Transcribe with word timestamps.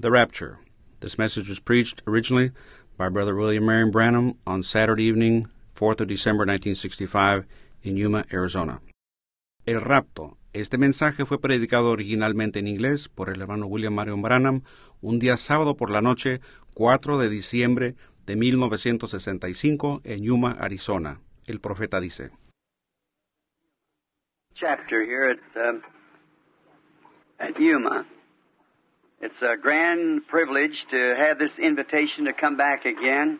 The 0.00 0.10
Rapture. 0.10 0.58
This 1.00 1.18
message 1.18 1.46
was 1.46 1.60
preached 1.60 2.02
originally 2.06 2.52
by 2.96 3.10
Brother 3.10 3.36
William 3.36 3.66
Marion 3.66 3.90
Branham 3.90 4.38
on 4.46 4.62
Saturday 4.62 5.04
evening, 5.04 5.48
4th 5.76 6.00
of 6.00 6.08
December 6.08 6.46
1965, 6.46 7.44
in 7.82 7.98
Yuma, 7.98 8.24
Arizona. 8.32 8.80
El 9.66 9.82
rapto. 9.82 10.38
Este 10.54 10.78
mensaje 10.78 11.26
fue 11.26 11.38
predicado 11.38 11.90
originalmente 11.90 12.60
en 12.60 12.66
inglés 12.66 13.08
por 13.08 13.28
el 13.28 13.42
hermano 13.42 13.66
William 13.66 13.92
Marion 13.92 14.22
Branham 14.22 14.62
un 15.02 15.18
día 15.18 15.36
sábado 15.36 15.76
por 15.76 15.90
la 15.90 16.00
noche, 16.00 16.40
4 16.72 17.18
de 17.18 17.28
diciembre 17.28 17.94
de 18.24 18.36
1965, 18.36 20.00
en 20.04 20.22
Yuma, 20.22 20.52
Arizona. 20.52 21.20
El 21.46 21.60
profeta 21.60 22.00
dice. 22.00 22.30
chapter 24.60 25.04
here 25.04 25.30
at 25.30 25.68
um, 25.68 25.82
at 27.38 27.58
Yuma. 27.58 28.06
It's 29.22 29.42
a 29.42 29.58
grand 29.60 30.26
privilege 30.28 30.72
to 30.90 31.14
have 31.14 31.38
this 31.38 31.52
invitation 31.58 32.24
to 32.24 32.32
come 32.32 32.56
back 32.56 32.86
again. 32.86 33.38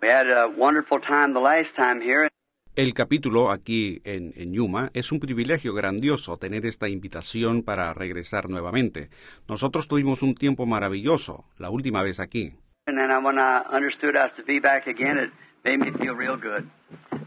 We 0.00 0.08
had 0.08 0.26
a 0.26 0.48
wonderful 0.56 1.00
time 1.00 1.34
the 1.34 1.40
last 1.40 1.76
time 1.76 2.00
here. 2.00 2.30
El 2.74 2.94
capítulo 2.94 3.50
aquí 3.50 4.00
en, 4.04 4.32
en, 4.36 4.54
Yuma 4.54 4.90
es 4.94 5.12
un 5.12 5.20
privilegio 5.20 5.74
grandioso 5.74 6.38
tener 6.38 6.64
esta 6.64 6.88
invitación 6.88 7.62
para 7.62 7.92
regresar 7.92 8.48
nuevamente. 8.48 9.10
Nosotros 9.46 9.86
tuvimos 9.86 10.22
un 10.22 10.34
tiempo 10.34 10.64
maravilloso 10.64 11.44
la 11.58 11.68
última 11.68 12.02
vez 12.02 12.18
aquí. 12.18 12.54
And 12.86 12.96
then 12.96 13.22
when 13.22 13.38
I 13.38 13.62
understood 13.70 14.16
I 14.16 14.30
to 14.34 14.42
be 14.46 14.60
back 14.60 14.86
again, 14.86 15.18
it 15.18 15.30
made 15.62 15.76
me 15.76 15.92
feel 15.98 16.14
real 16.14 16.38
good 16.38 16.66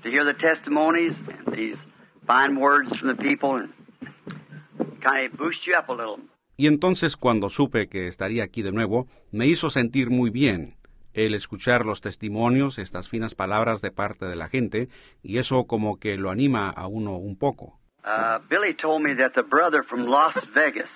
to 0.02 0.10
hear 0.10 0.26
the 0.26 0.34
testimonies 0.34 1.14
and 1.46 1.56
these 1.56 1.78
fine 2.26 2.60
words 2.60 2.90
from 2.98 3.16
the 3.16 3.22
people 3.22 3.58
and 3.58 3.70
kind 5.04 5.32
of 5.32 5.38
boost 5.38 5.68
you 5.68 5.76
up 5.76 5.90
a 5.90 5.94
little. 5.94 6.20
Y 6.56 6.68
entonces 6.68 7.18
cuando 7.18 7.50
supe 7.50 7.88
que 7.88 8.08
estaría 8.08 8.44
aquí 8.44 8.62
de 8.62 8.72
nuevo, 8.72 9.08
me 9.32 9.48
hizo 9.48 9.70
sentir 9.70 10.10
muy 10.10 10.30
bien 10.30 10.76
el 11.14 11.34
escuchar 11.34 11.86
los 11.86 12.02
testimonios, 12.02 12.80
estas 12.80 13.08
finas 13.08 13.36
palabras 13.36 13.82
de 13.82 13.92
parte 13.92 14.26
de 14.26 14.36
la 14.36 14.50
gente, 14.50 14.90
y 15.22 15.38
eso 15.38 15.66
como 15.66 16.00
que 16.00 16.18
lo 16.18 16.30
anima 16.32 16.70
a 16.70 16.88
uno 16.88 17.18
un 17.18 17.38
poco. 17.38 17.80
Uh, 18.04 18.40
Billy 18.50 18.74
told 18.76 19.02
me 19.02 19.16
that 19.16 19.34
the 19.34 19.44
brother 19.44 19.84
from 19.84 20.06
Las 20.06 20.36
Vegas 20.54 20.90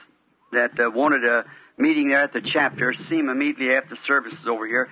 that 0.52 0.72
uh, 0.80 0.92
wanted 0.94 1.24
a 1.24 1.46
meeting 1.78 2.10
there 2.10 2.24
at 2.24 2.34
the 2.34 2.42
chapter 2.42 2.94
see 2.94 3.20
him 3.20 3.30
immediately 3.30 3.76
after 3.76 3.96
services 4.06 4.46
over 4.46 4.68
here. 4.68 4.88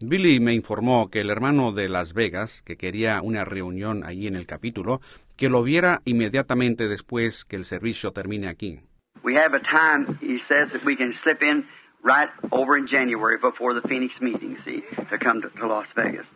Billy 0.00 0.38
me 0.38 0.54
informó 0.54 1.10
que 1.10 1.20
el 1.20 1.30
hermano 1.30 1.72
de 1.72 1.88
Las 1.88 2.14
Vegas, 2.14 2.62
que 2.62 2.76
quería 2.76 3.20
una 3.20 3.44
reunión 3.44 4.04
allí 4.04 4.28
en 4.28 4.36
el 4.36 4.46
capítulo, 4.46 5.00
que 5.36 5.48
lo 5.48 5.62
viera 5.64 6.02
inmediatamente 6.04 6.88
después 6.88 7.44
que 7.44 7.56
el 7.56 7.64
servicio 7.64 8.12
termine 8.12 8.48
aquí. 8.48 8.80
We 9.22 9.34
have 9.34 9.54
a 9.54 9.60
time, 9.60 10.18
he 10.20 10.38
says, 10.48 10.70
that 10.72 10.84
we 10.84 10.96
can 10.96 11.14
slip 11.22 11.42
in 11.42 11.64
right 12.02 12.28
over 12.52 12.76
in 12.76 12.86
January 12.86 13.36
before 13.38 13.74
the 13.74 13.86
Phoenix 13.88 14.20
meeting, 14.20 14.56
see, 14.64 14.82
to 15.10 15.18
come 15.18 15.42
to, 15.42 15.50
to 15.60 15.66
Las 15.66 15.86
Vegas. 15.96 16.26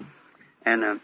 And 0.64 0.84
uh, 0.84 0.94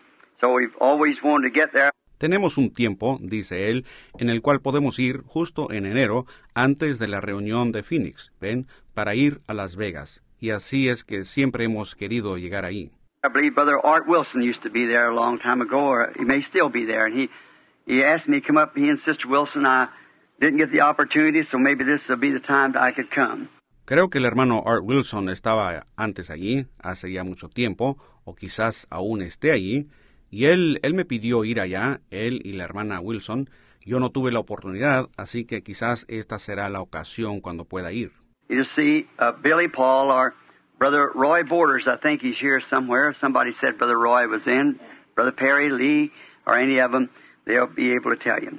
so 0.41 0.53
we've 0.53 0.77
always 0.81 1.17
wanted 1.23 1.49
to 1.49 1.55
get 1.55 1.73
there. 1.73 1.91
Tenemos 2.19 2.59
un 2.59 2.71
tiempo, 2.71 3.19
dice 3.21 3.71
él, 3.71 3.85
en 4.19 4.29
el 4.29 4.43
cual 4.43 4.61
podemos 4.61 4.99
ir 4.99 5.23
justo 5.25 5.71
en 5.71 5.87
enero, 5.87 6.27
antes 6.53 6.99
de 6.99 7.07
la 7.07 7.21
reunión 7.21 7.71
de 7.71 7.85
Phoenix, 7.85 8.33
ven, 8.41 8.67
para 8.93 9.15
ir 9.15 9.41
a 9.47 9.55
Las 9.55 9.77
Vegas. 9.77 10.21
Y 10.41 10.51
así 10.51 10.89
es 10.89 11.05
que 11.05 11.25
siempre 11.25 11.65
hemos 11.65 11.95
querido 11.95 12.37
llegar 12.37 12.65
ahí. 12.65 12.91
I 13.25 13.29
believe 13.29 13.55
Brother 13.55 13.79
Art 13.85 14.07
Wilson 14.09 14.43
used 14.43 14.63
to 14.63 14.71
be 14.71 14.87
there 14.87 15.09
a 15.09 15.15
long 15.15 15.39
time 15.39 15.61
ago, 15.61 15.79
or 15.79 16.13
he 16.17 16.25
may 16.25 16.43
still 16.43 16.69
be 16.69 16.85
there. 16.85 17.07
And 17.07 17.15
he, 17.15 17.29
he 17.87 18.03
asked 18.05 18.29
me 18.29 18.41
to 18.41 18.47
come 18.47 18.57
up, 18.57 18.77
he 18.77 18.89
and 18.89 19.01
Sister 19.01 19.29
Wilson. 19.29 19.65
I 19.65 19.89
didn't 20.41 20.59
get 20.59 20.71
the 20.71 20.81
opportunity, 20.81 21.43
so 21.45 21.59
maybe 21.59 21.85
this 21.85 22.07
will 22.09 22.19
be 22.19 22.33
the 22.33 22.41
time 22.41 22.75
I 22.77 22.93
could 22.93 23.11
come. 23.11 23.49
Creo 23.85 24.11
que 24.11 24.19
el 24.19 24.27
hermano 24.27 24.63
Art 24.67 24.83
Wilson 24.85 25.31
estaba 25.31 25.87
antes 25.97 26.31
allí, 26.31 26.67
hace 26.83 27.11
ya 27.11 27.25
mucho 27.25 27.49
tiempo, 27.49 27.97
o 28.25 28.35
quizás 28.35 28.87
aún 28.91 29.23
esté 29.23 29.51
allí, 29.51 29.89
y 30.31 30.45
él, 30.45 30.79
él 30.83 30.93
me 30.95 31.07
pidió 31.07 31.45
ir 31.45 31.59
allá, 31.59 32.01
él 32.11 32.41
y 32.45 32.53
la 32.53 32.65
hermana 32.65 33.01
Wilson. 33.01 33.49
Yo 33.81 33.99
no 33.99 34.11
tuve 34.11 34.31
la 34.31 34.41
oportunidad, 34.41 35.09
así 35.17 35.47
que 35.47 35.63
quizás 35.63 36.05
esta 36.09 36.39
será 36.39 36.69
la 36.69 36.83
ocasión 36.83 37.41
cuando 37.41 37.65
pueda 37.65 37.91
ir. 37.93 38.13
You 38.51 38.65
see, 38.77 39.07
uh, 39.19 39.33
Billy 39.43 39.69
Paul 39.69 40.11
or 40.11 40.35
Brother 40.79 41.11
Roy 41.15 41.43
Borders, 41.43 41.87
I 41.87 41.97
think 41.97 42.21
he's 42.21 42.39
here 42.39 42.61
somewhere. 42.69 43.15
Somebody 43.19 43.55
said 43.55 43.79
Brother 43.79 43.99
Roy 43.99 44.27
was 44.29 44.47
in, 44.47 44.79
Brother 45.15 45.33
Perry, 45.33 45.71
Lee, 45.71 46.13
or 46.47 46.59
any 46.59 46.79
of 46.79 46.93
them, 46.93 47.09
they'll 47.47 47.67
be 47.67 47.93
able 47.93 48.15
to 48.15 48.23
tell 48.23 48.39
you. 48.39 48.59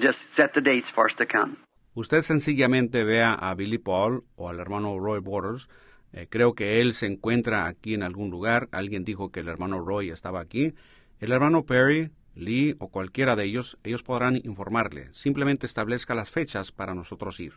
Just 0.00 0.18
set 0.36 0.52
the 0.52 0.60
dates 0.60 0.90
for 0.94 1.06
us 1.08 1.16
to 1.16 1.26
come. 1.26 1.56
Usted 1.94 2.22
sencillamente 2.22 3.04
vea 3.04 3.32
a 3.32 3.54
Billy 3.54 3.78
Paul 3.78 4.24
o 4.36 4.50
al 4.50 4.60
hermano 4.60 4.98
Roy 4.98 5.20
Borders. 5.20 5.68
Eh, 6.12 6.26
creo 6.28 6.54
que 6.54 6.80
él 6.80 6.92
se 6.92 7.06
encuentra 7.06 7.66
aquí 7.66 7.94
en 7.94 8.02
algún 8.02 8.30
lugar. 8.30 8.68
Alguien 8.72 9.04
dijo 9.04 9.30
que 9.30 9.40
el 9.40 9.48
hermano 9.48 9.80
Roy 9.80 10.10
estaba 10.10 10.40
aquí. 10.40 10.74
El 11.20 11.32
hermano 11.32 11.64
Perry, 11.64 12.10
Lee 12.34 12.76
o 12.78 12.88
cualquiera 12.90 13.34
de 13.34 13.44
ellos, 13.44 13.78
ellos 13.82 14.02
podrán 14.02 14.36
informarle. 14.44 15.08
Simplemente 15.12 15.64
establezca 15.64 16.14
las 16.14 16.30
fechas 16.30 16.70
para 16.70 16.94
nosotros 16.94 17.40
ir. 17.40 17.54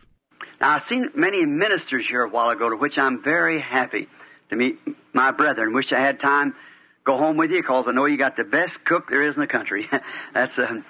Now, 0.60 0.76
I've 0.76 0.86
seen 0.88 1.10
many 1.14 1.44
ministers 1.44 2.06
here 2.06 2.22
a 2.22 2.28
while 2.28 2.50
ago, 2.50 2.70
to 2.70 2.76
which 2.76 2.98
I'm 2.98 3.22
very 3.22 3.60
happy 3.60 4.08
to 4.48 4.56
meet 4.56 4.78
my 5.12 5.30
brethren. 5.32 5.74
Wish 5.74 5.92
I 5.92 6.00
had 6.00 6.18
time 6.18 6.54
go 7.04 7.16
home 7.16 7.36
with 7.38 7.50
you, 7.50 7.62
because 7.62 7.86
I 7.88 7.92
know 7.92 8.06
you 8.06 8.18
got 8.18 8.36
the 8.36 8.44
best 8.44 8.84
cook 8.84 9.08
there 9.08 9.26
is 9.26 9.34
in 9.34 9.40
the 9.40 9.46
country. 9.46 9.88
That's 10.34 10.58
uh, 10.58 10.80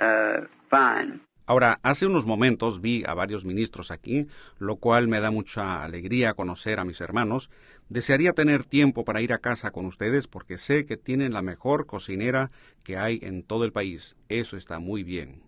uh, 0.00 0.46
fine. 0.70 1.20
Ahora, 1.50 1.80
hace 1.82 2.06
unos 2.06 2.26
momentos 2.26 2.80
vi 2.80 3.02
a 3.04 3.12
varios 3.12 3.44
ministros 3.44 3.90
aquí, 3.90 4.28
lo 4.60 4.76
cual 4.76 5.08
me 5.08 5.20
da 5.20 5.32
mucha 5.32 5.82
alegría 5.82 6.34
conocer 6.34 6.78
a 6.78 6.84
mis 6.84 7.00
hermanos. 7.00 7.50
Desearía 7.88 8.34
tener 8.34 8.64
tiempo 8.64 9.04
para 9.04 9.20
ir 9.20 9.32
a 9.32 9.38
casa 9.38 9.72
con 9.72 9.84
ustedes 9.86 10.28
porque 10.28 10.58
sé 10.58 10.86
que 10.86 10.96
tienen 10.96 11.32
la 11.32 11.42
mejor 11.42 11.86
cocinera 11.86 12.52
que 12.84 12.96
hay 12.96 13.18
en 13.22 13.42
todo 13.42 13.64
el 13.64 13.72
país. 13.72 14.16
Eso 14.28 14.56
está 14.56 14.78
muy 14.78 15.02
bien. 15.02 15.42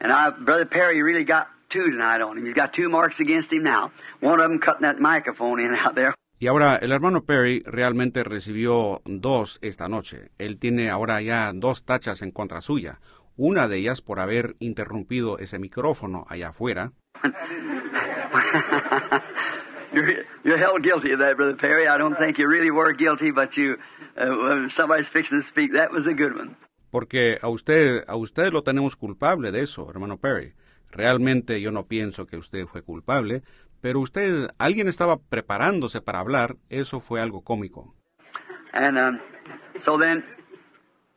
And 0.00 0.10
I, 0.10 0.30
Brother 0.44 0.68
Perry 0.68 1.00
really 1.00 1.24
got 1.24 1.46
two 1.68 1.84
tonight 1.84 2.20
on 2.20 2.38
him. 2.38 2.44
He's 2.44 2.54
got 2.54 2.72
two 2.72 2.88
marks 2.88 3.20
against 3.20 3.52
him 3.52 3.62
now. 3.62 3.92
One 4.20 4.40
of 4.40 4.48
them 4.48 4.58
cutting 4.58 4.82
that 4.82 4.98
microphone 4.98 5.60
in 5.60 5.74
out 5.84 5.94
there. 5.94 6.14
Y 6.38 6.48
ahora 6.48 6.76
el 6.76 6.92
hermano 6.92 7.24
Perry 7.24 7.62
realmente 7.64 8.22
recibió 8.22 9.00
dos 9.06 9.58
esta 9.62 9.88
noche. 9.88 10.32
Él 10.36 10.58
tiene 10.58 10.90
ahora 10.90 11.22
ya 11.22 11.50
dos 11.54 11.84
tachas 11.84 12.20
en 12.20 12.30
contra 12.30 12.60
suya. 12.60 13.00
Una 13.36 13.68
de 13.68 13.76
ellas 13.76 14.00
por 14.00 14.20
haber 14.20 14.56
interrumpido 14.60 15.38
ese 15.38 15.58
micrófono 15.58 16.24
allá 16.28 16.48
afuera. 16.48 16.92
you're, 19.92 20.24
you're 20.42 20.58
held 20.58 20.82
guilty 20.82 21.12
of 21.12 21.18
that, 21.18 21.36
Brother 21.36 21.56
Perry. 21.56 21.86
I 21.86 21.98
don't 21.98 22.16
think 22.18 22.38
you 22.38 22.48
really 22.48 22.70
were 22.70 22.94
guilty, 22.94 23.30
but 23.30 23.54
you, 23.56 23.76
uh, 24.16 24.70
somebody's 24.74 25.08
fixing 25.08 25.42
to 25.42 25.48
speak. 25.48 25.74
That 25.74 25.92
was 25.92 26.06
a 26.06 26.14
good 26.14 26.34
one. 26.34 26.56
Porque 26.90 27.36
a 27.42 27.48
usted, 27.48 28.04
a 28.08 28.16
usted 28.16 28.52
lo 28.52 28.62
tenemos 28.62 28.96
culpable 28.96 29.52
de 29.52 29.62
eso, 29.62 29.90
hermano 29.90 30.16
Perry. 30.16 30.54
Realmente 30.90 31.60
yo 31.60 31.70
no 31.72 31.86
pienso 31.86 32.26
que 32.26 32.38
usted 32.38 32.66
fue 32.66 32.82
culpable, 32.82 33.42
pero 33.82 34.00
usted, 34.00 34.48
alguien 34.58 34.88
estaba 34.88 35.18
preparándose 35.18 36.00
para 36.00 36.20
hablar, 36.20 36.56
eso 36.70 37.00
fue 37.00 37.20
algo 37.20 37.42
cómico. 37.42 37.94
And 38.72 38.98
um, 38.98 39.20
so 39.84 39.98
then, 39.98 40.24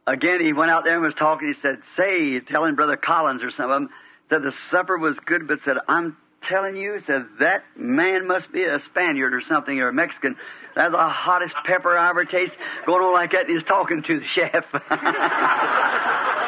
again, 0.09 0.43
he 0.43 0.53
went 0.53 0.71
out 0.71 0.83
there 0.83 0.95
and 0.95 1.03
was 1.03 1.13
talking. 1.13 1.47
He 1.47 1.53
said, 1.61 1.79
"Say, 1.95 2.39
telling 2.39 2.75
Brother 2.75 2.97
Collins 2.97 3.43
or 3.43 3.51
some 3.51 3.71
of 3.71 3.81
them, 3.81 3.89
said 4.29 4.43
the 4.43 4.53
supper 4.71 4.97
was 4.97 5.17
good, 5.25 5.47
but 5.47 5.59
said 5.63 5.77
I'm 5.87 6.17
telling 6.43 6.75
you, 6.75 6.99
said 7.05 7.25
that 7.39 7.63
man 7.75 8.27
must 8.27 8.51
be 8.51 8.63
a 8.63 8.79
Spaniard 8.79 9.33
or 9.33 9.41
something 9.41 9.77
or 9.79 9.89
a 9.89 9.93
Mexican. 9.93 10.35
That's 10.75 10.91
the 10.91 10.97
hottest 10.97 11.55
pepper 11.65 11.97
I 11.97 12.09
ever 12.09 12.25
tasted. 12.25 12.57
Going 12.85 13.03
on 13.03 13.13
like 13.13 13.31
that, 13.31 13.47
and 13.47 13.57
he's 13.57 13.67
talking 13.67 14.03
to 14.03 14.19
the 14.19 14.25
chef." 14.25 14.65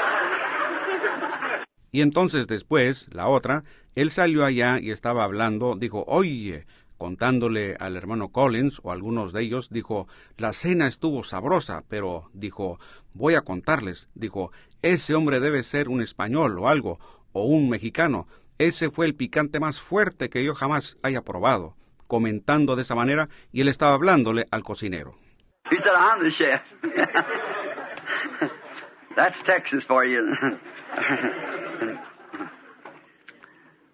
Y 1.93 2.01
entonces 2.01 2.47
después, 2.47 3.09
la 3.11 3.27
otra, 3.27 3.63
él 3.95 4.11
salió 4.11 4.45
allá 4.45 4.79
y 4.79 4.91
estaba 4.91 5.25
hablando, 5.25 5.75
dijo, 5.75 6.05
oye, 6.07 6.65
contándole 7.01 7.75
al 7.79 7.97
hermano 7.97 8.29
Collins 8.29 8.79
o 8.83 8.91
algunos 8.91 9.33
de 9.33 9.41
ellos, 9.41 9.71
dijo, 9.71 10.07
la 10.37 10.53
cena 10.53 10.85
estuvo 10.85 11.23
sabrosa, 11.23 11.81
pero 11.89 12.29
dijo, 12.31 12.79
voy 13.15 13.33
a 13.33 13.41
contarles, 13.41 14.07
dijo, 14.13 14.51
ese 14.83 15.15
hombre 15.15 15.39
debe 15.39 15.63
ser 15.63 15.89
un 15.89 16.03
español 16.03 16.59
o 16.59 16.69
algo, 16.69 16.99
o 17.31 17.45
un 17.45 17.71
mexicano, 17.71 18.27
ese 18.59 18.91
fue 18.91 19.07
el 19.07 19.15
picante 19.15 19.59
más 19.59 19.79
fuerte 19.79 20.29
que 20.29 20.43
yo 20.43 20.53
jamás 20.53 20.99
haya 21.01 21.23
probado, 21.23 21.73
comentando 22.07 22.75
de 22.75 22.83
esa 22.83 22.93
manera, 22.93 23.29
y 23.51 23.61
él 23.61 23.69
estaba 23.69 23.95
hablándole 23.95 24.45
al 24.51 24.61
cocinero. 24.61 25.15
That's 29.15 29.41
Texas 29.41 29.83
for 29.87 30.05
you. 30.05 30.21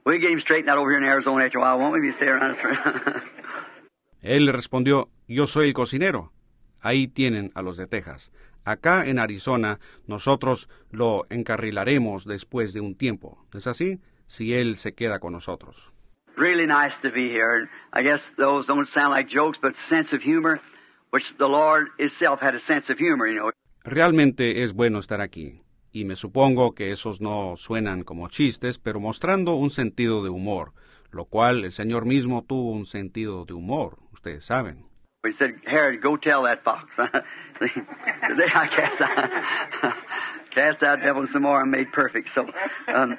we 0.07 0.19
get 0.19 0.31
him 0.31 0.39
straightened 0.39 0.69
out 0.69 0.77
over 0.77 0.89
here 0.89 0.99
in 0.99 1.05
Arizona 1.05 1.45
after 1.45 1.59
a 1.59 1.61
while, 1.61 1.79
won't 1.79 1.93
we? 1.93 1.99
If 1.99 2.05
you 2.05 2.13
stay 2.13 2.27
around 2.27 2.51
us 2.51 2.59
for... 2.59 2.71
Él 4.21 4.45
le 4.45 4.51
respondió, 4.51 5.09
yo 5.27 5.47
soy 5.47 5.67
el 5.67 5.73
cocinero. 5.73 6.31
Ahí 6.81 7.07
tienen 7.07 7.51
a 7.55 7.61
los 7.61 7.77
de 7.77 7.87
Texas. 7.87 8.31
Acá 8.65 9.05
en 9.05 9.19
Arizona 9.19 9.79
nosotros 10.07 10.69
lo 10.91 11.25
encarrilaremos 11.29 12.25
después 12.25 12.73
de 12.73 12.81
un 12.81 12.95
tiempo. 12.95 13.37
¿Es 13.53 13.67
así? 13.67 13.99
Si 14.27 14.53
él 14.53 14.77
se 14.77 14.93
queda 14.93 15.19
con 15.19 15.33
nosotros. 15.33 15.93
really 16.37 16.65
nice 16.65 16.93
to 17.01 17.09
be 17.11 17.29
here. 17.29 17.67
I 17.93 18.03
guess 18.03 18.21
those 18.37 18.65
don't 18.67 18.87
sound 18.87 19.11
like 19.11 19.27
jokes, 19.27 19.57
but 19.61 19.73
sense 19.89 20.13
of 20.13 20.21
humor, 20.21 20.59
which 21.09 21.23
the 21.37 21.47
Lord 21.47 21.87
Himself 21.97 22.39
had 22.39 22.55
a 22.55 22.61
sense 22.61 22.89
of 22.89 22.97
humor, 22.97 23.27
you 23.27 23.35
know. 23.35 23.51
Realmente 23.83 24.63
es 24.63 24.73
bueno 24.73 24.99
estar 24.99 25.21
aquí, 25.21 25.61
y 25.97 26.05
me 26.05 26.15
supongo 26.15 26.75
que 26.75 26.91
esos 26.91 27.21
no 27.21 27.55
suenan 27.55 28.03
como 28.03 28.29
chistes, 28.29 28.77
pero 28.77 28.99
mostrando 28.99 29.55
un 29.55 29.71
sentido 29.71 30.23
de 30.23 30.29
humor, 30.29 30.73
lo 31.09 31.25
cual 31.25 31.65
el 31.65 31.71
Señor 31.71 32.05
mismo 32.05 32.43
tuvo 32.43 32.71
un 32.71 32.85
sentido 32.85 33.45
de 33.45 33.53
humor, 33.53 33.97
ustedes 34.13 34.45
saben. 34.45 34.85
We 35.23 35.33
said, 35.33 35.55
Herod, 35.65 35.99
go 36.01 36.15
tell 36.15 36.43
that 36.43 36.63
fox. 36.63 36.85
Today 37.59 38.51
I 38.53 38.67
cast 38.67 39.01
out, 39.01 39.93
cast 40.53 40.83
out 40.83 40.99
devils 41.01 41.31
some 41.33 41.41
more 41.41 41.61
and 41.61 41.71
made 41.71 41.91
perfect. 41.91 42.29
So 42.35 42.45
um, 42.93 43.17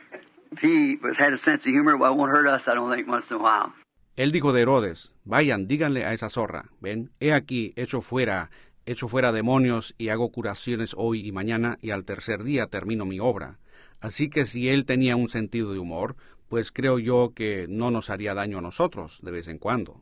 if 0.53 0.61
he 0.61 0.97
was, 1.03 1.17
had 1.19 1.33
a 1.33 1.39
sense 1.39 1.67
of 1.67 1.73
humor, 1.73 1.97
well, 1.97 2.13
it 2.13 2.17
won't 2.17 2.31
hurt 2.31 2.47
us, 2.47 2.63
I 2.69 2.75
don't 2.75 2.95
think, 2.95 3.09
once 3.09 3.27
in 3.29 3.37
a 3.37 3.43
while. 3.43 3.73
Él 4.17 4.33
dijo 4.33 4.53
de 4.53 4.63
Herodes, 4.63 5.13
vayan, 5.25 5.69
díganle 5.69 6.05
a 6.05 6.13
esa 6.13 6.29
zorra, 6.29 6.71
ven, 6.81 7.11
he 7.21 7.33
aquí, 7.33 7.73
hecho 7.77 8.01
fuera, 8.01 8.51
hecho 8.91 9.07
fuera 9.07 9.33
demonios 9.33 9.95
y 9.99 10.09
hago 10.09 10.33
curaciones 10.33 10.95
hoy 10.97 11.27
y 11.27 11.31
mañana 11.31 11.79
y 11.83 11.91
al 11.91 12.05
tercer 12.05 12.43
día 12.43 12.69
termino 12.69 13.05
mi 13.05 13.21
obra. 13.21 13.59
Así 14.01 14.31
que 14.31 14.47
si 14.47 14.71
él 14.71 14.87
tenía 14.87 15.15
un 15.15 15.29
sentido 15.29 15.73
de 15.73 15.79
humor, 15.79 16.17
pues 16.49 16.73
creo 16.73 16.99
yo 16.99 17.33
que 17.35 17.67
no 17.69 17.91
nos 17.91 18.09
haría 18.09 18.33
daño 18.33 18.59
a 18.59 18.63
nosotros 18.63 19.21
de 19.23 19.31
vez 19.31 19.49
en 19.49 19.59
cuando. 19.59 20.01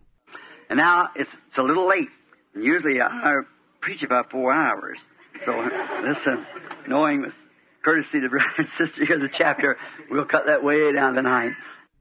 And 0.68 0.78
now 0.78 1.08
it's, 1.16 1.30
it's 1.48 1.58
a 1.58 1.62
little 1.62 1.88
late. 1.88 2.10
Usually 2.54 3.00
I 3.00 3.42
preach 3.80 4.04
about 4.04 4.30
four 4.30 4.52
hours. 4.52 4.98
So 5.44 5.52
listen, 6.04 6.46
knowing 6.86 7.22
with 7.22 7.34
courtesy 7.84 8.20
to 8.20 8.28
brother 8.28 8.54
and 8.58 8.68
sister 8.78 9.04
here 9.04 9.18
the 9.18 9.28
chapter, 9.28 9.76
we'll 10.10 10.26
cut 10.26 10.46
that 10.46 10.62
way 10.62 10.92
down 10.92 11.14
tonight. 11.14 11.52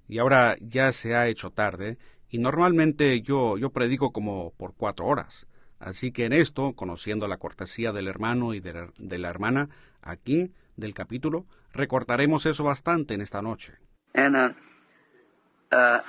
Y 0.08 0.20
ahora 0.20 0.56
ya 0.62 0.92
se 0.92 1.16
ha 1.16 1.28
hecho 1.28 1.50
tarde, 1.50 1.98
y 2.30 2.38
normalmente 2.38 3.22
yo, 3.22 3.58
yo 3.58 3.72
predico 3.72 4.12
como 4.12 4.54
por 4.56 4.76
cuatro 4.76 5.08
horas. 5.08 5.48
Así 5.86 6.12
que 6.12 6.26
en 6.26 6.34
esto, 6.34 6.74
conociendo 6.74 7.28
la 7.28 7.38
cortesía 7.38 7.92
del 7.92 8.08
hermano 8.08 8.56
y 8.56 8.60
de 8.60 8.74
la, 8.74 8.88
de 8.98 9.20
la 9.20 9.30
hermana, 9.30 9.70
aquí, 10.02 10.52
del 10.76 10.96
capítulo, 10.96 11.46
recortaremos 11.74 12.48
eso 12.48 12.64
bastante 12.64 13.14
en 13.14 13.22
esta 13.22 13.44
noche. 13.44 13.74
And 14.16 14.36
uh, 14.36 15.76
uh, 15.76 16.02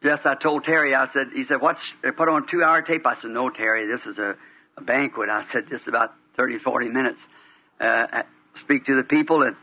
just 0.00 0.24
I 0.24 0.36
told 0.40 0.62
Terry, 0.62 0.94
I 0.94 1.08
said, 1.12 1.32
he 1.34 1.44
said, 1.48 1.60
what's, 1.60 1.80
they 2.02 2.12
put 2.12 2.28
on 2.28 2.46
two 2.46 2.62
hour 2.62 2.80
tape. 2.80 3.04
I 3.04 3.20
said, 3.20 3.32
no, 3.32 3.50
Terry, 3.50 3.88
this 3.88 4.06
is 4.06 4.18
a, 4.18 4.36
a 4.76 4.82
banquet. 4.82 5.28
I 5.28 5.44
said, 5.52 5.64
just 5.68 5.88
about 5.88 6.10
30, 6.36 6.60
40 6.60 6.88
minutes. 6.88 7.18
Uh, 7.80 8.22
speak 8.54 8.86
to 8.86 8.94
the 8.94 9.02
people 9.02 9.42
and 9.42 9.56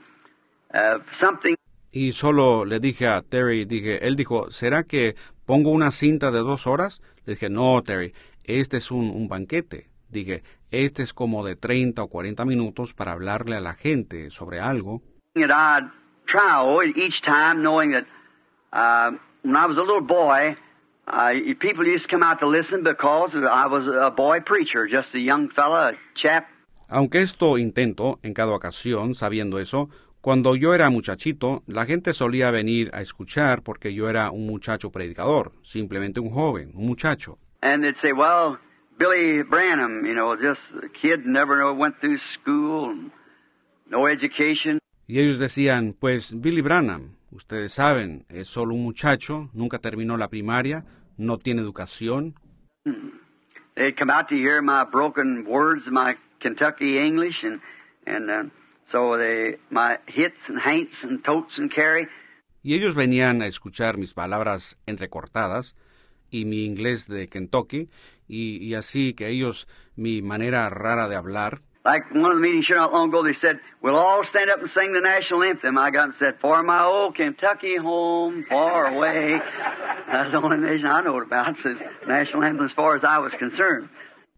uh, 0.74 1.00
something. 1.18 1.56
Y 1.94 2.12
solo 2.12 2.66
le 2.66 2.82
dije 2.82 3.08
a 3.08 3.22
Terry, 3.22 3.64
dije, 3.64 4.06
él 4.06 4.18
dijo, 4.18 4.52
¿será 4.52 4.84
que 4.84 5.16
pongo 5.46 5.70
una 5.72 5.92
cinta 5.92 6.30
de 6.30 6.40
dos 6.40 6.68
horas? 6.68 7.02
Le 7.26 7.36
dije, 7.36 7.50
no, 7.50 7.82
Terry, 7.84 8.14
este 8.48 8.78
es 8.78 8.92
un, 8.92 9.10
un 9.10 9.28
banquete. 9.28 9.90
Dije, 10.10 10.44
este 10.72 11.04
es 11.04 11.14
como 11.14 11.46
de 11.46 11.56
30 11.56 12.04
o 12.04 12.08
40 12.08 12.46
minutos 12.46 12.94
para 12.94 13.14
hablarle 13.14 13.56
a 13.56 13.62
la 13.62 13.74
gente 13.74 14.30
sobre 14.30 14.60
algo. 14.60 15.02
Each 16.96 17.22
time 17.22 17.62
knowing 17.62 17.92
that 17.92 18.06
uh, 18.74 19.18
when 19.44 19.56
I 19.56 19.66
was 19.68 19.78
a 19.78 19.82
little 19.82 20.02
boy, 20.02 20.56
uh, 21.08 21.32
people 21.60 21.86
used 21.86 22.10
to 22.10 22.16
come 22.16 22.24
out 22.24 22.40
to 22.40 22.48
listen 22.48 22.84
because 22.84 23.36
I 23.36 23.68
was 23.68 23.88
a 23.88 24.12
boy 24.12 24.40
preacher, 24.42 24.88
just 24.88 25.14
a 25.14 25.20
young 25.20 25.50
fella, 25.50 25.90
a 25.90 25.98
chap. 26.16 26.48
Aunque 26.88 27.22
esto 27.22 27.58
intento 27.58 28.20
en 28.22 28.34
cada 28.34 28.54
ocasión, 28.54 29.16
sabiendo 29.16 29.60
eso, 29.60 29.90
cuando 30.22 30.56
yo 30.56 30.74
era 30.74 30.90
muchachito, 30.90 31.64
la 31.68 31.86
gente 31.86 32.14
solía 32.14 32.52
venir 32.52 32.90
a 32.94 33.02
escuchar 33.02 33.62
porque 33.64 33.94
yo 33.94 34.10
era 34.10 34.32
un 34.32 34.48
muchacho 34.48 34.92
predicador, 34.92 35.52
simplemente 35.64 36.20
un 36.20 36.32
joven, 36.32 36.72
un 36.74 36.88
muchacho. 36.88 37.38
And 37.66 37.84
they'd 37.84 37.98
say, 37.98 38.14
well, 38.14 38.60
Billy 39.00 39.42
Branham, 39.42 40.06
you 40.06 40.14
know, 40.14 40.36
just 40.36 40.62
a 40.84 40.88
kid, 40.88 41.26
never 41.26 41.58
know, 41.58 41.74
went 41.74 42.00
through 42.00 42.20
school, 42.36 43.10
no 43.90 44.06
education. 44.06 44.78
Y 45.08 45.18
ellos 45.18 45.40
decían, 45.40 45.96
pues 46.00 46.32
Billy 46.40 46.62
Branham, 46.62 47.16
ustedes 47.32 47.74
saben, 47.74 48.26
es 48.30 48.50
solo 48.50 48.76
un 48.76 48.84
muchacho, 48.84 49.50
nunca 49.54 49.80
terminó 49.80 50.16
la 50.16 50.28
primaria, 50.30 50.86
no 51.18 51.40
tiene 51.40 51.64
educación. 51.64 52.36
They'd 53.76 53.98
come 53.98 54.12
out 54.12 54.30
to 54.30 54.36
hear 54.36 54.62
my 54.62 54.84
broken 54.84 55.46
words, 55.48 55.88
my 55.90 56.18
Kentucky 56.40 57.00
English, 57.00 57.44
and 57.44 57.62
and 58.06 58.30
uh, 58.30 58.44
so 58.92 59.18
they 59.18 59.58
my 59.72 59.98
hits 60.06 60.38
and 60.48 60.60
haints 60.62 61.04
and 61.04 61.24
totes 61.24 61.58
and 61.58 61.74
carry. 61.74 62.08
Y 62.62 62.76
ellos 62.76 62.94
venían 62.94 63.42
a 63.42 63.48
escuchar 63.48 63.98
mis 63.98 64.14
palabras 64.14 64.78
entrecortadas 64.86 65.76
y 66.30 66.46
mi 66.46 66.66
inglés 66.66 67.08
de 67.08 67.28
Kentucky, 67.28 67.90
y, 68.28 68.58
y 68.58 68.76
así 68.76 69.14
que 69.14 69.30
ellos 69.30 69.68
mi 69.96 70.22
manera 70.22 70.70
rara 70.70 71.08
de 71.08 71.16
hablar. 71.16 71.62
Like 71.86 72.10
one 72.12 72.32
of 72.32 72.38
the 72.38 72.42
meetings 72.42 72.66
here 72.66 72.78
not 72.78 72.92
long 72.92 73.10
ago, 73.10 73.24
they 73.24 73.34
said, 73.40 73.60
we'll 73.84 73.96
all 73.96 74.24
stand 74.28 74.50
up 74.50 74.60
and 74.60 74.72
sing 74.72 74.92
the 74.92 75.02
national 75.02 75.44
anthem. 75.44 75.78
I 75.78 75.92
got 75.92 76.06
and 76.06 76.14
said, 76.18 76.40
for 76.42 76.64
my 76.64 76.84
old 76.84 77.14
Kentucky 77.14 77.78
home, 77.78 78.44
far 78.50 78.88
away. 78.88 79.40
That's 80.12 80.32
the 80.32 80.38
only 80.38 80.58
nation 80.58 80.88
I 80.88 81.02
know 81.02 81.22
about, 81.22 81.56
says 81.62 81.78
national 82.08 82.44
anthem 82.44 82.66
as 82.66 82.72
far 82.72 82.96
as 82.96 83.04
I 83.04 83.20
was 83.20 83.34
concerned. 83.38 83.90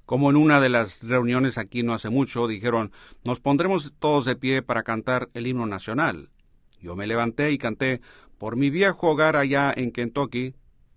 Como 0.06 0.30
en 0.30 0.36
una 0.36 0.60
de 0.60 0.68
las 0.68 1.04
reuniones 1.04 1.58
aquí 1.58 1.84
no 1.84 1.94
hace 1.94 2.10
mucho, 2.10 2.48
dijeron, 2.48 2.92
nos 3.24 3.40
pondremos 3.40 3.94
todos 4.00 4.26
de 4.26 4.36
pie 4.36 4.62
para 4.62 4.84
cantar 4.84 5.30
el 5.34 5.48
himno 5.48 5.66
nacional. 5.66 6.30
Yo 6.82 6.98
me 6.98 7.08
levanté 7.08 7.52
y 7.52 7.58
canté, 7.58 8.02
por 8.38 8.58
mi 8.58 8.70
viejo 8.70 9.12
hogar 9.12 9.38
allá 9.38 9.74
en 9.76 9.92
Kentucky, 9.92 10.54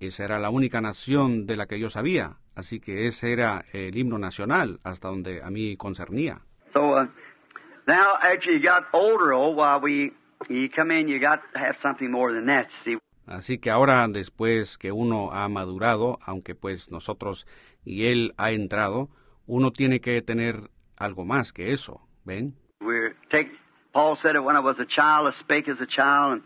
esa 0.08 0.24
era 0.24 0.38
la 0.38 0.50
única 0.50 0.80
nación 0.80 1.46
de 1.46 1.56
la 1.56 1.66
que 1.66 1.78
yo 1.78 1.90
sabía, 1.90 2.36
así 2.54 2.80
que 2.80 3.06
ese 3.06 3.32
era 3.32 3.64
el 3.72 3.96
himno 3.96 4.18
nacional 4.18 4.80
hasta 4.84 5.08
donde 5.08 5.42
a 5.42 5.50
mí 5.50 5.76
concernía. 5.76 6.40
So 6.72 6.96
uh, 6.96 7.06
now, 7.86 8.18
you 8.44 8.60
got 8.60 8.84
older, 8.92 9.32
oh, 9.32 9.50
while 9.50 9.80
we 9.80 10.12
you 10.48 10.68
come 10.74 10.90
in, 10.92 11.08
you 11.08 11.18
got 11.20 11.40
to 11.52 11.58
have 11.58 11.76
something 11.82 12.10
more 12.10 12.32
than 12.32 12.46
that. 12.46 12.68
See, 12.84 12.98
Así 13.26 13.58
que 13.58 13.70
ahora, 13.70 14.06
después 14.08 14.76
que 14.76 14.90
uno 14.90 15.32
ha 15.32 15.48
madurado, 15.48 16.18
aunque 16.22 16.54
pues 16.54 16.90
nosotros 16.90 17.46
y 17.84 18.06
él 18.06 18.34
ha 18.38 18.50
entrado, 18.50 19.08
uno 19.46 19.70
tiene 19.70 20.00
que 20.00 20.20
tener 20.22 20.70
algo 20.96 21.24
más 21.24 21.52
que 21.52 21.72
eso, 21.72 22.00
¿ven? 22.24 22.54
we're 22.80 23.14
take. 23.30 23.48
Paul 23.92 24.16
said 24.22 24.36
it 24.36 24.40
when 24.40 24.56
I 24.56 24.60
was 24.60 24.78
a 24.78 24.86
child, 24.86 25.32
I 25.32 25.38
spake 25.40 25.68
as 25.68 25.80
a 25.80 25.86
child, 25.86 26.32
and 26.34 26.42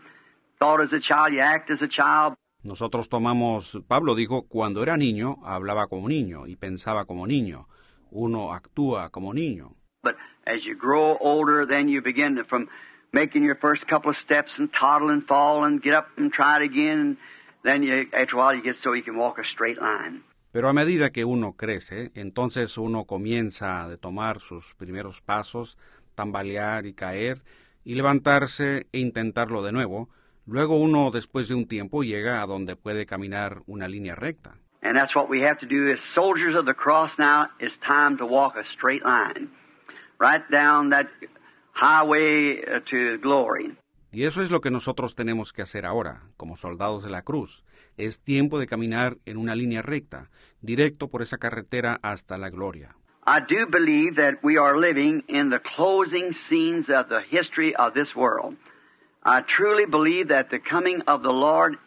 thought 0.59 0.81
as 0.81 0.91
a 0.93 0.99
child, 0.99 1.33
you 1.33 1.39
act 1.39 1.69
as 1.69 1.81
a 1.81 1.87
child. 1.87 2.33
Nosotros 2.65 3.09
tomamos, 3.09 3.79
Pablo 3.87 4.15
dijo, 4.15 4.47
cuando 4.47 4.81
era 4.81 4.97
niño, 4.97 5.37
hablaba 5.43 5.85
como 5.85 6.09
niño 6.09 6.47
y 6.47 6.55
pensaba 6.55 7.05
como 7.05 7.27
niño. 7.27 7.67
Uno 8.09 8.53
actúa 8.53 9.11
como 9.11 9.35
niño. 9.35 9.75
But 10.01 10.15
as 10.47 10.65
you 10.65 10.75
grow 10.75 11.15
older, 11.21 11.67
then 11.67 11.87
you 11.87 12.01
begin 12.01 12.35
to, 12.37 12.43
from 12.43 12.67
making 13.13 13.43
your 13.43 13.55
first 13.61 13.85
couple 13.87 14.09
of 14.09 14.17
steps 14.17 14.57
and 14.57 14.71
toddle 14.73 15.11
and 15.11 15.23
fall 15.27 15.63
and 15.63 15.79
get 15.79 15.93
up 15.93 16.07
and 16.17 16.33
try 16.33 16.57
it 16.57 16.63
again. 16.63 16.99
And 16.99 17.17
then 17.63 17.83
you, 17.83 18.07
after 18.13 18.35
a 18.35 18.39
while, 18.39 18.55
you 18.55 18.63
get 18.63 18.77
so 18.83 18.93
you 18.93 19.03
can 19.03 19.15
walk 19.15 19.37
a 19.37 19.43
straight 19.53 19.77
line. 19.79 20.23
Pero 20.51 20.67
a 20.67 20.73
medida 20.73 21.11
que 21.11 21.23
uno 21.23 21.53
crece, 21.53 22.11
entonces 22.15 22.79
uno 22.79 23.05
comienza 23.05 23.83
a 23.83 23.97
tomar 23.97 24.39
sus 24.39 24.73
primeros 24.73 25.21
pasos, 25.21 25.77
tambalear 26.15 26.87
y 26.87 26.93
caer, 26.95 27.43
y 27.83 27.93
levantarse 27.93 28.87
e 28.91 28.99
intentarlo 28.99 29.61
de 29.61 29.71
nuevo. 29.71 30.09
Luego 30.47 30.77
uno, 30.77 31.09
después 31.11 31.47
de 31.47 31.55
un 31.55 31.67
tiempo, 31.67 32.03
llega 32.03 32.41
a 32.41 32.45
donde 32.45 32.75
puede 32.75 33.05
caminar 33.05 33.63
una 33.65 33.87
línea 33.87 34.13
recta. 34.15 34.57
And 34.81 34.95
that's 34.95 35.15
what 35.15 35.27
we 35.27 35.41
have 35.41 35.57
to 35.57 35.65
do 35.65 35.91
as 35.91 35.99
soldiers 36.13 36.55
of 36.55 36.65
the 36.65 36.75
cross 36.75 37.11
now. 37.17 37.47
It's 37.59 37.77
time 37.79 38.17
to 38.17 38.25
walk 38.25 38.55
a 38.55 38.63
straight 38.71 39.03
line. 39.03 39.49
Right 40.19 40.43
down 40.51 40.91
that 40.91 41.07
highway 41.73 42.61
uh, 42.61 42.81
to 42.91 43.17
glory. 43.19 43.75
Y 44.11 44.23
eso 44.23 44.43
es 44.43 44.51
lo 44.51 44.61
que 44.61 44.69
nosotros 44.69 45.15
tenemos 45.15 45.51
que 45.51 45.63
hacer 45.63 45.85
ahora, 45.85 46.21
como 46.37 46.55
soldados 46.55 47.03
de 47.03 47.09
la 47.09 47.23
cruz. 47.23 47.65
Es 47.97 48.21
tiempo 48.21 48.59
de 48.59 48.67
caminar 48.67 49.17
en 49.25 49.37
una 49.37 49.55
línea 49.55 49.81
recta, 49.81 50.29
directo 50.61 51.09
por 51.09 51.23
esa 51.23 51.37
carretera 51.37 51.99
hasta 52.03 52.37
la 52.37 52.49
gloria. 52.49 52.95
I 53.25 53.39
do 53.39 53.65
believe 53.67 54.15
that 54.17 54.35
we 54.43 54.57
are 54.57 54.79
living 54.79 55.23
in 55.27 55.49
the 55.49 55.59
closing 55.75 56.31
scenes 56.47 56.89
of 56.89 57.09
the 57.09 57.21
history 57.29 57.73
of 57.75 57.95
this 57.95 58.15
world. 58.15 58.55
I 59.25 59.41
truly 59.41 59.85
believe 59.85 60.27
that 60.27 60.49
the 60.51 60.59
coming 60.59 61.01
of 61.07 61.23
the 61.23 61.33
Lord 61.33 61.77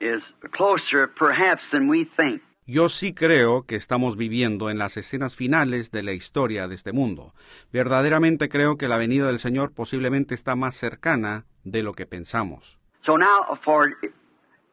is 0.00 0.22
closer, 0.52 1.06
perhaps, 1.06 1.62
than 1.70 1.88
we 1.88 2.06
think. 2.16 2.42
Yo 2.68 2.88
sí 2.88 3.14
creo 3.14 3.64
que 3.64 3.76
estamos 3.76 4.16
viviendo 4.16 4.70
en 4.70 4.78
las 4.78 4.96
escenas 4.96 5.36
finales 5.36 5.92
de 5.92 6.02
la 6.02 6.12
historia 6.12 6.66
de 6.66 6.74
este 6.74 6.92
mundo. 6.92 7.32
Verdaderamente 7.72 8.48
creo 8.48 8.76
que 8.76 8.88
la 8.88 8.96
venida 8.96 9.28
del 9.28 9.38
Señor 9.38 9.72
posiblemente 9.72 10.34
está 10.34 10.56
más 10.56 10.74
cercana 10.74 11.44
de 11.64 11.82
lo 11.84 11.92
que 11.92 12.06
pensamos. 12.06 12.78
So 13.02 13.16
now, 13.16 13.56
for 13.62 13.94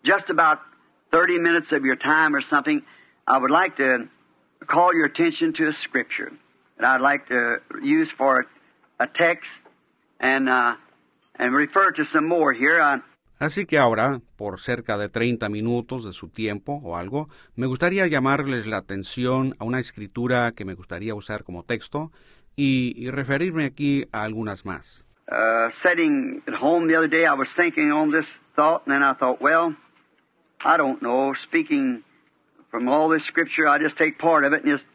just 0.04 0.32
about 0.32 0.60
30 1.12 1.38
minutes 1.40 1.72
of 1.72 1.84
your 1.84 1.98
time 1.98 2.34
or 2.34 2.42
something, 2.42 2.82
I 3.28 3.38
would 3.38 3.52
like 3.52 3.76
to 3.78 4.08
call 4.66 4.92
your 4.96 5.06
attention 5.06 5.54
to 5.54 5.68
a 5.68 5.74
scripture 5.84 6.32
that 6.80 6.96
I'd 6.96 7.02
like 7.02 7.28
to 7.28 7.60
use 7.84 8.10
for 8.18 8.48
a 9.00 9.08
text 9.08 9.50
and 10.20 10.50
uh, 10.50 10.76
and 11.40 11.56
refer 11.56 11.92
to 11.92 12.04
some 12.06 12.28
more 12.28 12.54
here. 12.56 12.82
Así 13.40 13.66
que 13.66 13.78
ahora, 13.78 14.22
por 14.38 14.60
cerca 14.60 14.98
de 14.98 15.10
30 15.10 15.50
minutos 15.50 16.06
de 16.06 16.14
su 16.14 16.30
tiempo 16.30 16.80
o 16.84 16.96
algo, 16.96 17.28
me 17.56 17.68
gustaría 17.68 18.08
llamarles 18.08 18.68
la 18.68 18.78
atención 18.78 19.56
a 19.60 19.66
una 19.66 19.80
escritura 19.80 20.54
que 20.54 20.66
me 20.66 20.76
gustaría 20.76 21.14
usar 21.16 21.44
como 21.44 21.64
texto 21.64 22.12
y, 22.56 22.94
y 22.96 23.10
referirme 23.10 23.66
aquí 23.66 24.06
a 24.12 24.24
algunas 24.24 24.66
más. 24.66 25.06
Uh, 25.30 25.70
sitting 25.82 26.42
at 26.48 26.54
home 26.54 26.88
the 26.88 26.96
other 26.96 27.10
day, 27.10 27.26
I 27.26 27.34
was 27.34 27.48
thinking 27.56 27.92
on 27.92 28.12
this 28.12 28.28
thought, 28.56 28.84
and 28.86 28.94
then 28.94 29.02
I 29.04 29.14
thought, 29.14 29.42
well, 29.42 29.74
I 30.64 30.78
don't 30.78 31.02
know. 31.02 31.34
Speaking 31.48 32.04
from 32.70 32.88
all 32.88 33.10
this 33.10 33.26
scripture, 33.26 33.68
I 33.68 33.80
just 33.80 33.98
take 33.98 34.20
part 34.20 34.46
of 34.46 34.54
it 34.54 34.64
and 34.64 34.72
just, 34.78 34.86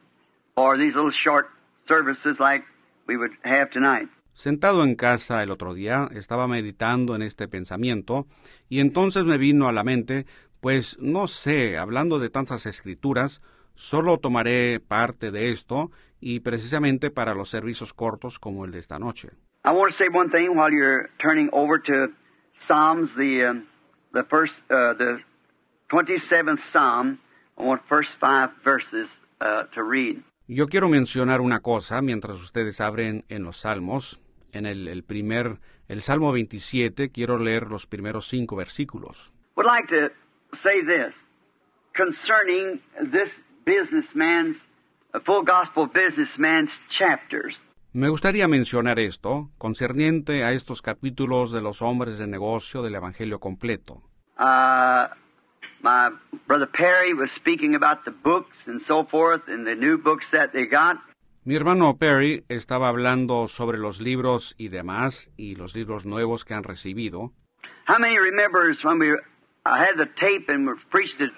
or 0.57 0.76
these 0.76 0.95
little 0.95 1.12
short 1.25 1.47
services 1.87 2.37
like 2.38 2.62
we 3.07 3.16
would 3.16 3.33
have 3.42 3.71
tonight. 3.71 4.09
Sentado 4.38 4.85
en 4.85 4.95
casa 4.95 5.42
el 5.42 5.50
otro 5.50 5.75
día, 5.75 6.09
estaba 6.12 6.47
meditando 6.47 7.16
en 7.16 7.23
este 7.23 7.49
pensamiento, 7.49 8.28
y 8.68 8.78
entonces 8.78 9.25
me 9.25 9.37
vino 9.37 9.66
a 9.66 9.73
la 9.73 9.83
mente, 9.83 10.26
pues 10.61 10.97
no 11.00 11.26
sé, 11.26 11.76
hablando 11.76 12.21
de 12.21 12.30
tantas 12.30 12.64
escrituras, 12.64 13.42
solo 13.75 14.18
tomaré 14.18 14.78
parte 14.78 15.33
de 15.33 15.50
esto, 15.50 15.90
y 16.21 16.38
precisamente 16.38 17.11
para 17.11 17.35
los 17.35 17.49
servicios 17.50 17.92
cortos 17.92 18.38
como 18.38 18.64
el 18.64 18.71
de 18.71 18.78
esta 18.78 19.00
noche. 19.00 19.30
I 19.64 19.73
want 19.73 19.90
to 19.90 19.99
say 19.99 20.07
one 20.09 20.30
thing 20.30 20.57
while 20.57 20.71
you're 20.71 21.11
turning 21.18 21.50
over 21.52 21.83
to 21.83 22.14
Psalms, 22.68 23.11
the 23.16 23.45
uh, 23.45 23.54
the 24.12 24.23
first, 24.30 24.54
uh, 24.71 24.95
the 24.95 25.18
27th 25.90 26.61
Psalm. 26.73 27.18
I 27.59 27.64
want 27.64 27.83
first 27.88 28.11
five 28.21 28.50
verses 28.62 29.09
uh, 29.40 29.64
to 29.75 29.83
read. 29.83 30.23
Yo 30.47 30.68
quiero 30.68 30.88
mencionar 30.88 31.40
una 31.40 31.59
cosa 31.59 32.00
mientras 32.02 32.40
ustedes 32.40 32.80
abren 32.80 33.25
en 33.28 33.42
los 33.42 33.59
Salmos 33.59 34.21
en 34.52 34.67
el, 34.67 34.88
el 34.88 35.02
primer, 35.02 35.59
el 35.88 36.02
Salmo 36.02 36.33
27, 36.33 37.11
quiero 37.11 37.38
leer 37.38 37.69
los 37.69 37.87
primeros 37.87 38.28
cinco 38.28 38.57
versículos. 38.57 39.33
Would 39.57 39.67
like 39.67 39.88
to 39.88 40.12
say 40.62 40.83
this 40.83 41.14
concerning 41.95 42.81
this 43.12 43.31
businessman's, 43.64 44.57
full 45.26 45.43
gospel 45.43 45.87
businessman's 45.87 46.71
chapters. 46.88 47.61
Me 47.93 48.09
gustaría 48.09 48.47
mencionar 48.47 48.99
esto, 48.99 49.50
concerniente 49.59 50.45
a 50.45 50.52
estos 50.52 50.83
capítulos 50.83 51.52
de 51.52 51.61
los 51.61 51.83
hombres 51.83 52.19
de 52.19 52.26
negocio 52.26 52.83
del 52.83 52.95
Evangelio 52.95 53.40
completo. 53.40 54.02
Uh, 54.38 55.09
my 55.83 56.11
brother 56.47 56.69
Perry 56.71 57.14
was 57.14 57.31
speaking 57.35 57.75
about 57.75 58.05
the 58.05 58.12
books 58.12 58.57
and 58.67 58.81
so 58.87 59.05
forth, 59.05 59.43
and 59.49 59.67
the 59.67 59.75
new 59.75 59.99
books 59.99 60.26
that 60.31 60.52
they 60.52 60.67
got. 60.67 60.97
Mi 61.49 61.57
hermano 61.57 61.97
Perry 61.97 62.45
estaba 62.50 62.90
hablando 62.90 63.49
sobre 63.49 63.78
los 63.78 64.02
libros 64.02 64.55
y 64.59 64.69
demás, 64.69 65.33
y 65.38 65.55
los 65.55 65.75
libros 65.75 66.05
nuevos 66.05 66.45
que 66.45 66.52
han 66.52 66.62
recibido. 66.62 67.33
How 67.87 67.99
many 67.99 68.19
remembers 68.19 68.85
when 68.85 68.99
we 68.99 69.17
I 69.64 69.83
had 69.83 69.97
the 69.97 70.11
tape 70.21 70.52
and 70.52 70.69
we 70.69 70.75
preached 70.90 71.23
it 71.23 71.31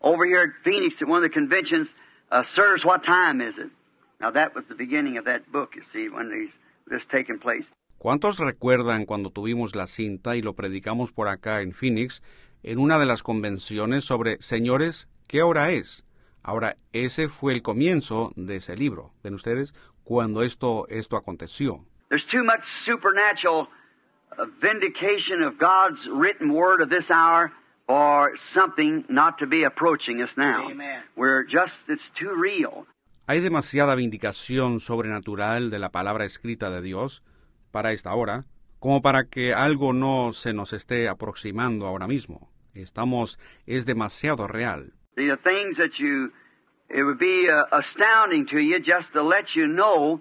over 0.00 0.24
here 0.24 0.44
at 0.44 0.64
Phoenix 0.64 1.02
at 1.02 1.08
one 1.08 1.22
of 1.22 1.30
the 1.30 1.34
conventions? 1.34 1.88
Uh, 2.32 2.42
Sirs, 2.54 2.86
what 2.86 3.04
time 3.04 3.42
is 3.42 3.58
it? 3.58 3.70
Now 4.18 4.30
that 4.30 4.54
was 4.54 4.64
the 4.70 4.74
beginning 4.74 5.18
of 5.18 5.26
that 5.26 5.52
book. 5.52 5.76
You 5.76 5.82
see, 5.92 6.08
when 6.08 6.30
these 6.30 6.54
this 6.88 7.04
taking 7.12 7.38
place. 7.38 7.66
¿Cuántos 7.98 8.38
recuerdan 8.38 9.04
cuando 9.04 9.28
tuvimos 9.28 9.76
la 9.76 9.86
cinta 9.86 10.36
y 10.36 10.40
lo 10.40 10.54
predicamos 10.54 11.12
por 11.12 11.28
acá 11.28 11.60
en 11.60 11.74
Phoenix 11.74 12.22
en 12.62 12.78
una 12.78 12.98
de 12.98 13.04
las 13.04 13.22
convenciones 13.22 14.06
sobre 14.06 14.40
Señores, 14.40 15.10
¿qué 15.28 15.42
hora 15.42 15.70
es? 15.70 16.02
Ahora, 16.42 16.76
ese 16.92 17.28
fue 17.28 17.52
el 17.52 17.62
comienzo 17.62 18.32
de 18.36 18.56
ese 18.56 18.76
libro. 18.76 19.12
¿Ven 19.22 19.34
ustedes? 19.34 19.74
Cuando 20.04 20.42
esto, 20.42 20.86
esto 20.88 21.16
aconteció. 21.16 21.84
There's 22.08 22.26
too 22.26 22.42
much 22.42 22.64
supernatural 22.84 23.68
uh, 24.32 24.46
vindication 24.60 25.42
of 25.42 25.58
God's 25.58 26.00
written 26.12 26.52
word 26.52 26.80
of 26.82 26.88
this 26.88 27.10
hour 27.10 27.52
or 27.86 28.32
something 28.52 29.04
not 29.08 29.38
to 29.38 29.46
be 29.46 29.64
approaching 29.64 30.20
us 30.22 30.30
now. 30.36 30.70
Amen. 30.70 31.02
We're 31.16 31.44
just, 31.44 31.74
it's 31.88 32.08
too 32.18 32.32
real. 32.34 32.86
Hay 33.26 33.40
demasiada 33.40 33.94
vindicación 33.94 34.80
sobrenatural 34.80 35.70
de 35.70 35.78
la 35.78 35.90
palabra 35.90 36.24
escrita 36.24 36.70
de 36.70 36.82
Dios 36.82 37.22
para 37.70 37.92
esta 37.92 38.12
hora, 38.14 38.44
como 38.80 39.02
para 39.02 39.24
que 39.28 39.54
algo 39.54 39.92
no 39.92 40.32
se 40.32 40.52
nos 40.52 40.72
esté 40.72 41.08
aproximando 41.08 41.86
ahora 41.86 42.08
mismo. 42.08 42.50
Estamos, 42.74 43.38
es 43.66 43.86
demasiado 43.86 44.48
real. 44.48 44.94
The 45.28 45.36
things 45.36 45.76
that 45.76 45.98
you, 45.98 46.32
it 46.88 47.02
would 47.02 47.18
be 47.18 47.48
uh, 47.48 47.64
astounding 47.72 48.46
to 48.46 48.58
you 48.58 48.80
just 48.80 49.12
to 49.12 49.22
let 49.22 49.54
you 49.54 49.66
know 49.66 50.20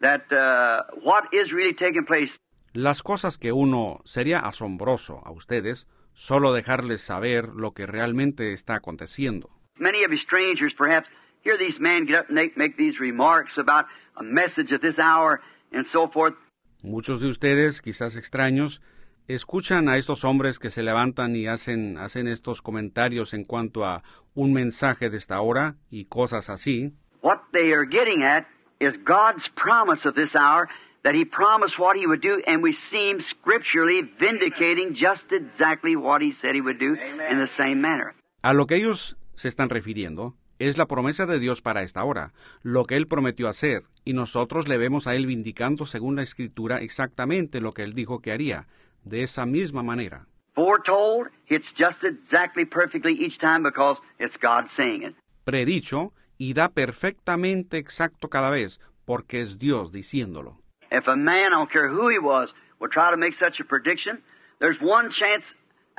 that 0.00 0.32
uh, 0.32 0.82
what 1.02 1.24
is 1.32 1.52
really 1.52 1.74
taking 1.74 2.04
place. 2.06 2.30
Las 2.72 3.02
cosas 3.02 3.38
que 3.38 3.52
uno 3.52 4.00
sería 4.04 4.40
asombroso 4.40 5.22
a 5.24 5.30
ustedes, 5.30 5.86
solo 6.12 6.52
dejarles 6.52 7.02
saber 7.02 7.50
lo 7.54 7.72
que 7.72 7.86
realmente 7.86 8.52
está 8.52 8.76
aconteciendo. 8.76 9.50
Many 9.78 10.04
of 10.04 10.10
you 10.10 10.18
strangers 10.18 10.72
perhaps 10.76 11.08
hear 11.42 11.56
these 11.58 11.78
men 11.78 12.06
get 12.06 12.20
up 12.20 12.26
and 12.28 12.34
make, 12.34 12.56
make 12.56 12.76
these 12.76 12.98
remarks 12.98 13.58
about 13.58 13.84
a 14.16 14.22
message 14.22 14.72
at 14.72 14.80
this 14.80 14.98
hour 14.98 15.40
and 15.72 15.86
so 15.92 16.08
forth. 16.08 16.34
Muchos 16.82 17.20
de 17.20 17.28
ustedes, 17.28 17.80
quizás 17.80 18.16
extraños, 18.16 18.80
escuchan 19.28 19.88
a 19.88 19.96
estos 19.96 20.24
hombres 20.24 20.58
que 20.58 20.70
se 20.70 20.82
levantan 20.82 21.34
y 21.36 21.46
hacen, 21.46 21.98
hacen 21.98 22.28
estos 22.28 22.60
comentarios 22.62 23.34
en 23.34 23.44
cuanto 23.44 23.84
a 23.84 24.02
un 24.34 24.52
mensaje 24.52 25.10
de 25.10 25.16
esta 25.16 25.40
hora 25.40 25.76
y 25.90 26.06
cosas 26.06 26.50
así. 26.50 26.92
What 27.22 27.38
they 27.52 27.72
are 27.72 27.86
getting 27.86 28.22
at 28.22 28.46
is 28.80 28.94
God's 29.04 29.48
promise 29.56 30.06
of 30.06 30.14
this 30.14 30.34
hour 30.34 30.68
that 31.04 31.14
He 31.14 31.24
promised 31.24 31.78
what 31.78 31.96
He 31.96 32.06
would 32.06 32.20
do, 32.20 32.42
and 32.46 32.62
we 32.62 32.74
see 32.90 33.10
Him 33.10 33.20
scripturally 33.20 34.02
vindicating 34.18 34.94
just 34.94 35.30
exactly 35.32 35.96
what 35.96 36.20
He 36.20 36.32
said 36.32 36.54
He 36.54 36.60
would 36.60 36.78
do 36.78 36.94
in 36.94 37.38
the 37.38 37.50
same 37.56 37.80
manner. 37.80 38.14
A 38.42 38.52
lo 38.52 38.66
que 38.66 38.76
ellos 38.76 39.16
se 39.36 39.48
están 39.48 39.70
refiriendo 39.70 40.34
es 40.58 40.76
la 40.78 40.86
promesa 40.86 41.26
de 41.26 41.38
Dios 41.38 41.62
para 41.62 41.82
esta 41.82 42.04
hora, 42.04 42.32
lo 42.62 42.84
que 42.84 42.96
Él 42.96 43.06
prometió 43.06 43.48
hacer, 43.48 43.84
y 44.04 44.12
nosotros 44.12 44.68
le 44.68 44.78
vemos 44.78 45.06
a 45.06 45.14
Él 45.14 45.26
vindicando 45.26 45.86
según 45.86 46.16
la 46.16 46.22
Escritura 46.22 46.78
exactamente 46.78 47.60
lo 47.60 47.72
que 47.72 47.82
Él 47.82 47.94
dijo 47.94 48.20
que 48.20 48.32
haría, 48.32 48.66
de 49.04 49.22
esa 49.22 49.46
misma 49.46 49.82
manera. 49.82 50.26
Foretold, 50.54 51.28
it's 51.48 51.72
just 51.76 52.02
exactly 52.04 52.64
perfectly 52.64 53.12
each 53.12 53.38
time 53.38 53.62
because 53.62 53.98
it's 54.18 54.36
God 54.36 54.66
saying 54.76 55.02
it. 55.02 55.14
Predicho 55.44 56.12
y 56.38 56.52
da 56.52 56.68
perfectamente 56.68 57.76
exacto 57.78 58.28
cada 58.28 58.50
vez, 58.50 58.80
porque 59.04 59.40
es 59.40 59.58
Dios 59.58 59.92
diciéndolo. 59.92 60.58
If 60.90 61.08
a 61.08 61.16
man, 61.16 61.52
I 61.52 61.56
don't 61.56 61.70
care 61.70 61.88
who 61.88 62.08
he 62.08 62.18
was, 62.18 62.50
would 62.80 62.92
try 62.92 63.10
to 63.10 63.16
make 63.16 63.34
such 63.38 63.58
a 63.60 63.64
prediction, 63.64 64.22
there's 64.60 64.80
one 64.80 65.10
chance 65.10 65.44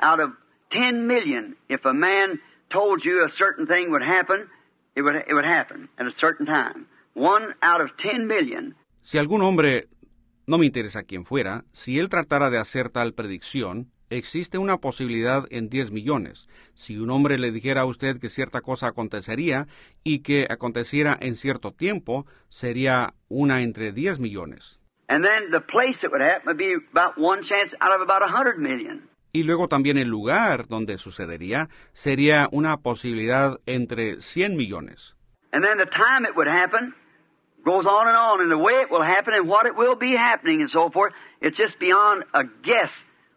out 0.00 0.20
of 0.20 0.30
10 0.70 1.06
million. 1.06 1.56
If 1.68 1.84
a 1.84 1.92
man 1.92 2.40
told 2.70 3.04
you 3.04 3.24
a 3.24 3.30
certain 3.30 3.66
thing 3.66 3.90
would 3.90 4.02
happen, 4.02 4.48
it 4.94 5.02
would, 5.02 5.16
it 5.16 5.34
would 5.34 5.44
happen 5.44 5.88
at 5.98 6.06
a 6.06 6.12
certain 6.18 6.46
time. 6.46 6.86
One 7.14 7.54
out 7.62 7.80
of 7.80 7.90
10 7.98 8.26
million. 8.26 8.74
Si 9.02 9.18
algún 9.18 9.42
hombre, 9.42 9.86
no 10.46 10.58
me 10.58 10.66
interesa 10.66 11.02
quién 11.02 11.24
fuera, 11.24 11.64
si 11.72 11.98
él 11.98 12.08
tratara 12.08 12.50
de 12.50 12.58
hacer 12.58 12.90
tal 12.90 13.14
predicción, 13.14 13.90
existe 14.10 14.58
una 14.58 14.78
posibilidad 14.78 15.44
en 15.50 15.68
10 15.68 15.90
millones. 15.90 16.48
Si 16.74 16.96
un 16.96 17.10
hombre 17.10 17.38
le 17.38 17.50
dijera 17.50 17.82
a 17.82 17.86
usted 17.86 18.20
que 18.20 18.28
cierta 18.28 18.60
cosa 18.60 18.88
acontecería 18.88 19.66
y 20.04 20.20
que 20.20 20.46
aconteciera 20.48 21.16
en 21.20 21.34
cierto 21.34 21.72
tiempo, 21.72 22.26
sería 22.48 23.14
una 23.28 23.62
entre 23.62 23.92
10 23.92 24.20
millones. 24.20 24.78
And 25.08 25.24
then 25.24 25.50
the 25.50 25.60
place 25.60 25.98
it 26.02 26.10
would 26.10 26.22
happen 26.22 26.46
would 26.46 26.58
be 26.58 26.74
about 26.92 27.16
one 27.16 27.42
chance 27.42 27.74
out 27.80 27.94
of 27.94 28.02
about 28.02 28.22
a 28.22 28.26
100 28.26 28.58
million. 28.58 29.08
Y 29.32 29.42
luego 29.42 29.68
también 29.68 29.98
el 29.98 30.08
lugar 30.08 30.66
donde 30.66 30.98
sucedería 30.98 31.68
sería 31.92 32.48
una 32.52 32.78
posibilidad 32.78 33.58
entre 33.66 34.20
100 34.20 34.56
millones. 34.56 35.14
And 35.52 35.64
then 35.64 35.78
the 35.78 35.86
time 35.86 36.26
it 36.28 36.34
would 36.36 36.48
happen 36.48 36.94
goes 37.66 37.84
on 37.84 38.06
and 38.06 38.16
on, 38.16 38.40
and 38.40 38.50
the 38.50 38.56
way 38.56 38.74
it 38.80 38.90
will 38.90 39.02
happen 39.02 39.34
and 39.34 39.48
what 39.48 39.66
it 39.66 39.74
will 39.76 39.96
be 39.96 40.14
happening 40.16 40.60
and 40.60 40.70
so 40.70 40.88
forth. 40.90 41.12
It's 41.42 41.58
just 41.58 41.78
beyond 41.80 42.22
a 42.32 42.44
guess 42.62 42.92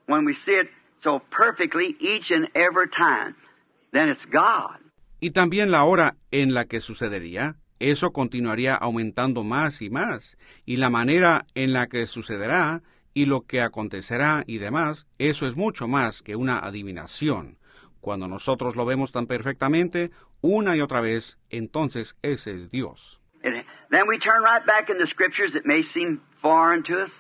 when 0.06 0.24
we 0.24 0.36
see 0.46 0.54
it 0.54 0.68
so 1.04 1.20
perfectly 1.32 1.96
each 2.00 2.30
and 2.30 2.48
every 2.54 2.90
time. 2.96 3.36
Then 3.92 4.10
it's 4.10 4.26
God. 4.26 4.78
Y 5.20 5.32
también 5.32 5.72
la 5.72 5.84
hora 5.84 6.16
en 6.32 6.54
la 6.54 6.66
que 6.66 6.80
sucedería, 6.80 7.56
eso 7.80 8.12
continuaría 8.12 8.76
aumentando 8.76 9.44
más 9.44 9.82
y 9.82 9.90
más, 9.90 10.38
y 10.66 10.78
la 10.78 10.90
manera 10.90 11.46
en 11.56 11.74
la 11.74 11.88
que 11.88 12.06
sucederá 12.06 12.84
y 13.14 13.26
lo 13.26 13.42
que 13.42 13.62
acontecerá 13.62 14.44
y 14.46 14.60
demás, 14.60 15.08
eso 15.18 15.48
es 15.48 15.58
mucho 15.58 15.88
más 15.88 16.22
que 16.22 16.36
una 16.36 16.60
adivinación. 16.60 17.58
Cuando 18.00 18.28
nosotros 18.28 18.76
lo 18.76 18.86
vemos 18.86 19.12
tan 19.12 19.26
perfectamente, 19.26 20.12
una 20.42 20.78
y 20.78 20.82
otra 20.82 21.02
vez, 21.02 21.38
entonces 21.50 22.16
ese 22.22 22.52
es 22.52 22.70
Dios. 22.70 23.19
And 23.44 23.64
then 23.92 24.08
we 24.08 24.20
turn 24.20 24.44
right 24.44 24.66
back 24.66 24.90
in 24.90 24.98
the 24.98 25.08
scriptures. 25.08 25.56
It 25.56 25.66
may 25.66 25.84
seem 25.84 26.22
foreign 26.42 26.84
to 26.84 27.04
us, 27.04 27.12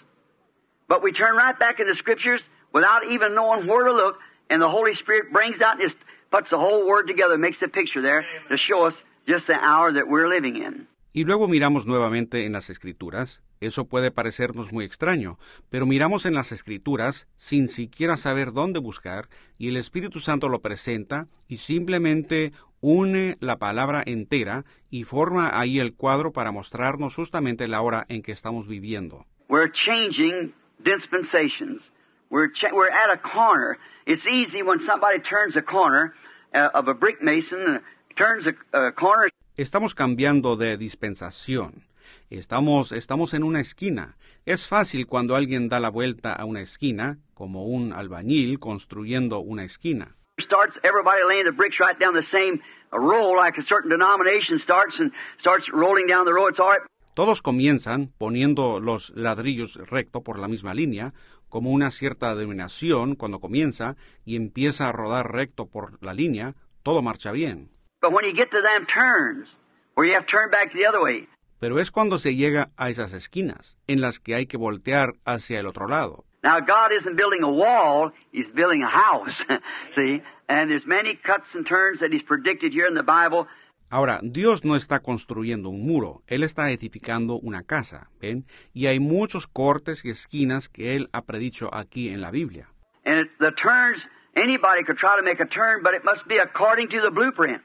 but 0.87 1.03
we 1.03 1.11
turn 1.11 1.35
right 1.35 1.57
back 1.57 1.79
in 1.79 1.87
the 1.87 1.95
scriptures 1.95 2.41
without 2.73 3.05
even 3.09 3.35
knowing 3.35 3.67
where 3.67 3.85
to 3.85 3.93
look, 3.93 4.15
and 4.49 4.61
the 4.61 4.69
Holy 4.69 4.93
Spirit 4.95 5.31
brings 5.31 5.61
out 5.61 5.79
and 5.79 5.89
just 5.89 6.01
puts 6.31 6.49
the 6.49 6.57
whole 6.57 6.87
word 6.87 7.07
together, 7.07 7.37
makes 7.37 7.61
a 7.61 7.67
picture 7.67 8.01
there 8.01 8.25
to 8.49 8.57
show 8.57 8.85
us 8.85 8.93
just 9.27 9.47
the 9.47 9.53
hour 9.53 9.93
that 9.93 10.07
we're 10.07 10.27
living 10.27 10.57
in. 10.57 10.87
Y 11.11 11.23
luego 11.23 11.47
miramos 11.47 11.87
nuevamente 11.87 12.45
en 12.45 12.53
las 12.53 12.69
escrituras. 12.69 13.43
Eso 13.61 13.85
puede 13.85 14.11
parecernos 14.11 14.71
muy 14.71 14.85
extraño, 14.85 15.37
pero 15.69 15.85
miramos 15.85 16.25
en 16.25 16.35
las 16.35 16.51
escrituras 16.51 17.27
sin 17.35 17.67
siquiera 17.67 18.15
saber 18.15 18.53
dónde 18.53 18.79
buscar 18.79 19.27
y 19.57 19.69
el 19.69 19.77
Espíritu 19.77 20.19
Santo 20.19 20.49
lo 20.49 20.61
presenta 20.61 21.27
y 21.47 21.57
simplemente 21.57 22.53
une 22.79 23.37
la 23.41 23.57
palabra 23.57 24.03
entera 24.05 24.63
y 24.89 25.03
forma 25.03 25.59
ahí 25.59 25.79
el 25.79 25.95
cuadro 25.95 26.31
para 26.31 26.51
mostrarnos 26.51 27.15
justamente 27.15 27.67
la 27.67 27.81
hora 27.81 28.05
en 28.07 28.21
que 28.21 28.31
estamos 28.31 28.67
viviendo. 28.67 29.25
We're 29.49 29.71
changing 29.71 30.53
dispensations. 30.83 31.81
We're, 32.29 32.51
we're 32.71 32.91
at 32.91 33.11
a 33.11 33.17
corner. 33.17 33.77
It's 34.05 34.25
easy 34.27 34.61
when 34.61 34.79
somebody 34.85 35.19
turns 35.19 35.57
a 35.57 35.63
corner 35.63 36.13
uh, 36.53 36.69
of 36.73 36.87
a 36.87 36.93
brick 36.93 37.21
mason, 37.21 37.59
uh, 37.67 37.79
turns 38.15 38.45
a, 38.45 38.77
a 38.77 38.91
corner. 38.91 39.29
Estamos 39.59 39.93
cambiando 39.93 40.55
de 40.55 40.77
dispensación. 40.77 41.83
Estamos, 42.29 42.93
estamos 42.93 43.33
en 43.33 43.43
una 43.43 43.59
esquina. 43.59 44.15
Es 44.45 44.69
fácil 44.69 45.05
cuando 45.05 45.35
alguien 45.35 45.67
da 45.67 45.81
la 45.81 45.89
vuelta 45.89 46.31
a 46.31 46.45
una 46.45 46.61
esquina, 46.61 47.17
como 47.33 47.65
un 47.65 47.91
albañil 47.91 48.59
construyendo 48.59 49.39
una 49.39 49.65
esquina. 49.65 50.15
Starts 50.39 50.79
everybody 50.83 51.23
laying 51.27 51.43
the 51.43 51.51
bricks 51.51 51.77
right 51.77 51.99
down 51.99 52.13
the 52.13 52.25
same 52.31 52.61
row, 52.93 53.35
like 53.35 53.59
a 53.59 53.65
certain 53.65 53.89
denomination 53.89 54.57
starts 54.59 54.97
and 54.97 55.11
starts 55.41 55.65
rolling 55.73 56.07
down 56.07 56.23
the 56.23 56.31
row. 56.31 56.47
It's 56.47 56.61
all 56.61 56.71
right. 56.71 56.81
Todos 57.13 57.41
comienzan 57.41 58.13
poniendo 58.17 58.79
los 58.79 59.09
ladrillos 59.09 59.75
recto 59.89 60.23
por 60.23 60.39
la 60.39 60.47
misma 60.47 60.73
línea, 60.73 61.11
como 61.49 61.71
una 61.71 61.91
cierta 61.91 62.33
denominación 62.33 63.15
cuando 63.15 63.41
comienza 63.41 63.97
y 64.23 64.37
empieza 64.37 64.87
a 64.87 64.93
rodar 64.93 65.33
recto 65.33 65.65
por 65.65 66.01
la 66.01 66.13
línea, 66.13 66.55
todo 66.81 67.01
marcha 67.01 67.33
bien. 67.33 67.77
But 68.01 68.13
when 68.13 68.25
you 68.25 68.33
get 68.33 68.51
to 68.51 68.61
them 68.61 68.85
turns, 68.85 69.55
where 69.95 70.07
you 70.07 70.13
have 70.13 70.25
to 70.25 70.31
turn 70.31 70.49
back 70.51 70.71
the 70.73 70.85
other 70.87 71.01
way, 71.01 71.27
Pero 71.59 71.77
es 71.79 71.91
cuando 71.91 72.19
se 72.19 72.35
llega 72.35 72.69
a 72.77 72.89
esas 72.89 73.13
esquinas, 73.13 73.77
en 73.87 73.99
las 73.99 74.19
que 74.19 74.33
hay 74.33 74.45
que 74.45 74.57
voltear 74.57 75.11
hacia 75.25 75.59
el 75.59 75.67
otro 75.67 75.87
lado. 75.87 76.23
Now, 76.41 76.61
God 76.61 76.93
isn't 76.97 77.17
building 77.17 77.43
a 77.43 77.51
wall, 77.51 78.11
He's 78.31 78.47
building 78.55 78.81
a 78.81 78.89
house. 78.89 79.35
See? 79.95 80.21
And 80.47 80.69
there's 80.69 80.85
many 80.85 81.15
cuts 81.15 81.53
and 81.53 81.67
turns 81.67 81.99
that 81.99 82.13
He's 82.13 82.23
predicted 82.23 82.71
here 82.71 82.87
in 82.87 82.95
the 82.95 83.03
Bible. 83.03 83.47
Ahora, 83.91 84.19
Dios 84.23 84.63
no 84.63 84.75
está 84.75 84.99
construyendo 85.01 85.69
un 85.69 85.85
muro, 85.85 86.21
Él 86.27 86.43
está 86.43 86.69
edificando 86.71 87.35
una 87.41 87.63
casa, 87.63 88.09
¿ven? 88.21 88.45
Y 88.73 88.85
hay 88.85 88.99
muchos 88.99 89.47
cortes 89.47 90.05
y 90.05 90.11
esquinas 90.11 90.69
que 90.69 90.95
Él 90.95 91.09
ha 91.11 91.23
predicho 91.23 91.73
aquí 91.73 92.07
en 92.09 92.21
la 92.21 92.31
Biblia. 92.31 92.69
And 93.03 93.19
it, 93.19 93.31
the 93.39 93.51
turns, 93.51 93.97
anybody 94.37 94.83
could 94.85 94.97
try 94.97 95.17
to 95.17 95.23
make 95.23 95.41
a 95.41 95.47
turn, 95.47 95.81
but 95.83 95.93
it 95.93 96.05
must 96.05 96.25
be 96.27 96.37
according 96.37 96.87
to 96.89 97.01
the 97.01 97.09
blueprint. 97.11 97.61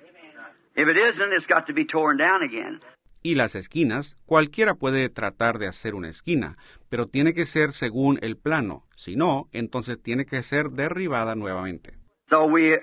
If 0.76 0.88
it 0.88 0.96
isn't, 0.96 1.32
it's 1.32 1.46
got 1.46 1.66
to 1.66 1.72
be 1.72 1.84
torn 1.84 2.18
down 2.18 2.42
again. 2.42 2.80
Y 3.22 3.36
las 3.36 3.54
esquinas, 3.54 4.16
cualquiera 4.26 4.74
puede 4.74 5.08
tratar 5.08 5.58
de 5.58 5.66
hacer 5.66 5.94
una 5.94 6.08
esquina, 6.08 6.56
pero 6.90 7.06
tiene 7.06 7.32
que 7.32 7.46
ser 7.46 7.72
según 7.72 8.18
el 8.20 8.36
plano, 8.36 8.84
si 8.96 9.16
no, 9.16 9.48
entonces 9.52 10.02
tiene 10.02 10.26
que 10.26 10.42
ser 10.42 10.70
derribada 10.70 11.34
nuevamente. 11.34 11.94
So 12.28 12.44
we, 12.44 12.78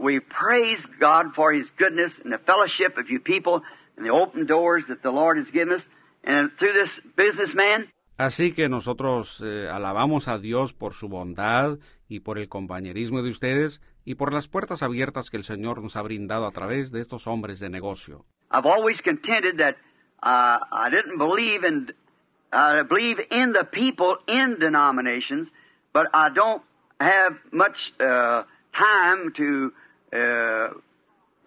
we 0.00 0.20
praise 0.20 0.82
God 0.98 1.34
for 1.36 1.54
His 1.54 1.70
goodness 1.78 2.12
and 2.24 2.32
the 2.32 2.42
fellowship 2.44 2.98
of 2.98 3.08
you 3.08 3.20
people 3.20 3.62
and 3.96 4.04
the 4.04 4.10
open 4.10 4.46
doors 4.46 4.84
that 4.88 5.02
the 5.02 5.12
Lord 5.12 5.38
has 5.38 5.50
given 5.52 5.74
us. 5.74 5.82
And 6.24 6.50
through 6.58 6.72
this 6.72 6.90
businessman, 7.14 7.90
Así 8.16 8.52
que 8.52 8.68
nosotros 8.68 9.42
eh, 9.44 9.68
alabamos 9.68 10.28
a 10.28 10.38
Dios 10.38 10.72
por 10.72 10.94
su 10.94 11.08
bondad 11.08 11.78
y 12.08 12.20
por 12.20 12.38
el 12.38 12.48
compañerismo 12.48 13.22
de 13.22 13.30
ustedes 13.30 13.82
y 14.04 14.16
por 14.16 14.32
las 14.32 14.48
puertas 14.48 14.82
abiertas 14.82 15.30
que 15.30 15.36
el 15.36 15.44
Señor 15.44 15.82
nos 15.82 15.96
ha 15.96 16.02
brindado 16.02 16.46
a 16.46 16.52
través 16.52 16.92
de 16.92 17.00
estos 17.00 17.26
hombres 17.26 17.60
de 17.60 17.70
negocio. 17.70 18.24
I've 18.50 18.66
always 18.66 19.00
contended 19.00 19.58
that 19.58 19.76
uh, 20.22 20.58
I 20.72 20.90
didn't 20.90 21.18
believe 21.18 21.64
in 21.66 21.94
I 22.52 22.82
believe 22.88 23.18
in 23.30 23.52
the 23.52 23.64
people 23.64 24.16
in 24.28 24.58
denominations, 24.60 25.48
but 25.92 26.06
I 26.14 26.28
don't 26.32 26.62
have 27.00 27.34
much 27.50 27.76
uh, 27.98 28.44
time 28.72 29.32
to 29.36 29.72
uh, 30.12 30.68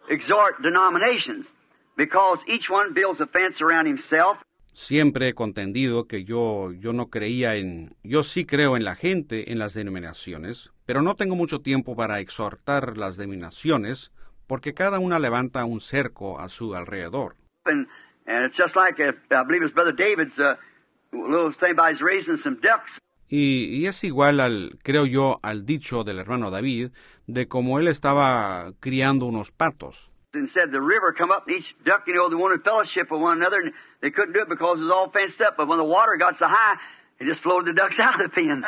exhort 0.10 0.62
denominations 0.62 1.46
because 1.96 2.40
each 2.48 2.70
one 2.70 2.94
builds 2.94 3.22
a 3.22 3.28
fence 3.28 3.62
around 3.62 3.88
himself. 3.88 4.38
Siempre 4.74 5.30
he 5.30 5.34
contendido 5.34 6.08
que 6.08 6.24
yo, 6.24 6.72
yo 6.72 6.94
no 6.94 7.10
creía 7.10 7.56
en, 7.56 7.96
yo 8.04 8.22
sí 8.24 8.46
creo 8.46 8.78
en 8.78 8.84
la 8.84 8.96
gente, 8.96 9.52
en 9.52 9.58
las 9.58 9.74
denominaciones, 9.74 10.72
pero 10.88 11.04
no 11.04 11.16
tengo 11.16 11.36
mucho 11.36 11.60
tiempo 11.60 11.96
para 11.96 12.20
exhortar 12.20 12.98
las 12.98 13.18
denominaciones, 13.18 14.12
porque 14.48 14.74
cada 14.74 14.98
una 14.98 15.20
levanta 15.20 15.64
un 15.66 15.82
cerco 15.82 16.40
a 16.40 16.50
su 16.50 16.74
alrededor. 16.74 17.36
And, 17.66 17.88
and 18.26 18.46
it's 18.46 18.58
just 18.58 18.76
like, 18.76 19.00
I 19.00 19.44
believe 19.44 19.64
it's 19.64 19.74
Brother 19.74 19.94
David's 19.94 20.40
uh, 20.40 20.56
y 23.30 23.86
es 23.86 24.04
igual 24.06 24.40
al, 24.40 24.80
creo 24.84 25.06
yo, 25.06 25.40
al 25.44 25.66
dicho 25.66 26.06
del 26.06 26.20
hermano 26.20 26.50
David, 26.50 26.92
de 27.28 27.48
cómo 27.48 27.80
él 27.80 27.90
estaba 27.90 28.72
criando 28.80 29.26
unos 29.26 29.52
patos. 29.52 30.12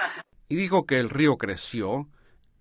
Y 0.50 0.56
dijo 0.56 0.86
que 0.86 1.00
el 1.00 1.10
río 1.10 1.38
creció 1.38 2.08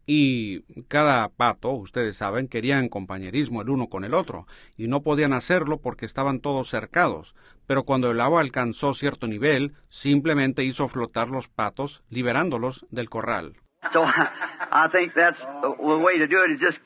y 0.06 0.62
cada 0.84 1.28
pato, 1.28 1.70
ustedes 1.70 2.16
saben, 2.16 2.48
querían 2.48 2.88
compañerismo 2.88 3.62
el 3.62 3.70
uno 3.70 3.88
con 3.88 4.04
el 4.04 4.14
otro 4.14 4.46
y 4.76 4.88
no 4.88 5.02
podían 5.02 5.32
hacerlo 5.32 5.78
porque 5.82 6.06
estaban 6.06 6.40
todos 6.40 6.68
cercados. 6.68 7.34
Pero 7.66 7.84
cuando 7.84 8.10
el 8.10 8.20
agua 8.20 8.40
alcanzó 8.40 8.94
cierto 8.94 9.26
nivel, 9.26 9.72
simplemente 9.88 10.64
hizo 10.64 10.88
flotar 10.88 11.28
los 11.28 11.48
patos, 11.48 12.02
liberándolos 12.08 12.86
del 12.90 13.08
corral. 13.08 13.56
So 13.92 14.02
I 14.02 14.88
think 14.90 15.14
that's 15.14 15.38
the 15.38 15.68
way 15.78 16.18
to 16.18 16.26
do 16.26 16.42
it 16.44 16.52
is 16.52 16.60
just 16.60 16.80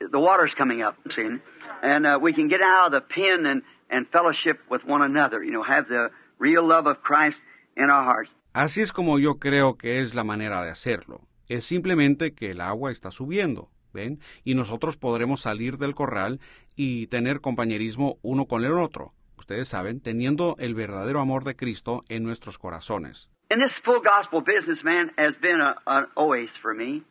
the 0.00 0.18
water's 0.18 0.54
coming 0.56 0.82
up, 0.82 0.96
see, 1.10 1.40
and 1.82 2.06
uh, 2.06 2.18
we 2.20 2.32
can 2.32 2.48
get 2.48 2.60
out 2.62 2.86
of 2.86 2.92
the 2.92 3.00
pen 3.00 3.46
and, 3.46 3.62
and 3.90 4.06
fellowship 4.10 4.58
with 4.70 4.82
one 4.84 5.02
another, 5.02 5.42
you 5.42 5.52
know, 5.52 5.62
have 5.62 5.88
the 5.88 6.10
real 6.38 6.66
love 6.66 6.86
of 6.86 7.02
Christ 7.02 7.38
in 7.76 7.90
our 7.90 8.04
hearts. 8.04 8.30
Así 8.58 8.80
es 8.80 8.90
como 8.90 9.20
yo 9.20 9.38
creo 9.38 9.78
que 9.78 10.00
es 10.00 10.16
la 10.16 10.24
manera 10.24 10.64
de 10.64 10.70
hacerlo. 10.70 11.20
Es 11.46 11.64
simplemente 11.64 12.34
que 12.34 12.50
el 12.50 12.60
agua 12.60 12.90
está 12.90 13.12
subiendo, 13.12 13.70
¿ven? 13.94 14.18
Y 14.42 14.56
nosotros 14.56 14.96
podremos 14.96 15.42
salir 15.42 15.78
del 15.78 15.94
corral 15.94 16.40
y 16.74 17.06
tener 17.06 17.40
compañerismo 17.40 18.16
uno 18.20 18.46
con 18.46 18.64
el 18.64 18.72
otro. 18.72 19.12
Ustedes 19.36 19.68
saben, 19.68 20.00
teniendo 20.00 20.56
el 20.58 20.74
verdadero 20.74 21.20
amor 21.20 21.44
de 21.44 21.54
Cristo 21.54 22.02
en 22.08 22.24
nuestros 22.24 22.58
corazones. 22.58 23.28
And 23.48 23.62
this 23.62 23.78
full 23.84 24.02
gospel 24.02 24.40
business, 24.40 24.82
man, 24.82 25.12
has 25.16 25.38
been 25.40 25.60
a, 25.60 25.76
an 25.86 26.08
oasis 26.16 26.56
for 26.60 26.74
me 26.74 27.04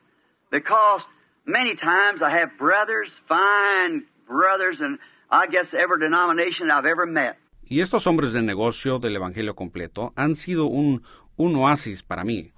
because 0.51 1.01
many 1.45 1.77
times 1.77 2.21
I 2.21 2.29
have 2.29 2.57
brothers, 2.59 3.09
fine 3.29 4.03
brothers, 4.27 4.81
and 4.81 4.99
I 5.31 5.47
guess 5.49 5.73
every 5.73 5.97
denomination 6.01 6.69
I've 6.69 6.85
ever 6.85 7.07
met. 7.07 7.37
Y 7.69 7.81
estos 7.81 8.07
hombres 8.07 8.31
de 8.31 8.41
negocio 8.41 8.97
del 8.97 9.17
Evangelio 9.17 9.53
completo 9.53 10.13
han 10.15 10.35
sido 10.35 10.67
un, 10.67 11.03
un 11.37 11.55
oasis 11.55 12.03
para 12.03 12.23
mí, 12.23 12.51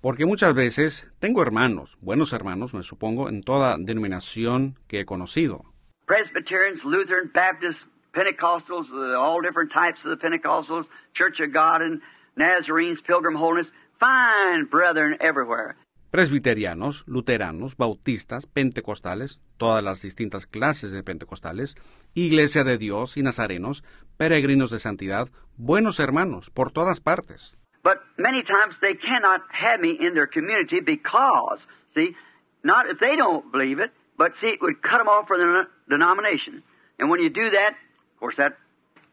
porque 0.00 0.26
muchas 0.26 0.54
veces 0.54 1.10
tengo 1.18 1.42
hermanos, 1.42 1.98
buenos 2.00 2.32
hermanos, 2.32 2.74
me 2.74 2.82
supongo, 2.82 3.28
en 3.28 3.42
toda 3.42 3.76
denominación 3.78 4.78
que 4.86 5.00
he 5.00 5.04
conocido. 5.04 5.64
Presbyterians, 6.06 6.84
Lutheran, 6.84 7.32
Baptists, 7.34 7.84
Pentecostals, 8.12 8.88
uh, 8.92 9.18
all 9.18 9.42
different 9.42 9.72
types 9.72 10.04
of 10.04 10.10
the 10.10 10.16
Pentecostals, 10.16 10.86
Church 11.14 11.40
of 11.40 11.52
God 11.52 11.82
and 11.82 12.00
Nazarenes, 12.36 13.00
Pilgrim 13.02 13.36
Holiness, 13.36 13.72
fine 13.98 14.68
brethren 14.70 15.16
everywhere. 15.20 15.74
presbiterianos, 16.16 17.04
luteranos, 17.06 17.76
bautistas, 17.76 18.46
pentecostales, 18.46 19.38
todas 19.58 19.84
las 19.84 20.00
distintas 20.00 20.46
clases 20.46 20.90
de 20.90 21.02
pentecostales, 21.02 21.76
Iglesia 22.14 22.64
de 22.64 22.78
Dios 22.78 23.18
y 23.18 23.22
nazarenos, 23.22 23.84
peregrinos 24.16 24.70
de 24.70 24.78
santidad, 24.78 25.28
buenos 25.58 26.00
hermanos 26.00 26.50
por 26.50 26.72
todas 26.72 27.00
partes. 27.00 27.54
But 27.86 27.98
many 28.18 28.42
times 28.42 28.74
they 28.80 28.94
cannot 28.94 29.42
have 29.52 29.78
me 29.78 29.92
in 29.92 30.14
their 30.14 30.26
community 30.26 30.80
because, 30.80 31.60
see, 31.94 32.16
not 32.64 32.90
if 32.90 32.98
they 32.98 33.14
don't 33.14 33.52
believe 33.52 33.78
it, 33.78 33.92
but 34.18 34.32
see, 34.40 34.48
it 34.48 34.60
would 34.60 34.82
cut 34.82 34.98
them 34.98 35.06
off 35.06 35.28
from 35.28 35.38
the 35.38 35.68
denomination. 35.88 36.64
And 36.98 37.08
when 37.10 37.20
you 37.20 37.30
do 37.30 37.48
that, 37.48 37.74
of 38.14 38.18
course, 38.18 38.34
that, 38.38 38.54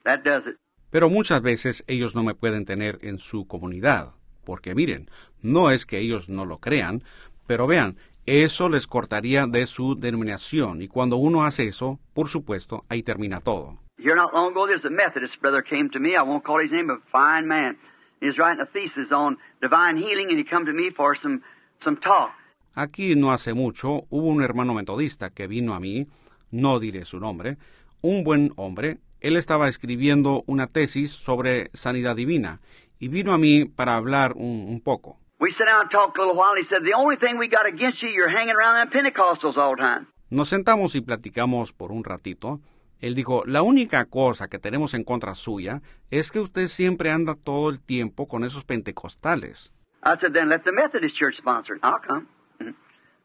that 0.05 0.23
does 0.23 0.47
it. 0.47 0.55
Pero 0.89 1.07
muchas 1.07 1.43
veces 1.43 1.83
ellos 1.87 2.15
no 2.15 2.23
me 2.23 2.33
pueden 2.33 2.65
tener 2.65 2.97
en 3.03 3.19
su 3.19 3.45
comunidad, 3.45 4.13
porque 4.43 4.73
miren, 4.73 5.07
no 5.43 5.69
es 5.69 5.85
que 5.85 5.99
ellos 5.99 6.27
no 6.27 6.43
lo 6.43 6.57
crean, 6.57 7.03
pero 7.45 7.67
vean, 7.67 7.97
eso 8.25 8.69
les 8.69 8.87
cortaría 8.87 9.45
de 9.45 9.67
su 9.67 9.93
denominación, 9.99 10.81
y 10.81 10.87
cuando 10.87 11.17
uno 11.17 11.45
hace 11.45 11.67
eso, 11.67 11.99
por 12.15 12.27
supuesto, 12.27 12.85
ahí 12.89 13.03
termina 13.03 13.39
todo. 13.39 13.77
Here 13.99 14.15
not 14.15 14.33
long 14.33 14.51
ago, 14.51 14.65
there's 14.65 14.83
a 14.83 14.89
Methodist 14.89 15.39
brother 15.39 15.61
came 15.61 15.91
to 15.91 15.99
me. 15.99 16.15
I 16.15 16.23
won't 16.23 16.43
call 16.43 16.59
his 16.59 16.71
name, 16.71 16.89
a 16.89 16.97
fine 17.11 17.47
man. 17.47 17.77
He's 18.23 18.37
writing 18.37 18.61
a 18.61 18.65
thesis 18.65 19.11
on 19.11 19.37
divine 19.61 19.97
healing, 19.97 20.29
and 20.29 20.37
he 20.39 20.45
come 20.45 20.65
to 20.65 20.71
me 20.71 20.91
for 20.95 21.13
some 21.21 21.41
some 21.83 21.97
talk. 21.97 22.31
Aquí 22.73 23.15
no 23.15 23.33
hace 23.33 23.53
mucho 23.53 24.05
hubo 24.09 24.29
un 24.29 24.41
hermano 24.41 24.73
metodista 24.73 25.29
que 25.31 25.45
vino 25.45 25.73
a 25.73 25.81
mí, 25.81 26.07
no 26.49 26.79
diré 26.79 27.03
su 27.03 27.19
nombre, 27.19 27.57
un 28.01 28.23
buen 28.23 28.53
hombre, 28.55 28.99
Él 29.19 29.35
estaba 29.35 29.67
escribiendo 29.67 30.43
una 30.47 30.67
tesis 30.67 31.11
sobre 31.11 31.69
sanidad 31.73 32.15
divina 32.15 32.61
y 32.97 33.09
vino 33.09 33.33
a 33.33 33.37
mí 33.37 33.65
para 33.65 33.95
hablar 33.95 34.33
un, 34.35 34.67
un 34.69 34.79
poco. 34.79 35.17
We 35.41 35.51
sat 35.51 35.65
down 35.65 35.81
and 35.81 35.91
talked 35.91 36.17
a 36.17 36.21
little 36.21 36.37
while, 36.37 36.55
and 36.55 36.63
he 36.63 36.69
said, 36.69 36.83
The 36.85 36.95
only 36.95 37.17
thing 37.17 37.37
we 37.37 37.49
got 37.49 37.65
against 37.65 38.01
you, 38.01 38.07
you're 38.07 38.29
hanging 38.29 38.55
around 38.55 38.79
them 38.79 38.89
Pentecostals 38.89 39.57
all 39.57 39.75
the 39.75 39.81
time. 39.81 40.07
Nos 40.29 40.47
sentamos 40.47 40.95
y 40.95 41.01
platicamos 41.01 41.73
por 41.73 41.91
un 41.91 42.05
ratito. 42.05 42.61
Él 43.03 43.15
dijo, 43.15 43.43
la 43.45 43.63
única 43.63 44.05
cosa 44.05 44.47
que 44.47 44.59
tenemos 44.59 44.93
en 44.93 45.03
contra 45.03 45.35
suya 45.35 45.81
es 46.09 46.31
que 46.31 46.39
usted 46.39 46.67
siempre 46.67 47.11
anda 47.11 47.35
todo 47.35 47.69
el 47.69 47.81
tiempo 47.81 48.29
con 48.29 48.45
esos 48.45 48.63
pentecostales. 48.63 49.73
I 50.05 50.15
said, 50.21 50.31
Then 50.31 50.47
let 50.47 50.61
the 50.63 50.71
Methodist 50.71 51.17
Church 51.17 51.35
sponsor 51.37 51.75
it. 51.75 51.83
I'll 51.83 51.99
come. 51.99 52.27
Mhm. 52.61 52.75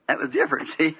That 0.08 0.18
was 0.18 0.30
different, 0.30 0.68
see. 0.76 0.96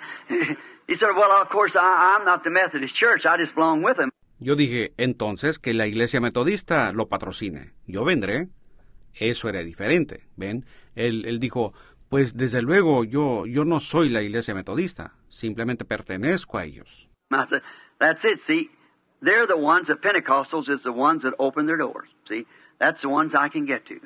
he 0.87 0.97
said, 0.97 1.11
Well, 1.17 1.33
of 1.43 1.49
course, 1.49 1.75
I, 1.75 2.15
I'm 2.19 2.25
not 2.25 2.45
the 2.45 2.51
Methodist 2.51 2.95
Church. 2.95 3.27
I 3.27 3.37
just 3.37 3.53
belong 3.57 3.83
with 3.83 3.97
them. 3.97 4.11
Yo 4.39 4.55
dije, 4.55 4.93
entonces 4.97 5.59
que 5.59 5.75
la 5.75 5.89
iglesia 5.89 6.21
metodista 6.21 6.93
lo 6.93 7.09
patrocine. 7.09 7.73
Yo 7.89 8.05
vendré. 8.05 8.47
Eso 9.15 9.49
era 9.49 9.65
diferente, 9.65 10.29
¿ven? 10.37 10.65
Él, 10.95 11.25
él 11.25 11.41
dijo, 11.41 11.73
pues 12.09 12.37
desde 12.37 12.63
luego 12.63 13.03
yo, 13.03 13.45
yo 13.47 13.65
no 13.65 13.81
soy 13.81 14.09
la 14.09 14.23
iglesia 14.23 14.55
metodista, 14.55 15.15
simplemente 15.29 15.85
pertenezco 15.85 16.59
a 16.59 16.65
ellos. 16.65 17.09
I 17.33 17.45
said, 17.51 17.63
That's 18.01 18.25
it, 18.25 18.41
see. 18.47 18.71
They're 19.21 19.47
the 19.47 19.57
ones, 19.57 19.89
the 19.89 19.95
Pentecostals 19.95 20.71
is 20.71 20.83
the 20.83 20.93
ones 20.93 21.23
that 21.23 21.35
open 21.39 21.67
their 21.67 21.77
doors. 21.77 22.09
See, 22.29 22.47
that's 22.79 23.03
the 23.03 23.09
ones 23.09 23.35
I 23.35 23.49
can 23.49 23.67
get 23.67 23.87
to. 23.87 24.01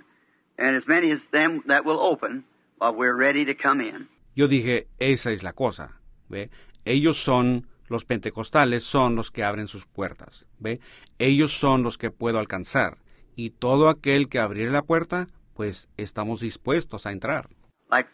And 0.59 0.77
as 0.77 0.87
many 0.87 1.11
as 1.13 1.21
them 1.33 1.63
that 1.67 1.85
will 1.85 2.01
open, 2.01 2.45
while 2.79 2.95
we're 2.95 3.15
ready 3.15 3.45
to 3.45 3.55
come 3.55 3.81
in. 3.81 4.09
Yo 4.35 4.49
dije, 4.49 4.89
esa 4.99 5.31
es 5.31 5.43
la 5.43 5.53
cosa, 5.53 6.01
¿ve? 6.29 6.51
Ellos 6.85 7.19
son, 7.23 7.69
los 7.89 8.05
pentecostales 8.05 8.83
son 8.83 9.15
los 9.15 9.31
que 9.31 9.45
abren 9.45 9.69
sus 9.69 9.87
puertas, 9.87 10.47
¿ve? 10.59 10.81
Ellos 11.19 11.53
son 11.53 11.83
los 11.83 11.97
que 11.97 12.11
puedo 12.11 12.39
alcanzar. 12.39 12.99
Y 13.37 13.51
todo 13.51 13.89
aquel 13.89 14.29
que 14.29 14.41
abriere 14.41 14.73
la 14.73 14.83
puerta, 14.83 15.29
pues 15.55 15.89
estamos 15.97 16.41
dispuestos 16.41 17.07
a 17.07 17.13
entrar. 17.13 17.49
Like 17.91 18.09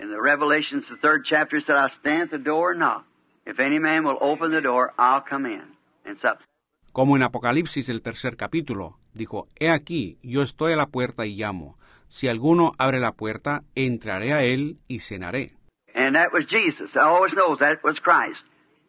in 0.00 0.08
the 0.08 0.20
Revelations, 0.20 0.88
the 0.88 0.96
third 0.96 1.24
chapter 1.24 1.60
said, 1.60 1.76
I 1.76 1.88
stand 2.00 2.22
at 2.22 2.30
the 2.30 2.38
door 2.38 2.70
and 2.72 2.80
knock. 2.80 3.04
If 3.46 3.60
any 3.60 3.78
man 3.78 4.04
will 4.04 4.18
open 4.20 4.50
the 4.50 4.60
door, 4.60 4.92
I'll 4.98 5.22
come 5.22 5.46
in 5.46 5.62
and 6.04 6.18
sup. 6.18 6.40
Como 6.92 7.14
en 7.14 7.22
Apocalipsis 7.22 7.88
el 7.88 8.02
tercer 8.02 8.36
capítulo, 8.36 8.98
dijo, 9.14 9.46
He 9.54 9.70
aquí, 9.70 10.18
yo 10.22 10.42
estoy 10.42 10.72
a 10.72 10.76
la 10.76 10.86
puerta 10.86 11.26
y 11.26 11.36
llamo. 11.36 11.78
Si 12.08 12.26
alguno 12.26 12.72
abre 12.78 12.98
la 12.98 13.12
puerta, 13.12 13.62
entraré 13.76 14.32
a 14.32 14.42
él 14.42 14.78
y 14.88 14.98
cenaré. 14.98 15.52
And 15.94 16.16
that 16.16 16.32
was 16.32 16.46
Jesus. 16.48 16.96
I 16.96 17.00
always 17.00 17.34
knows 17.34 17.60
that 17.60 17.78
was 17.84 18.00
Christ. 18.00 18.44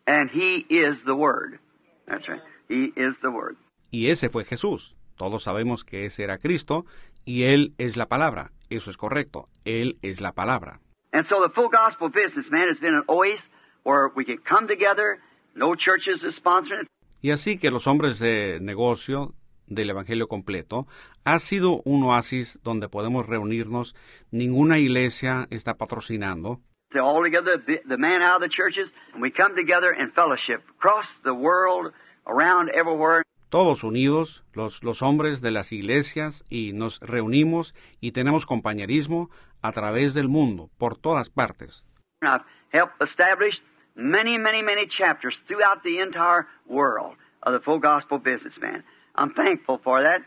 And 0.07 0.31
He 0.31 0.65
is 0.69 1.03
the 1.05 1.13
Word. 1.13 1.59
That's 2.07 2.27
right. 2.27 2.41
He 2.67 2.91
is 2.95 3.15
the 3.21 3.29
Word. 3.29 3.57
Y 3.91 4.09
ese 4.09 4.29
fue 4.29 4.43
Jesús. 4.43 4.95
Todos 5.17 5.43
sabemos 5.43 5.83
que 5.83 6.05
ese 6.05 6.23
era 6.23 6.39
Cristo 6.39 6.85
y 7.25 7.43
Él 7.43 7.73
es 7.77 7.95
la 7.95 8.07
palabra. 8.07 8.51
Eso 8.69 8.89
es 8.89 8.97
correcto. 8.97 9.49
Él 9.65 9.97
es 10.01 10.19
la 10.19 10.31
palabra. 10.31 10.79
And 11.13 11.25
so 11.27 11.41
the 11.41 11.53
full 11.53 11.69
gospel 11.69 12.09
business, 12.09 12.49
man, 12.51 12.67
has 12.69 12.79
been 12.79 12.95
an 12.95 13.03
oasis 13.07 13.45
where 13.87 14.11
we 14.15 14.25
can 14.25 14.37
come 14.37 14.67
together. 14.67 15.19
No 15.55 15.75
churches 15.75 16.23
are 16.23 16.33
sponsoring 16.33 16.81
it. 16.81 16.87
Y 17.21 17.31
así 17.31 17.57
que 17.57 17.71
los 17.71 17.87
hombres 17.87 18.19
de 18.19 18.59
negocio 18.61 19.33
del 19.65 19.89
Evangelio 19.89 20.27
completo 20.27 20.87
ha 21.23 21.39
sido 21.39 21.81
un 21.83 22.03
oasis 22.03 22.59
donde 22.63 22.89
podemos 22.89 23.25
reunirnos. 23.25 23.95
Ninguna 24.31 24.77
iglesia 24.77 25.47
está 25.49 25.75
patrocinando. 25.75 26.59
They're 26.91 27.01
all 27.01 27.23
together, 27.23 27.57
the, 27.65 27.81
the 27.87 27.97
man 27.97 28.21
out 28.21 28.41
of 28.41 28.49
the 28.49 28.55
churches, 28.55 28.87
and 29.13 29.21
we 29.21 29.31
come 29.31 29.55
together 29.55 29.91
in 29.91 30.11
fellowship 30.11 30.61
across 30.77 31.05
the 31.23 31.33
world, 31.33 31.91
around 32.25 32.69
everywhere. 32.69 33.23
Todos 33.49 33.83
unidos, 33.83 34.43
los, 34.53 34.83
los 34.83 35.01
hombres 35.01 35.41
de 35.41 35.51
las 35.51 35.71
iglesias, 35.71 36.43
y 36.49 36.71
nos 36.73 36.99
reunimos 36.99 37.73
y 37.99 38.11
tenemos 38.11 38.45
compañerismo 38.45 39.29
a 39.61 39.71
través 39.71 40.13
del 40.13 40.27
mundo, 40.29 40.69
por 40.77 40.97
todas 40.97 41.29
partes. 41.29 41.83
And 42.21 42.31
I've 42.31 42.45
helped 42.71 43.01
establish 43.01 43.59
many, 43.97 44.37
many, 44.37 44.61
many 44.61 44.87
chapters 44.87 45.35
throughout 45.47 45.83
the 45.83 45.99
entire 45.99 46.47
world 46.69 47.15
of 47.43 47.53
the 47.53 47.59
full 47.59 47.79
gospel 47.79 48.19
businessman. 48.19 48.83
I'm 49.15 49.33
thankful 49.33 49.79
for 49.83 50.03
that 50.03 50.21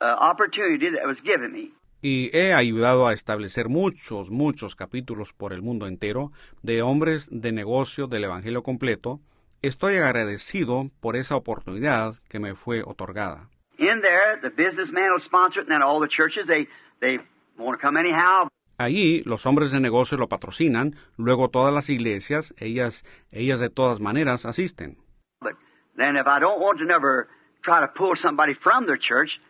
uh, 0.00 0.04
opportunity 0.04 0.90
that 0.90 1.06
was 1.06 1.20
given 1.20 1.52
me. 1.52 1.72
Y 2.00 2.30
he 2.32 2.52
ayudado 2.52 3.08
a 3.08 3.12
establecer 3.12 3.68
muchos, 3.68 4.30
muchos 4.30 4.76
capítulos 4.76 5.32
por 5.32 5.52
el 5.52 5.62
mundo 5.62 5.86
entero 5.86 6.30
de 6.62 6.82
hombres 6.82 7.28
de 7.30 7.50
negocio 7.50 8.06
del 8.06 8.24
Evangelio 8.24 8.62
completo. 8.62 9.20
Estoy 9.62 9.96
agradecido 9.96 10.90
por 11.00 11.16
esa 11.16 11.34
oportunidad 11.34 12.14
que 12.28 12.38
me 12.38 12.54
fue 12.54 12.82
otorgada. 12.84 13.48
In 13.78 14.00
there, 14.00 14.36
the 14.40 14.50
businessman 14.50 15.10
will 15.12 15.22
sponsor 15.24 15.60
it, 15.60 15.68
and 15.68 15.72
then 15.72 15.82
all 15.82 16.00
the 16.00 16.08
churches, 16.08 16.46
they, 16.46 16.68
they 17.00 17.18
want 17.56 17.78
to 17.78 17.84
come 17.84 17.96
anyhow. 17.96 18.48
Allí 18.78 19.22
los 19.24 19.44
hombres 19.44 19.72
de 19.72 19.80
negocio 19.80 20.16
lo 20.16 20.28
patrocinan, 20.28 20.94
luego 21.16 21.48
todas 21.50 21.74
las 21.74 21.90
iglesias, 21.90 22.54
ellas, 22.58 23.04
ellas 23.32 23.58
de 23.58 23.70
todas 23.70 23.98
maneras 23.98 24.46
asisten. 24.46 24.98
But 25.40 25.56
then 25.96 26.16
if 26.16 26.28
I 26.28 26.38
don't 26.38 26.60
want 26.60 26.78
to 26.78 26.84
never 26.84 27.26
try 27.64 27.80
to 27.80 27.92
pull 27.92 28.14
somebody 28.22 28.54
from 28.54 28.86
their 28.86 28.98
church, 28.98 29.40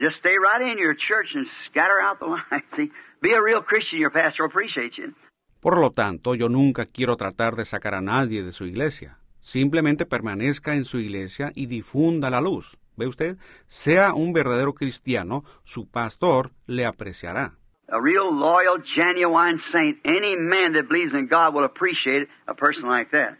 just 0.00 0.16
stay 0.16 0.34
right 0.36 0.60
in 0.60 0.76
your 0.76 0.96
church 0.96 1.36
and 1.36 1.46
scatter 1.66 2.00
out 2.02 2.18
the 2.18 2.26
line. 2.34 2.64
See, 2.74 2.90
be 3.22 3.32
a 3.32 3.40
real 3.40 3.62
Christian. 3.62 4.00
Your 4.00 4.10
pastor 4.10 4.42
will 4.42 4.50
appreciate 4.50 4.98
you. 4.98 5.14
Por 5.60 5.78
lo 5.78 5.92
tanto, 5.92 6.34
yo 6.34 6.48
nunca 6.48 6.84
quiero 6.84 7.16
tratar 7.16 7.54
de 7.54 7.64
sacar 7.64 7.94
a 7.94 8.00
nadie 8.00 8.42
de 8.42 8.50
su 8.50 8.66
iglesia. 8.66 9.18
Simplemente 9.38 10.04
permanezca 10.04 10.74
en 10.74 10.84
su 10.84 10.98
iglesia 10.98 11.52
y 11.54 11.66
difunda 11.66 12.28
la 12.28 12.40
luz. 12.40 12.76
¿Ve 12.96 13.06
usted? 13.06 13.36
Sea 13.66 14.14
un 14.14 14.32
verdadero 14.32 14.74
cristiano, 14.74 15.44
su 15.62 15.88
pastor 15.88 16.50
le 16.66 16.86
apreciará. 16.86 17.54
A 17.88 18.00
real 18.00 18.32
loyal, 18.32 18.78
genuine 18.96 19.60
saint. 19.70 19.98
Any 20.04 20.36
man 20.36 20.72
that 20.72 20.88
believes 20.88 21.12
in 21.12 21.26
God 21.28 21.54
will 21.54 21.64
appreciate 21.64 22.28
a 22.48 22.54
person 22.54 22.88
like 22.88 23.10
that. 23.12 23.36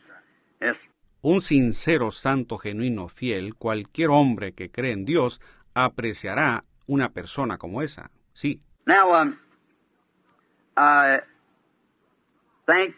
Yes. 0.60 0.76
Un 1.22 1.40
sincero, 1.40 2.12
santo, 2.12 2.58
genuino, 2.58 3.08
fiel, 3.08 3.54
cualquier 3.56 4.10
hombre 4.10 4.52
que 4.52 4.68
cree 4.68 4.92
en 4.92 5.06
Dios 5.06 5.40
apreciará 5.74 6.64
una 6.86 7.08
persona 7.08 7.56
como 7.56 7.80
esa. 7.80 8.10
Sí. 8.34 8.60
Now, 8.86 9.14
um, 9.14 9.38
I 10.76 11.20
thank 12.66 12.94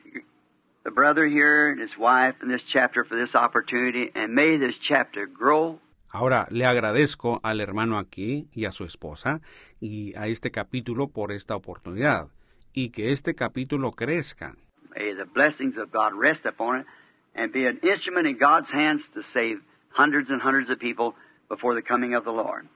the 0.85 0.91
brother 0.91 1.27
here 1.27 1.71
and 1.71 1.81
his 1.81 1.97
wife 1.99 2.35
in 2.43 2.49
this 2.49 2.63
chapter 2.73 3.05
for 3.05 3.17
this 3.17 3.35
opportunity, 3.35 4.11
and 4.15 4.35
may 4.35 4.57
this 4.57 4.75
chapter 4.89 5.27
grow. 5.27 5.79
Ahora 6.17 6.47
le 6.49 6.65
agradezco 6.65 7.41
al 7.43 7.61
hermano 7.61 7.99
aquí 7.99 8.49
y 8.55 8.65
a 8.65 8.73
su 8.73 8.85
esposa 8.85 9.43
y 9.81 10.17
a 10.17 10.29
este 10.29 10.51
capítulo 10.51 11.09
por 11.09 11.31
esta 11.31 11.55
oportunidad 11.55 12.29
y 12.73 12.89
que 12.89 13.13
este 13.13 13.35
capítulo 13.35 13.91
crezca. 13.91 14.57
May 14.97 15.15
the 15.15 15.27
blessings 15.35 15.77
of 15.77 15.93
God 15.93 16.19
rest 16.19 16.47
upon 16.47 16.81
it 16.81 16.87
and 17.35 17.53
be 17.53 17.69
an 17.69 17.79
instrument 17.83 18.27
in 18.27 18.39
God's 18.39 18.73
hands 18.73 19.03
to 19.13 19.21
save 19.35 19.61
hundreds 19.91 20.31
and 20.31 20.41
hundreds 20.41 20.71
of 20.71 20.79
people 20.79 21.13
before 21.51 21.75
the 21.75 21.87
coming 21.87 22.17
of 22.17 22.25
the 22.25 22.33
Lord. 22.33 22.67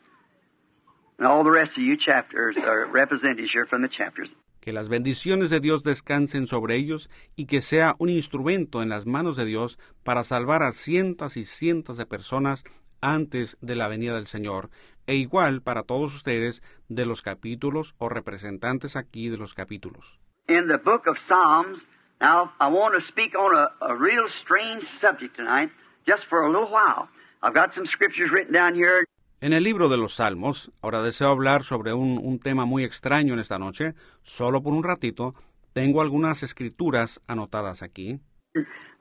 And 1.18 1.26
all 1.26 1.42
the 1.42 1.50
rest 1.50 1.72
of 1.78 1.82
you 1.82 1.96
chapters 1.96 2.58
are 2.58 2.92
representatives 2.92 3.52
here 3.54 3.64
from 3.64 3.80
the 3.80 3.88
chapters. 3.88 4.28
Que 4.60 4.74
las 4.74 4.90
bendiciones 4.90 5.48
de 5.48 5.60
Dios 5.60 5.82
descansen 5.82 6.46
sobre 6.46 6.76
ellos 6.76 7.08
y 7.36 7.46
que 7.46 7.62
sea 7.62 7.96
un 7.98 8.10
instrumento 8.10 8.82
en 8.82 8.90
las 8.90 9.06
manos 9.06 9.38
de 9.38 9.46
Dios 9.46 9.78
para 10.04 10.24
salvar 10.24 10.62
a 10.62 10.72
cientos 10.72 11.38
y 11.38 11.46
cientos 11.46 11.96
de 11.96 12.04
personas 12.04 12.64
antes 13.00 13.56
de 13.60 13.76
la 13.76 13.88
venida 13.88 14.14
del 14.14 14.26
Señor, 14.26 14.70
e 15.06 15.14
igual 15.16 15.62
para 15.62 15.82
todos 15.82 16.14
ustedes 16.14 16.62
de 16.88 17.06
los 17.06 17.22
capítulos 17.22 17.94
o 17.98 18.08
representantes 18.08 18.96
aquí 18.96 19.28
de 19.28 19.36
los 19.36 19.54
capítulos. 19.54 20.20
In 20.48 20.68
the 20.68 20.78
book 20.78 21.06
of 21.06 21.16
Psalms, 21.28 21.78
now 22.20 22.52
I 22.60 22.68
want 22.68 22.94
to 22.94 23.00
speak 23.08 23.34
on 23.34 23.56
a, 23.56 23.68
a 23.84 23.94
real 23.94 24.26
strange 24.42 24.84
subject 25.00 25.36
tonight, 25.36 25.70
just 26.06 26.24
for 26.28 26.42
a 26.42 26.50
little 26.50 26.70
while. 26.70 27.08
I've 27.42 27.54
got 27.54 27.74
some 27.74 27.86
scriptures 27.86 28.30
written 28.30 28.52
down 28.52 28.74
here. 28.74 29.04
En 29.40 29.54
el 29.54 29.64
libro 29.64 29.88
de 29.88 29.96
los 29.96 30.14
Salmos, 30.14 30.70
ahora 30.82 31.02
deseo 31.02 31.30
hablar 31.30 31.64
sobre 31.64 31.94
un, 31.94 32.18
un 32.18 32.38
tema 32.40 32.66
muy 32.66 32.84
extraño 32.84 33.32
en 33.32 33.40
esta 33.40 33.58
noche, 33.58 33.94
solo 34.22 34.62
por 34.62 34.74
un 34.74 34.84
ratito, 34.84 35.34
tengo 35.72 36.02
algunas 36.02 36.42
escrituras 36.42 37.22
anotadas 37.26 37.82
aquí. 37.82 38.20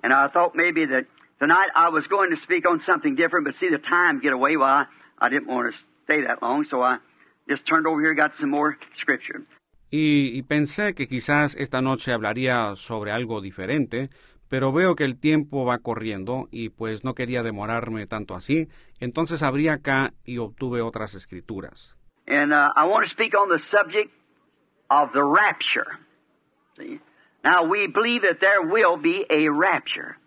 And 0.02 0.14
I 0.14 0.30
thought 0.32 0.56
maybe 0.56 0.88
that 0.88 1.06
tonight 1.40 1.70
I 1.76 1.90
was 1.90 2.06
going 2.08 2.32
to 2.32 2.42
speak 2.42 2.68
on 2.68 2.82
something 2.86 3.16
different, 3.16 3.46
but 3.46 3.56
see 3.56 3.70
the 3.70 3.80
time 3.80 4.20
get 4.20 4.34
away. 4.34 4.58
Well, 4.58 4.70
I, 4.70 4.86
I 5.18 5.30
didn't 5.30 5.48
want 5.48 5.74
to 5.74 5.80
stay 6.04 6.22
that 6.24 6.42
long, 6.42 6.66
so 6.70 6.82
I 6.82 6.98
just 7.48 7.66
turned 7.66 7.88
over 7.88 8.02
here, 8.02 8.14
got 8.14 8.32
some 8.40 8.50
more 8.50 8.78
scripture. 9.00 9.46
Y, 9.92 10.38
y 10.38 10.44
pensé 10.44 10.94
que 10.94 11.08
quizás 11.08 11.56
esta 11.56 11.82
noche 11.82 12.12
hablaría 12.12 12.76
sobre 12.76 13.12
algo 13.12 13.42
diferente, 13.42 14.10
pero 14.48 14.72
veo 14.72 14.96
que 14.96 15.04
el 15.04 15.20
tiempo 15.20 15.66
va 15.66 15.80
corriendo 15.80 16.48
y 16.52 16.70
pues 16.70 17.04
no 17.04 17.16
quería 17.16 17.42
demorarme 17.42 18.06
tanto 18.06 18.36
así, 18.36 18.68
entonces 19.00 19.42
abrí 19.42 19.68
acá 19.68 20.14
y 20.26 20.38
obtuve 20.38 20.82
otras 20.82 21.16
escrituras. 21.16 21.96
And 22.28 22.54
uh, 22.54 22.70
I 22.76 22.86
want 22.86 23.08
to 23.08 23.12
speak 23.12 23.34
on 23.34 23.50
the 23.50 23.58
subject 23.72 24.12
of 24.92 25.12
the 25.14 25.24
rapture. 25.24 25.98
See? 26.78 27.00
Now, 27.44 27.64
we 27.64 27.88
believe 27.88 28.22
that 28.24 28.40
there 28.40 28.62
will 28.62 28.98
be 28.98 29.26
a 29.30 29.50
rapture. 29.50 30.18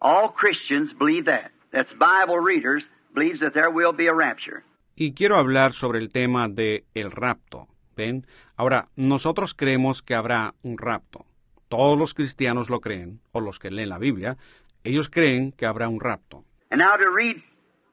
All 0.00 0.32
Christians 0.32 0.92
believe 0.94 1.26
that. 1.26 1.50
That's 1.72 1.92
Bible 1.94 2.38
readers 2.38 2.84
believes 3.14 3.40
that 3.40 3.52
there 3.54 3.70
will 3.70 3.92
be 3.92 4.06
a 4.06 4.14
rapture. 4.14 4.64
Y 4.96 5.14
quiero 5.14 5.36
hablar 5.36 5.72
sobre 5.72 5.98
el 5.98 6.10
tema 6.10 6.48
de 6.48 6.84
el 6.94 7.10
rapto. 7.10 7.68
¿Ven? 7.96 8.26
Ahora, 8.56 8.88
nosotros 8.96 9.54
creemos 9.54 10.02
que 10.02 10.14
habrá 10.14 10.54
un 10.62 10.78
rapto. 10.78 11.26
Todos 11.68 11.98
los 11.98 12.14
cristianos 12.14 12.70
lo 12.70 12.80
creen, 12.80 13.20
o 13.32 13.40
los 13.40 13.58
que 13.58 13.70
leen 13.70 13.90
la 13.90 13.98
Biblia, 13.98 14.36
ellos 14.84 15.08
creen 15.10 15.52
que 15.52 15.66
habrá 15.66 15.88
un 15.88 16.00
rapto. 16.00 16.44
And 16.70 16.80
now 16.80 16.96
to 16.96 17.10
read 17.10 17.42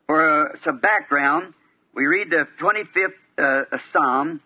for 0.05 0.21
uh, 0.21 0.57
some 0.63 0.79
background, 0.79 1.53
we 1.93 2.07
read 2.07 2.29
the 2.29 2.47
25th 2.59 3.13
uh, 3.37 3.77
Psalm, 3.91 4.39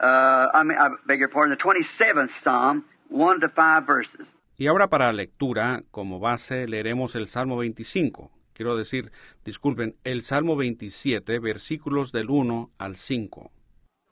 uh, 0.00 0.46
I 0.54 0.62
mean, 0.62 0.78
I 0.78 0.90
beg 1.06 1.18
your 1.18 1.28
pardon, 1.28 1.56
the 1.56 1.62
27th 1.62 2.30
Psalm, 2.42 2.84
1 3.08 3.40
to 3.40 3.48
5 3.48 3.86
verses. 3.86 4.26
Y 4.56 4.68
ahora 4.68 4.88
para 4.88 5.12
lectura, 5.12 5.82
como 5.90 6.20
base, 6.20 6.68
leeremos 6.68 7.16
el 7.16 7.26
Salmo 7.26 7.56
25. 7.56 8.30
Quiero 8.52 8.76
decir, 8.76 9.10
disculpen, 9.44 9.96
el 10.04 10.22
Salmo 10.22 10.54
27, 10.56 11.40
versículos 11.40 12.12
del 12.12 12.30
1 12.30 12.70
al 12.78 12.96
5. 12.96 13.50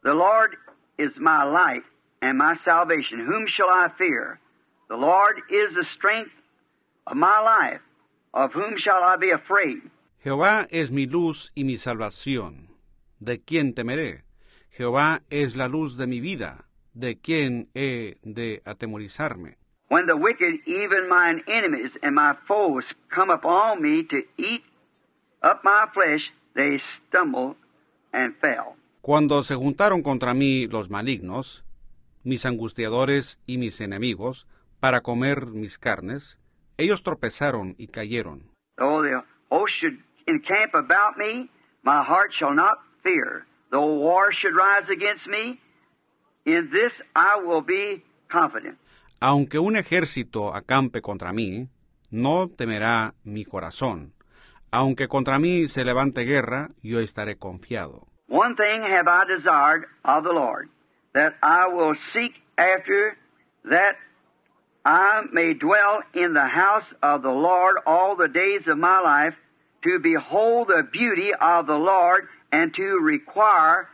The 0.02 0.14
Lord 0.14 0.56
is 0.98 1.16
my 1.18 1.44
light 1.44 1.84
and 2.20 2.38
my 2.38 2.56
salvation. 2.64 3.20
Whom 3.20 3.46
shall 3.46 3.70
I 3.70 3.88
fear? 3.96 4.40
The 4.88 4.96
Lord 4.96 5.38
is 5.48 5.74
the 5.74 5.84
strength 5.96 6.32
of 7.06 7.14
my 7.14 7.38
life. 7.40 7.80
Of 8.34 8.52
whom 8.52 8.76
shall 8.78 9.02
I 9.04 9.16
be 9.16 9.30
afraid? 9.30 9.90
Jehová 10.24 10.66
es 10.70 10.90
mi 10.90 11.06
luz 11.06 11.52
y 11.54 11.62
mi 11.62 11.76
salvación. 11.78 12.68
¿De 13.20 13.40
quién 13.40 13.74
temeré? 13.74 14.24
Jehová 14.70 15.22
es 15.30 15.54
la 15.54 15.68
luz 15.68 15.96
de 15.96 16.08
mi 16.08 16.20
vida. 16.20 16.64
¿De 16.94 17.20
quién 17.20 17.68
he 17.74 18.18
de 18.22 18.62
atemorizarme? 18.64 19.58
When 19.92 20.06
the 20.06 20.16
wicked, 20.16 20.60
even 20.64 21.06
mine 21.06 21.42
enemies 21.46 21.90
and 22.02 22.14
my 22.14 22.34
foes, 22.48 22.82
come 23.14 23.28
upon 23.28 23.82
me 23.82 24.04
to 24.04 24.22
eat 24.38 24.62
up 25.42 25.60
my 25.64 25.84
flesh, 25.92 26.22
they 26.54 26.80
stumble 27.10 27.56
and 28.10 28.34
fell. 28.40 28.76
Cuando 29.02 29.42
se 29.42 29.54
juntaron 29.54 30.02
contra 30.02 30.32
mí 30.32 30.66
los 30.66 30.88
malignos, 30.88 31.62
mis 32.24 32.46
angustiadores 32.46 33.38
y 33.46 33.58
mis 33.58 33.82
enemigos, 33.82 34.46
para 34.80 35.02
comer 35.02 35.44
mis 35.48 35.76
carnes, 35.76 36.38
ellos 36.78 37.02
tropezaron 37.02 37.74
y 37.76 37.88
cayeron. 37.88 38.48
Though 38.78 39.02
the 39.02 39.22
host 39.50 39.74
should 39.78 39.98
encamp 40.26 40.72
about 40.72 41.18
me, 41.18 41.50
my 41.82 42.02
heart 42.02 42.32
shall 42.38 42.54
not 42.54 42.78
fear. 43.02 43.44
Though 43.70 43.92
war 43.92 44.32
should 44.32 44.56
rise 44.56 44.88
against 44.88 45.26
me, 45.26 45.60
in 46.46 46.70
this 46.72 46.94
I 47.14 47.36
will 47.44 47.60
be 47.60 48.02
confident. 48.30 48.78
Aunque 49.24 49.60
un 49.60 49.76
ejército 49.76 50.52
acampe 50.52 51.00
contra 51.00 51.32
mí, 51.32 51.68
no 52.10 52.48
temerá 52.48 53.14
mi 53.22 53.44
corazón. 53.44 54.14
Aunque 54.72 55.06
contra 55.06 55.38
mí 55.38 55.68
se 55.68 55.84
levante 55.84 56.24
guerra, 56.24 56.70
yo 56.82 56.98
estaré 56.98 57.36
confiado. 57.36 58.08
One 58.26 58.56
thing 58.56 58.82
have 58.82 59.06
I 59.06 59.24
desired 59.28 59.84
of 60.02 60.24
the 60.24 60.32
Lord, 60.32 60.70
that 61.14 61.34
I 61.40 61.68
will 61.72 61.94
seek 62.12 62.32
after, 62.56 63.16
that 63.70 63.94
I 64.84 65.22
may 65.30 65.54
dwell 65.54 66.02
in 66.14 66.34
the 66.34 66.48
house 66.48 66.92
of 67.00 67.22
the 67.22 67.30
Lord 67.30 67.76
all 67.86 68.16
the 68.16 68.26
days 68.26 68.66
of 68.66 68.76
my 68.76 68.98
life, 68.98 69.36
to 69.84 70.00
behold 70.00 70.66
the 70.66 70.82
beauty 70.90 71.30
of 71.40 71.66
the 71.66 71.78
Lord 71.78 72.26
and 72.50 72.74
to 72.74 72.98
require 73.00 73.88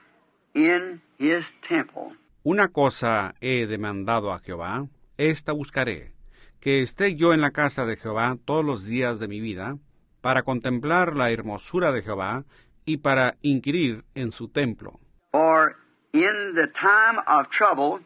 in 0.55 1.03
his 1.19 1.45
temple. 1.69 2.13
Una 2.47 2.69
cosa 2.69 3.35
he 3.43 3.67
demandado 3.67 4.33
a 4.33 4.41
Jehová, 4.41 4.89
esta 5.19 5.53
buscaré, 5.53 6.13
que 6.61 6.83
esté 6.83 7.15
yo 7.17 7.35
en 7.35 7.41
la 7.41 7.51
casa 7.51 7.85
de 7.85 7.97
Jehová 7.97 8.39
todos 8.45 8.65
los 8.65 8.85
días 8.85 9.19
de 9.19 9.29
mi 9.29 9.41
vida, 9.41 9.77
para 10.21 10.43
contemplar 10.43 11.15
la 11.15 11.31
hermosura 11.31 11.93
de 11.93 12.03
Jehová 12.03 12.45
y 12.85 12.99
para 12.99 13.37
inquirir 13.43 14.05
en 14.15 14.33
su 14.33 14.49
templo. 14.49 14.99
For 15.33 15.77
in 16.13 16.55
the 16.55 16.69
time 16.81 17.21
of 17.27 17.49
trouble 17.51 18.01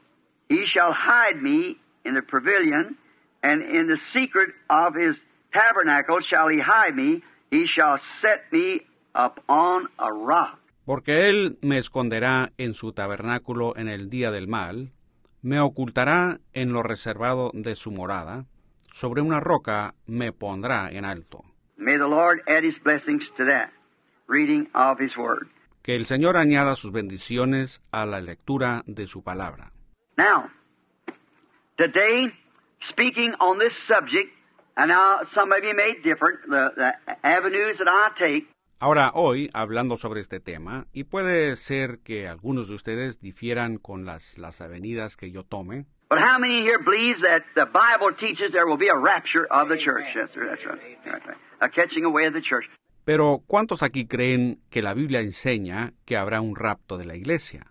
he 0.48 0.64
shall 0.66 0.92
hide 0.92 1.40
me 1.40 1.78
in 2.04 2.14
the 2.14 2.22
pavilion, 2.22 2.98
and 3.42 3.62
in 3.62 3.86
the 3.86 3.98
secret 4.12 4.50
of 4.68 4.94
his 4.94 5.16
tabernacle 5.52 6.18
shall 6.20 6.48
he 6.48 6.60
hide 6.60 6.94
me, 6.94 7.22
he 7.50 7.66
shall 7.66 7.98
set 8.20 8.50
me 8.50 8.82
upon 9.14 9.88
a 9.98 10.10
rock. 10.10 10.58
Porque 10.84 11.28
él 11.28 11.58
me 11.62 11.78
esconderá 11.78 12.52
en 12.58 12.74
su 12.74 12.92
tabernáculo 12.92 13.76
en 13.76 13.88
el 13.88 14.10
día 14.10 14.32
del 14.32 14.48
mal, 14.48 14.90
me 15.42 15.60
ocultará 15.60 16.38
en 16.52 16.72
lo 16.72 16.82
reservado 16.82 17.50
de 17.52 17.74
su 17.74 17.90
morada, 17.90 18.46
sobre 18.92 19.20
una 19.20 19.40
roca 19.40 19.94
me 20.06 20.32
pondrá 20.32 20.90
en 20.90 21.04
alto. 21.04 21.44
May 21.76 21.98
the 21.98 22.06
Lord 22.06 22.42
add 22.46 22.64
his 22.64 22.78
blessings 22.82 23.24
to 23.36 23.44
that 23.46 23.70
reading 24.28 24.68
of 24.74 25.00
his 25.00 25.16
word. 25.16 25.48
Que 25.82 25.96
el 25.96 26.06
Señor 26.06 26.36
añada 26.36 26.76
sus 26.76 26.92
bendiciones 26.92 27.82
a 27.90 28.06
la 28.06 28.20
lectura 28.20 28.82
de 28.86 29.06
su 29.08 29.22
palabra. 29.24 29.72
Now, 30.16 30.48
today, 31.76 32.32
speaking 32.88 33.34
on 33.40 33.58
this 33.58 33.72
subject, 33.88 34.30
and 34.76 34.88
now 34.90 35.22
some 35.34 35.50
of 35.50 35.64
you 35.64 35.74
may 35.74 35.94
different, 36.04 36.38
the, 36.48 36.70
the 36.76 36.92
avenues 37.26 37.78
that 37.78 37.88
I 37.88 38.10
take, 38.16 38.48
Ahora, 38.82 39.12
hoy, 39.14 39.48
hablando 39.54 39.96
sobre 39.96 40.20
este 40.22 40.40
tema, 40.40 40.86
y 40.92 41.04
puede 41.04 41.54
ser 41.54 42.00
que 42.02 42.26
algunos 42.26 42.66
de 42.66 42.74
ustedes 42.74 43.20
difieran 43.20 43.78
con 43.78 44.04
las, 44.04 44.36
las 44.38 44.60
avenidas 44.60 45.16
que 45.16 45.30
yo 45.30 45.44
tome, 45.44 45.86
but 46.10 46.18
how 46.18 46.36
many 46.36 46.64
here 46.64 46.82
believes 46.84 47.20
that 47.22 47.44
the 47.54 47.64
Bible 47.64 48.12
teaches 48.18 48.50
there 48.50 48.66
will 48.66 48.76
be 48.76 48.88
a 48.88 48.96
rapture 48.96 49.46
of 49.52 49.68
the 49.68 49.76
church? 49.76 50.02
Yes, 50.16 50.32
sir, 50.34 50.48
that's 50.48 50.66
right. 50.66 50.98
That's 51.04 51.24
right. 51.24 51.38
A 51.60 51.68
catching 51.68 52.04
away 52.04 52.26
of 52.26 52.34
the 52.34 52.42
church. 52.42 52.64
pero 53.04 53.44
¿cuántos 53.46 53.84
aquí 53.84 54.08
creen 54.08 54.58
que 54.68 54.82
la 54.82 54.94
Biblia 54.94 55.20
enseña 55.20 55.92
que 56.04 56.16
habrá 56.16 56.40
un 56.40 56.56
rapto 56.56 56.98
de 56.98 57.04
la 57.04 57.14
iglesia? 57.14 57.68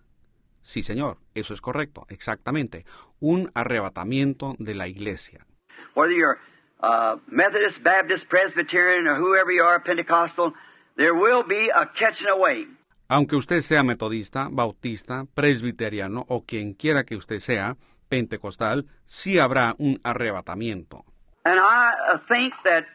Sí, 0.61 0.81
señor, 0.81 1.17
eso 1.35 1.53
es 1.53 1.59
correcto, 1.59 2.05
exactamente, 2.07 2.85
un 3.19 3.51
arrebatamiento 3.53 4.55
de 4.59 4.75
la 4.75 4.87
iglesia. 4.87 5.45
Whether 5.93 6.15
you're 6.15 6.37
uh, 6.81 7.17
Methodist, 7.27 7.83
Baptist, 7.83 8.29
Presbyterian, 8.29 9.07
or 9.07 9.19
whoever 9.19 9.51
you 9.51 9.65
are, 9.65 9.83
Pentecostal, 9.83 10.53
there 10.97 11.13
will 11.13 11.43
be 11.43 11.69
a 11.69 11.85
catching 11.97 12.27
away. 12.27 12.67
Aunque 13.07 13.35
usted 13.35 13.61
sea 13.61 13.83
metodista, 13.83 14.47
bautista, 14.49 15.25
presbiteriano 15.33 16.25
o 16.29 16.45
quien 16.45 16.73
quiera 16.73 17.03
que 17.03 17.17
usted 17.17 17.39
sea, 17.39 17.75
pentecostal, 18.07 18.85
sí 19.05 19.39
habrá 19.39 19.75
un 19.79 19.99
arrebatamiento. 20.03 21.03
And 21.43 21.59
I 21.59 21.91
uh, 22.13 22.19
think 22.27 22.53
that 22.63 22.85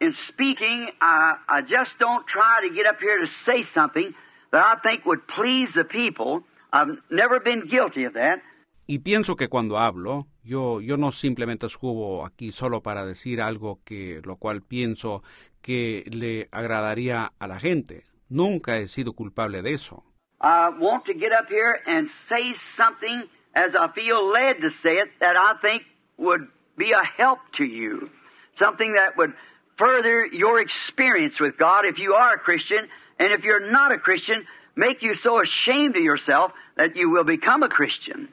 in 0.00 0.14
speaking, 0.28 0.88
I, 1.00 1.34
I 1.48 1.62
just 1.62 1.98
don't 1.98 2.26
try 2.26 2.60
to 2.66 2.74
get 2.74 2.86
up 2.86 3.00
here 3.00 3.18
to 3.18 3.26
say 3.44 3.64
something 3.74 4.14
that 4.52 4.62
I 4.62 4.80
think 4.82 5.04
would 5.04 5.26
please 5.26 5.70
the 5.74 5.84
people. 5.84 6.44
I've 6.72 6.98
never 7.10 7.40
been 7.40 7.66
guilty 7.68 8.04
of 8.04 8.14
that. 8.14 8.40
Y 8.86 9.00
pienso 9.00 9.36
que 9.36 9.48
cuando 9.48 9.78
hablo, 9.78 10.28
yo, 10.42 10.80
yo 10.80 10.96
no 10.96 11.12
simplemente 11.12 11.68
subo 11.68 12.24
aquí 12.24 12.52
solo 12.52 12.82
para 12.82 13.04
decir 13.04 13.42
algo 13.42 13.80
que, 13.84 14.22
lo 14.24 14.36
cual 14.36 14.62
pienso 14.62 15.22
que 15.62 16.04
le 16.10 16.48
agradaría 16.50 17.32
a 17.38 17.46
la 17.46 17.58
gente. 17.58 18.04
Nunca 18.28 18.76
he 18.78 18.88
sido 18.88 19.12
culpable 19.14 19.62
de 19.62 19.74
eso. 19.74 20.04
I 20.40 20.70
want 20.78 21.06
to 21.06 21.14
get 21.14 21.32
up 21.32 21.48
here 21.48 21.78
and 21.86 22.08
say 22.28 22.54
something 22.76 23.24
as 23.54 23.74
I 23.74 23.88
feel 23.92 24.30
led 24.30 24.60
to 24.60 24.70
say 24.82 24.98
it 24.98 25.08
that 25.20 25.36
I 25.36 25.54
think 25.60 25.82
would 26.16 26.46
be 26.76 26.92
a 26.92 27.04
help 27.16 27.40
to 27.56 27.64
you. 27.64 28.10
Something 28.56 28.94
that 28.94 29.16
would 29.16 29.32
further 29.76 30.26
your 30.26 30.60
experience 30.60 31.40
with 31.40 31.56
God 31.58 31.84
if 31.84 31.98
you 31.98 32.14
are 32.14 32.34
a 32.34 32.38
Christian, 32.38 32.88
and 33.18 33.32
if 33.32 33.42
you're 33.42 33.70
not 33.70 33.92
a 33.92 33.98
Christian, 33.98 34.46
make 34.76 35.02
you 35.02 35.14
so 35.22 35.40
ashamed 35.40 35.96
of 35.96 36.02
yourself 36.02 36.52
that 36.76 36.94
you 36.94 37.10
will 37.10 37.24
become 37.24 37.62
a 37.62 37.68
Christian. 37.68 38.28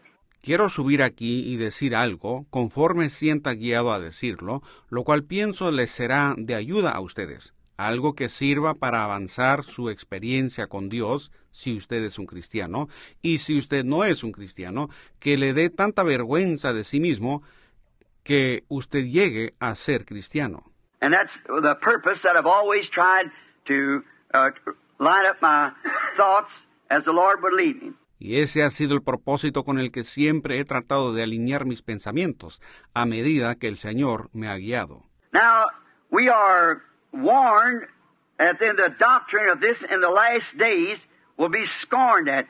Quiero 0.45 0.69
subir 0.69 1.01
aquí 1.01 1.39
y 1.39 1.57
decir 1.57 1.95
algo 1.95 2.45
conforme 2.51 3.09
sienta 3.09 3.55
guiado 3.55 3.91
a 3.91 3.99
decirlo, 3.99 4.61
lo 4.89 5.03
cual 5.03 5.23
pienso 5.23 5.71
les 5.71 5.89
será 5.89 6.35
de 6.37 6.53
ayuda 6.53 6.91
a 6.91 6.99
ustedes, 6.99 7.55
algo 7.77 8.13
que 8.13 8.29
sirva 8.29 8.75
para 8.75 9.03
avanzar 9.03 9.63
su 9.63 9.89
experiencia 9.89 10.67
con 10.67 10.87
Dios, 10.87 11.31
si 11.49 11.75
usted 11.75 12.03
es 12.03 12.19
un 12.19 12.27
cristiano, 12.27 12.89
y 13.23 13.39
si 13.39 13.57
usted 13.57 13.83
no 13.83 14.03
es 14.03 14.23
un 14.23 14.31
cristiano, 14.31 14.91
que 15.19 15.35
le 15.35 15.53
dé 15.53 15.71
tanta 15.71 16.03
vergüenza 16.03 16.73
de 16.73 16.83
sí 16.83 16.99
mismo 16.99 17.41
que 18.23 18.65
usted 18.67 19.05
llegue 19.05 19.55
a 19.59 19.73
ser 19.73 20.05
cristiano. 20.05 20.65
And 21.01 21.11
that's 21.11 21.33
the 21.47 21.73
purpose 21.81 22.21
that 22.21 22.35
I've 22.37 22.45
always 22.45 22.87
tried 22.91 23.31
to 23.65 24.03
uh, 24.35 24.51
line 24.99 25.25
up 25.25 25.41
my 25.41 25.71
thoughts 26.15 26.53
as 26.91 27.03
the 27.03 27.13
Lord 27.13 27.41
would 27.41 27.53
lead 27.53 27.81
me. 27.81 27.93
Y 28.25 28.39
ese 28.39 28.63
ha 28.63 28.71
sido 28.71 28.95
el 28.95 29.03
propósito 29.03 29.63
con 29.63 29.77
el 29.77 29.91
que 29.91 30.03
siempre 30.03 30.57
he 30.57 30.65
tratado 30.65 31.13
de 31.13 31.21
alinear 31.21 31.65
mis 31.65 31.83
pensamientos, 31.83 32.59
a 32.95 33.05
medida 33.05 33.53
que 33.53 33.67
el 33.67 33.77
Señor 33.77 34.31
me 34.33 34.47
ha 34.47 34.55
guiado. 34.55 35.03
Now, 35.31 35.67
we 36.09 36.27
are 36.27 36.81
warned 37.13 37.87
that 38.39 38.59
in 38.63 38.77
the 38.77 38.89
doctrine 38.97 39.47
of 39.51 39.59
this 39.59 39.77
in 39.91 40.01
the 40.01 40.09
last 40.09 40.57
days 40.57 40.97
will 41.37 41.51
be 41.51 41.67
scorned 41.83 42.27
at. 42.27 42.47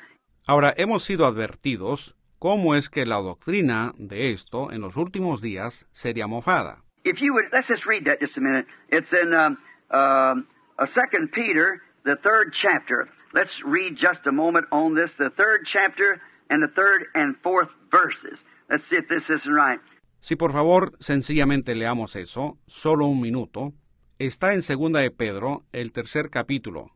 Ahora 0.48 0.74
hemos 0.78 1.04
sido 1.04 1.26
advertidos 1.26 2.16
cómo 2.40 2.76
es 2.76 2.90
que 2.90 3.06
la 3.06 3.18
doctrina 3.18 3.92
de 3.98 4.32
esto 4.32 4.72
en 4.72 4.80
los 4.80 4.96
últimos 4.96 5.42
días 5.42 5.90
sería 5.92 6.26
mofada. 6.26 6.84
If 7.04 7.20
you 7.20 7.34
would, 7.34 7.52
let's 7.52 7.68
just 7.68 7.86
read 7.86 8.06
that 8.06 8.22
just 8.22 8.38
a 8.38 8.42
minute. 8.42 8.66
It's 8.88 9.12
in 9.12 9.34
um, 9.34 9.58
um, 9.92 10.48
A 10.80 10.88
Second 10.88 11.34
Peter, 11.34 11.82
the 12.06 12.16
third 12.24 12.54
chapter. 12.62 13.10
Let's 13.36 13.52
read 13.66 13.98
just 13.98 14.26
a 14.28 14.32
moment 14.32 14.66
on 14.72 14.96
this, 14.96 15.12
the 15.18 15.30
third 15.30 15.68
chapter 15.74 16.22
and 16.50 16.64
the 16.64 16.70
third 16.74 17.08
and 17.16 17.36
fourth 17.44 17.68
verses. 17.92 18.40
Let's 18.70 18.84
see 18.90 18.96
if 18.96 19.10
this 19.10 19.30
isn't 19.30 19.54
right. 19.54 19.82
Si 20.22 20.38
por 20.38 20.54
favor 20.54 20.94
sencillamente 21.00 21.76
leamos 21.76 22.16
eso, 22.16 22.58
solo 22.66 23.08
un 23.08 23.20
minuto, 23.20 23.74
está 24.20 24.54
en 24.54 24.62
Segunda 24.62 25.02
de 25.02 25.12
Pedro, 25.12 25.66
el 25.74 25.92
tercer 25.92 26.30
capítulo. 26.30 26.92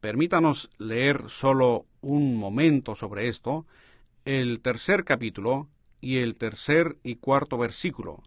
Permítanos 0.00 0.68
leer 0.78 1.28
solo 1.28 1.86
un 2.00 2.36
momento 2.36 2.96
sobre 2.96 3.28
esto, 3.28 3.64
el 4.24 4.60
tercer 4.60 5.04
capítulo 5.04 5.68
y 6.00 6.18
el 6.18 6.34
tercer 6.36 6.96
y 7.04 7.16
cuarto 7.16 7.56
versículo. 7.56 8.24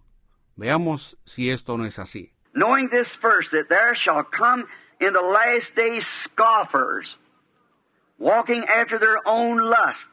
Veamos 0.56 1.18
si 1.26 1.50
esto 1.50 1.78
no 1.78 1.84
es 1.86 2.00
así. 2.00 2.32
Knowing 2.54 2.90
this 2.90 3.08
first, 3.22 3.52
that 3.52 3.68
there 3.68 3.94
shall 3.94 4.24
come 4.24 4.66
in 5.02 5.12
the 5.12 5.20
last 5.20 5.76
days 5.76 6.06
scoffers, 6.24 7.18
walking 8.22 8.64
after 8.70 9.00
their 9.00 9.18
own 9.26 9.58
lust. 9.58 10.08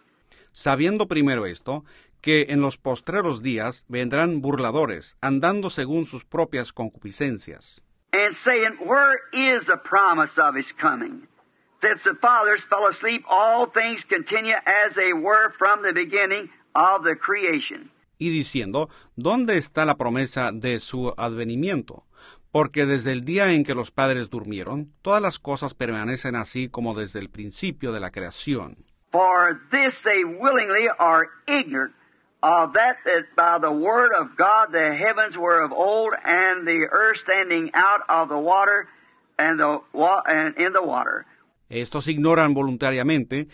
Sabiendo 0.52 1.06
primero 1.06 1.46
esto, 1.46 1.84
que 2.20 2.46
en 2.48 2.60
los 2.60 2.78
postreros 2.78 3.42
días 3.42 3.84
vendrán 3.88 4.40
burladores, 4.40 5.16
andando 5.20 5.70
según 5.70 6.06
sus 6.06 6.24
propias 6.24 6.72
concupiscencias. 6.72 7.80
And 8.12 8.34
saying, 8.44 8.78
Where 8.80 9.18
is 9.32 9.66
the 9.66 9.76
promise 9.76 10.32
of 10.38 10.56
his 10.56 10.72
coming? 10.80 11.28
Since 11.80 12.02
the 12.02 12.14
fathers 12.20 12.60
fell 12.68 12.88
asleep, 12.88 13.24
all 13.28 13.70
things 13.70 14.04
continue 14.08 14.56
as 14.66 14.94
they 14.96 15.12
were 15.12 15.52
from 15.58 15.82
the 15.82 15.92
beginning 15.92 16.50
of 16.74 17.04
the 17.04 17.14
creation. 17.14 17.92
Y 18.18 18.30
diciendo, 18.30 18.88
¿dónde 19.14 19.58
está 19.58 19.84
la 19.84 19.96
promesa 19.96 20.50
de 20.52 20.80
su 20.80 21.14
advenimiento? 21.16 22.07
Porque 22.50 22.86
desde 22.86 23.12
el 23.12 23.24
día 23.24 23.52
en 23.52 23.64
que 23.64 23.74
los 23.74 23.90
padres 23.90 24.30
durmieron, 24.30 24.92
todas 25.02 25.20
las 25.20 25.38
cosas 25.38 25.74
permanecen 25.74 26.34
así 26.34 26.68
como 26.68 26.94
desde 26.94 27.18
el 27.18 27.28
principio 27.28 27.92
de 27.92 28.00
la 28.00 28.10
creación. 28.10 28.76
For 29.12 29.60
this 29.70 29.94
they 30.02 30.24
willingly 30.24 30.88
are 30.98 31.28
ignorant 31.46 31.94
of 32.42 32.72
that, 32.74 32.96
that 33.04 33.26
by 33.36 33.58
the 33.60 33.72
word 33.72 34.10
of 34.18 34.28
God 34.36 34.70
the 34.72 34.94
heavens 34.96 35.36
were 35.36 35.62
of 35.64 35.72
old, 35.72 36.12
and 36.24 36.66
the 36.66 36.86
earth 36.90 37.18
standing 37.22 37.70
out 37.74 38.02
of 38.08 38.28
the 38.28 38.38
water 38.38 38.86
and, 39.38 39.58
the, 39.58 39.80
wa- 39.92 40.22
and 40.26 40.56
in 40.58 40.72
the 40.72 40.82
water. 40.82 41.26
Estos 41.70 42.08
ignoran 42.08 42.54
voluntariamente 42.54 43.48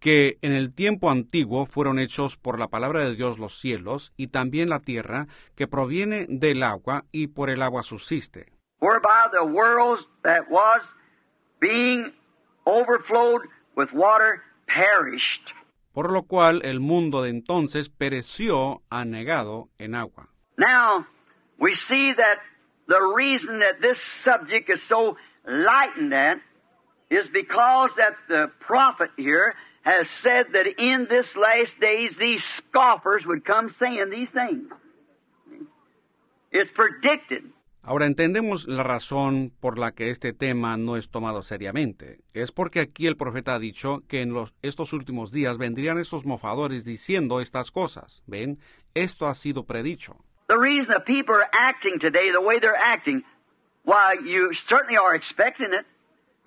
que 0.00 0.38
en 0.42 0.52
el 0.52 0.74
tiempo 0.74 1.10
antiguo 1.10 1.66
fueron 1.66 1.98
hechos 1.98 2.36
por 2.36 2.58
la 2.58 2.68
palabra 2.68 3.00
de 3.04 3.14
Dios 3.14 3.38
los 3.38 3.60
cielos 3.60 4.12
y 4.16 4.28
también 4.28 4.68
la 4.68 4.80
tierra 4.80 5.26
que 5.54 5.68
proviene 5.68 6.26
del 6.28 6.62
agua 6.62 7.04
y 7.12 7.28
por 7.28 7.50
el 7.50 7.62
agua 7.62 7.82
subsiste, 7.82 8.52
whereby 8.80 9.28
the 9.32 9.44
world 9.44 10.00
that 10.22 10.50
was 10.50 10.82
being 11.60 12.12
overflowed 12.64 13.42
with 13.76 13.88
water 13.92 14.42
perished. 14.66 15.52
por 15.92 16.12
lo 16.12 16.22
cual 16.22 16.62
el 16.64 16.80
mundo 16.80 17.22
de 17.22 17.30
entonces 17.30 17.88
pereció 17.88 18.82
anegado 18.90 19.68
en 19.78 19.94
agua. 19.94 20.28
Now, 20.56 21.06
we 21.58 21.74
see 21.88 22.14
that 22.14 22.38
the 22.86 23.00
reason 23.16 23.58
that 23.60 23.80
this 23.80 23.98
subject 24.24 24.70
is 24.70 24.80
so 24.88 25.16
lightened 25.44 26.14
at 26.14 26.38
is 27.10 27.28
because 27.32 27.90
that 27.96 28.14
the 28.28 28.50
prophet 28.60 29.10
here 29.16 29.54
has 29.82 30.06
said 30.22 30.46
that 30.52 30.66
in 30.78 31.06
this 31.08 31.26
last 31.36 31.78
days 31.80 32.14
these 32.18 32.42
scoffers 32.58 33.24
would 33.26 33.44
come 33.44 33.74
saying 33.78 34.10
these 34.10 34.28
things. 34.30 34.68
It's 36.52 36.70
predicted. 36.72 37.44
Ahora 37.82 38.04
entendemos 38.04 38.68
la 38.68 38.82
razón 38.82 39.52
por 39.58 39.78
la 39.78 39.92
que 39.92 40.10
este 40.10 40.34
tema 40.34 40.76
no 40.76 40.96
es 40.96 41.08
tomado 41.08 41.42
seriamente. 41.42 42.18
Es 42.34 42.52
porque 42.52 42.80
aquí 42.80 43.06
el 43.06 43.16
profeta 43.16 43.54
ha 43.54 43.58
dicho 43.58 44.02
que 44.06 44.20
en 44.20 44.34
los, 44.34 44.52
estos 44.60 44.92
últimos 44.92 45.32
días 45.32 45.56
vendrían 45.56 45.98
estos 45.98 46.26
mofadores 46.26 46.84
diciendo 46.84 47.40
estas 47.40 47.70
cosas. 47.70 48.22
¿Ven? 48.26 48.58
Esto 48.94 49.28
ha 49.28 49.34
sido 49.34 49.64
predicho. 49.64 50.16
The 50.48 50.58
reason 50.58 50.88
that 50.88 51.06
people 51.06 51.34
are 51.34 51.48
acting 51.52 51.98
today 52.00 52.30
the 52.30 52.40
way 52.40 52.58
they're 52.60 52.76
acting, 52.76 53.22
why, 53.84 54.14
you 54.26 54.50
certainly 54.68 54.98
are 54.98 55.14
expecting 55.14 55.72
it. 55.72 55.86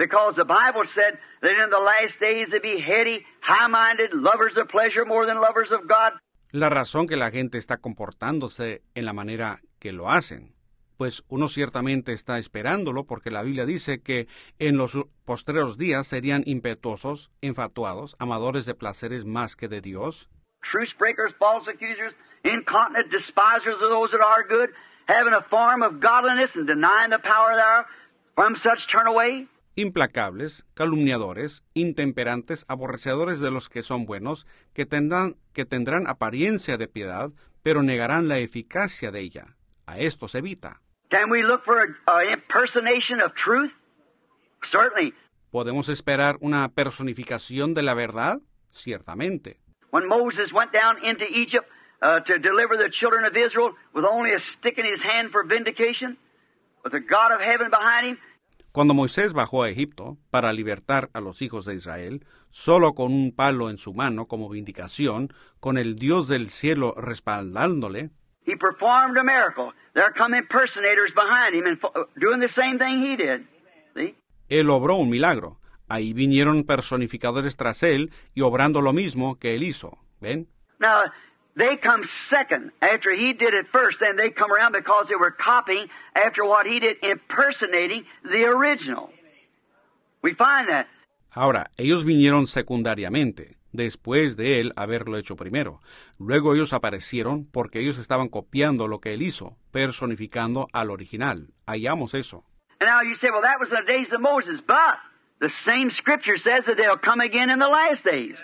Because 0.03 0.35
the 0.35 0.43
Bible 0.43 0.83
said 0.93 1.13
that 1.41 1.51
in 1.63 1.69
the 1.69 1.79
last 1.79 2.19
days 2.19 2.49
they 2.51 2.59
be 2.59 2.81
heady, 2.81 3.23
high-minded, 3.41 4.11
lovers 4.13 4.57
of 4.57 4.67
pleasure 4.67 5.05
more 5.05 5.25
than 5.25 5.37
lovers 5.39 5.71
of 5.71 5.87
God. 5.87 6.11
La 6.51 6.69
razón 6.69 7.07
que 7.07 7.15
la 7.15 7.31
gente 7.31 7.57
está 7.57 7.77
comportándose 7.77 8.81
en 8.95 9.05
la 9.05 9.13
manera 9.13 9.61
que 9.79 9.93
lo 9.93 10.09
hacen. 10.09 10.55
Pues 10.97 11.23
uno 11.29 11.47
ciertamente 11.47 12.11
está 12.11 12.37
esperándolo 12.37 13.05
porque 13.05 13.31
la 13.31 13.43
Biblia 13.43 13.65
dice 13.65 14.01
que 14.01 14.27
en 14.59 14.77
los 14.77 14.91
postreros 15.23 15.77
días 15.77 16.05
serían 16.05 16.43
impetuosos, 16.45 17.31
enfatuados, 17.41 18.17
amadores 18.19 18.65
de 18.65 18.75
placeres 18.75 19.23
más 19.23 19.55
que 19.55 19.69
de 19.69 19.79
Dios, 19.79 20.29
Truce 20.69 20.93
breakers, 20.99 21.33
false 21.39 21.67
accusers, 21.67 22.13
incontinent 22.43 23.09
despisers 23.09 23.75
of 23.81 23.89
those 23.89 24.11
that 24.11 24.21
are 24.21 24.43
good, 24.47 24.69
having 25.07 25.33
a 25.33 25.43
form 25.49 25.81
of 25.81 25.99
godliness 25.99 26.51
and 26.55 26.67
denying 26.67 27.11
the 27.11 27.19
power 27.19 27.55
thereof. 27.55 27.85
From 28.35 28.55
such 28.63 28.79
turn 28.91 29.07
away. 29.07 29.47
Implacables, 29.75 30.65
calumniadores, 30.73 31.63
intemperantes, 31.73 32.65
aborrecedores 32.67 33.39
de 33.39 33.51
los 33.51 33.69
que 33.69 33.83
son 33.83 34.05
buenos, 34.05 34.45
que 34.73 34.85
tendrán, 34.85 35.35
que 35.53 35.65
tendrán 35.65 36.07
apariencia 36.07 36.77
de 36.77 36.87
piedad, 36.87 37.31
pero 37.63 37.81
negarán 37.81 38.27
la 38.27 38.39
eficacia 38.39 39.11
de 39.11 39.21
ella. 39.21 39.55
A 39.85 39.99
estos 39.99 40.35
evita. 40.35 40.81
Can 41.09 41.29
we 41.29 41.43
look 41.43 41.63
for 41.65 41.79
an 41.79 41.95
impersonation 42.31 43.21
of 43.21 43.33
truth? 43.35 43.71
Certainly. 44.71 45.13
¿Podemos 45.51 45.89
esperar 45.89 46.37
una 46.39 46.69
personificación 46.69 47.73
de 47.73 47.83
la 47.83 47.93
verdad? 47.93 48.39
Ciertamente. 48.71 49.59
When 49.91 50.07
Moses 50.07 50.51
went 50.51 50.71
down 50.71 50.97
into 51.05 51.25
Egypt 51.25 51.67
uh, 52.01 52.21
to 52.21 52.39
deliver 52.39 52.77
the 52.77 52.89
children 52.89 53.25
of 53.25 53.37
Israel 53.37 53.75
with 53.93 54.05
only 54.05 54.33
a 54.33 54.39
stick 54.39 54.79
in 54.79 54.85
his 54.85 55.01
hand 55.03 55.31
for 55.31 55.45
vindication, 55.45 56.17
with 56.83 56.93
the 56.93 56.99
God 56.99 57.31
of 57.31 57.41
heaven 57.41 57.69
behind 57.69 58.07
him, 58.07 58.17
Cuando 58.73 58.95
Moisés 58.95 59.33
bajó 59.33 59.61
a 59.61 59.69
Egipto 59.69 60.17
para 60.31 60.51
libertar 60.51 61.09
a 61.13 61.21
los 61.21 61.43
hijos 61.43 61.63
de 61.65 61.75
Israel, 61.75 62.25
solo 62.49 62.95
con 62.95 63.13
un 63.13 63.31
palo 63.31 63.69
en 63.69 63.77
su 63.77 63.93
mano 63.93 64.25
como 64.25 64.49
vindicación, 64.49 65.31
con 65.59 65.77
el 65.77 65.95
Dios 65.95 66.27
del 66.27 66.49
cielo 66.49 66.95
respaldándole, 66.97 68.09
he 68.45 68.57
performed 68.57 69.15
a 69.17 69.23
miracle. 69.23 69.71
There 69.93 70.11
come 70.17 70.35
impersonators 70.35 71.13
behind 71.13 71.53
him 71.53 71.67
and 71.67 71.79
doing 72.19 72.39
the 72.39 72.51
same 72.51 72.79
thing 72.79 73.05
he 73.05 73.15
did. 73.15 73.45
See? 73.95 74.15
él 74.49 74.69
obró 74.71 74.95
un 74.95 75.09
milagro. 75.11 75.59
Ahí 75.87 76.13
vinieron 76.13 76.63
personificadores 76.63 77.55
tras 77.55 77.83
él 77.83 78.11
y 78.33 78.41
obrando 78.41 78.81
lo 78.81 78.91
mismo 78.91 79.37
que 79.37 79.53
él 79.53 79.61
hizo. 79.61 79.99
¿Ven? 80.19 80.47
Now, 80.79 81.11
they 81.55 81.77
come 81.77 82.03
second 82.29 82.71
after 82.81 83.13
he 83.13 83.33
did 83.33 83.53
it 83.53 83.67
first, 83.71 83.99
then 83.99 84.15
they 84.17 84.31
come 84.31 84.51
around 84.51 84.73
because 84.73 85.07
they 85.07 85.15
were 85.15 85.31
copying 85.31 85.87
after 86.15 86.43
what 86.45 86.65
he 86.65 86.79
did, 86.79 86.97
impersonating 87.03 88.05
the 88.23 88.45
original. 88.45 89.09
We 90.23 90.33
find 90.33 90.69
that. 90.69 90.87
Ahora, 91.31 91.71
ellos 91.77 92.05
vinieron 92.05 92.47
secundariamente, 92.47 93.57
después 93.71 94.35
de 94.35 94.61
él 94.61 94.73
haberlo 94.75 95.17
hecho 95.17 95.35
primero. 95.35 95.79
Luego 96.19 96.53
ellos 96.53 96.73
aparecieron 96.73 97.45
porque 97.51 97.79
ellos 97.79 97.97
estaban 97.97 98.29
copiando 98.29 98.87
lo 98.87 98.99
que 98.99 99.13
él 99.13 99.21
hizo, 99.21 99.57
personificando 99.71 100.67
al 100.73 100.91
original. 100.91 101.49
Hallamos 101.67 102.13
eso. 102.13 102.43
And 102.79 102.89
now 102.89 103.01
you 103.01 103.15
say, 103.15 103.29
well, 103.31 103.41
that 103.41 103.59
was 103.59 103.69
in 103.69 103.85
the 103.85 103.91
days 103.91 104.11
of 104.11 104.21
Moses, 104.21 104.61
but 104.65 104.97
the 105.39 105.49
same 105.65 105.89
scripture 105.91 106.37
says 106.37 106.65
that 106.65 106.77
they'll 106.77 106.97
come 106.97 107.21
again 107.21 107.49
in 107.49 107.59
the 107.59 107.67
last 107.67 108.03
days. 108.03 108.35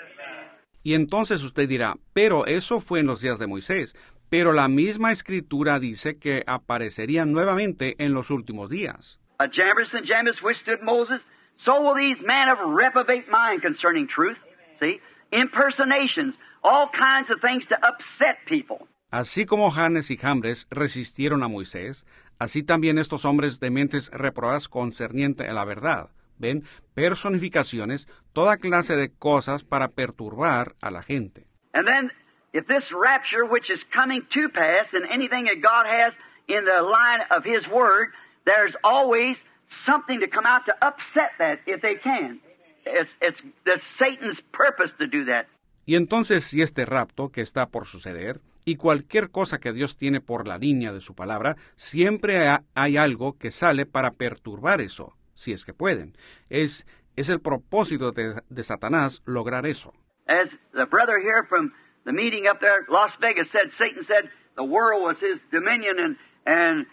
Y 0.84 0.94
entonces 0.94 1.44
usted 1.44 1.68
dirá, 1.68 1.96
pero 2.14 2.46
eso 2.46 2.80
fue 2.80 3.00
en 3.00 3.08
los 3.08 3.22
días 3.22 3.40
de 3.40 3.48
Moisés, 3.48 3.96
pero 4.30 4.54
la 4.54 4.68
misma 4.68 5.12
escritura 5.12 5.80
dice 5.80 6.18
que 6.18 6.44
aparecerían 6.46 7.32
nuevamente 7.32 7.96
en 7.98 8.14
los 8.14 8.30
últimos 8.30 8.70
días. 8.70 9.20
A 9.40 9.48
Jambres 9.48 9.94
and 9.94 10.06
Jambres 10.06 10.42
withstood 10.42 10.82
Moses, 10.82 11.22
so 11.58 11.82
will 11.82 11.96
these 11.96 12.22
men 12.26 12.50
of 12.50 12.60
reprobate 12.60 13.26
mind 13.30 13.62
concerning 13.62 14.08
truth. 14.08 14.38
See? 14.80 15.00
Impersonations, 15.32 16.36
all 16.64 16.90
kinds 16.92 17.30
of 17.32 17.40
things 17.42 17.66
to 17.68 17.76
upset 17.76 18.38
people. 18.48 18.88
Así 19.12 19.46
como 19.46 19.72
Janes 19.72 20.12
y 20.12 20.18
Jambres 20.18 20.68
resistieron 20.70 21.42
a 21.44 21.48
Moisés, 21.48 22.06
así 22.38 22.64
también 22.64 23.00
estos 23.00 23.26
hombres 23.26 23.60
de 23.60 23.72
mentes 23.72 24.12
reprobadas 24.12 24.68
concerniente 24.70 25.48
a 25.48 25.54
la 25.54 25.66
verdad, 25.66 26.10
ven 26.40 26.64
personificaciones, 26.96 28.08
toda 28.34 28.58
clase 28.58 28.96
de 28.96 29.12
cosas 29.12 29.64
para 29.64 29.90
perturbar 29.90 30.76
a 30.82 30.90
la 30.92 31.02
gente. 31.04 31.46
And 31.74 31.86
then, 31.88 32.12
if 32.54 32.66
this 32.68 32.84
rapture 32.92 33.46
which 33.46 33.70
is 33.70 33.84
coming 33.94 34.22
to 34.34 34.50
pass 34.50 34.88
and 34.94 35.06
anything 35.12 35.46
that 35.46 35.62
God 35.62 35.86
has 35.86 36.14
in 36.48 36.66
the 36.66 36.82
line 36.82 37.22
of 37.30 37.44
His 37.46 37.68
Word, 37.68 38.10
there's 38.46 38.76
always 38.84 39.38
something 39.86 40.20
to 40.20 40.28
come 40.28 40.48
out 40.48 40.66
to 40.66 40.74
upset 40.82 41.32
that 41.38 41.60
if 41.68 41.82
they 41.82 41.96
can. 41.96 42.40
It's, 42.86 43.12
it's, 43.22 43.40
it's 43.66 43.84
Satan's 44.00 44.42
purpose 44.52 44.92
to 44.98 45.06
do 45.08 45.26
that. 45.26 45.46
Y 45.86 45.96
entonces 45.96 46.44
si 46.44 46.62
este 46.62 46.86
rapto 46.86 47.30
que 47.32 47.42
está 47.42 47.68
por 47.70 47.86
suceder, 47.86 48.42
y 48.66 48.76
cualquier 48.76 49.30
cosa 49.32 49.60
que 49.60 49.74
Dios 49.74 49.98
tiene 49.98 50.22
por 50.22 50.48
la 50.48 50.58
línea 50.58 50.92
de 50.92 51.02
su 51.02 51.16
palabra, 51.16 51.56
siempre 51.76 52.48
ha- 52.48 52.64
hay 52.76 52.98
algo 52.98 53.38
que 53.38 53.52
sale 53.52 53.86
para 53.86 54.12
perturbar 54.12 54.82
eso. 54.82 55.16
Si 55.40 55.54
es 55.54 55.66
que 55.66 55.74
pueden. 55.74 56.14
Es, 56.50 56.86
es 57.16 57.30
el 57.30 57.40
propósito 57.40 58.12
de, 58.12 58.42
de 58.50 58.64
Satanás 58.64 59.22
lograr 59.26 59.66
eso. 59.66 59.94
As 60.28 60.50
the 60.74 60.86
brother 60.86 61.18
here 61.20 61.46
from 61.48 61.72
the 62.06 62.12
meeting 62.12 62.46
up 62.48 62.60
there, 62.60 62.86
Las 62.90 63.18
Vegas 63.20 63.50
said, 63.52 63.72
Satan 63.78 64.04
said 64.06 64.30
the 64.56 64.64
world 64.64 65.02
was 65.02 65.18
his 65.20 65.40
dominion 65.52 65.98
and, 65.98 66.18
and 66.46 66.86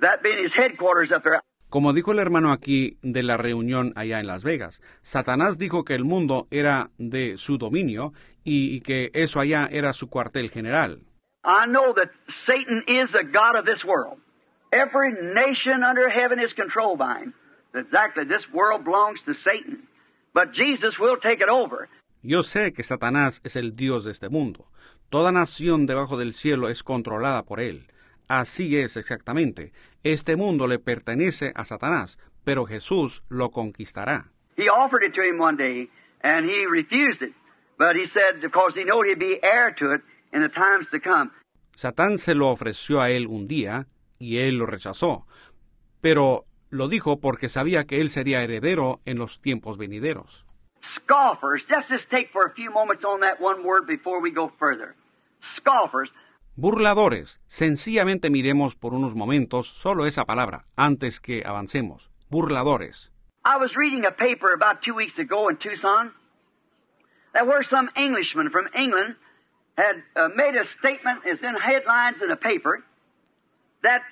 that 0.00 0.22
being 0.22 0.42
his 0.42 0.52
headquarters 0.54 1.10
up 1.10 1.22
there. 1.24 1.40
Como 1.70 1.92
dijo 1.92 2.12
el 2.12 2.20
hermano 2.20 2.52
aquí 2.52 2.98
de 3.02 3.24
la 3.24 3.36
reunión 3.36 3.92
allá 3.96 4.20
en 4.20 4.28
Las 4.28 4.44
Vegas, 4.44 4.80
Satanás 5.02 5.58
dijo 5.58 5.84
que 5.84 5.96
el 5.96 6.04
mundo 6.04 6.46
era 6.52 6.90
de 6.98 7.36
su 7.36 7.58
dominio 7.58 8.12
y, 8.44 8.76
y 8.76 8.80
que 8.80 9.10
eso 9.12 9.40
allá 9.40 9.66
era 9.72 9.92
su 9.92 10.08
cuartel 10.08 10.50
general. 10.50 11.00
I 11.44 11.66
know 11.66 11.92
that 11.94 12.10
Satan 12.46 12.84
is 12.86 13.10
the 13.10 13.24
God 13.24 13.56
of 13.58 13.66
this 13.66 13.84
world. 13.84 14.18
Every 14.72 15.12
nation 15.34 15.82
under 15.82 16.08
heaven 16.08 16.38
is 16.38 16.52
controlled 16.54 16.98
by 16.98 17.18
him. 17.24 17.34
Exactly, 17.74 18.24
this 18.24 18.44
world 18.52 18.84
belongs 18.84 19.20
to 19.26 19.34
Satan. 19.34 19.88
But 20.32 20.52
Jesus 20.52 20.98
will 20.98 21.16
take 21.20 21.42
it 21.42 21.48
over. 21.48 21.88
Yo 22.22 22.42
sé 22.42 22.72
que 22.72 22.82
Satanás 22.82 23.40
es 23.44 23.56
el 23.56 23.76
Dios 23.76 24.04
de 24.04 24.12
este 24.12 24.28
mundo. 24.28 24.66
Toda 25.10 25.30
nación 25.30 25.86
debajo 25.86 26.16
del 26.16 26.32
cielo 26.32 26.68
es 26.68 26.82
controlada 26.82 27.44
por 27.44 27.60
él. 27.60 27.86
Así 28.28 28.78
es 28.78 28.96
exactamente. 28.96 29.72
Este 30.02 30.36
mundo 30.36 30.66
le 30.66 30.78
pertenece 30.78 31.52
a 31.54 31.64
Satanás, 31.64 32.18
pero 32.44 32.64
Jesús 32.64 33.22
lo 33.28 33.50
conquistará. 33.50 34.30
He 34.56 34.68
offered 34.68 35.04
it 35.04 35.12
to 35.14 35.22
him 35.22 35.38
one 35.38 35.56
day, 35.56 35.90
and 36.22 36.48
he 36.48 36.66
refused 36.66 37.22
it. 37.22 37.34
But 37.76 37.96
he 37.96 38.06
said, 38.06 38.40
because 38.40 38.74
he 38.74 38.84
knew 38.84 39.02
he'd 39.02 39.18
be 39.18 39.38
heir 39.42 39.74
to 39.78 39.92
it 39.92 40.02
in 40.32 40.42
the 40.42 40.48
times 40.48 40.88
to 40.90 41.00
come. 41.00 41.30
Satán 41.74 42.18
se 42.18 42.34
lo 42.34 42.48
ofreció 42.48 43.00
a 43.00 43.10
él 43.10 43.26
un 43.26 43.46
día, 43.46 43.86
y 44.18 44.38
él 44.38 44.58
lo 44.58 44.66
rechazó. 44.66 45.26
Pero 46.00 46.46
lo 46.74 46.88
dijo 46.88 47.20
porque 47.20 47.48
sabía 47.48 47.84
que 47.84 48.00
él 48.00 48.10
sería 48.10 48.42
heredero 48.42 49.00
en 49.04 49.18
los 49.18 49.40
tiempos 49.40 49.78
venideros. 49.78 50.44
Scoffers, 50.96 51.64
let's 51.70 51.88
just 51.88 52.10
take 52.10 52.28
for 52.32 52.44
a 52.46 52.52
few 52.54 52.70
moments 52.70 53.04
on 53.04 53.20
that 53.20 53.40
one 53.40 53.62
word 53.64 53.86
before 53.86 54.20
we 54.20 54.30
go 54.30 54.52
further. 54.58 54.94
Scoffers, 55.56 56.10
Burladores. 56.56 57.40
Sencillamente 57.46 58.30
miremos 58.30 58.76
por 58.76 58.94
unos 58.94 59.14
momentos 59.16 59.66
solo 59.66 60.06
esa 60.06 60.24
palabra, 60.24 60.66
antes 60.76 61.18
que 61.18 61.42
avancemos. 61.44 62.10
Burladores. 62.30 63.10
I 63.44 63.56
was 63.56 63.74
reading 63.76 64.04
a 64.06 64.12
paper 64.12 64.54
about 64.54 64.80
two 64.82 64.94
weeks 64.94 65.18
ago 65.18 65.48
in 65.48 65.56
Tucson 65.56 66.12
that 67.32 67.46
where 67.46 67.64
some 67.68 67.90
Englishman 67.96 68.50
from 68.50 68.68
England 68.74 69.16
had 69.76 69.96
uh, 70.14 70.28
made 70.36 70.54
a 70.54 70.64
statement, 70.78 71.22
it's 71.26 71.42
in 71.42 71.54
headlines 71.56 72.22
in 72.22 72.30
a 72.30 72.36
paper, 72.36 72.84
that 73.82 74.02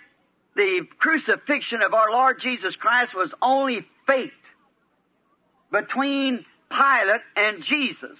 the 0.54 0.86
crucifixion 0.98 1.82
of 1.82 1.94
our 1.94 2.10
Lord 2.10 2.40
Jesus 2.40 2.74
Christ 2.76 3.14
was 3.14 3.30
only 3.40 3.86
faked 4.06 4.32
between 5.70 6.44
Pilate 6.70 7.24
and 7.36 7.62
Jesus. 7.64 8.18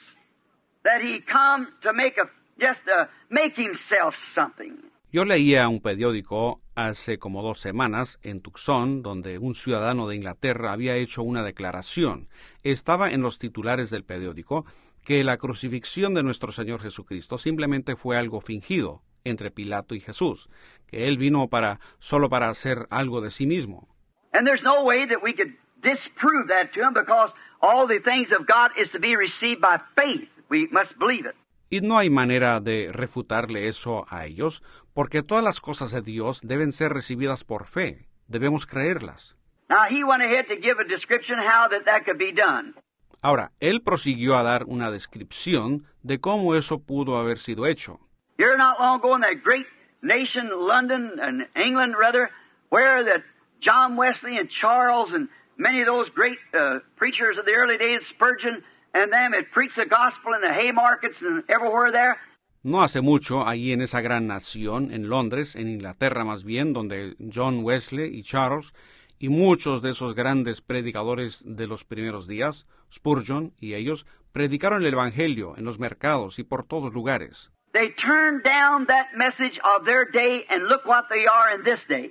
That 0.84 1.00
he 1.00 1.20
come 1.20 1.68
to 1.82 1.92
make 1.92 2.16
a 2.18 2.28
just 2.58 2.80
uh, 2.88 3.06
make 3.30 3.54
himself 3.56 4.14
something. 4.34 4.76
Yo 5.12 5.24
leía 5.26 5.68
un 5.68 5.80
periódico 5.80 6.62
hace 6.74 7.18
como 7.18 7.42
dos 7.42 7.60
semanas 7.60 8.18
en 8.22 8.40
Tucson, 8.40 9.02
donde 9.02 9.38
un 9.38 9.54
ciudadano 9.54 10.08
de 10.08 10.16
Inglaterra 10.16 10.72
había 10.72 10.96
hecho 10.96 11.22
una 11.22 11.42
declaración. 11.42 12.28
Estaba 12.62 13.10
en 13.10 13.20
los 13.20 13.38
titulares 13.38 13.90
del 13.90 14.04
periódico 14.04 14.64
que 15.04 15.22
la 15.22 15.36
crucifixión 15.36 16.14
de 16.14 16.22
nuestro 16.22 16.50
Señor 16.50 16.80
Jesucristo 16.80 17.36
simplemente 17.36 17.94
fue 17.94 18.16
algo 18.16 18.40
fingido 18.40 19.02
entre 19.24 19.50
Pilato 19.50 19.94
y 19.94 20.00
Jesús, 20.00 20.48
que 20.86 21.08
él 21.08 21.18
vino 21.18 21.48
para 21.48 21.80
solo 21.98 22.28
para 22.28 22.48
hacer 22.48 22.86
algo 22.90 23.20
de 23.20 23.30
sí 23.30 23.46
mismo. 23.46 23.88
And 24.32 24.46
there's 24.46 24.62
no 24.62 24.82
way 24.84 25.06
that 25.06 25.22
we 25.22 25.34
could 25.34 25.54
disprove 25.82 26.48
that 26.48 26.72
to 26.72 26.80
him 26.80 26.94
because 26.94 27.32
all 27.60 27.86
the 27.86 28.00
things 28.00 28.32
of 28.32 28.46
God 28.46 28.70
is 28.76 28.90
to 28.92 28.98
be 28.98 29.16
received 29.16 29.60
by 29.60 29.80
faith. 29.94 30.28
We 30.48 30.68
must 30.70 30.98
believe 30.98 31.26
it. 31.26 31.36
Y 31.70 31.80
no 31.80 31.96
hay 31.96 32.10
manera 32.10 32.60
de 32.60 32.90
refutarle 32.92 33.68
eso 33.68 34.04
a 34.10 34.26
ellos, 34.26 34.62
porque 34.92 35.22
todas 35.22 35.42
las 35.42 35.60
cosas 35.60 35.90
de 35.90 36.02
Dios 36.02 36.40
deben 36.42 36.72
ser 36.72 36.92
recibidas 36.92 37.44
por 37.44 37.66
fe. 37.66 38.08
Debemos 38.26 38.66
creerlas. 38.66 39.36
Now 39.70 39.86
he 39.88 40.04
went 40.04 40.22
ahead 40.22 40.46
to 40.48 40.56
give 40.56 40.78
a 40.78 40.84
description 40.84 41.38
how 41.38 41.68
that 41.70 41.84
that 41.86 42.04
could 42.04 42.18
be 42.18 42.32
done. 42.32 42.74
Ahora, 43.22 43.52
él 43.60 43.82
prosiguió 43.82 44.36
a 44.36 44.42
dar 44.42 44.64
una 44.66 44.90
descripción 44.90 45.86
de 46.02 46.18
cómo 46.18 46.54
eso 46.56 46.80
pudo 46.80 47.16
haber 47.16 47.38
sido 47.38 47.66
hecho. 47.66 48.00
Here 48.42 48.56
not 48.56 48.80
long 48.80 48.98
ago 48.98 49.14
in 49.14 49.20
that 49.20 49.44
great 49.44 49.66
nation, 50.02 50.50
London 50.52 51.12
and 51.20 51.46
England 51.54 51.94
rather, 51.96 52.28
where 52.70 53.04
that 53.04 53.22
John 53.60 53.94
Wesley 53.94 54.36
and 54.36 54.50
Charles 54.50 55.10
and 55.14 55.28
many 55.56 55.80
of 55.80 55.86
those 55.86 56.08
great 56.10 56.38
uh, 56.52 56.80
preachers 56.96 57.38
of 57.38 57.44
the 57.44 57.52
early 57.52 57.78
days, 57.78 58.00
Spurgeon, 58.10 58.64
and 58.94 59.12
them 59.12 59.30
had 59.32 59.52
preached 59.52 59.76
the 59.76 59.86
gospel 59.86 60.34
in 60.34 60.40
the 60.40 60.48
Haymarkets 60.48 61.22
and 61.22 61.44
everywhere 61.48 61.92
there. 61.92 62.16
No 62.64 62.82
hace 62.82 63.00
mucho, 63.00 63.46
allí 63.46 63.72
en 63.72 63.80
esa 63.80 64.00
gran 64.00 64.26
nación, 64.26 64.92
en 64.92 65.08
Londres, 65.08 65.54
en 65.54 65.68
Inglaterra 65.68 66.24
más 66.24 66.42
bien, 66.42 66.72
donde 66.72 67.14
John 67.32 67.62
Wesley 67.62 68.12
y 68.12 68.24
Charles 68.24 68.74
y 69.20 69.28
muchos 69.28 69.82
de 69.82 69.90
esos 69.90 70.16
grandes 70.16 70.60
predicadores 70.62 71.44
de 71.44 71.68
los 71.68 71.84
primeros 71.84 72.26
días, 72.26 72.66
Spurgeon 72.92 73.52
y 73.60 73.74
ellos, 73.74 74.04
predicaron 74.32 74.84
el 74.84 74.94
Evangelio 74.94 75.54
en 75.56 75.64
los 75.64 75.78
mercados 75.78 76.40
y 76.40 76.42
por 76.42 76.64
todos 76.64 76.92
lugares. 76.92 77.52
They 77.72 77.88
turned 77.96 78.44
down 78.44 78.86
that 78.88 79.16
message 79.16 79.58
of 79.64 79.86
their 79.86 80.04
day 80.04 80.44
and 80.50 80.68
look 80.68 80.84
what 80.84 81.04
they 81.08 81.24
are 81.26 81.54
in 81.54 81.64
this 81.64 81.80
day. 81.88 82.10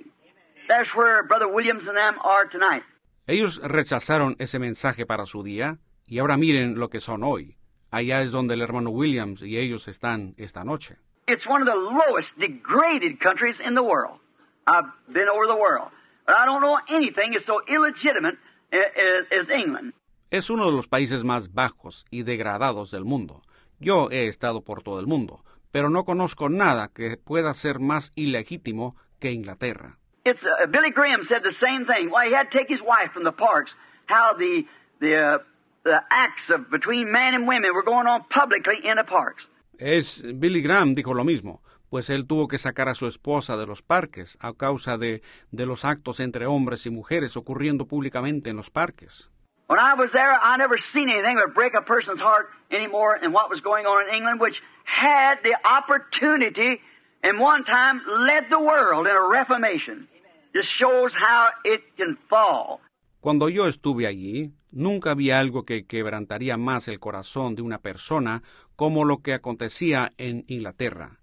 That's 0.68 0.88
where 0.94 1.22
Brother 1.26 1.48
Williams 1.48 1.86
and 1.86 1.96
them 1.96 2.18
are 2.24 2.46
tonight. 2.46 2.82
Ellos 3.28 3.60
rechazaron 3.62 4.34
ese 4.40 4.58
mensaje 4.58 5.06
para 5.06 5.24
su 5.26 5.42
día 5.44 5.78
y 6.06 6.18
ahora 6.18 6.36
miren 6.36 6.78
lo 6.78 6.88
que 6.88 7.00
son 7.00 7.22
hoy. 7.22 7.56
Allá 7.92 8.22
es 8.22 8.32
donde 8.32 8.54
el 8.54 8.62
hermano 8.62 8.90
Williams 8.90 9.42
y 9.42 9.56
ellos 9.58 9.86
están 9.86 10.34
esta 10.36 10.64
noche. 10.64 10.96
It's 11.28 11.46
one 11.46 11.62
of 11.62 11.68
the 11.68 11.76
lowest, 11.76 12.30
degraded 12.38 13.20
countries 13.20 13.60
in 13.60 13.74
the 13.74 13.82
world. 13.82 14.18
I've 14.66 14.90
been 15.08 15.28
over 15.28 15.46
the 15.46 15.54
world. 15.54 15.90
But 16.26 16.36
I 16.36 16.44
don't 16.44 16.60
know 16.60 16.78
anything 16.88 17.34
is 17.34 17.44
so 17.44 17.60
illegitimate 17.68 18.38
as 18.72 19.48
England. 19.48 19.92
Es 20.30 20.50
uno 20.50 20.66
de 20.66 20.72
los 20.72 20.88
países 20.88 21.22
más 21.22 21.52
bajos 21.52 22.04
y 22.10 22.22
degradados 22.22 22.90
del 22.90 23.04
mundo. 23.04 23.42
Yo 23.78 24.08
he 24.10 24.26
estado 24.28 24.62
por 24.62 24.82
todo 24.82 25.00
el 25.00 25.06
mundo, 25.06 25.44
pero 25.72 25.90
no 25.90 26.04
conozco 26.04 26.48
nada 26.48 26.90
que 26.94 27.16
pueda 27.16 27.52
ser 27.54 27.80
más 27.80 28.12
ilegítimo 28.14 28.96
que 29.18 29.32
Inglaterra. 29.32 29.98
It's 30.24 30.42
uh, 30.44 30.66
Billy 30.68 30.90
Graham 30.90 31.24
said 31.24 31.42
the 31.42 31.52
same 31.52 31.84
thing. 31.86 32.10
Why 32.10 32.28
he 32.28 32.34
had 32.34 32.50
to 32.50 32.58
take 32.58 32.68
his 32.68 32.80
wife 32.80 33.12
from 33.12 33.24
the 33.24 33.32
parks. 33.32 33.72
How 34.06 34.36
the 34.38 34.64
the 35.00 35.16
uh, 35.16 35.38
the 35.82 35.98
acts 36.10 36.48
of 36.50 36.70
between 36.70 37.10
man 37.10 37.34
and 37.34 37.48
women 37.48 37.74
were 37.74 37.82
going 37.82 38.06
on 38.06 38.22
publicly 38.30 38.78
in 38.84 38.96
the 38.96 39.04
parks. 39.04 39.42
Es 39.78 40.22
Billy 40.22 40.62
Graham 40.62 40.94
dijo 40.94 41.12
lo 41.12 41.24
mismo, 41.24 41.60
pues 41.90 42.08
él 42.08 42.26
tuvo 42.26 42.46
que 42.46 42.58
sacar 42.58 42.88
a 42.88 42.94
su 42.94 43.06
esposa 43.06 43.56
de 43.56 43.66
los 43.66 43.82
parques 43.82 44.38
a 44.40 44.52
causa 44.52 44.96
de, 44.96 45.22
de 45.50 45.66
los 45.66 45.84
actos 45.84 46.20
entre 46.20 46.46
hombres 46.46 46.86
y 46.86 46.90
mujeres 46.90 47.36
ocurriendo 47.36 47.86
públicamente 47.86 48.50
en 48.50 48.56
los 48.56 48.70
parques. 48.70 49.28
When 49.66 49.78
I 49.78 49.94
was 49.94 50.10
there, 50.12 50.32
I 50.32 50.56
never 50.56 50.76
seen 50.92 51.08
anything 51.08 51.36
that 51.36 51.54
break 51.54 51.72
a 51.74 51.82
person's 51.82 52.20
heart 52.20 52.46
any 52.70 52.86
more 52.86 53.18
than 53.20 53.32
what 53.32 53.48
was 53.48 53.60
going 53.60 53.86
on 53.86 54.08
in 54.08 54.14
England, 54.14 54.40
which 54.40 54.56
had 54.84 55.36
the 55.42 55.56
opportunity 55.64 56.80
and 57.22 57.40
one 57.40 57.64
time 57.64 58.02
led 58.26 58.50
the 58.50 58.58
world 58.58 59.06
in 59.06 59.14
a 59.16 59.28
reformation. 59.28 60.08
Just 60.54 60.68
shows 60.78 61.12
how 61.14 61.48
it 61.64 61.80
can 61.96 62.18
fall. 62.28 62.80
Cuando 63.20 63.48
yo 63.48 63.68
estuve 63.68 64.06
allí, 64.06 64.52
nunca 64.72 65.14
vi 65.14 65.30
algo 65.30 65.64
que 65.64 65.86
quebrantaría 65.86 66.56
más 66.56 66.88
el 66.88 66.98
corazón 66.98 67.54
de 67.54 67.62
una 67.62 67.78
persona 67.78 68.42
como 68.74 69.04
lo 69.04 69.18
que 69.18 69.32
acontecía 69.32 70.10
en 70.18 70.44
Inglaterra, 70.48 71.20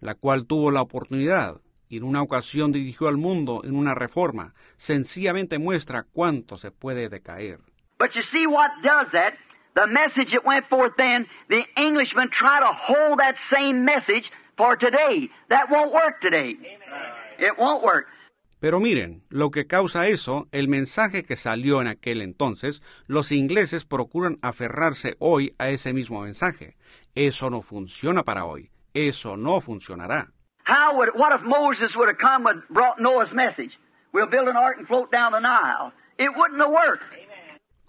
la 0.00 0.14
cual 0.14 0.46
tuvo 0.46 0.70
la 0.70 0.82
oportunidad 0.82 1.60
y 1.88 1.96
en 1.96 2.04
una 2.04 2.22
ocasión 2.22 2.72
dirigió 2.72 3.08
al 3.08 3.16
mundo 3.16 3.62
en 3.64 3.74
una 3.74 3.94
reforma. 3.94 4.54
Sencillamente 4.76 5.58
muestra 5.58 6.04
cuánto 6.04 6.56
se 6.56 6.70
puede 6.70 7.08
decaer. 7.08 7.60
But 8.00 8.16
you 8.16 8.22
see 8.32 8.46
what 8.46 8.70
does 8.82 9.08
that? 9.12 9.34
The 9.74 9.86
message 9.86 10.32
that 10.32 10.44
went 10.44 10.66
forth 10.68 10.92
then, 10.96 11.26
the 11.50 11.62
Englishmen 11.76 12.30
try 12.32 12.58
to 12.58 12.72
hold 12.72 13.18
that 13.18 13.36
same 13.52 13.84
message 13.84 14.24
for 14.56 14.74
today. 14.76 15.28
That 15.50 15.70
won't 15.70 15.92
work 15.92 16.22
today. 16.22 16.56
It 17.38 17.58
won't 17.58 17.84
work. 17.84 18.06
Pero 18.58 18.80
miren, 18.80 19.22
lo 19.28 19.50
que 19.50 19.66
causa 19.66 20.06
eso, 20.06 20.48
el 20.50 20.68
mensaje 20.68 21.24
que 21.24 21.36
salió 21.36 21.80
en 21.80 21.88
aquel 21.88 22.22
entonces, 22.22 22.82
los 23.06 23.32
ingleses 23.32 23.84
procuran 23.84 24.38
aferrarse 24.42 25.16
hoy 25.18 25.54
a 25.58 25.68
ese 25.68 25.92
mismo 25.92 26.22
mensaje. 26.22 26.76
Eso 27.14 27.50
no 27.50 27.60
funciona 27.60 28.22
para 28.22 28.46
hoy. 28.46 28.70
Eso 28.94 29.36
no 29.36 29.60
funcionará. 29.60 30.32
How 30.64 30.96
would 30.96 31.10
what 31.14 31.32
if 31.34 31.42
Moses 31.42 31.94
would 31.96 32.08
have 32.08 32.18
come 32.18 32.46
and 32.46 32.62
brought 32.70 32.98
Noah's 32.98 33.32
message? 33.34 33.72
We'll 34.12 34.30
build 34.30 34.48
an 34.48 34.56
ark 34.56 34.76
and 34.78 34.86
float 34.86 35.10
down 35.12 35.32
the 35.32 35.40
Nile. 35.40 35.92
It 36.18 36.30
wouldn't 36.36 36.60
have 36.60 36.70
worked. 36.70 37.04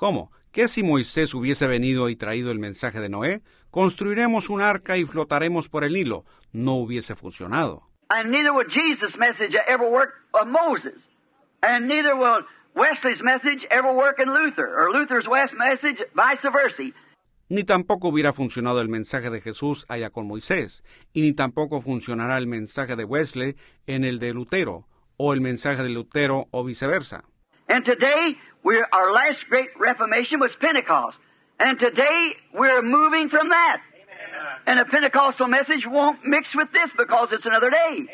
¿Cómo? 0.01 0.31
¿Qué 0.51 0.67
si 0.67 0.81
Moisés 0.81 1.35
hubiese 1.35 1.67
venido 1.67 2.09
y 2.09 2.15
traído 2.15 2.49
el 2.49 2.57
mensaje 2.57 2.99
de 2.99 3.07
Noé? 3.07 3.43
Construiremos 3.69 4.49
un 4.49 4.59
arca 4.59 4.97
y 4.97 5.05
flotaremos 5.05 5.69
por 5.69 5.83
el 5.83 5.93
Nilo. 5.93 6.25
No 6.51 6.73
hubiese 6.77 7.15
funcionado. 7.15 7.83
And 8.09 8.31
neither 8.31 8.51
would 8.51 8.69
Jesus' 8.69 9.15
message 9.15 9.55
ever 9.67 9.87
work 9.87 10.09
of 10.33 10.47
Moses. 10.47 10.99
And 11.61 11.87
neither 11.87 12.15
will 12.15 12.43
Wesley's 12.73 13.21
message 13.21 13.63
ever 13.69 13.93
work 13.93 14.17
in 14.17 14.33
Luther, 14.33 14.65
or 14.75 14.89
Luther's 14.91 15.27
West 15.27 15.53
message 15.53 15.99
vice 16.15 16.49
versa. 16.51 16.97
Ni 17.49 17.63
tampoco 17.63 18.07
hubiera 18.07 18.33
funcionado 18.33 18.81
el 18.81 18.89
mensaje 18.89 19.29
de 19.29 19.39
Jesús 19.39 19.85
allá 19.87 20.09
con 20.09 20.25
Moisés, 20.25 20.83
y 21.13 21.21
ni 21.21 21.33
tampoco 21.33 21.79
funcionará 21.79 22.39
el 22.39 22.47
mensaje 22.47 22.95
de 22.95 23.05
Wesley 23.05 23.55
en 23.85 24.03
el 24.03 24.17
de 24.17 24.33
Lutero, 24.33 24.87
o 25.17 25.31
el 25.31 25.41
mensaje 25.41 25.83
de 25.83 25.89
Lutero 25.89 26.47
o 26.49 26.63
viceversa. 26.63 27.23
And 27.67 27.85
today, 27.85 28.35
we're, 28.63 28.85
our 28.91 29.11
last 29.11 29.39
great 29.49 29.69
Reformation 29.79 30.39
was 30.39 30.51
Pentecost. 30.59 31.17
And 31.59 31.79
today, 31.79 32.35
we're 32.53 32.81
moving 32.81 33.29
from 33.29 33.49
that. 33.49 33.81
And 34.65 34.79
a 34.79 34.85
Pentecostal 34.85 35.47
message 35.47 35.85
won't 35.87 36.19
mix 36.25 36.47
with 36.55 36.69
this 36.71 36.89
because 36.97 37.29
it's 37.31 37.45
another 37.45 37.69
day. 37.69 38.07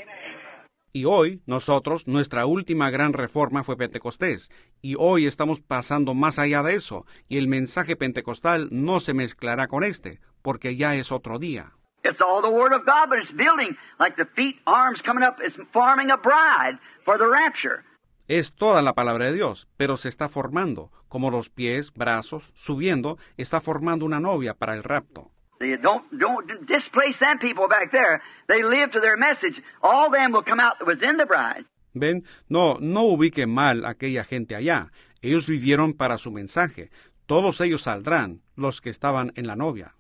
Y 0.94 1.04
hoy, 1.04 1.42
nosotros, 1.46 2.08
nuestra 2.08 2.46
última 2.46 2.90
gran 2.90 3.14
reforma 3.14 3.64
fue 3.64 3.78
Pentecostés, 3.78 4.50
y 4.82 4.96
hoy 4.98 5.28
estamos 5.28 5.60
pasando 5.60 6.16
más 6.16 6.40
allá 6.40 6.64
de 6.64 6.76
eso, 6.76 7.06
y 7.28 7.38
el 7.38 7.48
mensaje 7.48 7.96
pentecostal 7.96 8.70
no 8.72 9.00
se 9.00 9.14
mezclará 9.14 9.68
con 9.68 9.84
este, 9.84 10.22
porque 10.42 10.76
ya 10.76 10.96
es 10.96 11.12
otro 11.12 11.38
día. 11.38 11.74
It's 12.04 12.22
all 12.22 12.42
the 12.42 12.50
Word 12.50 12.74
of 12.74 12.86
God, 12.86 13.10
but 13.10 13.20
it's 13.20 13.32
building 13.32 13.76
like 14.00 14.16
the 14.16 14.26
feet, 14.36 14.56
arms 14.66 15.02
coming 15.04 15.24
up. 15.24 15.38
It's 15.40 15.58
forming 15.74 16.10
a 16.10 16.18
bride 16.18 16.80
for 17.04 17.18
the 17.18 17.28
rapture. 17.28 17.84
Es 18.28 18.54
toda 18.54 18.82
la 18.82 18.94
palabra 18.94 19.26
de 19.26 19.34
Dios, 19.34 19.70
pero 19.78 19.96
se 19.96 20.10
está 20.10 20.28
formando, 20.28 20.92
como 21.08 21.32
los 21.32 21.50
pies, 21.50 21.94
brazos, 21.94 22.52
subiendo, 22.56 23.18
está 23.38 23.62
formando 23.62 24.06
una 24.06 24.20
novia 24.20 24.54
para 24.54 24.76
el 24.76 24.84
rapto. 24.84 25.32
See, 25.60 25.76
don't 25.78 26.04
don't 26.12 26.46
displace 26.68 27.18
them 27.20 27.40
people 27.40 27.68
back 27.68 27.90
there. 27.92 28.22
They 28.48 28.62
live 28.62 28.92
to 28.92 29.00
their 29.00 29.18
message. 29.18 29.64
All 29.82 30.12
them 30.12 30.34
will 30.34 30.44
come 30.44 30.62
out 30.62 30.78
that 30.80 30.86
was 30.86 31.02
in 31.02 31.18
the 31.18 31.26
bride. 31.26 31.66
Ven, 31.94 32.26
no, 32.50 32.78
no 32.80 33.04
ubique 33.06 33.48
mal 33.48 33.86
a 33.86 33.90
aquella 33.92 34.24
gente 34.24 34.56
allá. 34.56 34.92
Ellos 35.22 35.48
vivieron 35.48 35.94
para 35.94 36.18
su 36.18 36.32
mensaje. 36.32 36.92
Todos 37.26 37.60
ellos 37.62 37.84
saldrán, 37.84 38.42
los 38.56 38.82
que 38.82 38.90
estaban 38.90 39.32
en 39.36 39.48
la 39.48 39.56
novia. 39.56 39.96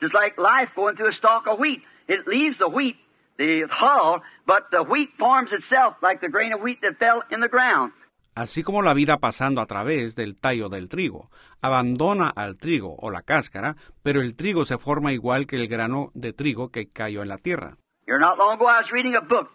Just 0.00 0.14
like 0.14 0.40
life 0.40 0.72
going 0.74 0.96
through 0.96 1.10
a 1.10 1.12
stalk 1.12 1.46
of 1.46 1.58
wheat. 1.58 1.82
It 2.08 2.26
leaves 2.26 2.58
the 2.58 2.68
wheat, 2.68 2.96
the 3.38 3.66
hull, 3.70 4.20
but 4.46 4.64
the 4.70 4.82
wheat 4.82 5.10
forms 5.18 5.52
itself 5.52 5.96
like 6.02 6.20
the 6.20 6.28
grain 6.28 6.52
of 6.52 6.60
wheat 6.60 6.80
that 6.82 6.98
fell 6.98 7.22
in 7.30 7.40
the 7.40 7.48
ground. 7.48 7.92
Así 8.34 8.62
como 8.62 8.80
la 8.80 8.94
vida 8.94 9.18
pasando 9.18 9.60
a 9.60 9.66
través 9.66 10.14
del 10.14 10.36
tallo 10.36 10.70
del 10.70 10.88
trigo, 10.88 11.30
abandona 11.60 12.32
al 12.34 12.56
trigo 12.56 12.96
o 12.98 13.10
la 13.10 13.22
cáscara, 13.22 13.76
pero 14.02 14.22
el 14.22 14.36
trigo 14.36 14.64
se 14.64 14.78
forma 14.78 15.12
igual 15.12 15.46
que 15.46 15.56
el 15.56 15.68
grano 15.68 16.10
de 16.14 16.32
trigo 16.32 16.70
que 16.70 16.88
cayó 16.90 17.22
en 17.22 17.28
la 17.28 17.36
tierra. 17.36 17.76
Here 18.06 18.18
not 18.18 18.38
long 18.38 18.54
ago 18.54 18.66
I 18.66 18.80
was 18.80 18.90
reading 18.90 19.14
a 19.16 19.20
book 19.20 19.50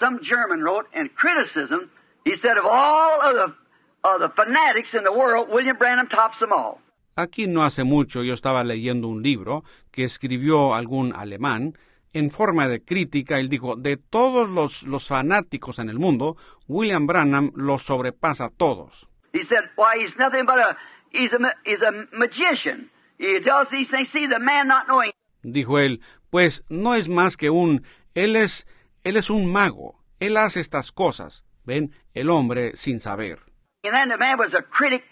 some 0.00 0.20
German 0.22 0.62
wrote 0.62 0.86
in 0.94 1.08
criticism. 1.14 1.90
He 2.24 2.34
said 2.36 2.56
of 2.58 2.66
all 2.66 3.20
of 3.22 3.34
the, 3.34 4.08
of 4.08 4.20
the 4.20 4.30
fanatics 4.34 4.94
in 4.94 5.04
the 5.04 5.12
world, 5.12 5.48
William 5.50 5.76
Branham 5.76 6.08
tops 6.08 6.38
them 6.40 6.52
all. 6.52 6.80
Aquí 7.16 7.46
no 7.46 7.62
hace 7.62 7.84
mucho 7.84 8.24
yo 8.24 8.34
estaba 8.34 8.64
leyendo 8.64 9.06
un 9.06 9.22
libro 9.22 9.62
que 9.92 10.04
escribió 10.04 10.74
algún 10.74 11.14
alemán. 11.14 11.78
En 12.14 12.30
forma 12.30 12.68
de 12.68 12.82
crítica, 12.82 13.38
él 13.38 13.48
dijo, 13.48 13.76
de 13.76 13.96
todos 13.96 14.48
los, 14.48 14.84
los 14.84 15.06
fanáticos 15.08 15.78
en 15.80 15.88
el 15.90 15.98
mundo, 15.98 16.36
William 16.68 17.06
Branham 17.06 17.50
los 17.56 17.82
sobrepasa 17.82 18.46
a 18.46 18.50
todos. 18.50 19.06
He 19.32 19.42
said, 19.42 19.64
why, 19.76 20.00
he's 20.00 20.16
nothing 20.16 20.46
but 20.46 20.58
a, 20.58 20.76
he's 21.10 21.32
a, 21.34 21.38
ma- 21.40 21.58
he's 21.64 21.82
a 21.82 21.90
magician. 22.16 22.88
He 23.18 23.40
does 23.40 23.68
these 23.70 23.90
things, 23.90 24.08
see, 24.12 24.28
the 24.28 24.38
man 24.38 24.68
not 24.68 24.86
knowing. 24.86 25.10
Dijo 25.42 25.78
él, 25.80 26.00
pues 26.30 26.64
no 26.68 26.94
es 26.94 27.08
más 27.08 27.36
que 27.36 27.50
un, 27.50 27.82
él 28.14 28.36
es, 28.36 28.66
él 29.02 29.16
es 29.16 29.28
un 29.28 29.50
mago, 29.52 29.98
él 30.20 30.36
hace 30.36 30.60
estas 30.60 30.92
cosas. 30.92 31.44
Ven, 31.64 31.92
el 32.14 32.30
hombre 32.30 32.76
sin 32.76 33.00
saber. 33.00 33.40
And 33.82 33.92
then 33.94 34.08
the 34.08 34.18
man 34.18 34.38
was 34.38 34.54
a 34.54 34.62
critic. 34.62 35.02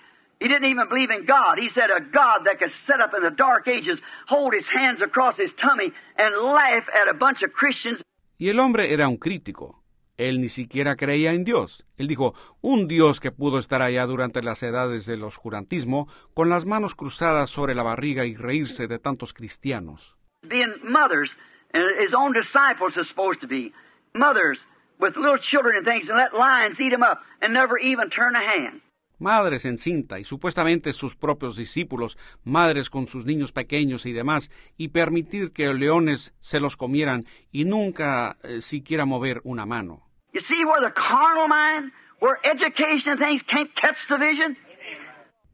He 0.42 0.48
didn't 0.48 0.70
even 0.74 0.88
believe 0.88 1.10
in 1.10 1.24
God. 1.24 1.58
He 1.58 1.68
said 1.70 1.88
a 1.90 2.00
God 2.00 2.46
that 2.46 2.58
could 2.58 2.72
sit 2.86 3.00
up 3.00 3.12
in 3.16 3.22
the 3.22 3.30
dark 3.30 3.68
ages, 3.68 3.98
hold 4.26 4.52
his 4.52 4.66
hands 4.66 5.00
across 5.00 5.36
his 5.36 5.52
tummy, 5.54 5.92
and 6.18 6.30
laugh 6.52 6.84
at 6.92 7.06
a 7.08 7.14
bunch 7.14 7.42
of 7.42 7.52
Christians. 7.52 8.02
Y 8.38 8.48
el 8.48 8.58
hombre 8.58 8.92
era 8.92 9.06
un 9.06 9.18
crítico. 9.18 9.82
Él 10.18 10.40
ni 10.40 10.48
siquiera 10.48 10.96
creía 10.96 11.32
en 11.32 11.44
Dios. 11.44 11.84
Él 11.96 12.08
dijo, 12.08 12.34
un 12.60 12.88
Dios 12.88 13.20
que 13.20 13.30
pudo 13.30 13.58
estar 13.58 13.82
allá 13.82 14.04
durante 14.06 14.42
las 14.42 14.62
edades 14.64 15.06
del 15.06 15.22
oscurantismo, 15.22 16.08
con 16.34 16.48
las 16.48 16.66
manos 16.66 16.94
cruzadas 16.96 17.48
sobre 17.48 17.74
la 17.76 17.84
barriga 17.84 18.24
y 18.24 18.34
reírse 18.34 18.88
de 18.88 18.98
tantos 18.98 19.32
cristianos. 19.32 20.16
being 20.48 20.74
mothers, 20.82 21.30
and 21.72 21.84
his 22.04 22.14
own 22.14 22.32
disciples 22.32 22.96
are 22.96 23.04
supposed 23.04 23.40
to 23.40 23.46
be 23.46 23.72
mothers 24.14 24.58
with 24.98 25.16
little 25.16 25.38
children 25.38 25.76
and 25.76 25.86
things, 25.86 26.08
and 26.08 26.18
let 26.18 26.34
lions 26.34 26.78
eat 26.80 26.90
them 26.90 27.02
up 27.02 27.20
and 27.40 27.54
never 27.54 27.78
even 27.78 28.10
turn 28.10 28.34
a 28.34 28.40
hand. 28.40 28.80
Madres 29.22 29.64
en 29.66 29.78
cinta 29.78 30.18
y 30.18 30.24
supuestamente 30.24 30.92
sus 30.92 31.14
propios 31.14 31.54
discípulos, 31.54 32.18
madres 32.42 32.90
con 32.90 33.06
sus 33.06 33.24
niños 33.24 33.52
pequeños 33.52 34.04
y 34.04 34.12
demás, 34.12 34.50
y 34.76 34.88
permitir 34.88 35.52
que 35.52 35.72
leones 35.72 36.34
se 36.40 36.58
los 36.58 36.76
comieran 36.76 37.22
y 37.52 37.64
nunca 37.64 38.36
eh, 38.42 38.60
siquiera 38.60 39.04
mover 39.04 39.40
una 39.44 39.64
mano. 39.64 40.02
You 40.32 40.40
see 40.40 40.64
where 40.64 40.84
the 40.84 40.92
carnal 40.92 41.46
mind, 41.46 41.92
where 42.20 42.36
education 42.42 43.12
and 43.12 43.20
things 43.20 43.42
can't 43.44 43.70
catch 43.76 43.96
the 44.08 44.18
vision? 44.18 44.58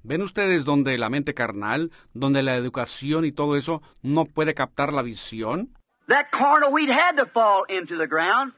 ¿Ven 0.02 0.22
ustedes 0.22 0.64
donde 0.64 0.96
la 0.96 1.10
mente 1.10 1.34
carnal, 1.34 1.90
donde 2.14 2.42
la 2.42 2.56
educación 2.56 3.26
y 3.26 3.32
todo 3.32 3.58
eso 3.58 3.82
no 4.00 4.24
puede 4.24 4.54
captar 4.54 4.94
la 4.94 5.02
visión? 5.02 5.74
That 6.06 6.30
carnal 6.32 6.72
wheat 6.72 6.88
had 6.88 7.18
to 7.18 7.26
fall 7.34 7.64
into 7.68 7.98
the 7.98 8.06
ground. 8.06 8.54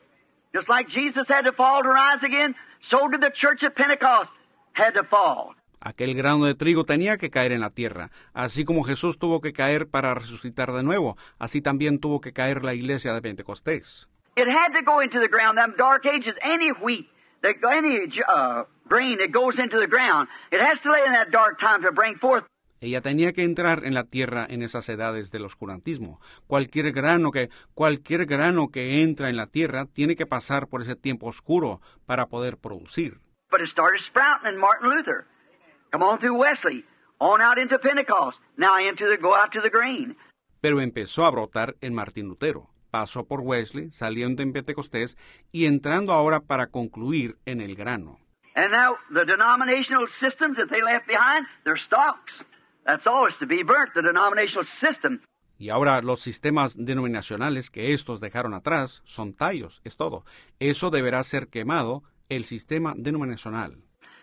Just 0.54 0.68
like 0.68 0.88
Jesus 0.88 1.26
had 1.28 1.42
to 1.46 1.52
fall 1.52 1.82
to 1.82 1.88
rise 1.88 2.22
again, 2.22 2.54
so 2.90 3.08
did 3.08 3.20
the 3.20 3.32
church 3.34 3.64
at 3.64 3.74
Pentecost 3.74 4.30
had 4.74 4.92
to 4.94 5.04
fall. 5.04 5.56
Aquel 5.80 6.14
grano 6.14 6.44
de 6.44 6.54
trigo 6.54 6.84
tenía 6.84 7.16
que 7.16 7.30
caer 7.30 7.52
en 7.52 7.60
la 7.60 7.70
tierra, 7.70 8.10
así 8.34 8.64
como 8.64 8.84
Jesús 8.84 9.18
tuvo 9.18 9.40
que 9.40 9.54
caer 9.54 9.88
para 9.88 10.12
resucitar 10.14 10.72
de 10.72 10.82
nuevo, 10.82 11.16
así 11.38 11.62
también 11.62 12.00
tuvo 12.00 12.20
que 12.20 12.34
caer 12.34 12.64
la 12.64 12.74
iglesia 12.74 13.14
de 13.14 13.22
Pentecostés. 13.22 14.08
It 14.36 14.46
had 14.46 14.72
to 14.72 14.84
go 14.84 15.02
into 15.02 15.18
the 15.20 15.28
ground. 15.28 15.58
Them 15.58 15.74
dark 15.76 16.06
ages, 16.06 16.34
any 16.42 16.70
wheat, 16.70 17.08
any 17.42 18.10
uh, 18.28 18.64
grain 18.86 19.18
that 19.18 19.32
goes 19.32 19.58
into 19.58 19.78
the 19.78 19.86
ground, 19.86 20.28
it 20.52 20.60
has 20.60 20.80
to 20.82 20.92
lay 20.92 21.00
in 21.06 21.12
that 21.12 21.30
dark 21.30 21.58
time 21.58 21.82
to 21.82 21.92
bring 21.92 22.16
forth. 22.18 22.44
Ella 22.82 23.02
tenía 23.02 23.34
que 23.34 23.44
entrar 23.44 23.84
en 23.84 23.92
la 23.92 24.04
tierra 24.04 24.46
en 24.48 24.62
esas 24.62 24.88
edades 24.88 25.30
del 25.30 25.44
oscurantismo. 25.44 26.18
Cualquier 26.46 26.92
grano 26.92 27.30
que 27.30 27.50
cualquier 27.74 28.24
grano 28.24 28.68
que 28.70 29.02
entra 29.02 29.28
en 29.28 29.36
la 29.36 29.46
tierra 29.46 29.86
tiene 29.86 30.16
que 30.16 30.26
pasar 30.26 30.66
por 30.66 30.80
ese 30.80 30.96
tiempo 30.96 31.26
oscuro 31.26 31.80
para 32.06 32.26
poder 32.26 32.56
producir. 32.56 33.18
But 33.50 33.60
it 33.60 33.68
started 33.68 34.00
sprouting 34.06 34.52
in 34.52 34.58
Martin 34.58 34.90
Luther. 34.90 35.26
Come 35.92 36.02
on 36.02 36.18
through 36.20 36.38
Wesley, 36.38 36.84
on 37.20 37.40
out 37.40 37.58
into 37.58 37.78
Pentecost, 37.78 38.38
now 38.56 38.78
into 38.78 39.08
the 39.08 39.16
go 39.20 39.34
out 39.34 39.52
to 39.52 39.60
the 39.60 39.70
grain. 39.70 40.16
Pero 40.60 40.80
empezó 40.80 41.24
a 41.24 41.30
brotar 41.30 41.74
en 41.80 41.94
Martín 41.94 42.28
Lutero. 42.28 42.68
Pasó 42.90 43.26
por 43.26 43.40
Wesley, 43.40 43.90
saliendo 43.90 44.42
en 44.42 44.52
Pentecostés 44.52 45.16
y 45.52 45.66
entrando 45.66 46.12
ahora 46.12 46.40
para 46.40 46.68
concluir 46.68 47.36
en 47.46 47.60
el 47.60 47.74
grano. 47.76 48.18
And 48.54 48.72
now 48.72 48.96
the 49.12 49.24
denominational 49.24 50.06
systems 50.20 50.56
that 50.56 50.68
they 50.70 50.82
left 50.82 51.06
behind, 51.06 51.46
they're 51.64 51.80
stalks. 51.86 52.32
That's 52.84 53.06
all 53.06 53.26
is 53.28 53.34
to 53.38 53.46
be 53.46 53.62
burnt, 53.62 53.94
the 53.94 54.02
denominational 54.02 54.66
system. 54.80 55.20
Y 55.58 55.68
ahora 55.68 56.00
los 56.02 56.20
sistemas 56.20 56.74
denominacionales 56.76 57.70
que 57.70 57.92
estos 57.92 58.20
dejaron 58.20 58.54
atrás 58.54 59.02
son 59.04 59.34
tallos, 59.34 59.80
es 59.84 59.96
todo. 59.96 60.24
Eso 60.58 60.90
deberá 60.90 61.22
ser 61.22 61.48
quemado, 61.48 62.02
el 62.30 62.44
sistema 62.44 62.94
denominacional. 62.96 63.76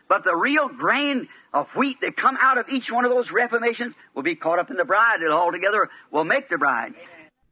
But 0.10 0.24
the 0.24 0.36
real 0.36 0.70
grain 0.70 1.28
of 1.53 1.68
wheat 1.76 1.99
that 2.01 2.16
come 2.16 2.38
out 2.41 2.58
of 2.58 2.66
each 2.70 2.89
one 2.91 3.05
of 3.05 3.12
those 3.12 3.30
reformations 3.32 3.93
will 4.16 4.24
be 4.24 4.36
caught 4.36 4.58
up 4.58 4.72
in 4.72 4.78
the 4.78 4.86
bride. 4.86 5.22
It 5.22 5.32
all 5.32 5.51
together 5.51 5.89
will 6.12 6.24
make 6.24 6.47
the 6.49 6.58
bride. 6.58 6.95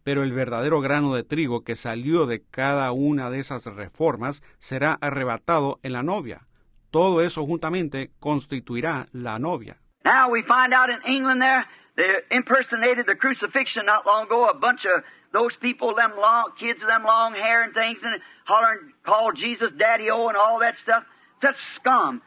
Pero 0.03 0.24
el 0.24 0.32
verdadero 0.32 0.82
grano 0.82 1.16
de 1.16 1.24
trigo 1.24 1.64
que 1.64 1.76
salió 1.76 2.26
de 2.28 2.43
cada 2.49 2.91
una 2.91 3.30
de 3.30 3.39
esas 3.39 3.66
reformas 3.66 4.41
será 4.60 4.97
arrebatado 5.01 5.80
en 5.84 5.93
la 5.93 6.03
novia. 6.03 6.47
Todo 6.91 7.22
eso 7.22 7.45
juntamente 7.45 8.12
constituirá 8.20 9.08
la 9.12 9.38
novia. 9.38 9.78
Now 10.06 10.30
we 10.30 10.43
find 10.43 10.74
out 10.74 10.89
in 10.89 11.01
England 11.12 11.41
there, 11.41 11.66
they 11.97 12.06
impersonated 12.30 13.08
the 13.08 13.16
crucifixion 13.16 13.86
not 13.88 14.06
long 14.06 14.28
ago. 14.28 14.45
A 14.47 14.53
bunch 14.53 14.86
of 14.86 15.03
those 15.36 15.55
people, 15.59 15.93
them 15.93 16.13
long 16.17 16.53
kids 16.57 16.79
with 16.79 16.88
them 16.88 17.03
long 17.03 17.33
hair 17.33 17.63
and 17.63 17.73
things, 17.73 17.99
and 18.01 18.21
hollering, 18.45 18.93
called 19.03 19.36
Jesus 19.36 19.71
Daddy 19.77 20.09
O 20.09 20.27
and 20.29 20.38
all 20.38 20.59
that 20.59 20.75
stuff. 20.81 21.03
Such 21.41 21.57
scum. 21.75 22.21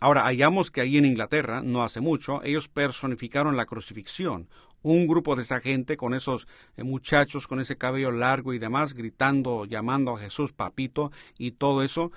Ahora 0.00 0.24
hallamos 0.24 0.70
que 0.70 0.80
ahí 0.80 0.98
en 0.98 1.04
Inglaterra, 1.04 1.62
no 1.62 1.82
hace 1.82 2.00
mucho, 2.00 2.42
ellos 2.42 2.68
personificaron 2.68 3.56
la 3.56 3.66
crucifixión. 3.66 4.48
Un 4.82 5.06
grupo 5.06 5.34
de 5.36 5.42
esa 5.42 5.60
gente 5.60 5.96
con 5.96 6.12
esos 6.14 6.46
eh, 6.76 6.82
muchachos 6.82 7.46
con 7.46 7.60
ese 7.60 7.76
cabello 7.78 8.10
largo 8.10 8.52
y 8.52 8.58
demás, 8.58 8.92
gritando, 8.92 9.64
llamando 9.64 10.16
a 10.16 10.20
Jesús 10.20 10.52
papito 10.52 11.10
y 11.38 11.52
todo 11.52 11.82
eso, 11.82 12.12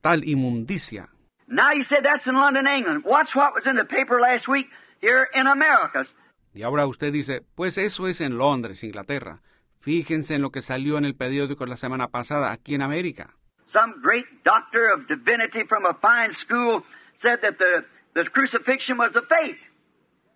tal 0.00 0.24
inmundicia. 0.24 1.08
Now 1.46 1.72
you 1.72 1.84
said 1.84 2.02
that's 2.02 2.26
in 2.26 2.34
London, 2.34 2.66
England. 2.66 3.04
Watch 3.04 3.34
what 3.34 3.54
was 3.54 3.66
in 3.66 3.76
the 3.76 3.84
paper 3.84 4.20
last 4.20 4.48
week 4.48 4.66
here 5.00 5.28
in 5.34 5.46
America. 5.46 6.06
Y 6.54 6.62
ahora 6.62 6.86
usted 6.86 7.12
dice, 7.12 7.42
pues 7.54 7.78
eso 7.78 8.06
es 8.06 8.20
en 8.20 8.38
Londres, 8.38 8.84
Inglaterra. 8.84 9.40
Fíjense 9.84 10.34
en 10.34 10.40
lo 10.40 10.50
que 10.50 10.62
salió 10.62 10.96
en 10.96 11.04
el 11.04 11.14
periódico 11.14 11.66
la 11.66 11.76
semana 11.76 12.08
pasada 12.08 12.52
aquí 12.52 12.74
en 12.74 12.80
América. 12.80 13.34
Some 13.70 13.92
great 14.02 14.24
doctor 14.42 14.90
of 14.94 15.06
divinity 15.08 15.66
from 15.68 15.84
a 15.84 15.92
fine 16.00 16.32
school 16.40 16.82
said 17.20 17.40
that 17.42 17.58
the, 17.58 17.84
the 18.14 18.24
crucifixion 18.30 18.96
was 18.96 19.10
a 19.14 19.20
fake. 19.28 19.58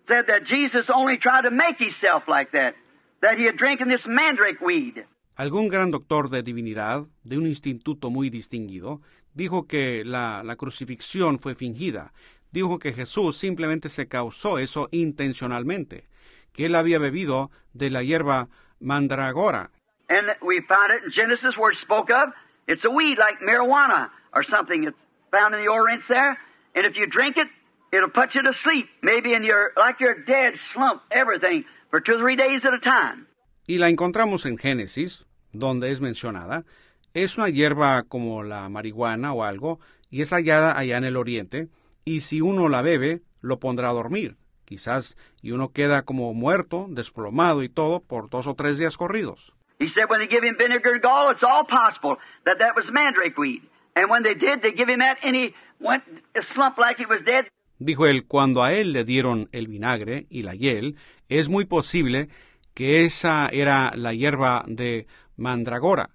Said 0.07 0.27
that 0.27 0.43
Jesus 0.45 0.87
only 0.93 1.17
tried 1.17 1.45
to 1.45 1.51
make 1.51 1.79
himself 1.79 2.27
like 2.27 2.51
that. 2.51 2.75
That 3.21 3.39
he 3.39 3.45
had 3.45 3.57
drinking 3.57 3.89
this 3.89 4.05
mandrake 4.05 4.61
weed. 4.61 5.03
Algún 5.35 5.67
gran 5.67 5.89
doctor 5.89 6.29
de 6.29 6.43
divinidad, 6.43 7.07
de 7.23 7.37
un 7.39 7.47
instituto 7.47 8.11
muy 8.11 8.29
distinguido, 8.29 9.01
dijo 9.33 9.65
que 9.65 10.05
la, 10.05 10.43
la 10.43 10.57
crucifixión 10.57 11.39
fue 11.39 11.55
fingida. 11.55 12.13
Dijo 12.51 12.77
que 12.77 12.93
Jesús 12.93 13.37
simplemente 13.37 13.89
se 13.89 14.07
causó 14.07 14.59
eso 14.59 14.89
intencionalmente, 14.91 16.07
que 16.53 16.67
él 16.67 16.75
había 16.75 16.99
bebido 16.99 17.49
de 17.73 17.89
la 17.89 18.03
hierba 18.03 18.47
mandragora. 18.81 19.69
And 20.09 20.27
we 20.41 20.61
found 20.67 20.91
it 20.91 21.03
in 21.05 21.11
Genesis 21.11 21.55
where 21.57 21.71
it 21.71 21.77
spoke 21.81 22.09
of. 22.09 22.29
It's 22.67 22.83
a 22.85 22.89
weed 22.89 23.17
like 23.17 23.39
marijuana 23.41 24.09
or 24.33 24.43
something. 24.43 24.83
It's 24.83 24.97
found 25.31 25.53
in 25.53 25.61
the 25.61 25.69
Orients 25.69 26.05
there. 26.07 26.37
And 26.75 26.85
if 26.85 26.97
you 26.97 27.07
drink 27.07 27.37
it, 27.37 27.47
it'll 27.91 28.09
put 28.09 28.33
you 28.35 28.41
to 28.43 28.53
sleep. 28.63 28.87
Maybe 29.01 29.33
in 29.33 29.43
your, 29.43 29.71
like 29.77 29.99
you're 29.99 30.23
dead, 30.23 30.53
slump, 30.73 31.01
everything, 31.11 31.65
for 31.89 32.01
two 32.01 32.13
or 32.13 32.19
three 32.19 32.35
days 32.35 32.61
at 32.65 32.73
a 32.73 32.79
time. 32.79 33.27
Y 33.67 33.77
la 33.77 33.89
encontramos 33.89 34.45
en 34.45 34.57
Génesis, 34.57 35.25
donde 35.51 35.91
es 35.91 36.01
mencionada, 36.01 36.65
es 37.13 37.37
una 37.37 37.49
hierba 37.49 38.01
como 38.03 38.43
la 38.43 38.67
marihuana 38.67 39.33
o 39.33 39.43
algo, 39.43 39.79
y 40.09 40.21
es 40.21 40.31
hallada 40.31 40.75
allá 40.75 40.97
en 40.97 41.03
el 41.03 41.15
oriente, 41.15 41.67
y 42.03 42.21
si 42.21 42.41
uno 42.41 42.67
la 42.67 42.81
bebe, 42.81 43.21
lo 43.41 43.59
pondrá 43.59 43.89
a 43.89 43.93
dormir, 43.93 44.37
quizás, 44.69 45.17
y 45.41 45.51
uno 45.51 45.71
queda 45.73 46.03
como 46.03 46.31
muerto, 46.35 46.85
desplomado 46.89 47.63
y 47.63 47.69
todo, 47.69 48.01
por 48.01 48.29
dos 48.29 48.45
o 48.45 48.53
tres 48.53 48.77
días 48.77 48.97
corridos. 48.97 49.51
He 49.79 49.89
said 49.89 50.05
when 50.09 50.19
they 50.19 50.27
give 50.27 50.43
him 50.43 50.55
vinegar 50.57 50.99
gall, 51.01 51.31
it's 51.31 51.43
all 51.43 51.65
possible 51.65 52.17
that 52.45 52.59
that 52.59 52.75
was 52.75 52.85
mandrake 52.91 53.37
weed. 53.37 53.63
And 53.95 54.11
when 54.11 54.21
they 54.21 54.35
did, 54.35 54.61
they 54.61 54.71
give 54.71 54.87
him 54.87 54.99
that, 54.99 55.17
and 55.23 55.35
he 55.35 55.55
went 55.79 56.03
a 56.35 56.41
slump 56.53 56.77
like 56.77 56.97
he 56.99 57.07
was 57.07 57.21
dead. 57.25 57.47
Dijo 57.79 58.05
él, 58.05 58.27
cuando 58.27 58.61
a 58.61 58.73
él 58.73 58.93
le 58.93 59.05
dieron 59.05 59.49
el 59.51 59.67
vinagre 59.67 60.27
y 60.29 60.43
la 60.43 60.53
hiel, 60.53 60.97
es 61.29 61.49
muy 61.49 61.65
posible 61.65 62.29
que 62.75 63.05
esa 63.05 63.47
era 63.47 63.91
la 63.95 64.13
hierba 64.13 64.65
de 64.67 65.07
mandragora. 65.37 66.09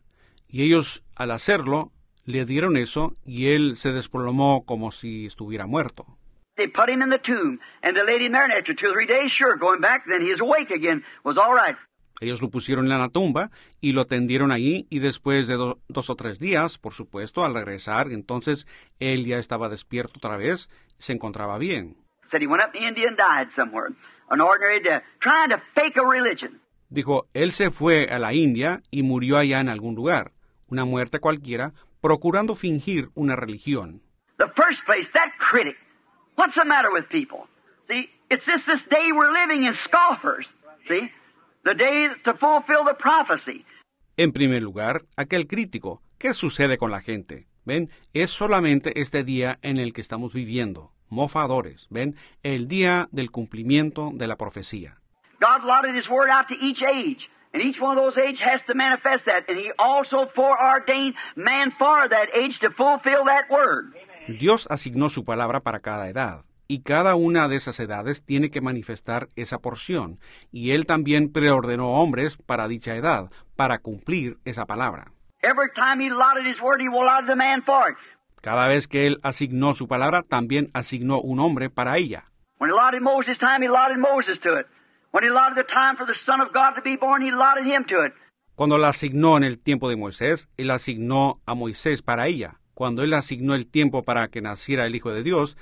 Y 0.46 0.62
ellos, 0.62 1.02
al 1.16 1.32
hacerlo, 1.32 1.90
le 2.24 2.44
dieron 2.44 2.76
eso 2.76 3.14
y 3.24 3.48
él 3.48 3.76
se 3.76 3.92
desplomó 3.92 4.64
como 4.64 4.92
si 4.92 5.26
estuviera 5.26 5.66
muerto. 5.66 6.06
They 6.56 6.68
put 6.68 6.88
him 6.88 7.02
in 7.02 7.10
the 7.10 7.18
tomb, 7.18 7.58
and 7.82 7.96
they 7.96 8.04
laid 8.04 8.22
him 8.22 8.32
there, 8.32 8.44
and 8.44 8.52
after 8.52 8.74
two 8.74 8.86
or 8.88 8.92
three 8.94 9.06
days, 9.06 9.32
sure, 9.32 9.56
going 9.58 9.80
back, 9.80 10.04
then 10.06 10.22
he 10.22 10.30
was 10.30 10.40
awake 10.40 10.70
again, 10.70 11.02
was 11.24 11.36
all 11.36 11.52
right. 11.52 11.76
Ellos 12.20 12.40
lo 12.40 12.48
pusieron 12.48 12.90
en 12.92 12.98
la 13.00 13.08
tumba 13.08 13.50
y 13.80 13.92
lo 13.92 14.04
tendieron 14.06 14.52
allí 14.52 14.86
y 14.88 15.00
después 15.00 15.48
de 15.48 15.56
do- 15.56 15.80
dos 15.88 16.10
o 16.10 16.14
tres 16.14 16.38
días, 16.38 16.78
por 16.78 16.94
supuesto, 16.94 17.44
al 17.44 17.54
regresar, 17.54 18.12
entonces 18.12 18.68
él 19.00 19.24
ya 19.26 19.38
estaba 19.38 19.68
despierto 19.68 20.14
otra 20.18 20.36
vez, 20.36 20.70
se 20.98 21.12
encontraba 21.12 21.58
bien. 21.58 21.96
Said 22.30 22.40
he 22.40 22.46
went 22.46 22.62
up 22.64 22.72
to 22.72 22.78
India 22.78 23.08
and 23.08 23.18
died 23.18 23.48
somewhere. 23.56 23.88
An 24.30 24.40
ordinary 24.40 24.80
death, 24.80 25.02
trying 25.20 25.50
to 25.50 25.60
fake 25.74 25.96
a 25.96 26.04
religion. 26.08 26.60
Dijo, 26.88 27.26
él 27.34 27.50
se 27.50 27.70
fue 27.72 28.06
a 28.08 28.20
la 28.20 28.32
India 28.32 28.80
y 28.92 29.02
murió 29.02 29.36
allá 29.38 29.58
en 29.58 29.68
algún 29.68 29.96
lugar, 29.96 30.30
una 30.68 30.84
muerte 30.84 31.18
cualquiera, 31.18 31.72
procurando 32.00 32.54
fingir 32.54 33.08
una 33.14 33.34
religión. 33.34 34.02
The 34.38 34.46
first 34.54 34.84
place, 34.86 35.10
that 35.14 35.30
critic. 35.50 35.76
What's 36.36 36.54
the 36.54 36.64
matter 36.64 36.90
with 36.92 37.08
people? 37.10 37.46
See, 37.88 38.08
it's 38.28 38.44
just 38.44 38.66
this 38.66 38.82
day 38.90 39.12
we're 39.12 39.32
living 39.32 39.64
in 39.64 39.74
scoffers. 39.84 40.46
See? 40.88 41.10
The 41.64 41.74
day 41.74 42.08
to 42.24 42.34
fulfill 42.34 42.84
the 42.84 42.94
prophecy. 42.94 43.64
En 44.16 44.32
primer 44.32 44.60
lugar, 44.62 45.02
aquel 45.16 45.46
crítico, 45.46 46.02
¿qué 46.18 46.34
sucede 46.34 46.76
con 46.78 46.90
la 46.90 47.00
gente? 47.00 47.46
¿Ven? 47.64 47.90
Es 48.12 48.30
solamente 48.30 49.00
este 49.00 49.24
día 49.24 49.58
en 49.62 49.78
el 49.78 49.92
que 49.92 50.00
estamos 50.02 50.32
viviendo, 50.34 50.92
mofadores, 51.08 51.86
¿ven? 51.90 52.16
El 52.42 52.68
día 52.68 53.08
del 53.12 53.30
cumplimiento 53.30 54.10
de 54.12 54.26
la 54.26 54.36
profecía. 54.36 54.98
God 55.40 55.62
allotted 55.62 55.94
His 55.96 56.08
Word 56.08 56.30
out 56.30 56.48
to 56.48 56.54
each 56.54 56.82
age, 56.82 57.28
and 57.52 57.62
each 57.62 57.80
one 57.80 57.96
of 57.96 58.04
those 58.04 58.18
ages 58.20 58.40
has 58.40 58.60
to 58.66 58.74
manifest 58.74 59.24
that, 59.26 59.48
and 59.48 59.58
He 59.58 59.72
also 59.78 60.28
foreordained 60.34 61.14
man 61.36 61.72
for 61.78 62.08
that 62.08 62.28
age 62.34 62.58
to 62.60 62.70
fulfill 62.70 63.24
that 63.24 63.48
Word. 63.50 63.94
Dios 64.26 64.66
asignó 64.70 65.10
su 65.10 65.24
palabra 65.24 65.60
para 65.60 65.80
cada 65.80 66.08
edad, 66.08 66.44
y 66.66 66.82
cada 66.82 67.14
una 67.14 67.46
de 67.46 67.56
esas 67.56 67.78
edades 67.78 68.24
tiene 68.24 68.50
que 68.50 68.62
manifestar 68.62 69.28
esa 69.36 69.58
porción, 69.58 70.18
y 70.50 70.70
Él 70.70 70.86
también 70.86 71.30
preordenó 71.30 72.00
hombres 72.00 72.38
para 72.38 72.66
dicha 72.66 72.96
edad, 72.96 73.30
para 73.54 73.80
cumplir 73.80 74.38
esa 74.46 74.64
palabra. 74.64 75.12
Cada 78.40 78.66
vez 78.66 78.88
que 78.88 79.06
Él 79.06 79.20
asignó 79.22 79.74
su 79.74 79.88
palabra, 79.88 80.22
también 80.22 80.70
asignó 80.72 81.20
un 81.20 81.38
hombre 81.38 81.68
para 81.68 81.98
ella. 81.98 82.24
Cuando 88.54 88.78
la 88.78 88.88
asignó 88.88 89.36
en 89.36 89.44
el 89.44 89.58
tiempo 89.58 89.90
de 89.90 89.96
Moisés, 89.96 90.48
Él 90.56 90.70
asignó 90.70 91.40
a 91.44 91.54
Moisés 91.54 92.00
para 92.00 92.26
ella. 92.26 92.60
Cuando 92.74 93.02
Él 93.02 93.14
asignó 93.14 93.54
el 93.54 93.66
tiempo 93.66 94.02
para 94.02 94.28
que 94.28 94.40
naciera 94.40 94.86
el 94.86 94.94
Hijo 94.94 95.10
de 95.12 95.22
Dios, 95.22 95.56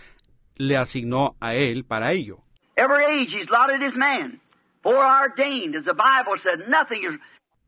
le 0.57 0.77
asignó 0.77 1.37
a 1.41 1.55
Él 1.55 1.85
para 1.85 2.13
ello. 2.13 2.39
Every 2.77 3.05
age 3.05 3.35
He's 3.35 3.49
allotted 3.49 3.83
His 3.87 3.97
man. 3.97 4.41
Foreordained, 4.83 5.77
as 5.77 5.85
the 5.85 5.93
Bible 5.93 6.37
said, 6.43 6.69
nothing 6.69 7.05
is 7.05 7.21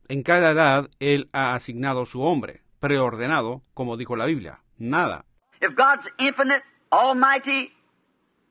En 0.08 0.22
cada 0.22 0.50
edad 0.50 0.90
Él 0.98 1.28
ha 1.32 1.54
asignado 1.54 2.04
su 2.06 2.22
hombre, 2.22 2.62
preordenado, 2.80 3.62
como 3.74 3.96
dijo 3.96 4.16
la 4.16 4.26
Biblia. 4.26 4.60
Nada. 4.78 5.24
If 5.60 5.74
God's 5.76 6.08
infinite, 6.18 6.62
almighty, 6.90 7.72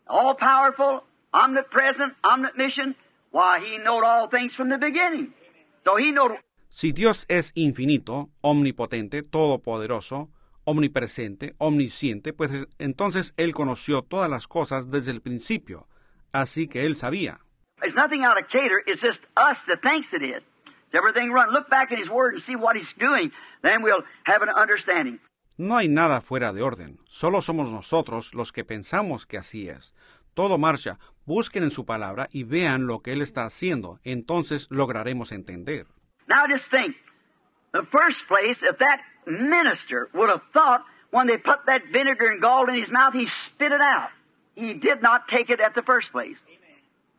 all 0.07 0.35
powerful, 0.35 1.03
omnipresent, 1.33 2.13
omniscient, 2.23 2.95
why, 3.31 3.59
He 3.59 3.77
knowed 3.77 4.03
all 4.03 4.29
things 4.29 4.55
from 4.55 4.69
the 4.69 4.77
beginning. 4.77 5.33
So 5.83 5.97
He 5.97 6.11
knowed 6.11 6.39
Si 6.69 6.91
Dios 6.91 7.27
es 7.29 7.51
infinito, 7.53 8.29
omnipotente, 8.41 9.21
todopoderoso, 9.21 10.29
omnipresente, 10.65 11.55
omnisciente, 11.57 12.33
pues 12.33 12.51
entonces 12.79 13.33
Él 13.37 13.53
conoció 13.53 14.01
todas 14.01 14.29
las 14.29 14.47
cosas 14.47 14.89
desde 14.89 15.11
el 15.11 15.21
principio. 15.21 15.87
Así 16.31 16.67
que 16.67 16.85
Él 16.85 16.95
sabía. 16.95 17.39
there's 17.83 17.95
nothing 17.95 18.23
out 18.23 18.37
of 18.39 18.47
cater, 18.47 18.81
it's 18.87 19.01
just 19.01 19.19
us 19.35 19.57
that 19.67 19.81
thinks 19.81 20.07
it 20.13 20.23
is. 20.23 20.41
Everything 20.93 21.31
run? 21.31 21.51
Look 21.51 21.69
back 21.69 21.91
in 21.91 21.97
His 21.97 22.09
Word 22.09 22.35
and 22.35 22.43
see 22.43 22.55
what 22.55 22.75
He's 22.75 22.93
doing, 22.97 23.31
then 23.61 23.81
we'll 23.83 24.03
have 24.25 24.41
an 24.41 24.49
understanding. 24.49 25.19
No 25.57 25.77
hay 25.77 25.87
nada 25.87 26.21
fuera 26.21 26.53
de 26.53 26.61
orden, 26.61 26.99
solo 27.05 27.41
somos 27.41 27.71
nosotros 27.71 28.33
los 28.33 28.51
que 28.51 28.63
pensamos 28.63 29.25
que 29.27 29.37
así 29.37 29.69
es. 29.69 29.93
Todo 30.33 30.57
marcha, 30.57 30.97
busquen 31.25 31.63
en 31.63 31.71
su 31.71 31.85
palabra 31.85 32.27
y 32.31 32.43
vean 32.43 32.87
lo 32.87 33.01
que 33.01 33.11
Él 33.11 33.21
está 33.21 33.45
haciendo, 33.45 33.99
entonces 34.03 34.67
lograremos 34.71 35.31
entender. 35.31 35.85
Now 36.27 36.45
just 36.47 36.69
think, 36.71 36.95
the 37.73 37.83
first 37.91 38.17
place, 38.27 38.57
if 38.61 38.77
that 38.79 38.99
minister 39.25 40.09
would 40.13 40.29
have 40.29 40.41
thought 40.53 40.81
when 41.11 41.27
they 41.27 41.37
put 41.37 41.65
that 41.65 41.81
vinegar 41.91 42.27
and 42.31 42.41
gall 42.41 42.69
in 42.69 42.79
his 42.79 42.91
mouth, 42.91 43.13
he 43.13 43.27
spit 43.47 43.71
it 43.71 43.81
out. 43.81 44.09
He 44.55 44.73
did 44.73 45.01
not 45.01 45.27
take 45.27 45.49
it 45.49 45.59
at 45.59 45.73
the 45.75 45.81
first 45.81 46.11
place. 46.11 46.37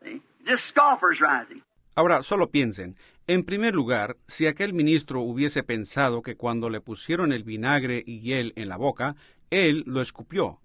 See? 0.03 0.23
Just 0.47 0.63
scoffers 0.71 1.21
rising. 1.21 1.63
Ahora, 1.97 2.23
solo 2.23 2.51
piensen, 2.51 2.97
en 3.27 3.45
primer 3.45 3.75
lugar, 3.75 4.17
si 4.27 4.47
aquel 4.47 4.73
ministro 4.73 5.21
hubiese 5.21 5.63
pensado 5.63 6.23
que 6.23 6.37
cuando 6.37 6.69
le 6.69 6.81
pusieron 6.81 7.33
el 7.33 7.45
vinagre 7.45 8.03
y 8.05 8.21
hiel 8.21 8.53
en 8.57 8.69
la 8.69 8.77
boca, 8.77 9.15
él 9.51 9.85
lo 9.87 10.01
escupió, 10.01 10.59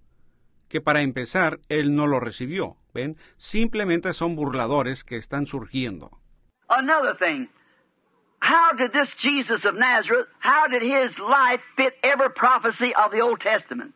que 0.67 0.81
para 0.81 1.01
empezar 1.01 1.59
él 1.69 1.95
no 1.95 2.07
lo 2.07 2.19
recibió, 2.19 2.77
¿ven? 2.93 3.15
Simplemente 3.37 4.13
son 4.13 4.35
burladores 4.35 5.03
que 5.03 5.17
están 5.17 5.45
surgiendo. 5.45 6.19
Another 6.67 7.15
thing, 7.17 7.47
how 8.39 8.71
did 8.73 8.93
this 8.93 9.09
Jesus 9.21 9.65
of 9.65 9.75
Nazareth, 9.75 10.27
how 10.39 10.67
did 10.67 10.81
his 10.81 11.17
life 11.19 11.61
fit 11.75 11.93
every 12.03 12.29
prophecy 12.31 12.93
of 12.95 13.11
the 13.11 13.21
Old 13.21 13.41
Testament? 13.41 13.93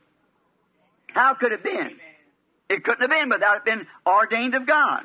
How 1.14 1.36
could 1.36 1.52
it 1.52 1.64
been? 1.64 1.98
It 2.70 2.84
couldn't 2.84 3.02
have 3.02 3.10
been 3.10 3.30
without 3.30 3.58
it 3.58 3.66
been 3.66 3.88
ordained 4.06 4.56
of 4.56 4.66
God. 4.66 5.04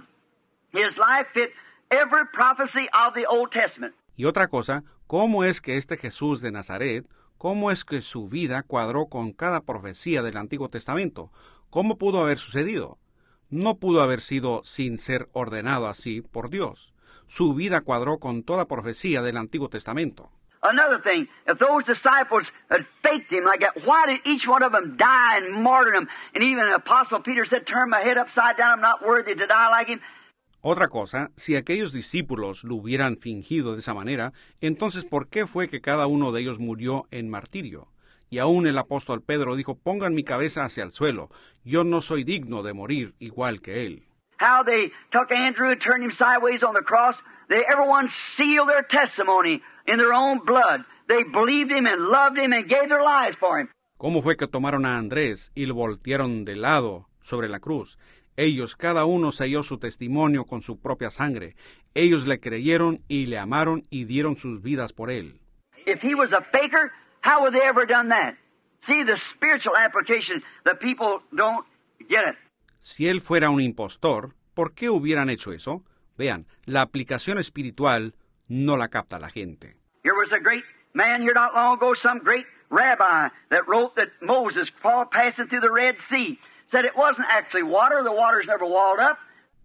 His 0.73 0.97
life 0.97 1.27
fit 1.35 1.51
every 1.91 2.27
prophecy 2.33 2.89
of 2.93 3.15
the 3.15 3.27
Old 3.27 3.53
Testament. 3.53 3.95
Y 4.17 4.25
otra 4.25 4.49
cosa, 4.49 4.83
¿cómo 5.07 5.45
es 5.45 5.61
que 5.61 5.77
este 5.77 5.97
Jesús 5.97 6.41
de 6.41 6.51
Nazaret, 6.51 7.07
cómo 7.37 7.71
es 7.71 7.85
que 7.85 8.03
su 8.03 8.29
vida 8.29 8.63
cuadró 8.63 9.07
con 9.07 9.33
cada 9.33 9.61
profecía 9.61 10.23
del 10.23 10.37
Antiguo 10.37 10.69
Testamento? 10.69 11.31
¿Cómo 11.71 11.99
pudo 11.99 12.21
haber 12.21 12.39
sucedido? 12.39 12.99
No 13.51 13.77
pudo 13.79 14.03
haber 14.03 14.21
sido 14.21 14.63
sin 14.65 14.99
ser 14.99 15.29
ordenado 15.33 15.87
así 15.87 16.21
por 16.21 16.51
Dios. 16.51 16.93
Su 17.29 17.55
vida 17.55 17.83
cuadró 17.83 18.19
con 18.19 18.43
toda 18.43 18.67
profecía 18.67 19.23
del 19.23 19.37
Antiguo 19.37 19.69
Testamento. 19.69 20.31
Another 20.63 21.01
thing, 21.01 21.29
if 21.47 21.59
those 21.59 21.85
disciples 21.85 22.45
had 22.69 22.85
faked 23.03 23.31
him 23.31 23.45
like 23.45 23.61
that, 23.61 23.77
why 23.87 24.07
did 24.09 24.21
each 24.27 24.47
one 24.49 24.65
of 24.65 24.73
them 24.73 24.97
die 24.97 25.37
and 25.37 25.63
martyr 25.63 25.95
him? 25.95 26.09
And 26.35 26.43
even 26.43 26.67
Apostle 26.75 27.21
Peter 27.21 27.47
said, 27.49 27.65
Turn 27.67 27.91
my 27.91 28.01
head 28.01 28.19
upside 28.19 28.57
down, 28.59 28.79
I'm 28.79 28.81
not 28.81 29.07
worthy 29.07 29.35
to 29.35 29.47
die 29.47 29.69
like 29.71 29.87
him. 29.87 30.01
Otra 30.61 30.89
cosa, 30.89 31.31
si 31.37 31.55
aquellos 31.55 31.93
discípulos 31.93 32.65
lo 32.65 32.75
hubieran 32.75 33.17
fingido 33.19 33.75
de 33.75 33.79
esa 33.79 33.95
manera, 33.95 34.33
entonces 34.61 35.05
¿por 35.05 35.29
qué 35.29 35.47
fue 35.47 35.69
que 35.69 35.81
cada 35.81 36.09
uno 36.09 36.33
de 36.33 36.41
ellos 36.41 36.59
murió 36.59 37.07
en 37.13 37.31
martirio? 37.31 37.87
Y 38.29 38.39
aún 38.39 38.67
el 38.67 38.77
apóstol 38.77 39.23
Pedro 39.23 39.55
dijo, 39.55 39.79
pongan 39.79 40.15
mi 40.15 40.25
cabeza 40.25 40.65
hacia 40.65 40.83
el 40.83 40.91
suelo, 40.91 41.31
yo 41.65 41.85
no 41.85 42.01
soy 42.01 42.25
digno 42.25 42.65
de 42.65 42.75
morir 42.75 43.15
igual 43.21 43.61
que 43.61 43.87
él. 43.87 44.08
How 44.39 44.63
they 44.63 44.91
took 45.13 45.31
Andrew 45.31 45.71
and 45.71 45.81
turned 45.81 46.05
him 46.05 46.13
sideways 46.13 46.63
on 46.63 46.75
the 46.75 46.83
cross. 46.83 47.15
They, 47.49 47.63
everyone 47.71 48.09
sealed 48.37 48.69
their 48.69 48.83
testimony 48.83 49.61
in 49.87 49.99
their 49.99 50.13
own 50.13 50.41
blood. 50.45 50.85
They 51.09 51.25
believed 51.25 51.71
him 51.71 51.87
and 51.87 52.09
loved 52.09 52.39
him 52.39 52.53
and 52.53 52.69
gave 52.69 52.89
their 52.89 53.03
lives 53.03 53.37
for 53.41 53.59
him. 53.59 53.69
¿Cómo 53.99 54.23
fue 54.23 54.37
que 54.37 54.47
tomaron 54.47 54.87
a 54.87 54.97
Andrés 54.97 55.51
y 55.57 55.67
lo 55.67 55.75
voltearon 55.75 56.45
de 56.45 56.55
lado 56.55 57.09
sobre 57.21 57.49
la 57.49 57.59
cruz? 57.59 57.99
Ellos, 58.37 58.77
cada 58.77 59.05
uno 59.05 59.33
selló 59.33 59.65
su 59.65 59.79
testimonio 59.79 60.45
con 60.45 60.63
su 60.63 60.81
propia 60.81 61.11
sangre. 61.11 61.57
Ellos 61.95 62.25
le 62.25 62.39
creyeron 62.39 63.01
y 63.09 63.27
le 63.27 63.39
amaron 63.39 63.83
y 63.91 64.05
dieron 64.05 64.37
sus 64.37 64.63
vidas 64.63 64.93
por 64.93 65.11
él. 65.11 65.41
If 65.87 66.01
he 66.01 66.15
was 66.15 66.33
a 66.33 66.43
faker, 66.53 66.93
how 67.23 67.43
would 67.43 67.53
they 67.53 67.67
ever 67.67 67.85
done 67.87 68.11
that? 68.11 68.35
See 68.87 69.03
the 69.03 69.17
spiritual 69.35 69.75
application, 69.77 70.45
the 70.65 70.77
people 70.77 71.19
don't 71.35 71.67
get 72.09 72.23
it. 72.29 72.37
Si 72.79 73.09
él 73.09 73.21
fuera 73.21 73.51
un 73.51 73.61
impostor, 73.61 74.35
¿por 74.55 74.75
qué 74.75 74.91
hubieran 74.91 75.31
hecho 75.31 75.53
eso? 75.53 75.85
Vean, 76.17 76.47
la 76.65 76.83
aplicación 76.83 77.39
espiritual 77.39 78.15
no 78.49 78.77
la 78.77 78.89
capta 78.89 79.19
la 79.19 79.31
gente. 79.31 79.77
Here 80.03 80.15
was 80.17 80.33
a 80.33 80.41
great 80.41 80.65
man 80.95 81.23
here 81.23 81.35
not 81.35 81.55
long 81.55 81.77
ago, 81.77 81.95
some 81.95 82.21
great 82.21 82.47
rabbi 82.71 83.29
that 83.51 83.67
wrote 83.67 83.95
that 83.97 84.09
Moses 84.21 84.69
passing 84.83 85.49
through 85.49 85.61
the 85.61 85.73
Red 85.73 85.97
Sea 86.09 86.39
said 86.71 86.85
it 86.85 86.97
wasn't 86.97 87.27
actually 87.31 87.63
water, 87.63 88.03
the 88.03 88.13
water's 88.13 88.47
never 88.47 88.67
walled 88.67 89.01
up. 89.01 89.19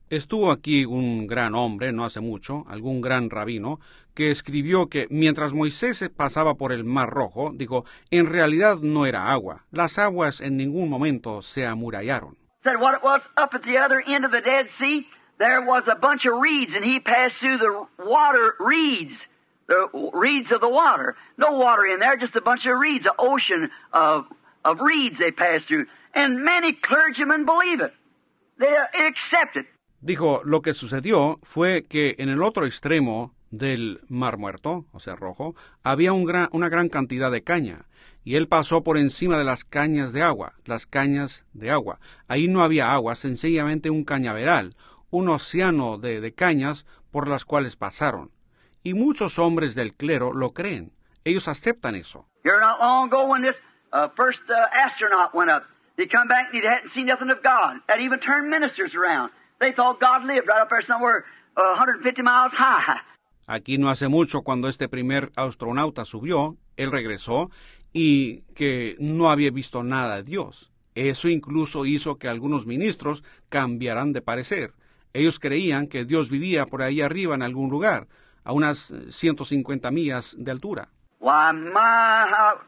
Estuvo 0.10 0.52
aquí 0.52 0.86
un 0.86 1.26
gran 1.26 1.56
hombre, 1.56 1.92
no 1.92 2.06
hace 2.06 2.20
mucho, 2.20 2.66
algún 2.68 3.02
gran 3.02 3.32
rabino, 3.32 3.80
que 4.14 4.30
escribió 4.30 4.88
que 4.88 5.08
mientras 5.10 5.54
Moisés 5.54 6.08
pasaba 6.16 6.54
por 6.54 6.72
el 6.72 6.84
Mar 6.84 7.10
Rojo, 7.10 7.52
dijo, 7.56 7.86
en 8.12 8.28
realidad 8.28 8.78
no 8.82 9.08
era 9.08 9.32
agua, 9.32 9.66
las 9.72 9.98
aguas 9.98 10.40
en 10.40 10.58
ningún 10.58 10.88
momento 10.90 11.42
se 11.42 11.66
amurallaron. 11.66 12.38
Said 12.64 12.80
what 12.80 12.96
it 12.96 13.04
was 13.04 13.22
up 13.36 13.54
at 13.54 13.64
the 13.64 13.78
other 13.78 14.02
end 14.02 14.26
of 14.26 14.32
the 14.32 14.42
Dead 14.42 14.68
Sea, 14.80 15.06
there 15.38 15.62
was 15.62 15.84
a 15.88 15.96
bunch 15.96 16.26
of 16.26 16.40
reeds, 16.40 16.74
and 16.76 16.86
he 16.86 17.00
passed 17.00 17.36
through 17.40 17.58
the 17.58 17.86
water 18.00 18.54
reeds, 18.60 19.16
the 19.68 20.10
reeds 20.14 20.52
of 20.52 20.62
the 20.62 20.70
water. 20.70 21.16
No 21.38 21.54
water 21.54 21.86
in 21.86 22.00
there, 22.00 22.16
just 22.16 22.36
a 22.36 22.42
bunch 22.42 22.66
of 22.66 22.78
reeds, 22.78 23.06
an 23.06 23.14
ocean 23.18 23.70
of, 23.92 24.26
of 24.64 24.80
reeds 24.80 25.20
they 25.20 25.32
passed 25.32 25.68
through. 25.68 25.88
And 26.14 26.44
many 26.44 26.74
clergymen 26.74 27.46
believe 27.46 27.82
it. 27.82 27.94
They 28.60 28.74
accept 29.08 29.58
it. 29.58 29.66
Dijo, 30.02 30.42
lo 30.44 30.62
que 30.62 30.74
sucedió 30.74 31.40
fue 31.44 31.86
que 31.88 32.16
en 32.20 32.30
el 32.30 32.44
otro 32.44 32.66
extremo 32.66 33.34
del 33.52 34.02
Mar 34.10 34.38
Muerto, 34.38 34.86
o 34.92 35.00
sea, 35.00 35.16
rojo, 35.16 35.56
había 35.84 36.14
un 36.14 36.26
gran, 36.26 36.50
una 36.52 36.70
gran 36.70 36.90
cantidad 36.90 37.32
de 37.32 37.44
caña, 37.44 37.86
y 38.24 38.36
él 38.36 38.48
pasó 38.48 38.84
por 38.84 38.98
encima 38.98 39.38
de 39.38 39.44
las 39.44 39.64
cañas 39.66 40.14
de 40.14 40.24
agua, 40.24 40.54
las 40.66 40.86
cañas 40.86 41.46
de 41.54 41.72
agua. 41.72 42.00
Ahí 42.28 42.48
no 42.48 42.64
había 42.64 42.94
agua, 42.94 43.16
sencillamente 43.16 43.90
un 43.90 44.04
cañaveral, 44.06 44.76
un 45.10 45.30
océano 45.30 45.98
de, 45.98 46.22
de 46.22 46.34
cañas 46.34 46.86
por 47.12 47.28
las 47.28 47.46
cuales 47.46 47.76
pasaron. 47.76 48.32
Y 48.84 48.94
muchos 48.94 49.40
hombres 49.40 49.76
del 49.76 49.94
clero 49.94 50.34
lo 50.34 50.52
creen. 50.52 50.92
Ellos 51.24 51.48
aceptan 51.48 51.96
eso. 51.96 52.26
Here 52.44 52.60
not 52.60 52.80
long 52.80 53.08
ago 53.08 53.28
when 53.28 53.44
this 53.44 53.56
first 54.16 54.42
astronaut 54.74 55.34
went 55.34 55.50
up, 55.50 55.64
he 55.96 56.08
come 56.08 56.28
back 56.28 56.48
and 56.52 56.62
he 56.62 56.68
hadn't 56.68 56.92
seen 56.94 57.06
nothing 57.06 57.30
of 57.30 57.42
God. 57.44 57.80
Had 57.88 58.02
even 58.02 58.20
turned 58.20 58.50
ministers 58.50 58.94
around. 58.96 59.32
They 59.60 59.72
thought 59.72 60.02
God 60.02 60.26
lived 60.26 60.48
right 60.48 60.62
up 60.62 60.70
there 60.70 60.82
somewhere 60.82 61.24
150 61.56 62.22
miles 62.22 62.52
high. 62.54 63.00
Aquí 63.46 63.78
no 63.78 63.90
hace 63.90 64.08
mucho 64.08 64.42
cuando 64.42 64.70
este 64.70 64.88
primer 64.88 65.32
astronauta 65.36 66.06
subió, 66.06 66.56
él 66.78 66.92
regresó 66.92 67.52
y 67.94 68.42
que 68.56 68.96
no 69.00 69.30
había 69.30 69.52
visto 69.52 69.84
nada 69.84 70.18
de 70.18 70.24
Dios. 70.24 70.72
Eso 70.96 71.30
incluso 71.30 71.86
hizo 71.86 72.18
que 72.18 72.28
algunos 72.28 72.66
ministros 72.66 73.24
cambiaran 73.50 74.14
de 74.14 74.22
parecer. 74.22 74.74
Ellos 75.14 75.40
creían 75.40 75.88
que 75.88 76.06
Dios 76.06 76.30
vivía 76.30 76.66
por 76.66 76.82
ahí 76.82 77.02
arriba 77.02 77.36
en 77.36 77.44
algún 77.44 77.70
lugar, 77.70 78.08
a 78.44 78.52
unas 78.52 78.92
150 79.10 79.92
millas 79.92 80.36
de 80.38 80.52
altura. 80.52 80.90
Why, 81.20 81.54
my, 81.54 82.28
how 82.30 82.60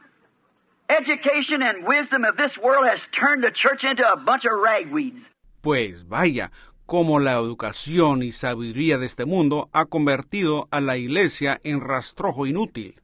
education 0.89 1.61
and 1.61 1.85
wisdom 1.85 2.23
of 2.23 2.37
this 2.37 2.55
world 2.57 2.87
has 2.87 2.99
turned 3.11 3.43
the 3.43 3.51
church 3.51 3.83
into 3.83 4.03
a 4.03 4.15
bunch 4.15 4.45
of 4.45 4.53
ragweeds. 4.63 5.21
Pues 5.61 6.07
vaya, 6.07 6.51
como 6.85 7.19
la 7.19 7.33
educación 7.33 8.21
y 8.21 8.31
sabiduría 8.31 8.97
de 8.97 9.07
este 9.07 9.25
mundo 9.25 9.69
ha 9.73 9.85
convertido 9.85 10.67
a 10.71 10.79
la 10.79 10.97
iglesia 10.97 11.59
en 11.63 11.81
rastrojo 11.81 12.45
inútil. 12.45 13.01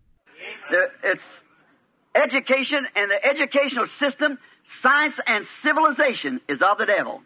The, 0.70 1.12
it's 1.12 1.24
education 2.16 2.86
and 2.96 3.10
the 3.10 3.24
educational 3.26 3.88
system, 4.00 4.38
science 4.82 5.16
and 5.26 5.46
civilization 5.64 6.42
is 6.48 6.62
of 6.62 6.78
the 6.78 6.86
devil. 6.86 7.22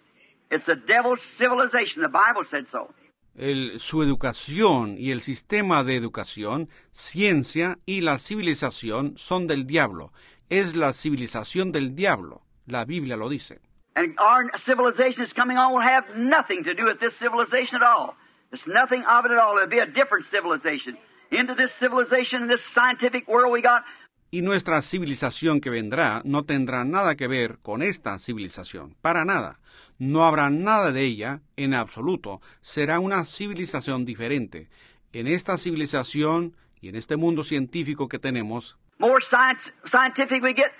It's 0.51 0.65
the 0.65 0.75
devil's 0.75 1.19
civilization. 1.37 2.01
The 2.01 2.09
Bible 2.09 2.43
said 2.49 2.65
so. 2.71 2.93
El, 3.37 3.79
su 3.79 4.01
educación 4.01 4.95
y 4.97 5.11
el 5.11 5.21
sistema 5.21 5.83
de 5.83 5.97
educación, 5.97 6.69
ciencia 6.91 7.77
y 7.85 8.01
la 8.01 8.17
civilización 8.17 9.17
son 9.17 9.47
del 9.47 9.67
diablo. 9.67 10.13
Es 10.49 10.75
la 10.75 10.93
civilización 10.93 11.71
del 11.71 11.95
diablo. 11.95 12.43
La 12.65 12.85
Biblia 12.85 13.17
lo 13.17 13.27
dice. 13.27 13.59
And 13.95 14.17
our 14.19 14.51
civilization 14.65 15.23
is 15.23 15.33
coming 15.33 15.57
on 15.57 15.73
will 15.73 15.81
have 15.81 16.03
nothing 16.15 16.63
to 16.63 16.73
do 16.73 16.85
with 16.85 16.99
this 16.99 17.13
civilization 17.19 17.77
at 17.77 17.83
all. 17.83 18.15
It's 18.51 18.65
nothing 18.67 19.03
of 19.03 19.25
it 19.25 19.31
at 19.31 19.37
all. 19.37 19.57
It'll 19.57 19.69
be 19.69 19.79
a 19.79 19.85
different 19.85 20.25
civilization. 20.31 20.97
Into 21.31 21.55
this 21.55 21.71
civilization, 21.79 22.47
this 22.47 22.61
scientific 22.73 23.27
world 23.27 23.51
we 23.51 23.61
got, 23.61 23.83
Y 24.31 24.41
nuestra 24.41 24.81
civilización 24.81 25.61
que 25.61 25.69
vendrá 25.69 26.21
no 26.25 26.43
tendrá 26.43 26.83
nada 26.83 27.15
que 27.15 27.27
ver 27.27 27.57
con 27.61 27.81
esta 27.81 28.19
civilización, 28.19 28.95
para 29.01 29.23
nada. 29.23 29.59
No 29.97 30.25
habrá 30.25 30.49
nada 30.49 30.91
de 30.91 31.03
ella 31.03 31.39
en 31.55 31.73
absoluto. 31.73 32.41
Será 32.61 32.99
una 32.99 33.23
civilización 33.25 34.03
diferente. 34.05 34.67
En 35.13 35.27
esta 35.27 35.57
civilización 35.57 36.53
y 36.81 36.89
en 36.89 36.95
este 36.95 37.15
mundo 37.15 37.43
científico 37.43 38.07
que 38.07 38.19
tenemos, 38.19 38.77
more 38.99 39.23
science, 39.29 39.61
scientific 39.91 40.41
we 40.43 40.53
get, 40.53 40.71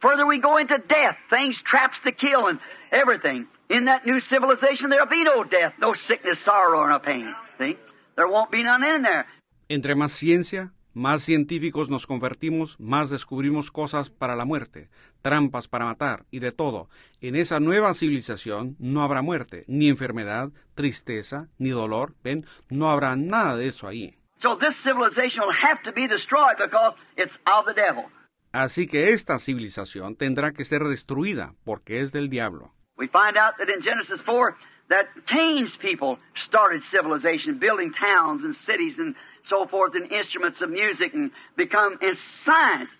further 0.00 0.26
we 0.26 0.38
go 0.38 0.58
into 0.58 0.76
death, 0.88 1.16
things, 1.30 1.56
traps 1.64 1.98
to 2.04 2.12
kill, 2.12 2.48
and 2.48 2.60
everything. 2.90 3.46
In 3.68 3.86
that 3.86 4.04
new 4.04 4.20
civilization, 4.28 4.90
there'll 4.90 5.08
be 5.08 5.24
no 5.24 5.44
death, 5.44 5.74
no 5.80 5.94
sickness, 6.06 6.38
sorrow, 6.44 6.80
or 6.80 6.90
no 6.90 6.98
pain. 6.98 7.34
See? 7.58 7.76
There 8.16 8.28
won't 8.28 8.50
be 8.50 8.62
none 8.62 8.84
in 8.84 9.02
there. 9.02 9.26
entre 9.68 9.94
más 9.94 10.12
ciencia, 10.12 10.72
más 10.94 11.22
científicos 11.22 11.88
nos 11.90 12.06
convertimos, 12.06 12.78
más 12.78 13.10
descubrimos 13.10 13.70
cosas 13.70 14.10
para 14.10 14.36
la 14.36 14.44
muerte, 14.44 14.88
trampas 15.22 15.68
para 15.68 15.84
matar 15.84 16.24
y 16.30 16.38
de 16.38 16.52
todo. 16.52 16.88
En 17.20 17.36
esa 17.36 17.60
nueva 17.60 17.94
civilización 17.94 18.76
no 18.78 19.02
habrá 19.02 19.22
muerte, 19.22 19.64
ni 19.68 19.88
enfermedad, 19.88 20.50
tristeza, 20.74 21.48
ni 21.58 21.70
dolor. 21.70 22.14
¿Ven? 22.22 22.46
No 22.70 22.90
habrá 22.90 23.16
nada 23.16 23.56
de 23.56 23.68
eso 23.68 23.86
ahí. 23.86 24.16
So 24.40 24.58
this 24.58 24.74
civilization 24.82 25.40
will 25.46 25.56
have 25.62 25.82
to 25.84 25.92
be 25.92 26.08
destroyed 26.08 26.56
because 26.58 26.96
it's 27.16 27.32
of 27.46 27.64
the 27.66 27.74
devil. 27.74 28.04
Así 28.52 28.86
que 28.86 29.12
esta 29.12 29.38
civilización 29.38 30.16
tendrá 30.16 30.52
que 30.52 30.64
ser 30.64 30.82
destruida 30.84 31.54
porque 31.64 32.00
es 32.00 32.12
del 32.12 32.28
diablo. 32.28 32.72
We 32.96 33.08
find 33.08 33.38
out 33.38 33.56
that 33.58 33.68
in 33.68 33.80
Genesis 33.82 34.20
4 34.26 34.54
that 34.88 35.06
Cain's 35.26 35.74
people 35.78 36.18
started 36.46 36.82
civilization, 36.90 37.58
building 37.58 37.92
towns 37.94 38.44
and 38.44 38.54
cities 38.66 38.98
and 38.98 39.14
so 39.48 39.66
forth 39.68 39.94
and 39.94 40.10
instruments 40.10 40.60
of 40.62 40.70
music 40.70 41.12
and 41.14 41.30
become 41.56 41.98
in 42.00 42.14
science. 42.44 42.90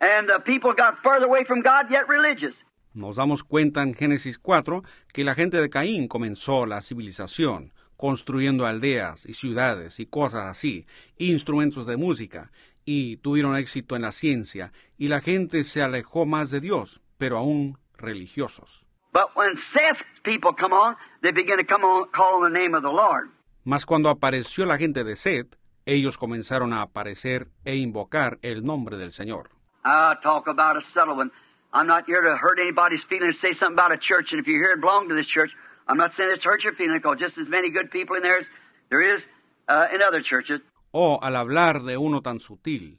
And 0.00 0.28
the 0.28 0.40
people 0.40 0.72
got 0.74 1.02
further 1.02 1.26
away 1.26 1.44
from 1.44 1.62
God 1.62 1.90
yet 1.90 2.08
religious. 2.08 2.54
Nos 2.94 3.16
damos 3.16 3.42
cuenta 3.42 3.82
en 3.82 3.94
Génesis 3.94 4.38
4 4.38 4.82
que 5.12 5.24
la 5.24 5.34
gente 5.34 5.60
de 5.60 5.68
Caín 5.68 6.08
comenzó 6.08 6.64
la 6.64 6.80
civilización, 6.80 7.72
construyendo 7.96 8.66
aldeas 8.66 9.26
y 9.26 9.34
ciudades 9.34 10.00
y 10.00 10.06
cosas 10.06 10.44
así, 10.46 10.86
instrumentos 11.18 11.86
de 11.86 11.96
música, 11.96 12.50
y 12.86 13.18
tuvieron 13.18 13.56
éxito 13.56 13.96
en 13.96 14.02
la 14.02 14.12
ciencia, 14.12 14.72
y 14.96 15.08
la 15.08 15.20
gente 15.20 15.64
se 15.64 15.82
alejó 15.82 16.24
más 16.24 16.50
de 16.50 16.60
Dios, 16.60 17.00
pero 17.18 17.36
aún 17.36 17.78
religiosos. 17.98 18.86
But 19.12 19.34
when 19.34 19.56
Seth's 19.72 20.04
people 20.22 20.52
come 20.58 20.74
on, 20.74 20.96
they 21.22 21.32
begin 21.32 21.56
to 21.58 21.64
come 21.66 21.84
on, 21.84 22.08
call 22.12 22.42
on 22.42 22.52
the 22.52 22.58
name 22.58 22.74
of 22.76 22.82
the 22.82 22.92
Lord. 22.92 23.30
Mas 23.64 23.84
cuando 23.84 24.08
apareció 24.08 24.64
la 24.64 24.78
gente 24.78 25.04
de 25.04 25.16
Seth, 25.16 25.56
ellos 25.86 26.18
comenzaron 26.18 26.72
a 26.72 26.82
aparecer 26.82 27.48
e 27.64 27.76
invocar 27.76 28.38
el 28.42 28.64
nombre 28.64 28.96
del 28.98 29.12
Señor. 29.12 29.50
I 29.84 30.16
talk 30.22 30.48
about 30.48 30.76
a 30.76 30.82
subtle 30.92 31.16
one. 31.16 31.30
I'm 31.72 31.86
not 31.86 32.04
here 32.06 32.20
to 32.22 32.36
hurt 32.36 32.58
anybody's 32.58 33.04
feelings, 33.08 33.38
say 33.40 33.52
something 33.52 33.78
about 33.78 33.92
a 33.92 33.98
church, 33.98 34.32
and 34.32 34.40
if 34.40 34.46
you're 34.46 34.60
here 34.60 34.72
and 34.72 34.80
belong 34.80 35.08
to 35.08 35.14
this 35.14 35.28
church, 35.28 35.50
I'm 35.86 35.96
not 35.96 36.12
saying 36.16 36.30
it's 36.34 36.44
hurt 36.44 36.64
your 36.64 36.74
feelings, 36.74 37.02
because 37.02 37.18
just 37.20 37.38
as 37.38 37.48
many 37.48 37.70
good 37.70 37.90
people 37.90 38.16
in 38.16 38.22
there 38.22 38.38
as 38.38 38.46
there 38.90 39.02
is 39.14 39.22
uh, 39.68 39.86
in 39.94 40.02
other 40.02 40.22
churches. 40.22 40.60
Oh, 40.92 41.18
al 41.22 41.36
hablar 41.36 41.82
de 41.84 41.96
uno 41.96 42.22
tan 42.22 42.40
sutil, 42.40 42.98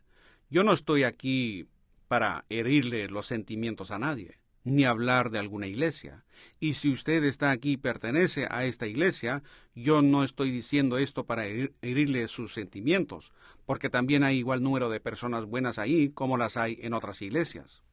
yo 0.50 0.64
no 0.64 0.72
estoy 0.74 1.04
aquí 1.04 1.68
para 2.08 2.46
herirle 2.50 3.10
los 3.10 3.28
sentimientos 3.28 3.92
a 3.92 4.00
nadie. 4.00 4.38
Ni 4.68 4.86
hablar 4.86 5.30
de 5.30 5.40
alguna 5.40 5.68
iglesia. 5.68 6.24
Y 6.60 6.74
si 6.74 6.92
usted 6.92 7.24
está 7.24 7.52
aquí 7.52 7.74
y 7.74 7.78
pertenece 7.78 8.48
a 8.50 8.66
esta 8.66 8.86
iglesia, 8.86 9.42
yo 9.74 10.02
no 10.02 10.24
estoy 10.24 10.52
diciendo 10.52 10.98
esto 10.98 11.26
para 11.26 11.46
herirle 11.46 12.28
sus 12.28 12.54
sentimientos, 12.54 13.34
porque 13.66 13.90
también 13.90 14.24
hay 14.24 14.38
igual 14.38 14.62
número 14.62 14.90
de 14.90 15.00
personas 15.00 15.46
buenas 15.46 15.80
ahí 15.80 16.10
como 16.10 16.38
las 16.38 16.58
hay 16.58 16.78
en 16.82 16.94
otras 16.94 17.22
iglesias. 17.22 17.84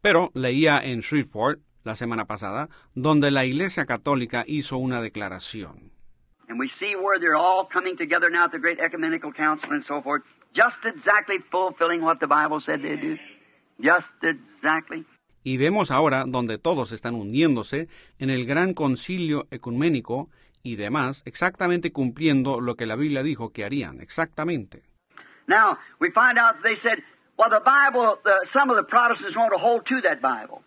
Pero 0.00 0.30
leía 0.34 0.80
en 0.84 1.00
Shreveport 1.00 1.60
la 1.84 1.94
semana 1.94 2.26
pasada, 2.26 2.68
donde 2.94 3.30
la 3.30 3.44
Iglesia 3.44 3.86
Católica 3.86 4.44
hizo 4.46 4.76
una 4.76 5.00
declaración. 5.00 5.92
And 6.48 6.58
we 6.58 6.68
see 6.78 6.96
where 6.96 7.18
they're 7.20 7.36
all 7.36 7.68
coming 7.70 7.96
together 7.96 8.30
now 8.30 8.44
at 8.44 8.52
the 8.52 8.58
Great 8.58 8.78
Ecumenical 8.80 9.32
Council 9.32 9.70
and 9.70 9.84
so 9.84 10.00
forth, 10.00 10.22
just 10.58 10.84
exactly 10.84 11.36
fulfilling 11.50 12.02
what 12.02 12.18
the 12.18 12.26
Bible 12.26 12.60
said 12.60 12.82
they'd 12.82 13.00
do. 13.00 13.16
Just 13.80 14.10
exactly. 14.22 15.06
Y 15.44 15.56
vemos 15.56 15.90
ahora 15.90 16.24
donde 16.26 16.58
todos 16.58 16.90
están 16.92 17.14
uniéndose 17.14 17.88
en 18.18 18.30
el 18.30 18.44
gran 18.44 18.74
concilio 18.74 19.46
ecuménico 19.50 20.28
y 20.64 20.74
demás, 20.76 21.22
exactamente 21.24 21.92
cumpliendo 21.92 22.60
lo 22.60 22.74
que 22.74 22.86
la 22.86 22.96
Biblia 22.96 23.22
dijo 23.22 23.52
que 23.52 23.64
harían, 23.64 24.00
exactamente. 24.00 24.82
Now, 25.46 25.78
we 26.00 26.10
find 26.10 26.38
out 26.38 26.56
they 26.62 26.76
said, 26.82 26.98
well, 27.38 27.48
the 27.48 27.62
Bible, 27.64 28.18
the, 28.24 28.46
some 28.52 28.68
of 28.68 28.76
the 28.76 28.82
Protestants 28.82 29.36
want 29.36 29.52
to 29.52 29.58
hold 29.58 29.86
to 29.86 30.00
that 30.02 30.20
Bible. 30.20 30.60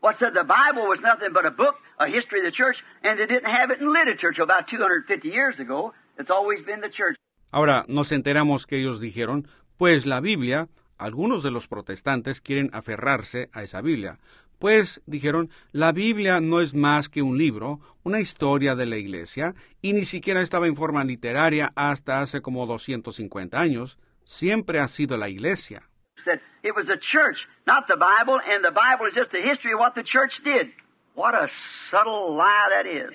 What 0.00 0.18
said 0.18 0.34
the 0.34 0.44
Bible 0.44 0.86
was 0.86 1.00
nothing 1.00 1.32
but 1.32 1.46
a 1.46 1.50
book, 1.50 1.76
a 1.98 2.06
history 2.06 2.40
of 2.40 2.44
the 2.44 2.52
church, 2.52 2.76
and 3.02 3.18
they 3.18 3.26
didn't 3.26 3.50
have 3.50 3.70
it 3.70 3.80
in 3.80 3.90
literature 3.90 4.32
till 4.32 4.44
about 4.44 4.68
250 4.68 5.28
years 5.28 5.58
ago. 5.58 5.94
It's 6.18 6.30
always 6.30 6.60
been 6.60 6.82
the 6.82 6.90
church. 6.90 7.16
Ahora 7.54 7.84
nos 7.86 8.10
enteramos 8.10 8.66
que 8.66 8.80
ellos 8.80 8.98
dijeron, 8.98 9.46
pues 9.78 10.06
la 10.06 10.18
Biblia, 10.18 10.66
algunos 10.98 11.44
de 11.44 11.52
los 11.52 11.68
protestantes 11.68 12.40
quieren 12.40 12.68
aferrarse 12.72 13.48
a 13.52 13.62
esa 13.62 13.80
Biblia. 13.80 14.18
Pues, 14.58 15.00
dijeron, 15.06 15.50
la 15.70 15.92
Biblia 15.92 16.40
no 16.40 16.60
es 16.60 16.74
más 16.74 17.08
que 17.08 17.22
un 17.22 17.38
libro, 17.38 17.78
una 18.02 18.18
historia 18.18 18.74
de 18.74 18.86
la 18.86 18.96
Iglesia, 18.96 19.54
y 19.80 19.92
ni 19.92 20.04
siquiera 20.04 20.40
estaba 20.40 20.66
en 20.66 20.74
forma 20.74 21.04
literaria 21.04 21.70
hasta 21.76 22.20
hace 22.20 22.42
como 22.42 22.66
250 22.66 23.56
años. 23.56 24.00
Siempre 24.24 24.80
ha 24.80 24.88
sido 24.88 25.16
la 25.16 25.28
Iglesia. 25.28 25.84
It 26.64 26.74
was 26.74 26.86
the 26.86 26.98
church, 26.98 27.38
not 27.68 27.86
the 27.86 27.94
Bible, 27.94 28.40
and 28.52 28.64
the 28.64 28.72
Bible 28.72 29.06
is 29.06 29.14
just 29.14 29.32
a 29.32 29.40
history 29.40 29.74
of 29.74 29.78
what 29.78 29.94
the 29.94 30.02
church 30.02 30.32
did. 30.42 30.72
What 31.14 31.36
a 31.36 31.46
subtle 31.88 32.36
lie 32.36 32.68
that 32.70 32.86
is. 32.90 33.14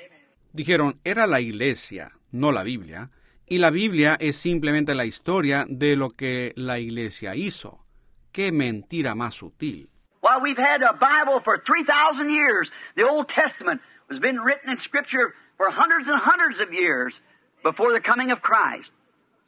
Dijeron, 0.54 0.98
era 1.04 1.28
la 1.28 1.42
Iglesia, 1.42 2.14
no 2.32 2.54
la 2.54 2.64
Biblia, 2.64 3.10
y 3.50 3.58
la 3.58 3.72
Biblia 3.72 4.16
es 4.20 4.38
simplemente 4.38 4.94
la 4.94 5.06
historia 5.06 5.66
de 5.68 5.96
lo 5.96 6.12
que 6.12 6.54
la 6.56 6.80
Iglesia 6.80 7.36
hizo. 7.36 7.80
Qué 8.32 8.52
mentira 8.52 9.16
más 9.16 9.34
sutil. 9.34 9.90
Well, 10.22 10.42
we've 10.42 10.58
had 10.58 10.84
a 10.84 10.94
Bible 10.94 11.42
for 11.44 11.62
3,000 11.66 12.30
years. 12.30 12.70
The 12.96 13.04
Old 13.04 13.28
Testament 13.28 13.82
has 14.10 14.20
been 14.20 14.38
written 14.40 14.70
in 14.72 14.78
Scripture 14.80 15.34
for 15.58 15.72
hundreds 15.72 16.08
and 16.08 16.22
hundreds 16.22 16.60
of 16.62 16.72
years 16.72 17.16
before 17.64 17.92
the 17.94 18.02
coming 18.02 18.32
of 18.32 18.40
Christ. 18.42 18.92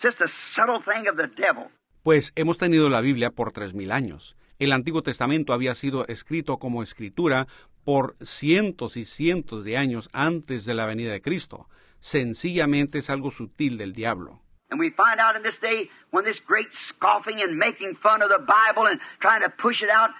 Just 0.02 0.20
a 0.22 0.28
subtle 0.56 0.82
thing 0.82 1.08
of 1.08 1.18
the 1.18 1.28
devil. 1.36 1.70
Pues 2.04 2.32
hemos 2.36 2.58
tenido 2.58 2.90
la 2.90 3.02
Biblia 3.02 3.30
por 3.30 3.52
tres 3.52 3.74
mil 3.76 3.92
años. 3.92 4.36
El 4.58 4.72
Antiguo 4.72 5.04
Testamento 5.04 5.54
había 5.54 5.76
sido 5.76 6.08
escrito 6.08 6.58
como 6.58 6.82
escritura 6.82 7.48
por 7.84 8.16
cientos 8.22 8.98
y 8.98 9.06
cientos 9.06 9.64
de 9.64 9.78
años 9.78 10.10
antes 10.14 10.66
de 10.66 10.74
la 10.74 10.86
venida 10.86 11.12
de 11.12 11.22
Cristo. 11.22 11.68
Sencillamente 12.02 12.98
es 12.98 13.10
algo 13.10 13.32
sutil 13.32 13.78
del 13.78 13.94
diablo. 13.94 14.42
And 14.70 14.80
we 14.80 14.90
find 14.92 15.20
out 15.20 15.36
in 15.36 15.44
this 15.44 15.60
day 15.62 15.90
when 16.12 16.26
this 16.26 16.40
great 16.48 16.68
scoffing 16.90 17.42
and 17.42 17.58
making 17.58 17.96
fun 18.02 18.22
of 18.22 18.30
the 18.30 18.40
Bible 18.40 18.88
and 18.90 19.00
trying 19.20 19.42
to 19.42 19.50
push 19.62 19.82
it 19.82 19.90
out, 19.90 20.12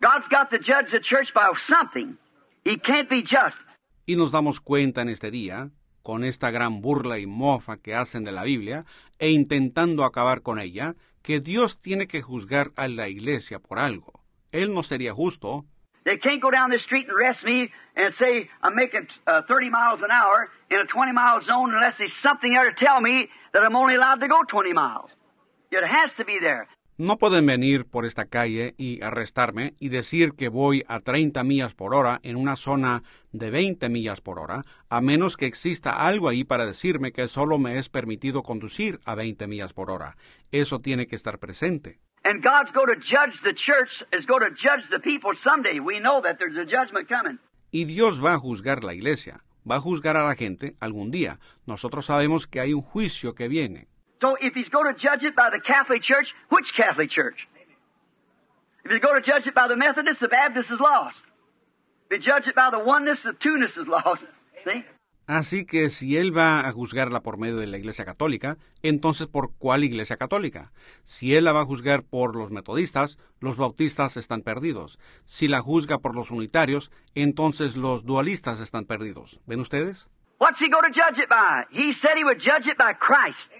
God's 0.00 0.28
got 0.28 0.50
to 0.50 0.58
judge 0.58 0.90
the 0.92 1.00
church 1.00 1.32
by 1.34 1.50
something. 1.68 2.16
He 2.64 2.76
can't 2.78 3.08
be 3.08 3.22
just. 3.22 3.56
Y 4.06 4.14
nos 4.14 4.30
damos 4.30 4.60
cuenta 4.60 5.02
en 5.02 5.08
este 5.08 5.30
día, 5.30 5.70
con 6.02 6.22
esta 6.24 6.50
gran 6.50 6.80
burla 6.80 7.18
y 7.18 7.26
mofa 7.26 7.78
que 7.78 7.94
hacen 7.94 8.24
de 8.24 8.32
la 8.32 8.44
Biblia, 8.44 8.84
e 9.18 9.30
intentando 9.30 10.04
acabar 10.04 10.42
con 10.42 10.58
ella, 10.58 10.94
que 11.22 11.40
Dios 11.40 11.80
tiene 11.80 12.06
que 12.06 12.22
juzgar 12.22 12.72
a 12.76 12.88
la 12.88 13.08
iglesia 13.08 13.58
por 13.58 13.78
algo. 13.78 14.24
Él 14.52 14.72
no 14.72 14.82
sería 14.82 15.12
justo. 15.12 15.66
They 16.08 16.16
can't 16.16 16.40
go 16.40 16.50
down 16.50 16.70
the 16.70 16.78
street 16.78 17.06
and 17.06 17.14
arrest 17.14 17.44
me 17.44 17.68
and 17.94 18.14
say 18.14 18.48
I'm 18.62 18.74
making 18.74 19.08
uh, 19.26 19.42
30 19.46 19.68
miles 19.68 20.00
an 20.00 20.10
hour 20.10 20.48
in 20.70 20.78
a 20.78 20.86
20 20.86 21.12
mile 21.12 21.42
zone 21.44 21.74
unless 21.74 21.98
there's 21.98 22.16
something 22.22 22.50
there 22.50 22.64
to 22.64 22.74
tell 22.82 22.98
me 22.98 23.28
that 23.52 23.62
I'm 23.62 23.76
only 23.76 23.94
allowed 23.94 24.20
to 24.20 24.28
go 24.28 24.40
20 24.48 24.72
miles. 24.72 25.10
It 25.70 25.84
has 25.84 26.10
to 26.16 26.24
be 26.24 26.38
there. 26.40 26.66
No 26.96 27.18
pueden 27.18 27.44
venir 27.44 27.84
por 27.84 28.06
esta 28.06 28.24
calle 28.24 28.74
y 28.78 29.02
arrestarme 29.02 29.74
y 29.78 29.90
decir 29.90 30.32
que 30.32 30.48
voy 30.48 30.82
a 30.88 31.00
30 31.00 31.44
millas 31.44 31.74
por 31.74 31.94
hora 31.94 32.20
en 32.22 32.36
una 32.36 32.56
zona 32.56 33.02
de 33.32 33.50
20 33.50 33.90
millas 33.90 34.22
por 34.22 34.38
hora, 34.38 34.64
a 34.88 35.02
menos 35.02 35.36
que 35.36 35.44
exista 35.44 35.90
algo 35.90 36.28
ahí 36.28 36.42
para 36.42 36.64
decirme 36.64 37.12
que 37.12 37.28
solo 37.28 37.58
me 37.58 37.76
es 37.76 37.90
permitido 37.90 38.42
conducir 38.42 38.98
a 39.04 39.14
20 39.14 39.46
millas 39.46 39.74
por 39.74 39.90
hora. 39.90 40.16
Eso 40.52 40.80
tiene 40.80 41.06
que 41.06 41.16
estar 41.16 41.38
presente. 41.38 42.00
Y 47.70 47.84
Dios 47.84 48.22
va 48.24 48.34
a 48.34 48.38
juzgar 48.38 48.82
la 48.82 48.94
iglesia, 48.94 49.40
va 49.68 49.76
a 49.76 49.80
juzgar 49.80 50.16
a 50.16 50.24
la 50.26 50.34
gente 50.34 50.74
algún 50.80 51.10
día. 51.10 51.38
Nosotros 51.66 52.06
sabemos 52.06 52.46
que 52.46 52.60
hay 52.60 52.72
un 52.72 52.82
juicio 52.82 53.34
que 53.34 53.48
viene. 53.48 53.86
So 54.20 54.36
if 54.40 54.54
he's 54.54 54.68
going 54.70 54.92
to 54.92 54.98
judge 54.98 55.22
it 55.22 55.36
by 55.36 55.50
the 55.50 55.60
Catholic 55.60 56.02
Church, 56.02 56.26
which 56.50 56.66
Catholic 56.76 57.10
Church? 57.10 57.46
If 58.84 58.90
he's 58.90 59.00
going 59.00 59.22
to 59.22 59.26
judge 59.26 59.46
it 59.46 59.54
by 59.54 59.68
the 59.68 59.76
Methodists, 59.76 60.20
the 60.20 60.28
Baptist 60.28 60.70
is 60.70 60.80
lost. 60.80 61.22
If 62.10 62.20
he 62.20 62.26
judge 62.26 62.48
it 62.48 62.54
by 62.54 62.70
the 62.70 62.78
oneness, 62.78 63.18
the 63.22 63.34
two-ness 63.34 63.76
is 63.76 63.86
lost. 63.86 64.22
See? 64.64 64.82
Así 65.28 65.66
que 65.66 65.90
si 65.90 66.16
él 66.16 66.34
va 66.34 66.66
a 66.66 66.72
juzgarla 66.72 67.20
por 67.20 67.36
medio 67.36 67.58
de 67.58 67.66
la 67.66 67.76
Iglesia 67.76 68.06
Católica, 68.06 68.56
entonces 68.82 69.26
¿por 69.26 69.52
cuál 69.58 69.84
Iglesia 69.84 70.16
Católica? 70.16 70.72
Si 71.04 71.34
él 71.34 71.44
la 71.44 71.52
va 71.52 71.60
a 71.60 71.66
juzgar 71.66 72.02
por 72.02 72.34
los 72.34 72.50
metodistas, 72.50 73.18
los 73.38 73.58
bautistas 73.58 74.16
están 74.16 74.40
perdidos. 74.40 74.98
Si 75.26 75.46
la 75.46 75.60
juzga 75.60 75.98
por 75.98 76.14
los 76.14 76.30
unitarios, 76.30 76.90
entonces 77.14 77.76
los 77.76 78.06
dualistas 78.06 78.58
están 78.60 78.86
perdidos. 78.86 79.38
¿Ven 79.44 79.60
ustedes? 79.60 80.08
What's 80.40 80.60
he 80.60 80.70
going 80.70 80.90
to 80.90 80.98
judge 80.98 81.18
it 81.22 81.28
by? 81.28 81.66
He 81.72 81.92
said 82.00 82.16
he 82.16 82.24
would 82.24 82.40
judge 82.40 82.66
it 82.66 82.78
by 82.78 82.94
Christ. 82.94 83.50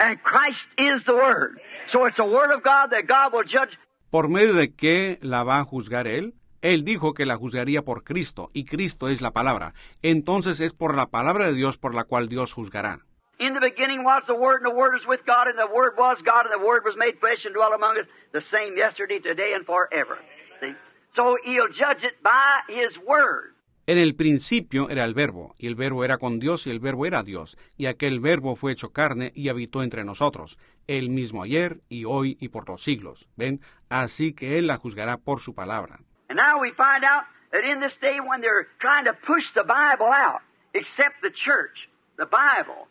And 0.00 0.18
Christ 0.22 0.64
is 0.78 1.04
the 1.04 1.12
Word. 1.12 1.60
So 1.92 2.06
it's 2.06 2.16
the 2.16 2.24
Word 2.24 2.50
of 2.50 2.62
God 2.62 2.92
that 2.92 3.06
God 3.06 3.34
will 3.34 3.44
judge. 3.44 3.76
¿Por 4.10 4.30
medio 4.30 4.54
de 4.54 4.72
qué 4.72 5.18
la 5.20 5.44
va 5.44 5.58
a 5.58 5.64
juzgar 5.64 6.06
Él? 6.06 6.32
Él 6.64 6.82
dijo 6.82 7.12
que 7.12 7.26
la 7.26 7.36
juzgaría 7.36 7.82
por 7.82 8.04
Cristo, 8.04 8.48
y 8.54 8.64
Cristo 8.64 9.10
es 9.10 9.20
la 9.20 9.32
palabra. 9.32 9.74
Entonces 10.00 10.60
es 10.60 10.72
por 10.72 10.96
la 10.96 11.08
palabra 11.08 11.48
de 11.48 11.52
Dios 11.52 11.76
por 11.76 11.94
la 11.94 12.04
cual 12.04 12.26
Dios 12.26 12.54
juzgará. 12.54 13.00
In 13.38 13.52
the 13.52 13.60
beginning 13.60 14.02
was 14.02 14.24
the 14.26 14.32
Word, 14.32 14.62
and 14.62 14.72
the 14.72 14.74
Word 14.74 14.94
was 14.94 15.06
with 15.06 15.20
God, 15.26 15.46
and 15.46 15.58
the 15.58 15.70
Word 15.70 15.92
was 15.98 16.22
God, 16.24 16.46
and 16.46 16.58
the 16.58 16.66
Word 16.66 16.82
was 16.86 16.96
made 16.96 17.18
flesh 17.20 17.44
and 17.44 17.54
dwelt 17.54 17.74
among 17.74 17.98
us, 17.98 18.06
the 18.32 18.40
same 18.40 18.78
yesterday, 18.78 19.20
today, 19.20 19.52
and 19.52 19.66
forever. 19.66 20.16
See? 20.62 20.72
So 21.14 21.36
He'll 21.44 21.68
judge 21.68 22.02
it 22.02 22.22
by 22.22 22.62
His 22.72 22.96
Word. 23.06 23.52
En 23.86 23.98
el 23.98 24.14
principio 24.14 24.88
era 24.88 25.04
el 25.04 25.12
verbo, 25.12 25.54
y 25.58 25.66
el 25.66 25.74
verbo 25.74 26.02
era 26.02 26.16
con 26.16 26.38
Dios, 26.38 26.66
y 26.66 26.70
el 26.70 26.80
verbo 26.80 27.04
era 27.04 27.22
Dios, 27.22 27.58
y 27.76 27.84
aquel 27.84 28.20
verbo 28.20 28.56
fue 28.56 28.72
hecho 28.72 28.88
carne 28.88 29.32
y 29.34 29.50
habitó 29.50 29.82
entre 29.82 30.02
nosotros, 30.02 30.56
el 30.86 31.10
mismo 31.10 31.42
ayer 31.42 31.82
y 31.90 32.06
hoy 32.06 32.38
y 32.40 32.48
por 32.48 32.66
los 32.66 32.82
siglos. 32.82 33.28
¿Ven? 33.36 33.60
Así 33.90 34.32
que 34.32 34.56
Él 34.56 34.68
la 34.68 34.78
juzgará 34.78 35.18
por 35.18 35.40
su 35.40 35.54
palabra. 35.54 36.00
And 36.34 36.42
now 36.42 36.58
we 36.58 36.72
find 36.72 37.04
out 37.04 37.22
that 37.52 37.62
in 37.62 37.78
this 37.78 37.94
day 38.00 38.18
when 38.18 38.40
they're 38.40 38.66
trying 38.80 39.04
to 39.04 39.12
push 39.12 39.44
the 39.54 39.62
Bible 39.62 40.10
out, 40.10 40.40
except 40.74 41.22
the 41.22 41.30
church, 41.30 41.88
the 42.18 42.26
Bible, 42.26 42.88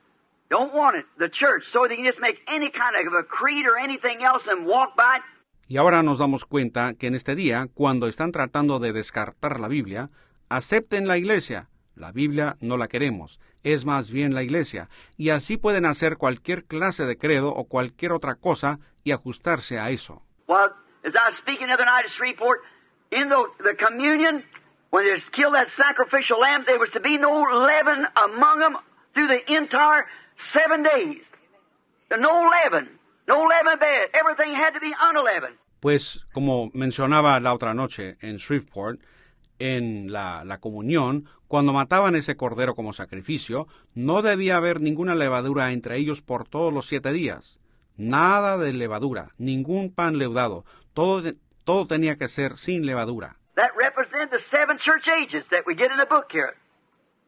don't 0.50 0.74
want 0.74 0.96
it, 0.96 1.04
the 1.20 1.28
church, 1.28 1.64
so 1.74 1.86
they 1.86 1.98
can 1.98 2.06
just 2.06 2.22
make 2.22 2.40
any 2.48 2.72
kind 2.72 2.96
of 2.96 3.14
a 3.14 3.24
creed 3.24 3.66
or 3.66 3.78
anything 3.78 4.24
else 4.24 4.44
and 4.48 4.66
walk 4.66 4.96
by 4.96 5.18
it. 5.18 5.24
Y 5.68 5.76
ahora 5.76 6.04
nos 6.04 6.20
damos 6.20 6.46
cuenta 6.46 6.94
que 6.94 7.08
en 7.08 7.16
este 7.16 7.36
día, 7.36 7.68
cuando 7.74 8.08
están 8.08 8.32
tratando 8.32 8.80
de 8.80 8.94
descartar 8.94 9.60
la 9.60 9.68
Biblia, 9.68 10.10
acepten 10.48 11.10
la 11.10 11.18
iglesia. 11.18 11.68
La 11.96 12.14
Biblia 12.14 12.56
no 12.62 12.78
la 12.78 12.88
queremos, 12.88 13.42
es 13.64 13.84
más 13.84 14.10
bien 14.10 14.34
la 14.34 14.44
iglesia, 14.44 14.88
y 15.18 15.32
así 15.32 15.58
pueden 15.58 15.86
hacer 15.86 16.16
cualquier 16.16 16.64
clase 16.64 17.06
de 17.06 17.18
credo 17.18 17.50
o 17.54 17.68
cualquier 17.68 18.14
otra 18.14 18.36
cosa 18.36 18.80
y 19.04 19.12
ajustarse 19.12 19.80
a 19.80 19.90
eso. 19.90 20.24
Well, 20.48 20.70
as 21.04 21.14
I 21.14 21.28
was 21.28 21.36
speaking 21.40 21.68
the 21.68 21.74
other 21.74 21.86
night 21.86 22.06
at 22.06 22.12
Shreveport, 22.18 22.62
in 23.14 23.30
the, 23.30 23.46
the 23.60 23.76
communion, 23.76 24.44
when 24.90 25.06
they 25.06 25.22
killed 25.32 25.56
that 25.56 25.68
sacrificial 25.78 26.40
lamb, 26.40 26.64
there 26.66 26.80
was 26.80 26.90
to 26.92 27.00
be 27.00 27.18
no 27.18 27.42
leaven 27.42 28.06
among 28.16 28.60
them 28.60 28.78
through 29.14 29.28
the 29.28 29.42
entire 29.54 30.06
seven 30.54 30.84
days. 30.84 31.22
No 32.12 32.50
leaven, 32.50 32.90
no 33.28 33.42
leaven 33.44 33.80
bed. 33.80 34.10
Everything 34.14 34.54
had 34.54 34.72
to 34.74 34.80
be 34.80 34.94
unleavened. 35.00 35.58
Pues, 35.80 36.24
como 36.32 36.70
mencionaba 36.74 37.40
la 37.40 37.54
otra 37.54 37.74
noche 37.74 38.18
en 38.22 38.38
Shreveport, 38.38 39.02
en 39.60 40.12
la, 40.12 40.44
la, 40.46 40.60
comunión, 40.60 41.26
cuando 41.48 41.74
mataban 41.74 42.16
ese 42.16 42.38
cordero 42.38 42.76
como 42.76 42.94
sacrificio, 42.94 43.68
no 43.94 44.22
debía 44.22 44.58
haber 44.58 44.80
ninguna 44.80 45.16
levadura 45.16 45.72
entre 45.72 45.98
ellos 45.98 46.22
por 46.22 46.48
todos 46.48 46.74
los 46.74 46.86
siete 46.88 47.12
días. 47.12 47.60
Nada 47.98 48.58
de 48.58 48.74
levadura, 48.74 49.32
ningún 49.38 49.94
pan 49.94 50.18
leudado. 50.18 50.66
Todo, 50.94 51.22
todo 51.64 51.88
tenía 51.88 52.18
que 52.18 52.28
ser 52.28 52.58
sin 52.58 52.86
levadura. 52.86 53.38
That 53.56 53.72
represents 53.78 54.32
the 54.32 54.40
seven 54.50 54.78
church 54.80 55.08
ages 55.08 55.46
that 55.50 55.64
we 55.68 55.76
get 55.76 55.92
in 55.92 55.98
the 55.98 56.06
book 56.06 56.32
here. 56.32 56.56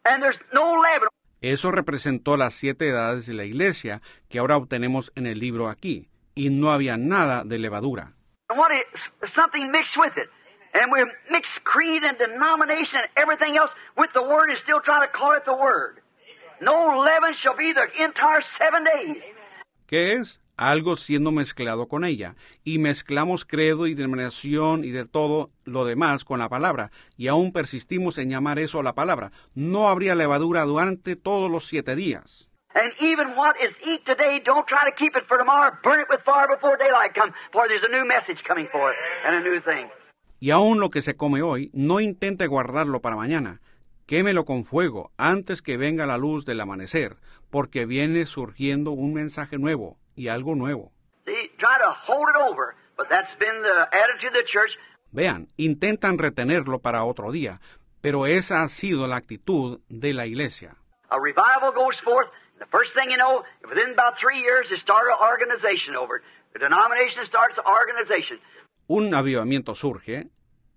And 0.05 0.21
there's 0.21 0.39
no 0.53 0.81
leaven. 0.81 1.09
Eso 1.41 1.71
representó 1.71 2.37
las 2.37 2.55
siete 2.55 2.89
edades 2.89 3.27
de 3.27 3.33
la 3.33 3.43
iglesia 3.43 4.01
que 4.29 4.39
ahora 4.39 4.57
obtenemos 4.57 5.11
en 5.15 5.27
el 5.27 5.39
libro 5.39 5.69
aquí, 5.69 6.09
y 6.33 6.49
no 6.49 6.71
había 6.71 6.97
nada 6.97 7.43
de 7.43 7.59
levadura. 7.59 8.13
And 8.49 8.59
what 8.59 8.71
is 8.71 9.31
something 9.35 9.71
mixed 9.71 9.97
with 9.97 10.17
it. 10.17 10.29
And 10.73 10.91
we 10.91 11.03
mix 11.31 11.47
creed 11.63 12.03
and 12.03 12.17
denomination 12.17 12.99
and 12.99 13.09
everything 13.15 13.57
else 13.57 13.71
with 13.95 14.11
the 14.13 14.21
word 14.21 14.49
and 14.49 14.59
still 14.59 14.81
try 14.81 15.05
to 15.05 15.11
call 15.11 15.33
it 15.33 15.45
the 15.45 15.55
word. 15.55 16.01
No 16.61 16.99
leaven 16.99 17.33
shall 17.41 17.55
be 17.55 17.73
the 17.73 17.87
entire 18.03 18.41
seven 18.57 18.83
days. 18.83 19.23
¿Qué 19.87 20.19
es? 20.19 20.39
Algo 20.57 20.95
siendo 20.95 21.31
mezclado 21.31 21.87
con 21.87 22.05
ella, 22.05 22.35
y 22.63 22.79
mezclamos 22.79 23.43
credo 23.43 23.87
y 23.87 23.93
denominación 23.93 24.85
y 24.85 24.91
de 24.91 25.05
todo 25.05 25.49
lo 25.65 25.83
demás 25.83 26.23
con 26.23 26.39
la 26.39 26.47
palabra, 26.47 26.91
y 27.17 27.27
aún 27.27 27.51
persistimos 27.51 28.17
en 28.17 28.29
llamar 28.29 28.59
eso 28.59 28.81
la 28.81 28.93
palabra. 28.93 29.31
No 29.53 29.89
habría 29.89 30.15
levadura 30.15 30.63
durante 30.63 31.17
todos 31.17 31.51
los 31.51 31.65
siete 31.67 31.95
días. 31.95 32.49
And 32.73 32.93
even 32.99 33.35
what 33.37 33.55
is 33.61 33.73
eat 33.85 34.05
today, 34.05 34.41
don't 34.43 34.65
try 34.67 34.83
to 34.89 34.95
keep 34.97 35.15
it 35.15 35.25
for 35.27 35.37
tomorrow. 35.37 35.71
Burn 35.83 36.01
it 36.01 36.07
with 36.09 36.19
fire 36.25 36.47
before 36.47 36.77
daylight 36.77 37.13
comes, 37.13 37.33
for 37.51 37.67
there's 37.67 37.83
a 37.83 37.91
new 37.91 38.05
message 38.05 38.43
coming 38.47 38.67
forth 38.67 38.95
and 39.25 39.35
a 39.35 39.41
new 39.41 39.61
thing. 39.61 39.89
Y 40.39 40.51
aún 40.51 40.79
lo 40.79 40.89
que 40.89 41.01
se 41.01 41.15
come 41.15 41.41
hoy, 41.41 41.69
no 41.73 41.99
intente 41.99 42.47
guardarlo 42.47 43.01
para 43.01 43.15
mañana. 43.15 43.61
Quémelo 44.05 44.45
con 44.45 44.65
fuego 44.65 45.11
antes 45.17 45.61
que 45.61 45.77
venga 45.77 46.05
la 46.05 46.17
luz 46.17 46.45
del 46.45 46.61
amanecer, 46.61 47.17
porque 47.49 47.85
viene 47.85 48.25
surgiendo 48.25 48.91
un 48.91 49.13
mensaje 49.13 49.57
nuevo 49.57 49.97
y 50.15 50.27
algo 50.27 50.55
nuevo. 50.55 50.91
Vean, 55.11 55.47
intentan 55.57 56.17
retenerlo 56.17 56.79
para 56.79 57.03
otro 57.03 57.31
día, 57.31 57.59
pero 58.01 58.25
esa 58.25 58.63
ha 58.63 58.67
sido 58.67 59.07
la 59.07 59.15
actitud 59.15 59.79
de 59.89 60.13
la 60.13 60.25
iglesia. 60.25 60.75
A 61.09 61.19
revival 61.19 61.71
goes 61.73 61.99
forth. 62.01 62.29
and 62.53 62.67
The 62.67 62.77
first 62.77 62.93
thing 62.93 63.09
you 63.09 63.17
know, 63.17 63.43
within 63.67 63.91
about 63.93 64.17
three 64.19 64.39
years, 64.41 64.67
they 64.69 64.79
start 64.79 65.05
an 65.07 65.17
organization 65.19 65.95
over 65.95 66.17
it. 66.17 66.23
The 66.53 66.59
denomination 66.59 67.25
starts 67.27 67.57
an 67.57 67.65
organization. 67.65 68.39
Un 68.87 69.13
avivamiento 69.13 69.75
surge 69.75 70.29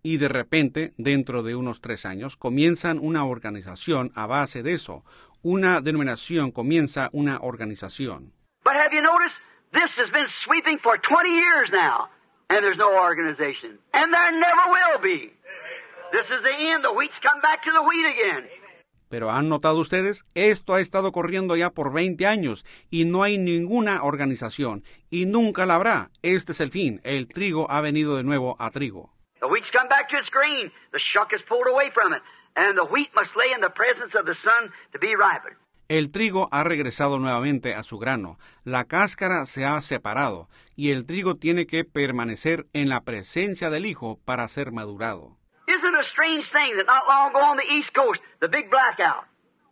y 0.03 0.17
de 0.17 0.29
repente, 0.29 0.93
dentro 0.97 1.43
de 1.43 1.55
unos 1.55 1.81
tres 1.81 2.07
años, 2.07 2.37
comienzan 2.37 2.99
una 3.01 3.25
organización 3.25 4.13
a 4.15 4.27
base 4.27 4.63
de 4.63 4.75
eso. 4.75 5.05
Una 5.43 5.81
denominación 5.81 6.51
comienza 6.51 7.11
una 7.13 7.39
organización. 7.41 8.33
But 8.69 8.77
have 8.77 8.93
you 8.93 9.01
noticed? 9.01 9.41
This 9.73 9.89
has 9.97 10.11
been 10.11 10.29
sweeping 10.45 10.77
for 10.85 10.99
20 10.99 11.31
years 11.31 11.71
now, 11.73 12.13
and 12.51 12.63
there's 12.63 12.77
no 12.77 13.01
organization. 13.01 13.79
And 13.95 14.13
there 14.13 14.33
never 14.47 14.65
will 14.69 15.01
be. 15.01 15.33
This 16.13 16.27
is 16.27 16.43
the 16.45 16.53
end. 16.53 16.85
The 16.85 16.93
wheat's 16.93 17.17
come 17.25 17.41
back 17.41 17.65
to 17.65 17.73
the 17.73 17.81
wheat 17.81 18.05
again. 18.13 18.45
Pero 19.09 19.31
¿han 19.31 19.49
notado 19.49 19.79
ustedes? 19.79 20.23
Esto 20.35 20.75
ha 20.75 20.81
estado 20.81 21.13
corriendo 21.13 21.57
ya 21.57 21.71
por 21.71 21.95
20 21.95 22.27
años 22.27 22.67
y 22.91 23.07
no 23.07 23.23
hay 23.23 23.39
ninguna 23.39 24.03
organización 24.03 24.85
y 25.09 25.25
nunca 25.25 25.65
la 25.65 25.77
habrá. 25.77 26.11
Este 26.21 26.53
es 26.53 26.61
el 26.61 26.71
fin. 26.71 27.01
El 27.05 27.27
trigo 27.27 27.71
ha 27.71 27.81
venido 27.81 28.19
de 28.19 28.23
nuevo 28.23 28.55
a 28.59 28.71
trigo. 28.71 29.15
The 29.41 29.47
wheat's 29.47 29.71
come 29.71 29.89
back 29.89 30.11
to 30.11 30.19
its 30.19 30.29
grain. 30.29 30.71
The 30.93 31.01
shuck 31.01 31.33
is 31.33 31.41
pulled 31.49 31.69
away 31.69 31.91
from 31.95 32.13
it. 32.13 32.21
And 32.55 32.77
the 32.77 32.85
wheat 32.85 33.09
must 33.15 33.35
lay 33.35 33.51
in 33.55 33.63
the 33.63 33.73
presence 33.73 34.15
of 34.15 34.27
the 34.27 34.35
sun 34.35 34.71
to 34.93 34.99
be 34.99 35.17
ripened. 35.17 35.57
El 35.89 36.11
trigo 36.11 36.51
ha 36.53 36.65
regresado 36.65 37.19
nuevamente 37.19 37.75
a 37.75 37.83
su 37.83 37.99
grano, 37.99 38.39
la 38.63 38.85
cáscara 38.85 39.47
se 39.47 39.65
ha 39.65 39.81
separado 39.81 40.51
y 40.77 40.91
el 40.91 41.07
trigo 41.07 41.37
tiene 41.37 41.67
que 41.67 41.83
permanecer 41.83 42.67
en 42.75 42.91
la 42.91 43.05
presencia 43.05 43.71
del 43.71 43.87
Hijo 43.87 44.21
para 44.27 44.47
ser 44.49 44.71
madurado. 44.71 45.39
Isn't 45.67 45.89
it 45.89 45.99
a 45.99 46.05
strange 46.11 46.45
thing 46.53 46.77
that 46.77 46.85
not 46.85 47.09
long 47.09 47.31
ago 47.31 47.41
on 47.41 47.57
the 47.57 47.65
East 47.75 47.95
Coast, 47.95 48.21
the 48.41 48.49
big 48.49 48.69
blackout, 48.69 49.25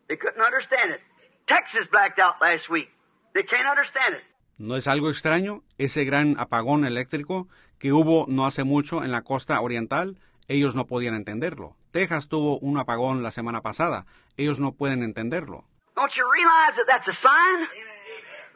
they 0.09 0.17
couldn't 0.17 0.41
understand 0.41 0.95
it. 0.95 1.03
Texas 1.47 1.87
blacked 1.91 2.19
out 2.19 2.41
last 2.41 2.71
week. 2.71 2.89
They 3.35 3.45
can't 3.45 3.69
understand 3.69 4.17
it. 4.17 4.25
¿No 4.57 4.77
es 4.77 4.87
algo 4.87 5.11
extraño 5.11 5.65
ese 5.77 6.07
gran 6.07 6.37
apagón 6.39 6.87
eléctrico 6.87 7.47
que 7.79 7.93
hubo 7.93 8.25
no 8.27 8.47
hace 8.47 8.65
mucho 8.65 9.05
en 9.05 9.13
la 9.13 9.21
costa 9.21 9.61
oriental? 9.61 10.19
Ellos 10.49 10.75
no 10.75 10.87
podían 10.87 11.15
entenderlo. 11.15 11.77
Texas 11.91 12.29
tuvo 12.29 12.59
un 12.59 12.79
apagón 12.79 13.23
la 13.23 13.33
semana 13.33 13.61
pasada. 13.61 14.07
Ellos 14.39 14.61
no 14.61 14.73
pueden 14.73 15.03
entenderlo. 15.03 15.67
Don't 15.97 16.13
you 16.15 16.25
realize 16.29 16.77
that 16.77 16.87
that's 16.87 17.09
a 17.09 17.17
sign? 17.25 17.59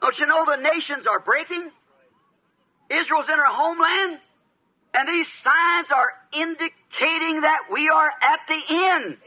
Don't 0.01 0.16
you 0.18 0.26
know 0.26 0.45
the 0.45 0.61
nations 0.61 1.07
are 1.09 1.20
breaking? 1.20 1.72
Israel's 2.91 3.28
in 3.32 3.38
her 3.38 3.53
homeland, 3.53 4.20
and 4.95 5.09
these 5.09 5.28
signs 5.43 5.88
are 5.91 6.12
indicating 6.32 7.41
that 7.43 7.72
we 7.72 7.88
are 7.88 8.11
at 8.20 8.41
the 8.47 8.61
end. 8.68 9.18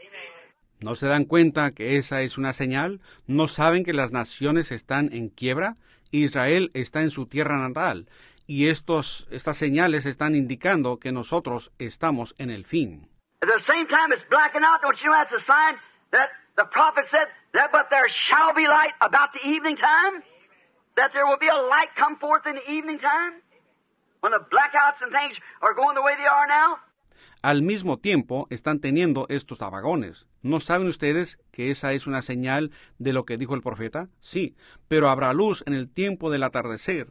¿No 0.80 0.94
se 0.94 1.06
dan 1.08 1.24
cuenta 1.24 1.72
que 1.72 1.96
esa 1.96 2.20
es 2.22 2.36
una 2.36 2.52
señal? 2.52 3.00
¿No 3.26 3.48
saben 3.48 3.84
que 3.84 3.94
las 3.94 4.12
naciones 4.12 4.70
están 4.70 5.12
en 5.12 5.30
quiebra? 5.30 5.76
Israel 6.10 6.70
está 6.74 7.00
en 7.00 7.10
su 7.10 7.26
tierra 7.26 7.56
natal 7.56 8.06
y 8.46 8.68
estos, 8.68 9.26
estas 9.30 9.56
señales 9.56 10.06
están 10.06 10.34
indicando 10.34 10.98
que 10.98 11.10
nosotros 11.10 11.72
estamos 11.78 12.34
en 12.38 12.50
el 12.50 12.64
fin. 12.64 13.08
At 13.42 13.48
the 13.48 13.64
same 13.66 13.86
time 13.88 14.12
it's 14.12 14.24
blacking 14.28 14.62
out, 14.62 14.80
don't 14.82 14.96
you 15.02 15.10
know 15.10 15.16
that's 15.16 15.32
a 15.32 15.44
sign 15.44 15.76
that 16.12 16.28
the 16.56 16.64
prophet 16.70 17.04
said 17.10 17.28
that 17.52 17.70
but 17.72 17.88
there 17.90 18.08
shall 18.08 18.54
be 18.54 18.66
light 18.66 18.94
about 19.00 19.30
the 19.32 19.42
evening 19.48 19.76
time? 19.76 20.22
That 20.96 21.12
there 21.12 21.26
will 21.26 21.38
be 21.40 21.48
a 21.48 21.60
light 21.68 21.90
come 21.96 22.16
forth 22.18 22.46
in 22.46 22.54
the 22.54 22.70
evening 22.70 22.98
time? 23.00 23.42
When 24.20 24.32
the 24.32 24.38
blackouts 24.38 25.02
and 25.02 25.10
things 25.12 25.36
are 25.60 25.74
going 25.74 25.94
the 25.94 26.02
way 26.02 26.14
they 26.16 26.26
are 26.26 26.46
now? 26.46 26.78
Al 27.42 27.60
mismo 27.62 27.98
tiempo 27.98 28.46
están 28.48 28.80
teniendo 28.80 29.26
estos 29.28 29.60
apagones. 29.60 30.26
¿No 30.42 30.60
saben 30.60 30.86
ustedes 30.88 31.38
que 31.52 31.70
esa 31.70 31.92
es 31.92 32.06
una 32.06 32.22
señal 32.22 32.70
de 32.98 33.12
lo 33.12 33.24
que 33.26 33.36
dijo 33.36 33.54
el 33.54 33.60
profeta? 33.60 34.08
Sí, 34.20 34.56
pero 34.88 35.10
habrá 35.10 35.32
luz 35.34 35.62
en 35.66 35.74
el 35.74 35.90
tiempo 35.92 36.30
del 36.30 36.42
atardecer, 36.42 37.08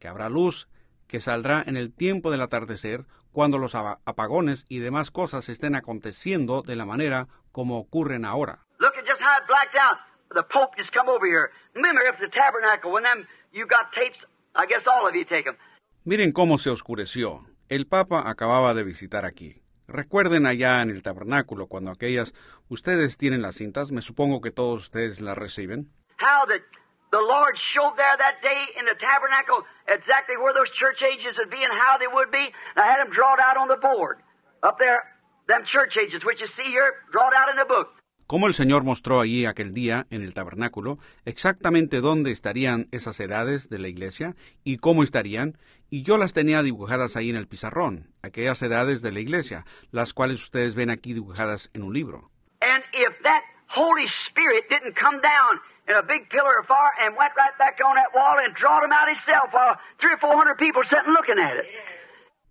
que 0.00 0.08
habrá 0.08 0.28
luz 0.28 0.68
que 1.06 1.20
saldrá 1.20 1.62
en 1.64 1.76
el 1.76 1.92
tiempo 1.94 2.30
del 2.30 2.42
atardecer 2.42 3.06
cuando 3.30 3.58
los 3.58 3.74
apa- 3.76 4.00
apagones 4.04 4.64
y 4.68 4.80
demás 4.80 5.10
cosas 5.12 5.48
estén 5.48 5.76
aconteciendo 5.76 6.62
de 6.62 6.74
la 6.74 6.84
manera 6.84 7.28
como 7.52 7.78
ocurren 7.78 8.24
ahora. 8.24 8.64
Look 8.80 8.96
at 8.96 9.06
just 9.06 9.20
how 9.20 9.38
it 9.38 9.46
blacked 9.46 9.74
out. 9.74 9.98
The 10.34 10.42
Pope 10.42 10.76
just 10.76 10.92
come 10.92 11.08
over 11.08 11.26
here. 11.26 11.50
Remember, 11.74 12.02
if 12.06 12.20
the 12.20 12.28
tabernacle, 12.28 12.92
when 12.92 13.02
them, 13.02 13.26
you 13.52 13.66
got 13.66 13.92
tapes, 13.92 14.18
I 14.54 14.66
guess 14.66 14.86
all 14.86 15.06
of 15.08 15.14
you 15.14 15.24
take 15.24 15.44
them. 15.44 15.56
Miren 16.04 16.32
cómo 16.32 16.58
se 16.58 16.70
oscureció. 16.70 17.44
El 17.68 17.86
Papa 17.86 18.22
acababa 18.28 18.74
de 18.74 18.84
visitar 18.84 19.24
aquí. 19.24 19.62
Recuerden 19.88 20.46
allá 20.46 20.82
en 20.82 20.90
el 20.90 21.02
tabernáculo 21.02 21.66
cuando 21.66 21.90
aquellas 21.90 22.34
ustedes 22.68 23.16
tienen 23.16 23.42
las 23.42 23.56
cintas, 23.56 23.90
me 23.90 24.02
supongo 24.02 24.40
que 24.40 24.50
todos 24.50 24.82
ustedes 24.82 25.20
las 25.20 25.36
reciben. 25.36 25.90
How 26.18 26.46
that 26.46 26.62
the 27.10 27.18
Lord 27.20 27.56
showed 27.72 27.96
there 27.96 28.16
that 28.16 28.40
day 28.42 28.62
in 28.78 28.84
the 28.84 28.94
tabernacle 29.00 29.64
exactly 29.88 30.36
where 30.36 30.52
those 30.52 30.70
church 30.76 31.02
ages 31.02 31.36
would 31.38 31.50
be 31.50 31.62
and 31.64 31.72
how 31.72 31.96
they 31.98 32.06
would 32.06 32.30
be. 32.30 32.52
And 32.76 32.84
I 32.84 32.86
had 32.86 33.00
them 33.00 33.10
drawn 33.10 33.40
out 33.40 33.56
on 33.56 33.68
the 33.68 33.80
board. 33.80 34.20
Up 34.62 34.78
there, 34.78 35.02
them 35.48 35.64
church 35.64 35.96
ages, 35.96 36.22
which 36.24 36.40
you 36.40 36.48
see 36.48 36.68
here, 36.68 36.92
drawn 37.10 37.32
out 37.34 37.48
in 37.48 37.56
the 37.56 37.64
book. 37.64 37.97
Como 38.28 38.46
el 38.46 38.52
Señor 38.52 38.84
mostró 38.84 39.20
allí 39.20 39.46
aquel 39.46 39.72
día 39.72 40.06
en 40.10 40.20
el 40.20 40.34
tabernáculo 40.34 40.98
exactamente 41.24 42.02
dónde 42.02 42.30
estarían 42.30 42.86
esas 42.92 43.18
edades 43.20 43.70
de 43.70 43.78
la 43.78 43.88
iglesia 43.88 44.36
y 44.64 44.76
cómo 44.76 45.02
estarían, 45.02 45.56
y 45.88 46.02
yo 46.02 46.18
las 46.18 46.34
tenía 46.34 46.62
dibujadas 46.62 47.16
ahí 47.16 47.30
en 47.30 47.36
el 47.36 47.48
pizarrón, 47.48 48.12
aquellas 48.20 48.60
edades 48.60 49.00
de 49.00 49.12
la 49.12 49.20
iglesia, 49.20 49.64
las 49.92 50.12
cuales 50.12 50.42
ustedes 50.42 50.74
ven 50.74 50.90
aquí 50.90 51.14
dibujadas 51.14 51.70
en 51.72 51.82
un 51.82 51.94
libro. 51.94 52.30
And 52.60 52.84
if 52.92 53.16
that 53.22 53.40
Holy 53.74 54.04
Spirit 54.28 54.68
didn't 54.68 54.94
come 54.94 55.22
down 55.22 55.60
in 55.88 55.96
a 55.96 56.02
big 56.02 56.28
pillar 56.28 56.60
of 56.60 56.66
fire 56.66 56.92
and 57.00 57.16
went 57.16 57.32
right 57.32 57.56
back 57.56 57.80
on 57.80 57.96
that 57.96 58.12
wall 58.12 58.36
and 58.44 58.54
drawed 58.54 58.82
them 58.84 58.92
out 58.92 59.08
himself 59.08 59.48
while 59.56 59.80
three 59.98 60.12
or 60.12 60.20
four 60.20 60.36
hundred 60.36 60.58
people 60.58 60.84
sitting 60.84 61.16
looking 61.16 61.40
at 61.40 61.56
it. 61.56 61.64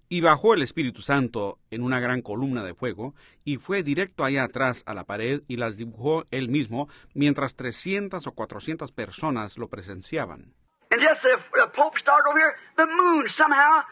Y 0.10 0.22
bajó 0.22 0.54
el 0.54 0.62
Espíritu 0.62 1.02
Santo 1.02 1.60
en 1.70 1.84
una 1.84 2.00
gran 2.00 2.22
columna 2.22 2.64
de 2.64 2.74
fuego, 2.74 3.14
y 3.44 3.58
fue 3.58 3.84
directo 3.84 4.24
allá 4.24 4.44
atrás 4.44 4.84
a 4.86 4.94
la 4.94 5.04
pared 5.04 5.42
y 5.48 5.58
las 5.58 5.78
dibujó 5.78 6.24
él 6.32 6.50
mismo, 6.50 6.88
mientras 7.14 7.56
300 7.56 8.26
o 8.26 8.32
400 8.32 8.92
personas 8.92 9.58
lo 9.58 9.68
presenciaban. 9.68 10.54
And 10.90 11.02
just 11.02 11.22
the, 11.22 11.38
the 11.54 11.68
Pope 11.76 12.00
started 12.00 12.30
over 12.30 12.40
here, 12.40 12.56
the 12.78 12.86
moon 12.86 13.28
somehow 13.36 13.84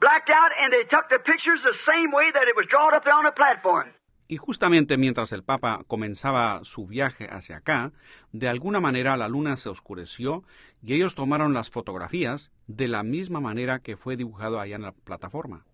blacked 0.00 0.30
out, 0.30 0.50
and 0.60 0.72
they 0.72 0.84
took 0.84 1.08
the 1.08 1.18
pictures 1.18 1.62
the 1.62 1.76
same 1.86 2.10
way 2.10 2.32
that 2.32 2.48
it 2.48 2.56
was 2.56 2.66
drawn 2.66 2.94
up 2.94 3.04
there 3.04 3.14
on 3.14 3.24
the 3.24 3.32
platform. 3.32 3.93
Y 4.26 4.38
justamente 4.38 4.96
mientras 4.96 5.32
el 5.32 5.42
Papa 5.42 5.82
comenzaba 5.86 6.60
su 6.64 6.86
viaje 6.86 7.28
hacia 7.30 7.58
acá, 7.58 7.92
de 8.32 8.48
alguna 8.48 8.80
manera 8.80 9.16
la 9.16 9.28
luna 9.28 9.56
se 9.56 9.68
oscureció 9.68 10.44
y 10.82 10.94
ellos 10.94 11.14
tomaron 11.14 11.52
las 11.52 11.70
fotografías 11.70 12.50
de 12.66 12.88
la 12.88 13.02
misma 13.02 13.40
manera 13.40 13.80
que 13.80 13.96
fue 13.96 14.16
dibujado 14.16 14.60
allá 14.60 14.76
en 14.76 14.82
la 14.82 14.92
plataforma. 14.92 15.64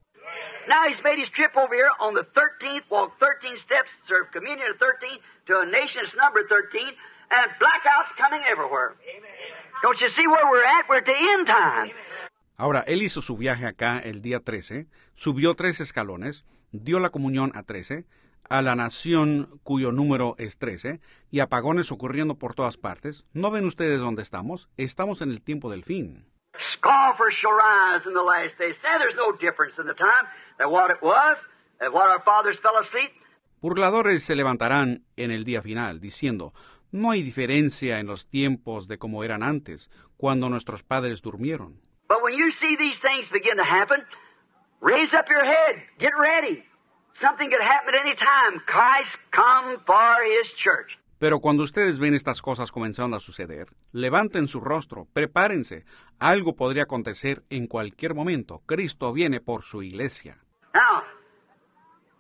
Now 0.69 0.87
he's 0.87 1.03
made 1.03 1.19
his 1.19 1.31
trip 1.31 1.57
over 1.57 1.75
here 1.75 1.91
on 2.01 2.15
the 2.15 2.27
13th, 2.35 2.85
walked 2.91 3.19
13 3.19 3.57
steps, 3.59 3.91
served 4.07 4.31
communion 4.33 4.67
at 4.71 4.79
13 4.79 5.19
to 5.47 5.61
a 5.61 5.67
nation 5.67 6.03
that's 6.05 6.15
numbered 6.15 6.47
13, 6.49 6.95
and 7.31 7.47
blackouts 7.59 8.15
coming 8.19 8.43
everywhere. 8.47 8.95
Don't 9.83 9.99
you 10.01 10.09
see 10.11 10.27
where 10.27 10.47
we're 10.51 10.63
at? 10.63 10.87
We're 10.89 10.99
at 10.99 11.07
the 11.07 11.17
end 11.17 11.47
time. 11.47 11.91
Ahora, 12.57 12.85
él 12.87 13.03
hizo 13.03 13.23
su 13.23 13.39
viaje 13.39 13.67
acá 13.67 13.99
el 13.99 14.21
día 14.21 14.41
13, 14.41 14.87
subió 15.15 15.55
tres 15.55 15.81
escalones, 15.81 16.45
dio 16.73 17.01
la 17.01 17.09
comunión 17.09 17.53
a 17.55 17.63
13, 17.63 18.05
a 18.51 18.61
la 18.63 18.75
nación 18.75 19.61
cuyo 19.63 19.93
número 19.93 20.35
es 20.37 20.59
13, 20.59 21.01
y 21.31 21.41
apagones 21.41 21.91
ocurriendo 21.93 22.35
por 22.35 22.55
todas 22.55 22.77
partes. 22.77 23.25
¿No 23.33 23.51
ven 23.51 23.65
ustedes 23.65 24.01
dónde 24.01 24.23
estamos? 24.23 24.69
Estamos 24.77 25.23
en 25.23 25.31
el 25.31 25.41
tiempo 25.41 25.71
del 25.71 25.85
fin. 25.85 26.27
Scoffers 26.75 27.37
shall 27.41 27.55
rise 27.55 28.07
in 28.07 28.13
the 28.13 28.21
last 28.21 28.59
days. 28.59 28.77
Say 28.83 28.91
there's 28.99 29.17
no 29.17 29.33
difference 29.39 29.81
in 29.81 29.87
the 29.87 29.95
time 29.95 30.27
than 30.59 30.69
what 30.71 30.91
it 30.91 31.01
was, 31.01 31.39
and 31.81 31.95
what 31.95 32.11
our 32.11 32.23
fathers 32.25 32.59
fell 32.61 32.77
asleep. 32.79 33.11
Burladores 33.63 34.25
se 34.25 34.35
levantarán 34.35 35.05
en 35.17 35.31
el 35.31 35.45
día 35.45 35.63
final, 35.63 36.01
diciendo, 36.01 36.53
no 36.91 37.13
hay 37.13 37.23
diferencia 37.23 38.01
en 38.01 38.07
los 38.07 38.29
tiempos 38.29 38.89
de 38.89 38.99
como 38.99 39.23
eran 39.23 39.45
antes, 39.45 39.91
cuando 40.17 40.49
nuestros 40.49 40.83
padres 40.83 41.23
durmieron. 41.23 41.81
But 42.09 42.23
when 42.23 42.37
you 42.37 42.51
see 42.51 42.77
these 42.77 42.99
things 43.01 43.31
begin 43.31 43.57
to 43.59 43.65
happen, 43.65 44.03
raise 44.81 45.15
up 45.15 45.27
your 45.31 45.45
head. 45.45 45.77
Get 46.01 46.11
ready. 46.19 46.65
Pero 51.19 51.41
cuando 51.41 51.63
ustedes 51.65 51.99
ven 51.99 52.15
estas 52.15 52.41
cosas 52.41 52.73
comenzando 52.73 53.17
a 53.17 53.21
suceder, 53.21 53.67
levanten 53.93 54.49
su 54.49 54.61
rostro, 54.61 55.07
prepárense. 55.13 55.85
Algo 56.19 56.57
podría 56.57 56.85
acontecer 56.85 57.43
en 57.51 57.67
cualquier 57.67 58.15
momento. 58.15 58.63
Cristo 58.65 59.13
viene 59.13 59.41
por 59.41 59.63
su 59.63 59.83
iglesia. 59.83 60.39
Now, 60.73 61.03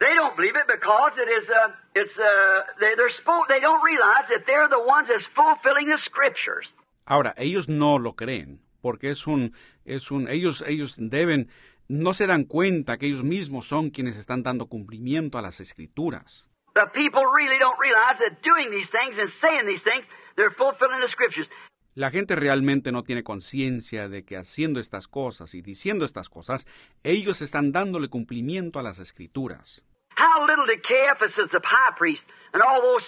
they 0.01 0.14
don't 0.14 0.36
believe 0.36 0.57
it 0.57 0.66
because 0.66 1.12
it 1.16 1.28
is, 1.28 1.48
uh, 1.48 1.72
it's, 1.94 2.12
uh, 2.18 2.62
they, 2.78 2.94
they're 2.94 3.12
spo- 3.24 3.46
they 3.48 3.61
don't 3.61 3.82
realize 3.82 4.28
that 4.28 4.44
they're 4.44 4.68
the 4.68 4.84
ones 4.86 5.09
that's 5.09 5.26
fulfilling 5.34 5.88
the 5.88 5.98
scriptures. 5.98 6.74
Ahora, 7.07 7.32
ellos 7.38 7.68
no 7.68 7.98
lo 7.98 8.12
creen, 8.12 8.61
porque 8.82 9.11
es 9.11 9.26
un, 9.26 9.55
es 9.84 10.11
un, 10.11 10.28
ellos, 10.28 10.62
ellos 10.66 10.94
deben, 10.98 11.48
no 11.91 12.14
se 12.14 12.28
dan 12.28 12.45
cuenta 12.45 12.99
que 12.99 13.07
ellos 13.07 13.24
mismos 13.24 13.66
son 13.66 13.91
quienes 13.91 14.16
están 14.16 14.45
dando 14.45 14.66
cumplimiento 14.66 15.38
a 15.38 15.43
las 15.43 15.59
escrituras. 15.59 16.47
The 16.74 16.86
people 16.95 17.22
really 17.26 17.59
don't 17.59 17.78
realize 17.80 18.16
that 18.20 18.41
doing 18.43 18.70
these 18.70 18.88
things 18.91 19.18
and 19.18 19.28
saying 19.41 19.66
these 19.66 19.82
things, 19.82 20.07
they're 20.36 20.55
fulfilling 20.55 21.01
the 21.01 21.11
scriptures. 21.11 21.49
La 21.97 22.11
gente 22.11 22.36
realmente 22.36 22.93
no 22.93 23.03
tiene 23.03 23.24
conciencia 23.24 24.09
de 24.09 24.24
que 24.24 24.36
haciendo 24.36 24.78
estas 24.78 25.09
cosas 25.09 25.53
y 25.55 25.62
diciendo 25.62 26.05
estas 26.05 26.28
cosas, 26.28 26.64
ellos 27.03 27.43
están 27.43 27.72
dándole 27.72 28.09
cumplimiento 28.09 28.78
a 28.78 28.84
las 28.84 29.01
escrituras. 29.01 29.82
How 30.16 30.47
little 30.47 30.66
did 30.66 30.84
Caiaphas, 30.84 31.34
the 31.34 31.61
high 31.64 31.95
priest, 31.99 32.22
and 32.53 32.62
all 32.62 32.80
those 32.80 33.03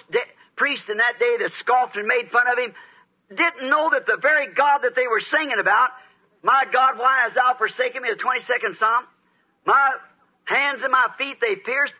priests 0.56 0.88
in 0.90 0.96
that 0.96 1.20
day 1.20 1.36
that 1.38 1.52
scoffed 1.60 1.96
and 1.96 2.08
made 2.08 2.28
fun 2.32 2.48
of 2.48 2.58
him, 2.58 2.74
didn't 3.30 3.70
know 3.70 3.90
that 3.90 4.06
the 4.06 4.18
very 4.20 4.52
God 4.52 4.82
that 4.82 4.96
they 4.96 5.06
were 5.06 5.22
singing 5.30 5.60
about, 5.60 5.90
My 6.42 6.64
God, 6.72 6.98
why 6.98 7.20
hast 7.24 7.34
thou 7.34 7.54
forsaken 7.56 8.02
me, 8.02 8.08
the 8.10 8.16
22nd 8.16 8.76
Psalm, 8.76 9.06
my 9.64 9.92
hands 10.44 10.82
and 10.82 10.90
my 10.90 11.06
feet 11.16 11.38
they 11.40 11.56
pierced, 11.56 11.94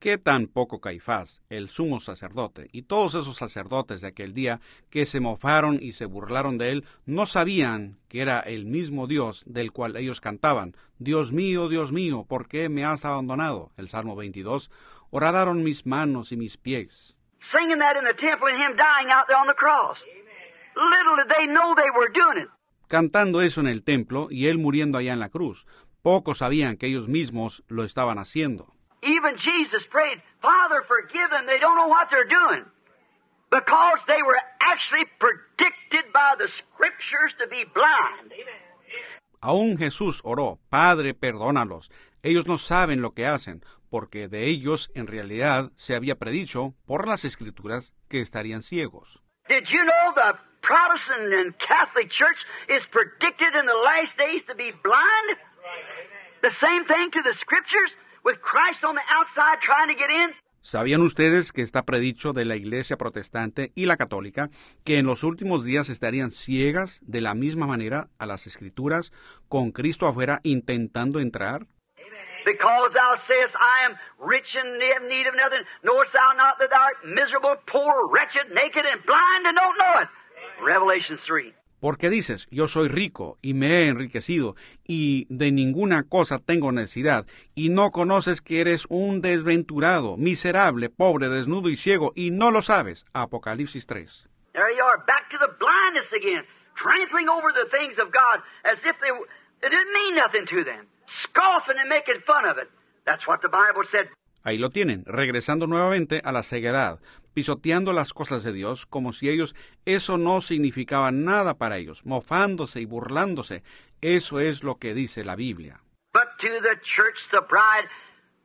¿Qué 0.00 0.16
tan 0.16 0.46
poco 0.46 0.80
Caifás, 0.80 1.42
el 1.50 1.68
sumo 1.68 1.98
sacerdote, 1.98 2.68
y 2.70 2.82
todos 2.82 3.16
esos 3.16 3.36
sacerdotes 3.36 4.00
de 4.00 4.06
aquel 4.06 4.32
día 4.32 4.60
que 4.90 5.06
se 5.06 5.18
mofaron 5.18 5.80
y 5.82 5.90
se 5.90 6.06
burlaron 6.06 6.56
de 6.56 6.70
él, 6.70 6.84
no 7.04 7.26
sabían 7.26 7.98
que 8.08 8.22
era 8.22 8.38
el 8.38 8.64
mismo 8.66 9.08
Dios 9.08 9.42
del 9.46 9.72
cual 9.72 9.96
ellos 9.96 10.20
cantaban, 10.20 10.76
Dios 11.00 11.32
mío, 11.32 11.68
Dios 11.68 11.90
mío, 11.90 12.24
¿por 12.28 12.46
qué 12.46 12.68
me 12.68 12.84
has 12.84 13.04
abandonado? 13.04 13.72
El 13.76 13.88
Salmo 13.88 14.14
22, 14.14 14.70
horadaron 15.10 15.64
mis 15.64 15.84
manos 15.84 16.30
y 16.30 16.36
mis 16.36 16.56
pies. 16.56 17.16
singing 17.52 17.78
that 17.78 17.96
in 17.96 18.04
the 18.04 18.14
temple 18.14 18.48
and 18.48 18.58
him 18.58 18.76
dying 18.76 19.10
out 19.10 19.26
there 19.26 19.38
on 19.38 19.46
the 19.46 19.54
cross. 19.54 19.96
Little 20.76 21.16
did 21.16 21.28
they 21.28 21.46
know 21.46 21.74
they 21.74 21.90
were 21.90 22.08
doing 22.08 22.38
it. 22.44 22.48
Cantando 22.88 23.42
eso 23.42 23.60
en 23.60 23.66
el 23.66 23.84
templo 23.84 24.28
y 24.30 24.46
él 24.46 24.56
muriendo 24.58 24.96
allá 24.96 25.12
en 25.12 25.20
la 25.20 25.28
cruz. 25.28 25.66
Pocos 26.02 26.38
sabían 26.38 26.78
que 26.78 26.86
ellos 26.86 27.06
mismos 27.06 27.62
lo 27.68 27.84
estaban 27.84 28.18
haciendo. 28.18 28.72
Even 29.02 29.36
Jesus 29.36 29.86
prayed, 29.90 30.22
Father, 30.40 30.82
forgive 30.88 31.30
them. 31.30 31.46
They 31.46 31.60
don't 31.60 31.76
know 31.76 31.88
what 31.88 32.08
they're 32.10 32.28
doing. 32.28 32.64
Because 33.50 34.00
they 34.06 34.22
were 34.22 34.40
actually 34.60 35.06
predicted 35.18 36.12
by 36.12 36.34
the 36.38 36.48
scriptures 36.48 37.34
to 37.38 37.46
be 37.46 37.64
blind. 37.74 38.32
Aún 39.40 39.78
Jesús 39.78 40.20
oró, 40.24 40.58
Padre, 40.68 41.14
perdónalos. 41.14 41.90
Ellos 42.22 42.46
no 42.46 42.58
saben 42.58 43.02
lo 43.02 43.12
que 43.12 43.26
hacen, 43.26 43.62
porque 43.90 44.28
de 44.28 44.46
ellos 44.46 44.90
en 44.94 45.06
realidad 45.06 45.70
se 45.76 45.94
había 45.94 46.16
predicho 46.16 46.74
por 46.86 47.06
las 47.06 47.24
escrituras 47.24 47.94
que 48.08 48.20
estarían 48.20 48.62
ciegos. 48.62 49.22
Did 49.48 49.64
you 49.70 49.82
know 49.84 50.14
the 50.14 50.47
Protestant 50.62 51.32
and 51.32 51.54
Catholic 51.58 52.10
Church 52.10 52.38
is 52.68 52.82
predicted 52.90 53.54
in 53.54 53.66
the 53.66 53.78
last 53.84 54.16
days 54.18 54.42
to 54.48 54.54
be 54.54 54.72
blind? 54.82 55.28
The 56.42 56.52
same 56.60 56.84
thing 56.86 57.10
to 57.12 57.22
the 57.22 57.34
scriptures 57.34 57.90
with 58.24 58.40
Christ 58.42 58.84
on 58.84 58.94
the 58.94 59.06
outside 59.10 59.60
trying 59.62 59.88
to 59.88 59.98
get 59.98 60.10
in? 60.10 60.34
¿Sabían 60.60 61.02
ustedes 61.02 61.52
que 61.52 61.62
está 61.62 61.84
predicho 61.84 62.32
de 62.32 62.44
la 62.44 62.56
Iglesia 62.56 62.96
protestante 62.96 63.72
y 63.74 63.86
la 63.86 63.96
católica 63.96 64.50
que 64.84 64.98
en 64.98 65.06
los 65.06 65.22
últimos 65.22 65.64
días 65.64 65.88
estarían 65.88 66.32
ciegas 66.32 67.00
de 67.02 67.20
la 67.20 67.34
misma 67.34 67.66
manera 67.66 68.08
a 68.18 68.26
las 68.26 68.46
escrituras 68.46 69.12
con 69.48 69.70
Cristo 69.70 70.06
afuera 70.06 70.40
intentando 70.42 71.20
entrar? 71.20 71.66
Because 72.44 72.92
thou 72.92 73.14
sayest, 73.26 73.54
I 73.54 73.86
am 73.86 73.96
rich 74.18 74.56
and 74.56 74.80
have 74.94 75.06
need 75.08 75.26
of 75.26 75.34
nothing, 75.36 75.62
knowest 75.82 76.12
thou 76.12 76.32
not 76.36 76.58
that 76.58 76.70
thou 76.70 76.80
art 76.80 77.04
miserable, 77.04 77.56
poor, 77.66 78.08
wretched, 78.10 78.50
naked, 78.52 78.84
and 78.84 79.04
blind, 79.04 79.46
and 79.46 79.56
don't 79.56 79.76
know 79.78 80.02
it? 80.02 80.08
Revelation 80.60 81.18
3. 81.26 81.54
Porque 81.80 82.10
dices, 82.10 82.48
yo 82.50 82.66
soy 82.66 82.88
rico 82.88 83.38
y 83.40 83.54
me 83.54 83.68
he 83.68 83.86
enriquecido 83.86 84.56
y 84.84 85.26
de 85.30 85.52
ninguna 85.52 86.02
cosa 86.02 86.40
tengo 86.40 86.72
necesidad, 86.72 87.26
y 87.54 87.68
no 87.68 87.92
conoces 87.92 88.40
que 88.40 88.60
eres 88.60 88.84
un 88.88 89.20
desventurado, 89.20 90.16
miserable, 90.16 90.90
pobre, 90.90 91.28
desnudo 91.28 91.68
y 91.68 91.76
ciego, 91.76 92.12
y 92.16 92.30
no 92.32 92.50
lo 92.50 92.62
sabes. 92.62 93.06
Apocalipsis 93.12 93.86
3. 93.86 94.28
There 94.54 94.74
you 94.74 94.82
are, 94.82 94.98
back 95.06 95.30
to 95.30 95.38
the 95.38 95.54
blindness 95.58 96.10
again, 96.12 96.42
trampling 96.74 97.28
over 97.28 97.52
the 97.52 97.70
things 97.70 97.96
of 98.00 98.10
God 98.10 98.42
as 98.64 98.78
if 98.84 98.98
they, 98.98 99.14
it 99.62 99.70
didn't 99.70 99.92
mean 99.94 100.16
nothing 100.16 100.46
to 100.50 100.64
them, 100.64 100.86
scoffing 101.22 101.78
and 101.78 101.88
making 101.88 102.20
fun 102.26 102.44
of 102.44 102.58
it. 102.58 102.68
That's 103.06 103.24
what 103.28 103.40
the 103.40 103.48
Bible 103.48 103.84
said. 103.92 104.10
Ahí 104.48 104.56
lo 104.56 104.70
tienen, 104.70 105.04
regresando 105.04 105.66
nuevamente 105.66 106.22
a 106.24 106.32
la 106.32 106.42
ceguedad, 106.42 107.00
pisoteando 107.34 107.92
las 107.92 108.14
cosas 108.14 108.42
de 108.44 108.54
Dios 108.54 108.86
como 108.86 109.12
si 109.12 109.28
ellos 109.28 109.54
eso 109.84 110.16
no 110.16 110.40
significaba 110.40 111.10
nada 111.12 111.58
para 111.58 111.76
ellos, 111.76 112.06
mofándose 112.06 112.80
y 112.80 112.86
burlándose. 112.86 113.62
Eso 114.00 114.40
es 114.40 114.64
lo 114.64 114.78
que 114.78 114.94
dice 114.94 115.22
la 115.22 115.36
Biblia. 115.36 115.82
But 116.14 116.28
to 116.40 116.48
the 116.62 116.80
church, 116.96 117.18
the 117.30 117.42
bride, 117.42 117.84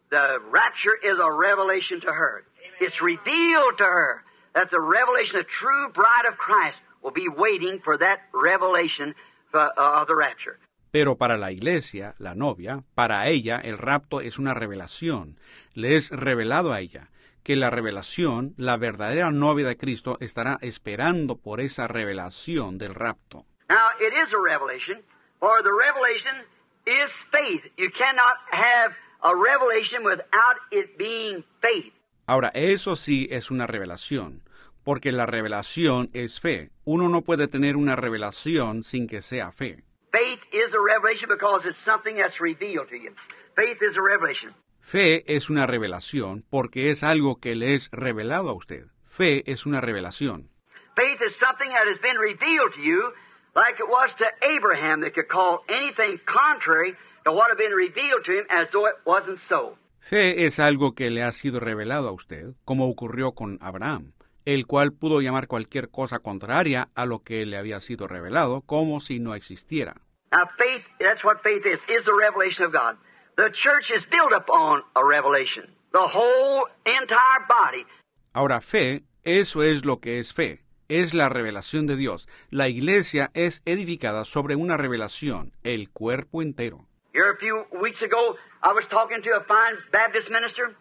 the 0.09 0.39
rapture 0.51 0.99
is 1.01 1.17
a 1.19 1.31
revelation 1.31 2.01
to 2.01 2.11
her. 2.11 2.43
It's 2.81 2.99
revealed 3.01 3.77
to 3.77 3.85
her 3.85 4.25
that 4.55 4.71
the 4.71 4.81
revelation, 4.81 5.39
the 5.39 5.47
true 5.57 5.87
bride 5.93 6.27
of 6.29 6.37
Christ, 6.37 6.79
will 7.01 7.15
be 7.15 7.29
waiting 7.29 7.79
for 7.81 7.97
that 7.97 8.27
revelation 8.33 9.15
uh, 9.53 9.69
of 9.77 10.07
the 10.07 10.15
rapture. 10.17 10.59
Pero 10.93 11.17
para 11.17 11.37
la 11.37 11.51
iglesia, 11.51 12.13
la 12.19 12.35
novia, 12.35 12.83
para 12.93 13.27
ella 13.27 13.59
el 13.59 13.79
rapto 13.79 14.21
es 14.21 14.37
una 14.37 14.53
revelación. 14.53 15.39
Le 15.73 15.95
es 15.95 16.11
revelado 16.11 16.71
a 16.71 16.81
ella 16.81 17.09
que 17.43 17.55
la 17.55 17.71
revelación, 17.71 18.53
la 18.57 18.77
verdadera 18.77 19.31
novia 19.31 19.67
de 19.67 19.75
Cristo, 19.75 20.17
estará 20.19 20.59
esperando 20.61 21.37
por 21.37 21.61
esa 21.61 21.87
revelación 21.87 22.77
del 22.77 22.93
rapto. 22.93 23.43
Now, 23.69 23.89
it 23.99 24.13
is 24.13 24.31
a 24.35 24.37
revelation, 24.37 25.01
for 25.39 25.63
the 25.63 25.71
revelation 25.71 26.45
is 26.85 27.09
faith. 27.31 27.63
You 27.75 27.89
cannot 27.97 28.37
have 28.51 28.93
a 29.23 29.33
revelation 29.33 30.05
without 30.05 30.57
it 30.69 30.95
being 30.95 31.43
faith. 31.59 31.91
Ahora, 32.27 32.51
eso 32.53 32.95
sí 32.95 33.27
es 33.31 33.49
una 33.49 33.65
revelación, 33.65 34.43
porque 34.83 35.11
la 35.11 35.25
revelación 35.25 36.11
es 36.13 36.39
fe. 36.39 36.69
Uno 36.85 37.09
no 37.09 37.23
puede 37.23 37.47
tener 37.47 37.77
una 37.77 37.95
revelación 37.95 38.83
sin 38.83 39.07
que 39.07 39.23
sea 39.23 39.51
fe. 39.51 39.83
Faith 40.13 40.41
is 40.53 40.71
a 40.75 40.79
revelation 40.79 41.27
because 41.27 41.65
it's 41.65 41.83
something 41.83 42.15
that's 42.15 42.39
revealed 42.39 42.87
to 42.89 42.95
you. 42.95 43.09
Faith 43.55 43.81
is 43.81 43.97
a 43.97 44.01
revelation. 44.01 44.53
Fe 44.79 45.23
es 45.25 45.49
una 45.49 45.65
revelación 45.65 46.43
porque 46.51 46.91
es 46.91 47.01
algo 47.01 47.39
que 47.41 47.55
le 47.55 47.73
es 47.73 47.89
revelado 47.91 48.49
a 48.49 48.53
usted. 48.53 48.85
Fe 49.07 49.41
es 49.51 49.65
una 49.65 49.81
revelación. 49.81 50.49
Faith 50.95 51.19
is 51.25 51.33
something 51.39 51.69
that 51.69 51.87
has 51.87 51.97
been 51.99 52.17
revealed 52.19 52.73
to 52.75 52.81
you, 52.81 53.11
like 53.55 53.79
it 53.79 53.89
was 53.89 54.11
to 54.19 54.25
Abraham 54.45 55.01
that 55.01 55.15
could 55.15 55.27
call 55.27 55.61
anything 55.67 56.19
contrary 56.27 56.93
to 57.25 57.31
what 57.31 57.49
had 57.49 57.57
been 57.57 57.73
revealed 57.73 58.23
to 58.25 58.33
him 58.33 58.45
as 58.51 58.69
though 58.71 58.85
it 58.85 58.97
wasn't 59.05 59.39
so. 59.49 59.77
Fe 59.99 60.45
es 60.45 60.59
algo 60.59 60.93
que 60.93 61.09
le 61.09 61.23
ha 61.23 61.31
sido 61.31 61.59
revelado 61.59 62.07
a 62.09 62.11
usted, 62.11 62.53
como 62.65 62.87
ocurrió 62.87 63.33
con 63.33 63.57
Abraham, 63.61 64.13
el 64.45 64.65
cual 64.65 64.93
pudo 64.93 65.21
llamar 65.21 65.47
cualquier 65.47 65.89
cosa 65.89 66.19
contraria 66.19 66.89
a 66.95 67.05
lo 67.05 67.19
que 67.19 67.45
le 67.45 67.57
había 67.57 67.79
sido 67.79 68.07
revelado 68.07 68.61
como 68.61 68.99
si 68.99 69.19
no 69.19 69.35
existiera. 69.35 69.95
Now, 70.31 70.49
faith, 70.57 70.83
that's 70.99 71.23
what 71.23 71.41
faith 71.43 71.65
is, 71.65 71.79
is 71.87 72.03
the 72.05 72.13
revelation 72.13 72.65
of 72.65 72.71
God. 72.71 72.97
The 73.35 73.51
church 73.51 73.91
is 73.95 74.03
built 74.09 74.33
upon 74.33 74.83
a 74.95 75.03
revelation. 75.03 75.75
The 75.91 75.99
whole 75.99 76.65
entire 76.85 77.45
body. 77.47 77.85
Ahora, 78.33 78.61
fe, 78.61 79.03
eso 79.23 79.61
es 79.61 79.85
lo 79.85 79.99
que 79.99 80.19
es 80.19 80.33
fe. 80.33 80.63
es 80.87 81.13
la 81.13 81.29
revelación 81.29 81.87
de 81.87 81.95
Dios. 81.95 82.27
La 82.49 82.67
iglesia 82.67 83.31
es 83.33 83.61
edificada 83.65 84.25
sobre 84.25 84.55
una 84.55 84.77
revelación, 84.77 85.53
el 85.63 85.89
cuerpo 85.89 86.41
entero. 86.41 86.85
Here 87.13 87.29
a 87.31 87.37
few 87.37 87.65
weeks 87.79 88.01
ago, 88.01 88.35
I 88.63 88.73
was 88.73 88.85
talking 88.89 89.21
to 89.23 89.29
a 89.35 89.43
fine 89.45 89.77
Baptist 89.91 90.29
minister. 90.29 90.75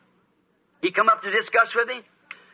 He 0.82 0.93
come 0.93 1.09
up 1.09 1.22
to 1.22 1.30
discuss 1.30 1.74
with 1.74 1.86
me. 1.89 2.02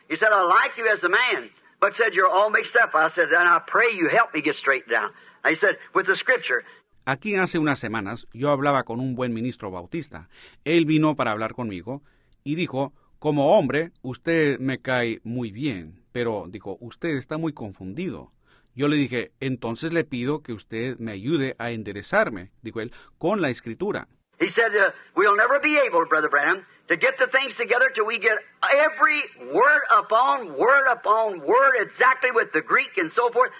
He 0.09 0.15
said, 0.15 0.29
I 0.33 0.43
like 0.43 0.75
you 0.75 0.87
as 0.91 1.03
a 1.03 1.09
man, 1.09 1.51
but 1.79 1.95
said, 1.95 2.13
you're 2.13 2.27
all 2.27 2.49
mixed 2.49 2.75
up. 2.75 2.95
I 2.95 3.09
said, 3.09 3.29
and 3.29 3.47
I 3.47 3.59
pray 3.67 3.93
you 3.93 4.09
help 4.09 4.33
me 4.33 4.41
get 4.41 4.55
straightened 4.55 4.91
down. 4.91 5.11
And 5.43 5.55
he 5.55 5.59
said, 5.59 5.77
with 5.93 6.07
the 6.07 6.15
scripture. 6.15 6.63
Aquí 7.05 7.35
hace 7.35 7.59
unas 7.59 7.79
semanas 7.79 8.27
yo 8.33 8.49
hablaba 8.49 8.83
con 8.83 8.99
un 8.99 9.15
buen 9.15 9.33
ministro 9.33 9.71
bautista. 9.71 10.27
Él 10.65 10.85
vino 10.85 11.15
para 11.15 11.31
hablar 11.31 11.53
conmigo 11.53 12.01
y 12.43 12.55
dijo, 12.55 12.93
como 13.19 13.57
hombre, 13.57 13.91
usted 14.01 14.59
me 14.59 14.79
cae 14.79 15.19
muy 15.23 15.51
bien, 15.51 16.03
pero 16.11 16.45
dijo, 16.47 16.77
usted 16.81 17.09
está 17.09 17.37
muy 17.37 17.53
confundido. 17.53 18.31
Yo 18.75 18.87
le 18.87 18.95
dije, 18.95 19.31
entonces 19.39 19.93
le 19.93 20.05
pido 20.05 20.41
que 20.41 20.53
usted 20.53 20.97
me 20.99 21.11
ayude 21.11 21.55
a 21.59 21.71
enderezarme, 21.71 22.51
dijo 22.61 22.81
él, 22.81 22.91
con 23.17 23.41
la 23.41 23.49
escritura. 23.49 24.07
He 24.39 24.49
said, 24.51 24.71
uh, 24.75 24.91
we'll 25.15 25.35
never 25.35 25.59
be 25.59 25.77
able, 25.85 26.05
Brother 26.05 26.29
Branham, 26.29 26.65
to 26.87 26.95
get 26.95 27.17
the 27.19 27.27
things 27.27 27.55
together 27.55 27.91
till 27.93 28.05
we 28.05 28.19
get 28.19 28.37
every 28.63 29.21
word 29.53 29.83
upon 29.91 30.57
word 30.57 30.87
upon 30.91 31.41
word 31.41 31.75
exactly 31.81 32.31
with 32.31 32.51
the 32.53 32.61
Greek 32.61 32.97
and 32.97 33.11
so 33.11 33.29
forth. 33.31 33.51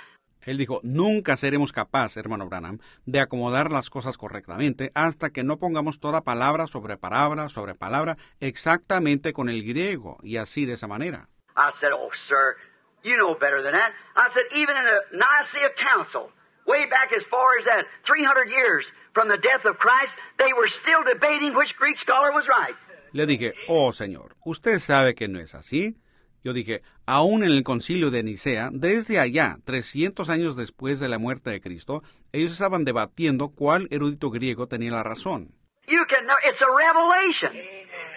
Él 0.45 0.57
dijo, 0.57 0.79
nunca 0.83 1.35
seremos 1.35 1.73
capaces, 1.73 2.15
hermano 2.15 2.47
Branham, 2.47 2.79
de 3.05 3.19
acomodar 3.19 3.71
las 3.71 3.89
cosas 3.89 4.17
correctamente 4.17 4.89
hasta 4.95 5.31
que 5.31 5.43
no 5.43 5.57
pongamos 5.57 5.99
toda 5.99 6.21
palabra 6.21 6.65
sobre 6.65 6.95
palabra 6.95 7.49
sobre 7.49 7.75
palabra 7.75 8.15
exactamente 8.39 9.33
con 9.33 9.49
el 9.49 9.63
griego 9.63 10.17
y 10.23 10.37
así 10.37 10.65
de 10.65 10.73
esa 10.73 10.87
manera. 10.87 11.27
I 11.57 11.71
said, 11.81 11.91
oh, 11.93 12.09
sir, 12.29 12.55
you 13.03 13.17
know 13.17 13.35
better 13.35 13.61
than 13.61 13.73
that. 13.73 13.91
I 14.15 14.29
said, 14.33 14.45
even 14.55 14.77
in 14.77 14.85
the 14.85 15.17
Nicaea 15.17 15.71
Council, 15.75 16.31
way 16.65 16.85
back 16.85 17.11
as 17.11 17.23
far 17.29 17.57
as 17.59 17.65
that, 17.65 17.83
300 18.07 18.49
years 18.49 18.85
from 19.13 19.27
the 19.27 19.37
death 19.37 19.65
of 19.65 19.77
Christ, 19.77 20.13
they 20.37 20.51
were 20.53 20.69
still 20.81 21.03
debating 21.05 21.55
which 21.55 21.75
Greek 21.77 21.97
scholar 21.97 22.31
was 22.31 22.45
right. 22.47 22.75
Le 23.11 23.25
dije, 23.25 23.53
oh, 23.67 23.91
señor, 23.91 24.35
usted 24.45 24.79
sabe 24.79 25.15
que 25.15 25.27
no 25.27 25.39
es 25.39 25.55
así. 25.55 25.95
Yo 26.43 26.53
dije, 26.53 26.81
aún 27.05 27.43
en 27.43 27.51
el 27.51 27.63
concilio 27.63 28.11
de 28.11 28.23
Nicea, 28.23 28.69
desde 28.71 29.19
allá, 29.19 29.57
300 29.65 30.29
años 30.29 30.55
después 30.55 30.99
de 30.99 31.09
la 31.09 31.17
muerte 31.17 31.49
de 31.49 31.59
Cristo, 31.59 32.01
ellos 32.31 32.51
estaban 32.53 32.85
debatiendo 32.85 33.49
cuál 33.49 33.87
erudito 33.91 34.29
griego 34.29 34.67
tenía 34.67 34.91
la 34.91 35.03
razón. 35.03 35.51
You 35.87 36.05
can 36.07 36.23
know, 36.25 36.37
it's 36.47 36.61
a 36.61 36.67
revelation. 36.69 37.51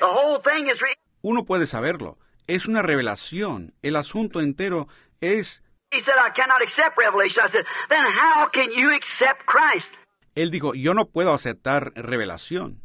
The 0.00 0.06
whole 0.06 0.40
thing 0.42 0.68
is 0.68 0.78
re- 0.80 0.96
Uno 1.22 1.44
puede 1.44 1.66
saberlo. 1.66 2.18
Es 2.46 2.66
una 2.66 2.82
revelación. 2.82 3.72
El 3.82 3.96
asunto 3.96 4.40
entero 4.40 4.88
es... 5.20 5.62
He 5.90 6.00
said, 6.00 6.14
I 6.16 6.30
cannot 6.34 6.62
accept 6.62 6.96
revelation. 6.98 7.44
I 7.44 7.50
said, 7.50 7.64
then 7.88 8.04
how 8.04 8.48
can 8.52 8.70
you 8.72 8.92
accept 8.94 9.46
Christ? 9.46 9.90
Él 10.34 10.50
dijo, 10.50 10.74
yo 10.74 10.94
no 10.94 11.06
puedo 11.06 11.32
aceptar 11.34 11.92
revelación. 11.94 12.80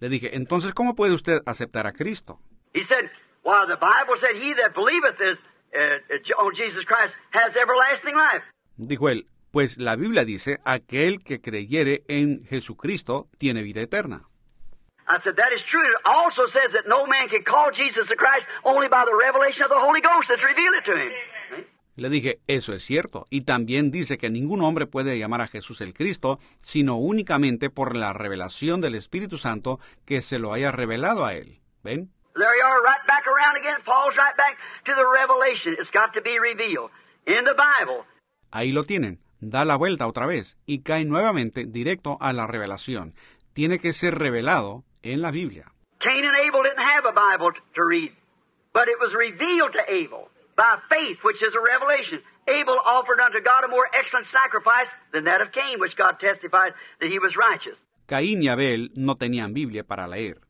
Le 0.00 0.08
dije, 0.08 0.36
entonces, 0.36 0.74
¿cómo 0.74 0.94
puede 0.94 1.12
usted 1.12 1.40
aceptar 1.46 1.86
a 1.86 1.92
Cristo? 1.92 2.40
He 2.74 2.84
said, 2.84 3.10
Well, 3.44 3.66
the 3.66 3.76
Bible 3.76 4.16
said, 4.20 4.36
He 4.36 4.54
that 4.54 4.74
believeth 4.74 5.20
is, 5.20 5.38
uh, 5.74 6.42
on 6.44 6.54
Jesus 6.54 6.84
Christ 6.84 7.14
has 7.32 7.56
everlasting 7.56 8.14
life. 8.14 8.44
Dijo 8.76 9.08
él, 9.08 9.26
pues 9.50 9.78
la 9.78 9.96
Biblia 9.96 10.24
dice, 10.24 10.58
aquel 10.64 11.18
que 11.24 11.40
creyere 11.40 12.02
en 12.08 12.44
Jesucristo 12.44 13.28
tiene 13.38 13.62
vida 13.62 13.80
eterna. 13.80 14.26
I 15.08 15.18
said, 15.24 15.36
That 15.36 15.52
is 15.52 15.62
true. 15.70 15.82
It 15.82 16.06
also 16.06 16.46
says 16.52 16.72
that 16.72 16.86
no 16.86 17.06
man 17.06 17.28
can 17.28 17.42
call 17.42 17.72
Jesus 17.72 18.06
the 18.08 18.16
Christ 18.16 18.46
only 18.64 18.88
by 18.88 19.04
the 19.04 19.16
revelation 19.16 19.64
of 19.64 19.70
the 19.70 19.80
Holy 19.80 20.00
Ghost 20.00 20.28
that's 20.28 20.44
revealed 20.44 20.76
it 20.78 20.84
to 20.84 20.94
him. 20.94 21.12
Le 22.00 22.08
dije, 22.08 22.40
eso 22.46 22.72
es 22.72 22.82
cierto. 22.82 23.26
Y 23.28 23.42
también 23.42 23.90
dice 23.90 24.16
que 24.16 24.30
ningún 24.30 24.62
hombre 24.62 24.86
puede 24.86 25.18
llamar 25.18 25.42
a 25.42 25.48
Jesús 25.48 25.82
el 25.82 25.92
Cristo, 25.92 26.38
sino 26.62 26.96
únicamente 26.96 27.68
por 27.68 27.94
la 27.94 28.14
revelación 28.14 28.80
del 28.80 28.94
Espíritu 28.94 29.36
Santo 29.36 29.80
que 30.06 30.22
se 30.22 30.38
lo 30.38 30.54
haya 30.54 30.72
revelado 30.72 31.26
a 31.26 31.34
él. 31.34 31.60
¿Ven? 31.84 32.08
There 32.32 32.56
you 32.56 32.64
are, 32.64 32.80
right 32.80 33.06
back 33.06 33.26
around 33.26 33.58
again. 33.58 33.82
Falls 33.84 34.16
right 34.16 34.34
back 34.34 34.56
to 34.86 34.92
the 34.94 35.04
revelation. 35.12 35.76
It's 35.78 35.90
got 35.92 36.14
to 36.14 36.22
be 36.22 36.38
revealed 36.38 36.90
in 37.26 37.44
the 37.44 37.52
Bible. 37.52 38.06
Ahí 38.50 38.72
lo 38.72 38.84
tienen. 38.84 39.18
Da 39.40 39.66
la 39.66 39.76
vuelta 39.76 40.06
otra 40.06 40.24
vez 40.24 40.56
y 40.64 40.82
cae 40.82 41.04
nuevamente 41.04 41.66
directo 41.66 42.16
a 42.22 42.32
la 42.32 42.46
revelación. 42.46 43.12
Tiene 43.52 43.78
que 43.78 43.92
ser 43.92 44.18
revelado 44.18 44.84
en 45.02 45.20
la 45.20 45.30
Biblia. 45.30 45.70
Cain 45.98 46.24
and 46.24 46.36
Abel 46.48 46.62
didn't 46.62 46.80
have 46.80 47.04
a 47.04 47.12
Bible 47.12 47.52
to 47.74 47.84
read, 47.84 48.12
but 48.72 48.88
it 48.88 48.96
was 48.98 49.12
revealed 49.12 49.72
to 49.72 49.84
Abel 49.86 50.30
by 50.60 50.76
faith, 50.92 51.16
which 51.24 51.40
is 51.40 51.54
a 51.56 51.62
revelation. 51.74 52.20
Abel 52.46 52.78
offered 52.84 53.18
unto 53.18 53.40
God 53.40 53.64
a 53.64 53.68
more 53.68 53.88
excellent 53.96 54.26
sacrifice 54.28 54.90
than 55.12 55.24
that 55.24 55.40
of 55.40 55.52
Cain, 55.52 55.80
which 55.80 55.96
God 55.96 56.20
testified 56.20 56.72
that 57.00 57.08
he 57.08 57.18
was 57.18 57.32
righteous. 57.34 57.78
Caín 58.06 58.42
y 58.42 58.52
Abel 58.52 58.90
no 58.94 59.16
tenían 59.16 59.54
Biblia 59.54 59.84
para 59.84 60.06
leer, 60.06 60.40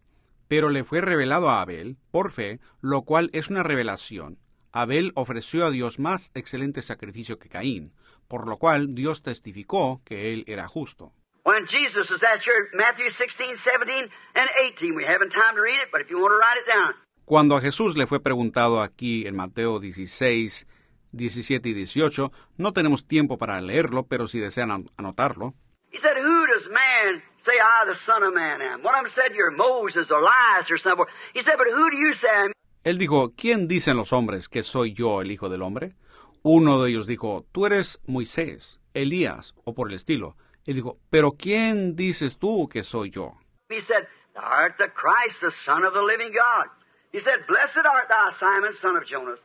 pero 0.49 0.69
le 0.71 0.83
fue 0.83 1.01
revelado 1.01 1.49
a 1.49 1.61
Abel 1.61 1.97
por 2.11 2.33
fe, 2.33 2.59
lo 2.81 3.03
cual 3.03 3.31
es 3.33 3.51
una 3.51 3.63
revelación. 3.63 4.39
Abel 4.73 5.13
ofreció 5.15 5.67
a 5.67 5.71
Dios 5.71 6.01
más 6.01 6.33
excelente 6.35 6.83
sacrificio 6.83 7.39
que 7.39 7.49
Caín, 7.49 7.93
por 8.27 8.49
lo 8.49 8.57
cual 8.57 8.95
Dios 8.97 9.23
testificó 9.23 10.03
que 10.05 10.33
él 10.33 10.45
era 10.49 10.67
justo. 10.67 11.13
When 11.45 11.67
Jesus 11.69 12.11
was 12.11 12.23
asked 12.23 12.45
here, 12.45 12.69
Matthew 12.75 13.11
16, 13.11 13.59
17, 13.63 14.11
and 14.35 14.49
18, 14.75 14.95
we 14.95 15.05
haven't 15.05 15.31
time 15.31 15.55
to 15.55 15.63
read 15.63 15.79
it, 15.81 15.91
but 15.93 16.01
if 16.01 16.11
you 16.11 16.19
want 16.19 16.33
to 16.33 16.39
write 16.39 16.59
it 16.59 16.67
down. 16.67 16.95
Cuando 17.31 17.55
a 17.57 17.61
Jesús 17.61 17.97
le 17.97 18.09
fue 18.09 18.19
preguntado 18.21 18.83
aquí 18.83 19.25
en 19.25 19.37
Mateo 19.37 19.79
16, 19.79 20.67
17 21.13 21.69
y 21.69 21.73
18, 21.75 22.33
no 22.57 22.73
tenemos 22.73 23.07
tiempo 23.07 23.39
para 23.39 23.61
leerlo, 23.61 24.03
pero 24.09 24.27
si 24.27 24.41
desean 24.41 24.73
an- 24.73 24.91
anotarlo, 24.97 25.55
He 25.93 25.99
said, 26.01 26.17
Who 26.19 26.47
does 26.49 26.69
man 26.69 27.23
say 27.45 27.55
I, 27.55 27.87
the 27.87 27.97
Son 28.05 28.25
of 28.25 28.35
Man, 28.35 28.61
am? 28.61 28.81
One 28.85 28.97
of 28.97 29.05
them 29.05 29.13
said, 29.15 29.33
You're 29.37 29.53
Moses 29.57 30.11
or 30.11 30.19
Elias 30.19 30.69
or 30.73 30.77
somewhere. 30.81 31.07
He 31.33 31.43
said, 31.43 31.55
But 31.57 31.69
who 31.73 31.89
do 31.89 31.97
you 31.97 32.15
say 32.15 32.29
I 32.29 32.45
am? 32.47 32.53
Él 32.83 32.99
dijo, 32.99 33.33
¿quién 33.37 33.69
dicen 33.69 33.97
los 33.97 34.13
hombres 34.13 34.49
que 34.49 34.65
soy 34.65 34.93
yo 34.93 35.21
el 35.23 35.31
Hijo 35.31 35.49
del 35.49 35.63
Hombre? 35.63 35.95
Uno 36.43 36.83
de 36.83 36.91
ellos 36.91 37.07
dijo, 37.07 37.47
tú 37.53 37.65
eres 37.65 38.01
Moisés, 38.09 38.81
Elías, 38.93 39.55
o 39.63 39.73
por 39.73 39.87
el 39.89 39.95
estilo. 39.95 40.35
Él 40.67 40.75
dijo, 40.75 40.99
pero 41.11 41.31
¿quién 41.39 41.95
dices 41.95 42.39
tú 42.39 42.69
que 42.69 42.83
soy 42.83 43.11
yo? 43.13 43.35
He 43.69 43.81
said, 43.83 44.09
Thou 44.35 44.43
art 44.43 44.77
the 44.79 44.91
Christ, 44.93 45.41
the 45.43 45.53
Son 45.65 45.85
of 45.85 45.93
the 45.95 46.03
living 46.03 46.33
God. 46.33 46.67
He 47.13 47.21
said, 47.21 47.47
Blessed 47.49 47.85
art 47.85 48.09
thou, 48.09 48.31
Simon, 48.39 48.73
son 48.81 48.97
of 48.97 49.07
Jonas. 49.07 49.39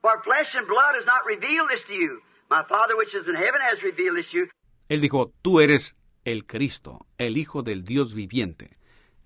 For 0.00 0.20
flesh 0.24 0.50
and 0.54 0.66
blood 0.66 0.94
has 0.98 1.06
not 1.06 1.24
revealed 1.26 1.68
this 1.70 1.84
to 1.86 1.94
you. 1.94 2.20
My 2.50 2.62
Father 2.68 2.96
which 2.96 3.14
is 3.14 3.28
in 3.28 3.34
heaven 3.34 3.60
has 3.62 3.82
revealed 3.82 4.16
this 4.16 4.28
to 4.32 4.38
you. 4.38 4.48
Él 4.88 5.00
dijo, 5.00 5.32
tú 5.42 5.60
eres 5.60 5.96
el 6.24 6.44
Cristo, 6.44 7.06
el 7.18 7.36
Hijo 7.36 7.62
del 7.62 7.84
Dios 7.84 8.14
viviente. 8.14 8.76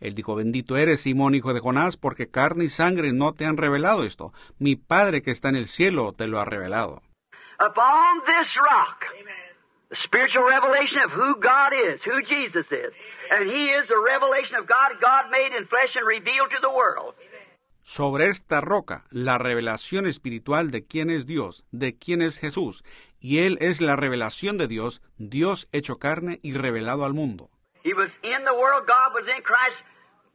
Él 0.00 0.14
dijo, 0.14 0.36
bendito 0.36 0.76
eres 0.76 1.00
Simón, 1.00 1.34
hijo 1.34 1.54
de 1.54 1.60
Jonás, 1.60 1.96
porque 1.96 2.30
carne 2.30 2.64
y 2.64 2.68
sangre 2.68 3.12
no 3.12 3.32
te 3.32 3.46
han 3.46 3.56
revelado 3.56 4.04
esto. 4.04 4.32
Mi 4.58 4.76
Padre 4.76 5.22
que 5.22 5.30
está 5.30 5.48
en 5.48 5.56
el 5.56 5.66
cielo 5.66 6.12
te 6.12 6.26
lo 6.26 6.38
ha 6.38 6.44
revelado. 6.44 7.02
Upon 7.58 8.20
this 8.26 8.54
rock, 8.60 9.06
the 9.88 9.96
spiritual 9.96 10.44
revelation 10.44 11.00
of 11.00 11.12
who 11.12 11.40
God 11.40 11.72
is, 11.72 12.02
who 12.04 12.20
Jesus 12.22 12.66
is. 12.70 12.92
And 13.30 13.48
He 13.48 13.72
is 13.72 13.88
the 13.88 13.98
revelation 13.98 14.56
of 14.60 14.68
God, 14.68 15.00
God 15.00 15.30
made 15.32 15.56
in 15.56 15.66
flesh 15.66 15.96
and 15.96 16.06
revealed 16.06 16.50
to 16.50 16.60
the 16.60 16.70
world. 16.70 17.14
Sobre 17.88 18.26
esta 18.26 18.60
roca, 18.60 19.04
la 19.10 19.38
revelación 19.38 20.08
espiritual 20.08 20.72
de 20.72 20.84
quién 20.84 21.08
es 21.08 21.24
Dios, 21.24 21.64
de 21.70 21.96
quién 21.96 22.20
es 22.20 22.40
Jesús, 22.40 22.82
y 23.20 23.38
Él 23.46 23.58
es 23.60 23.80
la 23.80 23.94
revelación 23.94 24.58
de 24.58 24.66
Dios, 24.66 25.00
Dios 25.18 25.68
hecho 25.70 26.00
carne 26.00 26.40
y 26.42 26.54
revelado 26.54 27.04
al 27.04 27.14
mundo. 27.14 27.48
He 27.84 27.94
was 27.94 28.10
in 28.24 28.42
the 28.44 28.52
world, 28.52 28.88
God 28.88 29.14
was 29.14 29.24
in 29.28 29.40
Christ, 29.44 29.78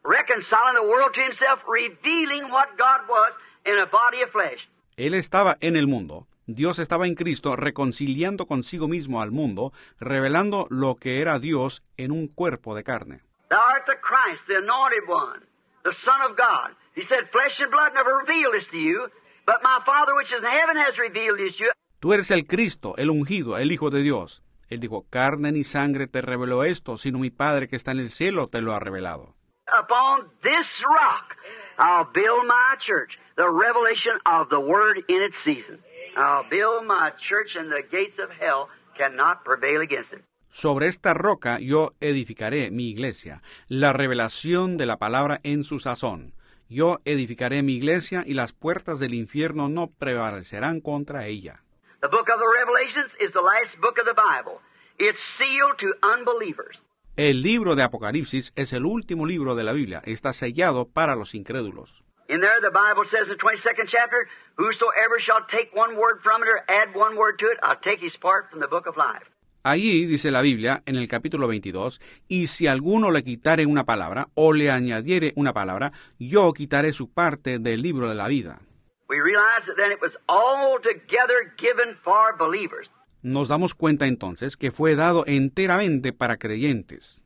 reconciling 0.06 0.76
the 0.76 0.88
world 0.88 1.14
to 1.14 1.22
Himself, 1.22 1.60
revealing 1.68 2.50
what 2.50 2.70
God 2.78 3.06
was 3.10 3.34
in 3.66 3.78
a 3.80 3.86
body 3.86 4.24
of 4.24 4.32
flesh. 4.32 4.66
Él 4.96 5.14
estaba 5.14 5.58
en 5.60 5.76
el 5.76 5.88
mundo, 5.88 6.28
Dios 6.48 6.80
estaba 6.80 7.06
en 7.06 7.16
Cristo, 7.16 7.58
reconciliando 7.58 8.46
consigo 8.46 8.88
mismo 8.88 9.22
al 9.22 9.32
mundo, 9.32 9.74
revelando 10.00 10.68
lo 10.70 10.96
que 10.96 11.20
era 11.20 11.38
Dios 11.38 11.84
en 11.98 12.14
un 12.14 12.30
cuerpo 12.30 12.76
de 12.76 12.86
carne. 12.86 13.24
Thou 13.50 13.60
art 13.60 13.86
the 13.88 14.00
Christ, 14.00 14.42
the 14.48 14.56
anointed 14.56 15.04
one, 15.06 15.42
the 15.84 15.92
Son 16.06 16.22
of 16.22 16.38
God. 16.38 16.81
He 16.96 17.04
said, 17.04 17.30
Flesh 17.32 17.60
and 17.60 17.72
blood 17.72 17.94
never 17.94 18.16
revealed 18.18 18.54
this 18.54 18.68
to 18.72 18.78
you, 18.78 19.08
but 19.46 19.64
my 19.64 19.80
Father 19.86 20.14
which 20.16 20.32
is 20.32 20.44
in 20.44 20.50
heaven 20.50 20.78
has 20.78 20.98
revealed 20.98 21.40
this 21.40 21.56
to 21.58 21.64
you. 21.66 21.72
Tú 22.00 22.14
eres 22.14 22.32
el 22.32 22.46
Cristo, 22.46 22.96
el 22.98 23.10
ungido, 23.10 23.58
el 23.58 23.72
Hijo 23.72 23.90
de 23.90 24.02
Dios. 24.02 24.42
Él 24.70 24.80
dijo, 24.80 25.06
carne 25.10 25.52
ni 25.52 25.64
sangre 25.64 26.08
te 26.08 26.22
reveló 26.22 26.64
esto, 26.64 26.98
sino 26.98 27.20
mi 27.20 27.30
Padre 27.30 27.68
que 27.68 27.76
está 27.76 27.92
en 27.92 28.00
el 28.00 28.10
cielo 28.10 28.48
te 28.48 28.62
lo 28.62 28.74
ha 28.74 28.80
revelado. 28.80 29.36
Upon 29.68 30.28
this 30.42 30.68
rock 30.84 31.38
I'll 31.78 32.06
build 32.14 32.46
my 32.46 32.76
church, 32.86 33.18
the 33.38 33.50
revelation 33.50 34.14
of 34.26 34.50
the 34.50 34.60
Word 34.60 35.04
in 35.08 35.24
its 35.24 35.36
season. 35.44 35.80
I'll 36.16 36.48
build 36.50 36.86
my 36.86 37.12
church, 37.28 37.56
and 37.56 37.72
the 37.72 37.82
gates 37.90 38.20
of 38.20 38.30
hell 38.30 38.68
cannot 38.98 39.44
prevail 39.44 39.82
against 39.82 40.14
it. 40.14 40.24
Sobre 40.50 40.88
esta 40.88 41.14
roca 41.14 41.60
yo 41.60 41.94
edificaré 42.02 42.70
mi 42.70 42.90
iglesia, 42.90 43.42
la 43.68 43.94
revelación 43.94 44.78
de 44.78 44.86
la 44.86 44.98
palabra 44.98 45.40
en 45.44 45.64
su 45.64 45.80
sazón. 45.80 46.34
Yo 46.72 47.00
edificaré 47.04 47.64
mi 47.64 47.74
iglesia 47.74 48.24
y 48.26 48.34
las 48.34 48.54
puertas 48.54 48.98
del 48.98 49.14
infierno 49.14 49.68
no 49.68 49.88
prevalecerán 49.88 50.80
contra 50.80 51.26
ella. 51.26 51.60
The 52.00 52.08
book 52.08 52.30
of 52.30 52.40
the 52.40 52.48
Revelations 52.48 53.12
is 53.20 53.34
the 53.34 53.42
last 53.42 53.78
book 53.82 54.00
of 54.00 54.06
the 54.06 54.16
Bible. 54.16 54.62
It's 54.98 55.20
sealed 55.38 55.78
to 55.80 55.92
unbelievers. 56.02 56.82
El 57.18 57.42
libro 57.42 57.76
de 57.76 57.84
Apocalipsis 57.84 58.54
es 58.56 58.72
el 58.72 58.86
último 58.86 59.26
libro 59.26 59.54
de 59.56 59.66
la 59.66 59.74
Biblia. 59.74 60.02
Está 60.06 60.32
sellado 60.32 60.88
para 60.88 61.18
los 61.18 61.36
incrédulos. 61.36 61.92
In 62.30 62.40
there, 62.40 62.62
the 62.62 62.72
Bible 62.72 63.04
says 63.04 63.28
in 63.28 63.36
the 63.36 63.44
22nd 63.44 63.90
chapter, 63.92 64.30
Whosoever 64.56 65.20
shall 65.20 65.46
take 65.52 65.76
one 65.76 65.98
word 65.98 66.22
from 66.24 66.42
it 66.42 66.48
or 66.48 66.64
add 66.70 66.96
one 66.96 67.18
word 67.18 67.38
to 67.40 67.48
it, 67.48 67.60
I'll 67.64 67.82
take 67.84 68.00
his 68.00 68.16
part 68.16 68.50
from 68.50 68.62
the 68.62 68.70
book 68.70 68.88
of 68.88 68.96
life. 68.96 69.28
Allí 69.64 70.06
dice 70.08 70.32
la 70.32 70.42
Biblia 70.42 70.82
en 70.88 70.96
el 70.96 71.08
capítulo 71.08 71.48
22, 71.48 72.02
y 72.28 72.48
si 72.48 72.66
alguno 72.66 73.12
le 73.12 73.24
quitare 73.24 73.68
una 73.68 73.84
palabra 73.84 74.30
o 74.34 74.54
le 74.54 74.72
añadiere 74.72 75.34
una 75.36 75.54
palabra, 75.54 75.92
yo 76.18 76.52
quitaré 76.54 76.94
su 76.94 77.14
parte 77.14 77.60
del 77.60 77.84
libro 77.84 78.10
de 78.10 78.16
la 78.16 78.28
vida. 78.28 78.62
We 79.08 79.18
realize 79.22 79.68
that 79.68 79.76
then 79.76 79.92
it 79.92 80.02
was 80.02 80.18
altogether 80.28 81.54
given 81.58 81.96
for 82.04 82.36
believers. 82.40 82.90
Nos 83.22 83.50
damos 83.50 83.76
cuenta 83.76 84.08
entonces 84.08 84.58
que 84.58 84.72
fue 84.72 84.96
dado 84.96 85.26
enteramente 85.28 86.12
para 86.12 86.38
creyentes. 86.38 87.22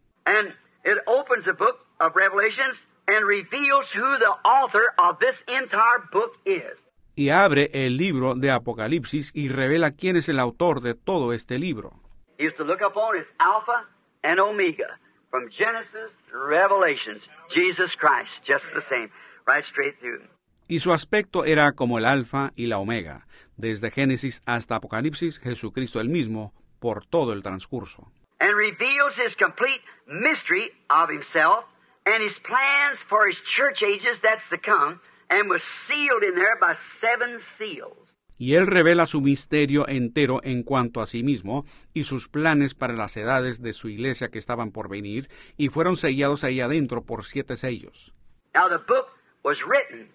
Y 7.16 7.30
abre 7.30 7.72
el 7.74 7.98
libro 7.98 8.36
de 8.36 8.52
Apocalipsis 8.52 9.32
y 9.34 9.48
revela 9.48 9.92
quién 9.92 10.18
es 10.18 10.28
el 10.28 10.40
autor 10.40 10.82
de 10.82 10.96
todo 10.96 11.32
este 11.32 11.60
libro. 11.60 12.05
He 12.38 12.46
is 12.46 12.54
to 12.58 12.64
look 12.64 12.82
upon 12.82 13.18
as 13.18 13.26
Alpha 13.40 13.86
and 14.24 14.40
Omega, 14.40 14.98
from 15.32 15.50
Genesis 15.50 16.12
to 16.32 16.38
Revelations, 16.38 17.22
Jesus 17.54 17.94
Christ, 17.96 18.32
just 18.46 18.66
the 18.74 18.82
same, 18.90 19.10
right 19.48 19.64
straight 19.72 20.00
through. 20.00 20.24
Y 20.68 20.80
su 20.80 20.92
aspecto 20.92 21.46
era 21.46 21.74
como 21.74 21.98
el 22.00 22.06
alfa 22.06 22.52
y 22.56 22.66
la 22.66 22.80
omega, 22.80 23.28
desde 23.56 23.92
Génesis 23.92 24.42
hasta 24.48 24.76
Apocalipsis, 24.78 25.40
Jesucristo 25.40 26.00
el 26.00 26.10
mismo, 26.10 26.54
por 26.80 27.06
todo 27.06 27.34
el 27.34 27.44
transcurso. 27.44 28.12
and 28.42 28.54
reveals 28.56 29.16
his 29.16 29.34
complete 29.36 29.80
mystery 30.08 30.70
of 30.90 31.08
himself 31.10 31.64
and 32.06 32.22
his 32.22 32.38
plans 32.44 32.98
for 33.10 33.28
his 33.28 33.38
church 33.56 33.82
ages 33.82 34.18
that's 34.22 34.44
to 34.52 34.58
come, 34.58 35.00
and 35.30 35.50
was 35.50 35.62
sealed 35.88 36.22
in 36.22 36.36
there 36.36 36.58
by 36.60 36.76
seven 37.02 37.40
seals. 37.58 38.05
Y 38.38 38.56
él 38.56 38.68
revela 38.68 39.06
su 39.06 39.22
misterio 39.22 39.88
entero 39.88 40.42
en 40.44 40.64
cuanto 40.64 41.02
a 41.02 41.08
sí 41.08 41.24
mismo 41.24 41.66
y 41.94 42.04
sus 42.04 42.28
planes 42.28 42.74
para 42.74 42.94
las 42.94 43.16
edades 43.16 43.62
de 43.62 43.74
su 43.74 43.88
iglesia 43.88 44.30
que 44.30 44.40
estaban 44.40 44.72
por 44.72 44.90
venir 44.90 45.30
y 45.58 45.70
fueron 45.70 45.96
sellados 45.96 46.44
ahí 46.44 46.60
adentro 46.60 47.04
por 47.04 47.24
siete 47.24 47.56
sellos. 47.56 48.14
Now 48.54 48.70
the 48.70 48.84
book 48.88 49.08
was 49.44 49.58
written, 49.66 50.10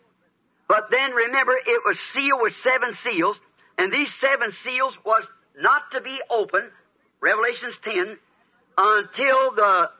but 0.69 0.91
then 0.91 1.13
remember 1.13 1.55
it 1.67 1.81
was 1.85 1.97
sealed 2.13 2.41
with 2.43 2.55
seven 2.63 2.95
seals, 3.03 3.41
and 3.79 3.93
these 3.93 4.11
seven 4.21 4.53
seals 4.65 4.95
was 5.05 5.27
not 5.57 5.91
to 5.93 6.01
be 6.01 6.19
opened, 6.31 6.71
Revelations 7.21 7.77
10, 7.85 8.19
until 8.77 9.55
the 9.55 9.91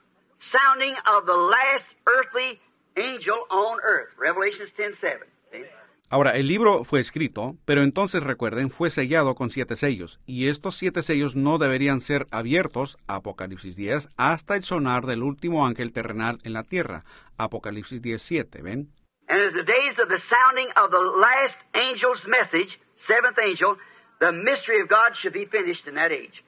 sounding 0.53 0.95
of 1.07 1.27
the 1.27 1.37
last 1.37 1.85
earthly 2.07 2.61
angel 2.97 3.45
on 3.51 3.79
earth, 3.83 4.09
Revelations 4.19 4.71
10 4.77 4.97
7. 5.01 5.19
See? 5.53 5.65
Ahora, 6.13 6.33
el 6.33 6.49
libro 6.49 6.83
fue 6.83 6.99
escrito, 6.99 7.55
pero 7.65 7.85
entonces 7.85 8.21
recuerden, 8.25 8.71
fue 8.71 8.91
sellado 8.91 9.37
con 9.37 9.49
siete 9.49 9.77
sellos, 9.77 10.19
y 10.27 10.49
estos 10.49 10.77
siete 10.77 11.03
sellos 11.03 11.37
no 11.37 11.57
deberían 11.59 12.01
ser 12.01 12.27
abiertos, 12.33 12.99
Apocalipsis 13.07 13.77
10, 13.77 14.09
hasta 14.17 14.57
el 14.57 14.65
sonar 14.65 15.07
del 15.07 15.23
último 15.23 15.69
ángel 15.69 15.93
terrenal 15.93 16.41
en 16.43 16.55
la 16.55 16.65
tierra, 16.65 17.05
Apocalipsis 17.39 18.03
17, 18.03 18.61
¿ven? 18.61 18.89
And 19.29 19.41
as 19.41 19.53
the 19.55 19.63
days 19.63 19.97
of 20.01 20.09
the 20.09 20.19
sounding 20.19 20.67
of 20.75 20.91
the 20.91 20.99
last 20.99 21.57
angel's 21.75 22.27
message, 22.27 22.77
seventh 23.07 23.39
angel, 23.39 23.77
the 24.19 24.33
mystery 24.33 24.83
of 24.83 24.89
God 24.89 25.15
should 25.15 25.33
be 25.33 25.47
finished 25.47 25.87
in 25.87 25.95
that 25.95 26.11
age. 26.11 26.43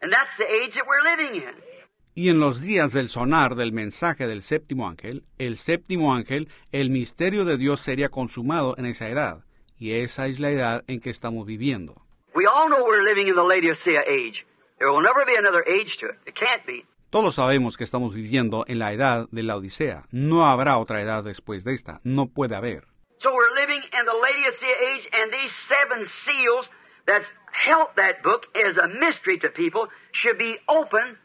And 0.00 0.10
that's 0.10 0.32
the 0.38 0.48
age 0.48 0.72
that 0.72 0.86
we're 0.88 1.04
living 1.04 1.42
in. 1.42 1.52
Y 2.18 2.30
en 2.30 2.40
los 2.40 2.62
días 2.62 2.94
del 2.94 3.10
sonar 3.10 3.56
del 3.56 3.72
mensaje 3.72 4.26
del 4.26 4.42
séptimo 4.42 4.88
ángel, 4.88 5.24
el 5.36 5.58
séptimo 5.58 6.14
ángel, 6.14 6.48
el 6.72 6.88
misterio 6.88 7.44
de 7.44 7.58
Dios 7.58 7.82
sería 7.82 8.08
consumado 8.08 8.74
en 8.78 8.86
esa 8.86 9.10
edad, 9.10 9.44
y 9.78 9.92
esa 10.00 10.26
es 10.26 10.40
la 10.40 10.48
edad 10.48 10.82
en 10.86 11.02
que 11.02 11.10
estamos 11.10 11.44
viviendo. 11.44 12.06
We 12.34 12.46
all 12.46 12.68
know 12.68 12.82
we're 12.86 13.04
living 13.04 13.28
in 13.28 13.34
the 13.34 13.42
Laodicea 13.42 14.00
age. 14.08 14.46
There 14.78 14.90
will 14.90 15.02
never 15.02 15.26
be 15.26 15.36
another 15.36 15.62
age 15.68 15.92
to 16.00 16.06
it. 16.06 16.16
It 16.26 16.34
can't 16.34 16.64
be. 16.64 16.86
Todos 17.10 17.34
sabemos 17.34 17.76
que 17.76 17.84
estamos 17.84 18.14
viviendo 18.14 18.64
en 18.66 18.78
la 18.78 18.94
edad 18.94 19.28
de 19.30 19.42
la 19.42 19.56
Odisea. 19.56 20.04
No 20.10 20.46
habrá 20.46 20.78
otra 20.78 21.02
edad 21.02 21.22
después 21.22 21.64
de 21.64 21.74
esta. 21.74 22.00
No 22.02 22.28
puede 22.28 22.56
haber. 22.56 22.84
So 23.18 23.28
we're 23.30 23.60
living 23.60 23.82
in 23.92 24.04
the 24.06 24.16
Laodicea 24.16 24.76
age, 24.90 25.06
and 25.12 25.30
these 25.30 25.52
seven 25.68 26.06
seals 26.24 26.66
that's 27.04 27.28
held 27.52 27.88
that 27.96 28.22
book 28.22 28.46
as 28.54 28.78
a 28.78 28.88
mystery 28.88 29.38
to 29.40 29.50
people 29.50 29.88
should 30.12 30.38
be 30.38 30.56
open 30.66 31.18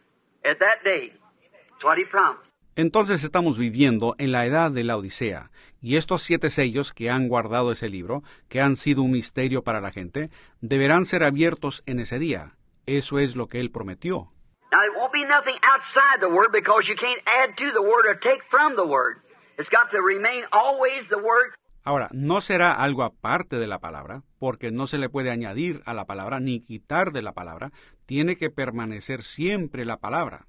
Entonces 2.75 3.23
estamos 3.23 3.57
viviendo 3.57 4.15
en 4.17 4.31
la 4.31 4.45
edad 4.45 4.71
de 4.71 4.83
la 4.83 4.97
Odisea, 4.97 5.51
y 5.81 5.97
estos 5.97 6.21
siete 6.21 6.49
sellos 6.49 6.93
que 6.93 7.09
han 7.09 7.27
guardado 7.27 7.71
ese 7.71 7.89
libro, 7.89 8.23
que 8.49 8.61
han 8.61 8.75
sido 8.75 9.01
un 9.01 9.11
misterio 9.11 9.63
para 9.63 9.81
la 9.81 9.91
gente, 9.91 10.29
deberán 10.61 11.05
ser 11.05 11.23
abiertos 11.23 11.83
en 11.85 11.99
ese 11.99 12.17
día. 12.19 12.53
Eso 12.85 13.19
es 13.19 13.35
lo 13.35 13.47
que 13.47 13.59
él 13.59 13.71
prometió. 13.71 14.31
Now, 14.71 14.83
it 14.83 14.95
won't 14.95 15.11
be 15.11 15.25
nothing 15.25 15.57
outside 15.63 16.21
the 16.21 16.29
Word 16.29 16.51
because 16.53 16.87
you 16.87 16.95
can't 16.95 17.21
add 17.27 17.57
to 17.57 17.71
the 17.73 17.81
Word 17.81 18.07
or 18.07 18.15
take 18.19 18.41
from 18.49 18.75
the 18.75 18.85
Word. 18.85 19.19
It's 19.57 19.69
got 19.69 19.91
to 19.91 20.01
remain 20.01 20.45
always 20.51 21.07
the 21.09 21.19
Word. 21.19 21.51
Ahora, 21.83 22.09
no 22.11 22.41
será 22.41 22.73
algo 22.73 23.03
aparte 23.03 23.57
de 23.57 23.67
la 23.67 23.79
palabra, 23.79 24.23
porque 24.39 24.71
no 24.71 24.85
se 24.87 24.97
le 24.97 25.09
puede 25.09 25.31
añadir 25.31 25.81
a 25.85 25.93
la 25.93 26.05
palabra 26.05 26.39
ni 26.39 26.63
quitar 26.63 27.11
de 27.11 27.21
la 27.21 27.33
palabra, 27.33 27.71
tiene 28.05 28.37
que 28.37 28.49
permanecer 28.49 29.23
siempre 29.23 29.85
la 29.85 29.97
palabra. 29.97 30.45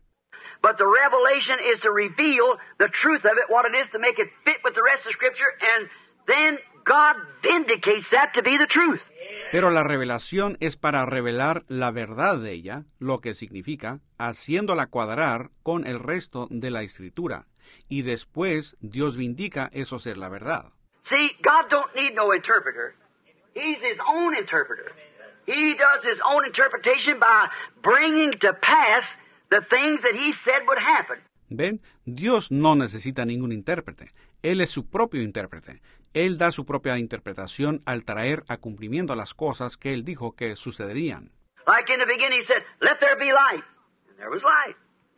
But 0.63 0.77
the 0.77 0.87
revelation 0.87 1.59
is 1.75 1.81
to 1.81 1.91
reveal 1.91 2.59
the 2.79 2.89
truth 3.03 3.25
of 3.25 3.33
it, 3.39 3.49
what 3.49 3.65
it 3.67 3.75
is, 3.75 3.91
to 3.93 3.99
make 3.99 4.21
it 4.21 4.31
fit 4.45 4.63
with 4.63 4.75
the 4.75 4.83
rest 4.83 5.07
of 5.07 5.13
Scripture, 5.13 5.51
and 5.59 5.89
then 6.27 6.59
God 6.85 7.17
vindicates 7.43 8.11
that 8.11 8.33
to 8.35 8.43
be 8.43 8.59
the 8.59 8.67
truth. 8.67 9.01
Pero 9.51 9.71
la 9.71 9.83
revelación 9.83 10.57
es 10.61 10.77
para 10.77 11.05
revelar 11.05 11.65
la 11.69 11.91
verdad 11.91 12.39
de 12.39 12.53
ella, 12.53 12.85
lo 12.99 13.21
que 13.21 13.35
significa, 13.35 14.01
haciéndola 14.19 14.87
cuadrar 14.87 15.51
con 15.63 15.87
el 15.87 15.99
resto 15.99 16.47
de 16.51 16.71
la 16.71 16.83
escritura, 16.83 17.47
y 17.89 18.03
después 18.03 18.77
Dios 18.81 19.17
vindica 19.17 19.69
eso 19.73 19.99
ser 19.99 20.17
la 20.17 20.29
verdad. 20.29 20.73
See, 21.12 21.28
God 21.43 21.68
don't 21.68 21.94
need 21.94 22.14
no 22.14 22.32
interpreter. 22.32 22.94
He's 23.52 23.76
His 23.82 23.98
own 24.09 24.34
interpreter. 24.34 24.93
He 25.44 25.74
does 25.76 26.02
His 26.02 26.18
own 26.24 26.47
interpretation 26.47 27.20
by 27.20 27.48
bringing 27.82 28.32
to 28.40 28.55
pass 28.55 29.05
the 29.51 29.60
things 29.68 30.01
that 30.02 30.14
He 30.14 30.32
said 30.44 30.64
would 30.66 30.78
happen. 30.78 31.18
¿Ven? 31.51 31.82
Dios 32.06 32.51
no 32.51 32.74
necesita 32.74 33.26
ningún 33.26 33.52
intérprete. 33.52 34.09
Él 34.43 34.62
es 34.62 34.70
su 34.70 34.89
propio 34.89 35.20
intérprete. 35.20 35.82
Él 36.14 36.39
da 36.39 36.51
su 36.51 36.64
propia 36.64 36.97
interpretación 36.98 37.82
al 37.84 38.05
traer 38.05 38.43
a 38.48 38.56
cumplimiento 38.56 39.14
las 39.14 39.34
cosas 39.34 39.76
que 39.76 39.93
Él 39.93 40.05
dijo 40.05 40.34
que 40.34 40.56
sucederían. 40.56 41.30
Like 41.66 41.93
in 41.93 41.98
the 41.98 42.06
beginning, 42.06 42.40
He 42.40 42.47
said, 42.47 42.62
Let 42.80 43.01
there 43.01 43.16
be 43.16 43.32
light. 43.32 43.62
And 44.09 44.16
there 44.16 44.30
was 44.30 44.43
light. 44.43 44.76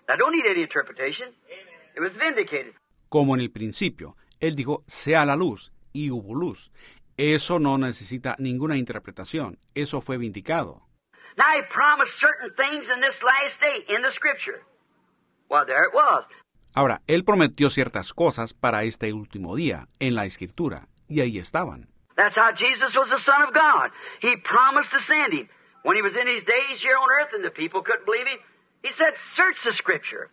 I 0.08 0.16
don't 0.16 0.34
need 0.34 0.44
any 0.50 0.62
interpretation. 0.62 1.28
It 1.94 2.00
was 2.00 2.12
vindicated. 2.16 2.74
Como 3.08 3.36
en 3.36 3.40
el 3.40 3.52
principio, 3.52 4.16
Él 4.40 4.56
dijo, 4.56 4.82
sea 4.86 5.24
la 5.24 5.36
luz, 5.36 5.72
y 5.94 6.10
hubo 6.10 6.34
luz. 6.34 6.70
Eso 7.16 7.58
no 7.58 7.78
necesita 7.78 8.34
ninguna 8.38 8.76
interpretación. 8.76 9.58
Eso 9.74 10.02
fue 10.02 10.18
vindicado. 10.18 10.82
Now 11.36 11.52
He 11.56 11.62
promised 11.72 12.12
certain 12.20 12.52
things 12.56 12.84
in 12.92 13.00
this 13.00 13.16
last 13.22 13.58
day 13.60 13.94
in 13.94 14.02
the 14.02 14.10
Scripture. 14.10 14.62
Well, 15.48 15.64
there 15.64 15.84
it 15.84 15.94
was. 15.94 16.26
Ahora, 16.74 17.00
Él 17.06 17.24
prometió 17.24 17.70
ciertas 17.70 18.12
cosas 18.12 18.52
para 18.52 18.82
este 18.82 19.12
último 19.12 19.54
día 19.54 19.86
en 20.00 20.16
la 20.16 20.24
Escritura, 20.24 20.88
y 21.08 21.20
ahí 21.20 21.38
estaban. 21.38 21.88
That's 22.16 22.36
how 22.36 22.50
Jesus 22.52 22.94
was 22.94 23.08
the 23.10 23.22
Son 23.22 23.42
of 23.42 23.54
God. 23.54 23.90
He 24.20 24.36
promised 24.42 24.90
to 24.90 25.00
send 25.00 25.32
him. 25.32 25.48
When 25.82 25.96
he 25.96 26.02
was 26.02 26.14
in 26.14 26.26
his 26.26 26.42
days 26.44 26.80
here 26.80 26.96
on 26.96 27.06
earth 27.20 27.34
and 27.34 27.44
the 27.44 27.50
people 27.50 27.82
couldn't 27.82 28.06
believe 28.06 28.26
him, 28.26 28.38
he 28.82 28.90
said, 28.96 29.14
Search 29.36 29.58
the 29.64 29.74
Scripture. 29.74 30.30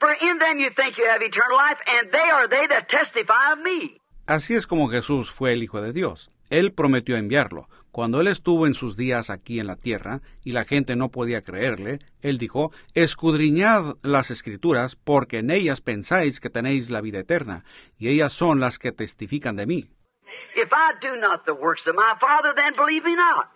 For 0.00 0.12
in 0.12 0.38
them 0.38 0.58
you 0.58 0.70
think 0.76 0.96
you 0.96 1.08
have 1.08 1.20
eternal 1.20 1.56
life, 1.56 1.78
and 1.86 2.12
they 2.12 2.28
are 2.30 2.48
they 2.48 2.66
that 2.68 2.88
testify 2.88 3.52
of 3.52 3.58
me. 3.60 4.00
Así 4.26 4.54
es 4.54 4.66
como 4.66 4.88
Jesús 4.88 5.30
fue 5.30 5.52
el 5.52 5.62
Hijo 5.62 5.80
de 5.80 5.92
Dios. 5.92 6.30
Él 6.48 6.72
prometió 6.72 7.16
enviarlo. 7.16 7.68
Cuando 7.90 8.20
Él 8.20 8.28
estuvo 8.28 8.66
en 8.66 8.74
sus 8.74 8.96
días 8.96 9.30
aquí 9.30 9.58
en 9.58 9.66
la 9.66 9.76
tierra 9.76 10.20
y 10.44 10.52
la 10.52 10.64
gente 10.64 10.96
no 10.96 11.10
podía 11.10 11.42
creerle, 11.42 11.98
Él 12.20 12.38
dijo, 12.38 12.72
Escudriñad 12.94 13.96
las 14.02 14.30
escrituras, 14.30 14.96
porque 14.96 15.38
en 15.38 15.50
ellas 15.50 15.80
pensáis 15.80 16.40
que 16.40 16.50
tenéis 16.50 16.90
la 16.90 17.00
vida 17.00 17.18
eterna, 17.18 17.64
y 17.98 18.08
ellas 18.08 18.32
son 18.32 18.60
las 18.60 18.78
que 18.78 18.92
testifican 18.92 19.56
de 19.56 19.66
mí. 19.66 19.90
If 20.54 20.70
I 20.72 20.92
do 21.00 21.16
not 21.16 21.44
the 21.44 21.52
works 21.52 21.86
of 21.86 21.94
my 21.96 22.14
Father, 22.20 22.54
then 22.54 22.74
believe 22.76 23.04
me 23.04 23.14
not. 23.14 23.48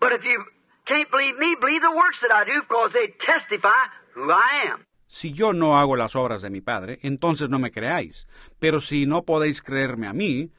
But 0.00 0.12
if 0.12 0.24
you 0.24 0.42
can't 0.84 1.10
believe 1.10 1.38
me, 1.38 1.54
believe 1.60 1.82
the 1.82 1.94
works 1.94 2.18
that 2.22 2.32
I 2.32 2.44
do, 2.44 2.60
because 2.62 2.92
they 2.92 3.12
testify 3.24 3.88
who 4.14 4.32
I 4.32 4.72
am. 4.72 4.87
Si 5.08 5.32
yo 5.32 5.52
no 5.54 5.78
hago 5.78 5.96
las 5.96 6.14
obras 6.14 6.42
de 6.42 6.50
mi 6.50 6.60
Padre, 6.60 6.98
entonces 7.02 7.48
no 7.48 7.58
me 7.58 7.72
creáis. 7.72 8.28
Pero 8.58 8.80
si 8.80 9.06
no 9.06 9.22
podéis 9.22 9.62
creerme 9.62 10.06
a 10.06 10.12
mí, 10.12 10.50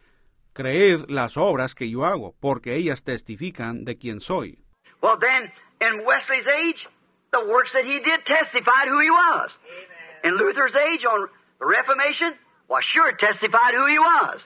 creed 0.54 1.06
las 1.08 1.38
obras 1.38 1.76
que 1.76 1.90
yo 1.90 2.04
hago, 2.06 2.36
porque 2.40 2.76
ellas 2.76 3.04
testifican 3.04 3.86
de 3.86 3.98
quién 3.98 4.20
soy. 4.20 4.60
Well, 5.02 5.18
then, 5.20 5.52
in 5.80 6.04
Wesley's 6.06 6.48
age, 6.48 6.88
the 7.32 7.46
works 7.48 7.72
that 7.74 7.86
he 7.86 8.00
did 8.00 8.26
testified 8.26 8.90
who 8.90 9.00
he 9.00 9.10
was. 9.10 9.52
In 10.24 10.36
Luther's 10.36 10.76
age, 10.76 11.06
on 11.06 11.30
the 11.60 11.66
Reformation, 11.66 12.34
well, 12.68 12.82
sure 12.82 13.14
testified 13.16 13.74
who 13.74 13.86
he 13.86 14.00
was. 14.00 14.42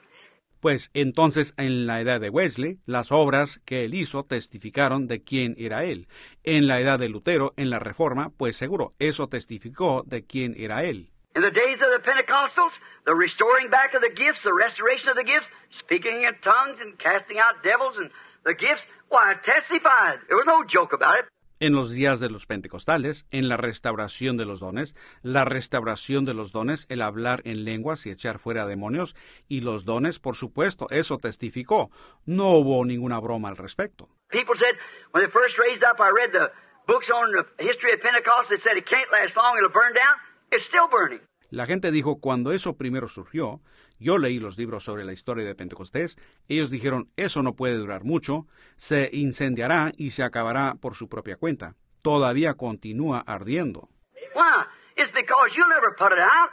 Pues 0.63 0.91
entonces 0.93 1.53
en 1.57 1.87
la 1.87 1.99
edad 1.99 2.21
de 2.21 2.29
Wesley, 2.29 2.79
las 2.85 3.11
obras 3.11 3.59
que 3.65 3.83
él 3.83 3.93
hizo 3.93 4.23
testificaron 4.23 5.07
de 5.07 5.21
quién 5.21 5.55
era 5.57 5.83
él. 5.83 6.07
En 6.45 6.67
la 6.67 6.79
edad 6.79 6.97
de 6.97 7.09
Lutero, 7.09 7.51
en 7.57 7.69
la 7.69 7.79
Reforma, 7.79 8.29
pues 8.37 8.55
seguro, 8.55 8.91
eso 8.97 9.27
testificó 9.27 10.03
de 10.05 10.25
quién 10.25 10.55
era 10.57 10.85
él. 10.85 11.09
In 11.35 11.41
the 11.41 11.51
days 11.51 11.81
of 11.81 11.91
the 11.91 11.99
Pentecostals, 11.99 12.71
the 13.03 13.13
restoring 13.13 13.69
back 13.69 13.93
of 13.93 13.99
the 13.99 14.15
gifts, 14.15 14.41
the 14.43 14.53
restoration 14.53 15.09
of 15.09 15.17
the 15.17 15.25
gifts, 15.25 15.47
speaking 15.83 16.23
in 16.23 16.33
tongues 16.39 16.79
and 16.79 16.97
casting 16.97 17.39
out 17.39 17.61
devils 17.61 17.97
and 17.97 18.09
the 18.45 18.55
gifts, 18.55 18.87
why, 19.09 19.35
testified. 19.43 20.23
There 20.29 20.37
was 20.37 20.47
no 20.47 20.63
joke 20.63 20.93
about 20.93 21.19
it. 21.19 21.32
En 21.63 21.71
los 21.71 21.91
días 21.91 22.19
de 22.19 22.29
los 22.29 22.45
Pentecostales, 22.45 23.25
en 23.31 23.47
la 23.47 23.55
restauración 23.55 24.35
de 24.35 24.43
los 24.43 24.59
dones, 24.59 24.97
la 25.21 25.45
restauración 25.45 26.25
de 26.25 26.33
los 26.33 26.51
dones, 26.51 26.85
el 26.89 27.01
hablar 27.01 27.41
en 27.45 27.63
lenguas 27.63 28.05
y 28.05 28.09
echar 28.09 28.37
fuera 28.37 28.65
demonios, 28.65 29.15
y 29.47 29.61
los 29.61 29.85
dones, 29.85 30.19
por 30.19 30.35
supuesto, 30.35 30.87
eso 30.89 31.19
testificó. 31.19 31.89
No 32.25 32.49
hubo 32.49 32.83
ninguna 32.83 33.17
broma 33.21 33.47
al 33.47 33.55
respecto. 33.55 34.09
People 34.27 34.55
said, 34.59 34.75
when 35.13 35.23
they 35.23 35.31
first 35.31 35.57
raised 35.57 35.85
up, 35.85 36.01
I 36.01 36.11
read 36.11 36.33
the 36.33 36.51
books 36.85 37.07
on 37.09 37.31
the 37.31 37.45
history 37.63 37.93
of 37.93 38.01
Pentecost, 38.01 38.49
they 38.49 38.57
said 38.57 38.75
it 38.75 38.85
can't 38.85 39.09
last 39.13 39.33
long, 39.37 39.55
it'll 39.55 39.71
burn 39.71 39.93
down. 39.93 40.19
It's 40.51 40.65
still 40.65 40.89
burning. 40.91 41.21
La 41.49 41.65
gente 41.65 41.91
dijo, 41.91 42.19
cuando 42.19 42.51
eso 42.51 42.75
primero 42.75 43.07
surgió, 43.07 43.61
yo 44.03 44.19
leí 44.19 44.37
los 44.37 44.57
libros 44.57 44.83
sobre 44.83 45.03
la 45.03 45.13
historia 45.13 45.45
de 45.45 45.55
Pentecostés, 45.55 46.17
ellos 46.47 46.69
dijeron, 46.69 47.09
eso 47.17 47.41
no 47.41 47.55
puede 47.55 47.77
durar 47.77 48.03
mucho, 48.03 48.45
se 48.75 49.09
incendiará 49.11 49.91
y 49.97 50.11
se 50.11 50.21
acabará 50.21 50.75
por 50.75 50.93
su 50.93 51.09
propia 51.09 51.37
cuenta. 51.37 51.75
Todavía 52.03 52.53
continúa 52.53 53.23
ardiendo. 53.25 53.89
Why? 54.35 54.65
It's 54.97 55.11
because 55.13 55.55
you 55.55 55.63
never 55.69 55.95
put 55.97 56.11
it 56.11 56.19
out. 56.19 56.51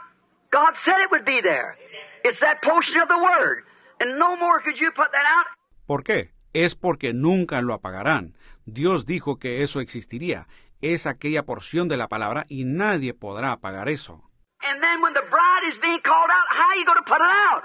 God 0.51 0.73
said 0.83 0.95
it 1.03 1.11
would 1.11 1.25
be 1.25 1.41
there. 1.41 1.77
It's 2.23 2.39
that 2.39 2.61
portion 2.61 2.97
of 3.01 3.07
the 3.07 3.17
Word. 3.17 3.65
And 3.99 4.17
no 4.17 4.35
more 4.35 4.61
could 4.63 4.79
you 4.79 4.91
put 4.91 5.11
that 5.11 5.25
out. 5.25 5.47
¿Por 5.85 6.03
qué? 6.03 6.31
Es 6.53 6.75
porque 6.75 7.13
nunca 7.13 7.61
lo 7.61 7.73
apagarán. 7.73 8.35
Dios 8.65 9.05
dijo 9.05 9.39
que 9.39 9.63
eso 9.63 9.79
existiría. 9.79 10.47
Es 10.81 11.05
aquella 11.05 11.43
porción 11.43 11.87
de 11.87 11.97
la 11.97 12.07
palabra 12.07 12.45
y 12.47 12.63
nadie 12.63 13.13
podrá 13.13 13.51
apagar 13.51 13.89
eso. 13.89 14.30
And 14.63 14.81
then 14.81 15.01
when 15.01 15.13
the 15.13 15.25
bride 15.29 15.65
is 15.69 15.77
being 15.81 16.01
called 16.03 16.29
out, 16.29 16.47
how 16.49 16.69
are 16.69 16.77
you 16.77 16.85
going 16.85 17.01
to 17.01 17.09
put 17.09 17.21
it 17.21 17.33
out? 17.49 17.63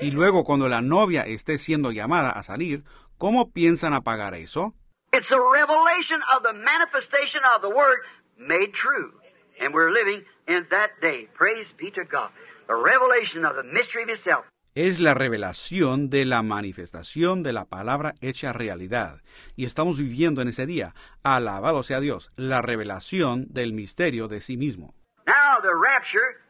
Y 0.00 0.10
luego 0.10 0.44
cuando 0.44 0.68
la 0.68 0.80
novia 0.80 1.22
esté 1.22 1.58
siendo 1.58 1.92
llamada 1.92 2.30
a 2.30 2.42
salir, 2.42 2.82
¿cómo 3.18 3.52
piensan 3.52 3.94
apagar 3.94 4.34
eso? 4.34 4.74
It's 5.12 5.30
a 5.30 5.38
revelation 5.38 6.20
of 6.34 6.42
the 6.42 6.54
manifestation 6.54 7.42
of 7.54 7.62
the 7.62 7.68
Word 7.68 7.98
made 8.38 8.72
true. 8.72 9.12
And 9.60 9.72
we're 9.74 9.92
living 9.92 10.24
in 10.48 10.66
that 10.70 10.90
day. 11.00 11.28
Praise 11.34 11.66
be 11.78 11.90
to 11.92 12.04
God. 12.04 12.30
The 12.66 12.74
revelation 12.74 13.44
of 13.44 13.54
the 13.54 13.62
mystery 13.62 14.02
of 14.02 14.08
Himself. 14.08 14.44
Es 14.74 15.00
la 15.00 15.12
revelación 15.12 16.08
de 16.08 16.24
la 16.24 16.42
manifestación 16.42 17.42
de 17.42 17.52
la 17.52 17.66
palabra 17.66 18.14
hecha 18.22 18.54
realidad. 18.54 19.20
Y 19.54 19.66
estamos 19.66 19.98
viviendo 19.98 20.40
en 20.40 20.48
ese 20.48 20.64
día. 20.64 20.94
Alabado 21.22 21.82
sea 21.82 22.00
Dios, 22.00 22.32
la 22.36 22.62
revelación 22.62 23.46
del 23.50 23.74
misterio 23.74 24.28
de 24.28 24.40
sí 24.40 24.56
mismo. 24.56 24.94
Now, 25.26 25.60
the 25.62 25.74
rapture 25.74 26.42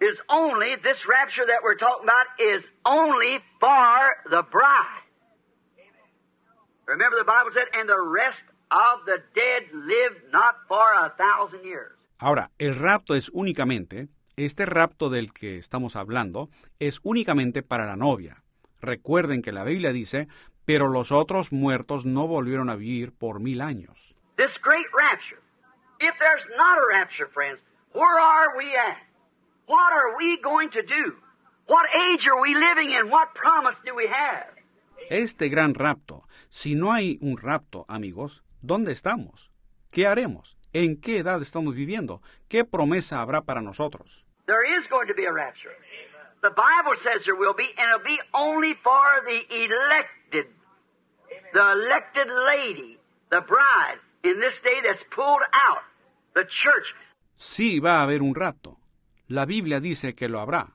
is 0.00 0.16
only, 0.30 0.76
this 0.82 0.98
rapture 1.08 1.46
that 1.46 1.60
we're 1.62 1.76
talking 1.76 2.04
about 2.04 2.26
is 2.38 2.64
only 2.86 3.38
for 3.60 4.30
the 4.30 4.42
bride. 4.50 5.04
Remember 6.86 7.18
the 7.18 7.24
Bible 7.24 7.50
said, 7.52 7.68
and 7.74 7.88
the 7.88 8.00
rest 8.00 8.40
of 8.70 9.04
the 9.04 9.18
dead 9.34 9.68
live 9.74 10.32
not 10.32 10.54
for 10.68 10.86
a 11.04 11.12
thousand 11.16 11.64
years. 11.64 11.92
Ahora, 12.18 12.50
el 12.58 12.74
rapto 12.74 13.14
es 13.14 13.30
únicamente, 13.32 14.08
este 14.36 14.66
rapto 14.66 15.10
del 15.10 15.32
que 15.32 15.58
estamos 15.58 15.96
hablando, 15.96 16.48
es 16.78 17.00
únicamente 17.02 17.62
para 17.62 17.86
la 17.86 17.96
novia. 17.96 18.42
Recuerden 18.80 19.42
que 19.42 19.52
la 19.52 19.64
Biblia 19.64 19.92
dice, 19.92 20.28
pero 20.64 20.88
los 20.88 21.12
otros 21.12 21.52
muertos 21.52 22.06
no 22.06 22.26
volvieron 22.26 22.70
a 22.70 22.76
vivir 22.76 23.12
por 23.12 23.40
mil 23.40 23.60
años. 23.60 24.14
This 24.36 24.56
great 24.62 24.86
rapture. 24.92 25.40
If 26.00 26.14
there's 26.18 26.46
not 26.56 26.78
a 26.78 26.86
rapture, 26.90 27.28
friends, 27.34 27.58
where 27.92 28.18
are 28.20 28.56
we 28.56 28.66
at? 28.74 28.98
What 29.66 29.92
are 29.92 30.16
we 30.16 30.38
going 30.40 30.70
to 30.70 30.82
do? 30.82 31.14
What 31.66 31.86
age 31.90 32.24
are 32.26 32.40
we 32.40 32.54
living 32.54 32.90
in? 32.92 33.10
What 33.10 33.34
promise 33.34 33.76
do 33.84 33.94
we 33.94 34.06
have? 34.06 34.46
Este 35.10 35.48
gran 35.48 35.74
rapto, 35.74 36.24
si 36.48 36.74
no 36.74 36.92
hay 36.92 37.18
un 37.20 37.36
rapto, 37.36 37.84
amigos, 37.88 38.42
¿dónde 38.62 38.92
estamos? 38.92 39.50
¿Qué 39.90 40.06
haremos? 40.06 40.56
¿En 40.72 41.00
qué 41.00 41.18
edad 41.18 41.40
estamos 41.42 41.74
viviendo? 41.74 42.22
¿Qué 42.48 42.64
promesa 42.64 43.20
habrá 43.20 43.42
para 43.42 43.60
nosotros? 43.60 44.24
There 44.46 44.64
is 44.64 44.86
going 44.88 45.08
to 45.08 45.14
be 45.14 45.24
a 45.24 45.32
rapture. 45.32 45.74
The 46.42 46.50
Bible 46.50 46.96
says 47.02 47.24
there 47.24 47.34
will 47.34 47.54
be, 47.54 47.68
and 47.76 47.88
it'll 47.90 48.04
be 48.04 48.20
only 48.32 48.74
for 48.84 49.24
the 49.24 49.40
elected, 49.50 50.46
the 51.52 51.72
elected 51.72 52.28
lady, 52.28 52.98
the 53.30 53.40
bride, 53.40 53.98
in 54.24 54.40
this 54.40 54.54
day 54.62 54.80
that's 54.84 55.02
pulled 55.10 55.42
out. 55.52 55.82
Sí 57.36 57.80
va 57.80 57.98
a 57.98 58.02
haber 58.02 58.22
un 58.22 58.34
rapto. 58.34 58.78
La 59.26 59.44
Biblia 59.44 59.80
dice 59.80 60.14
que 60.14 60.28
lo 60.28 60.40
habrá. 60.40 60.74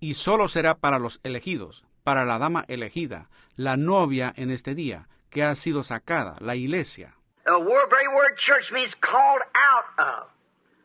Y 0.00 0.14
solo 0.14 0.48
será 0.48 0.74
para 0.74 0.98
los 0.98 1.20
elegidos, 1.22 1.84
para 2.02 2.24
la 2.24 2.38
dama 2.38 2.64
elegida, 2.68 3.28
la 3.56 3.76
novia 3.76 4.32
en 4.36 4.50
este 4.50 4.74
día, 4.74 5.08
que 5.30 5.44
ha 5.44 5.54
sido 5.54 5.82
sacada, 5.82 6.36
la 6.40 6.56
iglesia. 6.56 7.14
The 7.44 7.58
word, 7.58 7.88
very 7.90 8.08
word 8.08 8.36
church 8.38 8.70
means 8.72 8.92
called 9.00 9.42
out 9.54 9.86
of. 9.98 10.28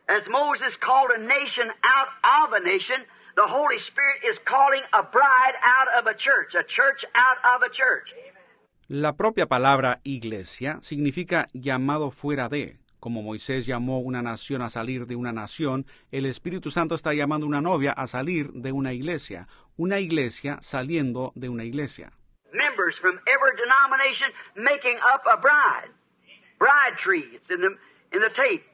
As 0.10 0.28
Moses 0.30 0.76
called 0.80 1.12
a 1.12 1.20
nation 1.20 1.68
out 1.84 2.10
of 2.24 2.54
a 2.54 2.60
nation, 2.60 3.06
the 3.36 3.45
Holy 3.45 3.78
Spirit 3.90 4.24
is 4.32 4.40
calling 4.45 4.82
a 4.94 5.04
bride 5.04 5.58
out 5.62 5.90
of 5.99 6.08
a 6.08 6.16
church, 6.16 6.56
a 6.56 6.64
church 6.64 7.04
out 7.14 7.38
of 7.44 7.62
a 7.62 7.70
church. 7.70 8.10
La 8.88 9.14
propia 9.14 9.48
palabra 9.48 9.99
iglesia 10.04 10.80
significa 10.82 11.48
llamado 11.54 12.10
fuera 12.10 12.48
de. 12.48 12.78
Como 13.08 13.24
Moisés 13.24 13.66
llamó 13.66 14.00
una 14.00 14.22
nación 14.22 14.62
a 14.62 14.68
salir 14.68 15.08
de 15.08 15.16
una 15.16 15.32
nación, 15.32 15.86
el 16.12 16.26
Espíritu 16.26 16.72
Santo 16.72 16.94
está 16.94 17.14
llamando 17.14 17.48
una 17.48 17.62
novia 17.62 17.94
a 17.94 18.06
salir 18.06 18.52
de 18.52 18.74
una 18.74 18.92
iglesia, 18.92 19.48
una 19.78 20.02
iglesia 20.02 20.58
saliendo 20.60 21.32
de 21.34 21.48
una 21.48 21.64
iglesia. 21.64 22.12
Members 22.52 23.00
from 23.00 23.18
every 23.26 23.56
denomination 23.56 24.30
making 24.58 24.98
up 24.98 25.22
a 25.26 25.38
bride. 25.38 25.94
Bride 26.60 26.98
tree. 27.02 27.34
It's 27.34 27.50
in 27.50 27.62
the, 27.62 27.78
in 28.14 28.22
the 28.22 28.34
tape. 28.36 28.66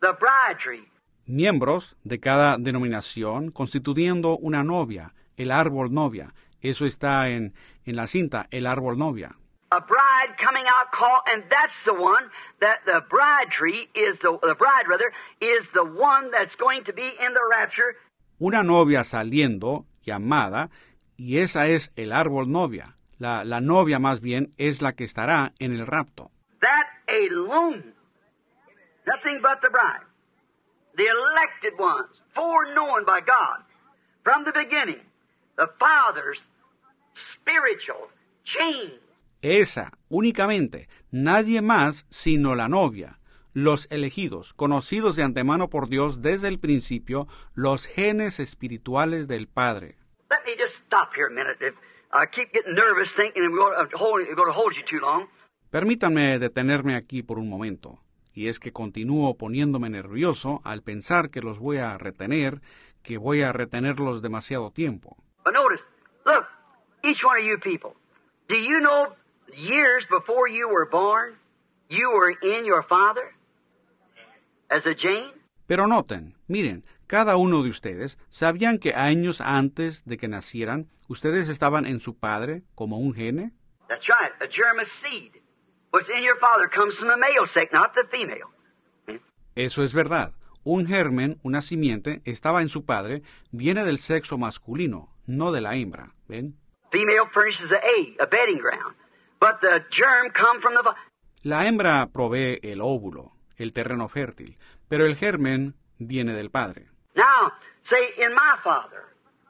The 0.00 0.14
bride 0.18 0.58
tree. 0.64 0.88
Miembros 1.26 1.94
de 2.04 2.20
cada 2.20 2.56
denominación 2.56 3.50
constituyendo 3.50 4.38
una 4.38 4.64
novia, 4.64 5.12
el 5.36 5.50
árbol 5.50 5.92
novia. 5.92 6.32
Eso 6.62 6.86
está 6.86 7.28
en, 7.28 7.52
en 7.84 7.96
la 7.96 8.06
cinta, 8.06 8.46
el 8.50 8.66
árbol 8.66 8.96
novia. 8.96 9.36
A 9.76 9.80
bride 9.80 10.32
coming 10.38 10.64
out 10.74 10.86
call 10.92 11.20
and 11.26 11.42
that's 11.50 11.78
the 11.84 11.94
one 11.94 12.24
that 12.60 12.78
the 12.86 13.00
bride 13.10 13.50
tree 13.50 13.88
is 13.94 14.14
the 14.22 14.32
the 14.42 14.54
bride 14.54 14.86
rather 14.88 15.10
is 15.40 15.64
the 15.74 15.84
one 15.84 16.30
that's 16.30 16.54
going 16.56 16.84
to 16.84 16.92
be 16.92 17.08
in 17.24 17.30
the 17.38 17.44
rapture 17.50 17.90
Una 18.40 18.62
novia 18.62 19.04
saliendo, 19.04 19.84
llamada, 20.04 20.68
y 21.16 21.38
esa 21.38 21.68
es 21.68 21.92
el 21.96 22.12
árbol 22.12 22.48
novia. 22.50 22.96
La, 23.18 23.44
la 23.44 23.60
novia 23.60 24.00
más 24.00 24.20
bien 24.20 24.50
es 24.58 24.82
la 24.82 24.92
que 24.92 25.04
estará 25.04 25.52
en 25.60 25.72
el 25.78 25.86
rapto. 25.86 26.30
that 26.60 26.86
alone 27.08 27.92
nothing 29.06 29.38
but 29.42 29.60
the 29.62 29.70
bride 29.70 30.04
the 30.96 31.06
elected 31.06 31.74
ones 31.78 32.10
foreknown 32.34 33.04
by 33.04 33.20
God 33.20 33.58
from 34.24 34.44
the 34.44 34.52
beginning 34.52 35.02
the 35.56 35.68
father's 35.78 36.40
spiritual 37.34 38.08
chain 38.44 38.90
Esa, 39.44 39.92
únicamente, 40.08 40.88
nadie 41.10 41.60
más 41.60 42.06
sino 42.08 42.54
la 42.54 42.66
novia, 42.66 43.18
los 43.52 43.86
elegidos, 43.90 44.54
conocidos 44.54 45.16
de 45.16 45.22
antemano 45.22 45.68
por 45.68 45.90
Dios 45.90 46.22
desde 46.22 46.48
el 46.48 46.58
principio, 46.58 47.28
los 47.54 47.86
genes 47.86 48.40
espirituales 48.40 49.28
del 49.28 49.46
Padre. 49.46 49.98
let 50.30 50.38
me 50.46 50.56
just 50.56 50.74
stop 50.86 51.10
here 51.14 51.26
a 51.26 51.30
minute 51.30 51.58
if 51.60 51.74
I 52.10 52.24
keep 52.34 52.54
getting 52.54 52.72
nervous 52.74 53.12
thinking 53.16 53.42
I'm 53.42 53.54
going 53.54 53.90
to 53.90 53.98
hold, 53.98 54.24
going 54.34 54.48
to 54.48 54.58
hold 54.58 54.74
you 54.76 54.84
too 54.88 55.04
long 55.04 55.28
Permítanme 55.68 56.38
detenerme 56.38 56.96
aquí 56.96 57.22
por 57.22 57.38
un 57.38 57.50
momento, 57.50 57.98
y 58.32 58.48
es 58.48 58.58
que 58.58 58.72
continúo 58.72 59.36
poniéndome 59.36 59.90
nervioso 59.90 60.62
al 60.64 60.80
pensar 60.80 61.28
que 61.28 61.42
los 61.42 61.58
voy 61.58 61.76
a 61.76 61.98
retener, 61.98 62.62
que 63.02 63.18
voy 63.18 63.42
a 63.42 63.52
retenerlos 63.52 64.22
demasiado 64.22 64.70
tiempo. 64.70 65.18
But 65.44 65.52
notice, 65.52 65.84
look, 66.24 66.46
each 67.02 67.22
one 67.22 67.38
of 67.38 67.44
you 67.44 67.58
people, 67.58 67.92
do 68.48 68.56
you 68.56 68.80
know 68.80 69.14
years 69.52 70.04
before 70.10 70.48
you 70.48 70.68
were 70.68 70.88
born, 70.90 71.34
you 71.88 72.10
were 72.10 72.30
in 72.30 72.64
your 72.64 72.82
father 72.88 73.34
as 74.70 74.86
a 74.86 74.94
Jane? 74.94 75.32
Pero 75.66 75.86
noten, 75.86 76.34
miren, 76.46 76.84
cada 77.06 77.36
uno 77.36 77.62
de 77.62 77.70
ustedes, 77.70 78.18
¿sabían 78.28 78.78
que 78.78 78.94
años 78.94 79.40
antes 79.40 80.04
de 80.04 80.16
que 80.16 80.28
nacieran, 80.28 80.88
ustedes 81.08 81.48
estaban 81.48 81.86
en 81.86 82.00
su 82.00 82.18
padre 82.18 82.62
como 82.74 82.98
un 82.98 83.14
gene? 83.14 83.52
That's 83.88 84.08
right, 84.08 84.32
a 84.40 84.48
germ 84.48 84.78
of 84.80 84.88
seed 85.02 85.40
What's 85.94 86.08
in 86.08 86.24
your 86.24 86.36
father 86.40 86.68
comes 86.68 86.96
from 86.98 87.06
the 87.06 87.16
male 87.16 87.46
sex, 87.54 87.70
not 87.72 87.94
the 87.94 88.02
female. 88.10 88.50
Eso 89.54 89.84
es 89.84 89.92
verdad. 89.92 90.32
Un 90.64 90.88
germen, 90.88 91.38
una 91.44 91.60
simiente, 91.60 92.20
estaba 92.24 92.62
en 92.62 92.68
su 92.68 92.84
padre, 92.84 93.22
viene 93.52 93.84
del 93.84 93.98
sexo 93.98 94.36
masculino, 94.36 95.14
no 95.28 95.52
de 95.52 95.60
la 95.60 95.76
hembra. 95.76 96.12
¿Ven? 96.26 96.56
Female 96.90 97.28
furnishes 97.32 97.68
the 97.68 97.76
egg, 97.76 98.16
a 98.18 98.26
bedding 98.26 98.58
ground. 98.58 98.96
But 99.44 99.60
the 99.60 99.84
germ 99.90 100.30
come 100.32 100.62
from 100.62 100.72
the... 100.72 100.82
La 101.42 101.66
hembra 101.66 102.08
provee 102.10 102.60
el 102.62 102.80
óvulo, 102.80 103.32
el 103.58 103.74
terreno 103.74 104.08
fértil, 104.08 104.56
pero 104.88 105.04
el 105.04 105.16
germen 105.16 105.74
viene 105.98 106.32
del 106.32 106.48
padre. 106.48 106.86
Now, 107.14 107.52
say 107.82 108.24
in 108.24 108.32
my 108.32 108.56
father, 108.64 109.04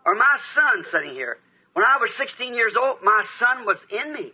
or 0.04 0.16
my 0.16 0.36
son 0.52 0.84
sitting 0.90 1.14
here, 1.14 1.38
when 1.74 1.84
I 1.84 1.96
was 2.00 2.10
16 2.18 2.54
years 2.54 2.74
old, 2.76 3.02
my 3.04 3.22
son 3.38 3.64
was 3.64 3.78
in 3.88 4.12
me. 4.12 4.32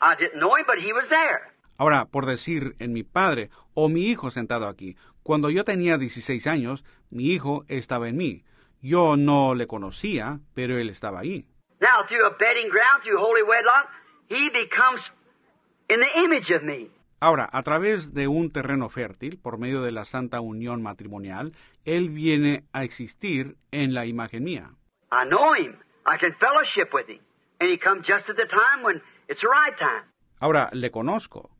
I 0.00 0.14
didn't 0.14 0.38
know 0.38 0.54
him, 0.54 0.64
but 0.68 0.78
he 0.78 0.92
was 0.92 1.08
there. 1.08 1.50
Ahora, 1.76 2.04
por 2.04 2.26
decir 2.26 2.76
en 2.78 2.92
mi 2.92 3.02
padre 3.02 3.50
o 3.74 3.88
mi 3.88 4.06
hijo 4.06 4.30
sentado 4.30 4.68
aquí, 4.68 4.96
cuando 5.24 5.50
yo 5.50 5.64
tenía 5.64 5.98
16 5.98 6.46
años, 6.46 6.84
mi 7.10 7.32
hijo 7.32 7.64
estaba 7.66 8.08
en 8.08 8.16
mí. 8.16 8.44
Yo 8.80 9.16
no 9.16 9.56
le 9.56 9.66
conocía, 9.66 10.38
pero 10.54 10.78
él 10.78 10.90
estaba 10.90 11.18
ahí. 11.18 11.48
Now, 11.80 12.06
through 12.06 12.24
a 12.24 12.36
bedding 12.38 12.68
ground, 12.68 13.02
through 13.02 13.18
holy 13.18 13.42
wedlock, 13.42 13.88
he 14.30 14.48
becomes 14.50 15.02
in 15.88 16.00
the 16.00 16.20
image 16.24 16.50
of 16.50 16.62
me. 16.62 16.88
Ahora, 17.20 17.50
a 17.52 17.62
través 17.62 18.14
de 18.14 18.28
un 18.28 18.50
terreno 18.50 18.88
fértil, 18.88 19.38
por 19.38 19.58
medio 19.58 19.82
de 19.82 19.92
la 19.92 20.06
santa 20.06 20.40
unión 20.40 20.80
matrimonial, 20.80 21.52
él 21.84 22.08
viene 22.08 22.64
a 22.72 22.82
existir 22.84 23.56
en 23.72 23.92
la 23.92 24.06
imagen 24.06 24.44
mía. 24.44 24.70
I 25.12 25.28
know 25.28 25.54
him. 25.54 25.76
I 26.06 26.16
can 26.18 26.32
fellowship 26.38 26.94
with 26.94 27.08
him. 27.08 27.20
And 27.60 27.68
he 27.70 27.76
comes 27.76 28.06
just 28.06 28.30
at 28.30 28.36
the 28.36 28.46
time 28.46 28.82
when 28.82 29.02
it's 29.28 29.40
the 29.42 29.48
right 29.48 29.76
time. 29.78 30.04
Ahora, 30.38 30.70
le 30.72 30.90
conozco. 30.90 31.50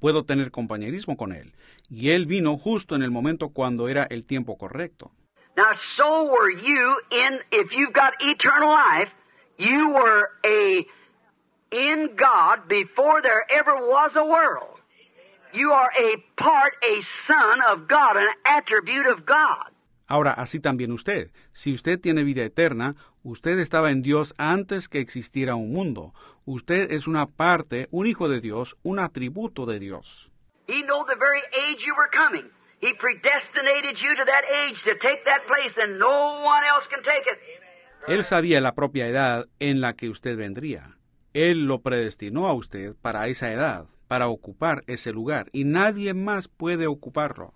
Puedo 0.00 0.24
tener 0.24 0.50
compañerismo 0.50 1.18
con 1.18 1.32
él. 1.32 1.52
Y 1.90 2.10
él 2.10 2.24
vino 2.26 2.56
justo 2.56 2.94
en 2.94 3.02
el 3.02 3.10
momento 3.10 3.50
cuando 3.50 3.88
era 3.88 4.04
el 4.04 4.24
tiempo 4.24 4.56
correcto. 4.56 5.10
Now, 5.56 5.72
so 5.96 6.24
were 6.24 6.52
you 6.52 6.96
in, 7.10 7.40
if 7.50 7.72
you've 7.72 7.92
got 7.92 8.14
eternal 8.20 8.70
life, 8.70 9.10
you 9.58 9.90
were 9.90 10.28
a, 10.44 10.86
in 11.70 12.16
God 12.16 12.68
before 12.68 13.22
there 13.22 13.44
ever 13.50 13.74
was 13.76 14.12
a 14.16 14.24
world. 14.24 14.80
You 15.52 15.72
are 15.72 15.90
a 15.96 16.16
part, 16.36 16.74
a 16.82 17.00
son 17.26 17.60
of 17.70 17.88
God, 17.88 18.16
an 18.16 18.28
attribute 18.44 19.06
of 19.06 19.24
God. 19.24 19.72
Ahora, 20.08 20.32
así 20.32 20.60
también 20.60 20.92
usted. 20.92 21.30
Si 21.52 21.72
usted 21.72 22.00
tiene 22.00 22.22
vida 22.22 22.44
eterna, 22.44 22.94
usted 23.24 23.58
estaba 23.58 23.90
en 23.90 24.02
Dios 24.02 24.34
antes 24.38 24.88
que 24.88 25.00
existiera 25.00 25.56
un 25.56 25.72
mundo. 25.72 26.12
Usted 26.44 26.92
es 26.92 27.08
una 27.08 27.26
parte, 27.26 27.88
un 27.90 28.06
hijo 28.06 28.28
de 28.28 28.40
Dios, 28.40 28.76
un 28.84 29.00
atributo 29.00 29.66
de 29.66 29.80
Dios. 29.80 30.30
He 30.68 30.82
knew 30.82 31.04
the 31.08 31.16
very 31.18 31.42
age 31.52 31.84
you 31.84 31.94
were 31.96 32.10
coming. 32.12 32.50
He 32.80 32.92
predestinated 32.94 33.96
you 33.98 34.14
to 34.14 34.24
that 34.26 34.44
age 34.44 34.82
to 34.84 34.94
take 34.98 35.24
that 35.24 35.46
place, 35.46 35.74
and 35.76 35.98
no 35.98 36.42
one 36.44 36.62
else 36.64 36.86
can 36.88 37.02
take 37.02 37.26
it. 37.26 37.38
Él 38.06 38.22
sabía 38.22 38.60
la 38.60 38.74
propia 38.74 39.08
edad 39.08 39.46
en 39.58 39.80
la 39.80 39.94
que 39.94 40.08
usted 40.08 40.36
vendría. 40.36 40.95
Él 41.36 41.66
lo 41.66 41.82
predestinó 41.82 42.46
a 42.46 42.54
usted 42.54 42.94
para 43.02 43.28
esa 43.28 43.52
edad, 43.52 43.84
para 44.08 44.28
ocupar 44.28 44.84
ese 44.86 45.12
lugar, 45.12 45.50
y 45.52 45.64
nadie 45.64 46.14
más 46.14 46.48
puede 46.48 46.86
ocuparlo. 46.86 47.52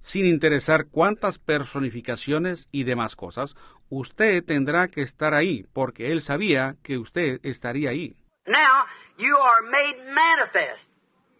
Sin 0.00 0.26
interesar 0.26 0.88
cuántas 0.90 1.38
personificaciones 1.38 2.68
y 2.70 2.84
demás 2.84 3.16
cosas, 3.16 3.56
usted 3.88 4.44
tendrá 4.44 4.88
que 4.88 5.00
estar 5.00 5.32
ahí, 5.32 5.64
porque 5.72 6.12
él 6.12 6.20
sabía 6.20 6.74
que 6.84 6.98
usted 6.98 7.40
estaría 7.44 7.88
ahí. 7.88 8.14
Now 8.46 8.84
you 9.16 9.34
are 9.38 9.66
made 9.70 10.04
manifest. 10.12 10.86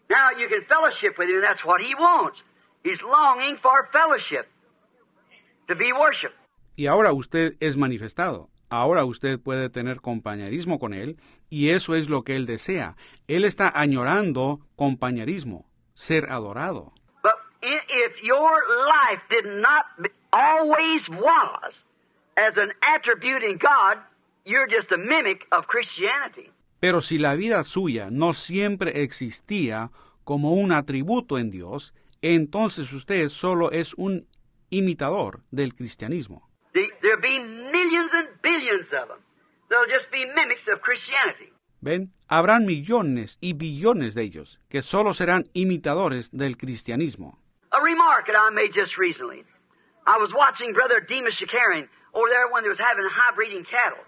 Now 0.09 0.31
you 0.35 0.49
can 0.49 0.65
fellowship 0.65 1.19
with 1.19 1.29
him, 1.29 1.41
that's 1.41 1.63
what 1.63 1.81
he 1.81 1.93
wants. 1.93 2.43
He's 2.83 2.99
longing 3.03 3.57
for 3.61 3.87
fellowship, 3.91 4.47
to 5.67 5.75
be 5.75 5.93
worshiped. 5.93 6.38
Y 6.79 6.87
ahora 6.87 7.11
usted 7.11 7.57
es 7.59 7.75
manifestado. 7.75 8.47
Ahora 8.69 9.03
usted 9.03 9.37
puede 9.37 9.69
tener 9.69 9.99
compañerismo 9.99 10.79
con 10.79 10.93
él, 10.93 11.17
y 11.49 11.71
eso 11.71 11.93
es 11.93 12.07
lo 12.07 12.23
que 12.23 12.37
él 12.37 12.45
desea. 12.45 12.95
Él 13.27 13.43
está 13.43 13.67
añorando 13.67 14.61
compañerismo, 14.77 15.65
ser 15.93 16.31
adorado. 16.31 16.93
But 17.21 17.33
if 17.61 18.23
your 18.23 18.63
life 18.87 19.21
did 19.29 19.43
not 19.59 19.87
always 20.31 21.05
was 21.09 21.73
as 22.37 22.57
an 22.57 22.71
attribute 22.81 23.43
in 23.43 23.57
God, 23.57 24.01
you're 24.45 24.69
just 24.73 24.89
a 24.93 24.97
mimic 24.97 25.45
of 25.51 25.67
Christianity. 25.67 26.49
Pero 26.79 27.01
si 27.01 27.17
la 27.17 27.35
vida 27.35 27.61
suya 27.65 28.07
no 28.09 28.33
siempre 28.33 29.03
existía 29.03 29.91
como 30.23 30.53
un 30.53 30.71
atributo 30.71 31.39
en 31.39 31.51
Dios, 31.51 31.93
entonces 32.21 32.93
usted 32.93 33.27
solo 33.27 33.69
es 33.73 33.93
un 33.95 34.27
imitador 34.69 35.41
del 35.51 35.75
cristianismo. 35.75 36.48
The- 37.09 37.17
There'll 37.17 37.21
be 37.21 37.39
millions 37.71 38.11
and 38.13 38.27
billions 38.41 38.87
of 38.93 39.07
them. 39.09 39.19
They'll 39.69 39.87
just 39.87 40.11
be 40.11 40.25
mimics 40.25 40.67
of 40.71 40.81
Christianity. 40.81 41.51
¿Ven? 41.81 42.11
Habrán 42.27 42.65
millones 42.65 43.37
y 43.41 43.53
billones 43.53 44.13
de 44.13 44.23
ellos 44.23 44.59
que 44.69 44.81
solo 44.81 45.13
serán 45.13 45.45
imitadores 45.53 46.29
del 46.31 46.57
cristianismo. 46.57 47.39
A 47.71 47.81
remark 47.81 48.27
that 48.27 48.35
I 48.35 48.51
made 48.53 48.73
just 48.73 48.97
recently. 48.97 49.43
I 50.05 50.17
was 50.17 50.31
watching 50.35 50.73
Brother 50.73 50.99
Demas 51.01 51.35
Shakarian 51.39 51.87
over 52.13 52.29
there 52.29 52.47
when 52.51 52.63
they 52.63 52.69
was 52.69 52.79
having 52.79 53.05
high 53.09 53.33
breeding 53.35 53.63
cattle. 53.65 54.03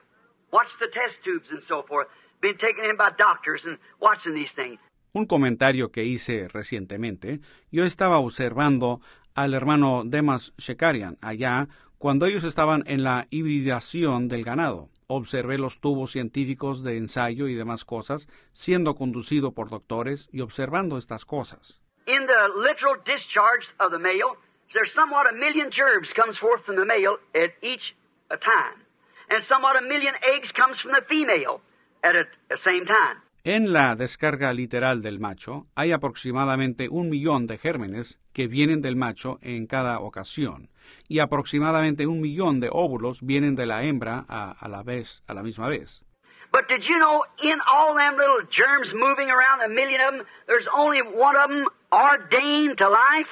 Watched 0.51 0.77
the 0.79 0.87
test 0.87 1.17
tubes 1.23 1.49
and 1.51 1.61
so 1.67 1.83
forth. 1.87 2.07
Been 2.41 2.57
taken 2.57 2.85
in 2.85 2.97
by 2.97 3.11
doctors 3.17 3.61
and 3.65 3.77
watching 4.01 4.33
these 4.33 4.51
things. 4.55 4.79
Un 5.13 5.25
comentario 5.25 5.91
que 5.91 6.03
hice 6.03 6.47
recientemente, 6.49 7.39
yo 7.71 7.83
estaba 7.83 8.19
observando 8.19 8.99
al 9.35 9.53
hermano 9.53 10.03
Demas 10.05 10.53
Shekarian 10.57 11.17
allá 11.21 11.67
cuando 12.01 12.25
ellos 12.25 12.43
estaban 12.43 12.83
en 12.87 13.03
la 13.03 13.27
hibridación 13.29 14.27
del 14.27 14.43
ganado. 14.43 14.89
Observé 15.05 15.59
los 15.59 15.79
tubos 15.79 16.09
científicos 16.11 16.83
de 16.83 16.97
ensayo 16.97 17.47
y 17.47 17.53
demás 17.53 17.85
cosas 17.85 18.27
siendo 18.53 18.95
conducido 18.95 19.53
por 19.53 19.69
doctores 19.69 20.27
y 20.31 20.41
observando 20.41 20.97
estas 20.97 21.25
cosas. 21.25 21.79
In 22.07 22.25
the 22.25 22.41
literal 22.57 22.97
discharge 23.05 23.67
of 23.79 23.91
the 23.91 23.99
male, 23.99 24.33
there's 24.73 24.91
somewhat 24.95 25.27
a 25.29 25.33
million 25.33 25.69
germs 25.69 26.09
comes 26.15 26.35
forth 26.39 26.65
from 26.65 26.75
the 26.75 26.85
male 26.85 27.19
at 27.35 27.51
each 27.61 27.93
a 28.31 28.37
time. 28.37 28.81
And 29.29 29.43
somewhat 29.45 29.77
a 29.77 29.81
million 29.81 30.15
eggs 30.23 30.51
comes 30.53 30.81
from 30.81 30.93
the 30.93 31.05
female 31.07 31.61
at 32.01 32.15
a, 32.15 32.23
the 32.49 32.57
same 32.65 32.85
time. 32.87 33.21
En 33.43 33.73
la 33.73 33.95
descarga 33.95 34.53
literal 34.53 35.01
del 35.01 35.19
macho 35.19 35.65
hay 35.73 35.93
aproximadamente 35.93 36.89
un 36.89 37.09
millón 37.09 37.47
de 37.47 37.57
gérmenes 37.57 38.19
que 38.33 38.45
vienen 38.45 38.83
del 38.83 38.95
macho 38.95 39.39
en 39.41 39.65
cada 39.65 39.99
ocasión 39.99 40.69
y 41.07 41.17
aproximadamente 41.17 42.05
un 42.05 42.21
millón 42.21 42.59
de 42.59 42.69
óvulos 42.71 43.23
vienen 43.23 43.55
de 43.55 43.65
la 43.65 43.83
hembra 43.83 44.25
a, 44.29 44.51
a 44.51 44.67
la 44.67 44.83
vez 44.83 45.23
a 45.25 45.33
la 45.33 45.41
misma 45.41 45.67
vez. 45.69 46.03
But 46.51 46.67
did 46.67 46.83
you 46.87 46.99
know 46.99 47.23
in 47.41 47.57
all 47.65 47.95
them 47.95 48.15
little 48.15 48.45
germs 48.51 48.93
moving 48.93 49.31
around, 49.31 49.63
a 49.63 49.69
million 49.69 50.01
of 50.01 50.13
them, 50.17 50.25
there's 50.45 50.67
only 50.77 51.01
one 51.01 51.35
of 51.35 51.49
them 51.49 51.65
ordained 51.91 52.77
to 52.77 52.89
life? 52.89 53.31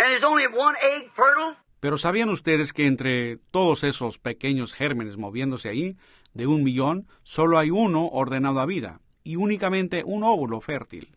And 0.00 0.08
there's 0.08 0.24
only 0.24 0.48
one 0.48 0.74
egg 0.82 1.12
fertile? 1.14 1.54
Pero 1.78 1.98
¿sabían 1.98 2.30
ustedes 2.30 2.72
que 2.72 2.86
entre 2.86 3.36
todos 3.52 3.84
esos 3.84 4.18
pequeños 4.18 4.72
gérmenes 4.72 5.18
moviéndose 5.18 5.68
ahí, 5.68 5.96
de 6.34 6.46
un 6.46 6.62
millón, 6.62 7.06
solo 7.22 7.58
hay 7.58 7.70
uno 7.70 8.06
ordenado 8.06 8.60
a 8.60 8.66
vida 8.66 9.00
y 9.22 9.36
únicamente 9.36 10.02
un 10.04 10.22
óvulo 10.22 10.60
fértil? 10.60 11.08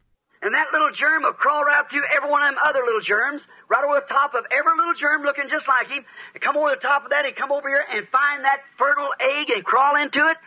And 0.41 0.53
that 0.53 0.71
little 0.71 0.93
germ 0.93 1.23
will 1.23 1.33
crawl 1.33 1.65
right 1.65 1.89
through 1.89 2.05
every 2.15 2.29
one 2.29 2.43
of 2.43 2.53
them 2.53 2.61
other 2.63 2.85
little 2.85 3.01
germs, 3.01 3.41
right 3.69 3.83
over 3.83 3.99
the 3.99 4.07
top 4.07 4.35
of 4.35 4.45
every 4.53 4.71
little 4.77 4.93
germ 4.93 5.23
looking 5.23 5.49
just 5.49 5.67
like 5.67 5.89
him, 5.89 6.05
and 6.33 6.41
come 6.41 6.55
over 6.55 6.69
the 6.69 6.79
top 6.79 7.03
of 7.03 7.09
that 7.09 7.25
and 7.25 7.35
come 7.35 7.51
over 7.51 7.67
here 7.67 7.83
and 7.89 8.07
find 8.09 8.45
that 8.45 8.61
fertile 8.77 9.11
egg 9.19 9.49
and 9.49 9.65
crawl 9.65 9.97
into 9.97 10.21
it, 10.29 10.37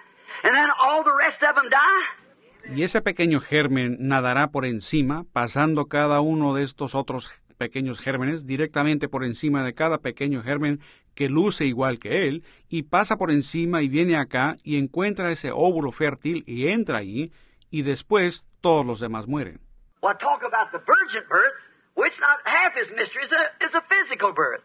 and 0.45 0.55
then 0.55 0.71
all 0.79 1.03
the 1.03 1.13
rest 1.13 1.43
of 1.43 1.55
them 1.59 1.69
die? 1.69 2.73
Y 2.73 2.85
ese 2.85 3.03
pequeño 3.03 3.41
germen 3.41 3.97
nadará 4.01 4.53
por 4.53 4.65
encima, 4.65 5.25
pasando 5.33 5.87
cada 5.87 6.21
uno 6.21 6.55
de 6.55 6.63
estos 6.63 6.95
otros 6.95 7.33
pequeños 7.59 8.01
gérmenes 8.01 8.47
directamente 8.47 9.09
por 9.09 9.25
encima 9.25 9.65
de 9.65 9.75
cada 9.75 9.99
pequeño 9.99 10.43
germen 10.43 10.81
que 11.15 11.29
luce 11.29 11.67
igual 11.67 11.99
que 11.99 12.29
él, 12.29 12.45
y 12.69 12.85
pasa 12.85 13.17
por 13.17 13.31
encima 13.31 13.83
y 13.83 13.89
viene 13.89 14.17
acá 14.17 14.57
y 14.63 14.79
encuentra 14.79 15.31
ese 15.31 15.51
óvulo 15.53 15.93
fértil 15.93 16.45
y 16.47 16.69
entra 16.69 16.99
allí, 16.99 17.33
y 17.71 17.83
después 17.83 18.45
todos 18.61 18.85
los 18.85 19.01
demás 19.01 19.27
mueren. 19.27 19.61
Well, 20.03 20.17
talk 20.19 20.43
about 20.43 20.73
the 20.73 20.79
virgin 20.79 21.29
birth, 21.29 21.55
which 21.95 22.19
not 22.21 22.39
half 22.45 22.75
mystery, 22.97 23.25
is 23.25 23.33
a, 23.33 23.65
is 23.65 23.75
a 23.75 23.83
physical 23.83 24.33
birth. 24.33 24.63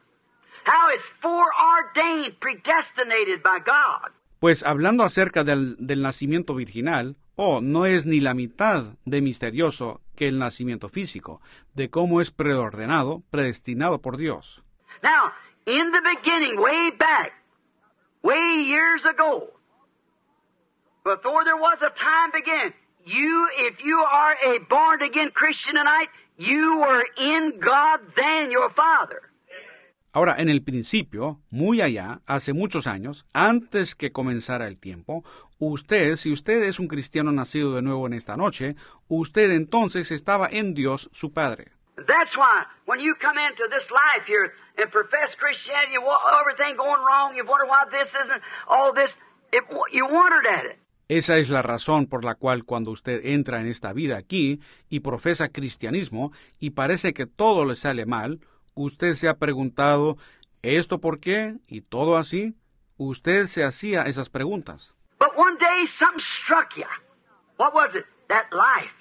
How 0.66 0.90
it's 0.94 1.06
foreordained, 1.22 2.40
predestinated 2.40 3.44
by 3.44 3.60
God. 3.60 4.12
Pues 4.40 4.64
hablando 4.64 5.04
acerca 5.04 5.44
del, 5.44 5.76
del 5.80 6.02
nacimiento 6.02 6.56
virginal, 6.56 7.18
oh, 7.36 7.62
no 7.62 7.86
es 7.86 8.06
ni 8.06 8.20
la 8.20 8.34
mitad 8.34 8.96
de 9.06 9.22
misterioso 9.22 10.02
que 10.16 10.28
el 10.28 10.40
nacimiento 10.40 10.90
físico, 10.90 11.42
de 11.74 11.90
cómo 11.90 12.22
es 12.22 12.32
preordenado, 12.32 13.24
predestinado 13.30 14.02
por 14.02 14.18
Dios. 14.18 14.64
Now, 15.04 15.32
in 15.68 15.92
the 15.92 16.02
beginning, 16.16 16.62
way 16.62 16.92
back, 16.98 17.32
way 18.24 18.64
years 18.68 19.02
ago, 19.06 19.50
before 21.04 21.44
there 21.44 21.58
was 21.58 21.78
a 21.82 21.90
time 21.90 22.32
began, 22.32 22.74
you, 23.06 23.48
if 23.58 23.84
you 23.84 23.98
are 23.98 24.34
a 24.34 24.60
born 24.70 25.02
again 25.02 25.32
Christian 25.34 25.76
tonight, 25.76 26.10
you 26.38 26.78
were 26.80 27.04
in 27.18 27.60
God 27.60 28.00
then 28.16 28.52
your 28.52 28.70
Father. 28.72 29.22
Ahora, 30.14 30.36
en 30.38 30.48
el 30.48 30.62
principio, 30.62 31.42
muy 31.52 31.82
allá, 31.82 32.22
hace 32.26 32.54
muchos 32.54 32.88
años, 32.88 33.26
antes 33.34 33.96
que 33.96 34.14
comenzara 34.14 34.68
el 34.68 34.78
tiempo, 34.80 35.26
usted, 35.60 36.16
si 36.16 36.32
usted 36.32 36.64
es 36.64 36.80
un 36.80 36.88
cristiano 36.88 37.34
nacido 37.34 37.76
de 37.76 37.82
nuevo 37.82 38.08
en 38.08 38.14
esta 38.14 38.38
noche, 38.38 38.76
usted 39.10 39.52
entonces 39.52 40.12
estaba 40.12 40.48
en 40.50 40.74
Dios 40.74 41.10
su 41.12 41.34
Padre. 41.34 41.72
That's 42.08 42.36
why 42.38 42.64
when 42.86 43.00
you 43.00 43.14
come 43.22 43.38
into 43.38 43.64
this 43.70 43.90
life 43.92 44.26
here 44.26 44.54
and 44.78 44.92
profess 44.92 45.36
Christianity, 45.38 45.98
want 45.98 46.22
everything 46.42 46.76
going 46.78 47.02
wrong, 47.02 47.36
you 47.36 47.44
wonder 47.46 47.66
why 47.66 47.86
this 47.92 48.10
isn't 48.10 48.42
all 48.68 48.94
this, 48.94 49.12
it, 49.52 49.64
you 49.92 50.06
wondered 50.06 50.46
at 50.48 50.66
it. 50.66 50.80
Esa 51.08 51.38
es 51.38 51.50
la 51.50 51.62
razón 51.62 52.08
por 52.08 52.24
la 52.26 52.34
cual 52.34 52.66
cuando 52.66 52.90
usted 52.90 53.26
entra 53.26 53.62
en 53.62 53.68
esta 53.68 53.94
vida 53.94 54.18
aquí 54.18 54.60
y 54.90 55.02
profesa 55.02 55.50
cristianismo 55.50 56.32
y 56.60 56.72
parece 56.72 57.14
que 57.14 57.28
todo 57.28 57.64
le 57.64 57.76
sale 57.76 58.08
mal, 58.08 58.40
usted 58.74 59.14
se 59.14 59.28
ha 59.30 59.36
preguntado 59.36 60.18
¿esto 60.64 61.00
por 61.00 61.20
qué? 61.20 61.58
y 61.68 61.82
todo 61.82 62.18
así. 62.18 62.56
Usted 62.98 63.46
se 63.48 63.64
hacía 63.64 64.04
esas 64.04 64.30
preguntas. 64.30 64.96
But 65.20 65.38
one 65.38 65.58
day 65.60 65.88
something 66.00 66.24
struck 66.44 66.76
you. 66.76 66.86
What 67.58 67.74
was 67.74 67.94
it? 67.94 68.06
That 68.30 68.52
life 68.52 68.94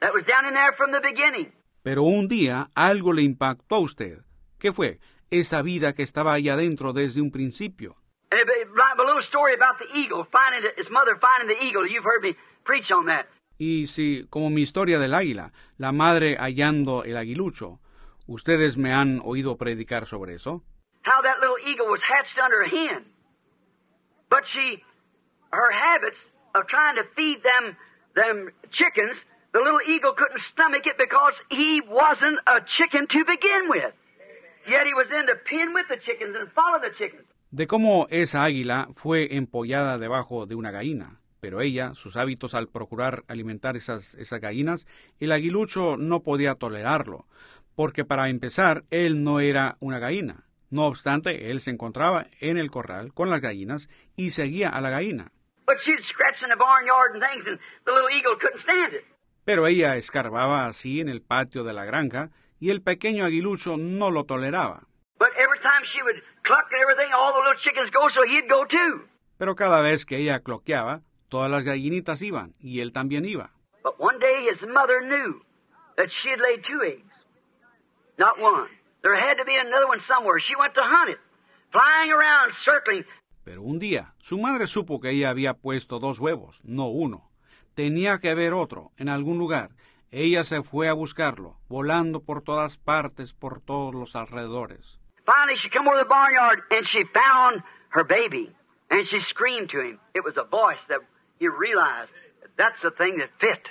that 0.00 0.14
was 0.14 0.24
down 0.24 0.46
in 0.46 0.54
there 0.54 0.72
from 0.76 0.90
the 0.92 1.00
beginning. 1.00 1.52
Pero 1.82 2.02
un 2.02 2.28
día 2.28 2.70
algo 2.74 3.12
le 3.12 3.22
impactó 3.22 3.76
a 3.76 3.80
usted. 3.80 4.25
¿Qué 4.58 4.72
fue? 4.72 4.98
Esa 5.30 5.62
vida 5.62 5.92
que 5.92 6.02
estaba 6.02 6.34
ahí 6.34 6.48
adentro 6.48 6.92
desde 6.92 7.20
un 7.20 7.30
principio. 7.30 7.96
And 8.30 8.40
it, 8.40 8.48
it, 8.48 8.68
like 8.74 8.98
a 8.98 9.04
little 9.04 9.22
story 9.28 9.54
about 9.54 9.78
the 9.78 9.86
eagle 9.96 10.26
finding 10.32 10.62
his 10.76 10.90
mother 10.90 11.16
finding 11.20 11.48
the 11.48 11.64
eagle. 11.64 11.86
You've 11.86 12.04
heard 12.04 12.22
me 12.22 12.36
preach 12.64 12.90
on 12.90 13.06
that. 13.06 13.26
Y 13.58 13.86
si, 13.86 14.26
como 14.28 14.50
mi 14.50 14.62
historia 14.62 14.98
del 14.98 15.14
águila, 15.14 15.52
la 15.78 15.92
madre 15.92 16.36
hallando 16.36 17.04
el 17.04 17.16
aguilucho, 17.16 17.80
¿ustedes 18.26 18.76
me 18.76 18.92
han 18.92 19.20
oído 19.24 19.56
predicar 19.56 20.06
sobre 20.06 20.34
eso? 20.34 20.62
How 21.04 21.22
that 21.22 21.40
little 21.40 21.56
eagle 21.64 21.86
was 21.88 22.00
hatched 22.02 22.38
under 22.38 22.62
a 22.62 22.68
hen. 22.68 23.06
But 24.28 24.44
she, 24.52 24.82
her 25.52 25.70
habits 25.70 26.18
of 26.54 26.66
trying 26.66 26.96
to 26.96 27.04
feed 27.14 27.42
them, 27.42 27.76
them 28.14 28.50
chickens, 28.72 29.16
the 29.52 29.60
little 29.60 29.80
eagle 29.86 30.12
couldn't 30.12 30.40
stomach 30.52 30.84
it 30.84 30.98
because 30.98 31.34
he 31.48 31.80
wasn't 31.80 32.38
a 32.46 32.60
chicken 32.76 33.06
to 33.06 33.24
begin 33.24 33.68
with. 33.70 33.94
De 37.50 37.66
cómo 37.66 38.06
esa 38.10 38.42
águila 38.42 38.88
fue 38.94 39.36
empollada 39.36 39.98
debajo 39.98 40.46
de 40.46 40.54
una 40.54 40.70
gallina. 40.70 41.20
Pero 41.40 41.60
ella, 41.60 41.94
sus 41.94 42.16
hábitos 42.16 42.54
al 42.54 42.68
procurar 42.68 43.22
alimentar 43.28 43.76
esas, 43.76 44.14
esas 44.14 44.40
gallinas, 44.40 44.86
el 45.20 45.32
aguilucho 45.32 45.96
no 45.96 46.22
podía 46.22 46.54
tolerarlo, 46.56 47.26
porque 47.76 48.04
para 48.04 48.28
empezar, 48.28 48.84
él 48.90 49.22
no 49.22 49.38
era 49.40 49.76
una 49.80 49.98
gallina. 49.98 50.44
No 50.70 50.86
obstante, 50.86 51.50
él 51.50 51.60
se 51.60 51.70
encontraba 51.70 52.26
en 52.40 52.58
el 52.58 52.70
corral 52.70 53.14
con 53.14 53.30
las 53.30 53.40
gallinas 53.40 53.88
y 54.16 54.30
seguía 54.30 54.70
a 54.70 54.80
la 54.80 54.90
gallina. 54.90 55.30
But 55.66 55.76
she'd 55.84 56.02
scratch 56.02 56.42
in 56.42 56.48
the 56.48 56.56
barnyard 56.56 57.14
and 57.14 57.22
things, 57.22 57.46
and 57.46 57.58
the 57.84 57.92
little 57.92 58.10
eagle 58.10 58.36
couldn't 58.40 58.60
stand 58.62 58.94
it. 58.94 59.04
Pero 59.44 59.68
ella 59.68 59.96
escarbaba 59.96 60.66
así 60.66 61.00
en 61.00 61.08
el 61.08 61.22
patio 61.22 61.62
de 61.62 61.72
la 61.72 61.84
granja 61.84 62.30
y 62.58 62.70
el 62.70 62.82
pequeño 62.82 63.24
aguilucho 63.24 63.76
no 63.76 64.10
lo 64.10 64.24
toleraba. 64.24 64.86
Pero 69.38 69.54
cada 69.54 69.80
vez 69.80 70.06
que 70.06 70.18
ella 70.18 70.40
cloqueaba, 70.40 71.00
todas 71.28 71.50
las 71.50 71.64
gallinitas 71.64 72.22
iban 72.22 72.54
y 72.58 72.80
él 72.80 72.92
también 72.92 73.24
iba. 73.24 73.50
But 73.82 73.94
one 73.98 74.18
day 74.18 74.48
his 74.50 74.60
mother 74.62 75.00
knew 75.00 75.42
that 75.96 76.08
she 76.10 76.30
had 76.30 76.40
laid 76.40 76.64
two 76.64 76.82
eggs, 76.82 77.12
not 78.18 78.38
one. 78.40 78.68
There 79.02 79.14
had 79.14 79.36
to 79.36 79.44
be 79.44 79.56
another 79.56 79.86
one 79.86 80.00
somewhere. 80.00 80.40
She 80.40 80.56
went 80.56 80.74
to 80.74 80.82
hunt 80.82 81.10
it, 81.10 81.18
flying 81.70 82.10
around, 82.10 82.52
circling. 82.64 83.04
Pero 83.44 83.62
un 83.62 83.78
día, 83.78 84.14
su 84.18 84.38
madre 84.38 84.66
supo 84.66 85.00
que 85.00 85.10
ella 85.10 85.30
había 85.30 85.54
puesto 85.54 86.00
dos 86.00 86.18
huevos, 86.18 86.60
no 86.64 86.88
uno. 86.88 87.30
Tenía 87.76 88.18
que 88.18 88.30
haber 88.30 88.54
otro, 88.54 88.90
en 88.96 89.08
algún 89.08 89.38
lugar. 89.38 89.70
Ella 90.10 90.44
se 90.44 90.62
fue 90.62 90.88
a 90.88 90.92
buscarlo, 90.92 91.56
volando 91.68 92.20
por 92.20 92.42
todas 92.42 92.76
partes, 92.78 93.34
por 93.34 93.60
todos 93.60 93.94
los 93.94 94.14
alrededores. 94.14 94.98
Finally, 95.24 95.58
she 95.60 95.68
come 95.68 95.88
over 95.88 95.98
the 95.98 96.08
barnyard 96.08 96.60
and 96.70 96.86
she 96.86 97.04
found 97.12 97.62
her 97.90 98.04
baby, 98.04 98.54
and 98.90 99.04
she 99.08 99.20
screamed 99.28 99.68
to 99.70 99.80
him. 99.80 99.98
It 100.14 100.24
was 100.24 100.36
a 100.36 100.44
voice 100.44 100.80
that 100.88 101.00
he 101.38 101.48
realized 101.48 102.10
that 102.40 102.50
that's 102.56 102.80
the 102.82 102.92
thing 102.92 103.18
that 103.18 103.30
fit. 103.40 103.66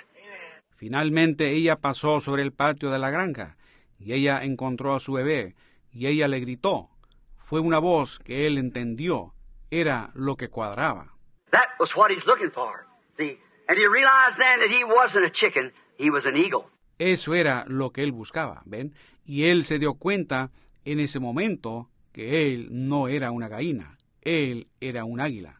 Finalmente 0.77 1.51
ella 1.51 1.77
pasó 1.77 2.19
sobre 2.19 2.43
el 2.43 2.51
patio 2.51 2.91
de 2.91 2.99
la 2.99 3.09
granja, 3.09 3.55
y 3.97 4.11
ella 4.11 4.43
encontró 4.43 4.93
a 4.93 4.99
su 4.99 5.13
bebé, 5.13 5.55
y 5.93 6.07
ella 6.07 6.27
le 6.27 6.41
gritó. 6.41 6.89
Fue 7.37 7.61
una 7.61 7.79
voz 7.79 8.19
que 8.19 8.45
él 8.45 8.57
entendió, 8.57 9.33
era 9.71 10.09
lo 10.13 10.35
que 10.35 10.49
cuadraba. 10.49 11.13
That 11.51 11.69
was 11.79 11.95
what 11.95 12.11
he's 12.11 12.25
looking 12.25 12.51
for. 12.51 12.85
See, 13.17 13.39
and 13.69 13.77
he 13.77 13.87
realized 13.87 14.37
then 14.37 14.59
that 14.59 14.69
he 14.69 14.83
wasn't 14.83 15.25
a 15.25 15.31
chicken, 15.31 15.71
he 15.97 16.09
was 16.09 16.25
an 16.25 16.37
eagle. 16.37 16.65
Eso 16.97 17.33
era 17.33 17.65
lo 17.67 17.91
que 17.91 18.03
él 18.03 18.11
buscaba, 18.11 18.61
¿ven? 18.65 18.93
Y 19.25 19.45
él 19.45 19.65
se 19.65 19.79
dio 19.79 19.95
cuenta 19.95 20.51
en 20.85 20.99
ese 20.99 21.19
momento 21.19 21.89
que 22.13 22.53
él 22.53 22.69
no 22.71 23.07
era 23.07 23.31
una 23.31 23.49
gallina, 23.49 23.97
él 24.21 24.67
era 24.79 25.03
un 25.03 25.19
águila. 25.19 25.59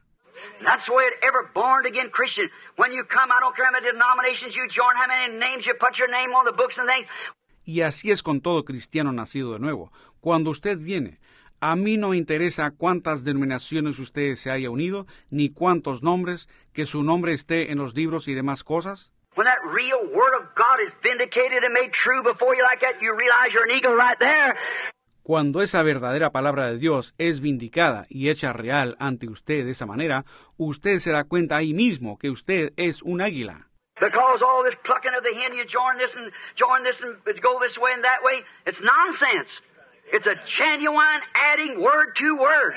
That's 0.63 0.85
the 0.85 0.93
way 0.93 1.05
it 1.07 1.13
ever 1.21 1.51
born 1.53 1.85
again 1.85 2.09
Christian. 2.11 2.49
When 2.77 2.91
you 2.93 3.03
come, 3.05 3.31
I 3.31 3.39
don't 3.41 3.55
care 3.55 3.65
how 3.65 3.73
many 3.73 3.85
denominations 3.85 4.55
you 4.55 4.63
join, 4.69 4.95
how 4.95 5.07
many 5.07 5.37
names 5.37 5.65
you 5.65 5.73
put 5.79 5.97
your 5.97 6.09
name 6.09 6.33
on 6.33 6.45
the 6.45 6.53
books 6.55 6.77
and 6.77 6.87
things. 6.87 7.07
Y 7.65 7.81
así 7.81 8.11
es 8.11 8.23
con 8.23 8.41
todo 8.41 8.63
cristiano 8.63 9.11
nacido 9.11 9.53
de 9.53 9.59
nuevo. 9.59 9.91
Cuando 10.21 10.51
usted 10.51 10.77
viene, 10.77 11.19
a 11.59 11.75
mí 11.75 11.97
no 11.97 12.09
me 12.09 12.17
interesa 12.17 12.71
cuántas 12.71 13.23
denominaciones 13.23 13.99
usted 13.99 14.35
se 14.35 14.51
haya 14.51 14.69
unido, 14.69 15.07
ni 15.29 15.49
cuántos 15.49 16.03
nombres, 16.03 16.47
que 16.73 16.85
su 16.85 17.03
nombre 17.03 17.33
esté 17.33 17.71
en 17.71 17.79
los 17.79 17.95
libros 17.95 18.27
y 18.27 18.33
demás 18.33 18.63
cosas. 18.63 19.11
When 19.35 19.45
that 19.45 19.59
real 19.67 19.99
Word 20.15 20.33
of 20.39 20.55
God 20.55 20.79
is 20.85 20.93
vindicated 21.03 21.63
and 21.63 21.73
made 21.73 21.91
true 21.91 22.23
before 22.23 22.55
you 22.55 22.63
like 22.63 22.79
that, 22.79 23.01
you 23.01 23.13
realize 23.13 23.51
you're 23.53 23.67
an 23.67 23.75
eagle 23.75 23.93
right 23.93 24.17
there. 24.17 24.55
Cuando 25.23 25.61
esa 25.61 25.83
verdadera 25.83 26.31
palabra 26.31 26.67
de 26.67 26.77
Dios 26.77 27.13
es 27.17 27.41
vindicada 27.41 28.05
y 28.09 28.29
hecha 28.29 28.53
real 28.53 28.95
ante 28.99 29.27
usted 29.27 29.65
de 29.65 29.71
esa 29.71 29.85
manera, 29.85 30.23
usted 30.55 30.99
se 30.99 31.11
da 31.11 31.25
cuenta 31.25 31.57
ahí 31.57 31.73
mismo 31.73 32.17
que 32.17 32.29
usted 32.29 32.71
es 32.77 33.01
un 33.01 33.21
águila. 33.21 33.67
Because 33.99 34.41
all 34.41 34.63
this 34.63 34.75
plucking 34.85 35.11
of 35.17 35.23
the 35.23 35.33
hen, 35.33 35.53
you 35.53 35.65
join 35.65 35.97
this 35.97 36.11
and 36.15 36.31
join 36.55 36.83
this 36.83 36.95
and 37.01 37.17
go 37.41 37.59
this 37.59 37.77
way 37.77 37.91
and 37.93 38.03
that 38.03 38.23
way, 38.23 38.43
it's 38.65 38.79
nonsense. 38.79 39.51
It's 40.13 40.27
a 40.27 40.35
genuine 40.45 41.21
adding 41.33 41.81
word 41.81 42.15
to 42.19 42.37
word. 42.37 42.73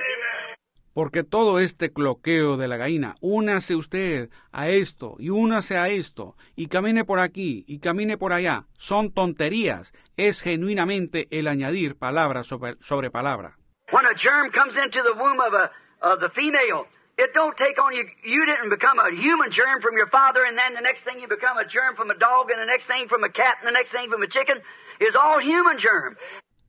Porque 0.99 1.23
todo 1.23 1.61
este 1.61 1.93
cloqueo 1.93 2.57
de 2.57 2.67
la 2.67 2.77
gallina, 2.77 3.15
únase 3.21 3.77
usted 3.77 4.31
a 4.51 4.67
esto 4.67 5.15
y 5.21 5.31
únase 5.31 5.79
a 5.79 5.91
esto 5.91 6.35
y 6.57 6.67
camine 6.67 7.05
por 7.05 7.21
aquí 7.21 7.65
y 7.69 7.79
camine 7.79 8.19
por 8.19 8.33
allá, 8.33 8.65
son 8.79 9.15
tonterías. 9.15 9.93
Es 10.17 10.43
genuinamente 10.43 11.29
el 11.31 11.47
añadir 11.47 11.97
palabra 11.97 12.43
sobre, 12.43 12.75
sobre 12.81 13.13
palabra. 13.13 13.55
When 13.93 14.07
a 14.07 14.15
germ 14.19 14.51
comes 14.51 14.75
into 14.75 15.01
the 15.05 15.15
womb 15.15 15.39
of, 15.39 15.55
a, 15.55 15.71
of 16.03 16.19
the 16.19 16.31
female, 16.35 16.89
it 17.17 17.31
don't 17.33 17.57
take 17.57 17.79
on 17.79 17.95
you. 17.95 18.03
You 18.25 18.45
didn't 18.45 18.71
become 18.71 18.99
a 18.99 19.15
human 19.15 19.53
germ 19.53 19.81
from 19.81 19.95
your 19.95 20.11
father, 20.11 20.43
and 20.51 20.59
then 20.59 20.75
the 20.75 20.83
next 20.83 21.05
thing 21.07 21.23
you 21.23 21.29
become 21.29 21.59
a 21.59 21.65
germ 21.71 21.95
from 21.95 22.11
a 22.11 22.19
dog, 22.19 22.51
and 22.51 22.59
the 22.59 22.67
next 22.67 22.89
thing 22.89 23.07
from 23.07 23.23
a 23.23 23.31
cat, 23.31 23.55
and 23.63 23.69
the 23.71 23.79
next 23.79 23.93
thing 23.95 24.11
from 24.11 24.25
a 24.25 24.27
chicken. 24.27 24.59
Is 24.99 25.15
all 25.15 25.39
human 25.39 25.79
germ. 25.79 26.19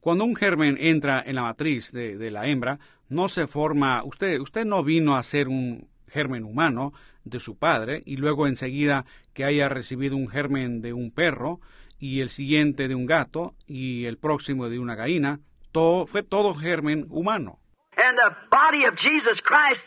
Cuando 0.02 0.24
un 0.24 0.36
germen 0.36 0.78
entra 0.80 1.22
en 1.26 1.36
la 1.36 1.42
matriz 1.42 1.92
de, 1.92 2.16
de, 2.16 2.32
la 2.32 2.46
hembra, 2.46 2.80
no 3.10 3.28
se 3.28 3.48
forma, 3.48 4.04
usted, 4.04 4.40
usted 4.40 4.66
no 4.66 4.84
vino 4.84 5.18
a 5.18 5.24
ser 5.24 5.48
un 5.48 5.90
germen 6.08 6.44
humano 6.44 6.94
de 7.24 7.40
su 7.40 7.58
padre 7.58 8.02
y 8.06 8.18
luego 8.18 8.48
enseguida 8.48 9.06
que 9.34 9.44
haya 9.44 9.68
recibido 9.70 10.16
un 10.16 10.30
germen 10.30 10.82
de 10.82 10.94
un 10.94 11.12
perro 11.12 11.60
y 12.00 12.22
el 12.22 12.30
siguiente 12.30 12.88
de 12.88 12.96
un 12.96 13.06
gato 13.06 13.54
y 13.68 14.06
el 14.06 14.18
próximo 14.18 14.70
de 14.70 14.80
una 14.80 14.96
gallina, 14.96 15.40
todo, 15.72 16.08
fue 16.08 16.24
todo 16.24 16.54
germen 16.54 17.06
humano. 17.10 17.60
And 17.98 18.18
the 18.18 18.34
body 18.50 18.86
of 18.86 18.96
Jesus 18.96 19.42
Christ, 19.42 19.84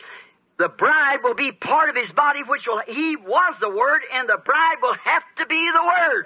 the 0.59 0.69
bride 0.69 1.23
will 1.23 1.33
be 1.33 1.51
part 1.51 1.89
of 1.89 1.95
his 1.95 2.13
body, 2.13 2.43
which 2.47 2.67
will, 2.67 2.81
he 2.85 3.15
was 3.17 3.55
the 3.59 3.69
Word, 3.69 4.03
and 4.13 4.29
the 4.29 4.37
bride 4.45 4.77
will 4.83 4.95
have 5.03 5.23
to 5.37 5.45
be 5.47 5.57
the 5.73 5.83
Word. 5.83 6.25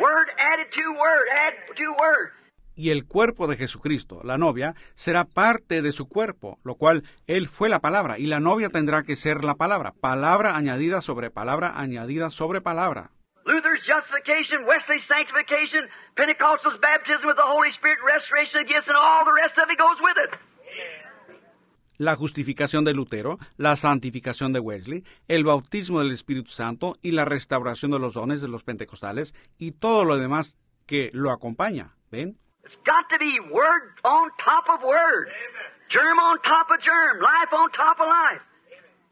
Word 0.00 0.28
added 0.38 0.70
to 0.72 0.92
Word, 0.94 1.26
add 1.34 1.76
to 1.76 1.90
Word 1.98 2.37
y 2.78 2.90
el 2.90 3.04
cuerpo 3.04 3.48
de 3.48 3.56
Jesucristo, 3.56 4.20
la 4.22 4.38
novia, 4.38 4.74
será 4.94 5.24
parte 5.24 5.82
de 5.82 5.90
su 5.90 6.08
cuerpo, 6.08 6.60
lo 6.62 6.76
cual 6.76 7.02
Él 7.26 7.48
fue 7.48 7.68
la 7.68 7.80
palabra, 7.80 8.18
y 8.18 8.26
la 8.26 8.38
novia 8.38 8.70
tendrá 8.70 9.02
que 9.02 9.16
ser 9.16 9.42
la 9.42 9.56
palabra, 9.56 9.92
palabra 10.00 10.56
añadida 10.56 11.00
sobre 11.00 11.30
palabra, 11.30 11.72
añadida 11.76 12.30
sobre 12.30 12.60
palabra. 12.60 13.10
Luther's 13.44 13.82
justification, 13.82 14.64
Wesley's 14.64 15.04
sanctification, 15.08 15.88
Pentecostal's 16.14 16.78
baptism 16.80 17.26
with 17.26 17.36
the 17.36 17.48
Holy 17.48 17.70
Spirit, 17.72 17.98
restoration 18.06 18.62
of 18.62 18.68
gifts, 18.68 18.86
and 18.86 18.96
all 18.96 19.24
the 19.24 19.34
rest 19.42 19.58
of 19.58 19.66
it 19.70 19.78
goes 19.78 19.98
with 20.00 20.16
it. 20.22 20.30
la 21.98 22.14
justificación 22.14 22.84
de 22.84 22.94
Lutero, 22.94 23.38
la 23.56 23.74
santificación 23.74 24.52
de 24.52 24.60
Wesley, 24.60 25.02
el 25.26 25.42
bautismo 25.42 25.98
del 25.98 26.12
Espíritu 26.12 26.52
Santo 26.52 26.96
y 27.02 27.10
la 27.10 27.24
restauración 27.24 27.90
de 27.90 27.98
los 27.98 28.14
dones 28.14 28.40
de 28.40 28.46
los 28.46 28.62
pentecostales 28.62 29.34
y 29.58 29.72
todo 29.72 30.04
lo 30.04 30.16
demás 30.16 30.56
que 30.86 31.10
lo 31.12 31.32
acompaña. 31.32 31.96
¿Ven? 32.10 32.38
It's 32.64 32.76
got 32.84 33.08
to 33.10 33.18
be 33.18 33.38
word 33.40 33.96
on 34.04 34.30
top 34.44 34.64
of 34.68 34.82
word, 34.82 35.28
germ 35.88 36.18
on 36.18 36.40
top 36.42 36.70
of 36.70 36.80
germ, 36.80 37.20
life 37.20 37.52
on 37.52 37.70
top 37.72 37.98
of 38.00 38.06
life, 38.06 38.42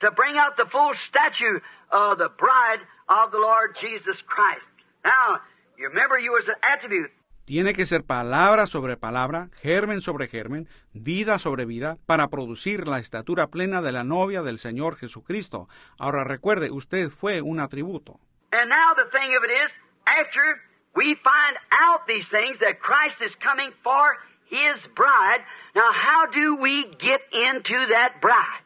to 0.01 0.10
bring 0.10 0.36
out 0.36 0.56
the 0.56 0.66
full 0.70 0.93
statue 1.09 1.60
of 1.90 2.18
the 2.18 2.28
bride 2.36 2.81
of 3.09 3.31
the 3.31 3.39
Lord 3.39 3.77
Jesus 3.81 4.16
Christ. 4.27 4.66
Now, 5.05 5.40
you 5.78 5.89
remember 5.89 6.18
you 6.18 6.32
was 6.32 6.48
an 6.48 6.56
attribute. 6.62 7.10
Tiene 7.47 7.74
que 7.74 7.86
ser 7.86 8.02
palabra 8.02 8.66
sobre 8.66 8.97
palabra, 8.97 9.51
germen 9.62 10.01
sobre 10.01 10.27
germen, 10.27 10.68
vida 10.93 11.39
sobre 11.39 11.64
vida, 11.64 11.97
para 12.05 12.27
producir 12.27 12.89
la 12.89 12.98
estatura 12.98 13.47
plena 13.47 13.81
de 13.81 13.93
la 13.93 14.02
novia 14.02 14.43
del 14.43 14.59
Señor 14.59 14.97
Jesucristo. 14.97 15.68
Ahora 15.97 16.24
recuerde, 16.24 16.73
usted 16.73 17.09
fue 17.09 17.43
un 17.43 17.60
atributo. 17.60 18.18
And 18.51 18.68
now 18.68 18.94
the 18.97 19.09
thing 19.12 19.36
of 19.36 19.44
it 19.44 19.52
is, 19.52 19.70
after 20.06 20.60
we 20.97 21.14
find 21.23 21.56
out 21.70 22.06
these 22.09 22.27
things 22.28 22.59
that 22.60 22.81
Christ 22.81 23.16
is 23.20 23.35
coming 23.36 23.70
for 23.85 24.16
His 24.48 24.81
bride, 24.94 25.40
now 25.74 25.90
how 25.93 26.27
do 26.32 26.56
we 26.56 26.85
get 26.98 27.20
into 27.32 27.86
that 27.93 28.20
bride? 28.20 28.62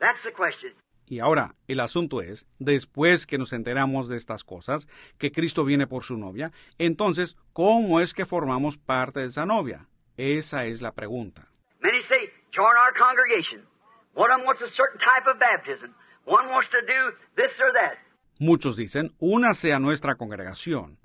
That's 0.00 0.22
the 0.24 0.32
question. 0.32 0.72
Y 1.06 1.18
ahora, 1.20 1.54
el 1.68 1.80
asunto 1.80 2.22
es, 2.22 2.46
después 2.58 3.26
que 3.26 3.36
nos 3.36 3.52
enteramos 3.52 4.08
de 4.08 4.16
estas 4.16 4.44
cosas, 4.44 4.88
que 5.18 5.30
Cristo 5.30 5.64
viene 5.64 5.86
por 5.86 6.04
su 6.04 6.16
novia, 6.16 6.52
entonces, 6.78 7.36
¿cómo 7.52 8.00
es 8.00 8.14
que 8.14 8.24
formamos 8.24 8.78
parte 8.78 9.20
de 9.20 9.26
esa 9.26 9.44
novia? 9.44 9.86
Esa 10.16 10.64
es 10.64 10.80
la 10.80 10.92
pregunta. 10.92 11.48
Many 11.80 12.00
say, 12.08 12.30
join 12.52 12.76
our 12.76 12.94
congregation. 12.96 13.66
One 14.14 14.30
of 14.30 14.38
them 14.38 14.46
wants 14.46 14.62
a 14.62 14.70
certain 14.70 15.00
type 15.00 15.26
of 15.26 15.38
baptism. 15.38 15.94
One 16.24 16.48
wants 16.48 16.68
to 16.70 16.80
do 16.80 17.12
this 17.36 17.52
or 17.60 17.72
that. 17.74 17.98
Muchos 18.38 18.76
dicen, 18.76 19.14
únase 19.18 19.72
a 19.72 19.78
nuestra 19.78 20.14
congregación. 20.14 20.98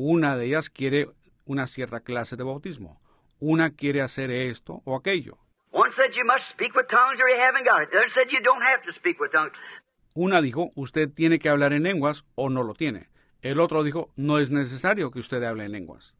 Una 0.00 0.36
de 0.36 0.46
ellas 0.46 0.70
quiere 0.70 1.08
una 1.44 1.66
cierta 1.66 1.98
clase 1.98 2.36
de 2.36 2.44
bautismo. 2.44 3.00
Una 3.40 3.74
quiere 3.74 4.00
hacer 4.00 4.30
esto 4.30 4.80
o 4.84 4.94
aquello. 4.94 5.38
Una 10.14 10.40
dijo, 10.40 10.70
usted 10.76 11.08
tiene 11.12 11.40
que 11.40 11.48
hablar 11.48 11.72
en 11.72 11.82
lenguas 11.82 12.24
o 12.36 12.48
no 12.48 12.62
lo 12.62 12.74
tiene. 12.74 13.08
El 13.42 13.58
otro 13.58 13.82
dijo, 13.82 14.12
no 14.14 14.38
es 14.38 14.52
necesario 14.52 15.10
que 15.10 15.18
usted 15.18 15.42
hable 15.42 15.64
en 15.64 15.72
lenguas. 15.72 16.14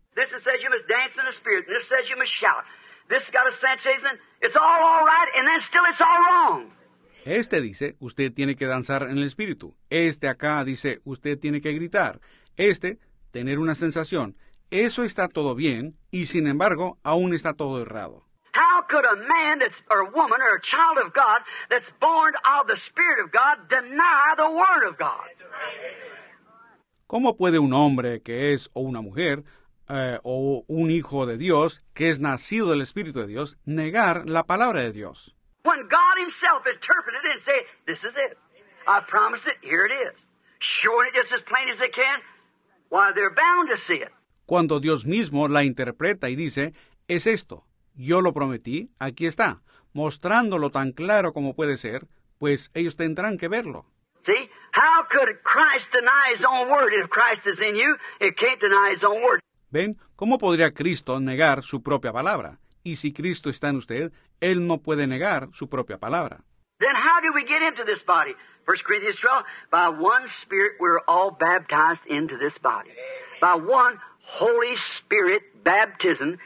Este 7.24 7.60
dice, 7.60 7.94
usted 8.00 8.32
tiene 8.32 8.56
que 8.56 8.66
danzar 8.66 9.04
en 9.04 9.18
el 9.18 9.24
espíritu. 9.24 9.76
Este 9.88 10.26
acá 10.26 10.64
dice, 10.64 10.98
usted 11.04 11.38
tiene 11.38 11.60
que 11.60 11.72
gritar. 11.74 12.18
Este, 12.56 12.98
tener 13.30 13.58
una 13.58 13.74
sensación. 13.74 14.36
Eso 14.70 15.02
está 15.02 15.28
todo 15.28 15.54
bien, 15.54 15.96
y 16.10 16.26
sin 16.26 16.46
embargo, 16.46 16.98
aún 17.02 17.34
está 17.34 17.54
todo 17.54 17.80
errado. 17.80 18.24
How 18.54 18.82
could 18.88 19.04
a 19.04 19.16
man 19.16 19.60
that's 19.60 19.76
or 19.90 20.00
a 20.00 20.10
woman 20.10 20.40
or 20.42 20.56
a 20.56 20.60
child 20.60 20.98
of 20.98 21.12
God 21.14 21.42
that's 21.70 21.88
born 22.00 22.34
of 22.44 22.66
the 22.66 22.76
Spirit 22.90 23.24
of 23.24 23.30
God 23.30 23.68
deny 23.68 24.34
the 24.36 24.50
Word 24.50 24.88
of 24.88 24.98
God? 24.98 25.28
¿Cómo 27.06 27.36
puede 27.36 27.58
un 27.58 27.72
hombre 27.72 28.20
que 28.22 28.52
es 28.52 28.68
o 28.74 28.80
una 28.82 29.00
mujer 29.00 29.44
eh, 29.88 30.18
o 30.22 30.64
un 30.68 30.90
hijo 30.90 31.24
de 31.24 31.38
Dios 31.38 31.82
que 31.94 32.10
es 32.10 32.20
nacido 32.20 32.70
del 32.70 32.82
Espíritu 32.82 33.20
de 33.20 33.26
Dios 33.26 33.56
negar 33.64 34.28
la 34.28 34.42
palabra 34.42 34.82
de 34.82 34.92
Dios? 34.92 35.34
When 35.64 35.88
God 35.88 36.16
Himself 36.18 36.66
interpreted 36.66 37.24
it 37.24 37.32
and 37.32 37.42
said, 37.44 37.62
This 37.86 37.98
is 38.00 38.14
it. 38.16 38.36
I 38.86 39.00
promised 39.06 39.46
it, 39.46 39.56
here 39.62 39.86
it 39.86 39.92
is. 39.92 40.16
Showing 40.82 41.08
it 41.08 41.14
just 41.14 41.32
as 41.32 41.42
plain 41.46 41.68
as 41.72 41.80
it 41.80 41.94
can, 41.94 42.20
Cuando 44.46 44.80
Dios 44.80 45.06
mismo 45.06 45.48
la 45.48 45.64
interpreta 45.64 46.28
y 46.28 46.36
dice, 46.36 46.74
es 47.06 47.26
esto, 47.26 47.64
yo 47.94 48.20
lo 48.20 48.32
prometí, 48.32 48.90
aquí 48.98 49.26
está, 49.26 49.60
mostrándolo 49.92 50.70
tan 50.70 50.92
claro 50.92 51.32
como 51.32 51.54
puede 51.54 51.76
ser, 51.76 52.06
pues 52.38 52.70
ellos 52.74 52.96
tendrán 52.96 53.36
que 53.38 53.48
verlo. 53.48 53.84
See? 54.24 54.50
How 54.74 55.04
could 55.10 55.40
Christ 55.42 55.90
deny 55.92 56.34
His 56.34 56.44
own 56.44 56.68
Word? 56.70 56.92
If 56.92 57.08
Christ 57.10 57.46
is 57.46 57.60
in 57.60 57.74
you, 57.74 57.96
it 58.20 58.36
can't 58.36 58.60
deny 58.60 58.92
His 58.92 59.02
own 59.02 59.22
Word. 59.22 59.40
¿Ven? 59.70 59.96
¿Cómo 60.16 60.38
podría 60.38 60.72
Cristo 60.72 61.18
negar 61.20 61.62
su 61.62 61.82
propia 61.82 62.12
palabra? 62.12 62.58
Y 62.82 62.96
si 62.96 63.12
Cristo 63.12 63.50
está 63.50 63.68
en 63.68 63.76
usted, 63.76 64.12
Él 64.40 64.66
no 64.66 64.78
puede 64.78 65.06
negar 65.06 65.48
su 65.52 65.68
propia 65.68 65.98
palabra. 65.98 66.44
Then 66.78 66.94
how 66.94 67.20
do 67.20 67.32
we 67.34 67.42
get 67.42 67.60
into 67.62 67.84
this 67.84 68.04
body? 68.04 68.34
1 68.68 68.76
Corinthians 68.84 69.16
12, 69.22 69.44
by 69.70 69.88
one 69.88 70.28
Spirit 70.44 70.72
we're 70.78 71.00
all 71.08 71.30
baptized 71.30 72.04
into 72.06 72.36
this 72.36 72.52
body. 72.62 72.90
By 73.40 73.54
one 73.54 73.96
Holy 74.20 74.76
Spirit 75.00 75.40
baptism. 75.64 76.36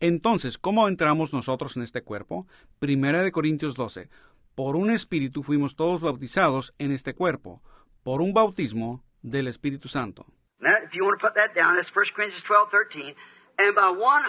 Entonces, 0.00 0.56
¿cómo 0.56 0.88
entramos 0.88 1.34
nosotros 1.34 1.76
en 1.76 1.82
este 1.82 2.02
cuerpo? 2.02 2.46
Primera 2.78 3.22
de 3.22 3.30
Corintios 3.30 3.74
12. 3.74 4.08
Por 4.54 4.76
un 4.76 4.88
espíritu 4.90 5.42
fuimos 5.42 5.76
todos 5.76 6.00
bautizados 6.00 6.72
en 6.78 6.90
este 6.90 7.14
cuerpo, 7.14 7.60
por 8.02 8.22
un 8.22 8.32
bautismo 8.32 9.04
del 9.20 9.46
Espíritu 9.46 9.88
Santo. 9.88 10.24
Now, 10.60 10.72
if 10.82 10.94
you 10.94 11.04
want 11.04 11.20
to 11.20 11.26
put 11.26 11.34
that 11.34 11.54
down, 11.54 11.76
that's 11.76 11.94
1 11.94 12.06
Corinthians 12.16 12.44
12, 12.46 12.70
13. 12.70 13.14
And 13.58 13.74
by 13.74 13.90
one 13.90 14.24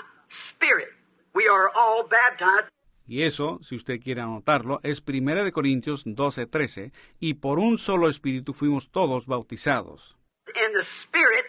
Spirit 0.51 0.89
we 1.33 1.47
are 1.47 1.71
all 1.73 2.03
baptized. 2.03 2.67
Y 3.09 3.23
eso, 3.23 3.57
si 3.63 3.75
usted 3.75 3.99
quiere 3.99 4.21
anotarlo, 4.21 4.79
es 4.83 5.01
Primera 5.01 5.43
de 5.43 5.51
Corintios 5.51 6.03
12, 6.05 6.45
13, 6.45 6.91
y 7.19 7.33
por 7.33 7.57
un 7.57 7.79
solo 7.79 8.07
espíritu 8.07 8.53
fuimos 8.53 8.91
todos 8.91 9.25
bautizados. 9.25 10.15
And 10.45 10.75
the 10.75 10.85
Spirit 11.03 11.45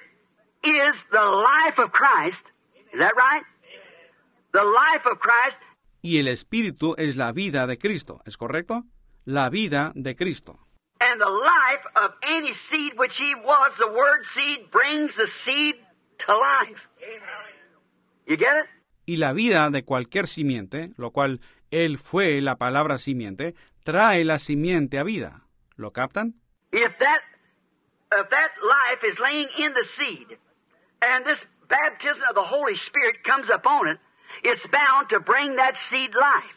is 0.62 0.96
the 1.10 1.18
life 1.18 1.78
of 1.78 1.90
Christ. 1.92 2.42
Is 2.94 2.98
that 2.98 3.12
right? 3.14 3.44
The 4.52 4.64
life 4.64 5.06
of 5.06 5.18
Christ 5.20 5.58
Y 6.02 6.18
el 6.18 6.28
espíritu 6.28 6.94
es 6.96 7.16
la 7.16 7.30
vida 7.32 7.66
de 7.66 7.76
Cristo, 7.76 8.22
¿es 8.24 8.38
correcto? 8.38 8.84
La 9.26 9.50
vida 9.50 9.92
de 9.94 10.16
Cristo. 10.16 10.58
and 11.02 11.20
the 11.20 11.24
life 11.28 11.84
of 11.96 12.10
any 12.22 12.52
seed 12.70 12.92
which 12.96 13.16
he 13.18 13.34
was, 13.34 13.72
the 13.78 13.86
word 13.86 14.20
seed 14.34 14.70
brings 14.70 15.14
the 15.16 15.26
seed 15.44 15.74
to 16.26 16.32
life. 16.32 16.80
You 18.26 18.36
get 18.36 18.56
it? 18.56 18.66
Y 19.10 19.16
la 19.16 19.32
vida 19.32 19.70
de 19.70 19.82
cualquier 19.82 20.28
simiente, 20.28 20.92
lo 20.96 21.10
cual 21.10 21.40
Él 21.72 21.98
fue 21.98 22.40
la 22.40 22.54
palabra 22.54 22.96
simiente, 22.98 23.56
trae 23.82 24.24
la 24.24 24.38
simiente 24.38 25.00
a 25.00 25.02
vida. 25.02 25.48
¿Lo 25.74 25.90
captan? 25.90 26.36
If 26.70 26.96
that 27.00 27.20
if 28.12 28.28
that 28.30 28.52
life 28.62 29.04
is 29.04 29.18
laying 29.18 29.48
in 29.58 29.72
the 29.74 29.84
seed, 29.96 30.38
and 31.02 31.26
this 31.26 31.40
baptism 31.68 32.22
of 32.28 32.36
the 32.36 32.48
Holy 32.48 32.76
Spirit 32.76 33.16
comes 33.24 33.50
upon 33.52 33.88
it, 33.88 33.98
it's 34.44 34.64
bound 34.70 35.08
to 35.08 35.18
bring 35.18 35.56
that 35.56 35.74
seed 35.90 36.10
life. 36.14 36.54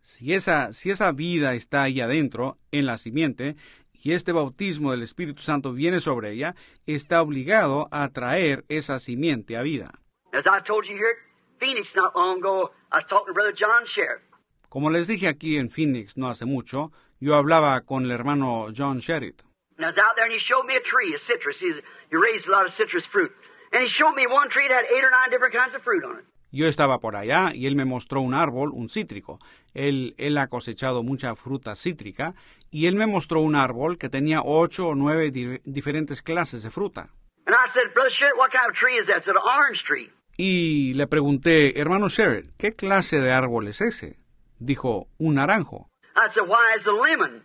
Si 0.00 0.32
esa, 0.32 0.72
si 0.72 0.88
esa 0.88 1.12
vida 1.12 1.52
está 1.52 1.82
ahí 1.82 2.00
adentro, 2.00 2.56
en 2.72 2.86
la 2.86 2.96
simiente, 2.96 3.54
y 3.92 4.14
este 4.14 4.32
bautismo 4.32 4.92
del 4.92 5.02
Espíritu 5.02 5.42
Santo 5.42 5.74
viene 5.74 6.00
sobre 6.00 6.30
ella, 6.30 6.54
está 6.86 7.20
obligado 7.20 7.86
a 7.90 8.08
traer 8.08 8.64
esa 8.70 8.98
simiente 8.98 9.58
a 9.58 9.62
vida. 9.62 10.00
As 10.32 10.46
I 10.46 10.64
told 10.64 10.86
you 10.86 10.96
here 10.96 11.26
Phoenix 11.58 11.88
not 11.94 12.14
long 12.14 12.38
ago, 12.38 12.70
I 12.92 12.96
was 12.96 13.04
talking 13.08 13.26
to 13.28 13.34
Brother 13.34 13.52
John 13.52 13.84
Sheriff. 13.94 14.22
Como 14.68 14.90
les 14.90 15.06
dije 15.06 15.28
aquí 15.28 15.56
en 15.58 15.70
Phoenix 15.70 16.16
no 16.16 16.28
hace 16.28 16.44
mucho, 16.44 16.92
yo 17.20 17.34
hablaba 17.34 17.80
con 17.86 18.04
el 18.04 18.10
hermano 18.10 18.68
John 18.72 18.98
Sherritt. 19.00 19.42
And 19.78 19.84
I 19.86 19.90
was 19.90 19.98
out 19.98 20.16
there 20.16 20.24
and 20.24 20.32
he 20.32 20.38
showed 20.40 20.64
me 20.66 20.74
a 20.76 20.80
tree, 20.80 21.14
a 21.14 21.18
citrus. 21.18 21.56
He's, 21.60 21.76
he 22.10 22.16
raised 22.16 22.46
a 22.48 22.50
lot 22.50 22.66
of 22.66 22.72
citrus 22.74 23.04
fruit. 23.12 23.30
And 23.72 23.82
he 23.82 23.88
showed 23.90 24.14
me 24.14 24.26
one 24.26 24.48
tree 24.50 24.66
that 24.68 24.74
had 24.74 24.86
eight 24.86 25.04
or 25.04 25.10
nine 25.10 25.30
different 25.30 25.54
kinds 25.54 25.74
of 25.74 25.82
fruit 25.82 26.04
on 26.04 26.18
it. 26.18 26.24
Yo 26.52 26.66
estaba 26.68 27.00
por 27.00 27.16
allá 27.16 27.52
y 27.54 27.66
él 27.66 27.74
me 27.76 27.84
mostró 27.84 28.20
un 28.22 28.32
árbol, 28.32 28.70
un 28.72 28.88
cítrico. 28.88 29.38
Él, 29.74 30.14
él 30.16 30.38
ha 30.38 30.46
cosechado 30.48 31.02
mucha 31.02 31.34
fruta 31.36 31.74
cítrica 31.74 32.34
y 32.70 32.86
él 32.86 32.94
me 32.94 33.06
mostró 33.06 33.40
un 33.40 33.54
árbol 33.56 33.98
que 33.98 34.08
tenía 34.08 34.40
ocho 34.42 34.88
o 34.88 34.94
nueve 34.94 35.30
di- 35.30 35.60
diferentes 35.64 36.22
clases 36.22 36.62
de 36.62 36.70
fruta. 36.70 37.08
And 37.46 37.54
I 37.54 37.68
said, 37.74 37.92
Brother 37.94 38.10
Sheriff, 38.10 38.38
what 38.38 38.50
kind 38.52 38.68
of 38.70 38.74
tree 38.76 38.96
is 38.98 39.06
that? 39.08 39.18
It's 39.18 39.28
an 39.28 39.36
orange 39.36 39.82
tree. 39.84 40.08
Y 40.36 40.92
le 40.94 41.06
pregunté, 41.06 41.80
hermano 41.80 42.08
Sherritt, 42.08 42.50
¿qué 42.58 42.74
clase 42.74 43.20
de 43.20 43.32
árbol 43.32 43.68
es 43.68 43.80
ese? 43.80 44.18
Dijo, 44.58 45.08
un 45.18 45.36
naranjo. 45.36 45.88
I 46.14 46.28
said, 46.34 46.46
why 46.46 46.74
is 46.76 46.82
the 46.84 46.92
lemon 46.92 47.42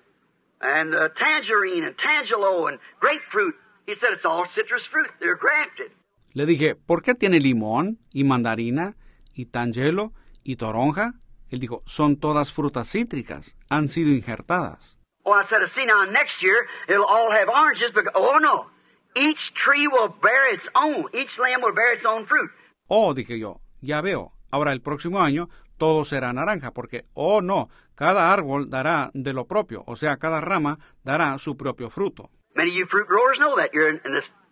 and 0.61 0.93
uh, 0.93 1.09
tangerine 1.17 1.85
and 1.85 1.95
tangelo 1.97 2.67
and 2.67 2.79
grapefruit? 2.99 3.55
He 3.85 3.95
said, 3.95 4.11
it's 4.13 4.25
all 4.25 4.45
citrus 4.53 4.83
fruit. 4.91 5.09
They're 5.19 5.37
grafted. 5.37 5.91
Le 6.33 6.45
dije, 6.45 6.75
¿por 6.75 7.01
qué 7.01 7.13
tiene 7.15 7.39
limón 7.39 7.99
y 8.13 8.23
mandarina 8.23 8.95
y 9.33 9.45
tangelo 9.45 10.13
y 10.43 10.55
toronja? 10.55 11.13
Él 11.49 11.59
dijo, 11.59 11.83
son 11.85 12.17
todas 12.17 12.53
frutas 12.53 12.89
cítricas, 12.89 13.57
han 13.69 13.89
sido 13.89 14.11
injertadas. 14.11 14.97
Oh, 15.25 15.33
I 15.33 15.43
said, 15.49 15.59
see 15.75 15.85
now 15.85 16.05
next 16.09 16.41
year 16.41 16.65
it'll 16.87 17.05
all 17.05 17.29
have 17.31 17.49
oranges, 17.49 17.91
but 17.93 18.05
oh 18.15 18.37
no, 18.39 18.67
each 19.15 19.39
tree 19.65 19.87
will 19.87 20.07
bear 20.21 20.53
its 20.53 20.67
own. 20.73 21.05
Each 21.13 21.37
lamb 21.37 21.61
will 21.61 21.75
bear 21.75 21.93
its 21.93 22.05
own 22.05 22.25
fruit. 22.25 22.49
Oh, 22.93 23.13
dije 23.13 23.39
yo, 23.39 23.61
ya 23.79 24.01
veo, 24.01 24.33
ahora 24.51 24.73
el 24.73 24.81
próximo 24.81 25.21
año 25.21 25.47
todo 25.77 26.03
será 26.03 26.33
naranja, 26.33 26.71
porque, 26.71 27.05
oh 27.13 27.41
no, 27.41 27.69
cada 27.95 28.33
árbol 28.33 28.69
dará 28.69 29.11
de 29.13 29.31
lo 29.31 29.45
propio, 29.45 29.85
o 29.87 29.95
sea, 29.95 30.17
cada 30.17 30.41
rama 30.41 30.77
dará 31.01 31.37
su 31.37 31.55
propio 31.55 31.89
fruto. 31.89 32.23
Of 32.53 32.89
fruit 32.89 33.07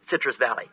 citrus 0.10 0.38
its. 0.40 0.72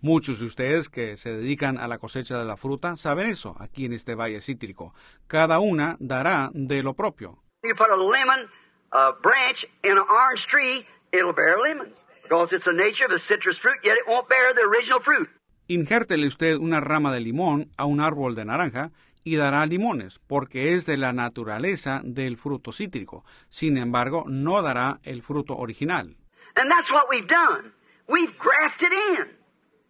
Muchos 0.00 0.38
de 0.38 0.46
ustedes 0.46 0.88
que 0.88 1.16
se 1.16 1.32
dedican 1.32 1.78
a 1.78 1.88
la 1.88 1.98
cosecha 1.98 2.38
de 2.38 2.44
la 2.44 2.56
fruta 2.56 2.94
saben 2.94 3.26
eso, 3.26 3.56
aquí 3.58 3.86
en 3.86 3.92
este 3.92 4.14
valle 4.14 4.40
cítrico. 4.40 4.94
Cada 5.26 5.58
una 5.58 5.96
dará 5.98 6.50
de 6.52 6.84
lo 6.84 6.94
propio. 6.94 7.42
You 7.64 7.74
put 7.74 7.90
a 7.90 7.96
lemon 7.96 8.48
uh, 8.92 9.20
branch 9.20 9.66
in 9.82 9.98
an 9.98 10.06
orange 10.08 10.46
tree, 10.46 10.86
it'll 11.12 11.34
bear 11.34 11.58
lemons. 11.58 11.96
Because 12.22 12.52
it's 12.52 12.66
the 12.66 12.72
nature 12.72 13.06
of 13.06 13.10
a 13.10 13.18
citrus 13.18 13.58
fruit, 13.58 15.28
Injértele 15.70 16.26
usted 16.26 16.56
una 16.56 16.80
rama 16.80 17.12
de 17.12 17.20
limón 17.20 17.70
a 17.76 17.84
un 17.84 18.00
árbol 18.00 18.34
de 18.34 18.46
naranja 18.46 18.90
y 19.22 19.36
dará 19.36 19.66
limones, 19.66 20.18
porque 20.26 20.72
es 20.72 20.86
de 20.86 20.96
la 20.96 21.12
naturaleza 21.12 22.00
del 22.02 22.38
fruto 22.38 22.72
cítrico. 22.72 23.22
Sin 23.50 23.76
embargo, 23.76 24.24
no 24.26 24.62
dará 24.62 24.98
el 25.02 25.22
fruto 25.22 25.54
original. 25.54 26.16
And 26.56 26.70
that's 26.70 26.90
what 26.90 27.04
we've 27.10 27.28
done. 27.28 27.74
We've 28.08 28.32
grafted 28.38 28.92
in, 28.92 29.36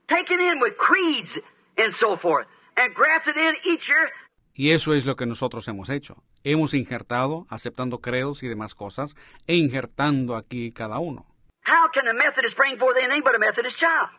taken 0.08 0.40
in 0.40 0.60
with 0.60 0.74
creeds 0.76 1.30
and 1.76 1.94
so 1.94 2.16
forth, 2.16 2.48
and 2.76 2.92
grafted 2.92 3.36
in 3.36 3.54
each 3.72 3.86
year. 3.88 4.10
Y 4.54 4.72
eso 4.72 4.94
es 4.94 5.06
lo 5.06 5.14
que 5.14 5.26
nosotros 5.26 5.68
hemos 5.68 5.90
hecho. 5.90 6.16
Hemos 6.42 6.74
injertado, 6.74 7.46
aceptando 7.50 8.00
credos 8.00 8.42
y 8.42 8.48
demás 8.48 8.74
cosas, 8.74 9.14
e 9.46 9.54
injertando 9.54 10.34
aquí 10.34 10.72
cada 10.72 10.98
uno. 10.98 11.24
How 11.64 11.88
can 11.94 12.08
a 12.08 12.14
Methodist 12.14 12.56
bring 12.56 12.76
forth 12.78 12.96
anything 12.96 13.22
but 13.22 13.36
a 13.36 13.38
Methodist 13.38 13.78
child? 13.78 14.10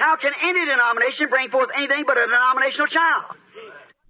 How 0.00 0.16
can 0.16 0.32
any 0.42 0.64
denomination 0.64 1.28
bring 1.30 1.50
forth 1.50 1.70
anything 1.76 2.04
but 2.06 2.16
a 2.16 2.26
denominational 2.26 2.88
child? 2.88 3.38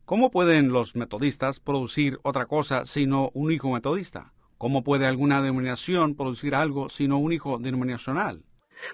¿Cómo 0.06 0.30
pueden 0.30 0.72
los 0.72 0.94
metodistas 0.96 1.60
producir 1.60 2.18
otra 2.22 2.46
cosa 2.46 2.84
sino 2.84 3.30
un 3.34 3.50
hijo 3.50 3.72
metodista? 3.72 4.32
¿Cómo 4.58 4.82
puede 4.84 5.06
alguna 5.06 5.40
denominación 5.40 6.14
producir 6.14 6.54
algo 6.54 6.88
sino 6.88 7.18
un 7.18 7.32
hijo 7.32 7.58
denominacional? 7.58 8.42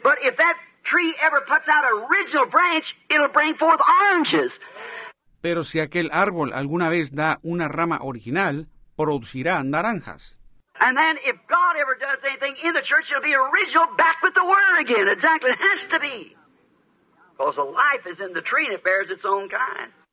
But 0.02 0.18
if 0.22 0.36
that 0.36 0.56
tree 0.84 1.14
ever 1.20 1.40
puts 1.46 1.68
out 1.68 1.84
an 1.84 2.06
original 2.06 2.46
branch, 2.46 2.84
it'll 3.08 3.32
bring 3.32 3.56
forth 3.56 3.80
oranges. 3.80 4.52
Pero 5.40 5.64
si 5.64 5.80
aquel 5.80 6.10
árbol 6.12 6.52
alguna 6.52 6.88
vez 6.88 7.12
da 7.12 7.38
una 7.42 7.68
rama 7.68 7.98
original, 8.02 8.66
producirá 8.96 9.62
naranjas. 9.64 10.38
And 10.80 10.96
then 10.96 11.18
if 11.24 11.36
God 11.48 11.76
ever 11.76 11.94
does 11.98 12.18
anything 12.24 12.56
in 12.64 12.72
the 12.72 12.82
church, 12.82 13.04
it'll 13.10 13.22
be 13.22 13.34
original 13.34 13.86
back 13.96 14.22
with 14.22 14.34
the 14.34 14.44
Word 14.44 14.80
again. 14.80 15.08
Exactly. 15.08 15.50
It 15.50 15.58
has 15.58 15.90
to 15.90 16.00
be. 16.00 16.36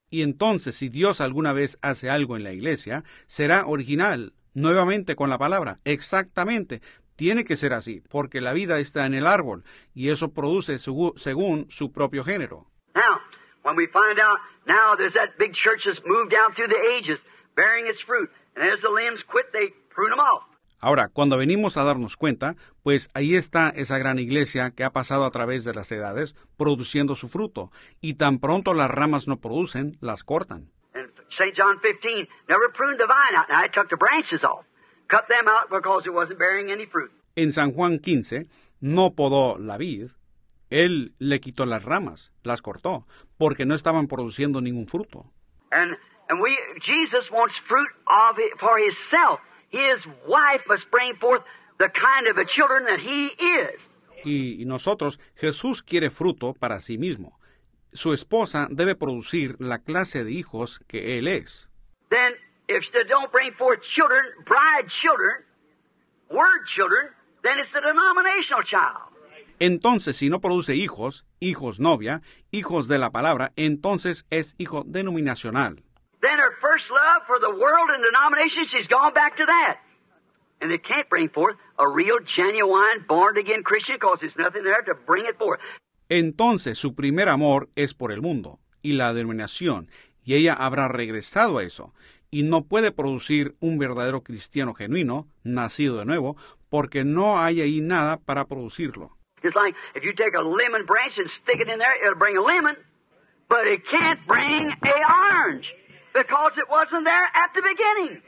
Y 0.10 0.22
entonces, 0.22 0.76
si 0.76 0.88
Dios 0.90 1.20
alguna 1.20 1.52
vez 1.54 1.78
hace 1.82 2.10
algo 2.10 2.38
en 2.38 2.44
la 2.44 2.54
iglesia, 2.54 3.04
será 3.28 3.66
original, 3.68 4.34
nuevamente 4.54 5.16
con 5.16 5.30
la 5.30 5.38
palabra, 5.38 5.80
exactamente. 5.84 6.82
Tiene 7.18 7.44
que 7.44 7.58
ser 7.58 7.74
así, 7.74 8.02
porque 8.10 8.42
la 8.42 8.54
vida 8.54 8.80
está 8.80 9.06
en 9.06 9.14
el 9.16 9.26
árbol, 9.28 9.64
y 9.94 10.10
eso 10.10 10.34
produce 10.34 10.78
su- 10.78 11.14
según 11.18 11.70
su 11.70 11.92
propio 11.92 12.24
género. 12.24 12.68
Now, 12.96 13.20
when 13.64 13.76
we 13.76 13.88
find 13.88 14.20
out 14.20 14.40
now 14.66 14.96
there's 14.96 15.14
that 15.14 15.32
big 15.38 15.54
church 15.54 15.84
that's 15.86 16.00
moved 16.06 16.32
down 16.32 16.54
through 16.56 16.70
the 16.70 16.80
ages, 16.98 17.20
bearing 17.56 17.88
its 17.88 18.02
fruit, 18.06 18.30
and 18.56 18.64
as 18.72 18.80
the 18.82 18.90
limbs 18.90 19.24
quit, 19.26 19.52
they 19.52 19.74
prune 19.94 20.12
them 20.12 20.20
off. 20.20 20.44
Ahora, 20.80 21.10
cuando 21.12 21.38
venimos 21.38 21.78
a 21.78 21.84
darnos 21.84 22.18
cuenta, 22.18 22.56
pues 22.84 23.10
ahí 23.14 23.36
está 23.36 23.70
esa 23.70 23.98
gran 23.98 24.20
iglesia 24.20 24.72
que 24.76 24.84
ha 24.84 24.92
pasado 24.92 25.26
a 25.26 25.32
través 25.32 25.64
de 25.64 25.74
las 25.74 25.92
edades, 25.92 26.36
produciendo 26.58 27.16
su 27.16 27.30
fruto, 27.30 27.72
y 28.00 28.14
tan 28.16 28.40
pronto 28.40 28.74
las 28.74 28.90
ramas 28.90 29.28
no 29.28 29.38
producen, 29.38 29.98
las 30.02 30.24
cortan. 30.24 30.70
St. 31.30 31.54
John 31.56 31.80
15 31.82 32.28
never 32.48 32.72
pruned 32.74 33.00
the 33.00 33.06
vine 33.06 33.38
out. 33.38 33.50
Now, 33.50 33.66
it 33.66 33.74
took 33.74 33.90
the 33.90 33.98
branches 33.98 34.44
off, 34.44 34.66
cut 35.08 35.28
them 35.28 35.48
out 35.48 35.70
because 35.70 36.08
it 36.08 36.14
wasn't 36.14 36.40
bearing 36.40 36.72
any 36.72 36.86
fruit. 36.86 37.12
En 37.36 37.52
San 37.52 37.74
Juan 37.74 38.00
15, 38.00 38.48
no 38.80 39.14
podó 39.14 39.58
la 39.60 39.78
vid, 39.78 40.12
él 40.70 41.14
le 41.20 41.40
quitó 41.40 41.66
las 41.66 41.84
ramas, 41.84 42.32
las 42.44 42.62
cortó, 42.62 43.06
porque 43.38 43.66
no 43.66 43.76
estaban 43.76 44.08
produciendo 44.08 44.62
ningún 44.62 44.88
fruto. 44.88 45.26
And 45.72 45.98
and 46.30 46.42
we 46.42 46.58
Jesus 46.82 47.30
wants 47.32 47.56
fruit 47.68 47.90
of 48.08 48.40
it 48.40 48.58
for 48.60 48.80
himself. 48.80 49.40
His 49.72 50.06
wife 50.26 50.64
must 50.68 50.90
bring 50.92 51.16
forth 51.16 51.44
the 51.80 51.90
kind 51.90 52.28
of 52.28 52.38
a 52.38 52.46
children 52.46 52.86
that 52.86 53.00
he 53.00 53.28
is. 53.38 53.82
Y, 54.26 54.66
nosotros, 54.66 55.20
Jesús 55.36 55.84
quiere 55.84 56.10
fruto 56.10 56.54
para 56.54 56.80
sí 56.80 56.98
mismo. 56.98 57.40
Su 57.94 58.14
esposa 58.14 58.68
debe 58.70 58.96
producir 58.96 59.56
la 59.60 59.80
clase 59.80 60.24
de 60.24 60.32
hijos 60.32 60.80
que 60.88 61.18
él 61.18 61.28
es. 61.28 61.70
Then 62.10 62.34
if 62.68 62.84
they 62.92 63.04
don't 63.08 63.32
bring 63.32 63.54
forth 63.54 63.82
children, 63.94 64.22
bride 64.46 64.90
children, 65.02 65.46
word 66.30 66.66
children, 66.76 67.10
then 67.44 67.60
it's 67.60 67.74
a 67.76 67.82
denominational 67.82 68.64
child. 68.64 69.14
Entonces, 69.60 70.18
si 70.18 70.30
no 70.30 70.40
produce 70.40 70.76
hijos, 70.76 71.26
hijos 71.40 71.80
novia, 71.80 72.22
hijos 72.52 72.88
de 72.88 73.00
la 73.00 73.10
palabra, 73.10 73.54
entonces 73.56 74.26
es 74.30 74.54
hijo 74.60 74.84
denominacional. 74.86 75.84
Then 76.22 76.38
her 76.40 76.54
first 76.62 76.86
love 76.90 77.22
for 77.28 77.40
the 77.40 77.52
world 77.52 77.90
and 77.94 78.04
denomination, 78.04 78.66
she's 78.72 78.88
gone 78.88 79.14
back 79.14 79.38
to 79.38 79.46
that. 79.46 79.78
And 80.62 80.72
it 80.72 80.84
can't 80.84 81.08
bring 81.10 81.30
forth 81.30 81.56
a 81.78 81.88
real, 81.88 82.18
genuine, 82.36 83.06
born 83.08 83.38
again 83.38 83.62
Christian 83.64 83.98
because 84.00 84.20
there's 84.22 84.38
nothing 84.38 84.64
there 84.64 84.82
to 84.82 84.96
bring 85.06 85.26
it 85.26 85.38
forth. 85.38 85.60
Entonces 86.10 86.80
su 86.80 86.96
primer 86.96 87.30
amor 87.30 87.70
es 87.76 87.94
por 87.94 88.12
el 88.12 88.22
mundo 88.22 88.60
y 88.82 88.94
la 88.94 89.14
denominación, 89.14 89.90
y 90.24 90.36
ella 90.36 90.54
habrá 90.54 90.88
regresado 90.88 91.58
a 91.58 91.64
eso, 91.64 91.94
y 92.32 92.44
no 92.44 92.64
puede 92.64 92.92
producir 92.92 93.56
un 93.60 93.78
verdadero 93.78 94.22
cristiano 94.22 94.74
genuino, 94.74 95.28
nacido 95.44 95.98
de 95.98 96.06
nuevo, 96.06 96.38
porque 96.70 97.04
no 97.04 97.40
hay 97.40 97.62
ahí 97.62 97.82
nada 97.82 98.18
para 98.18 98.46
producirlo. 98.46 99.12
It's 99.44 99.56
like 99.56 99.76
if 99.94 100.04
you 100.04 100.14
take 100.14 100.36
a 100.36 100.42
lemon 100.42 100.86
branch 100.86 101.18
and 101.18 101.30
stick 101.44 101.60
it 101.60 101.70
in 101.70 101.78
there, 101.78 101.96
it'll 102.02 102.18
bring 102.18 102.38
a 102.38 102.42
lemon, 102.42 102.76
but 103.50 103.68
it 103.68 103.84
can't 103.90 104.20
bring 104.26 104.72
a 104.72 104.96
orange 105.44 105.68
because 106.14 106.58
it 106.58 106.68
wasn't 106.70 107.06
there 107.06 107.28
at 107.34 107.54
the 107.54 107.62
beginning. 107.62 108.22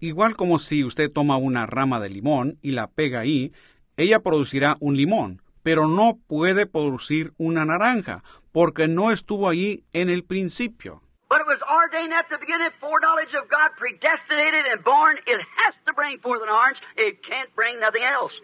Igual 0.00 0.34
como 0.34 0.58
si 0.58 0.82
usted 0.82 1.12
toma 1.12 1.36
una 1.36 1.66
rama 1.66 2.00
de 2.00 2.08
limón 2.08 2.58
y 2.62 2.72
la 2.72 2.86
pega 2.86 3.20
ahí, 3.20 3.52
ella 3.96 4.20
producirá 4.20 4.76
un 4.80 4.96
limón, 4.96 5.42
pero 5.62 5.86
no 5.86 6.18
puede 6.26 6.66
producir 6.66 7.32
una 7.36 7.66
naranja, 7.66 8.22
porque 8.52 8.88
no 8.88 9.10
estuvo 9.10 9.48
allí 9.48 9.84
en 9.92 10.08
el 10.08 10.24
principio. 10.24 11.02
But 11.28 11.42
it 11.42 11.46
was 11.46 11.60
ordained 11.70 12.12
at 12.12 12.28
the 12.28 12.38
beginning, 12.38 12.70
foreknowledge 12.80 13.34
of 13.34 13.48
God, 13.48 13.70
predestinated 13.78 14.66
and 14.72 14.82
born. 14.82 15.16
It 15.26 15.38
has 15.62 15.74
to 15.86 15.92
bring 15.92 16.18
forth 16.18 16.42
an 16.42 16.48
orange. 16.48 16.80
It 16.96 17.22
can't 17.22 17.54
bring 17.54 17.78
nothing 17.78 18.02
else. 18.02 18.34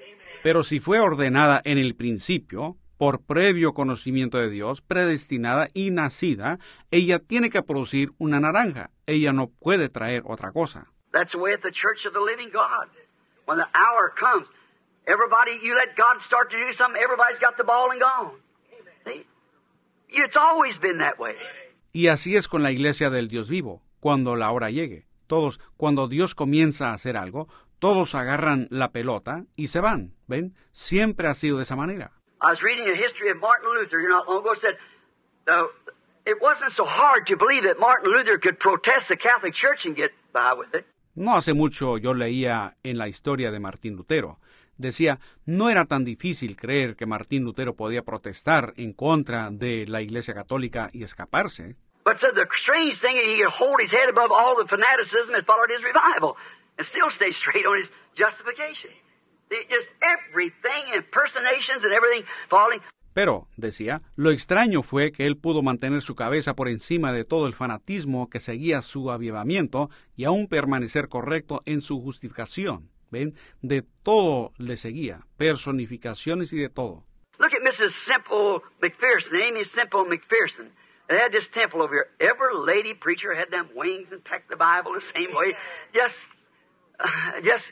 Pero 0.44 0.62
si 0.62 0.78
fue 0.78 1.00
ordenada 1.00 1.60
en 1.64 1.78
el 1.78 1.96
principio, 1.96 2.76
por 2.98 3.22
previo 3.24 3.74
conocimiento 3.74 4.38
de 4.38 4.50
Dios, 4.50 4.80
predestinada 4.80 5.68
y 5.74 5.90
nacida, 5.90 6.58
ella 6.90 7.18
tiene 7.18 7.50
que 7.50 7.62
producir 7.62 8.12
una 8.18 8.40
naranja. 8.40 8.90
Ella 9.06 9.32
no 9.32 9.48
puede 9.48 9.88
traer 9.88 10.22
otra 10.24 10.52
cosa. 10.52 10.86
That's 11.12 11.32
the 11.32 11.38
way 11.38 11.52
at 11.52 11.62
the 11.62 11.72
church 11.72 12.06
of 12.06 12.12
the 12.12 12.20
living 12.20 12.50
God. 12.52 12.88
When 13.46 13.58
the 13.58 13.68
hour 13.74 14.12
comes, 14.18 14.48
everybody, 15.06 15.52
you 15.62 15.74
let 15.74 15.96
God 15.96 16.20
start 16.26 16.50
to 16.50 16.56
do 16.56 16.72
something, 16.76 17.00
everybody's 17.00 17.38
got 17.40 17.56
the 17.56 17.64
ball 17.64 17.90
and 17.90 18.00
gone. 18.00 18.40
See? 19.04 19.26
It's 20.08 20.36
always 20.36 20.78
been 20.78 20.98
that 20.98 21.18
way. 21.18 21.36
Y 21.92 22.08
así 22.08 22.36
es 22.36 22.48
con 22.48 22.62
la 22.62 22.72
iglesia 22.72 23.08
del 23.08 23.28
Dios 23.28 23.48
vivo, 23.48 23.82
cuando 24.00 24.36
la 24.36 24.50
hora 24.50 24.70
llegue. 24.70 25.06
Todos, 25.26 25.60
cuando 25.76 26.08
Dios 26.08 26.34
comienza 26.34 26.90
a 26.90 26.92
hacer 26.92 27.16
algo, 27.16 27.48
todos 27.78 28.14
agarran 28.14 28.68
la 28.70 28.92
pelota 28.92 29.44
y 29.56 29.68
se 29.68 29.80
van. 29.80 30.14
¿Ven? 30.26 30.54
Siempre 30.72 31.28
ha 31.28 31.34
sido 31.34 31.56
de 31.56 31.62
esa 31.62 31.76
manera. 31.76 32.12
I 32.40 32.50
was 32.50 32.62
reading 32.62 32.86
a 32.88 32.96
history 32.96 33.30
of 33.30 33.38
Martin 33.40 33.68
Luther 33.70 33.98
here 34.00 34.10
not 34.10 34.28
long 34.28 34.40
ago. 34.40 34.54
Said 34.60 34.76
uh, 35.48 35.66
it 36.26 36.36
wasn't 36.40 36.72
so 36.76 36.84
hard 36.84 37.26
to 37.28 37.36
believe 37.36 37.64
that 37.64 37.78
Martin 37.78 38.10
Luther 38.10 38.38
could 38.38 38.58
protest 38.58 39.08
the 39.08 39.16
Catholic 39.16 39.54
Church 39.54 39.84
and 39.84 39.96
get 39.96 40.10
by 40.32 40.52
with 40.54 40.74
it. 40.74 40.84
No 41.14 41.36
hace 41.36 41.54
mucho 41.54 41.96
yo 41.96 42.12
leía 42.12 42.74
en 42.82 42.98
la 42.98 43.08
historia 43.08 43.50
de 43.50 43.58
Martín 43.58 43.96
Lutero. 43.96 44.38
Decía, 44.76 45.18
no 45.46 45.70
era 45.70 45.86
tan 45.86 46.04
difícil 46.04 46.54
creer 46.56 46.96
que 46.96 47.06
Martín 47.06 47.44
Lutero 47.44 47.74
podía 47.74 48.02
protestar 48.02 48.74
en 48.76 48.92
contra 48.92 49.48
de 49.50 49.86
la 49.86 50.02
Iglesia 50.02 50.34
Católica 50.34 50.90
y 50.92 51.02
escaparse. 51.02 51.76
But 52.04 52.20
said 52.20 52.34
the 52.34 52.46
strange 52.62 53.00
thing 53.00 53.16
is 53.16 53.24
he 53.24 53.42
could 53.42 53.50
hold 53.50 53.80
his 53.80 53.90
head 53.90 54.10
above 54.10 54.30
all 54.30 54.54
the 54.54 54.68
fanaticism 54.68 55.32
that 55.32 55.46
followed 55.46 55.70
his 55.70 55.82
revival 55.82 56.36
and 56.76 56.86
still 56.86 57.10
stay 57.10 57.32
straight 57.40 57.64
on 57.64 57.80
his 57.80 57.88
justification. 58.14 58.92
It 59.50 59.68
just 59.70 59.88
everything, 60.02 60.94
impersonations 60.94 61.84
and 61.84 61.92
everything 61.92 62.24
falling. 62.48 62.80
Pero, 63.14 63.48
decía, 63.56 64.02
lo 64.16 64.30
extraño 64.30 64.82
fue 64.82 65.10
que 65.10 65.24
él 65.26 65.38
pudo 65.38 65.62
mantener 65.62 66.02
su 66.02 66.14
cabeza 66.14 66.54
por 66.54 66.68
encima 66.68 67.12
de 67.12 67.24
todo 67.24 67.46
el 67.46 67.54
fanatismo 67.54 68.28
que 68.28 68.40
seguía 68.40 68.82
su 68.82 69.10
avivamiento 69.10 69.88
y 70.16 70.24
aún 70.24 70.48
permanecer 70.48 71.08
correcto 71.08 71.62
en 71.64 71.80
su 71.80 72.02
justificación. 72.02 72.90
¿Ven? 73.10 73.34
De 73.62 73.82
todo 74.02 74.52
le 74.58 74.76
seguía, 74.76 75.20
personificaciones 75.38 76.52
y 76.52 76.58
de 76.58 76.68
todo. 76.68 77.04
Look 77.38 77.52
at 77.54 77.62
Mrs. 77.62 77.92
Simple 78.04 78.60
McPherson, 78.82 79.40
Amy 79.40 79.64
Simple 79.64 80.04
McPherson. 80.04 80.70
They 81.08 81.16
had 81.16 81.30
this 81.32 81.48
temple 81.54 81.82
over 81.82 81.94
here. 81.94 82.08
Every 82.20 82.54
lady 82.54 82.94
preacher 82.94 83.34
had 83.34 83.50
them 83.50 83.70
wings 83.76 84.08
and 84.10 84.22
packed 84.24 84.50
the 84.50 84.56
Bible 84.56 84.92
the 84.92 85.06
same 85.14 85.32
way. 85.32 85.54
Just, 85.94 86.18
uh, 86.98 87.40
just. 87.42 87.64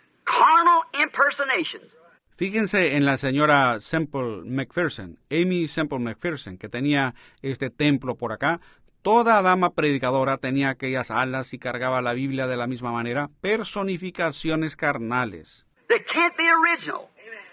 Fíjense 2.37 2.97
en 2.97 3.07
la 3.07 3.17
señora 3.17 3.81
Semple 3.81 4.43
McPherson, 4.45 5.19
Amy 5.31 5.69
Semple 5.69 6.01
McPherson, 6.01 6.59
que 6.59 6.69
tenía 6.69 7.15
este 7.43 7.71
templo 7.71 8.17
por 8.17 8.33
acá. 8.33 8.61
Toda 9.03 9.41
dama 9.41 9.71
predicadora 9.71 10.39
tenía 10.39 10.71
aquellas 10.71 11.13
alas 11.13 11.55
y 11.55 11.59
cargaba 11.59 12.03
la 12.03 12.13
Biblia 12.13 12.49
de 12.49 12.57
la 12.57 12.67
misma 12.67 12.91
manera, 12.91 13.29
personificaciones 13.41 14.75
carnales. 14.75 15.65
They 15.89 16.01
can't 16.01 16.37
be 16.37 16.51
original. 16.51 17.09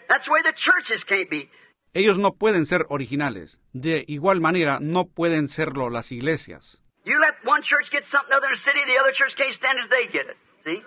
That's 0.09 0.25
the 0.25 0.31
way 0.31 0.41
the 0.43 0.53
churches 0.53 1.05
can't 1.05 1.29
be. 1.29 1.49
Ellos 1.93 2.17
no 2.17 2.33
pueden 2.33 2.65
ser 2.65 2.85
originales. 2.89 3.59
De 3.73 4.03
igual 4.07 4.41
manera, 4.41 4.79
no 4.81 5.05
pueden 5.05 5.47
serlo 5.47 5.89
las 5.91 6.11
iglesias. 6.11 6.81
You 7.05 7.19
let 7.19 7.35
one 7.45 7.61
church 7.61 7.91
get 7.91 8.05
something 8.07 8.33
other 8.33 8.47
in 8.47 8.53
the 8.53 8.63
city, 8.63 8.79
the 8.87 8.97
other 8.99 9.13
church 9.13 9.35
can't 9.35 9.53
stand 9.53 9.77
it, 9.77 9.89
they 9.89 10.07
get 10.11 10.27
it. 10.27 10.37
See? 10.63 10.81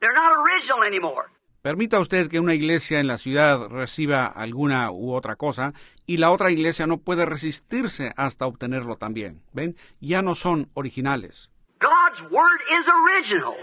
They're 0.00 0.14
not 0.14 0.32
original 0.32 0.84
anymore. 0.84 1.30
Permita 1.62 1.98
usted 1.98 2.28
que 2.30 2.38
una 2.38 2.54
iglesia 2.54 3.00
en 3.00 3.08
la 3.08 3.18
ciudad 3.18 3.68
reciba 3.68 4.26
alguna 4.26 4.92
u 4.92 5.12
otra 5.12 5.34
cosa 5.34 5.72
y 6.06 6.18
la 6.18 6.30
otra 6.30 6.52
iglesia 6.52 6.86
no 6.86 6.98
puede 6.98 7.26
resistirse 7.26 8.12
hasta 8.16 8.46
obtenerlo 8.46 8.96
también. 8.96 9.42
¿Ven? 9.52 9.74
Ya 10.00 10.22
no 10.22 10.36
son 10.36 10.68
originales. 10.74 11.50
God's 11.80 12.20
word 12.30 12.60
is 12.70 12.86
original. 12.86 13.56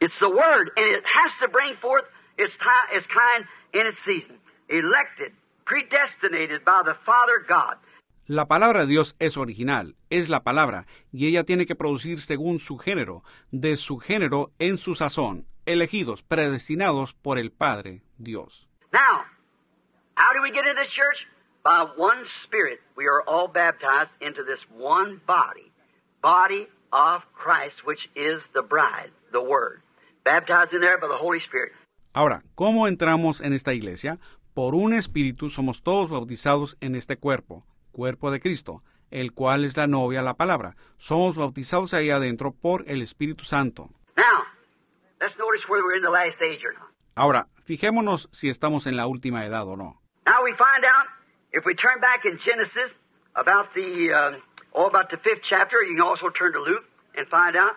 It's 0.00 0.18
the 0.18 0.28
word, 0.28 0.70
and 0.76 0.86
it 0.86 1.02
has 1.06 1.32
to 1.40 1.48
bring 1.48 1.74
forth 1.80 2.04
its, 2.36 2.54
time, 2.58 2.88
its 2.92 3.06
kind 3.06 3.46
in 3.72 3.86
its 3.86 3.98
season. 4.04 4.38
Elected, 4.68 5.32
predestinated 5.64 6.62
by 6.62 6.82
the 6.84 6.94
Father 7.06 7.40
God. 7.48 7.76
La 8.26 8.46
palabra 8.46 8.80
de 8.80 8.86
Dios 8.86 9.16
es 9.18 9.36
original, 9.36 9.96
es 10.08 10.30
la 10.30 10.42
palabra, 10.44 10.86
y 11.12 11.28
ella 11.28 11.44
tiene 11.44 11.66
que 11.66 11.74
producir 11.74 12.22
según 12.22 12.58
su 12.58 12.78
género, 12.78 13.22
de 13.50 13.76
su 13.76 13.98
género 13.98 14.50
en 14.58 14.78
su 14.78 14.94
sazón, 14.94 15.44
elegidos, 15.66 16.22
predestinados 16.22 17.12
por 17.12 17.38
el 17.38 17.52
Padre, 17.52 18.00
Dios. 18.16 18.66
Now, 18.94 19.26
how 20.16 20.32
do 20.32 20.40
we 20.42 20.52
get 20.52 20.64
into 20.66 20.80
this 20.80 20.90
church? 20.90 21.26
By 21.64 21.84
one 21.98 22.24
Spirit, 22.44 22.80
we 22.96 23.04
are 23.04 23.22
all 23.28 23.46
baptized 23.46 24.12
into 24.22 24.42
this 24.42 24.60
one 24.74 25.20
body, 25.26 25.70
body 26.22 26.66
of 26.92 27.24
Christ, 27.34 27.84
which 27.84 28.08
is 28.14 28.40
the 28.54 28.62
bride, 28.62 29.12
the 29.32 29.42
Word. 29.42 29.82
Baptized 30.24 30.72
in 30.72 30.80
there 30.80 30.96
by 30.96 31.08
the 31.08 31.18
Holy 31.18 31.40
Spirit. 31.40 31.72
Ahora, 32.14 32.42
¿cómo 32.54 32.88
entramos 32.88 33.42
en 33.42 33.52
esta 33.52 33.74
iglesia? 33.74 34.18
Por 34.54 34.74
un 34.74 34.94
espíritu 34.94 35.50
somos 35.50 35.82
todos 35.82 36.08
bautizados 36.08 36.78
en 36.80 36.94
este 36.94 37.18
cuerpo, 37.18 37.66
cuerpo 37.94 38.30
de 38.30 38.40
Cristo, 38.40 38.82
el 39.10 39.32
cual 39.32 39.64
es 39.64 39.78
la 39.78 39.86
novia, 39.86 40.20
la 40.20 40.34
palabra. 40.34 40.76
Somos 40.98 41.36
bautizados 41.36 41.94
ahí 41.94 42.10
adentro 42.10 42.52
por 42.52 42.84
el 42.86 43.00
Espíritu 43.00 43.44
Santo. 43.44 43.88
Now, 44.16 44.44
let's 45.20 45.38
notice 45.38 45.66
whether 45.68 45.82
we're 45.82 45.96
in 45.96 46.02
the 46.02 46.10
last 46.10 46.36
age 46.42 46.62
or 46.66 46.74
not. 46.74 46.90
Ahora, 47.14 47.46
fijémonos 47.64 48.28
si 48.32 48.48
estamos 48.50 48.86
en 48.86 48.96
la 48.96 49.06
última 49.06 49.46
edad 49.46 49.66
o 49.66 49.76
no. 49.76 50.00
Now 50.26 50.42
we 50.44 50.52
find 50.56 50.84
out 50.84 51.06
if 51.52 51.64
we 51.64 51.74
turn 51.74 52.00
back 52.00 52.24
in 52.24 52.38
Genesis 52.44 52.90
about 53.34 53.72
the 53.74 54.40
about 54.74 55.10
the 55.10 55.18
fifth 55.18 55.42
chapter. 55.48 55.80
You 55.82 55.94
can 55.96 56.04
also 56.04 56.28
turn 56.30 56.52
to 56.52 56.60
Luke 56.60 56.84
and 57.16 57.26
find 57.28 57.56
out 57.56 57.76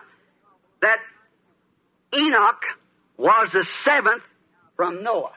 that 0.82 0.98
Enoch 2.12 2.62
was 3.16 3.50
the 3.52 3.64
seventh 3.84 4.22
from 4.76 5.02
Noah. 5.02 5.34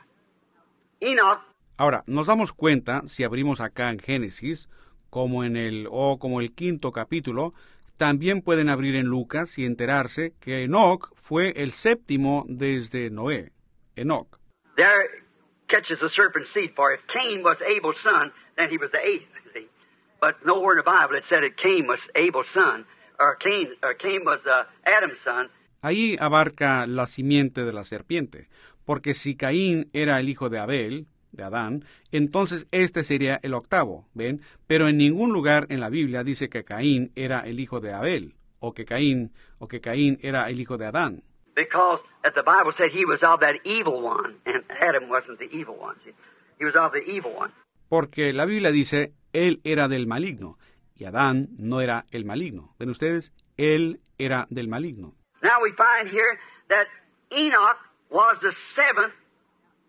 Enoch 1.03 1.41
Ahora, 1.81 2.03
nos 2.05 2.27
damos 2.27 2.53
cuenta, 2.53 3.01
si 3.07 3.23
abrimos 3.23 3.59
acá 3.59 3.89
en 3.89 3.97
Génesis, 3.97 4.69
como 5.09 5.43
en 5.43 5.55
el 5.57 5.87
o 5.89 6.19
como 6.19 6.39
el 6.39 6.53
quinto 6.53 6.91
capítulo, 6.91 7.55
también 7.97 8.43
pueden 8.43 8.69
abrir 8.69 8.95
en 8.95 9.07
Lucas 9.07 9.57
y 9.57 9.65
enterarse 9.65 10.35
que 10.39 10.63
Enoch 10.63 11.11
fue 11.15 11.53
el 11.55 11.71
séptimo 11.71 12.45
desde 12.47 13.09
Noé. 13.09 13.51
Enoch. 13.95 14.37
there 14.77 15.09
catches 15.69 15.97
the 15.99 16.09
serpent's 16.09 16.53
seed. 16.53 16.69
For 16.75 16.93
if 16.93 16.99
Cain 17.07 17.41
was 17.41 17.57
Abel's 17.63 17.99
son, 18.03 18.31
then 18.57 18.69
he 18.69 18.77
was 18.77 18.91
the 18.91 18.99
eighth. 18.99 19.25
See? 19.51 19.67
But 20.21 20.35
nowhere 20.45 20.77
in 20.77 20.77
the 20.77 20.83
Bible 20.83 21.17
it 21.17 21.25
said 21.27 21.41
that 21.41 21.57
Cain 21.57 21.87
was 21.87 21.99
Abel's 22.13 22.49
son, 22.53 22.85
or 23.19 23.37
Cain, 23.37 23.69
or 23.81 23.95
Cain 23.95 24.21
was 24.23 24.41
uh, 24.45 24.65
Adam's 24.85 25.17
son. 25.23 25.49
Ahí 25.81 26.15
abarca 26.19 26.85
la 26.85 27.07
simiente 27.07 27.65
de 27.65 27.73
la 27.73 27.83
serpiente, 27.83 28.49
porque 28.85 29.15
si 29.15 29.35
Caín 29.35 29.89
era 29.93 30.19
el 30.19 30.29
hijo 30.29 30.49
de 30.49 30.59
Abel, 30.59 31.07
de 31.31 31.43
Adán, 31.43 31.83
entonces 32.11 32.67
este 32.71 33.03
sería 33.03 33.39
el 33.43 33.53
octavo, 33.53 34.05
¿ven? 34.13 34.41
Pero 34.67 34.87
en 34.87 34.97
ningún 34.97 35.31
lugar 35.31 35.67
en 35.69 35.79
la 35.79 35.89
Biblia 35.89 36.23
dice 36.23 36.49
que 36.49 36.63
Caín 36.63 37.11
era 37.15 37.41
el 37.41 37.59
hijo 37.59 37.79
de 37.79 37.93
Abel, 37.93 38.35
o 38.59 38.73
que 38.73 38.85
Caín, 38.85 39.31
o 39.59 39.67
que 39.67 39.81
Caín 39.81 40.19
era 40.21 40.49
el 40.49 40.59
hijo 40.59 40.77
de 40.77 40.85
Adán. 40.85 41.23
Because 41.55 42.01
the 42.23 42.43
Bible 42.43 42.71
said 42.77 42.91
he 42.91 43.05
was 43.05 43.21
of 43.23 43.39
that 43.41 43.55
evil 43.65 44.01
one, 44.03 44.37
and 44.45 44.63
Adam 44.69 45.09
wasn't 45.09 45.39
the 45.39 45.49
evil 45.51 45.75
one. 45.77 45.97
He 46.59 46.65
was 46.65 46.75
of 46.75 46.91
the 46.93 47.03
evil 47.09 47.33
one. 47.35 47.51
Porque 47.89 48.31
la 48.33 48.45
Biblia 48.45 48.71
dice, 48.71 49.13
él 49.33 49.59
era 49.63 49.87
del 49.87 50.07
maligno, 50.07 50.57
y 50.95 51.05
Adán 51.05 51.49
no 51.57 51.81
era 51.81 52.05
el 52.11 52.25
maligno. 52.25 52.75
¿Ven 52.79 52.89
ustedes? 52.89 53.33
Él 53.57 53.99
era 54.17 54.47
del 54.49 54.67
maligno. 54.67 55.13
Now 55.41 55.61
we 55.61 55.71
find 55.73 56.09
here 56.09 56.39
that 56.69 56.87
Enoch 57.31 57.77
was 58.09 58.39
the 58.41 58.51
seventh 58.75 59.13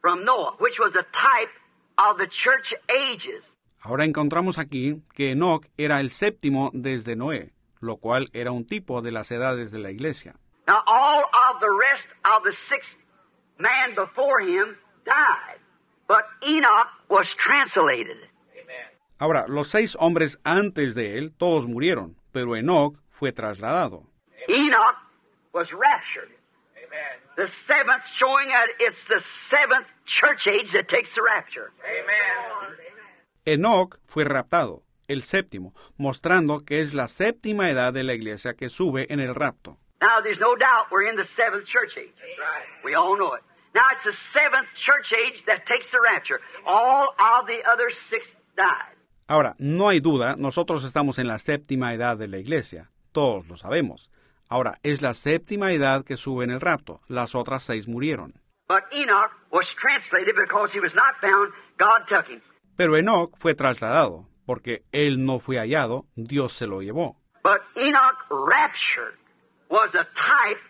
from 0.03 0.25
Noah, 0.25 0.57
which 0.59 0.79
was 0.79 0.93
a 0.95 1.07
type 1.15 1.53
of 1.97 2.19
the 2.19 2.27
church 2.27 2.75
ages. 2.91 3.43
Ahora 3.81 4.05
encontramos 4.05 4.59
aquí 4.59 5.01
que 5.15 5.31
Enoch 5.31 5.67
era 5.79 6.01
el 6.01 6.11
séptimo 6.11 6.71
desde 6.75 7.17
Noé, 7.17 7.53
lo 7.81 7.97
cual 7.97 8.29
era 8.33 8.53
un 8.53 8.67
tipo 8.67 9.01
de 9.01 9.11
las 9.13 9.31
edades 9.31 9.71
de 9.71 9.79
la 9.79 9.91
iglesia. 9.91 10.35
Now 10.69 10.83
all 10.87 11.23
of 11.23 11.61
the 11.61 11.71
rest 11.71 12.07
of 12.25 12.45
the 12.45 12.53
six 12.69 12.87
man 13.59 13.95
before 13.97 14.41
him 14.41 14.77
died, 15.05 15.59
but 16.07 16.25
Enoch 16.47 16.89
was 17.09 17.27
translated. 17.37 18.19
Ahora, 19.19 19.47
los 19.47 19.69
seis 19.69 19.97
hombres 20.01 20.41
antes 20.43 20.97
de 20.97 21.17
él, 21.17 21.33
todos 21.39 21.67
murieron, 21.67 22.17
pero 22.33 22.57
Enoch 22.57 22.97
fue 23.11 23.31
trasladado. 23.31 24.05
Enoch 24.49 24.97
was 25.53 25.69
raptured. 25.73 26.31
The 27.37 27.49
seventh 27.67 28.03
showing 28.19 28.49
that 28.49 28.69
it's 28.79 28.99
the 29.09 29.23
seventh 29.49 29.87
church 30.07 30.47
age 30.47 30.73
that 30.73 30.89
takes 30.89 31.11
the 31.15 31.23
rapture. 31.23 31.73
Enoch 33.45 33.99
fue 34.07 34.25
raptado, 34.25 34.83
el 35.09 35.23
séptimo, 35.23 35.75
mostrando 35.97 36.61
que 36.61 36.81
es 36.81 36.95
la 36.95 37.09
séptima 37.09 37.71
edad 37.71 37.93
de 37.93 38.03
la 38.03 38.15
iglesia 38.15 38.55
que 38.55 38.69
sube 38.69 39.07
en 39.13 39.21
el 39.21 39.35
rapto. 39.35 39.79
Now 40.01 40.21
there's 40.23 40.41
no 40.41 40.57
doubt 40.57 40.91
we're 40.91 41.09
in 41.09 41.17
the 41.17 41.29
seventh 41.37 41.67
church 41.67 41.97
age. 41.97 42.15
We 42.85 42.95
all 42.95 43.17
know 43.17 43.35
it. 43.35 43.43
Now 43.75 43.87
it's 43.93 44.05
the 44.05 44.17
seventh 44.33 44.69
church 44.85 45.13
age 45.13 45.45
that 45.47 45.65
takes 45.67 45.91
the 45.91 46.01
rapture. 46.01 46.41
All 46.67 47.15
of 47.19 47.47
the 47.47 47.63
other 47.65 47.91
six 48.11 48.27
died. 48.57 48.97
Ahora, 49.29 49.55
no 49.59 49.89
hay 49.89 50.01
duda, 50.01 50.37
nosotros 50.37 50.85
estamos 50.85 51.19
en 51.19 51.27
la 51.27 51.39
séptima 51.39 51.95
edad 51.95 52.19
de 52.19 52.29
la 52.29 52.39
iglesia, 52.39 52.91
todos 53.13 53.49
lo 53.49 53.57
sabemos. 53.57 54.11
Ahora, 54.49 54.79
es 54.83 55.01
la 55.01 55.15
séptima 55.15 55.73
edad 55.73 56.05
que 56.05 56.17
sube 56.17 56.45
en 56.45 56.51
el 56.51 56.61
rapto, 56.61 57.01
las 57.09 57.35
otras 57.35 57.63
seis 57.63 57.89
murieron. 57.89 58.42
But 58.73 58.85
Enoch 58.97 59.33
was 59.53 59.67
translated 59.77 60.35
because 60.35 60.73
he 60.73 60.81
was 60.81 60.95
not 60.95 61.21
found. 61.21 61.53
God 61.79 62.09
took 62.09 62.27
him. 62.27 62.41
Pero 62.75 62.97
Enoch 62.97 63.37
fue 63.39 63.55
trasladado, 63.55 64.25
porque 64.47 64.85
él 64.93 65.19
no 65.19 65.41
fue 65.41 65.57
hallado, 65.59 66.07
Dios 66.17 66.55
se 66.55 66.67
lo 66.67 66.81
llevó. 66.81 67.17
But 67.43 67.61
Enoch 67.77 68.17
raptured 68.31 69.19
was 69.69 69.91
a 69.93 70.07
type 70.17 70.63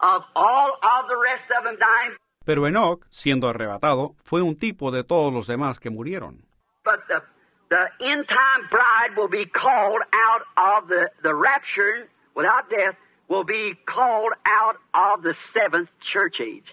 of 0.00 0.22
all 0.34 0.72
of 0.82 1.08
the 1.10 1.18
rest 1.20 1.44
of 1.54 1.64
them 1.64 1.76
dying. 1.78 2.16
Pero 2.46 2.66
Enoch, 2.66 3.04
siendo 3.10 3.50
arrebatado, 3.50 4.16
fue 4.24 4.40
un 4.40 4.56
tipo 4.56 4.90
de 4.90 5.04
todos 5.04 5.30
los 5.30 5.46
demás 5.46 5.78
que 5.78 5.90
murieron. 5.90 6.42
But 6.82 7.00
the, 7.08 7.20
the 7.68 7.90
end 8.00 8.26
time 8.26 8.68
bride 8.70 9.18
will 9.18 9.28
be 9.28 9.44
called 9.44 10.00
out 10.14 10.42
of 10.56 10.88
the, 10.88 11.10
the 11.22 11.34
rapture 11.34 12.08
without 12.34 12.70
death, 12.70 12.96
will 13.28 13.44
be 13.44 13.74
called 13.84 14.32
out 14.46 14.76
of 14.94 15.22
the 15.22 15.34
seventh 15.52 15.90
church 16.10 16.40
age, 16.40 16.64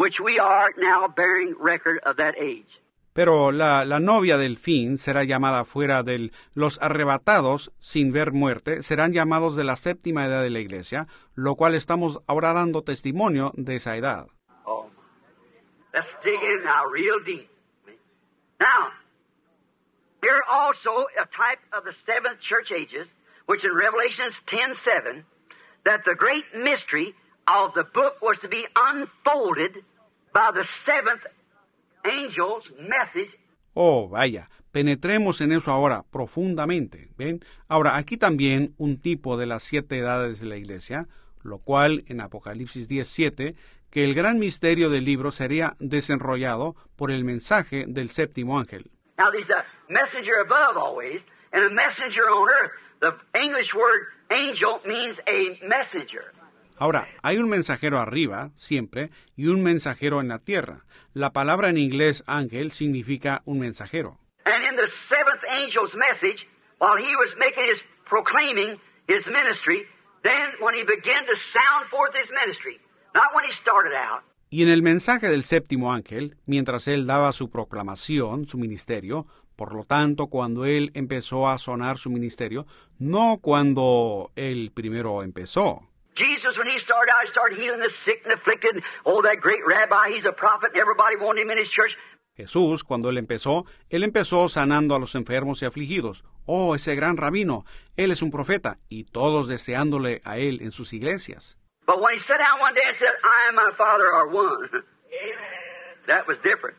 which 0.00 0.18
we 0.18 0.38
are 0.38 0.70
now 0.78 1.06
bearing 1.14 1.54
record 1.60 2.00
of 2.06 2.16
that 2.16 2.34
age. 2.40 2.80
Pero 3.12 3.52
la, 3.52 3.84
la 3.84 4.00
novia 4.00 4.38
del 4.38 4.56
fin 4.56 4.96
será 4.96 5.24
llamada 5.24 5.66
fuera 5.66 6.02
del... 6.02 6.32
Los 6.54 6.80
arrebatados, 6.80 7.70
sin 7.78 8.10
ver 8.10 8.32
muerte, 8.32 8.82
serán 8.82 9.12
llamados 9.12 9.56
de 9.56 9.64
la 9.64 9.76
séptima 9.76 10.24
edad 10.24 10.42
de 10.42 10.48
la 10.48 10.60
iglesia, 10.60 11.06
lo 11.34 11.54
cual 11.54 11.74
estamos 11.74 12.18
ahora 12.26 12.54
dando 12.54 12.82
testimonio 12.82 13.52
de 13.56 13.74
esa 13.76 13.94
edad. 13.94 14.28
Oh, 14.64 14.88
let's 15.92 16.08
dig 16.24 16.40
in 16.40 16.64
now 16.64 16.86
real 16.90 17.20
deep. 17.26 17.50
Now, 18.58 18.92
here 20.22 20.42
also 20.48 21.08
a 21.20 21.26
type 21.36 21.60
of 21.76 21.84
the 21.84 21.92
seventh 22.06 22.40
church 22.40 22.72
ages, 22.72 23.06
which 23.44 23.62
in 23.64 23.74
Revelations 23.74 24.32
10:7, 24.46 25.24
that 25.84 26.04
the 26.06 26.14
great 26.14 26.44
mystery 26.54 27.14
of 27.58 27.74
the 27.74 27.84
book 27.84 28.20
was 28.20 28.38
to 28.40 28.48
be 28.48 28.64
unfolded 28.76 29.84
by 30.32 30.50
the 30.52 30.64
seventh 30.84 31.22
angel's 32.04 32.64
message. 32.78 33.36
Oh, 33.74 34.08
vaya. 34.08 34.48
Penetremos 34.72 35.40
en 35.40 35.52
eso 35.52 35.70
ahora 35.72 36.04
profundamente. 36.10 37.08
¿Ven? 37.16 37.40
Ahora, 37.68 37.96
aquí 37.96 38.16
también 38.16 38.74
un 38.78 39.00
tipo 39.00 39.36
de 39.36 39.46
las 39.46 39.62
siete 39.62 39.98
edades 39.98 40.40
de 40.40 40.46
la 40.46 40.56
iglesia, 40.56 41.06
lo 41.42 41.58
cual 41.58 42.04
en 42.06 42.20
Apocalipsis 42.20 42.86
17, 42.86 43.56
que 43.90 44.04
el 44.04 44.14
gran 44.14 44.38
misterio 44.38 44.88
del 44.90 45.04
libro 45.04 45.32
sería 45.32 45.74
desenrollado 45.80 46.76
por 46.96 47.10
el 47.10 47.24
mensaje 47.24 47.84
del 47.88 48.10
séptimo 48.10 48.58
ángel. 48.58 48.90
Now, 49.18 49.30
there's 49.32 49.50
a 49.50 49.64
messenger 49.88 50.40
above 50.40 50.76
always, 50.78 51.20
and 51.52 51.64
a 51.64 51.70
messenger 51.70 52.22
on 52.30 52.48
earth. 52.48 52.72
The 53.00 53.12
English 53.38 53.74
word 53.74 54.06
angel 54.30 54.80
means 54.86 55.18
a 55.26 55.58
messenger. 55.66 56.32
Ahora, 56.80 57.08
hay 57.22 57.36
un 57.36 57.50
mensajero 57.50 57.98
arriba, 57.98 58.52
siempre, 58.54 59.10
y 59.36 59.48
un 59.48 59.62
mensajero 59.62 60.22
en 60.22 60.28
la 60.28 60.38
tierra. 60.38 60.86
La 61.12 61.28
palabra 61.28 61.68
en 61.68 61.76
inglés 61.76 62.24
ángel 62.26 62.72
significa 62.72 63.42
un 63.44 63.58
mensajero. 63.58 64.16
And 64.46 64.64
in 64.64 64.76
the 64.76 64.88
seventh 65.06 65.44
angel's 65.44 65.94
message, 65.94 66.40
while 66.78 66.96
he 66.96 67.14
was 67.16 67.36
making 67.38 67.66
his 67.70 67.78
proclaiming 68.08 68.80
his 69.08 69.26
ministry, 69.26 69.84
then 70.22 70.56
when 70.62 70.74
he 70.74 70.82
began 70.82 71.26
to 71.26 71.36
sound 71.52 71.90
forth 71.90 72.14
his 72.14 72.30
ministry, 72.32 72.80
not 73.14 73.28
when 73.34 73.44
he 73.44 73.54
started 73.60 73.92
out, 73.92 74.24
Y 74.48 74.62
en 74.62 74.70
el 74.70 74.82
mensaje 74.82 75.28
del 75.28 75.44
séptimo 75.44 75.92
ángel, 75.92 76.38
mientras 76.46 76.88
él 76.88 77.06
daba 77.06 77.32
su 77.32 77.50
proclamación, 77.50 78.46
su 78.46 78.56
ministerio, 78.56 79.26
por 79.54 79.74
lo 79.74 79.84
tanto, 79.84 80.28
cuando 80.28 80.64
él 80.64 80.90
empezó 80.94 81.50
a 81.50 81.58
sonar 81.58 81.98
su 81.98 82.08
ministerio, 82.10 82.66
no 82.98 83.38
cuando 83.42 84.32
él 84.34 84.72
primero 84.74 85.22
empezó. 85.22 85.89
Jesus, 86.20 86.52
when 86.58 86.68
he 86.68 86.78
started 86.84 87.10
out, 87.10 87.24
started 87.32 87.56
healing 87.58 87.80
the 87.80 87.90
sick 88.04 88.20
and 88.24 88.32
afflicted. 88.36 88.82
Oh, 89.06 89.22
that 89.22 89.40
great 89.40 89.64
rabbi, 89.66 90.12
he's 90.12 90.26
a 90.28 90.36
prophet, 90.36 90.70
and 90.74 90.80
everybody 90.80 91.16
wanted 91.16 91.42
him 91.42 91.50
in 91.50 91.58
his 91.58 91.70
church. 91.70 91.96
Jesús, 92.36 92.84
cuando 92.84 93.08
él 93.08 93.18
empezó, 93.18 93.64
él 93.88 94.04
empezó 94.04 94.48
sanando 94.48 94.94
a 94.94 94.98
los 94.98 95.14
enfermos 95.14 95.62
y 95.62 95.66
afligidos. 95.66 96.24
Oh, 96.46 96.74
ese 96.74 96.94
gran 96.94 97.16
rabino, 97.16 97.64
él 97.96 98.10
es 98.10 98.22
un 98.22 98.30
profeta, 98.30 98.78
y 98.88 99.04
todos 99.04 99.48
deseándole 99.48 100.20
a 100.24 100.38
él 100.38 100.60
en 100.60 100.72
sus 100.72 100.92
iglesias. 100.92 101.56
But 101.86 102.00
when 102.00 102.14
he 102.14 102.20
sat 102.20 102.38
down 102.38 102.60
one 102.60 102.74
day 102.74 102.84
and 102.86 102.98
said, 102.98 103.14
I 103.24 103.48
and 103.48 103.56
my 103.56 103.72
Father 103.76 104.12
are 104.12 104.28
one, 104.28 104.84
that 106.06 106.26
was 106.28 106.36
different. 106.42 106.76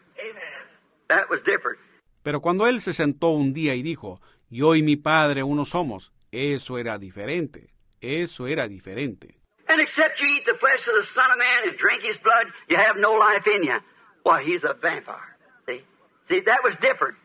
That 1.10 1.30
was 1.30 1.42
different. 1.44 1.80
Pero 2.24 2.40
cuando 2.42 2.68
él 2.68 2.80
se 2.82 2.94
sentó 2.94 3.30
un 3.30 3.54
día 3.54 3.76
y 3.76 3.82
dijo, 3.82 4.22
Yo 4.50 4.76
y 4.76 4.84
mi 4.84 4.96
Padre 4.96 5.44
uno 5.44 5.66
somos, 5.66 6.14
eso 6.32 6.78
era 6.78 6.98
diferente, 6.98 7.71
eso 8.02 8.48
era 8.48 8.68
diferente. 8.68 9.40
And 9.68 9.80
except 9.80 10.20
you 10.20 10.28
eat 10.28 10.46
the 10.46 10.58
flesh 10.60 10.86
of 10.88 10.96
the 11.00 11.08
Son 11.14 11.32
of 11.32 11.38
Man 11.38 11.70
and 11.70 11.78
drink 11.78 12.04
his 12.04 12.18
blood, 12.22 12.48
you 12.68 12.78
have 12.78 12.98
no 13.00 13.14
life 13.14 13.48
in 13.48 13.64
you. 13.64 13.80
Why, 14.24 14.44
he's 14.44 14.64
a 14.64 14.74
vampire. 14.74 15.38
See? 15.66 15.86
See, 16.28 16.42
that 16.42 16.60
was 16.64 16.76
different. 16.82 17.18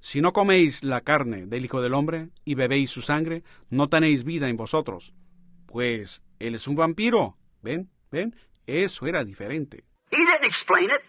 Si 0.00 0.20
no 0.20 0.32
coméis 0.32 0.84
la 0.84 1.00
carne 1.00 1.46
del 1.46 1.64
Hijo 1.64 1.80
del 1.80 1.94
Hombre 1.94 2.28
y 2.44 2.54
bebéis 2.54 2.90
su 2.90 3.00
sangre, 3.00 3.42
no 3.70 3.88
tenéis 3.88 4.22
vida 4.24 4.50
en 4.50 4.56
vosotros. 4.58 5.14
Pues 5.66 6.22
él 6.38 6.54
es 6.54 6.68
un 6.68 6.76
vampiro. 6.76 7.38
¿Ven? 7.62 7.88
¿Ven? 8.10 8.36
Eso 8.66 9.06
era 9.06 9.24
diferente. 9.24 9.84
He 10.10 10.18
didn't 10.18 10.44
explain 10.44 10.90
it. 10.90 11.00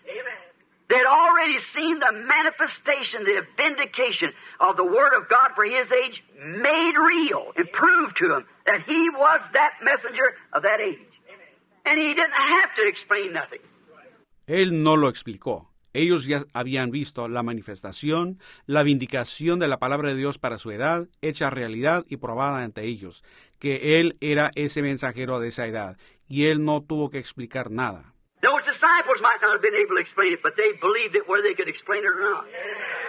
They 0.88 0.98
had 0.98 1.10
already 1.10 1.58
seen 1.74 2.00
the 2.00 2.14
manifestation, 2.14 3.26
the 3.26 3.42
vindication 3.58 4.30
of 4.60 4.78
the 4.78 4.86
Word 4.86 5.14
of 5.18 5.28
God 5.30 5.50
for 5.56 5.66
His 5.66 5.90
age 5.92 6.24
made 6.38 6.96
real 6.96 7.52
and 7.58 7.66
proved 7.72 8.18
to 8.18 8.36
him 8.36 8.46
that 8.66 8.82
He 8.86 9.10
was 9.10 9.42
that 9.54 9.74
messenger 9.82 10.38
of 10.54 10.62
that 10.62 10.80
age. 10.80 11.10
And 11.86 11.98
He 11.98 12.14
didn't 12.14 12.38
have 12.38 12.70
to 12.78 12.88
explain 12.88 13.34
nothing. 13.34 13.62
Él 14.48 14.84
no 14.84 14.96
lo 14.96 15.10
explicó. 15.10 15.72
Ellos 15.94 16.28
ya 16.28 16.44
habían 16.54 16.92
visto 16.92 17.28
la 17.30 17.42
manifestación, 17.42 18.38
la 18.68 18.84
vindicación 18.84 19.60
de 19.60 19.70
la 19.70 19.78
palabra 19.78 20.10
de 20.10 20.16
Dios 20.16 20.38
para 20.38 20.60
su 20.60 20.72
edad, 20.72 21.08
hecha 21.22 21.50
realidad 21.50 22.06
y 22.10 22.18
probada 22.18 22.64
ante 22.64 22.84
ellos, 22.84 23.24
que 23.60 24.00
Él 24.00 24.18
era 24.20 24.52
ese 24.56 24.82
mensajero 24.82 25.40
de 25.40 25.48
esa 25.48 25.66
edad, 25.66 25.98
y 26.28 26.48
Él 26.48 26.66
no 26.66 26.82
tuvo 26.82 27.10
que 27.10 27.18
explicar 27.18 27.72
nada. 27.72 28.15
Those 28.42 28.64
disciples 28.66 29.22
might 29.22 29.42
not 29.42 29.54
have 29.54 29.62
been 29.62 29.76
able 29.76 29.96
to 29.96 30.02
explain 30.02 30.34
it, 30.34 30.42
but 30.44 30.54
they 30.56 30.74
believed 30.80 31.16
it 31.16 31.28
whether 31.28 31.44
they 31.44 31.56
could 31.56 31.70
explain 31.70 32.04
it 32.04 32.12
or 32.12 32.20
not. 32.20 32.46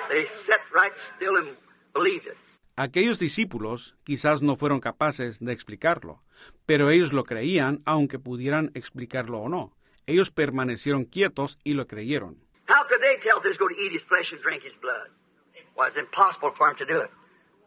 They 0.09 0.27
sat 0.47 0.63
right 0.75 0.93
still 1.17 1.37
and 1.37 1.57
believed 1.93 2.27
it. 2.27 2.37
Aquellos 2.77 3.19
discípulos 3.19 3.97
quizás 4.05 4.43
no 4.43 4.57
fueron 4.57 4.81
capaces 4.81 5.41
de 5.41 5.53
explicarlo, 5.53 6.23
pero 6.67 6.91
ellos 6.91 7.13
lo 7.13 7.25
creían 7.25 7.83
aunque 7.87 8.19
pudieran 8.19 8.71
explicarlo 8.75 9.39
o 9.39 9.49
no. 9.49 9.73
Ellos 10.07 10.31
permanecieron 10.31 11.05
quietos 11.05 11.59
y 11.65 11.75
lo 11.75 11.87
creyeron. 11.87 12.37
How 12.69 12.85
could 12.89 13.01
they 13.01 13.17
tell 13.23 13.39
if 13.39 13.43
they 13.43 13.51
was 13.51 13.59
going 13.59 13.75
to 13.75 13.81
eat 13.81 13.93
his 13.93 14.03
flesh 14.03 14.31
and 14.33 14.41
drink 14.43 14.63
his 14.63 14.77
blood? 14.81 15.09
Well, 15.77 15.89
it's 15.89 15.97
impossible 15.97 16.53
for 16.57 16.69
them 16.69 16.77
to 16.77 16.85
do 16.87 17.01
it. 17.01 17.11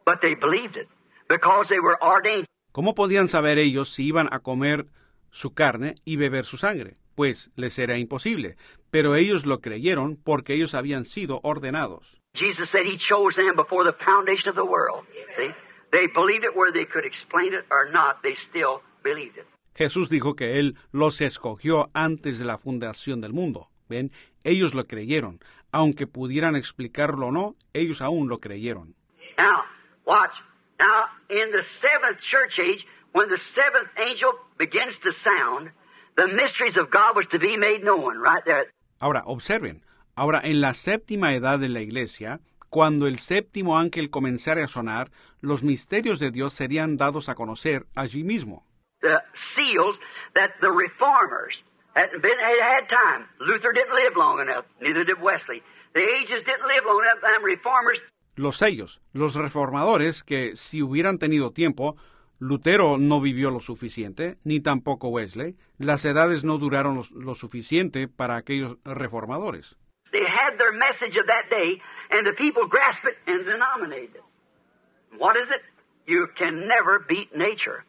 But 0.06 0.22
they 0.22 0.36
believed 0.36 0.78
it 0.78 0.88
because 1.28 1.68
they 1.70 1.80
were 1.80 1.98
ordained. 2.02 2.46
¿Cómo 2.72 2.94
podían 2.94 3.28
saber 3.28 3.58
ellos 3.58 3.90
si 3.90 4.06
iban 4.06 4.30
a 4.32 4.40
comer 4.40 4.86
su 5.32 5.54
carne 5.54 5.96
y 6.06 6.18
beber 6.18 6.46
su 6.46 6.58
sangre? 6.58 6.96
Pues 7.20 7.52
les 7.58 7.78
era 7.78 7.98
imposible, 7.98 8.56
pero 8.92 9.14
ellos 9.16 9.46
lo 9.46 9.60
creyeron 9.60 10.16
porque 10.16 10.54
ellos 10.54 10.74
habían 10.74 11.06
sido 11.06 11.42
ordenados. 11.44 12.18
Jesus 12.34 12.70
said 12.70 12.86
he 12.86 12.98
chose 12.98 13.36
them 13.36 13.58
before 13.58 13.84
the 13.84 14.06
foundation 14.06 14.48
of 14.48 14.56
the 14.56 14.64
world. 14.64 15.04
See? 15.36 15.52
They 15.92 16.08
believed 16.16 16.46
it 16.46 16.56
whether 16.56 16.72
they 16.72 16.86
could 16.86 17.04
explain 17.04 17.54
it 17.54 17.66
or 17.70 17.92
not, 17.92 18.22
they 18.24 18.36
still 18.50 18.80
believed 19.04 19.38
it. 19.38 19.46
Jesús 19.76 20.08
dijo 20.08 20.38
que 20.38 20.60
Él 20.60 20.78
los 20.94 21.20
escogió 21.20 21.90
antes 21.94 22.40
de 22.40 22.46
la 22.46 22.58
fundación 22.58 23.20
del 23.20 23.34
mundo. 23.34 23.68
¿Ven? 23.90 24.14
Ellos 24.46 24.74
lo 24.74 24.86
creyeron. 24.86 25.42
Aunque 25.74 26.08
pudieran 26.08 26.56
explicarlo 26.56 27.28
o 27.28 27.32
no, 27.34 27.56
ellos 27.74 28.02
aún 28.02 28.30
lo 28.30 28.40
creyeron. 28.40 28.96
Now, 29.38 29.66
watch. 30.06 30.32
Now, 30.80 31.08
in 31.28 31.52
the 31.52 31.64
seventh 31.82 32.22
church 32.22 32.58
age, 32.60 32.86
when 33.12 33.28
the 33.28 33.42
seventh 33.54 33.90
angel 33.98 34.32
begins 34.58 34.98
to 35.00 35.12
sound, 35.12 35.74
the 36.20 36.28
mysteries 36.28 36.78
of 36.78 36.90
God 36.90 37.16
was 37.16 37.28
to 37.28 37.40
be 37.40 37.56
made 37.56 37.82
known 37.84 38.20
right 38.20 38.44
there. 38.44 38.66
Ahora, 39.00 39.24
observen. 39.26 39.84
Ahora, 40.16 40.42
en 40.44 40.60
la 40.60 40.74
séptima 40.74 41.34
edad 41.34 41.60
de 41.60 41.70
la 41.70 41.80
iglesia, 41.80 42.42
cuando 42.70 43.08
el 43.08 43.20
séptimo 43.20 43.80
ángel 43.80 44.10
comenzara 44.10 44.66
a 44.66 44.68
sonar, 44.68 45.12
los 45.40 45.64
misterios 45.64 46.20
de 46.20 46.32
Dios 46.32 46.54
serían 46.54 46.98
dados 46.98 47.30
a 47.30 47.36
conocer 47.36 47.86
allí 47.96 48.24
mismo. 48.24 48.66
The 49.02 49.22
seals 49.56 49.98
that 50.36 50.52
the 50.60 50.70
reformers 50.70 51.56
hadn't 51.96 52.22
been 52.22 52.38
had, 52.38 52.60
had 52.60 52.90
time. 52.90 53.26
Luther 53.40 53.72
didn't 53.72 53.96
live 53.96 54.18
long 54.18 54.42
enough, 54.42 54.66
neither 54.82 55.06
did 55.06 55.22
Wesley. 55.22 55.64
The 55.94 56.02
ages 56.02 56.44
didn't 56.46 56.68
live 56.68 56.84
long 56.86 57.02
enough. 57.02 57.22
Them 57.22 57.44
reformers 57.44 58.00
Los 58.36 58.58
sellos, 58.58 59.02
los 59.12 59.36
reformadores 59.36 60.24
que 60.24 60.56
si 60.56 60.82
hubieran 60.82 61.18
tenido 61.18 61.52
tiempo, 61.52 61.98
Lutero 62.40 62.98
no 62.98 63.20
vivió 63.20 63.52
lo 63.52 63.60
suficiente, 63.60 64.38
ni 64.46 64.62
tampoco 64.62 65.10
Wesley, 65.10 65.58
las 65.78 66.06
edades 66.06 66.46
no 66.46 66.58
duraron 66.58 66.96
lo, 66.96 67.04
lo 67.14 67.36
suficiente 67.36 68.08
para 68.08 68.38
aquellos 68.38 68.78
reformadores. 68.86 69.76
They 70.12 70.24
had 70.24 70.58
their 70.58 70.72
message 70.72 71.20
of 71.20 71.28
that 71.28 71.50
day, 71.50 71.82
and 72.12 72.26
the 72.26 72.34
people 72.34 72.64
grasped 72.68 73.06
it 73.06 73.18
and 73.28 73.46
denominated 73.46 74.16
it. 74.16 74.24
What 75.20 75.36
is 75.36 75.50
it? 75.50 75.62
You 76.08 76.28
can 76.38 76.68
never 76.68 77.06
beat 77.08 77.36
nature. 77.36 77.86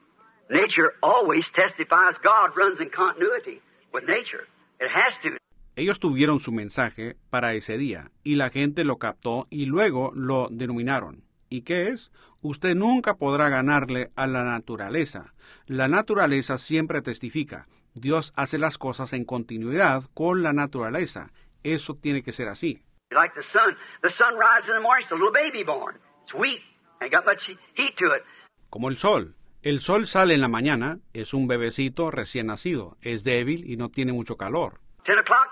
Nature 0.50 0.92
always 1.00 1.44
testifies 1.54 2.16
God 2.22 2.56
runs 2.56 2.80
in 2.80 2.90
continuity 2.90 3.62
with 3.92 4.04
nature. 4.06 4.48
It 4.80 4.90
has 4.90 5.14
to. 5.22 5.36
Ellos 5.76 6.00
tuvieron 6.00 6.40
su 6.40 6.50
mensaje 6.50 7.16
para 7.30 7.54
ese 7.54 7.78
día, 7.78 8.10
y 8.24 8.34
la 8.34 8.50
gente 8.50 8.84
lo 8.84 8.98
captó 8.98 9.46
y 9.48 9.66
luego 9.66 10.10
lo 10.14 10.48
denominaron. 10.50 11.22
¿Y 11.52 11.62
qué 11.62 11.88
es? 11.88 12.12
Usted 12.42 12.76
nunca 12.76 13.14
podrá 13.14 13.48
ganarle 13.48 14.12
a 14.14 14.28
la 14.28 14.44
naturaleza. 14.44 15.34
La 15.66 15.88
naturaleza 15.88 16.58
siempre 16.58 17.02
testifica. 17.02 17.66
Dios 17.92 18.32
hace 18.36 18.56
las 18.56 18.78
cosas 18.78 19.12
en 19.14 19.24
continuidad 19.24 20.04
con 20.14 20.44
la 20.44 20.52
naturaleza. 20.52 21.32
Eso 21.64 21.96
tiene 21.96 22.22
que 22.22 22.30
ser 22.30 22.46
así. 22.48 22.84
Like 23.10 23.34
the 23.34 23.42
sun. 23.42 23.76
The 24.02 24.10
sun 24.10 24.34
rises 24.38 24.70
in 24.70 24.76
the 24.76 24.80
morning, 24.80 25.02
it's 25.02 25.10
a 25.10 25.16
little 25.16 25.32
baby 25.32 25.64
born. 25.64 25.96
It's 26.22 26.32
weak, 26.34 26.60
ain't 27.02 27.12
got 27.12 27.26
much 27.26 27.42
heat 27.74 27.96
to 27.98 28.14
it. 28.14 28.22
Como 28.70 28.88
el 28.88 28.96
sol. 28.96 29.34
El 29.62 29.80
sol 29.80 30.06
sale 30.06 30.34
en 30.34 30.40
la 30.40 30.48
mañana, 30.48 31.00
es 31.12 31.34
un 31.34 31.48
bebecito 31.48 32.12
recién 32.12 32.46
nacido, 32.46 32.96
es 33.02 33.24
débil 33.24 33.68
y 33.68 33.76
no 33.76 33.88
tiene 33.88 34.12
mucho 34.12 34.36
calor. 34.36 34.80
Ten 35.04 35.18
o'clock, 35.18 35.48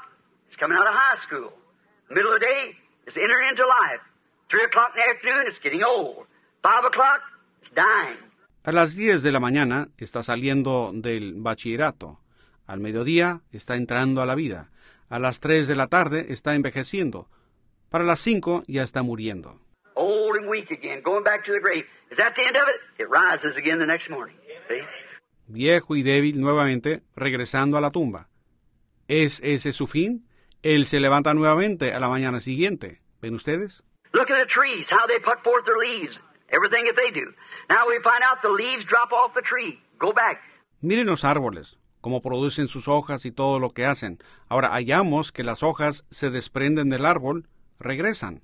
it's 0.47 0.57
coming 0.57 0.79
out 0.79 0.87
of 0.87 0.95
high 0.95 1.21
school. 1.27 1.53
Middle 2.09 2.33
of 2.33 2.41
the 2.41 2.47
day, 2.47 2.77
it's 3.05 3.17
entering 3.17 3.51
into 3.51 3.67
life. 3.67 4.01
Three 4.51 4.65
o'clock 4.65 4.93
in 4.95 5.03
the 5.03 5.15
afternoon, 5.15 5.47
it's 5.47 5.61
getting 5.61 5.83
old. 5.83 6.27
Five 6.63 6.85
o'clock, 6.87 7.21
it's 7.61 7.71
dying. 7.75 8.17
A 8.65 8.73
las 8.73 8.97
10 8.97 9.23
de 9.23 9.31
la 9.31 9.41
mañana 9.41 9.89
está 9.99 10.23
saliendo 10.23 10.91
del 10.95 11.35
bachillerato. 11.37 12.19
Al 12.67 12.81
mediodía 12.81 13.43
está 13.53 13.77
entrando 13.77 14.23
a 14.23 14.27
la 14.27 14.35
vida. 14.35 14.71
A 15.11 15.19
las 15.19 15.41
3 15.41 15.69
de 15.69 15.77
la 15.77 15.89
tarde 15.89 16.33
está 16.33 16.55
envejeciendo. 16.55 17.29
Para 17.91 18.05
las 18.05 18.21
5 18.21 18.65
ya 18.67 18.83
está 18.83 19.03
muriendo. 19.03 19.61
Old 19.95 20.39
and 20.39 20.49
weak 20.49 20.71
again, 20.71 21.03
going 21.03 21.25
back 21.25 21.45
to 21.45 21.53
the 21.53 21.61
grave. 21.61 21.85
Is 22.11 22.17
that 22.17 22.35
the 22.35 22.43
end 22.43 22.57
of 22.57 22.69
it? 22.69 23.03
It 23.03 23.09
rises 23.11 23.57
again 23.57 23.79
the 23.79 23.87
next 23.87 24.09
morning. 24.09 24.37
See? 24.69 24.81
Viejo 25.47 25.95
y 25.95 26.03
débil 26.03 26.41
nuevamente, 26.41 27.03
regresando 27.17 27.77
a 27.77 27.83
la 27.83 27.91
tumba. 27.91 28.29
¿Es 29.09 29.41
ese 29.43 29.73
su 29.73 29.87
fin? 29.87 30.27
Él 30.63 30.87
se 30.87 31.01
levanta 31.01 31.35
nuevamente 31.35 31.93
a 31.93 32.01
la 32.01 32.09
mañana 32.09 32.41
siguiente. 32.41 33.01
¿Ven 33.21 33.35
ustedes? 33.35 33.83
Look 34.15 34.31
at 34.31 34.39
the 34.39 34.47
trees, 34.47 34.87
how 34.91 35.07
they 35.07 35.19
put 35.19 35.43
forth 35.45 35.65
their 35.67 35.77
leaves, 35.77 36.19
everything 36.51 36.85
that 36.87 36.97
they 36.97 37.11
do. 37.11 37.27
Now 37.69 37.87
we 37.89 38.01
find 38.03 38.23
out 38.23 38.41
the 38.43 38.49
leaves 38.49 38.85
drop 38.87 39.13
off 39.13 39.35
the 39.35 39.43
tree. 39.43 39.79
Go 39.99 40.13
back. 40.13 40.41
Miren 40.81 41.07
los 41.07 41.25
árboles, 41.25 41.77
cómo 42.01 42.23
producen 42.23 42.69
sus 42.69 42.89
hojas 42.89 43.27
y 43.27 43.33
todo 43.33 43.59
lo 43.59 43.71
que 43.71 43.85
hacen. 43.85 44.19
Ahora 44.49 44.71
hallamos 44.71 45.33
que 45.33 45.45
las 45.45 45.63
hojas 45.63 46.07
se 46.11 46.31
desprenden 46.31 46.89
del 46.89 47.05
árbol, 47.05 47.49
regresan. 47.79 48.43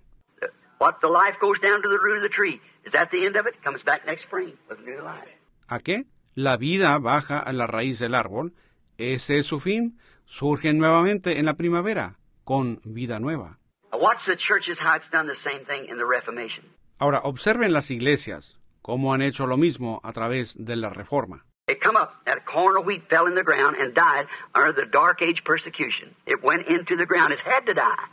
What 0.78 0.96
the 1.00 1.08
life 1.08 1.38
goes 1.40 1.58
down 1.60 1.80
to 1.80 1.88
the 1.88 1.98
root 1.98 2.18
of 2.18 2.22
the 2.22 2.34
tree. 2.34 2.60
Is 2.84 2.92
that 2.92 3.10
the 3.10 3.24
end 3.24 3.36
of 3.36 3.46
it? 3.46 3.54
Comes 3.62 3.82
back 3.84 4.04
next 4.04 4.24
spring 4.24 4.54
with 4.68 4.80
new 4.84 5.02
life. 5.02 5.30
¿A 5.68 5.78
qué? 5.78 6.04
La 6.34 6.56
vida 6.58 6.98
baja 6.98 7.38
a 7.38 7.52
la 7.52 7.66
raíz 7.66 7.98
del 7.98 8.14
árbol. 8.14 8.52
Ese 8.98 9.38
es 9.38 9.46
su 9.46 9.60
fin. 9.60 9.98
Surgen 10.26 10.78
nuevamente 10.78 11.38
en 11.38 11.46
la 11.46 11.54
primavera, 11.54 12.18
con 12.44 12.80
vida 12.84 13.18
nueva. 13.18 13.58
Watch 13.94 14.26
the 14.26 14.36
churches 14.36 14.76
how 14.80 14.96
it's 14.96 15.08
done 15.12 15.26
the 15.26 15.38
same 15.44 15.64
thing 15.66 15.88
in 15.88 15.98
the 15.98 16.04
Reformation. 16.04 16.64
Ahora, 16.98 17.20
observen 17.22 17.72
las 17.72 17.90
iglesias, 17.90 18.58
cómo 18.82 19.14
han 19.14 19.22
hecho 19.22 19.46
lo 19.46 19.56
mismo 19.56 20.00
a 20.02 20.12
través 20.12 20.54
de 20.56 20.76
la 20.76 20.90
Reforma. 20.90 21.44
It 21.68 21.80
come 21.80 21.96
up, 21.96 22.24
that 22.26 22.44
corn 22.44 22.76
of 22.76 22.84
wheat 22.84 23.08
fell 23.08 23.26
in 23.26 23.34
the 23.34 23.42
ground 23.42 23.76
and 23.78 23.94
died 23.94 24.26
under 24.54 24.72
the 24.72 24.86
dark 24.90 25.22
age 25.22 25.42
persecution. 25.44 26.14
It 26.26 26.42
went 26.42 26.68
into 26.68 26.96
the 26.96 27.06
ground. 27.06 27.32
It 27.32 27.40
had 27.40 27.64
to 27.66 27.72
die. 27.72 28.04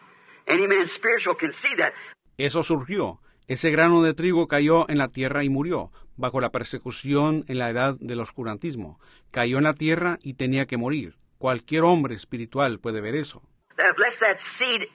Any 0.48 0.68
man 0.68 0.88
spiritual 0.96 1.36
can 1.36 1.52
see 1.52 1.76
that. 1.78 1.94
Eso 2.38 2.64
surgió. 2.64 3.20
Ese 3.48 3.72
grano 3.72 4.02
de 4.04 4.14
trigo 4.14 4.48
cayó 4.48 4.90
en 4.90 4.98
la 4.98 5.10
tierra 5.10 5.44
y 5.44 5.50
murió, 5.50 5.92
bajo 6.16 6.40
la 6.40 6.52
persecución 6.52 7.44
en 7.48 7.58
la 7.58 7.70
edad 7.70 7.96
del 8.00 8.22
oscurantismo. 8.22 9.00
Cayó 9.32 9.58
en 9.58 9.66
la 9.66 9.74
tierra 9.74 10.20
y 10.22 10.36
tenía 10.36 10.68
que 10.68 10.78
morir. 10.78 11.16
Cualquier 11.40 11.84
hombre 11.84 12.16
espiritual 12.16 12.80
puede 12.80 13.02
ver 13.02 13.16
eso. 13.16 13.42
That 13.76 13.96
unless 13.98 14.18
that 14.20 14.38
seed 14.58 14.88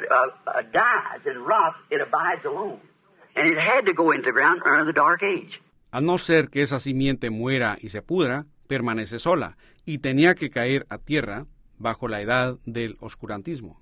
uh, 0.00 0.62
dies 0.72 1.26
and 1.26 1.46
rots, 1.46 1.76
it 1.90 2.00
abides 2.00 2.44
alone. 2.44 2.80
And 3.36 3.46
it 3.46 3.58
had 3.58 3.86
to 3.86 3.92
go 3.92 4.12
into 4.12 4.26
the 4.26 4.32
ground 4.32 4.62
under 4.64 4.84
the 4.84 4.92
dark 4.92 5.22
age. 5.22 5.60
A 5.90 6.00
no 6.00 6.18
ser 6.18 6.50
que 6.50 6.62
esa 6.62 6.80
simiente 6.80 7.30
muera 7.30 7.76
y 7.80 7.88
se 7.88 8.02
pudra, 8.02 8.46
permanece 8.68 9.18
sola, 9.18 9.56
y 9.86 9.98
tenía 9.98 10.34
que 10.34 10.50
caer 10.50 10.86
a 10.90 10.98
tierra 10.98 11.46
bajo 11.78 12.08
la 12.08 12.20
edad 12.20 12.58
del 12.66 12.96
oscurantismo. 13.00 13.80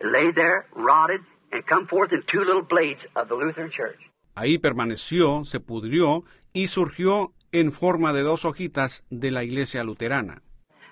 Lay 0.00 0.32
there, 0.32 0.66
rotted, 0.74 1.20
and 1.52 1.64
come 1.66 1.86
forth 1.86 2.12
in 2.12 2.22
two 2.26 2.44
little 2.44 2.62
blades 2.62 3.06
of 3.14 3.28
the 3.28 3.34
Lutheran 3.34 3.70
Church. 3.70 3.98
Ahí 4.34 4.58
permaneció, 4.58 5.44
se 5.44 5.60
pudrió 5.60 6.24
y 6.54 6.68
surgió 6.68 7.32
en 7.52 7.72
forma 7.72 8.14
de 8.14 8.22
dos 8.22 8.46
hojitas 8.46 9.04
de 9.10 9.30
la 9.30 9.44
iglesia 9.44 9.84
luterana. 9.84 10.40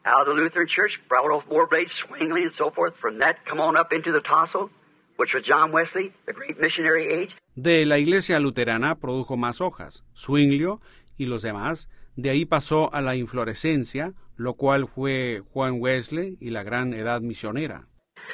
Out 0.05 0.29
of 0.29 0.35
the 0.35 0.41
Lutheran 0.43 0.67
Church, 0.67 0.99
brought 1.09 1.31
off 1.31 1.45
more 1.51 1.67
blades, 1.67 1.93
swingly 2.09 2.43
and 2.43 2.53
so 2.53 2.71
forth. 2.71 2.95
From 3.01 3.19
that, 3.19 3.37
come 3.47 3.61
on 3.61 3.77
up 3.77 3.93
into 3.93 4.13
the 4.13 4.23
tassel, 4.23 4.71
which 5.17 5.35
was 5.35 5.45
John 5.45 5.73
Wesley, 5.73 6.13
the 6.27 6.33
great 6.33 6.59
missionary 6.59 7.13
age. 7.13 7.37
De 7.55 7.85
la 7.85 7.99
iglesia 7.99 8.41
luterana 8.41 8.95
produjo 8.95 9.37
más 9.37 9.61
hojas, 9.61 10.03
Zwinglio 10.17 10.81
y 11.19 11.27
los 11.27 11.43
demás. 11.43 11.89
De 12.17 12.31
ahí 12.31 12.47
pasó 12.47 12.93
a 12.95 13.03
la 13.03 13.15
inflorescencia, 13.15 14.15
lo 14.37 14.55
cual 14.55 14.89
fue 14.89 15.43
Juan 15.53 15.77
Wesley 15.79 16.39
y 16.41 16.51
la 16.51 16.63
gran 16.63 16.95
edad 16.95 17.21
misionera. 17.21 17.87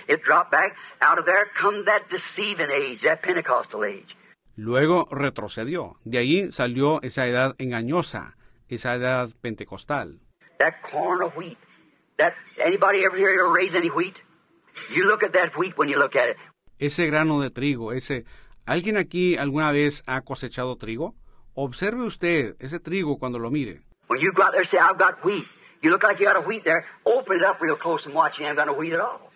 It 0.09 0.23
dropped 0.25 0.53
back. 0.53 0.73
Out 1.01 1.19
of 1.19 1.25
there 1.25 1.47
come 1.61 1.85
that 1.85 2.09
deceiving 2.11 2.71
age, 2.71 3.03
that 3.03 3.23
Pentecostal 3.23 3.85
age. 3.85 4.15
Luego 4.55 5.09
retrocedió. 5.11 5.97
De 6.05 6.19
ahí 6.19 6.53
salió 6.53 7.03
esa 7.03 7.27
edad 7.27 7.57
engañosa, 7.59 8.37
esa 8.69 8.95
edad 8.95 9.31
pentecostal. 9.41 10.21
That 10.59 10.75
corn 10.91 11.23
of 11.23 11.37
wheat. 11.37 11.59
That 12.19 12.33
anybody 12.65 13.05
ever 13.05 13.17
hear 13.17 13.33
you 13.33 13.53
raise 13.55 13.75
any 13.75 13.91
wheat? 13.91 14.15
You 14.95 15.05
look 15.05 15.23
at 15.23 15.33
that 15.33 15.57
wheat 15.59 15.77
when 15.77 15.89
you 15.89 15.99
look 15.99 16.17
at 16.17 16.29
it. 16.29 16.37
Ese 16.79 17.07
grano 17.07 17.41
de 17.41 17.51
trigo, 17.51 17.93
ese... 17.93 18.25
¿Alguien 18.67 18.97
aquí 18.97 19.37
alguna 19.37 19.71
vez 19.73 20.03
ha 20.07 20.23
cosechado 20.23 20.77
trigo? 20.77 21.15
Observe 21.55 22.03
usted 22.03 22.57
ese 22.59 22.81
trigo 22.81 23.19
cuando 23.19 23.39
lo 23.39 23.51
mire. 23.51 23.83
When 24.09 24.21
you 24.21 24.33
go 24.33 24.43
out 24.43 24.53
there 24.53 24.63
and 24.63 24.71
say, 24.71 24.79
I've 24.79 24.99
got 24.99 25.25
wheat, 25.25 25.45
you 25.83 25.91
look 25.91 26.03
like 26.03 26.19
you 26.21 26.27
got 26.27 26.37
a 26.37 26.47
wheat 26.47 26.65
there, 26.65 26.85
open 27.05 27.37
it 27.37 27.45
up 27.45 27.61
real 27.61 27.77
close 27.77 28.05
and 28.07 28.15
watch, 28.15 28.33
you 28.39 28.47
ain't 28.47 28.57
got 28.57 28.67
no 28.67 28.75
wheat 28.75 28.93
at 28.93 29.01
all. 29.01 29.31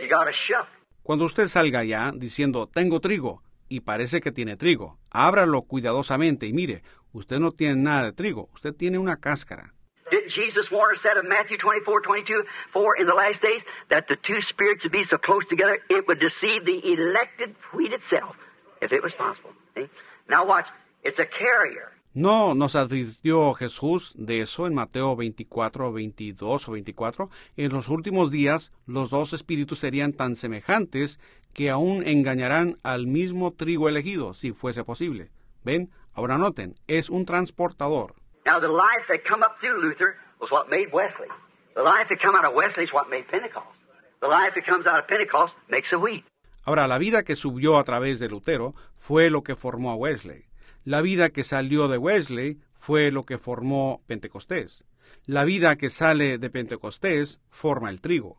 You 0.00 0.08
got 0.08 0.28
a 0.28 0.32
shuck. 0.32 0.66
Cuando 1.02 1.24
usted 1.24 1.48
salga 1.48 1.80
allá 1.80 2.12
diciendo, 2.14 2.68
tengo 2.68 3.00
trigo, 3.00 3.42
y 3.68 3.80
parece 3.80 4.20
que 4.20 4.32
tiene 4.32 4.56
trigo, 4.56 4.98
ábralo 5.10 5.62
cuidadosamente 5.62 6.46
y 6.46 6.52
mire, 6.52 6.82
usted 7.12 7.38
no 7.38 7.52
tiene 7.52 7.76
nada 7.76 8.04
de 8.04 8.12
trigo, 8.12 8.48
usted 8.52 8.74
tiene 8.74 8.98
una 8.98 9.16
cáscara. 9.16 9.74
Didn't 10.10 10.32
Jesus 10.32 10.66
warn 10.70 10.96
us 10.96 11.02
that 11.04 11.16
in 11.16 11.28
Matthew 11.28 11.58
24, 11.58 12.00
22, 12.00 12.42
4 12.72 12.96
in 12.96 13.06
the 13.06 13.14
last 13.14 13.40
days, 13.40 13.62
that 13.90 14.08
the 14.08 14.16
two 14.16 14.40
spirits 14.50 14.82
would 14.84 14.92
be 14.92 15.04
so 15.04 15.18
close 15.18 15.46
together, 15.48 15.78
it 15.88 16.06
would 16.08 16.18
deceive 16.18 16.64
the 16.64 16.80
elected 16.82 17.54
wheat 17.72 17.92
itself, 17.92 18.34
if 18.82 18.92
it 18.92 19.02
was 19.02 19.12
possible. 19.14 19.50
See? 19.76 19.86
Now 20.28 20.46
watch, 20.46 20.66
it's 21.04 21.18
a 21.18 21.26
carrier. 21.26 21.92
No 22.12 22.54
nos 22.54 22.74
advirtió 22.74 23.54
Jesús 23.54 24.14
de 24.16 24.40
eso 24.40 24.66
en 24.66 24.74
Mateo 24.74 25.14
24, 25.14 25.92
22 25.92 26.68
o 26.68 26.72
24. 26.72 27.30
En 27.56 27.72
los 27.72 27.88
últimos 27.88 28.32
días 28.32 28.72
los 28.86 29.10
dos 29.10 29.32
espíritus 29.32 29.78
serían 29.78 30.12
tan 30.12 30.34
semejantes 30.34 31.20
que 31.54 31.70
aún 31.70 32.04
engañarán 32.04 32.78
al 32.82 33.06
mismo 33.06 33.52
trigo 33.52 33.88
elegido, 33.88 34.34
si 34.34 34.50
fuese 34.50 34.82
posible. 34.82 35.30
¿Ven? 35.62 35.90
Ahora 36.12 36.36
noten, 36.36 36.74
es 36.88 37.10
un 37.10 37.26
transportador. 37.26 38.14
Now 38.46 38.58
the 38.58 38.68
life 38.68 39.04
that 39.08 39.24
come 39.24 39.42
up 39.42 39.56
through 39.60 39.80
Luther 39.82 40.16
was 40.40 40.50
what 40.50 40.70
made 40.70 40.92
Wesley. 40.92 41.28
The 41.74 41.82
life 41.82 42.08
that 42.08 42.20
come 42.20 42.34
out 42.34 42.44
of 42.44 42.54
Wesley 42.54 42.84
is 42.84 42.92
what 42.92 43.10
made 43.10 43.28
Pentecost. 43.28 43.78
The 44.20 44.28
life 44.28 44.52
that 44.54 44.66
comes 44.66 44.86
out 44.86 44.98
of 44.98 45.08
Pentecost 45.08 45.54
makes 45.68 45.92
a 45.92 45.98
wheat. 45.98 46.24
Ahora, 46.64 46.86
la 46.86 46.98
vida 46.98 47.22
que 47.22 47.36
subió 47.36 47.78
a 47.78 47.84
través 47.84 48.18
de 48.18 48.28
Lutero 48.28 48.74
fue 48.98 49.30
lo 49.30 49.42
que 49.42 49.56
formó 49.56 49.92
a 49.92 49.96
Wesley. 49.96 50.46
La 50.84 51.00
vida 51.00 51.30
que 51.30 51.44
salió 51.44 51.88
de 51.88 51.98
Wesley 51.98 52.58
fue 52.78 53.10
lo 53.10 53.24
que 53.24 53.38
formó 53.38 54.02
Pentecostés. 54.06 54.84
La 55.26 55.44
vida 55.44 55.76
que 55.76 55.90
sale 55.90 56.38
de 56.38 56.50
Pentecostés 56.50 57.40
forma 57.50 57.90
el 57.90 58.00
trigo. 58.00 58.38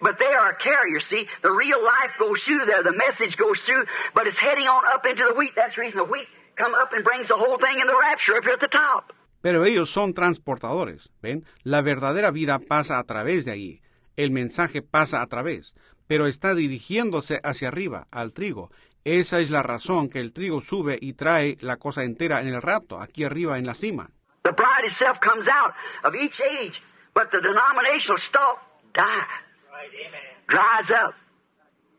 But 0.00 0.18
they 0.18 0.26
are 0.26 0.50
a 0.50 0.56
carrier, 0.56 1.00
see? 1.08 1.26
The 1.42 1.52
real 1.52 1.80
life 1.82 2.12
goes 2.18 2.42
through 2.44 2.66
there, 2.66 2.82
the 2.82 2.96
message 2.96 3.36
goes 3.36 3.58
through, 3.64 3.84
but 4.14 4.26
it's 4.26 4.38
heading 4.38 4.66
on 4.66 4.82
up 4.92 5.06
into 5.06 5.24
the 5.24 5.34
wheat. 5.38 5.52
That's 5.54 5.76
the 5.76 5.82
reason 5.82 5.98
the 5.98 6.04
wheat 6.04 6.26
come 6.56 6.74
up 6.74 6.92
and 6.92 7.04
brings 7.04 7.28
the 7.28 7.36
whole 7.36 7.58
thing 7.58 7.78
in 7.80 7.86
the 7.86 7.96
rapture 7.96 8.36
up 8.36 8.44
here 8.44 8.54
at 8.54 8.60
the 8.60 8.68
top. 8.68 9.12
Pero 9.40 9.64
ellos 9.64 9.90
son 9.90 10.14
transportadores, 10.14 11.10
¿ven? 11.22 11.44
La 11.62 11.80
verdadera 11.82 12.30
vida 12.30 12.58
pasa 12.58 12.98
a 12.98 13.04
través 13.04 13.44
de 13.44 13.52
ahí. 13.52 13.80
El 14.16 14.30
mensaje 14.32 14.82
pasa 14.82 15.22
a 15.22 15.26
través, 15.26 15.74
pero 16.08 16.26
está 16.26 16.54
dirigiéndose 16.54 17.40
hacia 17.44 17.68
arriba, 17.68 18.08
al 18.10 18.32
trigo. 18.32 18.70
Esa 19.04 19.38
es 19.38 19.50
la 19.50 19.62
razón 19.62 20.10
que 20.10 20.20
el 20.20 20.32
trigo 20.32 20.60
sube 20.60 20.98
y 21.00 21.12
trae 21.12 21.56
la 21.60 21.76
cosa 21.76 22.02
entera 22.02 22.40
en 22.40 22.48
el 22.48 22.60
rapto, 22.60 23.00
aquí 23.00 23.24
arriba 23.24 23.58
en 23.58 23.66
la 23.66 23.74
cima. 23.74 24.10
The 24.42 24.50
bride 24.50 24.86
itself 24.90 25.18
comes 25.20 25.46
out 25.48 25.74
of 26.04 26.14
each 26.14 26.40
age, 26.40 26.74
but 27.14 27.30
the 27.30 27.40
denominational 27.40 28.18
stalk 28.28 28.58
dies. 28.94 29.48
Dries 30.48 30.90
up. 30.90 31.14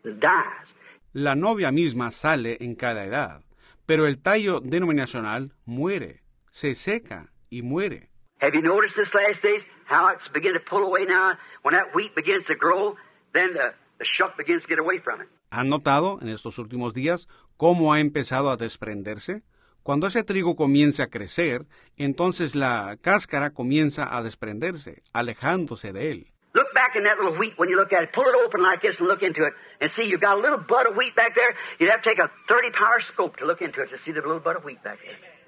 Dies. 0.04 0.76
La 1.14 1.36
novia 1.36 1.72
misma 1.72 2.12
sale 2.12 2.58
en 2.60 2.76
cada 2.76 3.06
edad, 3.06 3.42
pero 3.86 4.06
el 4.06 4.22
tallo 4.22 4.60
denominacional 4.60 5.54
muere, 5.66 6.22
se 6.60 6.76
seca 6.76 7.32
y 7.50 7.62
muere. 7.62 8.10
Have 8.42 8.54
you 8.54 8.62
noticed 8.62 8.96
this 8.96 9.14
last 9.14 9.42
days 9.42 9.64
how 9.86 10.10
it's 10.14 10.28
beginning 10.34 10.60
to 10.60 10.70
pull 10.70 10.84
away 10.84 11.06
now? 11.06 11.38
When 11.64 11.74
that 11.74 11.96
wheat 11.96 12.14
begins 12.16 12.46
to 12.48 12.56
grow, 12.56 12.96
then 13.34 13.54
the, 13.54 13.74
the 13.98 14.06
shuck 14.06 14.38
begins 14.38 14.64
to 14.64 14.68
get 14.68 14.80
away 14.80 15.00
from 15.00 15.22
it. 15.22 15.28
¿Han 15.52 15.70
notado 15.70 16.20
en 16.22 16.28
estos 16.28 16.60
últimos 16.60 16.94
días 16.94 17.28
cómo 17.58 17.94
ha 17.94 18.00
empezado 18.00 18.52
a 18.52 18.58
desprenderse? 18.58 19.42
Cuando 19.84 20.08
ese 20.08 20.24
trigo 20.24 20.56
comienza 20.56 21.04
a 21.04 21.08
crecer, 21.08 21.66
entonces 21.98 22.56
la 22.56 22.98
cáscara 23.02 23.52
comienza 23.52 24.16
a 24.16 24.22
desprenderse, 24.22 25.02
alejándose 25.14 25.94
de 25.94 26.12
él. 26.12 26.28
Look 26.54 26.74
back 26.74 26.96
in 26.96 27.04
that 27.04 27.18
little 27.18 27.38
wheat 27.40 27.58
when 27.58 27.70
you 27.70 27.78
look 27.78 27.94
at 27.94 28.04
it. 28.04 28.12
Pull 28.12 28.26
it 28.26 28.36
open 28.46 28.62
like 28.62 28.82
this 28.82 29.00
and 29.00 29.08
look 29.08 29.22
into 29.22 29.46
it. 29.46 29.54
And 29.80 29.90
see, 29.96 30.04
you've 30.04 30.22
got 30.22 30.38
a 30.38 30.42
little 30.42 30.60
bud 30.60 30.88
of 30.88 30.98
wheat 30.98 31.16
back 31.16 31.36
there. 31.36 31.56
You'd 31.80 31.90
have 31.90 32.02
to 32.02 32.10
take 32.10 32.20
a 32.20 32.30
30 32.50 32.72
power 32.72 33.00
scope 33.14 33.38
to 33.38 33.46
look 33.46 33.62
into 33.62 33.82
it 33.82 33.90
to 33.92 33.98
see 34.04 34.12
the 34.12 34.20
little 34.20 34.42
bud 34.42 34.58
of 34.58 34.64
wheat 34.64 34.84
back 34.84 35.00
there. 35.00 35.39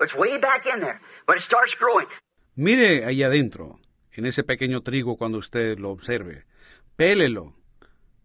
It's 0.00 0.14
way 0.14 0.38
back 0.38 0.64
in 0.72 0.80
there. 0.80 1.00
But 1.26 1.38
it 1.38 1.42
starts 1.42 1.74
growing. 1.78 2.06
Mire 2.54 3.04
ahí 3.04 3.22
adentro, 3.22 3.78
en 4.12 4.26
ese 4.26 4.44
pequeño 4.44 4.82
trigo 4.82 5.16
cuando 5.16 5.38
usted 5.38 5.78
lo 5.78 5.90
observe. 5.90 6.44
Pélelo, 6.96 7.54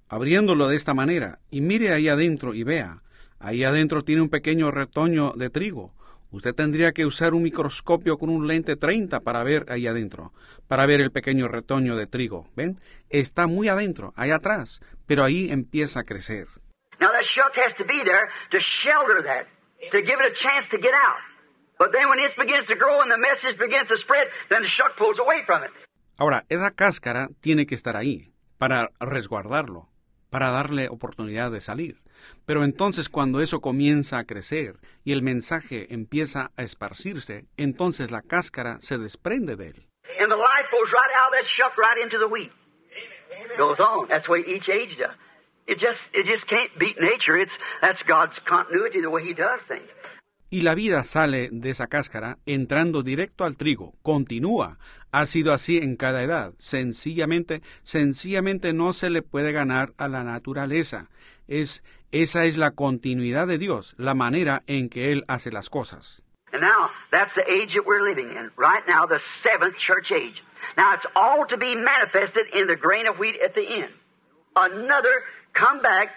abriéndolo 0.07 0.67
de 0.67 0.75
esta 0.75 0.93
manera, 0.93 1.39
y 1.49 1.61
mire 1.61 1.93
ahí 1.93 2.09
adentro 2.09 2.53
y 2.53 2.63
vea. 2.63 3.01
Ahí 3.39 3.63
adentro 3.63 4.03
tiene 4.03 4.21
un 4.21 4.29
pequeño 4.29 4.71
retoño 4.71 5.33
de 5.33 5.49
trigo. 5.49 5.93
Usted 6.31 6.55
tendría 6.55 6.93
que 6.93 7.05
usar 7.05 7.33
un 7.33 7.43
microscopio 7.43 8.17
con 8.17 8.29
un 8.29 8.47
lente 8.47 8.75
30 8.75 9.19
para 9.19 9.43
ver 9.43 9.65
ahí 9.69 9.85
adentro, 9.85 10.31
para 10.67 10.85
ver 10.87 11.01
el 11.01 11.11
pequeño 11.11 11.47
retoño 11.47 11.95
de 11.95 12.07
trigo. 12.07 12.47
¿Ven? 12.55 12.79
Está 13.09 13.45
muy 13.45 13.67
adentro, 13.67 14.13
ahí 14.15 14.31
atrás, 14.31 14.81
pero 15.05 15.23
ahí 15.23 15.51
empieza 15.51 15.99
a 15.99 16.03
crecer. 16.03 16.47
Now 16.99 17.11
that 17.11 17.23
shuck 17.35 17.55
has 17.57 17.75
to 17.77 17.83
be 17.83 18.01
there 18.03 18.27
to 18.51 18.57
shelter 18.81 19.23
that, 19.23 19.45
to 19.91 19.99
give 20.01 20.17
it 20.19 20.31
a 20.31 20.33
chance 20.41 20.67
to 20.71 20.77
get 20.77 20.93
out. 20.93 21.32
But 21.79 21.91
then 21.91 22.09
when 22.09 22.19
it 22.19 22.35
begins 22.37 22.67
to 22.67 22.75
grow 22.75 23.01
and 23.01 23.11
the 23.11 23.17
message 23.17 23.57
begins 23.57 23.89
to 23.89 23.97
spread, 23.97 24.27
then 24.49 24.61
the 24.61 24.69
shuck 24.69 24.95
pulls 24.97 25.19
away 25.19 25.43
from 25.45 25.63
it. 25.63 25.71
Ahora, 26.17 26.45
esa 26.49 26.71
cáscara 26.71 27.29
tiene 27.41 27.65
que 27.65 27.75
estar 27.75 27.97
ahí, 27.97 28.31
para 28.57 28.89
resguardarlo. 28.99 29.89
para 30.33 30.49
darle 30.49 30.89
oportunidad 30.89 31.51
de 31.51 31.61
salir. 31.61 31.97
Pero 32.47 32.63
entonces 32.63 33.07
cuando 33.07 33.39
eso 33.39 33.61
comienza 33.61 34.17
a 34.17 34.25
crecer 34.25 34.77
y 35.03 35.13
el 35.13 35.21
mensaje 35.21 35.93
empieza 35.93 36.49
a 36.57 36.63
esparcirse, 36.63 37.45
entonces 37.55 38.09
la 38.09 38.23
cáscara 38.23 38.81
se 38.81 38.97
desprende 38.97 39.55
de 39.55 39.67
él. 39.67 39.85
And 40.19 40.31
the 40.31 40.35
life 40.35 40.67
goes 40.71 40.91
right 40.91 41.13
out 41.21 41.29
of 41.29 41.33
that 41.37 41.45
shuck 41.55 41.77
right 41.77 42.01
into 42.03 42.17
the 42.17 42.25
wheat. 42.25 42.51
Goes 43.59 43.79
on. 43.79 44.07
That's 44.07 44.25
the 44.25 44.31
way 44.31 44.39
each 44.47 44.67
age 44.69 44.97
does. 44.97 45.15
It 45.67 45.77
just 45.77 46.01
it 46.13 46.25
just 46.25 46.47
can't 46.47 46.71
beat 46.79 46.97
nature. 46.99 47.37
It's 47.37 47.53
that's 47.81 48.01
God's 48.03 48.37
continuity, 48.49 49.01
the 49.01 49.11
way 49.11 49.23
He 49.23 49.33
does 49.33 49.61
things. 49.67 49.87
Y 50.53 50.61
la 50.61 50.75
vida 50.75 51.03
sale 51.03 51.49
de 51.51 51.71
esa 51.71 51.87
cáscara 51.87 52.37
entrando 52.45 53.01
directo 53.01 53.43
al 53.43 53.57
trigo, 53.57 53.95
continúa. 54.03 54.77
Ha 55.11 55.25
sido 55.25 55.51
así 55.51 55.79
en 55.79 55.95
cada 55.95 56.21
edad. 56.21 56.53
Sencillamente, 56.59 57.63
sencillamente 57.81 58.71
no 58.71 58.93
se 58.93 59.09
le 59.09 59.23
puede 59.23 59.51
ganar 59.51 59.93
a 59.97 60.07
la 60.07 60.23
naturaleza. 60.23 61.09
Es, 61.47 61.83
esa 62.11 62.45
es 62.45 62.57
la 62.57 62.69
continuidad 62.69 63.47
de 63.47 63.57
Dios, 63.57 63.95
la 63.97 64.13
manera 64.13 64.61
en 64.67 64.89
que 64.89 65.11
Él 65.11 65.25
hace 65.27 65.51
las 65.51 65.71
cosas. 65.71 66.21
And 66.51 66.61
now 66.61 66.91
that's 67.09 67.33
the 67.33 67.51
age 67.51 67.73
that 67.73 67.87
we're 67.87 68.07
living 68.07 68.29
in. 68.29 68.51
Right 68.55 68.85
now, 68.87 69.07
the 69.07 69.21
seventh 69.41 69.77
church 69.79 70.11
age. 70.11 70.39
Now 70.77 70.93
it's 70.93 71.07
all 71.15 71.47
to 71.47 71.57
be 71.57 71.73
manifested 71.75 72.45
in 72.53 72.67
the 72.67 72.75
grain 72.75 73.07
of 73.07 73.17
wheat 73.17 73.41
at 73.43 73.55
the 73.55 73.65
end. 73.65 73.89
Another 74.55 75.23
comeback 75.53 76.09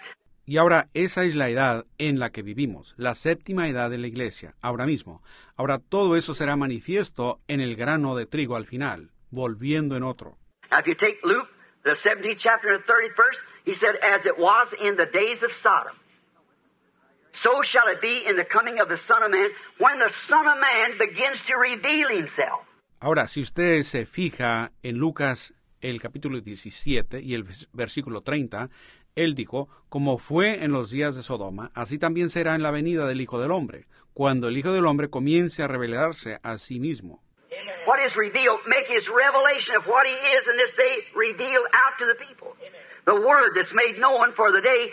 Y 0.49 0.55
ahora 0.55 0.87
esa 0.93 1.25
es 1.25 1.35
la 1.35 1.49
edad 1.49 1.85
en 1.97 2.19
la 2.19 2.29
que 2.29 2.41
vivimos, 2.41 2.95
la 2.95 3.15
séptima 3.15 3.67
edad 3.67 3.89
de 3.89 3.97
la 3.97 4.07
iglesia, 4.07 4.55
ahora 4.61 4.85
mismo. 4.85 5.21
Ahora 5.57 5.77
todo 5.77 6.15
eso 6.15 6.33
será 6.33 6.55
manifiesto 6.55 7.41
en 7.49 7.59
el 7.59 7.75
grano 7.75 8.15
de 8.15 8.27
trigo 8.27 8.55
al 8.55 8.65
final, 8.65 9.11
volviendo 9.29 9.97
en 9.97 10.03
otro. 10.03 10.37
Now, 10.71 10.79
if 10.79 10.87
you 10.87 10.95
take 10.95 11.19
Luke, 11.23 11.49
the 11.83 11.97
17th 12.01 12.39
chapter 12.39 12.69
and 12.71 12.81
the 12.81 12.87
30th 12.87 13.17
verse, 13.17 13.37
he 13.65 13.75
said, 13.75 13.97
As 14.01 14.25
it 14.25 14.39
was 14.39 14.69
in 14.79 14.95
the 14.95 15.07
days 15.11 15.43
of 15.43 15.51
Sodom, 15.61 15.97
so 17.43 17.61
shall 17.63 17.91
it 17.91 17.99
be 17.99 18.23
in 18.25 18.37
the 18.37 18.45
coming 18.45 18.79
of 18.79 18.87
the 18.87 18.97
Son 19.05 19.23
of 19.23 19.31
Man, 19.31 19.49
when 19.79 19.99
the 19.99 20.13
Son 20.29 20.47
of 20.47 20.57
Man 20.63 20.97
begins 20.97 21.43
to 21.47 21.57
reveal 21.59 22.07
himself. 22.07 22.63
Ahora, 23.01 23.27
si 23.27 23.41
usted 23.41 23.81
se 23.83 24.05
fija 24.05 24.71
en 24.81 24.95
Lucas 24.95 25.53
el 25.81 26.01
capítulo 26.01 26.39
17 26.39 27.21
y 27.21 27.33
el 27.33 27.45
versículo 27.73 28.21
30, 28.21 28.69
él 29.17 29.35
dijo, 29.35 29.67
como 29.89 30.17
fue 30.17 30.63
en 30.63 30.71
los 30.71 30.91
días 30.91 31.15
de 31.15 31.23
Sodoma, 31.23 31.71
así 31.73 31.97
también 31.97 32.29
será 32.29 32.55
en 32.55 32.63
la 32.63 32.71
venida 32.71 33.05
del 33.07 33.19
Hijo 33.19 33.39
del 33.41 33.51
Hombre, 33.51 33.87
cuando 34.13 34.47
el 34.47 34.57
Hijo 34.57 34.71
del 34.71 34.85
Hombre 34.85 35.09
comience 35.09 35.63
a 35.63 35.67
revelarse 35.67 36.39
a 36.43 36.57
sí 36.57 36.79
mismo. 36.79 37.21
What 37.87 37.99
is 38.05 38.15
revealed, 38.15 38.59
make 38.67 38.85
his 38.87 39.07
revelation 39.07 39.75
of 39.77 39.87
what 39.87 40.05
he 40.05 40.13
is 40.13 40.45
in 40.45 40.57
this 40.57 40.75
day 40.77 41.03
revealed 41.15 41.65
out 41.73 41.97
to 41.99 42.05
the 42.05 42.15
people. 42.15 42.53
The 43.05 43.13
word 43.13 43.55
that's 43.55 43.73
made 43.73 43.99
known 43.99 44.33
for 44.35 44.51
the 44.51 44.61
day. 44.61 44.91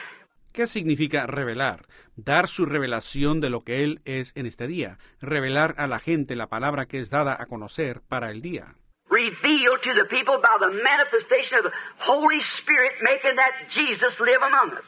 ¿Qué 0.53 0.69
significa 0.69 1.27
revelar? 1.27 1.87
Dar 2.15 2.47
su 2.47 2.65
revelación 2.65 3.41
de 3.41 3.51
lo 3.51 3.63
que 3.63 3.83
Él 3.83 4.01
es 4.05 4.33
en 4.37 4.47
este 4.47 4.69
día, 4.69 4.99
revelar 5.21 5.75
a 5.79 5.89
la 5.89 5.99
gente 5.99 6.37
la 6.37 6.47
palabra 6.47 6.87
que 6.87 7.01
es 7.01 7.11
dada 7.11 7.37
a 7.37 7.47
conocer 7.47 8.03
para 8.09 8.31
el 8.31 8.41
día. 8.41 8.77
Revealed 9.15 9.81
to 9.85 9.95
the 9.95 10.07
people 10.11 10.43
by 10.43 10.57
the 10.59 10.73
manifestation 10.83 11.59
of 11.59 11.65
the 11.71 11.75
Holy 11.99 12.41
Spirit 12.59 12.93
making 13.03 13.37
that 13.37 13.53
Jesus 13.71 14.19
live 14.19 14.43
among 14.43 14.77
us. 14.77 14.85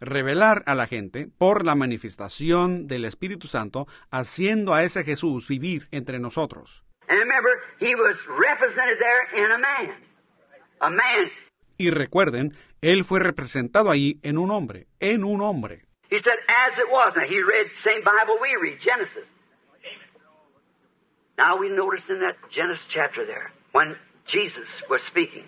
Revelar 0.00 0.62
a 0.66 0.74
la 0.74 0.86
gente 0.86 1.26
por 1.38 1.64
la 1.64 1.74
manifestación 1.74 2.86
del 2.86 3.06
Espíritu 3.06 3.46
Santo, 3.48 3.86
haciendo 4.10 4.74
a 4.74 4.82
ese 4.84 5.04
Jesús 5.04 5.48
vivir 5.48 5.88
entre 5.90 6.18
nosotros. 6.18 6.84
And 7.08 7.18
remember, 7.18 7.50
he 7.78 7.94
was 7.94 8.16
represented 8.28 8.98
there 8.98 9.44
in 9.44 9.50
a 9.52 9.58
man. 9.58 9.96
A 10.80 10.90
man. 10.90 11.30
Y 11.78 11.90
recuerden, 11.90 12.54
Él 12.82 13.04
fue 13.04 13.20
representado 13.20 13.90
allí 13.90 14.20
en 14.22 14.36
un 14.36 14.50
hombre, 14.50 14.86
en 15.00 15.24
un 15.24 15.40
hombre. 15.40 15.86
He 16.10 16.18
said, 16.18 16.36
as 16.46 16.78
it 16.78 16.90
was. 16.90 17.14
Now, 17.16 17.24
he 17.24 17.40
read 17.42 17.68
the 17.70 17.82
same 17.82 18.02
Bible 18.04 18.36
we 18.40 18.54
read, 18.60 18.80
Genesis. 18.80 19.26
Now, 21.40 21.56
we 21.56 21.70
notice 21.70 22.02
in 22.10 22.20
that 22.20 22.36
Genesis 22.54 22.84
chapter 22.92 23.24
there, 23.24 23.50
when 23.72 23.96
Jesus 24.26 24.68
was 24.90 25.00
speaking 25.08 25.44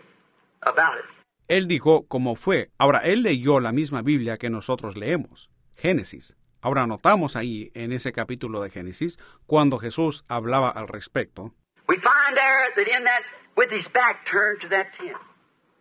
about 0.62 0.96
it, 0.96 1.04
Él 1.48 1.68
dijo 1.68 2.06
cómo 2.08 2.34
fue. 2.34 2.70
Ahora, 2.78 3.00
Él 3.00 3.22
leyó 3.22 3.60
la 3.60 3.72
misma 3.72 4.00
Biblia 4.00 4.38
que 4.38 4.48
nosotros 4.48 4.96
leemos, 4.96 5.50
Génesis. 5.76 6.34
Ahora 6.62 6.86
notamos 6.86 7.36
ahí 7.36 7.70
en 7.74 7.92
ese 7.92 8.10
capítulo 8.12 8.62
de 8.62 8.70
Génesis, 8.70 9.18
cuando 9.46 9.76
Jesús 9.78 10.24
hablaba 10.28 10.70
al 10.70 10.88
respecto, 10.88 11.52
we 11.86 11.96
find 11.96 12.36
there 12.36 12.70
that 12.74 12.88
in 12.88 13.04
that, 13.04 13.22
with 13.54 13.70
his 13.70 13.86
back 13.92 14.24
turned 14.30 14.62
to 14.62 14.68
that 14.68 14.86
tent, 14.96 15.18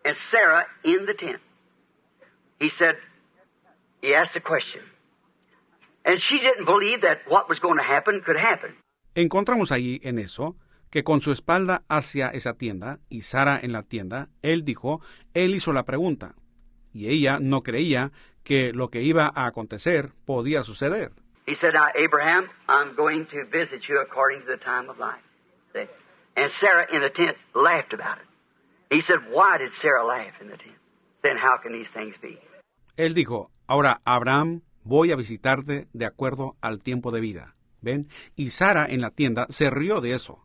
and 0.04 0.18
Sarah 0.30 0.66
in 0.84 1.06
the 1.06 1.14
tent, 1.14 1.40
he 2.60 2.70
said, 2.78 2.96
he 4.02 4.14
asked 4.14 4.36
a 4.36 4.42
question. 4.42 4.82
And 6.04 6.20
she 6.20 6.40
didn't 6.40 6.66
believe 6.66 7.04
that 7.04 7.20
what 7.30 7.48
was 7.48 7.60
going 7.60 7.78
to 7.78 7.84
happen 7.84 8.22
could 8.26 8.36
happen. 8.36 8.76
Encontramos 9.16 9.72
ahí 9.72 10.00
en 10.04 10.20
eso 10.20 10.56
que 10.90 11.04
con 11.04 11.22
su 11.22 11.32
espalda 11.32 11.84
hacia 11.88 12.30
esa 12.30 12.54
tienda 12.54 13.00
y 13.10 13.22
Sara 13.22 13.60
en 13.62 13.72
la 13.72 13.84
tienda, 13.84 14.28
él 14.42 14.66
dijo, 14.66 15.02
él 15.34 15.56
hizo 15.56 15.72
la 15.72 15.84
pregunta, 15.84 16.36
y 16.94 17.08
ella 17.08 17.40
no 17.40 17.64
creía 17.64 18.12
que 18.44 18.74
lo 18.74 18.90
que 18.90 19.02
iba 19.02 19.32
a 19.34 19.46
acontecer 19.46 20.12
podía 20.26 20.64
suceder. 20.64 21.12
He 21.48 21.56
said, 21.56 21.74
Now, 21.74 21.88
Abraham, 21.96 22.50
I'm 22.68 22.96
going 22.96 23.26
to 23.28 23.46
visit 23.46 23.88
you 23.90 24.00
according 24.00 24.42
to 24.42 24.48
the 24.48 24.64
time 24.64 24.90
of 24.90 24.98
life. 25.00 25.24
See? 25.74 25.88
And 26.36 26.52
Sarah 26.60 26.88
in 26.92 27.02
the 27.02 27.10
tent 27.10 27.36
laughed 27.56 27.94
about 27.94 28.20
it. 28.20 28.28
He 28.90 29.02
said, 29.02 29.20
Why 29.32 29.58
did 29.58 29.72
Sarah 29.82 30.06
laugh 30.06 30.40
in 30.40 30.48
the 30.48 30.58
tent? 30.58 30.78
Then 31.24 31.38
how 31.38 31.58
can 31.58 31.74
these 31.74 31.90
things 31.94 32.16
be? 32.22 32.40
Él 32.98 33.14
dijo, 33.14 33.50
ahora 33.68 34.02
Abraham, 34.06 34.62
voy 34.84 35.12
a 35.12 35.16
visitarte 35.16 35.88
de 35.94 36.06
acuerdo 36.06 36.56
al 36.62 36.80
tiempo 36.84 37.12
de 37.12 37.22
vida. 37.22 37.56
¿Ven? 37.82 38.08
Y 38.36 38.52
Sara 38.52 38.86
en 38.86 39.02
la 39.02 39.12
tienda 39.12 39.48
se 39.50 39.70
rió 39.70 40.02
de 40.02 40.14
eso. 40.14 40.40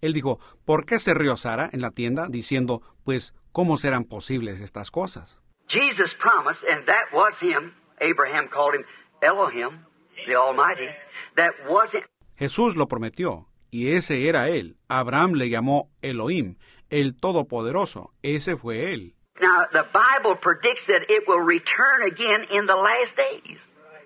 Él 0.00 0.12
dijo, 0.12 0.38
¿por 0.64 0.84
qué 0.84 0.98
se 0.98 1.14
rió 1.14 1.36
Sara 1.36 1.70
en 1.72 1.80
la 1.80 1.90
tienda 1.90 2.26
diciendo, 2.28 2.82
pues, 3.04 3.34
¿cómo 3.52 3.78
serán 3.78 4.04
posibles 4.04 4.60
estas 4.60 4.90
cosas? 4.90 5.38
Jesus 5.68 6.12
promised, 6.20 6.62
and 6.68 6.86
that 6.86 7.04
was 7.12 7.34
him. 7.40 7.72
Abraham 8.00 8.48
called 8.48 8.74
him 8.74 8.84
Elohim, 9.22 9.86
the 10.26 10.34
Almighty. 10.34 10.88
That 11.36 11.52
wasn't. 11.68 12.04
Jesús 12.36 12.76
lo 12.76 12.88
prometió, 12.88 13.46
y 13.70 13.92
ese 13.92 14.28
era 14.28 14.48
él. 14.48 14.76
Abraham 14.88 15.34
le 15.34 15.48
llamó 15.48 15.88
Elohim, 16.02 16.56
el 16.90 17.14
Todopoderoso. 17.14 18.12
Ese 18.22 18.56
fue 18.56 18.92
él. 18.92 19.14
Now, 19.40 19.66
the 19.72 19.84
Bible 19.92 20.36
predicts 20.36 20.84
that 20.88 21.08
it 21.08 21.26
will 21.26 21.40
return 21.40 22.02
again 22.06 22.44
in 22.50 22.66
the 22.66 22.76
last 22.76 23.16
days. 23.16 23.58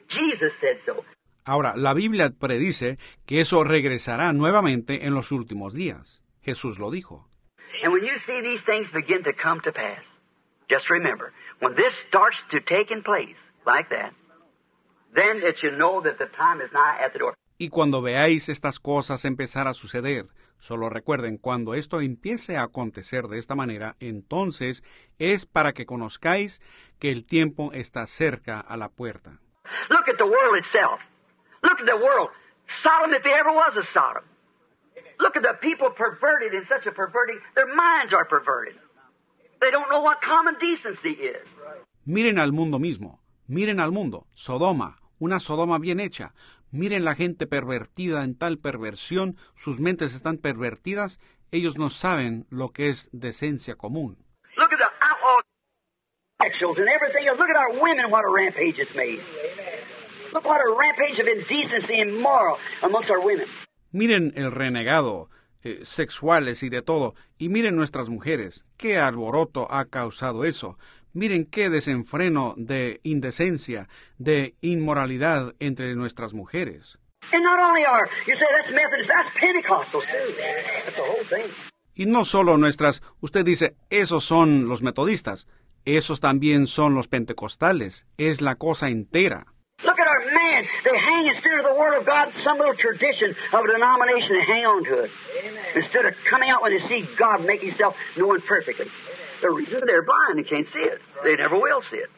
Jesus 0.08 0.52
said 0.60 0.78
so. 0.86 1.04
Ahora, 1.46 1.74
la 1.76 1.94
Biblia 1.94 2.30
predice 2.30 2.98
que 3.24 3.40
eso 3.40 3.62
regresará 3.62 4.32
nuevamente 4.32 5.06
en 5.06 5.14
los 5.14 5.30
últimos 5.30 5.74
días. 5.74 6.20
Jesús 6.42 6.80
lo 6.80 6.90
dijo. 6.90 7.28
And 7.84 7.92
when 7.92 8.02
you 8.02 8.18
see 8.26 8.40
these 8.42 8.64
things 8.64 8.90
begin 8.92 9.22
to 9.22 9.32
come 9.32 9.60
to 9.62 9.72
pass, 9.72 10.02
just 10.68 10.90
remember, 10.90 11.32
when 11.60 11.76
this 11.76 11.94
starts 12.08 12.36
to 12.50 12.58
take 12.60 12.92
in 12.92 13.04
place 13.04 13.36
like 13.64 13.88
that, 13.90 14.12
then 15.14 15.40
that 15.42 15.62
you 15.62 15.70
know 15.70 16.02
that 16.02 16.18
the 16.18 16.26
time 16.36 16.60
is 16.60 16.72
nigh 16.72 16.98
at 17.04 17.12
the 17.12 17.20
door. 17.20 17.34
Y 17.58 17.68
cuando 17.68 18.02
veáis 18.02 18.48
estas 18.48 18.80
cosas 18.80 19.24
empezar 19.24 19.68
a 19.68 19.74
suceder, 19.74 20.26
solo 20.58 20.90
recuerden, 20.90 21.38
cuando 21.38 21.74
esto 21.74 22.00
empiece 22.00 22.56
a 22.56 22.64
acontecer 22.64 23.28
de 23.28 23.38
esta 23.38 23.54
manera, 23.54 23.94
entonces 24.00 24.82
es 25.20 25.46
para 25.46 25.72
que 25.72 25.86
conozcáis 25.86 26.60
que 26.98 27.12
el 27.12 27.24
tiempo 27.24 27.70
está 27.72 28.04
cerca 28.06 28.58
a 28.58 28.76
la 28.76 28.88
puerta. 28.88 29.38
Look 29.90 30.08
at 30.08 30.16
the 30.18 30.24
world 30.24 30.58
itself. 30.58 31.00
Look 31.62 31.80
at 31.80 31.86
the 31.86 31.96
world. 31.96 32.30
Sodom, 32.82 33.12
if 33.14 33.22
there 33.22 33.38
ever 33.38 33.52
was 33.52 33.76
a 33.76 33.84
Sodom. 33.92 34.24
Look 35.18 35.36
at 35.36 35.42
the 35.42 35.54
people 35.60 35.90
perverted 35.90 36.52
in 36.52 36.64
such 36.68 36.86
a 36.86 36.92
perverting, 36.92 37.38
their 37.54 37.72
minds 37.74 38.12
are 38.12 38.24
perverted. 38.24 38.74
They 39.60 39.70
don't 39.70 39.88
know 39.90 40.02
what 40.02 40.20
common 40.20 40.56
decency 40.60 41.10
is. 41.10 41.46
Miren 42.04 42.38
al 42.38 42.52
mundo 42.52 42.78
mismo, 42.78 43.20
miren 43.48 43.80
al 43.80 43.90
mundo, 43.90 44.26
Sodoma, 44.34 44.98
una 45.18 45.40
Sodoma 45.40 45.78
bien 45.78 46.00
hecha. 46.00 46.34
Miren 46.70 47.04
la 47.04 47.14
gente 47.14 47.46
pervertida 47.46 48.22
en 48.22 48.36
tal 48.36 48.58
perversión, 48.58 49.36
sus 49.54 49.80
mentes 49.80 50.14
están 50.14 50.38
pervertidas, 50.38 51.18
ellos 51.50 51.78
no 51.78 51.88
saben 51.90 52.46
lo 52.50 52.70
que 52.70 52.90
es 52.90 53.08
decencia 53.12 53.76
común. 53.76 54.18
Look 54.56 54.72
at 54.72 54.78
the 54.78 54.90
outlaw 55.00 55.40
sexuals 56.42 56.78
and 56.78 56.88
everything 56.88 57.26
else. 57.28 57.38
Look 57.38 57.48
at 57.48 57.56
our 57.56 57.80
women, 57.80 58.10
what 58.10 58.24
a 58.24 58.30
rampage 58.30 58.78
it's 58.78 58.94
made. 58.94 59.20
Look 60.32 60.44
what 60.44 60.60
a 60.60 60.74
rampage 60.78 61.18
of 61.20 61.28
indecency 61.28 62.00
and 62.00 62.10
immoral 62.10 62.58
amongst 62.82 63.10
our 63.10 63.20
women. 63.20 63.46
Miren 63.92 64.32
el 64.36 64.50
renegado, 64.50 65.28
eh, 65.62 65.80
sexuales 65.82 66.62
y 66.62 66.68
de 66.68 66.82
todo, 66.82 67.14
y 67.38 67.48
miren 67.48 67.76
nuestras 67.76 68.08
mujeres, 68.08 68.64
qué 68.76 68.98
alboroto 68.98 69.66
ha 69.70 69.86
causado 69.86 70.44
eso. 70.44 70.78
Miren 71.12 71.46
qué 71.46 71.70
desenfreno 71.70 72.54
de 72.58 73.00
indecencia, 73.02 73.88
de 74.18 74.54
inmoralidad 74.60 75.54
entre 75.60 75.94
nuestras 75.94 76.34
mujeres. 76.34 76.98
And 77.32 77.42
not 77.42 77.58
only 77.58 77.84
our, 77.84 78.08
you 78.26 78.34
say 78.36 78.46
that's 78.56 78.70
Methodist, 78.70 79.08
that's 79.08 79.30
Pentecostals 79.40 80.04
too. 80.04 80.34
That's 80.84 80.96
the 80.96 81.02
whole 81.02 81.24
thing. 81.28 81.52
Y 81.94 82.04
no 82.04 82.26
solo 82.26 82.58
nuestras, 82.58 83.02
usted 83.20 83.44
dice, 83.44 83.74
esos 83.88 84.24
son 84.24 84.68
los 84.68 84.82
metodistas. 84.82 85.46
Esos 85.86 86.20
también 86.20 86.66
son 86.66 86.94
los 86.94 87.08
pentecostales, 87.08 88.06
es 88.18 88.40
la 88.42 88.56
cosa 88.56 88.88
entera. 88.88 89.46
Man. 90.46 90.62
They 90.84 90.96
hang 91.10 91.26
instead 91.26 91.56
of 91.60 91.64
the 91.70 91.76
Word 91.78 91.94
of 91.98 92.06
God, 92.06 92.26
some 92.44 92.58
little 92.58 92.78
tradition 92.78 93.34
of 93.52 93.60
a 93.64 93.68
denomination, 93.76 94.30
they 94.38 94.46
hang 94.54 94.64
on 94.66 94.84
to 94.84 94.94
it. 95.04 95.10
Instead 95.74 96.04
of 96.06 96.14
coming 96.30 96.50
out 96.50 96.62
when 96.62 96.72
they 96.76 96.84
see 96.88 97.00
God 97.18 97.44
make 97.44 97.62
Himself 97.62 97.94
known 98.16 98.40
perfectly. 98.42 98.86
The 99.42 99.50
reason 99.50 99.80
they're 99.86 100.06
blind 100.06 100.38
and 100.38 100.48
can't 100.48 100.68
see 100.72 100.86
it. 100.92 100.98
They 101.24 101.34
never 101.36 101.56
will 101.56 101.82
see 101.90 101.98
it. 101.98 102.10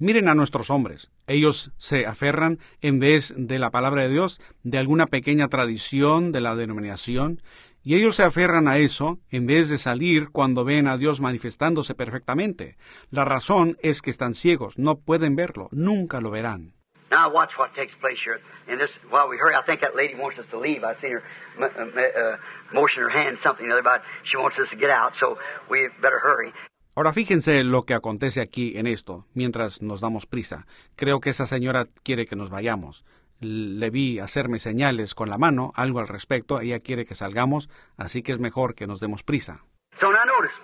Miren 0.00 0.28
a 0.28 0.34
nuestros 0.34 0.70
hombres. 0.70 1.10
Ellos 1.26 1.72
se 1.76 2.06
aferran, 2.06 2.60
en 2.80 3.00
vez 3.00 3.34
de 3.36 3.58
la 3.58 3.70
palabra 3.70 4.02
de 4.02 4.10
Dios, 4.10 4.40
de 4.62 4.78
alguna 4.78 5.06
pequeña 5.06 5.48
tradición 5.48 6.30
de 6.30 6.40
la 6.40 6.54
denominación, 6.54 7.42
y 7.82 7.96
ellos 7.96 8.14
se 8.14 8.22
aferran 8.22 8.68
a 8.68 8.78
eso 8.78 9.18
en 9.30 9.46
vez 9.46 9.68
de 9.68 9.78
salir 9.78 10.28
cuando 10.30 10.64
ven 10.64 10.86
a 10.86 10.98
Dios 10.98 11.20
manifestándose 11.20 11.96
perfectamente. 11.96 12.76
La 13.10 13.24
razón 13.24 13.76
es 13.82 14.00
que 14.00 14.10
están 14.10 14.34
ciegos, 14.34 14.78
no 14.78 15.00
pueden 15.00 15.34
verlo, 15.34 15.68
nunca 15.72 16.20
lo 16.20 16.30
verán. 16.30 16.77
Now 17.10 17.32
watch 17.32 17.50
what 17.56 17.74
takes 17.74 17.94
place 18.00 18.18
here. 18.22 18.40
In 18.68 18.78
this, 18.78 18.90
while 19.10 19.28
we 19.28 19.38
hurry, 19.38 19.54
I 19.54 19.64
think 19.64 19.80
that 19.80 19.96
lady 19.96 20.14
wants 20.14 20.38
us 20.38 20.46
to 20.50 20.58
leave. 20.58 20.84
I 20.84 20.94
seen 21.00 21.12
her 21.12 21.22
uh, 21.58 22.36
motion 22.72 23.02
her 23.02 23.08
hand 23.08 23.38
something 23.42 23.70
about 23.70 24.00
she 24.24 24.36
wants 24.36 24.58
us 24.58 24.68
to 24.70 24.76
get 24.76 24.90
out, 24.90 25.12
so 25.18 25.38
we 25.70 25.88
better 26.02 26.18
hurry. 26.18 26.52
Ahora 26.94 27.12
fíjense 27.12 27.62
lo 27.62 27.84
que 27.84 27.94
acontece 27.94 28.40
aquí 28.40 28.76
en 28.76 28.88
esto, 28.88 29.24
mientras 29.32 29.82
nos 29.82 30.00
damos 30.00 30.26
prisa. 30.26 30.66
Creo 30.96 31.20
que 31.20 31.30
esa 31.30 31.46
señora 31.46 31.86
quiere 32.02 32.26
que 32.26 32.34
nos 32.34 32.50
vayamos. 32.50 33.04
Le 33.40 33.88
vi 33.90 34.18
hacerme 34.18 34.58
señales 34.58 35.14
con 35.14 35.30
la 35.30 35.38
mano, 35.38 35.72
algo 35.76 36.00
al 36.00 36.08
respecto. 36.08 36.60
Ella 36.60 36.80
quiere 36.80 37.06
que 37.06 37.14
salgamos, 37.14 37.70
así 37.96 38.24
que 38.24 38.32
es 38.32 38.40
mejor 38.40 38.74
que 38.74 38.88
nos 38.88 38.98
demos 38.98 39.22
prisa. 39.22 39.60
So 40.00 40.10
now 40.10 40.24
notice, 40.24 40.54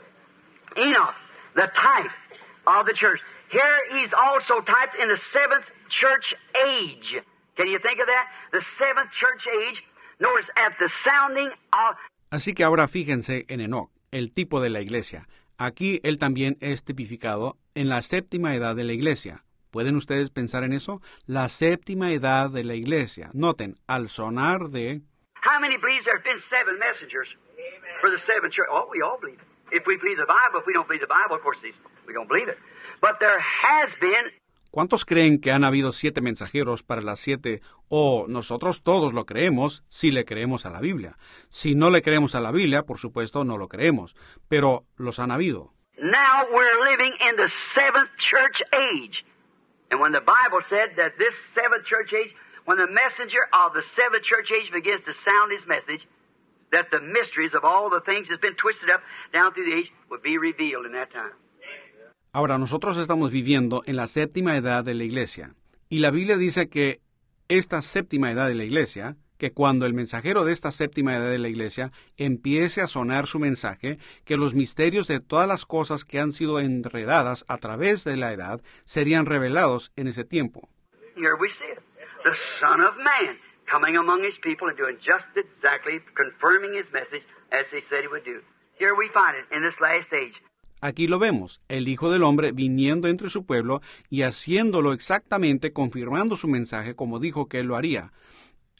Enoch, 0.76 1.14
the 1.54 1.68
type 1.68 2.10
of 2.66 2.84
the 2.86 2.94
church. 2.94 3.20
Here 3.50 3.78
he's 3.92 4.12
also 4.12 4.60
typed 4.64 4.96
in 5.00 5.08
the 5.08 5.20
seventh 5.32 5.66
church 6.00 6.34
age. 6.54 7.22
Can 7.56 7.68
you 7.68 7.78
think 7.78 8.00
of 8.00 8.06
that? 8.06 8.26
The 8.52 8.62
seventh 8.78 9.10
church 9.20 9.46
age. 9.46 9.82
Notice 10.20 10.48
at 10.56 10.72
the 10.78 10.88
sounding 11.04 11.50
of... 11.72 11.96
Así 12.30 12.54
que 12.54 12.64
ahora 12.64 12.88
fíjense 12.88 13.44
en 13.48 13.60
Enoch, 13.60 13.90
el 14.10 14.32
tipo 14.32 14.60
de 14.60 14.70
la 14.70 14.80
iglesia. 14.80 15.28
Aquí 15.58 16.00
él 16.02 16.18
también 16.18 16.56
es 16.60 16.84
tipificado 16.84 17.56
en 17.74 17.88
la 17.88 18.02
séptima 18.02 18.54
edad 18.54 18.74
de 18.74 18.84
la 18.84 18.92
iglesia. 18.92 19.44
¿Pueden 19.70 19.96
ustedes 19.96 20.30
pensar 20.30 20.62
en 20.64 20.72
eso? 20.72 21.00
La 21.26 21.48
séptima 21.48 22.10
edad 22.12 22.50
de 22.50 22.64
la 22.64 22.74
iglesia. 22.74 23.30
Noten, 23.34 23.76
al 23.86 24.08
sonar 24.08 24.70
de... 24.70 25.02
How 25.44 25.60
many 25.60 25.76
believes 25.76 26.04
there 26.04 26.16
have 26.16 26.24
been 26.24 26.40
seven 26.48 26.78
messengers 26.78 27.28
for 28.00 28.10
the 28.10 28.18
seven 28.26 28.50
church? 28.50 28.68
Oh, 28.70 28.88
we 28.90 29.02
all 29.02 29.18
believe 29.20 29.38
it. 29.38 29.46
If 29.72 29.86
we 29.86 29.96
believe 29.96 30.16
the 30.16 30.26
Bible, 30.26 30.60
if 30.60 30.66
we 30.66 30.72
don't 30.72 30.86
believe 30.86 31.02
the 31.02 31.10
Bible, 31.10 31.36
of 31.36 31.42
course, 31.42 31.58
we 32.06 32.14
don't 32.14 32.28
believe 32.28 32.48
it. 32.48 32.58
But 33.00 33.18
there 33.18 33.38
has 33.38 33.90
been 34.00 34.30
¿Cuántos 34.74 35.04
creen 35.04 35.40
que 35.40 35.52
han 35.52 35.62
habido 35.62 35.92
siete 35.92 36.20
mensajeros 36.20 36.82
para 36.82 37.00
las 37.00 37.20
siete? 37.20 37.62
O 37.88 38.26
nosotros 38.26 38.82
todos 38.82 39.12
lo 39.12 39.24
creemos 39.24 39.84
si 39.88 40.10
le 40.10 40.24
creemos 40.24 40.66
a 40.66 40.70
la 40.70 40.80
Biblia. 40.80 41.16
Si 41.48 41.76
no 41.76 41.90
le 41.90 42.02
creemos 42.02 42.34
a 42.34 42.40
la 42.40 42.50
Biblia, 42.50 42.82
por 42.82 42.98
supuesto, 42.98 43.44
no 43.44 43.56
lo 43.56 43.68
creemos. 43.68 44.16
Pero 44.48 44.82
los 44.96 45.20
han 45.20 45.30
habido. 45.30 45.70
Now 45.96 46.50
we're 46.52 46.90
living 46.90 47.12
in 47.20 47.36
the 47.36 47.48
seventh 47.76 48.10
church 48.18 48.58
age. 48.72 49.24
And 49.92 50.00
when 50.00 50.10
the 50.10 50.26
Bible 50.26 50.66
said 50.68 50.96
that 50.96 51.12
this 51.18 51.34
seventh 51.54 51.86
church 51.86 52.12
age, 52.12 52.34
when 52.64 52.76
the 52.76 52.90
messenger 52.90 53.46
of 53.54 53.74
the 53.74 53.84
seventh 53.94 54.24
church 54.24 54.50
age 54.50 54.72
begins 54.72 55.04
to 55.06 55.14
sound 55.22 55.52
his 55.54 55.64
message, 55.68 56.02
that 56.72 56.90
the 56.90 56.98
mysteries 56.98 57.54
of 57.54 57.62
all 57.62 57.90
the 57.90 58.02
things 58.02 58.26
that's 58.26 58.42
been 58.42 58.58
twisted 58.58 58.90
up 58.90 59.02
down 59.32 59.54
through 59.54 59.70
the 59.70 59.76
age 59.86 59.92
would 60.10 60.24
be 60.24 60.36
revealed 60.36 60.84
in 60.84 60.90
that 60.98 61.12
time. 61.12 61.38
Ahora, 62.34 62.58
nosotros 62.58 62.96
estamos 62.96 63.30
viviendo 63.30 63.84
en 63.86 63.94
la 63.94 64.08
séptima 64.08 64.56
edad 64.56 64.82
de 64.82 64.94
la 64.94 65.04
iglesia, 65.04 65.54
y 65.88 66.00
la 66.00 66.10
Biblia 66.10 66.36
dice 66.36 66.68
que 66.68 66.98
esta 67.46 67.80
séptima 67.80 68.28
edad 68.32 68.48
de 68.48 68.56
la 68.56 68.64
iglesia, 68.64 69.14
que 69.38 69.52
cuando 69.52 69.86
el 69.86 69.94
mensajero 69.94 70.44
de 70.44 70.52
esta 70.52 70.72
séptima 70.72 71.14
edad 71.14 71.30
de 71.30 71.38
la 71.38 71.48
iglesia 71.48 71.92
empiece 72.16 72.80
a 72.80 72.88
sonar 72.88 73.28
su 73.28 73.38
mensaje, 73.38 73.98
que 74.24 74.36
los 74.36 74.52
misterios 74.52 75.06
de 75.06 75.20
todas 75.20 75.46
las 75.46 75.64
cosas 75.64 76.04
que 76.04 76.18
han 76.18 76.32
sido 76.32 76.58
enredadas 76.58 77.44
a 77.46 77.58
través 77.58 78.02
de 78.02 78.16
la 78.16 78.32
edad 78.32 78.60
serían 78.84 79.26
revelados 79.26 79.92
en 79.94 80.08
ese 80.08 80.24
tiempo. 80.24 80.68
The. 90.84 90.88
Aquí 90.88 91.06
lo 91.06 91.18
vemos, 91.18 91.62
el 91.68 91.88
Hijo 91.88 92.10
del 92.10 92.22
Hombre 92.22 92.52
viniendo 92.52 93.08
entre 93.08 93.30
su 93.30 93.46
pueblo 93.46 93.80
y 94.10 94.22
haciéndolo 94.22 94.92
exactamente, 94.92 95.72
confirmando 95.72 96.36
su 96.36 96.46
mensaje 96.46 96.94
como 96.94 97.20
dijo 97.20 97.48
que 97.48 97.60
él 97.60 97.68
lo 97.68 97.76
haría. 97.76 98.12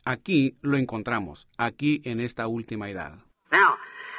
Aquí 0.05 0.59
lo 0.61 0.77
encontramos, 0.77 1.49
aquí 1.57 2.03
en 2.05 2.21
esta 2.21 2.47
última 2.47 2.91
edad. 2.91 3.25
Now, 3.51 3.77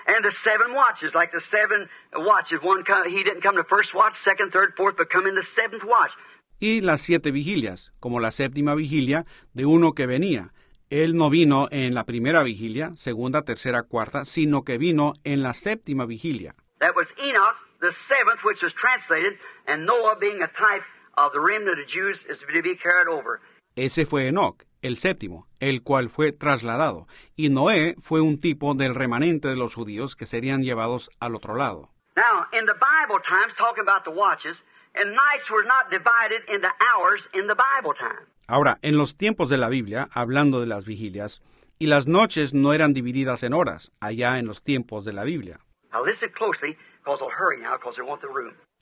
and 0.08 0.26
the 0.26 0.32
seven 0.44 0.74
watches, 0.76 1.14
like 1.14 1.32
the 1.32 1.44
seven 1.52 1.88
watches, 2.26 2.60
one 2.64 2.84
come, 2.84 3.08
he 3.08 3.24
didn't 3.24 3.44
come 3.44 3.56
to 3.56 3.64
first 3.70 3.94
watch, 3.94 4.16
second, 4.24 4.52
third, 4.52 4.74
fourth, 4.76 4.98
but 4.98 5.10
come 5.12 5.30
in 5.30 5.36
the 5.36 5.46
seventh 5.56 5.84
watch. 5.84 6.12
Y 6.60 6.82
las 6.82 7.02
siete 7.02 7.32
vigilias, 7.32 7.92
como 8.00 8.20
la 8.20 8.32
séptima 8.32 8.74
vigilia 8.74 9.26
de 9.54 9.66
uno 9.66 9.94
que 9.94 10.08
venía. 10.08 10.52
Él 10.90 11.16
no 11.16 11.30
vino 11.30 11.68
en 11.72 11.94
la 11.94 12.06
primera 12.06 12.44
vigilia, 12.44 12.92
segunda, 12.96 13.44
tercera, 13.44 13.84
cuarta, 13.84 14.26
sino 14.26 14.64
que 14.64 14.78
vino 14.78 15.14
en 15.24 15.44
la 15.44 15.54
séptima 15.54 16.06
vigilia. 16.06 16.56
That 16.80 16.96
was 16.96 17.08
Enoch, 17.18 17.65
the 17.80 17.92
seventh, 18.08 18.44
which 18.44 18.62
was 18.62 18.74
translated, 18.74 19.38
and 19.68 19.86
Noah 19.86 20.16
being 20.20 20.42
a 20.42 20.48
type 20.48 20.84
of 21.18 21.32
the 21.34 21.40
remnant 21.40 21.80
of 21.80 21.86
the 21.86 21.92
Jews 21.92 22.18
is 22.30 22.40
to 22.40 22.62
be 22.62 22.76
carried 22.76 23.08
over. 23.08 23.42
Ese 23.76 24.06
fue 24.06 24.28
Enoch, 24.28 24.64
el 24.82 24.98
séptimo, 24.98 25.48
el 25.60 25.82
cual 25.84 26.10
fue 26.10 26.32
trasladado, 26.32 27.08
y 27.36 27.50
Noé 27.50 27.96
fue 28.02 28.22
un 28.22 28.40
tipo 28.40 28.74
del 28.74 28.96
remanente 28.96 29.48
de 29.50 29.56
los 29.56 29.76
judíos 29.76 30.16
que 30.16 30.26
serían 30.26 30.64
llevados 30.64 31.10
al 31.20 31.36
otro 31.36 31.56
lado. 31.56 31.90
Now, 32.16 32.46
in 32.54 32.66
the 32.66 32.74
Bible 32.74 33.20
times, 33.28 33.54
talking 33.58 33.84
about 33.84 34.06
the 34.06 34.12
watches, 34.12 34.56
and 34.96 35.12
nights 35.12 35.50
were 35.52 35.66
not 35.66 35.90
divided 35.92 36.42
into 36.48 36.70
hours 36.80 37.22
in 37.34 37.48
the 37.48 37.56
Bible 37.56 37.94
time. 38.00 38.28
Ahora, 38.48 38.78
en 38.82 38.98
los 38.98 39.18
tiempos 39.18 39.50
de 39.50 39.58
la 39.58 39.70
Biblia, 39.70 40.08
hablando 40.14 40.62
de 40.62 40.68
las 40.68 40.86
vigilias, 40.86 41.42
y 41.78 41.88
las 41.88 42.08
noches 42.08 42.54
no 42.54 42.74
eran 42.74 42.94
divididas 42.94 43.44
en 43.44 43.54
horas, 43.54 43.92
allá 44.00 44.40
en 44.40 44.46
los 44.46 44.64
tiempos 44.64 45.04
de 45.04 45.12
la 45.12 45.26
Biblia. 45.26 45.60
Now 45.92 46.06
listen 46.06 46.30
closely, 46.30 46.78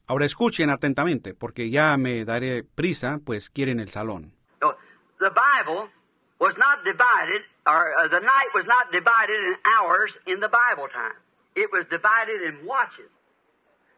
Ahora 0.08 0.26
escuchen 0.26 0.70
atentamente, 0.70 1.34
porque 1.34 1.70
ya 1.70 1.98
me 1.98 2.26
daré 2.26 2.64
prisa, 2.64 3.20
pues 3.26 3.50
quieren 3.50 3.80
el 3.80 3.90
salón. 3.90 4.34
The 5.20 5.30
Bible 5.30 5.90
was 6.40 6.54
not 6.58 6.84
divided, 6.84 7.44
or 7.66 7.94
uh, 7.95 8.10
the 8.10 8.20
night 8.20 8.50
was 8.54 8.66
not 8.66 8.91
divided 8.91 9.40
in 9.40 9.56
hours 9.64 10.12
in 10.26 10.41
the 10.41 10.50
Bible 10.50 10.90
time. 10.91 11.16
It 11.56 11.72
was 11.72 11.86
divided 11.90 12.41
in 12.44 12.66
watches. 12.66 13.10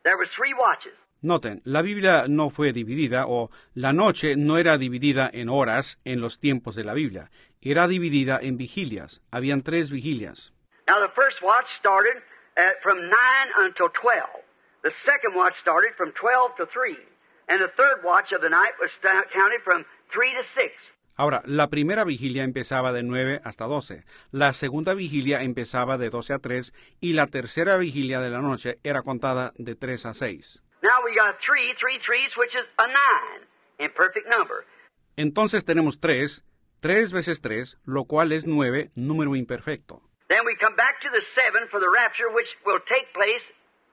There 0.04 0.18
was 0.18 0.30
three 0.38 0.54
watches. 0.54 0.94
Noten, 1.24 1.62
la 1.66 1.82
Biblia 1.82 2.28
no 2.28 2.52
fue 2.52 2.74
dividida 2.74 3.26
o 3.28 3.50
la 3.74 3.94
noche 3.94 4.36
no 4.36 4.58
era 4.58 4.78
dividida 4.78 5.28
en 5.34 5.50
horas 5.50 6.00
en 6.06 6.22
los 6.22 6.40
tiempos 6.40 6.76
de 6.76 6.84
la 6.84 6.94
Biblia, 6.94 7.32
era 7.62 7.88
dividida 7.88 8.38
en 8.40 8.58
vigilias. 8.58 9.24
Habían 9.32 9.64
tres 9.64 9.90
vigilias. 9.90 10.54
Now 10.88 11.00
the 11.00 11.12
first 11.16 11.42
watch 11.42 11.66
started 11.80 12.22
at, 12.58 12.82
from 12.82 12.98
9 13.10 13.12
until 13.60 13.90
12. 13.90 14.24
The 14.84 14.92
second 15.06 15.36
watch 15.36 15.56
started 15.62 15.94
from 15.98 16.12
12 16.14 16.58
to 16.58 16.66
3. 16.68 16.96
And 17.48 17.62
the 17.62 17.72
third 17.78 18.04
watch 18.04 18.32
of 18.32 18.42
the 18.42 18.50
night 18.50 18.74
was 18.80 18.90
counted 19.02 19.62
from 19.64 19.86
3 20.14 20.34
to 20.34 20.44
6. 20.56 20.74
Ahora, 21.18 21.42
la 21.46 21.70
primera 21.70 22.04
vigilia 22.04 22.44
empezaba 22.44 22.92
de 22.92 23.02
9 23.02 23.40
hasta 23.46 23.66
12, 23.66 24.04
la 24.32 24.52
segunda 24.52 24.94
vigilia 24.94 25.44
empezaba 25.44 25.98
de 25.98 26.10
12 26.10 26.34
a 26.34 26.40
3 26.40 26.74
y 27.00 27.14
la 27.14 27.28
tercera 27.28 27.78
vigilia 27.78 28.20
de 28.20 28.30
la 28.30 28.42
noche 28.42 28.80
era 28.84 29.02
contada 29.02 29.54
de 29.58 29.76
3 29.76 30.08
a 30.08 30.14
6. 30.14 30.62
Now 30.84 31.02
we 31.06 31.16
got 31.16 31.40
three, 31.40 31.74
three 31.80 32.00
threes, 32.06 32.36
which 32.38 32.54
is 32.54 32.66
a 32.78 32.88
9 32.88 33.48
in 33.80 33.92
perfect 33.94 34.28
number. 34.30 34.66
Entonces 35.16 35.64
tenemos 35.64 36.02
3, 36.02 36.44
3 36.82 37.14
veces 37.14 37.40
3, 37.42 37.78
lo 37.86 38.04
cual 38.04 38.34
es 38.34 38.46
9, 38.46 38.92
número 38.96 39.38
imperfecto. 39.38 40.02
Then 40.28 40.46
we 40.46 40.56
come 40.58 40.76
back 40.76 41.02
to 41.02 41.10
the 41.14 41.22
7 41.36 41.70
for 41.70 41.80
the 41.80 41.90
rapture, 41.90 42.34
which 42.34 42.50
will 42.66 42.82
take 42.90 43.14
place, 43.14 43.46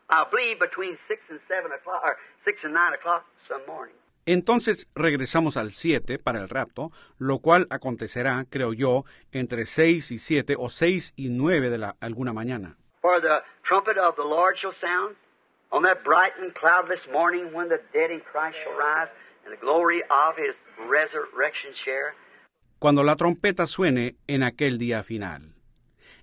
I 0.09 0.25
believe, 0.31 0.59
between 0.59 0.97
6 1.09 1.21
and 1.29 1.41
7 1.47 1.71
o'clock, 1.73 2.01
or 2.05 2.17
6 2.45 2.65
and 2.65 2.73
9 2.73 2.95
o'clock 2.95 3.25
some 3.49 3.61
morning. 3.67 3.97
Entonces 4.25 4.89
regresamos 4.95 5.57
al 5.57 5.73
7 5.73 6.19
para 6.19 6.41
el 6.41 6.49
rapto, 6.49 6.93
lo 7.19 7.41
cual 7.41 7.67
acontecerá, 7.71 8.47
creo 8.49 8.73
yo, 8.73 9.05
entre 9.33 9.67
6 9.67 10.13
y 10.13 10.19
7 10.19 10.55
o 10.59 10.71
6 10.71 11.13
y 11.17 11.29
9 11.29 11.71
de 11.71 11.79
la, 11.79 11.97
alguna 12.01 12.33
mañana. 12.33 12.77
For 13.03 13.21
the 13.21 13.43
trumpet 13.65 13.99
of 13.99 14.15
the 14.17 14.23
Lord 14.23 14.57
shall 14.59 14.73
sound 14.81 15.17
on 15.71 15.83
that 15.83 16.05
bright 16.05 16.33
and 16.41 16.55
cloudless 16.55 17.01
morning 17.13 17.53
when 17.53 17.69
the 17.69 17.81
dead 17.93 18.13
in 18.13 18.21
Christ 18.21 18.57
shall 18.63 18.79
rise 18.79 19.11
and 19.45 19.53
the 19.53 19.61
glory 19.61 20.03
of 20.09 20.37
his 20.37 20.55
resurrection 20.89 21.75
share. 21.85 22.15
Cuando 22.79 23.03
la 23.03 23.17
trompeta 23.17 23.67
suene 23.67 24.15
en 24.29 24.45
aquel 24.45 24.79
día 24.79 25.03
final. 25.03 25.53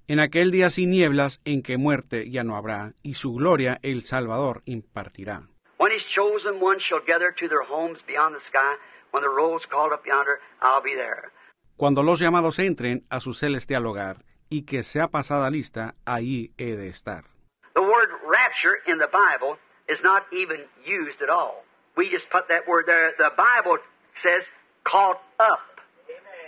En 0.09 0.19
aquel 0.19 0.49
día 0.49 0.71
sin 0.71 0.89
nieblas 0.89 1.39
en 1.45 1.61
que 1.61 1.77
muerte 1.77 2.31
ya 2.31 2.43
no 2.43 2.55
habrá, 2.55 2.93
y 3.03 3.13
su 3.13 3.35
gloria 3.35 3.77
el 3.83 4.01
Salvador 4.01 4.63
impartirá. 4.65 5.43
When 5.77 5.91
his 5.91 6.03
chosen 6.07 6.59
ones 6.59 6.81
shall 6.81 7.03
gather 7.05 7.31
to 7.39 7.47
their 7.47 7.61
homes 7.69 7.99
beyond 8.07 8.35
the 8.35 8.41
sky, 8.49 8.73
when 9.11 9.21
the 9.21 9.29
roll's 9.29 9.61
called 9.69 9.93
up 9.93 10.03
yonder, 10.07 10.39
I'll 10.63 10.81
be 10.81 10.95
there. 10.95 11.29
Cuando 11.77 12.01
los 12.01 12.19
llamados 12.19 12.57
entren 12.57 13.05
a 13.11 13.19
su 13.19 13.35
celestial 13.35 13.85
hogar 13.85 14.25
y 14.49 14.65
que 14.65 14.81
sea 14.81 15.09
pasada 15.09 15.51
lista, 15.51 15.93
ahí 16.05 16.53
he 16.57 16.75
de 16.75 16.87
estar. 16.87 17.25
The 17.75 17.81
word 17.83 18.09
rapture 18.25 18.81
in 18.87 18.97
the 18.97 19.09
Bible 19.13 19.59
is 19.87 19.99
not 20.03 20.23
even 20.33 20.65
used 20.87 21.21
at 21.21 21.29
all. 21.29 21.63
We 21.95 22.09
just 22.09 22.27
put 22.31 22.47
that 22.47 22.67
word 22.67 22.87
there. 22.87 23.13
The 23.19 23.29
Bible 23.37 23.77
says 24.23 24.43
caught 24.85 25.21
up, 25.39 25.61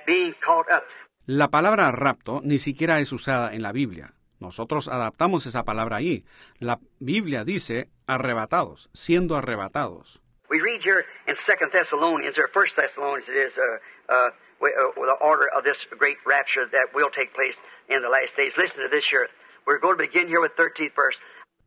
being 0.07 0.33
caught 0.43 0.65
up. 0.71 0.87
La 1.33 1.47
palabra 1.47 1.89
rapto 1.93 2.41
ni 2.43 2.59
siquiera 2.59 2.99
es 2.99 3.13
usada 3.13 3.53
en 3.53 3.61
la 3.61 3.71
Biblia. 3.71 4.15
Nosotros 4.41 4.89
adaptamos 4.89 5.45
esa 5.45 5.63
palabra 5.63 5.95
ahí. 5.95 6.25
La 6.59 6.77
Biblia 6.99 7.45
dice 7.45 7.87
arrebatados, 8.05 8.89
siendo 8.91 9.37
arrebatados. 9.37 10.21
We 10.49 10.59
read 10.59 10.81
here 10.83 11.05
in 11.29 11.37
Second 11.45 11.71
Thessalonians 11.71 12.37
or 12.37 12.49
First 12.51 12.75
Thessalonians, 12.75 13.29
it 13.29 13.47
is 13.47 13.53
uh, 13.57 14.11
uh, 14.11 14.27
uh, 14.27 14.91
the 14.99 15.15
order 15.23 15.47
of 15.55 15.63
this 15.63 15.77
great 15.97 16.17
rapture 16.27 16.67
that 16.69 16.91
will 16.93 17.09
take 17.15 17.31
place 17.33 17.55
in 17.87 18.01
the 18.01 18.09
last 18.09 18.35
days. 18.35 18.51
Listen 18.57 18.83
to 18.83 18.89
this 18.91 19.07
here. 19.09 19.29
We're 19.65 19.79
going 19.79 19.95
to 19.95 20.03
begin 20.03 20.27
here 20.27 20.41
with 20.41 20.51
13th 20.59 20.93
verse. 20.93 21.15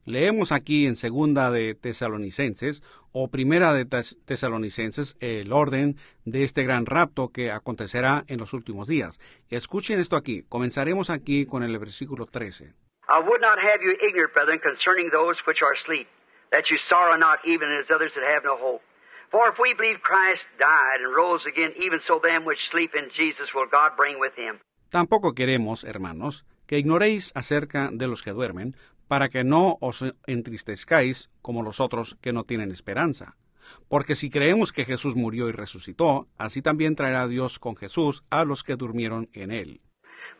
Leemos 0.04 0.52
aquí 0.52 0.86
en 0.86 0.96
segunda 0.96 1.50
de 1.50 1.74
Tesalonicenses 1.74 2.82
o 3.16 3.28
primera 3.28 3.72
de 3.72 3.84
Tes- 3.84 4.18
Tesalonicenses 4.26 5.16
el 5.20 5.52
orden 5.52 5.96
de 6.24 6.42
este 6.42 6.64
gran 6.64 6.84
rapto 6.84 7.28
que 7.32 7.50
acontecerá 7.52 8.24
en 8.26 8.38
los 8.40 8.52
últimos 8.52 8.88
días. 8.88 9.20
Escuchen 9.50 10.00
esto 10.00 10.16
aquí. 10.16 10.42
Comenzaremos 10.48 11.10
aquí 11.10 11.46
con 11.46 11.62
el 11.62 11.78
versículo 11.78 12.26
13. 12.26 12.74
I 13.08 13.20
would 13.20 13.40
not 13.40 13.58
have 13.58 13.80
you 13.82 13.92
ignorant, 14.06 14.32
brethren, 14.34 14.58
concerning 14.60 15.10
those 15.10 15.38
which 15.46 15.62
are 15.62 15.72
asleep, 15.78 16.08
that 16.50 16.64
you 16.70 16.76
sorrow 16.88 17.16
not 17.16 17.38
even 17.44 17.68
as 17.80 17.88
others 17.90 18.12
that 18.14 18.24
have 18.24 18.42
no 18.44 18.56
hope. 18.56 18.82
For 19.30 19.48
if 19.52 19.58
we 19.60 19.74
believe 19.74 20.00
Christ 20.02 20.42
died 20.58 21.00
and 21.04 21.14
rose 21.14 21.44
again, 21.46 21.72
even 21.78 22.00
so 22.06 22.18
them 22.18 22.44
which 22.44 22.58
sleep 22.72 22.92
in 22.96 23.10
Jesus 23.14 23.48
will 23.54 23.68
God 23.70 23.96
bring 23.96 24.18
with 24.18 24.32
him. 24.36 24.58
Tampoco 24.90 25.34
queremos, 25.34 25.84
hermanos, 25.84 26.44
que 26.66 26.78
ignoréis 26.78 27.30
acerca 27.34 27.90
de 27.92 28.06
los 28.06 28.22
que 28.22 28.32
duermen, 28.32 28.74
para 29.14 29.28
que 29.28 29.44
no 29.44 29.78
os 29.80 30.02
entristezcáis 30.26 31.30
como 31.40 31.62
los 31.62 31.78
otros 31.78 32.16
que 32.20 32.32
no 32.32 32.42
tienen 32.42 32.72
esperanza. 32.72 33.36
Porque 33.88 34.16
si 34.16 34.28
creemos 34.28 34.72
que 34.72 34.84
Jesús 34.84 35.14
murió 35.14 35.48
y 35.48 35.52
resucitó, 35.52 36.26
así 36.36 36.62
también 36.62 36.96
traerá 36.96 37.28
Dios 37.28 37.60
con 37.60 37.76
Jesús 37.76 38.24
a 38.28 38.44
los 38.44 38.64
que 38.64 38.74
durmieron 38.74 39.28
en 39.32 39.52
él. 39.52 39.80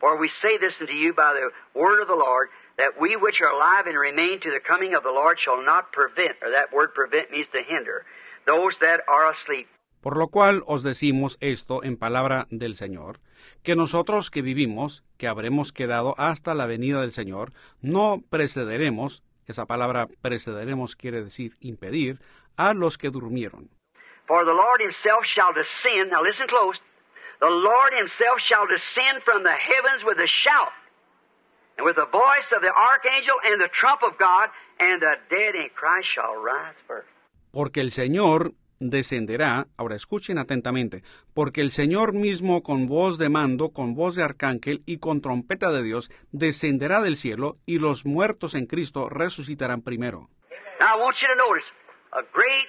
For 0.01 0.19
we 0.19 0.27
say 0.41 0.57
this 0.59 0.75
unto 0.81 0.91
you 0.91 1.13
by 1.13 1.31
the 1.31 1.47
word 1.73 2.01
of 2.01 2.09
the 2.09 2.19
Lord, 2.19 2.49
that 2.75 2.99
we 2.99 3.15
which 3.15 3.39
are 3.39 3.55
alive 3.55 3.87
and 3.87 3.97
remain 3.97 4.41
to 4.41 4.51
the 4.51 4.59
coming 4.59 4.93
of 4.93 5.03
the 5.03 5.15
Lord 5.15 5.37
shall 5.39 5.63
not 5.63 5.93
prevent, 5.93 6.35
or 6.43 6.51
that 6.51 6.75
word 6.75 6.93
prevent 6.93 7.31
means 7.31 7.47
to 7.53 7.63
hinder, 7.63 8.03
those 8.45 8.75
that 8.81 8.99
are 9.07 9.31
asleep. 9.31 9.69
Por 10.05 10.17
lo 10.17 10.27
cual 10.27 10.61
os 10.67 10.83
decimos 10.83 11.35
esto 11.41 11.83
en 11.83 11.97
palabra 11.97 12.45
del 12.51 12.75
Señor, 12.75 13.17
que 13.63 13.75
nosotros 13.75 14.29
que 14.29 14.43
vivimos, 14.43 15.03
que 15.17 15.27
habremos 15.27 15.73
quedado 15.73 16.13
hasta 16.19 16.53
la 16.53 16.67
venida 16.67 17.01
del 17.01 17.11
Señor, 17.11 17.53
no 17.81 18.21
precederemos, 18.29 19.23
esa 19.47 19.65
palabra 19.65 20.05
precederemos 20.21 20.95
quiere 20.95 21.23
decir 21.23 21.53
impedir, 21.59 22.19
a 22.55 22.75
los 22.75 22.99
que 22.99 23.09
durmieron. 23.09 23.71
For 24.27 24.45
the 24.45 24.53
Lord 24.53 24.79
himself 24.79 25.25
shall 25.33 25.55
descend, 25.55 26.11
now 26.11 26.21
listen 26.21 26.45
close, 26.45 26.77
the 27.39 27.49
Lord 27.49 27.91
himself 27.97 28.37
shall 28.47 28.67
descend 28.67 29.23
from 29.25 29.41
the 29.41 29.57
heavens 29.57 30.05
with 30.05 30.19
a 30.19 30.29
shout, 30.29 30.69
and 31.79 31.83
with 31.83 31.95
the 31.95 32.05
voice 32.05 32.49
of 32.53 32.61
the 32.61 32.69
archangel 32.69 33.41
and 33.41 33.57
the 33.59 33.73
trump 33.73 34.03
of 34.03 34.19
God, 34.19 34.53
and 34.77 35.01
the 35.01 35.17
dead 35.33 35.55
in 35.55 35.73
Christ 35.73 36.05
shall 36.13 36.37
rise 36.37 36.77
first. 36.85 37.09
Porque 37.51 37.81
el 37.81 37.89
Señor 37.89 38.53
descenderá, 38.79 39.67
ahora 39.77 39.95
escuchen 39.95 40.37
atentamente, 40.37 41.03
porque 41.33 41.61
el 41.61 41.71
Señor 41.71 42.13
mismo 42.13 42.63
con 42.63 42.87
voz 42.87 43.17
de 43.17 43.29
mando, 43.29 43.69
con 43.69 43.95
voz 43.95 44.15
de 44.15 44.23
arcángel 44.23 44.83
y 44.85 44.99
con 44.99 45.21
trompeta 45.21 45.71
de 45.71 45.83
Dios 45.83 46.09
descenderá 46.31 47.01
del 47.01 47.15
cielo 47.15 47.57
y 47.65 47.79
los 47.79 48.05
muertos 48.05 48.55
en 48.55 48.65
Cristo 48.65 49.09
resucitarán 49.09 49.81
primero. 49.81 50.29
Now 50.79 50.97
I 50.97 51.01
want 51.01 51.17
you 51.21 51.27
to 51.27 51.35
notice 51.35 51.65
a 52.11 52.21
great 52.33 52.67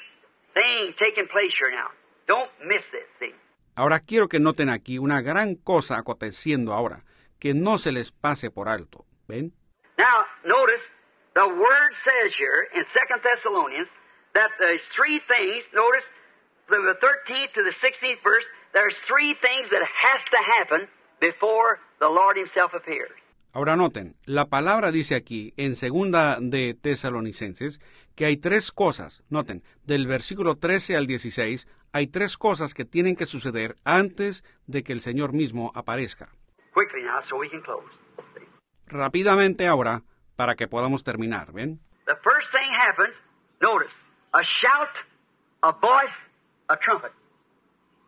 thing 0.55 0.95
taking 0.99 1.29
place 1.29 1.53
here 1.59 1.71
now. 1.71 1.91
Don't 2.27 2.51
miss 2.67 2.83
this, 2.91 3.07
see. 3.19 3.35
Ahora 3.75 4.01
quiero 4.01 4.29
que 4.29 4.41
noten 4.41 4.71
aquí 4.71 4.99
una 4.99 5.21
gran 5.21 5.55
cosa 5.55 5.99
aconteciendo 5.99 6.73
ahora, 6.73 7.05
que 7.39 7.53
no 7.53 7.79
se 7.79 7.93
les 7.93 8.11
pase 8.11 8.51
por 8.51 8.69
alto. 8.69 9.05
¿Ven? 9.29 9.53
Now, 9.99 10.25
notice 10.45 10.83
the 11.35 11.47
word 11.47 11.93
says 12.05 12.33
here 12.39 12.69
in 12.75 12.85
Second 12.95 13.23
Thessalonians 13.23 13.89
that 14.37 14.53
there's 14.61 14.85
three 14.95 15.19
things. 15.33 15.65
Notice 15.73 16.05
from 16.69 16.85
the 16.85 16.97
13th 17.01 17.53
to 17.57 17.63
the 17.65 17.75
16th 17.81 18.21
verse, 18.23 18.45
there's 18.77 18.97
three 19.09 19.33
things 19.41 19.67
that 19.73 19.83
has 19.83 20.21
to 20.31 20.41
happen 20.59 20.81
before 21.21 21.81
the 21.99 22.09
Lord 22.09 22.37
Himself 22.37 22.73
appears. 22.75 23.17
Ahora 23.53 23.75
noten, 23.75 24.17
la 24.27 24.45
palabra 24.45 24.93
dice 24.93 25.15
aquí, 25.15 25.55
en 25.57 25.77
segunda 25.77 26.37
de 26.39 26.75
Tesalonicenses, 26.75 27.81
que 28.15 28.27
hay 28.27 28.37
tres 28.37 28.71
cosas, 28.71 29.23
noten, 29.31 29.63
del 29.85 30.07
versículo 30.07 30.57
13 30.57 30.95
al 30.95 31.07
16, 31.07 31.67
hay 31.93 32.07
tres 32.09 32.37
cosas 32.37 32.75
que 32.75 32.85
tienen 32.85 33.17
que 33.17 33.25
suceder 33.25 33.77
antes 33.85 34.45
de 34.67 34.83
que 34.83 34.93
el 34.93 35.01
Señor 35.01 35.33
mismo 35.33 35.73
aparezca. 35.75 36.29
Quickly 36.75 37.03
now, 37.03 37.23
so 37.31 37.39
we 37.39 37.49
can 37.49 37.63
close. 37.63 37.89
See. 38.35 38.47
Rápidamente 38.89 39.67
ahora, 39.67 40.03
para 40.37 40.55
que 40.55 40.69
podamos 40.69 41.03
terminar, 41.03 41.51
¿ven? 41.53 41.81
The 42.05 42.17
first 42.17 42.53
thing 42.53 42.71
happens. 42.79 43.15
Notice 43.63 44.06
a 44.35 44.43
shout, 44.61 44.95
a 45.63 45.73
voice, 45.73 46.17
a 46.69 46.77
trumpet. 46.77 47.13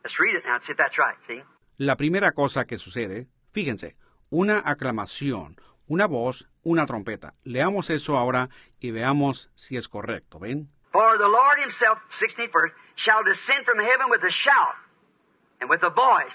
Let's 0.04 0.16
read 0.18 0.36
it 0.36 0.44
now 0.44 0.56
and 0.56 0.64
see 0.64 0.72
if 0.72 0.78
that's 0.78 0.98
right. 0.98 1.16
See. 1.26 1.42
La 1.78 1.96
primera 1.96 2.32
cosa 2.32 2.64
que 2.64 2.78
sucede, 2.78 3.28
fíjense, 3.52 3.96
una 4.30 4.62
aclamación, 4.64 5.56
una 5.86 6.06
voz, 6.06 6.48
una 6.62 6.86
trompeta. 6.86 7.34
Leamos 7.44 7.90
eso 7.90 8.16
ahora 8.16 8.48
y 8.80 8.90
veamos 8.90 9.50
si 9.54 9.76
es 9.76 9.88
correcto, 9.88 10.38
¿ven? 10.38 10.68
For 10.92 11.18
the 11.18 11.28
Lord 11.28 11.58
himself, 11.60 11.98
16th 12.20 12.52
verse, 12.52 12.72
shall 12.96 13.22
descend 13.24 13.64
from 13.64 13.78
heaven 13.78 14.10
with 14.10 14.22
a 14.24 14.32
shout, 14.32 14.76
and 15.60 15.68
with 15.70 15.80
the 15.80 15.90
voice 15.90 16.34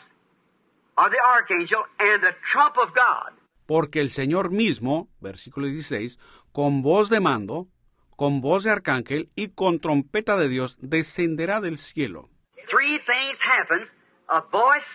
of 0.98 1.12
the 1.12 1.20
archangel, 1.20 1.84
and 2.00 2.22
the 2.22 2.36
trump 2.52 2.78
of 2.78 2.94
God. 2.94 3.34
Porque 3.66 4.02
el 4.02 4.12
Señor 4.12 4.52
mismo, 4.52 5.10
versículo 5.20 5.68
16, 5.68 6.20
con 6.52 6.84
voz 6.84 7.10
de 7.10 7.20
mando, 7.20 7.68
con 8.16 8.42
voz 8.42 8.64
de 8.64 8.72
arcángel 8.72 9.30
y 9.36 9.50
con 9.50 9.80
trompeta 9.80 10.38
de 10.38 10.50
Dios 10.50 10.78
descenderá 10.82 11.62
del 11.62 11.78
cielo. 11.78 12.30
Three 12.70 13.00
things 13.00 13.38
happen 13.42 13.90
a 14.30 14.42
voice, 14.42 14.88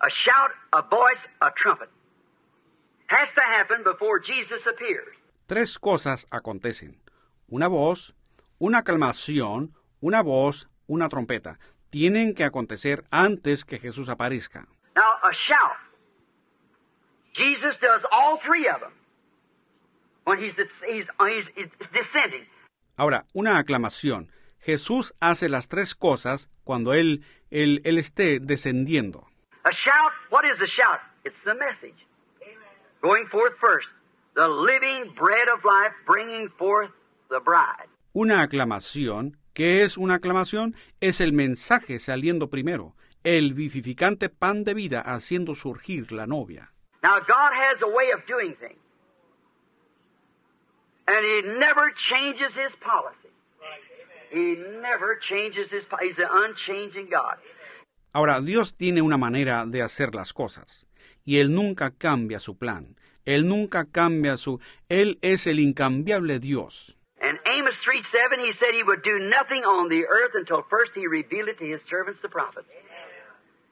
a 0.00 0.08
shout, 0.08 0.50
a 0.72 0.82
voice, 0.82 1.20
a 1.40 1.50
trumpet. 1.52 1.88
Has 3.08 3.28
to 3.34 3.42
happen 3.42 3.84
before 3.84 4.20
Jesus 4.20 4.66
appears. 4.66 5.14
Tres 5.46 5.78
cosas 5.78 6.26
acontecen. 6.30 7.00
Una 7.48 7.68
voz, 7.68 8.14
una 8.58 8.78
aclamación, 8.78 9.74
una 10.00 10.22
voz, 10.22 10.68
una 10.86 11.08
trompeta. 11.08 11.58
Tienen 11.90 12.34
que 12.34 12.44
acontecer 12.44 13.04
antes 13.10 13.64
que 13.64 13.78
Jesús 13.78 14.08
aparezca. 14.08 14.66
Now, 14.96 15.02
a 15.22 15.32
shout. 15.32 15.76
Jesus 17.34 17.76
does 17.80 18.02
all 18.10 18.38
three 18.44 18.66
of 18.68 18.80
them 18.80 18.92
when 18.92 18.92
he's, 18.92 19.00
he's, 19.00 19.00
he's, 19.00 19.00
he's 19.00 19.00
descending. 19.00 20.11
Ahora, 22.96 23.24
una 23.32 23.58
aclamación. 23.58 24.30
Jesús 24.60 25.14
hace 25.20 25.48
las 25.48 25.68
tres 25.68 25.94
cosas 25.94 26.48
cuando 26.64 26.94
Él, 26.94 27.24
él, 27.50 27.80
él 27.84 27.98
esté 27.98 28.38
descendiendo. 28.40 29.26
A 29.64 29.70
shout, 29.70 30.12
what 30.30 30.44
is 30.44 30.60
a 30.60 30.66
shout? 30.66 31.00
It's 31.24 31.42
the 31.44 31.54
message. 31.54 32.06
Going 33.00 33.26
forth 33.28 33.54
first. 33.60 33.88
The 34.34 34.48
living 34.48 35.14
bread 35.14 35.48
of 35.48 35.64
life 35.64 35.92
bringing 36.06 36.48
forth 36.56 36.90
the 37.28 37.40
bride. 37.40 37.88
Una 38.12 38.42
aclamación, 38.42 39.36
¿qué 39.54 39.82
es 39.82 39.96
una 39.96 40.14
aclamación? 40.16 40.74
Es 41.00 41.20
el 41.20 41.32
mensaje 41.32 41.98
saliendo 41.98 42.48
primero, 42.48 42.94
el 43.24 43.54
vivificante 43.54 44.28
pan 44.28 44.64
de 44.64 44.74
vida 44.74 45.00
haciendo 45.00 45.54
surgir 45.54 46.12
la 46.12 46.26
novia. 46.26 46.72
Now, 47.02 47.18
God 47.20 47.52
has 47.52 47.82
a 47.82 47.88
way 47.88 48.12
of 48.12 48.24
doing 48.26 48.54
things. 48.56 48.78
And 51.08 51.24
He 51.24 51.42
never 51.58 51.92
changes 52.10 52.52
His 52.54 52.72
policy. 52.80 53.30
He 54.30 54.56
never 54.80 55.18
changes 55.28 55.70
His 55.70 55.84
policy. 55.84 56.08
He's 56.08 56.18
an 56.18 56.28
unchanging 56.30 57.08
God. 57.10 57.36
Ahora, 58.14 58.40
Dios 58.40 58.74
tiene 58.74 59.00
una 59.02 59.16
manera 59.16 59.64
de 59.66 59.82
hacer 59.82 60.14
las 60.14 60.32
cosas, 60.32 60.86
y 61.24 61.38
Él 61.38 61.54
nunca 61.54 61.90
cambia 61.90 62.38
su 62.38 62.58
plan. 62.58 62.96
Él 63.24 63.46
nunca 63.46 63.86
cambia 63.86 64.36
su... 64.36 64.60
Él 64.88 65.18
es 65.22 65.46
el 65.46 65.60
incambiable 65.60 66.40
Dios. 66.40 66.96
In 67.22 67.38
Amos 67.46 67.74
3 67.84 68.02
7, 68.10 68.40
He 68.44 68.52
said 68.58 68.74
He 68.74 68.82
would 68.82 69.02
do 69.02 69.18
nothing 69.18 69.64
on 69.64 69.88
the 69.88 70.04
earth 70.06 70.32
until 70.34 70.62
first 70.68 70.90
He 70.94 71.06
revealed 71.06 71.48
it 71.48 71.58
to 71.58 71.64
His 71.64 71.80
servants, 71.88 72.20
the 72.20 72.28
prophets. 72.28 72.66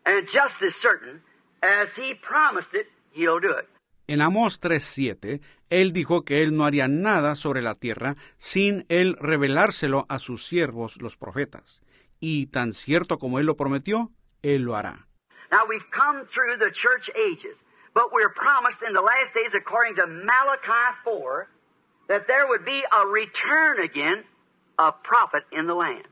And 0.07 0.27
just 0.33 0.55
as 0.63 0.73
certain 0.81 1.21
as 1.63 1.89
He 1.97 2.15
promised 2.15 2.73
it, 2.75 2.87
He'll 3.13 3.41
do 3.41 3.51
it. 3.51 3.69
En 4.11 4.23
Amós 4.23 4.61
3.7, 4.61 5.41
él 5.71 5.93
dijo 5.93 6.25
que 6.25 6.43
él 6.43 6.57
no 6.57 6.65
haría 6.65 6.89
nada 6.89 7.37
sobre 7.37 7.63
la 7.63 7.77
tierra 7.77 8.17
sin 8.39 8.85
él 8.89 9.17
revelárselo 9.21 10.05
a 10.09 10.19
sus 10.19 10.45
siervos 10.45 11.01
los 11.01 11.17
profetas. 11.17 11.81
Y 12.19 12.49
tan 12.49 12.73
cierto 12.73 13.21
como 13.21 13.39
él 13.39 13.47
lo 13.47 13.55
prometió, 13.55 14.11
él 14.43 14.63
lo 14.63 14.75
hará. 14.75 15.07
Now 15.53 15.61
we've 15.69 15.87
come 15.93 16.27
through 16.35 16.59
the 16.59 16.73
church 16.73 17.09
ages, 17.15 17.57
but 17.95 18.11
we're 18.13 18.35
promised 18.35 18.83
in 18.83 18.95
the 18.95 19.01
last 19.01 19.33
days, 19.33 19.55
according 19.55 19.95
to 19.95 20.09
Malachi 20.09 20.91
4, 21.05 21.47
that 22.09 22.27
there 22.27 22.49
would 22.49 22.65
be 22.65 22.83
a 22.91 23.07
return 23.07 23.79
again 23.79 24.25
of 24.81 25.01
prophet 25.05 25.45
in 25.53 25.69
the 25.69 25.75
land. 25.75 26.09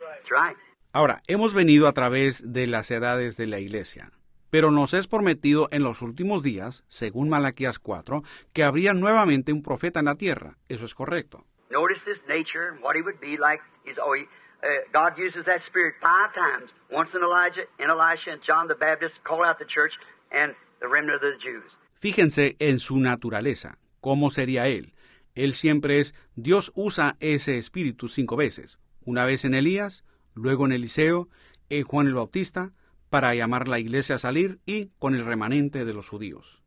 That's 0.00 0.30
right. 0.30 0.56
Ahora, 0.94 1.20
hemos 1.28 1.52
venido 1.52 1.88
a 1.88 1.92
través 1.92 2.40
de 2.42 2.66
las 2.66 2.90
edades 2.90 3.36
de 3.36 3.48
la 3.48 3.58
iglesia, 3.58 4.12
pero 4.52 4.70
nos 4.70 4.92
es 4.92 5.06
prometido 5.06 5.68
en 5.70 5.82
los 5.82 6.02
últimos 6.02 6.42
días, 6.42 6.84
según 6.86 7.30
Malaquías 7.30 7.78
4, 7.78 8.22
que 8.52 8.64
habría 8.64 8.92
nuevamente 8.92 9.50
un 9.50 9.62
profeta 9.62 10.00
en 10.00 10.04
la 10.04 10.16
tierra. 10.16 10.58
Eso 10.68 10.84
es 10.84 10.94
correcto. 10.94 11.46
Notice 11.70 12.02
his 12.06 12.20
nature 12.28 12.68
and 12.68 12.82
what 12.82 12.94
he 12.94 13.00
would 13.00 13.18
be 13.18 13.38
like. 13.38 13.62
He's 13.86 13.96
always, 13.96 14.26
uh, 14.62 14.84
God 14.92 15.18
uses 15.18 15.46
that 15.46 15.62
spirit 15.66 15.94
five 16.02 16.34
times. 16.34 16.70
Once 16.90 17.08
in 17.14 17.22
Elijah, 17.24 17.64
in 17.78 17.88
Elisha, 17.88 18.32
and 18.32 18.42
John 18.46 18.68
the 18.68 18.74
Baptist, 18.74 19.14
call 19.24 19.42
out 19.42 19.58
the 19.58 19.64
church 19.64 19.94
and 20.30 20.54
the 20.82 20.86
remnant 20.86 21.16
of 21.16 21.22
the 21.22 21.38
Jews. 21.42 21.72
Fíjense 21.98 22.56
en 22.58 22.78
su 22.78 23.00
naturaleza, 23.00 23.78
cómo 24.02 24.28
sería 24.28 24.68
él. 24.68 24.92
Él 25.34 25.54
siempre 25.54 25.98
es, 25.98 26.14
Dios 26.36 26.72
usa 26.74 27.16
ese 27.20 27.56
espíritu 27.56 28.08
cinco 28.08 28.36
veces, 28.36 28.78
una 29.00 29.24
vez 29.24 29.46
en 29.46 29.54
Elías, 29.54 30.04
luego 30.34 30.66
en 30.66 30.72
Eliseo, 30.72 31.30
en 31.70 31.84
Juan 31.84 32.06
el 32.06 32.12
Bautista, 32.12 32.72
para 33.12 33.34
llamar 33.34 33.68
la 33.68 33.78
iglesia 33.78 34.16
a 34.16 34.18
salir 34.18 34.60
y 34.64 34.88
con 34.98 35.14
el 35.14 35.26
remanente 35.26 35.84
de 35.84 35.92
los 35.92 36.08
judíos. 36.08 36.62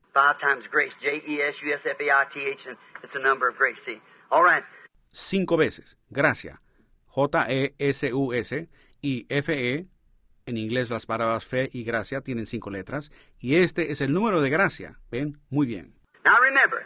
Cinco 5.09 5.57
veces, 5.57 5.97
gracia, 6.07 6.61
J-E-S-U-S 7.07 8.69
y 9.01 9.25
F-E, 9.27 9.87
en 10.45 10.57
inglés 10.57 10.91
las 10.91 11.07
palabras 11.07 11.43
fe 11.45 11.67
y 11.73 11.83
gracia 11.83 12.21
tienen 12.21 12.45
cinco 12.45 12.69
letras, 12.69 13.11
y 13.39 13.55
este 13.55 13.91
es 13.91 14.01
el 14.01 14.13
número 14.13 14.39
de 14.41 14.51
gracia. 14.51 14.99
¿Ven? 15.09 15.39
Muy 15.49 15.65
bien. 15.65 15.95
Now 16.23 16.39
remember, 16.39 16.85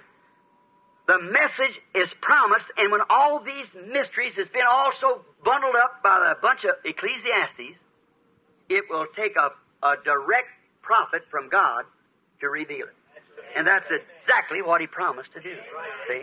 the 1.07 1.19
message 1.19 1.75
is 1.95 2.09
promised, 2.21 2.67
and 2.77 2.93
when 2.93 3.01
all 3.09 3.43
these 3.43 3.67
mysteries 3.91 4.37
has 4.37 4.47
been 4.53 4.67
also 4.71 5.25
bundled 5.43 5.75
up 5.75 6.01
by 6.01 6.31
a 6.31 6.39
bunch 6.41 6.63
of 6.63 6.77
Ecclesiastes, 6.85 7.75
it 8.69 8.85
will 8.89 9.07
take 9.15 9.35
a, 9.35 9.51
a 9.85 9.95
direct 10.03 10.49
prophet 10.81 11.23
from 11.29 11.49
God 11.49 11.85
to 12.41 12.49
reveal 12.49 12.87
it. 12.87 12.95
And 13.55 13.67
that's 13.67 13.89
exactly 13.89 14.61
what 14.61 14.79
he 14.79 14.87
promised 14.87 15.33
to 15.33 15.41
do. 15.41 15.55
See? 16.07 16.21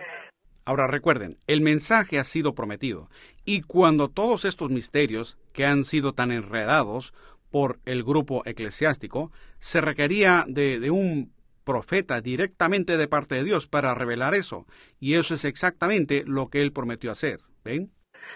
Ahora 0.65 0.89
recuerden, 0.89 1.39
el 1.47 1.61
mensaje 1.61 2.19
ha 2.19 2.25
sido 2.25 2.55
prometido, 2.55 3.09
y 3.45 3.63
cuando 3.63 4.09
todos 4.09 4.45
estos 4.45 4.69
misterios 4.71 5.39
que 5.53 5.65
han 5.65 5.85
sido 5.85 6.13
tan 6.13 6.33
enredados 6.33 7.15
por 7.53 7.79
el 7.85 8.03
grupo 8.03 8.43
eclesiástico, 8.47 9.31
se 9.61 9.81
requería 9.81 10.45
de, 10.49 10.81
de 10.81 10.91
un 10.91 11.33
profeta 11.65 12.21
directamente 12.21 12.97
de 12.97 13.07
parte 13.07 13.37
de 13.37 13.45
Dios 13.45 13.69
para 13.69 13.95
revelar 13.95 14.35
eso, 14.35 14.67
y 14.99 15.15
eso 15.15 15.35
es 15.35 15.45
exactamente 15.45 16.25
lo 16.27 16.49
que 16.49 16.63
él 16.63 16.73
prometió 16.73 17.13
hacer. 17.13 17.41
¿Ven? 17.65 17.93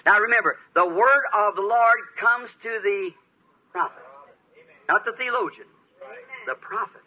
Now 0.07 0.21
remember, 0.21 0.57
the 0.75 0.85
word 0.85 1.25
of 1.33 1.57
the 1.57 1.63
Lord 1.63 1.99
comes 2.21 2.51
to 2.63 2.81
the 2.83 3.13
prophet, 3.73 4.03
not 4.89 5.05
the 5.05 5.13
theologian, 5.17 5.67
the 6.47 6.55
prophet. 6.61 7.03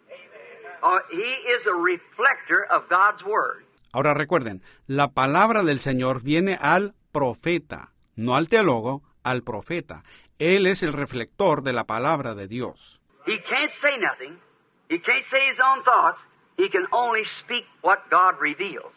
Uh, 0.82 0.98
he 1.10 1.30
is 1.54 1.66
a 1.66 1.74
reflector 1.74 2.66
of 2.70 2.88
God's 2.88 3.22
word. 3.24 3.64
Ahora 3.92 4.12
recuerden, 4.14 4.62
la 4.86 5.08
palabra 5.08 5.62
del 5.62 5.78
Señor 5.80 6.22
viene 6.22 6.58
al 6.60 6.94
profeta, 7.12 7.92
no 8.16 8.34
al 8.34 8.48
teólogo, 8.48 9.02
al 9.22 9.42
profeta. 9.42 10.02
Él 10.38 10.66
es 10.66 10.82
el 10.82 10.92
reflector 10.92 11.62
de 11.62 11.72
la 11.72 11.84
palabra 11.84 12.34
de 12.34 12.48
Dios. 12.48 13.00
He 13.24 13.38
can't 13.48 13.72
say 13.80 13.96
nothing. 13.98 14.38
He 14.88 14.98
can't 14.98 15.24
say 15.30 15.46
his 15.48 15.58
own 15.60 15.82
thoughts. 15.84 16.18
He 16.56 16.68
can 16.68 16.86
only 16.92 17.22
speak 17.42 17.64
what 17.82 18.00
God 18.10 18.40
reveals. 18.40 18.92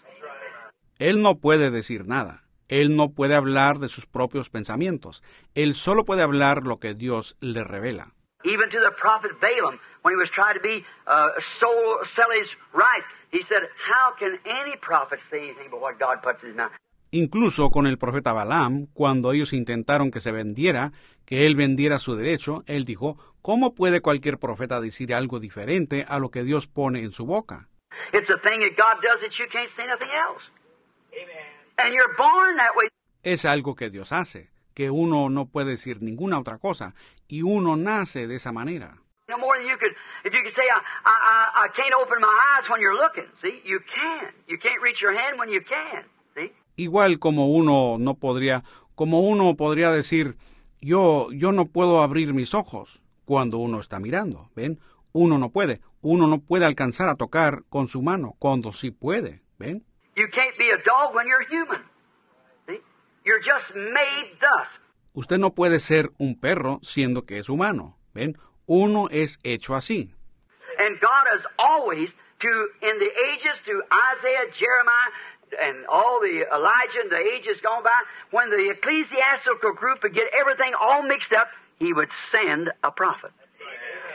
Él 0.99 1.22
no 1.22 1.35
puede 1.35 1.69
decir 1.69 2.07
nada. 2.07 2.44
Él 2.68 2.95
no 2.95 3.10
puede 3.10 3.35
hablar 3.35 3.80
de 3.80 3.89
sus 3.89 4.06
propios 4.06 4.49
pensamientos. 4.49 5.23
Él 5.56 5.76
solo 5.76 6.06
puede 6.06 6.22
hablar 6.22 6.64
lo 6.64 6.80
que 6.80 6.94
Dios 6.94 7.38
le 7.39 7.64
revela. 7.64 8.14
Even 8.44 8.69
to 8.69 8.80
the 8.80 8.91
prophet 9.02 9.31
Balaam, 9.41 9.80
when 10.03 10.14
he 10.14 10.18
was 10.18 10.30
trying 10.31 10.53
to 10.53 10.61
be 10.61 10.85
uh, 11.07 11.30
soul, 11.60 11.98
sell 12.15 12.30
his 12.31 12.48
rights, 12.72 13.07
he 13.31 13.41
said, 13.44 13.64
"How 13.89 14.15
can 14.18 14.39
any 14.45 14.77
prophet 14.77 15.19
say 15.30 15.39
anything 15.39 15.69
but 15.72 15.81
what 15.81 15.98
God 15.99 16.22
puts 16.22 16.44
in 16.44 16.49
his 16.49 16.56
mouth?" 16.56 16.72
Incluso 17.11 17.69
con 17.69 17.88
el 17.88 17.98
profeta 17.98 18.34
Balaam, 18.34 18.88
cuando 18.94 19.31
ellos 19.31 19.53
intentaron 19.53 20.11
que 20.11 20.19
se 20.19 20.31
vendiera, 20.31 20.91
que 21.25 21.48
él 21.48 21.56
vendiera 21.56 22.00
su 22.00 22.16
derecho, 22.16 22.64
él 22.67 22.83
dijo, 22.83 23.17
¿cómo 23.42 23.74
puede 23.74 24.01
cualquier 24.01 24.38
profeta 24.38 24.82
decir 24.82 25.14
algo 25.14 25.40
diferente 25.40 26.06
a 26.08 26.19
lo 26.19 26.30
que 26.30 26.43
Dios 26.43 26.67
pone 26.67 27.00
en 27.00 27.11
su 27.11 27.25
boca? 27.25 27.69
It's 28.11 28.30
a 28.30 28.38
thing 28.40 28.59
that 28.59 28.75
God 28.77 29.01
does 29.01 29.22
that 29.22 29.32
you 29.40 29.48
can't 29.50 29.69
say 29.75 29.88
nothing 29.88 30.09
else. 30.11 30.43
And 31.11 31.57
Es 33.23 33.45
algo 33.45 33.75
que 33.75 33.89
Dios 33.89 34.11
hace, 34.11 34.49
que 34.73 34.89
uno 34.89 35.30
no 35.30 35.47
puede 35.47 35.72
decir 35.72 36.01
ninguna 36.01 36.39
otra 36.39 36.57
cosa, 36.57 36.95
y 37.27 37.41
uno 37.41 37.75
nace 37.75 38.27
de 38.27 38.35
esa 38.35 38.51
manera. 38.51 38.97
No 39.27 39.38
more 39.38 39.59
than 39.59 39.67
you 39.67 39.77
could, 39.77 39.91
if 40.23 40.33
you 40.33 40.41
could 40.41 40.56
say, 40.56 40.64
I, 40.64 40.80
I, 41.03 41.14
I, 41.14 41.65
I 41.65 41.69
can't 41.75 41.93
open 42.01 42.22
my 42.22 42.27
eyes 42.27 42.69
when 42.69 42.80
you're 42.80 42.95
looking. 42.95 43.30
See, 43.41 43.61
you 43.65 43.80
can. 43.81 44.33
You 44.47 44.57
can't 44.57 44.81
reach 44.81 45.01
your 45.01 45.14
hand 45.14 45.38
when 45.38 45.49
you 45.49 45.61
can. 45.61 46.06
See? 46.33 46.53
Igual 46.77 47.19
como 47.19 47.47
uno 47.47 47.97
no 47.99 48.14
podría, 48.14 48.64
como 48.95 49.19
uno 49.19 49.56
podría 49.56 49.91
decir, 49.91 50.38
yo, 50.80 51.30
yo 51.33 51.51
no 51.51 51.65
puedo 51.65 52.01
abrir 52.01 52.33
mis 52.33 52.53
ojos 52.53 53.01
cuando 53.25 53.57
uno 53.57 53.81
está 53.81 53.99
mirando, 53.99 54.49
¿ven? 54.56 54.80
Uno 55.11 55.38
no 55.38 55.49
puede, 55.49 55.81
uno 56.01 56.27
no 56.27 56.39
puede 56.39 56.65
alcanzar 56.65 57.09
a 57.09 57.15
tocar 57.15 57.64
con 57.67 57.89
su 57.89 58.01
mano 58.01 58.35
cuando 58.39 58.72
sí 58.72 58.91
puede, 58.91 59.41
¿ven? 59.57 59.83
You 60.18 60.28
can't 60.34 60.58
be 60.58 60.70
a 60.74 60.84
dog 60.84 61.14
when 61.14 61.28
you're 61.28 61.46
human. 61.48 61.82
See? 62.68 62.80
You're 63.24 63.40
just 63.40 63.70
made 63.76 64.30
thus. 64.42 64.68
Usted 65.14 65.38
no 65.40 65.52
puede 65.52 65.80
ser 65.80 66.10
un 66.20 66.40
perro 66.40 66.80
siendo 66.82 67.26
que 67.28 67.38
es 67.38 67.50
humano, 67.50 67.96
¿ven? 68.16 68.36
Uno 68.66 69.08
es 69.12 69.38
hecho 69.44 69.76
así. 69.76 70.10
And 70.80 71.00
God 71.00 71.26
has 71.34 71.46
always, 71.60 72.10
to 72.42 72.50
in 72.82 72.98
the 72.98 73.12
ages, 73.30 73.62
to 73.66 73.82
Isaiah, 73.92 74.50
Jeremiah, 74.58 75.12
and 75.62 75.86
all 75.86 76.20
the 76.20 76.46
Elijah 76.52 77.00
and 77.02 77.12
the 77.12 77.24
ages 77.38 77.62
gone 77.62 77.84
by, 77.84 78.02
when 78.32 78.50
the 78.50 78.72
ecclesiastical 78.72 79.74
group 79.74 80.02
would 80.02 80.16
get 80.16 80.26
everything 80.34 80.74
all 80.80 81.04
mixed 81.04 81.32
up, 81.32 81.48
he 81.78 81.94
would 81.94 82.10
send 82.32 82.70
a 82.84 82.92
prophet. 82.92 83.32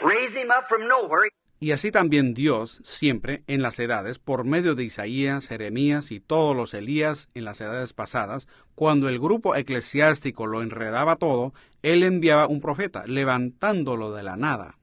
Raise 0.03 0.33
him 0.33 0.51
up 0.51 0.67
from 0.67 0.87
nowhere. 0.87 1.29
Y 1.63 1.71
así 1.71 1.93
también 1.93 2.33
Dios, 2.33 2.81
siempre 2.83 3.43
en 3.47 3.61
las 3.61 3.79
edades, 3.79 4.19
por 4.19 4.43
medio 4.43 4.75
de 4.75 4.83
Isaías, 4.83 5.47
Jeremías 5.47 6.11
y 6.11 6.19
todos 6.19 6.53
los 6.53 6.73
Elías 6.73 7.29
en 7.35 7.45
las 7.45 7.61
edades 7.61 7.93
pasadas, 7.93 8.49
cuando 8.75 9.07
el 9.07 9.17
grupo 9.17 9.55
eclesiástico 9.55 10.45
lo 10.45 10.61
enredaba 10.61 11.15
todo, 11.15 11.53
él 11.81 12.03
enviaba 12.03 12.47
un 12.47 12.59
profeta, 12.59 13.05
levantándolo 13.07 14.11
de 14.11 14.23
la 14.23 14.35
nada. 14.35 14.75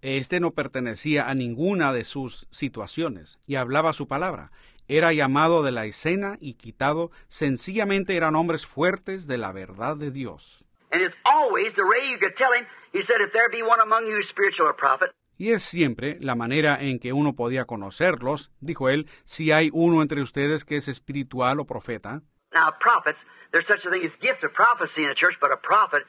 Este 0.00 0.38
no 0.38 0.52
pertenecía 0.52 1.28
a 1.28 1.34
ninguna 1.34 1.92
de 1.92 2.04
sus 2.04 2.46
situaciones 2.50 3.40
y 3.48 3.56
hablaba 3.56 3.92
su 3.92 4.06
palabra. 4.06 4.52
Era 4.88 5.12
llamado 5.12 5.62
de 5.62 5.72
la 5.72 5.84
escena 5.84 6.36
y 6.40 6.54
quitado, 6.54 7.10
sencillamente 7.28 8.16
eran 8.16 8.36
hombres 8.36 8.66
fuertes 8.66 9.26
de 9.26 9.38
la 9.38 9.52
verdad 9.52 9.96
de 9.96 10.10
Dios. 10.10 10.64
And 10.92 11.02
it's 11.02 11.16
always 11.24 11.74
the 11.74 11.82
way 11.82 12.10
you 12.10 12.18
could 12.18 12.36
tell 12.36 12.52
him, 12.52 12.64
he 12.92 13.02
said, 13.02 13.20
if 13.20 13.32
there 13.32 13.48
be 13.50 13.62
one 13.62 13.80
among 13.80 14.06
you 14.06 14.22
spiritual 14.30 14.68
or 14.68 14.76
prophet, 14.76 15.10
Y 15.38 15.52
es 15.52 15.64
siempre 15.64 16.16
la 16.20 16.34
manera 16.34 16.78
en 16.80 16.98
que 16.98 17.12
uno 17.12 17.34
podía 17.34 17.66
conocerlos, 17.66 18.50
dijo 18.60 18.88
él, 18.88 19.06
si 19.24 19.52
hay 19.52 19.68
uno 19.72 20.00
entre 20.00 20.22
ustedes 20.22 20.64
que 20.64 20.76
es 20.76 20.88
espiritual 20.88 21.60
o 21.60 21.66
profeta. 21.66 22.22
Now, 22.54 22.72
prophets, 22.80 23.18
there's 23.52 23.66
such 23.66 23.84
a 23.84 23.90
thing 23.90 24.02
as 24.06 24.12
gift 24.20 24.44
of 24.44 24.54
prophecy 24.54 25.02
in 25.02 25.08
the 25.08 25.14
church, 25.14 25.36
but 25.40 25.52
a 25.52 25.58
prophet 25.58 26.04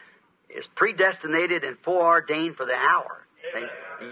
is 0.49 0.65
predestinated 0.75 1.65
and 1.65 1.77
foreordained 1.83 2.55
for 2.55 2.65
the 2.65 2.75
hour. 2.75 3.27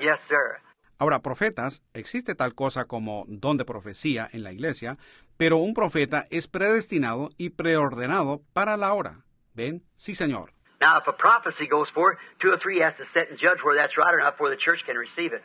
Yes, 0.02 0.20
sir. 0.28 0.60
Ahora, 0.98 1.20
profetas, 1.20 1.84
existe 1.94 2.36
tal 2.36 2.56
cosa 2.56 2.86
como 2.86 3.26
don 3.28 3.58
de 3.58 3.66
profecía 3.66 4.30
en 4.32 4.44
la 4.44 4.54
iglesia, 4.54 4.98
pero 5.38 5.58
un 5.58 5.74
profeta 5.74 6.26
es 6.30 6.48
predestinado 6.48 7.30
y 7.38 7.50
preordenado 7.50 8.42
para 8.54 8.78
la 8.78 8.94
hora. 8.94 9.26
¿Ven? 9.54 9.84
Sí, 9.96 10.16
señor. 10.16 10.52
Now, 10.82 10.98
if 10.98 11.08
a 11.08 11.14
prophecy 11.14 11.68
goes 11.68 11.90
forth, 11.92 12.18
two 12.40 12.52
or 12.52 12.60
three 12.60 12.80
has 12.80 12.96
to 12.98 13.06
sit 13.14 13.30
and 13.30 13.40
judge 13.40 13.64
whether 13.64 13.80
that's 13.80 13.98
right 13.98 14.14
or 14.14 14.20
not 14.20 14.36
before 14.36 14.50
the 14.50 14.58
church 14.58 14.84
can 14.86 14.98
receive 14.98 15.34
it. 15.34 15.44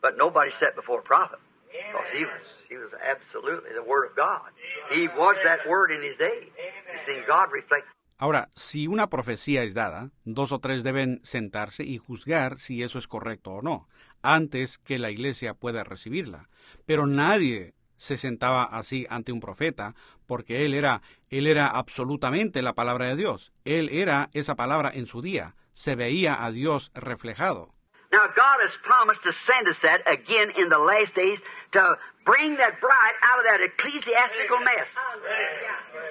But 0.00 0.16
nobody 0.16 0.50
sat 0.58 0.74
before 0.74 1.00
a 1.00 1.02
prophet. 1.02 1.38
Because 1.68 2.10
he 2.12 2.24
was, 2.24 2.46
he 2.68 2.76
was 2.76 2.90
absolutely 2.98 3.70
the 3.74 3.82
Word 3.82 4.06
of 4.10 4.16
God. 4.16 4.50
He 4.90 5.06
was 5.08 5.36
that 5.44 5.68
Word 5.68 5.90
in 5.90 6.02
his 6.02 6.16
day. 6.16 6.48
You 6.92 6.98
see, 7.06 7.22
God 7.26 7.52
reflects. 7.52 7.90
Ahora, 8.20 8.48
si 8.54 8.88
una 8.88 9.08
profecía 9.08 9.62
es 9.62 9.74
dada, 9.74 10.10
dos 10.24 10.50
o 10.50 10.58
tres 10.58 10.82
deben 10.82 11.20
sentarse 11.22 11.84
y 11.84 11.98
juzgar 11.98 12.58
si 12.58 12.82
eso 12.82 12.98
es 12.98 13.06
correcto 13.06 13.52
o 13.52 13.62
no, 13.62 13.86
antes 14.22 14.78
que 14.78 14.98
la 14.98 15.10
iglesia 15.10 15.54
pueda 15.54 15.84
recibirla. 15.84 16.48
Pero 16.86 17.06
nadie 17.06 17.74
se 17.96 18.16
sentaba 18.16 18.64
así 18.64 19.06
ante 19.10 19.32
un 19.32 19.40
profeta, 19.40 19.94
porque 20.26 20.64
él 20.64 20.74
era, 20.74 21.02
él 21.30 21.46
era 21.46 21.66
absolutamente 21.68 22.62
la 22.62 22.74
palabra 22.74 23.06
de 23.06 23.16
Dios. 23.16 23.52
Él 23.64 23.88
era 23.90 24.30
esa 24.32 24.54
palabra 24.54 24.90
en 24.94 25.06
su 25.06 25.20
día. 25.20 25.54
Se 25.72 25.94
veía 25.94 26.44
a 26.44 26.50
Dios 26.50 26.90
reflejado. 26.94 27.74
Now, 28.10 28.24
God 28.34 28.58
has 28.64 28.72
promised 28.84 29.22
to 29.24 29.32
send 29.44 29.68
us 29.68 29.76
that 29.82 30.00
again 30.08 30.48
in 30.56 30.70
the 30.70 30.78
last 30.78 31.14
days 31.14 31.38
to 31.72 31.98
bring 32.24 32.56
that 32.56 32.80
bride 32.80 33.16
out 33.20 33.38
of 33.40 33.44
that 33.44 33.60
ecclesiastical 33.60 34.60
mess. 34.64 34.88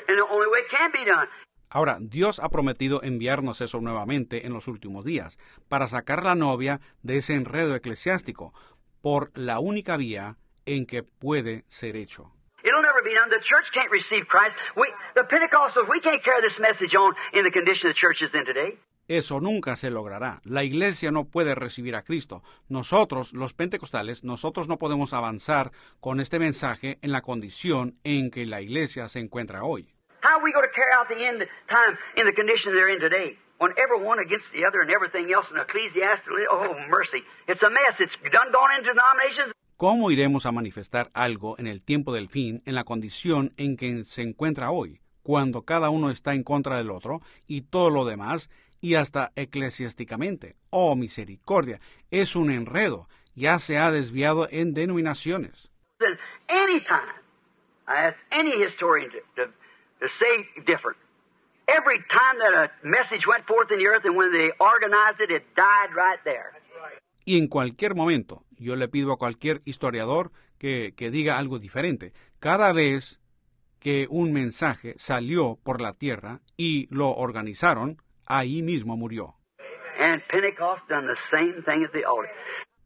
And 0.08 0.18
the 0.19 0.27
only 0.30 0.45
way 0.45 0.60
it 0.61 0.69
can 0.69 0.92
be 0.94 1.03
done. 1.06 1.26
Ahora, 1.70 1.98
Dios 2.00 2.40
ha 2.40 2.50
prometido 2.50 3.04
enviarnos 3.04 3.62
eso 3.62 3.82
nuevamente 3.82 4.46
en 4.46 4.54
los 4.54 4.68
últimos 4.68 5.04
días, 5.04 5.38
para 5.68 5.88
sacar 5.88 6.24
la 6.24 6.36
novia 6.36 6.80
de 7.04 7.18
ese 7.18 7.36
enredo 7.36 7.76
eclesiástico, 7.76 8.54
por 9.02 9.32
la 9.38 9.60
única 9.60 9.98
vía 9.98 10.38
en 10.66 10.86
que 10.86 11.04
puede 11.04 11.64
ser 11.68 11.96
hecho. 11.96 12.32
It'll 12.64 12.82
never 12.82 13.04
be 13.04 13.14
done. 13.14 13.30
The 13.30 13.44
church 13.44 13.72
can't 13.74 13.92
receive 13.92 14.28
Christ. 14.28 14.56
We, 14.76 14.88
the 15.16 15.24
Pentecostals, 15.24 15.88
we 15.90 16.02
can't 16.02 16.24
carry 16.24 16.42
this 16.42 16.60
message 16.60 16.96
on 16.96 17.14
in 17.34 17.44
the 17.44 17.52
condition 17.52 17.90
the 17.90 17.96
church 17.96 18.22
is 18.22 18.34
in 18.34 18.46
today. 18.46 18.80
Eso 19.08 19.40
nunca 19.40 19.78
se 19.78 19.90
logrará. 19.90 20.42
La 20.44 20.66
iglesia 20.66 21.12
no 21.12 21.26
puede 21.30 21.56
recibir 21.56 21.96
a 21.96 22.04
Cristo. 22.04 22.44
Nosotros, 22.68 23.32
los 23.32 23.54
pentecostales, 23.54 24.26
nosotros 24.26 24.68
no 24.68 24.78
podemos 24.78 25.14
avanzar 25.14 25.72
con 26.02 26.20
este 26.20 26.40
mensaje 26.40 26.98
en 27.02 27.14
la 27.14 27.22
condición 27.22 27.96
en 28.04 28.32
que 28.32 28.46
la 28.46 28.62
iglesia 28.62 29.08
se 29.08 29.20
encuentra 29.20 29.64
hoy. 29.64 29.94
How 30.27 30.39
are 30.39 30.43
we 30.43 30.51
going 30.51 30.67
to 30.67 30.75
carry 30.75 30.91
out 30.91 31.07
the 31.07 31.23
end 31.23 31.39
time 31.72 31.93
in 32.19 32.25
the 32.27 32.35
condition 32.35 32.75
they're 32.75 32.91
in 32.91 32.99
today? 32.99 33.39
When 33.64 33.72
everyone 33.80 34.19
against 34.19 34.51
the 34.51 34.67
other 34.67 34.83
and 34.83 34.91
everything 34.91 35.31
else 35.31 35.47
and 35.47 35.57
ecclesiastically, 35.57 36.43
oh 36.51 36.75
mercy. 36.91 37.23
It's 37.47 37.64
a 37.64 37.69
mess. 37.69 37.95
It's 38.03 38.11
done 38.35 38.51
gone 38.51 38.75
into 38.75 38.91
denominations. 38.91 39.53
¿Cómo 39.77 40.11
iremos 40.11 40.45
a 40.45 40.51
manifestar 40.51 41.09
algo 41.14 41.57
en 41.57 41.67
el 41.67 41.81
tiempo 41.81 42.14
del 42.14 42.27
fin 42.27 42.61
en 42.65 42.75
la 42.75 42.83
condición 42.83 43.53
en 43.56 43.77
que 43.77 44.03
se 44.03 44.22
encuentra 44.22 44.72
hoy, 44.72 44.99
cuando 45.23 45.61
cada 45.61 45.89
uno 45.89 46.09
está 46.09 46.33
en 46.33 46.43
contra 46.43 46.75
del 46.77 46.91
otro 46.91 47.22
y 47.47 47.61
todo 47.61 47.89
lo 47.89 48.03
demás 48.03 48.49
y 48.81 48.95
hasta 48.95 49.31
eclesiásticamente. 49.38 50.57
Oh, 50.72 50.97
misericordia, 50.97 51.80
es 52.11 52.35
un 52.35 52.51
enredo, 52.51 53.07
ya 53.33 53.59
se 53.59 53.77
ha 53.77 53.91
desviado 53.91 54.49
en 54.51 54.73
denominaciones. 54.73 55.72
Any 56.49 56.81
time, 56.81 57.14
I 57.88 58.07
ask 58.07 58.17
any 58.31 58.51
historian 58.61 59.09
to, 59.11 59.19
to, 59.35 59.51
to 60.00 60.08
say 60.19 60.64
different. 60.66 60.98
Every 61.67 62.00
time 62.09 62.40
that 62.40 62.53
a 62.53 62.88
message 62.88 63.27
went 63.27 63.45
forth 63.45 63.72
in 63.72 63.80
the 63.80 63.88
earth 63.88 64.06
and 64.06 64.16
when 64.16 64.32
they 64.32 64.51
organized 64.59 65.19
it, 65.19 65.32
it 65.32 65.43
died 65.56 65.93
right 65.95 66.19
there. 66.24 66.51
Y 67.26 67.38
en 67.38 67.48
cualquier 67.48 67.93
momento, 67.93 68.45
yo 68.58 68.76
le 68.77 68.88
pido 68.88 69.11
a 69.11 69.17
cualquier 69.17 69.61
historiador 69.66 70.32
que, 70.58 70.93
que 70.95 71.11
diga 71.11 71.38
algo 71.38 71.59
diferente. 71.59 72.14
Cada 72.40 72.72
vez 72.72 73.19
que 73.80 74.08
un 74.09 74.32
mensaje 74.32 74.95
salió 74.98 75.58
por 75.61 75.82
la 75.82 75.93
tierra 75.93 76.40
y 76.56 76.88
lo 76.90 77.09
organizaron, 77.09 77.98
ahí 78.26 78.61
mismo 78.61 78.95
murió. 78.95 79.35
And 80.00 80.22
Pentecost 80.30 80.88
done 80.88 81.08
the 81.08 81.19
same 81.30 81.61
thing 81.64 81.84
at 81.84 81.92
the 81.92 82.06
altar. 82.06 82.32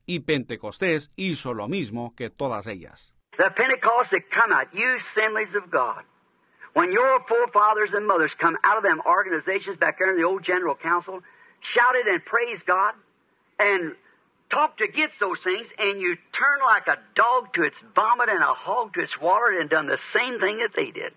Y 0.05 0.21
Pentecostés 0.21 1.11
hizo 1.15 1.53
lo 1.53 1.67
mismo 1.67 2.15
que 2.15 2.29
todas 2.29 2.67
ellas. 2.67 3.13
The 3.37 3.51
Pentecost 3.51 4.11
that 4.11 4.23
come 4.31 4.53
out, 4.53 4.73
you 4.73 4.97
assemblies 4.97 5.55
of 5.55 5.69
God. 5.71 6.03
When 6.73 6.91
your 6.91 7.19
forefathers 7.27 7.91
and 7.93 8.07
mothers 8.07 8.31
come 8.39 8.57
out 8.63 8.77
of 8.77 8.83
them 8.83 9.01
organizations 9.05 9.77
back 9.77 9.99
there 9.99 10.11
in 10.11 10.17
the 10.17 10.27
old 10.27 10.43
General 10.43 10.75
Council, 10.75 11.21
shouted 11.75 12.07
and 12.07 12.23
praised 12.23 12.65
God, 12.65 12.93
and 13.59 13.95
talked 14.49 14.81
against 14.81 15.19
those 15.19 15.39
things, 15.43 15.67
and 15.77 15.99
you 15.99 16.15
turn 16.31 16.59
like 16.65 16.87
a 16.87 16.97
dog 17.15 17.53
to 17.53 17.63
its 17.63 17.75
vomit 17.95 18.29
and 18.29 18.41
a 18.41 18.53
hog 18.53 18.93
to 18.93 19.01
its 19.01 19.19
water, 19.19 19.59
and 19.59 19.69
done 19.69 19.87
the 19.87 19.99
same 20.13 20.39
thing 20.39 20.59
that 20.59 20.73
they 20.75 20.91
did. 20.91 21.13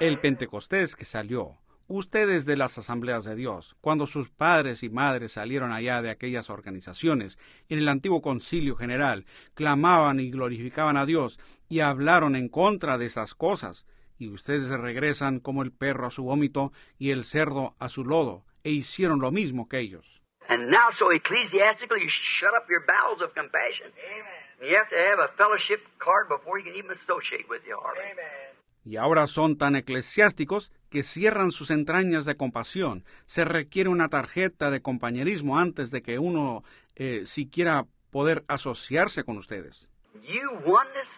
El 0.00 0.18
Pentecostés 0.18 0.96
que 0.96 1.04
salió 1.04 1.58
ustedes 1.88 2.46
de 2.46 2.56
las 2.56 2.78
asambleas 2.78 3.24
de 3.24 3.36
Dios, 3.36 3.76
cuando 3.80 4.06
sus 4.06 4.30
padres 4.30 4.82
y 4.82 4.88
madres 4.88 5.32
salieron 5.32 5.72
allá 5.72 6.00
de 6.00 6.10
aquellas 6.10 6.48
organizaciones, 6.48 7.38
en 7.68 7.78
el 7.78 7.88
antiguo 7.88 8.22
concilio 8.22 8.76
general, 8.76 9.26
clamaban 9.54 10.18
y 10.20 10.30
glorificaban 10.30 10.96
a 10.96 11.06
Dios 11.06 11.38
y 11.68 11.80
hablaron 11.80 12.34
en 12.34 12.48
contra 12.48 12.98
de 12.98 13.06
esas 13.06 13.34
cosas, 13.34 13.84
y 14.18 14.28
ustedes 14.28 14.68
regresan 14.68 15.40
como 15.40 15.62
el 15.62 15.72
perro 15.72 16.06
a 16.06 16.10
su 16.10 16.24
vómito 16.24 16.72
y 16.98 17.10
el 17.10 17.24
cerdo 17.24 17.74
a 17.78 17.88
su 17.88 18.04
lodo, 18.04 18.44
e 18.64 18.70
hicieron 18.70 19.20
lo 19.20 19.30
mismo 19.30 19.68
que 19.68 19.80
ellos. 19.80 20.20
And 20.48 20.70
now, 20.70 20.90
so 20.98 21.12
ecclesiastically, 21.12 22.02
you 22.02 22.10
shut 22.38 22.52
up 22.54 22.68
your 22.68 22.84
bowels 22.86 23.22
of 23.22 23.32
compassion. 23.34 23.92
Amen. 23.96 24.70
You 24.70 24.76
have 24.76 24.90
to 24.90 24.96
have 24.96 25.18
a 25.18 25.28
fellowship 25.36 25.80
card 25.98 26.28
before 26.28 26.58
you 26.58 26.64
can 26.64 26.76
even 26.76 26.90
associate 26.92 27.48
with 27.48 27.62
you, 27.66 27.78
Harvey. 27.80 28.02
Amen 28.12 28.52
y 28.84 28.96
ahora 28.96 29.26
son 29.26 29.56
tan 29.56 29.76
eclesiásticos 29.76 30.72
que 30.90 31.02
cierran 31.02 31.50
sus 31.50 31.70
entrañas 31.70 32.24
de 32.24 32.36
compasión. 32.36 33.04
Se 33.26 33.44
requiere 33.44 33.88
una 33.88 34.08
tarjeta 34.08 34.70
de 34.70 34.82
compañerismo 34.82 35.58
antes 35.58 35.90
de 35.90 36.02
que 36.02 36.18
uno 36.18 36.64
eh, 36.96 37.22
siquiera 37.24 37.86
poder 38.10 38.44
asociarse 38.48 39.24
con 39.24 39.38
ustedes. 39.38 39.88
You 40.14 40.50
oneness? 40.66 41.08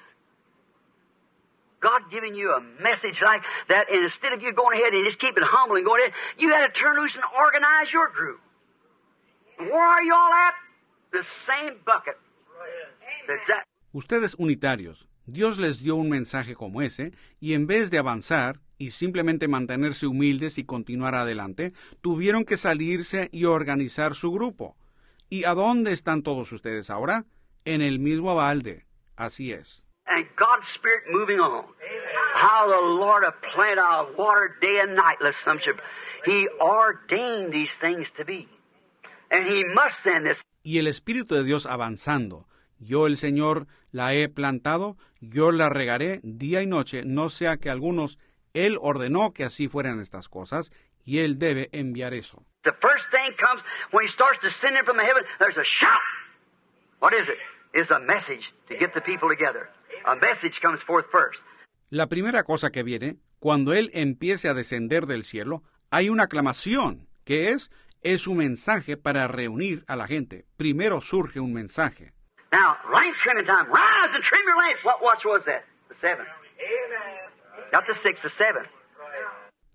God 1.84 2.08
giving 2.10 2.34
you 2.34 2.48
a 2.56 2.60
message 2.80 3.20
like 3.20 3.42
that, 3.68 3.84
and 3.92 4.00
instead 4.08 4.32
of 4.32 4.40
you 4.40 4.50
going 4.56 4.80
ahead 4.80 4.94
and 4.96 5.04
just 5.04 5.20
keep 5.20 5.36
it 5.36 5.44
humble 5.44 5.76
and 5.76 5.84
going 5.84 6.00
ahead, 6.00 6.16
you 6.40 6.48
had 6.48 6.64
to 6.64 6.72
turn 6.72 6.96
loose 6.96 7.14
and 7.14 7.24
organize 7.36 7.92
your 7.92 8.08
group. 8.08 8.40
Where 9.58 9.86
are 9.94 10.02
you 10.02 10.14
all 10.14 10.32
at? 10.48 10.54
The 11.12 11.24
same 11.46 11.74
bucket. 11.84 12.16
Ustedes 13.92 14.34
unitarios, 14.38 15.06
Dios 15.26 15.58
les 15.58 15.80
dio 15.80 15.94
un 15.94 16.08
mensaje 16.08 16.54
como 16.54 16.82
ese, 16.82 17.12
y 17.38 17.52
en 17.52 17.66
vez 17.66 17.90
de 17.90 17.98
avanzar 17.98 18.60
y 18.78 18.90
simplemente 18.90 19.46
mantenerse 19.46 20.06
humildes 20.06 20.58
y 20.58 20.64
continuar 20.64 21.14
adelante, 21.14 21.72
tuvieron 22.00 22.44
que 22.44 22.56
salirse 22.56 23.28
y 23.30 23.44
organizar 23.44 24.14
su 24.14 24.32
grupo. 24.32 24.76
¿Y 25.28 25.44
a 25.44 25.54
dónde 25.54 25.92
están 25.92 26.22
todos 26.22 26.50
ustedes 26.52 26.90
ahora? 26.90 27.24
En 27.64 27.80
el 27.82 27.98
mismo 27.98 28.34
balde. 28.34 28.84
Así 29.16 29.52
es. 29.52 29.83
And 30.06 30.26
God's 30.36 30.66
Spirit 30.74 31.04
moving 31.10 31.40
on. 31.40 31.64
How 32.34 32.66
the 32.68 32.86
Lord 33.00 33.24
planted 33.54 33.80
our 33.80 34.12
water 34.16 34.56
day 34.60 34.80
and 34.82 34.94
night, 34.94 35.16
He 36.24 36.48
ordained 36.60 37.52
these 37.52 37.70
things 37.80 38.06
to 38.18 38.24
be. 38.24 38.48
And 39.30 39.46
He 39.46 39.64
must 39.74 39.94
send 40.04 40.26
this. 40.26 40.36
Y 40.62 40.78
el 40.78 40.86
Espíritu 40.86 41.34
de 41.34 41.44
Dios 41.44 41.66
avanzando 41.66 42.46
yo 42.78 43.06
el 43.06 43.16
Señor 43.16 43.66
la 43.92 44.14
he 44.14 44.28
plantado, 44.28 44.96
yo 45.20 45.52
la 45.52 45.68
regaré 45.68 46.20
día 46.22 46.62
y 46.62 46.66
noche, 46.66 47.02
no 47.04 47.28
sea 47.28 47.56
que 47.56 47.70
algunos, 47.70 48.18
Él 48.52 48.78
ordenó 48.80 49.32
que 49.32 49.44
así 49.44 49.68
fueran 49.68 50.00
estas 50.00 50.28
cosas, 50.28 50.70
y 51.04 51.20
Él 51.20 51.38
debe 51.38 51.68
enviar 51.72 52.14
eso. 52.14 52.42
The 52.62 52.72
first 52.72 53.04
thing 53.10 53.34
comes 53.36 53.62
when 53.92 54.06
He 54.06 54.12
starts 54.12 54.40
descending 54.42 54.84
from 54.84 54.96
the 54.96 55.04
heaven, 55.04 55.24
there's 55.38 55.56
a 55.56 55.64
shout. 55.64 56.00
What 57.00 57.12
is 57.12 57.28
it? 57.28 57.38
It's 57.74 57.90
a 57.90 57.98
message 57.98 58.42
to 58.68 58.76
get 58.76 58.94
the 58.94 59.00
people 59.00 59.28
together. 59.28 59.68
A 60.06 60.14
message 60.16 60.60
comes 60.60 60.82
forth 60.82 61.06
first. 61.10 61.40
La 61.88 62.08
primera 62.08 62.42
cosa 62.42 62.70
que 62.70 62.82
viene, 62.82 63.16
cuando 63.38 63.72
Él 63.72 63.90
empiece 63.94 64.48
a 64.48 64.54
descender 64.54 65.06
del 65.06 65.24
cielo, 65.24 65.62
hay 65.90 66.10
una 66.10 66.24
aclamación, 66.24 67.08
que 67.24 67.52
es, 67.52 67.70
es 68.02 68.26
un 68.26 68.36
mensaje 68.36 68.98
para 68.98 69.28
reunir 69.28 69.82
a 69.86 69.96
la 69.96 70.06
gente. 70.06 70.44
Primero 70.58 71.00
surge 71.00 71.40
un 71.40 71.54
mensaje. 71.54 72.12
Now, 72.52 72.76
lamp 72.92 73.16
trimming 73.22 73.46
time. 73.46 73.66
Rise 73.68 74.14
and 74.14 74.24
trim 74.24 74.42
your 74.46 74.56
lamps. 74.58 74.84
What 74.84 75.02
watch 75.02 75.24
was 75.24 75.42
that? 75.46 75.64
The 75.88 75.94
seven. 76.00 76.26
Not 77.72 77.84
the 77.86 77.94
six, 78.02 78.20
the 78.20 78.30
seven. 78.36 78.68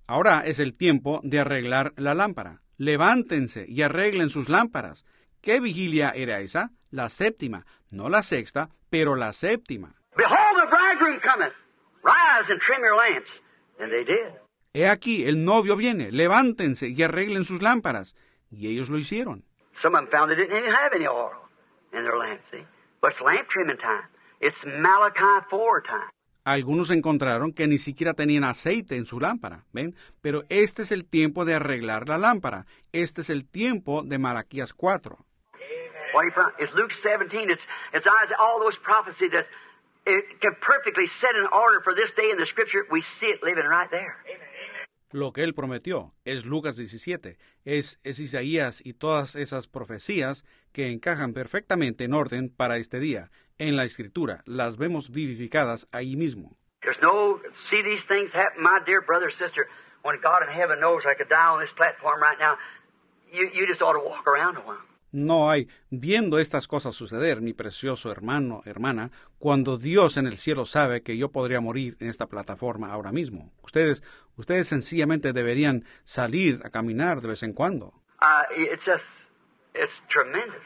Ahora 0.05 0.43
es 0.45 0.59
el 0.59 0.75
tiempo 0.75 1.21
de 1.23 1.39
arreglar 1.39 1.93
la 1.97 2.13
lámpara. 2.13 2.61
Levántense 2.77 3.65
y 3.67 3.81
arreglen 3.81 4.29
sus 4.29 4.47
lámparas. 4.47 5.05
¿Qué 5.41 5.59
vigilia 5.59 6.11
era 6.11 6.39
esa? 6.39 6.71
La 6.91 7.09
séptima, 7.09 7.65
no 7.89 8.09
la 8.09 8.23
sexta, 8.23 8.69
pero 8.89 9.15
la 9.15 9.33
séptima. 9.33 9.98
Behold, 10.15 10.55
the 10.61 10.67
bridegroom 10.69 11.19
cometh. 11.21 11.53
Rise 12.03 12.49
and 12.49 12.59
trim 12.61 12.81
your 12.81 12.97
lamps. 12.97 13.29
And 13.79 13.91
they 13.91 14.03
did. 14.03 14.33
He 14.73 14.85
aquí, 14.85 15.27
el 15.27 15.43
novio 15.43 15.75
viene. 15.75 16.11
Levántense 16.11 16.87
y 16.87 17.01
arreglen 17.03 17.43
sus 17.43 17.61
lámparas. 17.61 18.15
Y 18.51 18.67
ellos 18.67 18.89
lo 18.89 18.97
hicieron. 18.97 19.43
Some 19.81 19.95
of 19.95 20.01
them 20.01 20.11
found 20.11 20.31
they 20.31 20.35
didn't 20.35 20.57
even 20.57 20.71
have 20.71 20.93
any 20.93 21.07
oil 21.07 21.31
in 21.93 22.03
their 22.03 22.17
lamp, 22.17 22.41
see? 22.51 22.65
But 23.01 23.13
it's 23.13 23.21
lamp 23.21 23.47
trimming 23.49 23.77
time. 23.77 24.07
It's 24.41 24.57
Malachi 24.65 25.45
4 25.49 25.81
time. 25.83 26.09
Algunos 26.45 26.89
encontraron 26.89 27.53
que 27.53 27.67
ni 27.67 27.77
siquiera 27.77 28.13
tenían 28.13 28.43
aceite 28.43 28.95
en 28.95 29.05
su 29.05 29.19
lámpara, 29.19 29.65
¿ven? 29.71 29.95
Pero 30.21 30.43
este 30.49 30.81
es 30.81 30.91
el 30.91 31.05
tiempo 31.05 31.45
de 31.45 31.55
arreglar 31.55 32.07
la 32.09 32.17
lámpara. 32.17 32.65
Este 32.91 33.21
es 33.21 33.29
el 33.29 33.45
tiempo 33.47 34.01
de 34.03 34.17
Malaquías 34.17 34.73
4. 34.73 35.17
What 36.13 36.23
you 36.25 36.31
found? 36.31 36.53
It's 36.57 36.73
Luke 36.73 36.91
17. 37.03 37.51
It's, 37.51 37.61
it's 37.93 38.07
all 38.39 38.59
those 38.59 38.75
prophecies 38.83 39.31
that 39.31 39.45
it 40.09 40.41
can 40.41 40.55
perfectly 40.61 41.07
set 41.21 41.35
in 41.35 41.45
order 41.53 41.81
for 41.83 41.93
this 41.93 42.09
day 42.17 42.29
in 42.31 42.37
the 42.37 42.45
Scripture. 42.45 42.85
We 42.89 43.03
see 43.19 43.27
it 43.27 43.43
living 43.43 43.65
right 43.69 43.89
there. 43.91 44.17
Lo 45.11 45.33
que 45.33 45.43
él 45.43 45.55
prometió 45.55 46.13
es 46.23 46.45
Lucas 46.45 46.77
17, 46.77 47.37
es, 47.65 47.99
es 48.03 48.19
Isaías 48.19 48.79
y 48.85 48.93
todas 48.93 49.35
esas 49.35 49.67
profecías 49.67 50.45
que 50.71 50.91
encajan 50.91 51.33
perfectamente 51.33 52.03
en 52.03 52.13
orden 52.13 52.49
para 52.55 52.77
este 52.77 52.99
día. 52.99 53.31
En 53.57 53.75
la 53.75 53.85
Escritura 53.85 54.43
las 54.45 54.77
vemos 54.77 55.09
vivificadas 55.09 55.87
ahí 55.91 56.15
mismo. 56.15 56.55
There's 56.81 57.01
no, 57.01 57.39
see 57.71 57.81
these 57.81 58.03
things 58.07 58.31
happen, 58.33 58.61
my 58.61 58.79
dear 58.85 59.01
brother 59.01 59.27
or 59.27 59.31
sister, 59.31 59.67
when 60.03 60.21
God 60.21 60.43
in 60.47 60.53
heaven 60.53 60.79
knows 60.79 61.03
I 61.05 61.15
could 61.15 61.29
die 61.29 61.49
on 61.49 61.59
this 61.59 61.73
platform 61.75 62.21
right 62.21 62.37
now, 62.39 62.55
you, 63.31 63.49
you 63.51 63.67
just 63.67 63.81
ought 63.81 63.93
to 63.93 64.05
walk 64.05 64.27
around 64.27 64.57
a 64.57 64.61
while. 64.61 64.85
No 65.11 65.49
hay, 65.49 65.67
viendo 65.89 66.37
estas 66.37 66.67
cosas 66.67 66.95
suceder, 66.95 67.41
mi 67.41 67.53
precioso 67.53 68.11
hermano, 68.11 68.61
hermana, 68.65 69.09
cuando 69.39 69.77
Dios 69.77 70.17
en 70.17 70.27
el 70.27 70.37
cielo 70.37 70.65
sabe 70.65 71.01
que 71.01 71.17
yo 71.17 71.29
podría 71.29 71.61
morir 71.61 71.97
en 71.99 72.09
esta 72.09 72.27
plataforma 72.27 72.91
ahora 72.91 73.11
mismo. 73.11 73.51
Ustedes, 73.63 74.03
ustedes 74.35 74.67
sencillamente 74.67 75.33
deberían 75.33 75.83
salir 76.03 76.61
a 76.63 76.69
caminar 76.69 77.21
de 77.21 77.29
vez 77.29 77.41
en 77.43 77.53
cuando. 77.53 77.93
Uh, 78.21 78.43
it's 78.51 78.85
just, 78.85 79.03
it's 79.73 79.93
tremendous. 80.09 80.61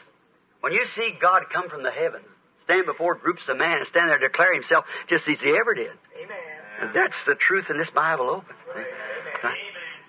When 0.60 0.72
you 0.72 0.84
see 0.94 1.12
God 1.20 1.44
come 1.52 1.70
from 1.70 1.82
the 1.82 1.90
heavens, 1.90 2.26
stand 2.64 2.86
before 2.86 3.14
groups 3.14 3.48
of 3.48 3.56
men 3.56 3.78
and 3.78 3.86
stand 3.86 4.08
there 4.08 4.16
and 4.16 4.24
declare 4.24 4.52
himself 4.52 4.84
just 5.08 5.28
as 5.28 5.40
he 5.40 5.56
ever 5.56 5.74
did. 5.74 5.92
And 6.80 6.94
that's 6.94 7.16
the 7.26 7.34
truth 7.34 7.70
in 7.70 7.78
this 7.78 7.90
Bible 7.94 8.28
open. 8.28 8.56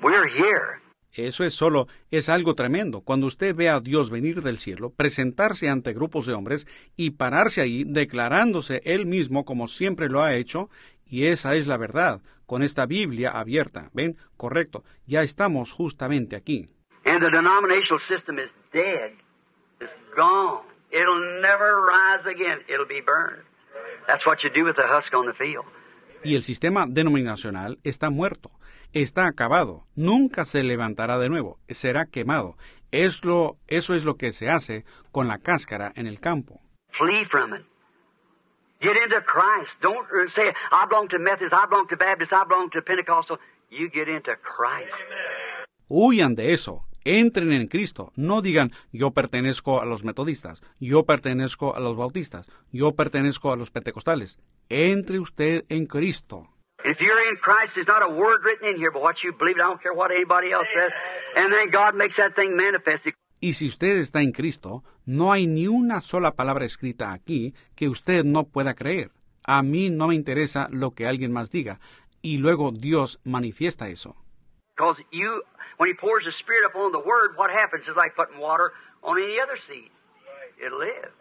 We're 0.02 0.28
here. 0.28 0.82
Eso 1.16 1.44
es 1.44 1.54
solo, 1.54 1.88
es 2.12 2.30
algo 2.30 2.56
tremendo. 2.56 3.02
Cuando 3.02 3.28
usted 3.28 3.56
ve 3.56 3.70
a 3.70 3.80
Dios 3.80 4.10
venir 4.10 4.42
del 4.42 4.58
cielo, 4.58 4.92
presentarse 4.96 5.70
ante 5.70 5.94
grupos 5.94 6.26
de 6.26 6.34
hombres 6.34 6.68
y 6.96 7.12
pararse 7.12 7.62
ahí 7.62 7.84
declarándose 7.86 8.82
él 8.84 9.06
mismo 9.06 9.46
como 9.46 9.68
siempre 9.68 10.10
lo 10.10 10.24
ha 10.24 10.36
hecho, 10.36 10.70
y 11.06 11.28
esa 11.28 11.56
es 11.56 11.68
la 11.68 11.78
verdad, 11.78 12.22
con 12.46 12.64
esta 12.64 12.86
Biblia 12.86 13.32
abierta. 13.32 13.90
¿Ven? 13.94 14.18
Correcto. 14.38 14.84
Ya 15.06 15.22
estamos 15.22 15.72
justamente 15.72 16.36
aquí. 16.36 16.68
And 17.06 17.22
the 17.22 17.30
denominational 17.30 18.00
system 18.08 18.40
is 18.40 18.50
dead. 18.74 19.12
It's 19.80 19.94
gone. 20.16 20.64
It'll 20.92 21.42
never 21.42 21.82
rise 21.86 22.26
again. 22.26 22.62
It'll 22.68 22.88
be 22.88 23.02
burned. 23.02 23.44
That's 24.08 24.26
what 24.26 24.38
you 24.44 24.50
do 24.50 24.66
with 24.66 24.76
the 24.76 24.88
husk 24.88 25.14
on 25.14 25.28
the 25.28 25.34
field. 25.34 25.66
Y 26.24 26.36
el 26.36 26.42
sistema 26.42 26.86
denominacional 26.88 27.78
está 27.84 28.10
muerto, 28.10 28.50
está 28.94 29.28
acabado, 29.28 29.86
nunca 29.96 30.46
se 30.46 30.64
levantará 30.64 31.18
de 31.18 31.30
nuevo, 31.30 31.60
será 31.70 32.06
quemado. 32.06 32.58
Es 32.92 33.26
lo, 33.26 33.58
eso 33.68 33.94
es 33.94 34.06
lo 34.06 34.16
que 34.16 34.32
se 34.32 34.50
hace 34.50 34.86
con 35.12 35.28
la 35.28 35.40
cáscara 35.40 35.92
en 35.96 36.08
el 36.08 36.20
campo. 36.20 36.62
Flee 36.92 37.26
from 37.26 37.54
it. 37.54 37.66
Get 38.82 38.96
into 38.98 39.22
Christ. 39.26 39.72
Don't 39.82 40.06
uh, 40.12 40.30
say, 40.36 40.54
I 40.72 40.86
belong 40.88 41.08
to 41.10 41.20
Methodist, 41.20 41.54
I 41.54 41.66
belong 41.68 41.88
to 41.90 41.98
Baptist, 41.98 42.32
I 42.32 42.44
belong 42.48 42.70
to 42.72 42.82
Pentecostal. 42.82 43.38
You 43.70 43.90
get 43.90 44.08
into 44.08 44.36
Christ. 44.38 44.94
Huyan 45.88 46.36
de 46.36 46.54
eso, 46.54 46.86
entren 47.04 47.52
en 47.52 47.68
Cristo. 47.68 48.12
No 48.16 48.42
digan 48.42 48.72
yo 48.92 49.12
pertenezco 49.12 49.82
a 49.82 49.86
los 49.86 50.04
metodistas, 50.04 50.62
yo 50.80 51.04
pertenezco 51.04 51.76
a 51.76 51.80
los 51.80 51.96
bautistas, 51.96 52.48
yo 52.72 52.94
pertenezco 52.94 53.52
a 53.52 53.56
los 53.56 53.72
pentecostales. 53.72 54.40
Entre 54.70 55.20
usted 55.20 55.66
en 55.70 55.86
Cristo. 55.86 56.50
If 56.86 57.02
you're 57.02 57.18
in 57.30 57.38
Christ, 57.38 57.74
there's 57.74 57.88
not 57.88 58.04
a 58.04 58.10
word 58.10 58.42
written 58.46 58.70
in 58.70 58.78
here 58.78 58.92
but 58.92 59.02
what 59.02 59.16
you 59.24 59.34
believe. 59.34 59.56
I 59.56 59.68
don't 59.70 59.82
care 59.82 59.94
what 59.94 60.12
anybody 60.12 60.52
else 60.52 60.68
says. 60.72 60.92
And 61.36 61.52
then 61.52 61.72
God 61.72 61.96
makes 61.96 62.16
that 62.18 62.36
thing 62.36 62.56
manifest. 62.56 63.08
Y 63.42 63.54
si 63.54 63.68
usted 63.68 63.98
está 63.98 64.22
en 64.22 64.32
Cristo, 64.32 64.84
no 65.06 65.32
hay 65.32 65.48
ni 65.48 65.68
una 65.68 66.02
sola 66.02 66.32
palabra 66.36 66.64
escrita 66.64 67.12
aquí 67.12 67.56
que 67.76 67.90
usted 67.90 68.24
no 68.24 68.44
pueda 68.44 68.76
creer. 68.76 69.10
A 69.44 69.64
mí 69.64 69.90
no 69.90 70.08
me 70.08 70.16
interesa 70.16 70.68
lo 70.72 70.92
que 70.92 71.08
alguien 71.08 71.32
más 71.34 71.50
diga. 71.50 71.80
Y 72.22 72.38
luego 72.38 72.72
Dios 72.72 73.20
manifiesta 73.24 73.90
eso. 73.90 74.16
Because 74.76 75.02
you, 75.12 75.42
when 75.78 75.90
He 75.90 75.96
pours 75.96 76.24
the 76.24 76.34
Spirit 76.40 76.66
upon 76.70 76.92
the 76.92 77.00
Word, 77.00 77.36
what 77.36 77.50
happens 77.50 77.88
is 77.88 77.96
like 77.96 78.16
putting 78.16 78.40
water 78.40 78.72
on 79.02 79.18
any 79.18 79.40
other 79.40 79.58
seed. 79.68 79.90
It'll 80.64 80.80
live. 80.80 81.12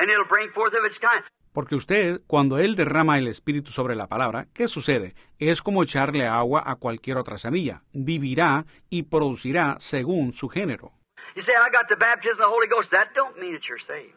And 0.00 0.10
it'll 0.10 0.28
bring 0.28 0.50
forth 0.50 0.74
of 0.74 0.84
its 0.84 0.98
kind. 0.98 1.22
Porque 1.52 1.74
usted, 1.74 2.22
cuando 2.26 2.58
Él 2.58 2.76
derrama 2.76 3.18
el 3.18 3.28
Espíritu 3.28 3.70
sobre 3.72 3.94
la 3.94 4.06
palabra, 4.06 4.46
¿qué 4.54 4.68
sucede? 4.68 5.14
Es 5.38 5.60
como 5.60 5.82
echarle 5.82 6.26
agua 6.26 6.62
a 6.64 6.76
cualquier 6.76 7.18
otra 7.18 7.36
semilla. 7.36 7.82
Vivirá 7.92 8.64
y 8.88 9.02
producirá 9.02 9.76
según 9.78 10.32
su 10.32 10.48
género. 10.48 10.92
You 11.36 11.42
say, 11.42 11.54
I 11.54 11.70
got 11.70 11.88
the 11.88 11.96
baptism 11.96 12.40
of 12.40 12.48
the 12.48 12.54
Holy 12.54 12.68
Ghost. 12.68 12.90
That 12.90 13.14
don't 13.14 13.38
mean 13.38 13.52
that 13.52 13.62
you're 13.68 13.82
saved. 13.86 14.14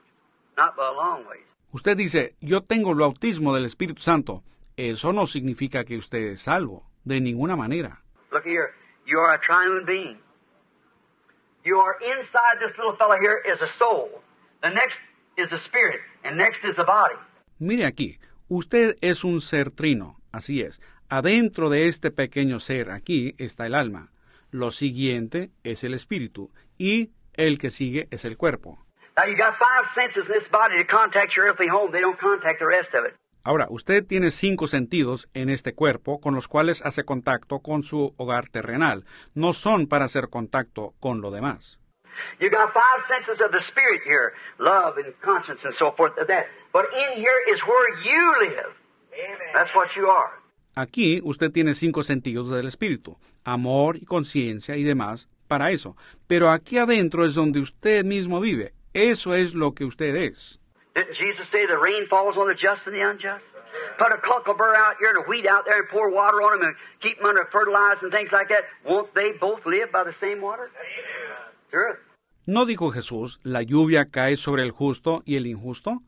Not 0.57 0.75
by 0.75 0.88
a 0.88 0.93
long 0.93 1.25
ways. 1.27 1.45
Usted 1.72 1.97
dice, 1.97 2.35
yo 2.39 2.61
tengo 2.61 2.91
el 2.91 2.99
bautismo 2.99 3.53
del 3.53 3.65
Espíritu 3.65 4.01
Santo. 4.01 4.43
Eso 4.77 5.11
no 5.11 5.25
significa 5.25 5.83
que 5.83 5.97
usted 5.97 6.19
es 6.31 6.41
salvo, 6.41 6.89
de 7.03 7.19
ninguna 7.19 7.55
manera. 7.55 8.01
Look 8.31 8.45
here. 8.45 8.73
You 9.05 9.19
are 9.19 9.35
a 9.35 9.39
triune 9.39 9.85
being. 9.85 10.19
You 11.65 11.80
are 11.80 11.95
inside 12.01 12.59
this 12.59 12.75
little 12.77 12.95
fellow 12.97 13.17
here 13.19 13.41
is 13.45 13.61
a 13.61 13.67
soul. 13.77 14.22
The 14.61 14.69
next 14.69 14.97
is 15.38 15.51
a 15.51 15.59
spirit. 15.67 15.99
And 16.25 16.37
next 16.37 16.63
is 16.63 16.75
the 16.75 16.83
body. 16.83 17.15
Mire 17.59 17.85
aquí, 17.85 18.17
usted 18.47 18.95
es 19.01 19.23
un 19.23 19.41
ser 19.41 19.69
trino, 19.69 20.17
así 20.31 20.61
es. 20.61 20.81
Adentro 21.07 21.69
de 21.69 21.87
este 21.87 22.09
pequeño 22.09 22.59
ser 22.59 22.89
aquí 22.89 23.35
está 23.37 23.67
el 23.67 23.75
alma. 23.75 24.11
Lo 24.49 24.71
siguiente 24.71 25.51
es 25.63 25.83
el 25.83 25.93
espíritu 25.93 26.51
y 26.79 27.11
el 27.33 27.59
que 27.59 27.69
sigue 27.69 28.07
es 28.09 28.25
el 28.25 28.37
cuerpo. 28.37 28.79
Now 29.15 29.27
you 29.27 29.37
got 29.37 29.53
five 29.57 29.87
senses 29.93 30.25
in 30.27 30.39
this 30.39 30.49
body 30.49 30.83
to 30.83 30.87
contact 30.87 31.35
your 31.35 31.47
earthly 31.47 31.67
home. 31.67 31.91
They 31.91 32.01
don't 32.01 32.19
contact 32.19 32.59
the 32.59 32.65
rest 32.65 32.93
of 32.95 33.05
it. 33.05 33.15
Ahora, 33.43 33.67
usted 33.69 34.03
tiene 34.03 34.31
cinco 34.31 34.67
sentidos 34.67 35.29
en 35.35 35.49
este 35.49 35.75
cuerpo 35.75 36.19
con 36.19 36.33
los 36.33 36.47
cuales 36.47 36.81
hace 36.83 37.03
contacto 37.03 37.59
con 37.59 37.83
su 37.83 38.15
hogar 38.17 38.49
terrenal. 38.49 39.05
No 39.35 39.53
son 39.53 39.85
para 39.85 40.05
hacer 40.05 40.29
contacto 40.29 40.95
con 40.99 41.21
lo 41.21 41.29
demás. 41.29 41.79
You 42.40 42.50
got 42.50 42.74
five 42.74 43.06
senses 43.08 43.42
of 43.44 43.52
the 43.52 43.61
spirit 43.72 44.02
here, 44.06 44.34
love 44.60 44.98
and 44.98 45.14
conscience 45.22 45.61
and 45.64 45.74
so 45.77 45.92
forth. 45.95 46.14
That, 46.16 46.45
but 46.74 46.85
in 46.94 47.22
here 47.22 47.40
is 47.53 47.60
where 47.68 47.90
you 48.03 48.50
live. 48.50 48.74
That's 49.53 49.74
what 49.76 49.90
you 49.95 50.08
are. 50.08 50.32
Aquí 50.76 51.22
usted 51.24 51.52
tiene 51.53 51.74
cinco 51.74 52.03
sentidos 52.03 52.50
del 52.50 52.68
espíritu, 52.68 53.18
amor 53.45 53.95
y 53.95 54.06
conciencia 54.06 54.76
y 54.76 54.84
demás 54.84 55.30
para 55.48 55.72
eso. 55.72 55.95
Pero 56.27 56.50
aquí 56.52 56.77
adentro 56.77 57.26
es 57.26 57.35
donde 57.35 57.61
usted 57.61 58.03
mismo 58.03 58.42
vive. 58.42 58.74
Eso 58.94 59.34
es 59.34 59.53
lo 59.53 59.74
que 59.74 59.85
usted 59.85 60.16
es. 60.16 60.60
Didn't 60.94 61.16
Jesus 61.18 61.48
say 61.52 61.66
the 61.66 61.77
rain 61.77 62.08
falls 62.10 62.38
on 62.38 62.48
the 62.48 62.56
just 62.56 62.88
and 62.88 62.95
the 62.95 63.02
unjust? 63.02 63.44
Put 63.98 64.11
a 64.11 64.18
cucumber 64.18 64.76
out 64.76 64.95
here 65.00 65.11
and 65.11 65.26
a 65.26 65.27
wheat 65.27 65.45
out 65.45 65.66
there 65.66 65.80
and 65.80 65.90
pour 65.90 66.10
water 66.11 66.42
on 66.42 66.60
them 66.60 66.68
and 66.69 66.76
keep 67.02 67.18
them 67.18 67.27
under 67.27 67.45
fertilize 67.52 67.98
and 68.02 68.11
things 68.11 68.32
like 68.32 68.50
that. 68.50 68.64
Won't 68.85 69.14
they 69.14 69.32
both 69.40 69.66
live 69.66 69.92
by 69.92 70.03
the 70.03 70.14
same 70.19 70.42
water? 70.42 70.72
Sure. 71.72 72.00
¿No 72.48 72.67
dijo 72.67 72.91
Jesús, 72.91 73.40
la 73.41 73.64
lluvia 73.64 74.11
cae 74.11 74.38
sobre 74.38 74.61
el 74.61 74.69
justo 74.69 75.24
y 75.25 75.35
el 75.35 75.48
injusto? 75.48 76.03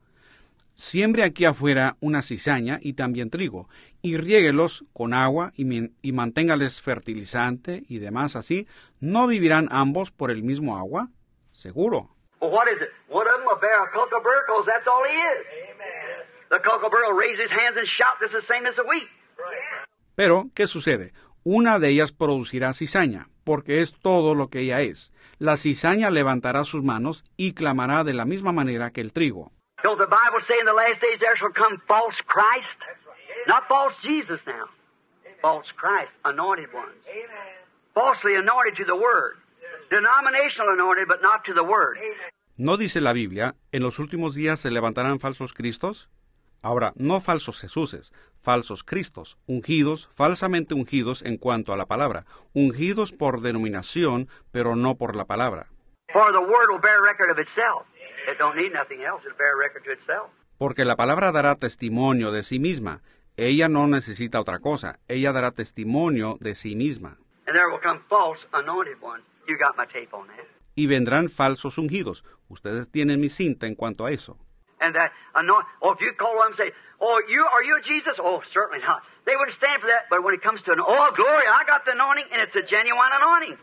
Siembre 0.76 1.24
aquí 1.24 1.46
afuera 1.46 1.98
una 2.00 2.22
cizaña 2.22 2.78
y 2.80 2.94
también 2.94 3.32
trigo, 3.32 3.68
y 4.04 4.18
riéguelos 4.18 4.86
con 4.94 5.16
agua 5.16 5.52
y, 5.56 5.66
y 6.04 6.12
manténgales 6.12 6.80
fertilizante 6.80 7.84
y 7.90 7.98
demás 7.98 8.36
así. 8.36 8.68
¿No 9.00 9.26
vivirán 9.26 9.68
ambos 9.72 10.12
por 10.12 10.30
el 10.30 10.44
mismo 10.44 10.78
agua? 10.78 11.10
Seguro. 11.54 12.10
Well, 12.40 12.52
what 12.52 12.68
is 12.72 12.80
it? 12.84 12.90
One 13.10 13.28
of 13.28 13.34
them 13.38 13.48
will 13.48 13.60
bear 13.60 13.82
a 13.82 13.90
cucumber 13.92 14.30
because 14.46 14.68
that's 14.68 14.88
all 14.88 15.04
he 15.10 15.18
is. 15.18 15.48
The 16.50 16.60
cucumber 16.60 17.00
will 17.10 17.18
raise 17.18 17.42
his 17.42 17.50
hands 17.50 17.78
and 17.78 17.88
shout 17.88 18.22
just 18.22 18.34
the 18.34 18.46
same 18.46 18.68
as 18.70 18.76
the 18.76 18.84
wheat. 18.84 19.10
Pero, 20.14 20.52
¿qué 20.54 20.68
sucede? 20.68 21.14
Una 21.44 21.80
de 21.80 21.90
ellas 21.90 22.12
producirá 22.12 22.74
cizaña, 22.74 23.28
porque 23.48 23.80
es 23.80 23.94
todo 24.02 24.36
lo 24.36 24.50
que 24.50 24.60
ella 24.60 24.82
es. 24.82 25.14
La 25.40 25.56
cizaña 25.56 26.10
levantará 26.10 26.66
sus 26.66 26.84
manos 26.84 27.24
y 27.38 27.54
clamará 27.54 28.04
de 28.04 28.14
la 28.14 28.26
misma 28.26 28.52
manera 28.52 28.92
que 28.92 29.00
el 29.00 29.14
trigo. 29.14 29.54
¿No 42.58 42.76
dice 42.76 43.00
la 43.00 43.14
Biblia, 43.14 43.56
en 43.72 43.82
los 43.82 43.98
últimos 44.00 44.36
días 44.36 44.60
se 44.60 44.72
levantarán 44.72 45.22
falsos 45.22 45.54
cristos? 45.54 46.10
Ahora, 46.62 46.94
no 46.96 47.22
falsos 47.22 47.60
Jesuses, 47.60 48.14
falsos 48.42 48.84
Cristos, 48.84 49.38
ungidos, 49.46 50.10
falsamente 50.16 50.74
ungidos 50.74 51.22
en 51.22 51.38
cuanto 51.38 51.74
a 51.74 51.78
la 51.78 51.86
palabra, 51.86 52.26
ungidos 52.54 53.12
por 53.12 53.42
denominación, 53.42 54.30
pero 54.52 54.76
no 54.76 54.96
por 54.96 55.16
la 55.16 55.26
palabra. 55.26 55.68
Porque 60.58 60.86
la 60.86 60.96
palabra 60.96 61.32
dará 61.32 61.56
testimonio 61.56 62.32
de 62.32 62.44
sí 62.44 62.60
misma. 62.60 63.02
Ella 63.36 63.70
no 63.70 63.88
necesita 63.88 64.42
otra 64.42 64.60
cosa. 64.60 65.00
Ella 65.08 65.32
dará 65.32 65.52
testimonio 65.52 66.38
de 66.40 66.56
sí 66.56 66.76
misma. 66.76 67.18
Y 70.76 70.88
vendrán 70.88 71.30
falsos 71.30 71.78
ungidos. 71.78 72.24
Ustedes 72.50 72.90
tienen 72.90 73.20
mi 73.20 73.30
cinta 73.30 73.68
en 73.68 73.76
cuanto 73.76 74.06
a 74.06 74.12
eso. 74.12 74.38
And 74.80 74.94
that 74.96 75.12
anoint, 75.34 75.66
oh, 75.82 75.92
if 75.92 76.02
you 76.02 76.14
call 76.18 76.38
them 76.38 76.54
and 76.54 76.56
say, 76.56 76.72
oh, 77.02 77.22
you, 77.28 77.42
are 77.42 77.64
you 77.64 77.82
Jesus? 77.82 78.16
Oh, 78.22 78.42
certainly 78.54 78.80
not. 78.86 79.02
They 79.26 79.36
wouldn't 79.36 79.58
stand 79.58 79.82
for 79.82 79.88
that, 79.88 80.06
but 80.10 80.24
when 80.24 80.34
it 80.34 80.42
comes 80.42 80.62
to 80.64 80.72
an, 80.72 80.80
oh, 80.80 81.10
glory, 81.16 81.46
I 81.50 81.66
got 81.66 81.84
the 81.86 81.92
anointing, 81.92 82.30
and 82.32 82.42
it's 82.42 82.56
a 82.56 82.62
genuine 82.62 83.12
anointing. 83.12 83.58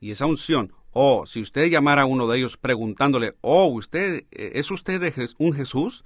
Y 0.00 0.10
esa 0.10 0.26
unción, 0.26 0.72
oh, 0.92 1.26
si 1.26 1.40
usted 1.40 1.68
llamara 1.68 2.02
a 2.02 2.06
uno 2.06 2.26
de 2.26 2.38
ellos 2.38 2.56
preguntándole, 2.56 3.34
oh, 3.42 3.66
usted, 3.66 4.24
eh, 4.30 4.52
¿es 4.54 4.70
usted 4.70 5.00
un 5.38 5.52
Jesús? 5.52 6.04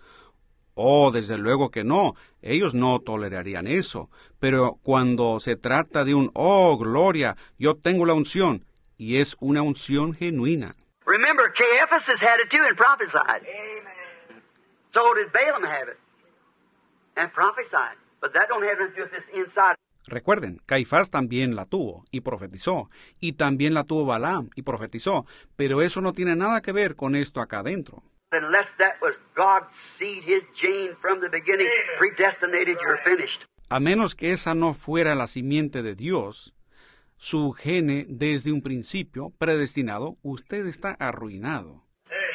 Oh, 0.74 1.10
desde 1.10 1.36
luego 1.36 1.70
que 1.70 1.84
no, 1.84 2.14
ellos 2.40 2.74
no 2.74 2.98
tolerarían 3.00 3.66
eso. 3.66 4.08
Pero 4.40 4.78
cuando 4.82 5.38
se 5.38 5.56
trata 5.56 6.04
de 6.04 6.14
un, 6.14 6.30
oh, 6.34 6.76
gloria, 6.78 7.36
yo 7.58 7.76
tengo 7.76 8.06
la 8.06 8.14
unción, 8.14 8.64
y 8.96 9.18
es 9.18 9.36
una 9.40 9.62
unción 9.62 10.14
genuina. 10.14 10.74
Remember, 11.04 11.52
Ephesus 11.82 12.20
had 12.20 12.38
it 12.40 12.50
too 12.50 12.62
and 12.64 12.76
prophesied. 12.76 13.42
Recuerden, 20.06 20.60
Caifás 20.66 21.10
también 21.10 21.54
la 21.54 21.66
tuvo 21.66 22.04
y 22.10 22.20
profetizó, 22.20 22.90
y 23.20 23.34
también 23.34 23.72
la 23.74 23.84
tuvo 23.84 24.04
Balaam 24.04 24.50
y 24.54 24.62
profetizó, 24.62 25.26
pero 25.56 25.80
eso 25.80 26.00
no 26.00 26.12
tiene 26.12 26.36
nada 26.36 26.60
que 26.60 26.72
ver 26.72 26.96
con 26.96 27.14
esto 27.14 27.40
acá 27.40 27.60
adentro. 27.60 28.02
Unless 28.32 28.68
that 28.78 28.94
was 29.00 29.14
God's 29.36 29.70
seed, 29.98 30.24
his 30.24 30.42
gene 30.58 30.96
from 31.00 31.20
the 31.20 31.28
beginning, 31.28 31.68
predestinated, 31.98 32.78
you're 32.82 33.02
finished. 33.04 33.42
A 33.68 33.78
menos 33.78 34.14
que 34.14 34.32
esa 34.32 34.54
no 34.54 34.74
fuera 34.74 35.14
la 35.14 35.26
simiente 35.26 35.82
de 35.82 35.94
Dios, 35.94 36.54
su 37.16 37.52
gene 37.52 38.06
desde 38.08 38.50
un 38.50 38.62
principio 38.62 39.30
predestinado, 39.38 40.16
usted 40.22 40.66
está 40.66 40.92
arruinado. 40.98 41.84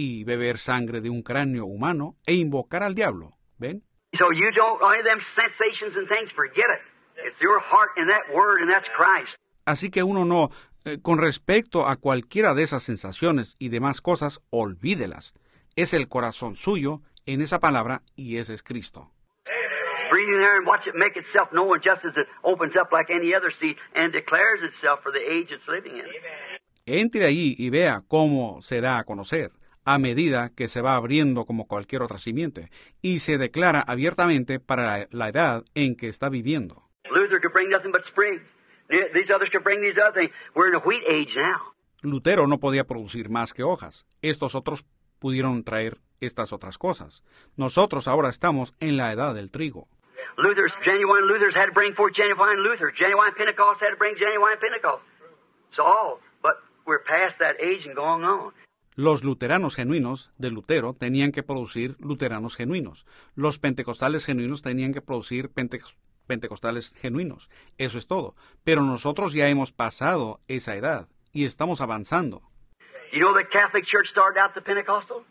y 0.00 0.24
beber 0.24 0.58
sangre 0.58 1.00
de 1.00 1.10
un 1.10 1.22
cráneo 1.22 1.66
humano 1.66 2.16
e 2.26 2.32
invocar 2.32 2.82
al 2.82 2.94
diablo. 2.94 3.32
¿Ven? 3.58 3.82
Así 9.66 9.90
que 9.90 10.02
uno 10.02 10.24
no, 10.24 10.50
eh, 10.84 10.98
con 11.02 11.18
respecto 11.18 11.86
a 11.86 11.96
cualquiera 11.96 12.54
de 12.54 12.62
esas 12.62 12.82
sensaciones 12.82 13.56
y 13.58 13.68
demás 13.68 14.00
cosas, 14.00 14.40
olvídelas. 14.50 15.34
Es 15.76 15.92
el 15.92 16.08
corazón 16.08 16.56
suyo 16.56 17.02
en 17.26 17.42
esa 17.42 17.60
palabra 17.60 18.02
y 18.16 18.38
ese 18.38 18.54
es 18.54 18.62
Cristo. 18.62 19.12
breathe 20.10 20.42
there 20.42 20.56
and 20.56 20.66
watch 20.66 20.88
it 20.88 20.94
make 20.96 21.16
itself 21.16 21.52
known 21.52 21.78
just 21.80 22.04
as 22.04 22.16
it 22.16 22.26
opens 22.42 22.74
up 22.74 22.90
like 22.90 23.08
any 23.10 23.32
other 23.32 23.52
seed 23.60 23.76
and 23.94 24.12
declares 24.12 24.60
itself 24.62 24.98
for 25.04 25.12
the 25.12 25.20
age 25.20 25.52
it's 25.52 25.68
living 25.68 25.96
in. 25.96 26.04
Entre 26.86 27.24
ahí 27.24 27.54
y 27.56 27.70
vea 27.70 28.02
cómo 28.08 28.60
se 28.62 28.80
da 28.80 28.98
a 28.98 29.04
conocer 29.04 29.52
a 29.84 29.98
medida 29.98 30.50
que 30.56 30.68
se 30.68 30.80
va 30.80 30.96
abriendo 30.96 31.44
como 31.44 31.66
cualquier 31.66 32.02
otra 32.02 32.18
simiente 32.18 32.70
y 33.02 33.20
se 33.20 33.38
declara 33.38 33.80
abiertamente 33.80 34.60
para 34.60 35.06
la 35.10 35.28
edad 35.28 35.64
en 35.74 35.96
que 35.96 36.08
está 36.08 36.28
viviendo. 36.28 36.82
Luther 37.10 37.40
could 37.40 37.52
bring 37.52 37.70
nothing 37.70 37.92
but 37.92 38.04
sprigs. 38.06 38.42
These 38.88 39.32
others 39.32 39.50
could 39.50 39.64
bring 39.64 39.80
these 39.80 39.98
other 40.00 40.12
things. 40.12 40.32
We're 40.54 40.68
in 40.68 40.74
a 40.74 40.82
wheat 40.84 41.02
age 41.08 41.34
now. 41.36 41.74
Lutero 42.02 42.46
no 42.46 42.58
podía 42.58 42.84
producir 42.84 43.30
más 43.30 43.52
que 43.52 43.62
hojas. 43.62 44.06
Estos 44.22 44.54
otros 44.54 44.84
pudieron 45.18 45.64
traer 45.64 45.98
estas 46.20 46.52
otras 46.52 46.78
cosas. 46.78 47.22
Nosotros 47.56 48.08
ahora 48.08 48.28
estamos 48.28 48.74
en 48.80 48.96
la 48.96 49.12
edad 49.12 49.34
del 49.34 49.50
trigo. 49.50 49.88
Luther's 50.36 50.72
genuine 50.82 51.26
Luthers 51.26 51.54
had 51.54 51.66
to 51.66 51.72
bring 51.72 51.94
forth 51.94 52.14
genuine 52.14 52.62
Luther. 52.62 52.92
Genuine 52.96 53.32
Pentecost 53.36 53.80
had 53.80 53.90
to 53.90 53.96
bring 53.96 54.14
genuine 54.16 54.58
Pentecost. 54.60 55.04
So 55.76 55.82
all, 55.84 56.20
but 56.42 56.54
we're 56.86 57.02
past 57.04 57.38
that 57.38 57.56
age 57.60 57.86
and 57.86 57.94
going 57.94 58.24
on. 58.24 58.52
Los 59.00 59.24
luteranos 59.24 59.76
genuinos 59.76 60.30
de 60.36 60.50
Lutero 60.50 60.92
tenían 60.92 61.32
que 61.32 61.42
producir 61.42 61.96
luteranos 62.00 62.54
genuinos. 62.54 63.06
Los 63.34 63.58
pentecostales 63.58 64.26
genuinos 64.26 64.60
tenían 64.60 64.92
que 64.92 65.00
producir 65.00 65.48
pente 65.48 65.80
pentecostales 66.26 66.92
genuinos. 67.00 67.48
Eso 67.78 67.96
es 67.96 68.06
todo. 68.06 68.34
Pero 68.62 68.82
nosotros 68.82 69.32
ya 69.32 69.48
hemos 69.48 69.72
pasado 69.72 70.40
esa 70.48 70.76
edad 70.76 71.08
y 71.32 71.46
estamos 71.46 71.80
avanzando. 71.80 72.42
You 73.10 73.20
know 73.20 73.32
the 73.32 73.48
Catholic 73.48 73.86
Church 73.86 74.10
started 74.10 74.38
out 74.38 74.52
the 74.52 74.60
Pentecostal? 74.60 75.24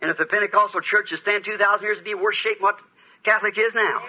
And 0.00 0.10
if 0.10 0.16
the 0.16 0.24
Pentecostal 0.24 0.80
church 0.80 1.10
has 1.12 1.20
stand 1.20 1.44
2,000 1.44 1.84
years 1.84 1.98
to 1.98 2.02
be 2.02 2.14
worse 2.14 2.38
shape 2.42 2.62
what 2.62 2.76
Catholic 3.24 3.58
is 3.58 3.74
now. 3.74 4.00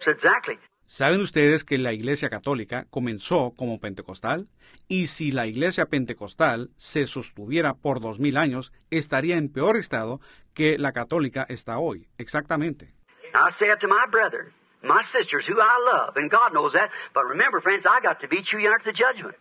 So 0.00 0.12
exactly. 0.12 0.56
¿Saben 0.86 1.20
ustedes 1.20 1.64
que 1.64 1.78
la 1.78 1.92
Iglesia 1.92 2.28
Católica 2.28 2.86
comenzó 2.90 3.52
como 3.56 3.80
pentecostal? 3.80 4.48
Y 4.86 5.06
si 5.06 5.32
la 5.32 5.46
Iglesia 5.46 5.86
Pentecostal 5.86 6.70
se 6.76 7.06
sostuviera 7.06 7.74
por 7.74 8.00
dos 8.00 8.20
mil 8.20 8.36
años, 8.36 8.72
estaría 8.90 9.36
en 9.36 9.50
peor 9.50 9.76
estado 9.76 10.20
que 10.52 10.78
la 10.78 10.92
católica 10.92 11.46
está 11.48 11.78
hoy. 11.78 12.06
Exactamente. 12.18 12.92
I 13.34 13.50
say 13.58 13.68
it 13.68 13.80
to 13.80 13.88
my 13.88 14.04
brethren, 14.10 14.52
my 14.82 15.02
sisters, 15.10 15.46
who 15.48 15.56
I 15.60 15.76
love, 15.92 16.16
and 16.16 16.30
God 16.30 16.52
knows 16.52 16.72
that. 16.74 16.90
But 17.14 17.24
remember, 17.28 17.60
friends, 17.60 17.84
I 17.86 18.00
got 18.00 18.20
to 18.20 18.28
be 18.28 18.42
too 18.42 18.58
young 18.58 18.78
to 18.84 18.92
the 18.92 18.92
judgment. 18.92 19.34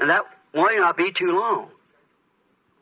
And 0.00 0.08
that 0.08 0.22
won't 0.54 0.78
not 0.78 0.96
be 0.96 1.12
too 1.12 1.32
long. 1.32 1.70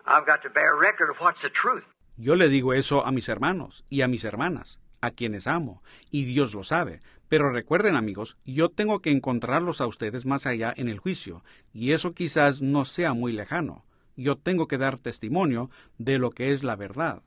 I've 0.07 0.27
got 0.27 0.43
to 0.43 0.51
bear 0.51 0.77
record 0.77 1.11
of 1.11 1.17
what's 1.19 1.41
the 1.43 1.51
truth. 1.51 1.85
Yo 2.17 2.35
le 2.37 2.49
digo 2.49 2.75
eso 2.75 3.05
a 3.05 3.11
mis 3.11 3.29
hermanos 3.29 3.85
y 3.89 4.03
a 4.03 4.09
mis 4.09 4.25
hermanas 4.25 4.79
a 5.01 5.11
quienes 5.11 5.47
amo, 5.47 5.83
y 6.11 6.25
Dios 6.25 6.55
lo 6.55 6.63
sabe. 6.63 7.01
Pero 7.31 7.53
recuerden 7.53 7.95
amigos, 7.95 8.37
yo 8.45 8.71
tengo 8.71 9.01
que 9.01 9.13
encontrarlos 9.13 9.81
a 9.81 9.87
ustedes 9.87 10.27
más 10.27 10.47
allá 10.47 10.75
en 10.77 10.89
el 10.89 10.99
juicio, 10.99 11.45
y 11.73 11.93
eso 11.93 12.13
quizás 12.13 12.61
no 12.61 12.85
sea 12.85 13.15
muy 13.15 13.33
lejano. 13.33 13.85
Yo 14.17 14.35
tengo 14.37 14.67
que 14.67 14.79
dar 14.79 14.99
testimonio 14.99 15.71
de 15.97 16.19
lo 16.19 16.31
que 16.31 16.51
es 16.51 16.65
la 16.65 16.75
verdad. 16.75 17.23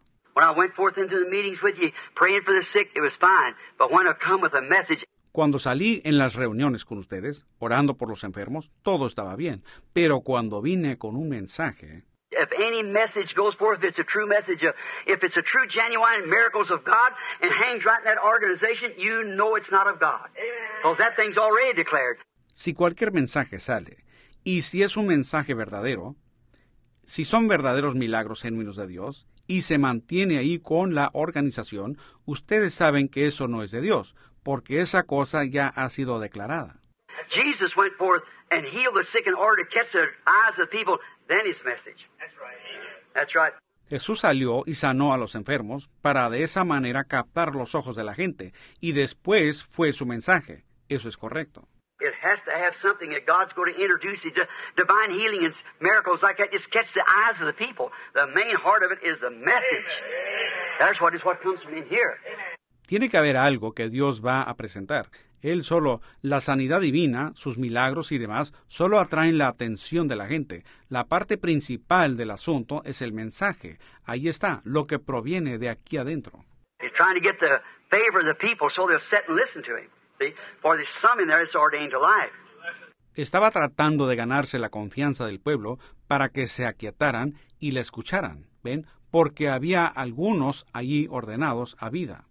Cuando 5.32 5.58
salí 5.58 6.02
en 6.04 6.18
las 6.18 6.36
reuniones 6.36 6.84
con 6.84 6.98
ustedes, 6.98 7.46
orando 7.60 7.96
por 7.96 8.10
los 8.10 8.26
enfermos, 8.26 8.74
todo 8.82 9.08
estaba 9.08 9.38
bien, 9.38 9.64
pero 9.94 10.20
cuando 10.20 10.62
vine 10.62 10.98
con 10.98 11.16
un 11.16 11.30
mensaje, 11.30 12.04
if 12.38 12.50
any 12.54 12.84
message 12.84 13.34
goes 13.36 13.54
forth, 13.56 13.80
if 13.80 13.90
it's 13.90 14.00
a 14.00 14.04
true 14.04 14.28
message, 14.28 14.64
of, 14.64 14.74
if 15.08 15.24
it's 15.24 15.38
a 15.38 15.42
true, 15.42 15.68
genuine 15.68 16.30
miracles 16.30 16.70
of 16.72 16.84
God 16.84 17.12
and 17.42 17.52
hangs 17.52 17.86
right 17.86 18.00
in 18.00 18.06
that 18.06 18.22
organization, 18.24 18.94
you 18.98 19.24
know 19.36 19.56
it's 19.56 19.72
not 19.72 19.88
of 19.88 20.00
God. 20.00 20.28
Because 20.82 20.98
that 20.98 21.16
thing's 21.16 21.38
already 21.38 21.74
declared. 21.74 22.18
Si 22.54 22.74
cualquier 22.74 23.12
mensaje 23.12 23.60
sale, 23.60 24.04
y 24.44 24.62
si 24.62 24.84
es 24.84 24.98
un 24.98 25.08
mensaje 25.08 25.54
verdadero, 25.54 26.16
si 27.06 27.26
son 27.26 27.48
verdaderos 27.48 27.96
milagros 27.96 28.42
genuinos 28.42 28.76
de 28.76 28.88
Dios, 28.88 29.28
y 29.48 29.62
se 29.64 29.78
mantiene 29.78 30.38
ahí 30.38 30.60
con 30.60 30.96
la 30.96 31.10
organización, 31.14 31.98
ustedes 32.26 32.74
saben 32.74 33.10
que 33.10 33.26
eso 33.26 33.48
no 33.48 33.64
es 33.64 33.72
de 33.72 33.82
Dios, 33.82 34.16
porque 34.44 34.80
esa 34.80 35.04
cosa 35.04 35.44
ya 35.46 35.68
ha 35.68 35.90
sido 35.90 36.20
declarada. 36.20 36.80
Jesus 37.30 37.76
went 37.76 37.96
forth 37.98 38.24
and 38.52 38.66
healed 38.66 38.94
the 38.96 39.06
sick 39.12 39.26
in 39.26 39.34
order 39.34 39.64
to 39.64 39.70
catch 39.70 39.92
the 39.92 40.06
eyes 40.28 40.60
of 40.60 40.70
people 40.70 40.98
Jesús 43.90 44.22
salió 44.22 44.64
y 44.66 44.76
sanó 44.76 45.14
a 45.14 45.18
los 45.18 45.36
enfermos 45.36 45.90
para 46.02 46.30
de 46.30 46.44
esa 46.44 46.64
manera 46.64 47.04
captar 47.04 47.54
los 47.54 47.76
ojos 47.76 47.96
de 47.96 48.04
la 48.04 48.14
gente 48.14 48.54
y 48.80 48.94
después 48.94 49.64
fue 49.66 49.94
su 49.94 50.06
mensaje. 50.06 50.64
Eso 50.90 51.10
es 51.10 51.18
correcto. 51.18 51.68
Tiene 62.88 63.10
que 63.10 63.18
haber 63.18 63.38
algo 63.38 63.74
que 63.74 63.90
Dios 63.90 64.26
va 64.26 64.42
a 64.42 64.56
presentar. 64.56 65.06
Él 65.44 65.64
solo, 65.64 66.00
la 66.22 66.40
sanidad 66.40 66.80
divina, 66.80 67.34
sus 67.36 67.58
milagros 67.58 68.14
y 68.14 68.18
demás, 68.18 68.54
solo 68.70 68.98
atraen 69.00 69.38
la 69.38 69.50
atención 69.50 70.08
de 70.08 70.16
la 70.16 70.26
gente. 70.26 70.64
La 70.88 71.04
parte 71.04 71.38
principal 71.38 72.16
del 72.16 72.32
asunto 72.32 72.82
es 72.86 73.02
el 73.02 73.12
mensaje. 73.12 73.78
Ahí 74.06 74.30
está, 74.30 74.62
lo 74.64 74.88
que 74.88 75.00
proviene 75.00 75.58
de 75.58 75.70
aquí 75.70 75.98
adentro. 75.98 76.46
Estaba 83.14 83.52
tratando 83.52 84.08
de 84.08 84.16
ganarse 84.16 84.58
la 84.60 84.70
confianza 84.70 85.26
del 85.26 85.42
pueblo 85.42 85.78
para 86.08 86.30
que 86.30 86.48
se 86.48 86.66
aquietaran 86.66 87.34
y 87.60 87.72
le 87.72 87.82
escucharan, 87.82 88.48
¿ven? 88.64 88.88
Porque 89.12 89.50
había 89.50 89.86
algunos 89.88 90.66
allí 90.72 91.08
ordenados 91.10 91.76
a 91.80 91.90
vida. 91.90 92.24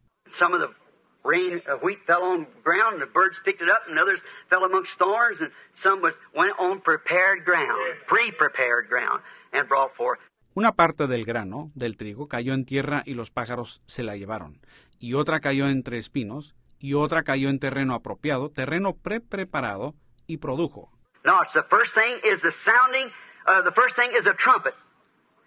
Rain, 1.24 1.62
uh, 1.68 1.76
wheat 1.84 1.98
fell 2.06 2.22
on 2.22 2.46
ground, 2.64 2.94
and 2.94 3.02
the 3.02 3.06
birds 3.06 3.36
picked 3.44 3.62
it 3.62 3.68
up, 3.68 3.82
and 3.88 3.98
others 3.98 4.18
fell 4.50 4.64
amongst 4.64 4.90
thorns, 4.98 5.40
and 5.40 5.50
some 5.82 6.02
was 6.02 6.14
went 6.34 6.52
on 6.58 6.80
prepared 6.80 7.44
ground, 7.44 7.78
pre-prepared 8.08 8.88
ground, 8.88 9.22
and 9.52 9.68
brought 9.68 9.94
forth. 9.96 10.18
Una 10.56 10.72
parte 10.72 11.06
del 11.06 11.24
grano, 11.24 11.70
del 11.74 11.96
trigo, 11.96 12.28
cayó 12.28 12.52
en 12.52 12.66
tierra 12.66 13.02
y 13.06 13.14
los 13.14 13.30
pájaros 13.30 13.80
se 13.86 14.02
la 14.02 14.16
llevaron, 14.16 14.60
y 14.98 15.14
otra 15.14 15.40
cayó 15.40 15.68
entre 15.68 15.98
espinos, 15.98 16.54
y 16.78 16.94
otra 16.94 17.22
cayó 17.22 17.48
en 17.48 17.60
terreno 17.60 17.94
apropiado, 17.94 18.50
terreno 18.50 18.94
pre-preparado, 18.94 19.94
y 20.26 20.38
produjo. 20.38 20.90
No, 21.24 21.40
it's 21.42 21.52
the 21.54 21.62
first 21.70 21.94
thing 21.94 22.18
is 22.24 22.40
the 22.42 22.52
sounding. 22.64 23.10
Uh, 23.46 23.62
the 23.62 23.72
first 23.72 23.94
thing 23.96 24.10
is 24.18 24.26
a 24.26 24.34
trumpet, 24.34 24.74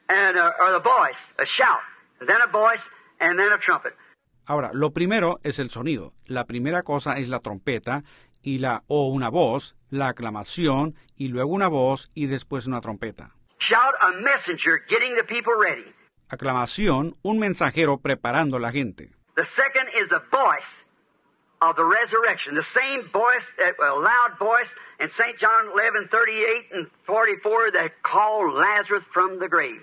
and 0.07 0.37
uh, 0.37 0.51
or 0.59 0.71
the 0.71 0.79
voice, 0.79 1.19
a 1.37 1.45
shout, 1.45 1.83
and 2.19 2.29
then 2.29 2.41
a 2.41 2.47
voice, 2.47 2.81
and 3.19 3.37
then 3.37 3.51
a 3.51 3.57
trumpet. 3.57 3.93
Ahora, 4.45 4.71
lo 4.73 4.91
primero 4.91 5.39
es 5.43 5.59
el 5.59 5.69
sonido. 5.69 6.13
La 6.25 6.45
primera 6.45 6.83
cosa 6.83 7.17
es 7.17 7.29
la 7.29 7.39
trompeta 7.39 8.03
y 8.43 8.59
la 8.59 8.83
o 8.87 9.07
una 9.07 9.29
voz, 9.29 9.75
la 9.89 10.09
aclamación 10.09 10.95
y 11.15 11.29
luego 11.29 11.49
una 11.49 11.67
voz 11.67 12.11
y 12.13 12.27
después 12.27 12.67
una 12.67 12.79
trompeta. 12.79 13.31
Shout, 13.59 13.95
a 14.01 14.11
messenger 14.21 14.79
getting 14.87 15.15
the 15.15 15.23
people 15.23 15.53
ready. 15.59 15.91
Aclamación, 16.29 17.15
un 17.23 17.39
mensajero 17.39 17.97
preparando 17.97 18.57
a 18.57 18.59
la 18.59 18.71
gente. 18.71 19.11
The 19.35 19.45
second 19.55 19.89
is 19.89 20.07
the 20.09 20.21
voice 20.31 20.69
of 21.61 21.75
the 21.75 21.83
resurrection. 21.83 22.55
The 22.55 22.69
same 22.73 23.09
voice, 23.11 23.45
a 23.57 23.93
loud 23.93 24.37
voice 24.37 24.69
in 24.99 25.09
St. 25.17 25.39
John 25.39 25.71
11, 25.73 26.07
38 26.11 26.71
and 26.71 26.87
44 27.07 27.71
that 27.73 27.91
called 28.03 28.53
Lazarus 28.53 29.03
from 29.11 29.39
the 29.39 29.47
grave. 29.47 29.81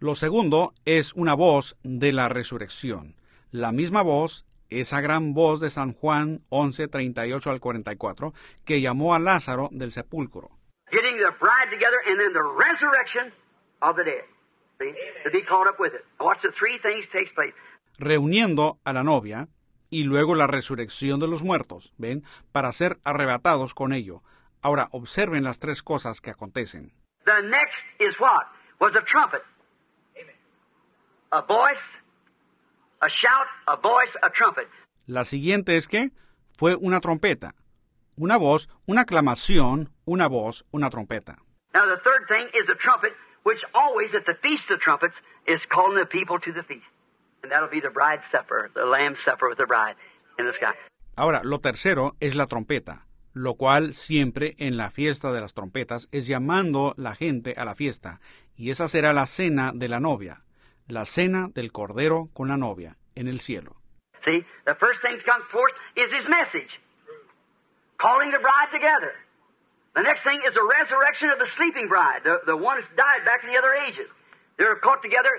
Lo 0.00 0.14
segundo 0.14 0.72
es 0.84 1.12
una 1.14 1.34
voz 1.34 1.76
de 1.82 2.12
la 2.12 2.28
resurrección. 2.28 3.14
La 3.52 3.72
misma 3.72 4.02
voz, 4.02 4.46
esa 4.68 5.00
gran 5.00 5.34
voz 5.34 5.58
de 5.60 5.70
San 5.70 5.92
Juan 5.92 6.42
11, 6.50 6.86
38 6.86 7.50
al 7.50 7.58
44, 7.60 8.32
que 8.64 8.80
llamó 8.80 9.14
a 9.14 9.18
Lázaro 9.18 9.68
del 9.72 9.90
sepulcro. 9.90 10.50
Getting 10.92 11.18
the 11.18 11.32
bride 11.40 11.70
together 11.70 11.98
and 12.06 12.18
then 12.18 12.32
the 12.32 12.42
resurrection 12.42 13.32
of 13.80 13.96
the 13.96 14.04
dead. 14.04 14.24
See? 14.78 14.92
To 15.24 15.30
be 15.30 15.42
caught 15.42 15.68
up 15.68 15.80
with 15.80 15.94
it. 15.94 16.04
Watch 16.20 16.42
the 16.42 16.52
three 16.52 16.78
things 16.80 17.08
takes 17.10 17.32
place. 17.34 17.54
Reuniendo 17.98 18.78
a 18.84 18.92
la 18.92 19.02
novia 19.02 19.48
y 19.90 20.04
luego 20.04 20.36
la 20.36 20.46
resurrección 20.46 21.18
de 21.18 21.26
los 21.26 21.42
muertos, 21.42 21.92
¿ven? 21.98 22.22
Para 22.52 22.70
ser 22.70 22.98
arrebatados 23.04 23.74
con 23.74 23.92
ello. 23.92 24.22
Ahora 24.62 24.88
observen 24.92 25.42
las 25.42 25.58
tres 25.58 25.82
cosas 25.82 26.20
que 26.20 26.30
acontecen. 26.30 26.92
The 27.24 27.42
next 27.42 27.82
is 27.98 28.14
what? 28.20 28.46
Was 28.80 28.94
a 28.94 29.04
trumpet. 29.04 29.42
A 31.32 31.42
voice, 31.42 31.80
a 33.00 33.08
shout, 33.08 33.48
a 33.66 33.76
voice, 33.76 34.12
a 34.22 34.30
trumpet. 34.30 34.68
La 35.06 35.24
siguiente 35.24 35.76
es 35.76 35.88
que 35.88 36.10
fue 36.56 36.76
una 36.76 37.00
trompeta, 37.00 37.54
una 38.16 38.36
voz, 38.36 38.68
una 38.86 39.02
aclamación, 39.02 39.90
una 40.04 40.28
voz, 40.28 40.64
una 40.70 40.90
trompeta. 40.90 41.38
Now 41.72 41.86
the 41.86 42.00
third 42.02 42.28
thing 42.28 42.48
is 42.54 42.68
a 42.68 42.74
trumpet, 42.76 43.12
which 43.44 43.60
always 43.74 44.14
at 44.14 44.24
the 44.26 44.34
feast 44.42 44.70
of 44.70 44.80
trumpets 44.80 45.14
is 45.46 45.60
calling 45.66 45.98
the 45.98 46.06
people 46.06 46.38
to 46.40 46.52
the 46.52 46.62
feast. 46.62 46.86
And 47.42 47.50
that'll 47.50 47.70
be 47.70 47.80
the 47.80 47.90
bride's 47.90 48.24
supper, 48.30 48.70
the 48.74 48.84
lamb's 48.84 49.18
supper 49.24 49.48
with 49.48 49.58
the 49.58 49.66
bride 49.66 49.96
in 50.38 50.46
the 50.46 50.52
sky. 50.52 50.74
Ahora, 51.16 51.40
lo 51.42 51.60
tercero 51.60 52.16
es 52.20 52.34
la 52.34 52.46
trompeta, 52.46 53.06
lo 53.32 53.54
cual 53.54 53.94
siempre 53.94 54.54
en 54.58 54.76
la 54.76 54.90
fiesta 54.90 55.32
de 55.32 55.40
las 55.40 55.54
trompetas 55.54 56.08
es 56.12 56.26
llamando 56.26 56.94
la 56.96 57.14
gente 57.14 57.54
a 57.56 57.64
la 57.64 57.74
fiesta, 57.74 58.20
y 58.56 58.70
esa 58.70 58.88
será 58.88 59.12
la 59.12 59.26
cena 59.26 59.72
de 59.74 59.88
la 59.88 60.00
novia, 60.00 60.42
la 60.90 61.04
cena 61.04 61.48
del 61.52 61.72
cordero 61.72 62.28
con 62.34 62.48
la 62.48 62.56
novia 62.56 62.96
en 63.14 63.28
el 63.28 63.40
cielo. 63.40 63.76
See, 64.24 64.44
the 64.66 64.74
first 64.74 65.00
thing 65.02 65.16
that 65.16 65.24
comes 65.24 65.44
forth 65.50 65.72
is 65.96 66.12
his 66.12 66.28
message, 66.28 66.70
calling 67.98 68.30
the 68.30 68.38
bride 68.38 68.70
together. 68.72 69.12
The 69.94 70.02
next 70.02 70.22
thing 70.22 70.40
is 70.46 70.54
the 70.54 70.62
resurrection 70.62 71.30
of 71.30 71.38
the 71.38 71.48
sleeping 71.56 71.88
bride, 71.88 72.22
the, 72.22 72.40
the 72.46 72.56
one 72.56 72.78
that's 72.78 72.92
died 72.96 73.24
back 73.24 73.42
in 73.42 73.50
the 73.50 73.58
other 73.58 73.74
ages. 73.88 74.08
They're 74.56 74.76
caught 74.76 75.02
together, 75.02 75.32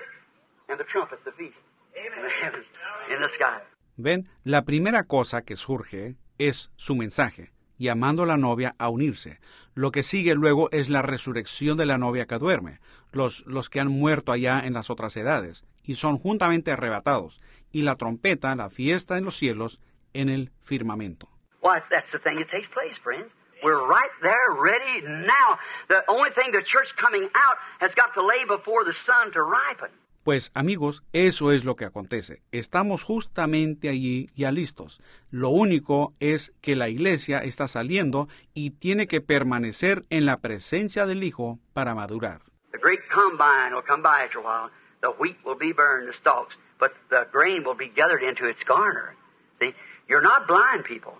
and 0.68 0.78
the 0.78 0.84
trumpet, 0.84 1.24
the 1.24 1.32
feast, 1.32 1.56
in 1.96 2.10
the 2.22 2.28
heavens, 2.42 2.66
in 3.08 3.22
the 3.22 3.30
sky. 3.34 3.60
Ven, 3.96 4.28
la 4.44 4.62
primera 4.62 5.04
cosa 5.04 5.42
que 5.42 5.56
surge 5.56 6.16
es 6.38 6.70
su 6.76 6.96
mensaje, 6.96 7.52
llamando 7.78 8.24
a 8.24 8.26
la 8.26 8.36
novia 8.36 8.74
a 8.78 8.88
unirse. 8.88 9.38
Lo 9.74 9.90
que 9.90 10.02
sigue 10.02 10.34
luego 10.34 10.68
es 10.72 10.88
la 10.88 11.02
resurrección 11.02 11.76
de 11.76 11.86
la 11.86 11.98
novia 11.98 12.26
que 12.26 12.38
duerme, 12.38 12.80
los, 13.12 13.46
los 13.46 13.70
que 13.70 13.80
han 13.80 13.88
muerto 13.88 14.32
allá 14.32 14.60
en 14.64 14.72
las 14.72 14.90
otras 14.90 15.16
edades, 15.16 15.64
y 15.84 15.94
son 15.94 16.18
juntamente 16.18 16.72
arrebatados, 16.72 17.40
y 17.70 17.82
la 17.82 17.96
trompeta, 17.96 18.54
la 18.54 18.70
fiesta 18.70 19.18
en 19.18 19.24
los 19.24 19.36
cielos, 19.36 19.80
en 20.12 20.28
el 20.28 20.50
firmamento. 20.64 21.28
Why, 21.62 21.80
that's 21.90 22.10
the 22.10 22.18
thing 22.18 22.38
that 22.38 22.50
takes 22.50 22.68
place, 22.68 22.98
friends. 23.02 23.30
We're 23.62 23.86
right 23.86 24.10
there, 24.20 24.50
ready 24.60 25.02
now. 25.02 25.56
The 25.88 26.02
only 26.08 26.30
thing 26.32 26.50
the 26.50 26.64
church 26.64 26.88
coming 27.00 27.28
out 27.34 27.56
has 27.78 27.94
got 27.94 28.12
to 28.14 28.26
lay 28.26 28.44
before 28.44 28.84
the 28.84 28.94
sun 29.06 29.30
to 29.32 29.42
ripen. 29.42 29.90
Pues 30.24 30.52
amigos, 30.54 31.02
eso 31.12 31.50
es 31.50 31.64
lo 31.64 31.74
que 31.74 31.84
acontece. 31.84 32.42
Estamos 32.52 33.02
justamente 33.02 33.88
allí 33.88 34.30
ya 34.36 34.52
listos. 34.52 35.00
Lo 35.30 35.48
único 35.48 36.12
es 36.20 36.52
que 36.60 36.76
la 36.76 36.88
iglesia 36.88 37.38
está 37.38 37.66
saliendo 37.66 38.28
y 38.54 38.70
tiene 38.70 39.08
que 39.08 39.20
permanecer 39.20 40.04
en 40.10 40.26
la 40.26 40.38
presencia 40.38 41.06
del 41.06 41.24
Hijo 41.24 41.58
para 41.72 41.94
madurar. 41.94 42.42
The 42.72 42.78
great 42.78 43.00
combine 43.12 43.74
will 43.74 43.82
come 43.86 44.02
by 44.02 44.24
after 44.24 44.38
a 44.38 44.42
while. 44.42 44.70
The 45.02 45.10
wheat 45.20 45.36
will 45.44 45.58
be 45.58 45.72
burned, 45.72 46.08
the 46.08 46.14
stalks, 46.20 46.54
but 46.78 46.92
the 47.10 47.26
grain 47.32 47.64
will 47.64 47.74
be 47.76 47.88
gathered 47.88 48.22
into 48.22 48.46
its 48.46 48.62
garner. 48.64 49.14
See, 49.60 49.72
you're 50.08 50.22
not 50.22 50.46
blind 50.46 50.84
people. 50.84 51.14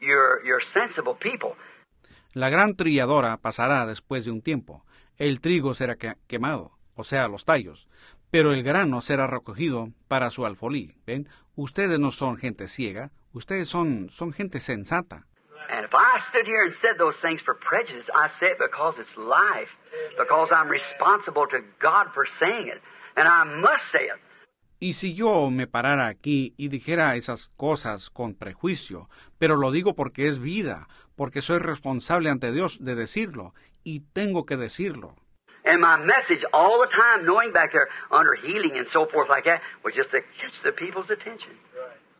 You're, 0.00 0.42
you're 0.44 0.62
sensible 0.72 1.14
people. 1.14 1.54
La 2.34 2.48
gran 2.48 2.76
trilladora 2.76 3.36
pasará 3.36 3.86
después 3.86 4.24
de 4.24 4.30
un 4.30 4.40
tiempo. 4.40 4.84
El 5.18 5.40
trigo 5.40 5.74
será 5.74 5.96
que- 5.96 6.14
quemado, 6.28 6.72
o 6.96 7.04
sea, 7.04 7.28
los 7.28 7.44
tallos, 7.44 7.86
pero 8.30 8.52
el 8.52 8.62
grano 8.62 9.00
será 9.00 9.26
recogido 9.26 9.88
para 10.08 10.30
su 10.30 10.46
alfolí. 10.46 10.94
¿Ven? 11.06 11.28
Ustedes 11.56 11.98
no 11.98 12.10
son 12.10 12.36
gente 12.38 12.68
ciega, 12.68 13.10
ustedes 13.32 13.68
son, 13.68 14.08
son 14.10 14.32
gente 14.32 14.60
sensata. 14.60 15.26
And 15.68 15.84
if 15.84 15.92
I 15.94 16.20
stood 16.30 16.46
here 16.46 16.64
and 16.64 16.74
said 16.80 16.96
those 16.98 17.16
things 17.20 17.42
for 17.42 17.54
prejudice, 17.56 18.08
I 18.14 18.28
say 18.40 18.52
it 18.52 18.58
because 18.58 18.98
it's 18.98 19.14
life, 19.16 19.68
because 20.18 20.48
I'm 20.52 20.68
responsible 20.68 21.46
to 21.48 21.58
God 21.80 22.06
for 22.14 22.26
saying 22.38 22.68
it, 22.68 22.80
and 23.16 23.26
I 23.28 23.44
must 23.44 23.84
say 23.92 24.04
it. 24.04 24.20
Y 24.82 24.94
si 24.94 25.14
yo 25.14 25.50
me 25.50 25.66
parara 25.66 26.06
aquí 26.06 26.54
y 26.56 26.68
dijera 26.68 27.14
esas 27.16 27.50
cosas 27.58 28.08
con 28.08 28.34
prejuicio, 28.34 29.10
pero 29.38 29.56
lo 29.56 29.70
digo 29.70 29.94
porque 29.94 30.26
es 30.26 30.38
vida, 30.38 30.88
porque 31.16 31.42
soy 31.42 31.58
responsable 31.58 32.30
ante 32.30 32.50
Dios 32.50 32.78
de 32.80 32.94
decirlo, 32.94 33.52
y 33.84 34.00
tengo 34.14 34.46
que 34.46 34.56
decirlo. 34.56 35.16
And 35.66 35.82
my 35.82 35.98
message 35.98 36.42
all 36.54 36.80
the 36.80 36.90
time, 36.90 37.26
knowing 37.26 37.52
back 37.52 37.72
there 37.72 37.88
under 38.10 38.34
healing 38.34 38.78
and 38.78 38.88
so 38.88 39.06
forth 39.12 39.28
like 39.28 39.44
that, 39.44 39.60
was 39.84 39.94
just 39.94 40.10
to 40.12 40.22
catch 40.40 40.62
the 40.64 40.72
people's 40.72 41.10
attention, 41.10 41.52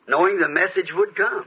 knowing 0.07 0.39
the 0.39 0.49
message 0.49 0.93
would 0.93 1.17
come. 1.17 1.47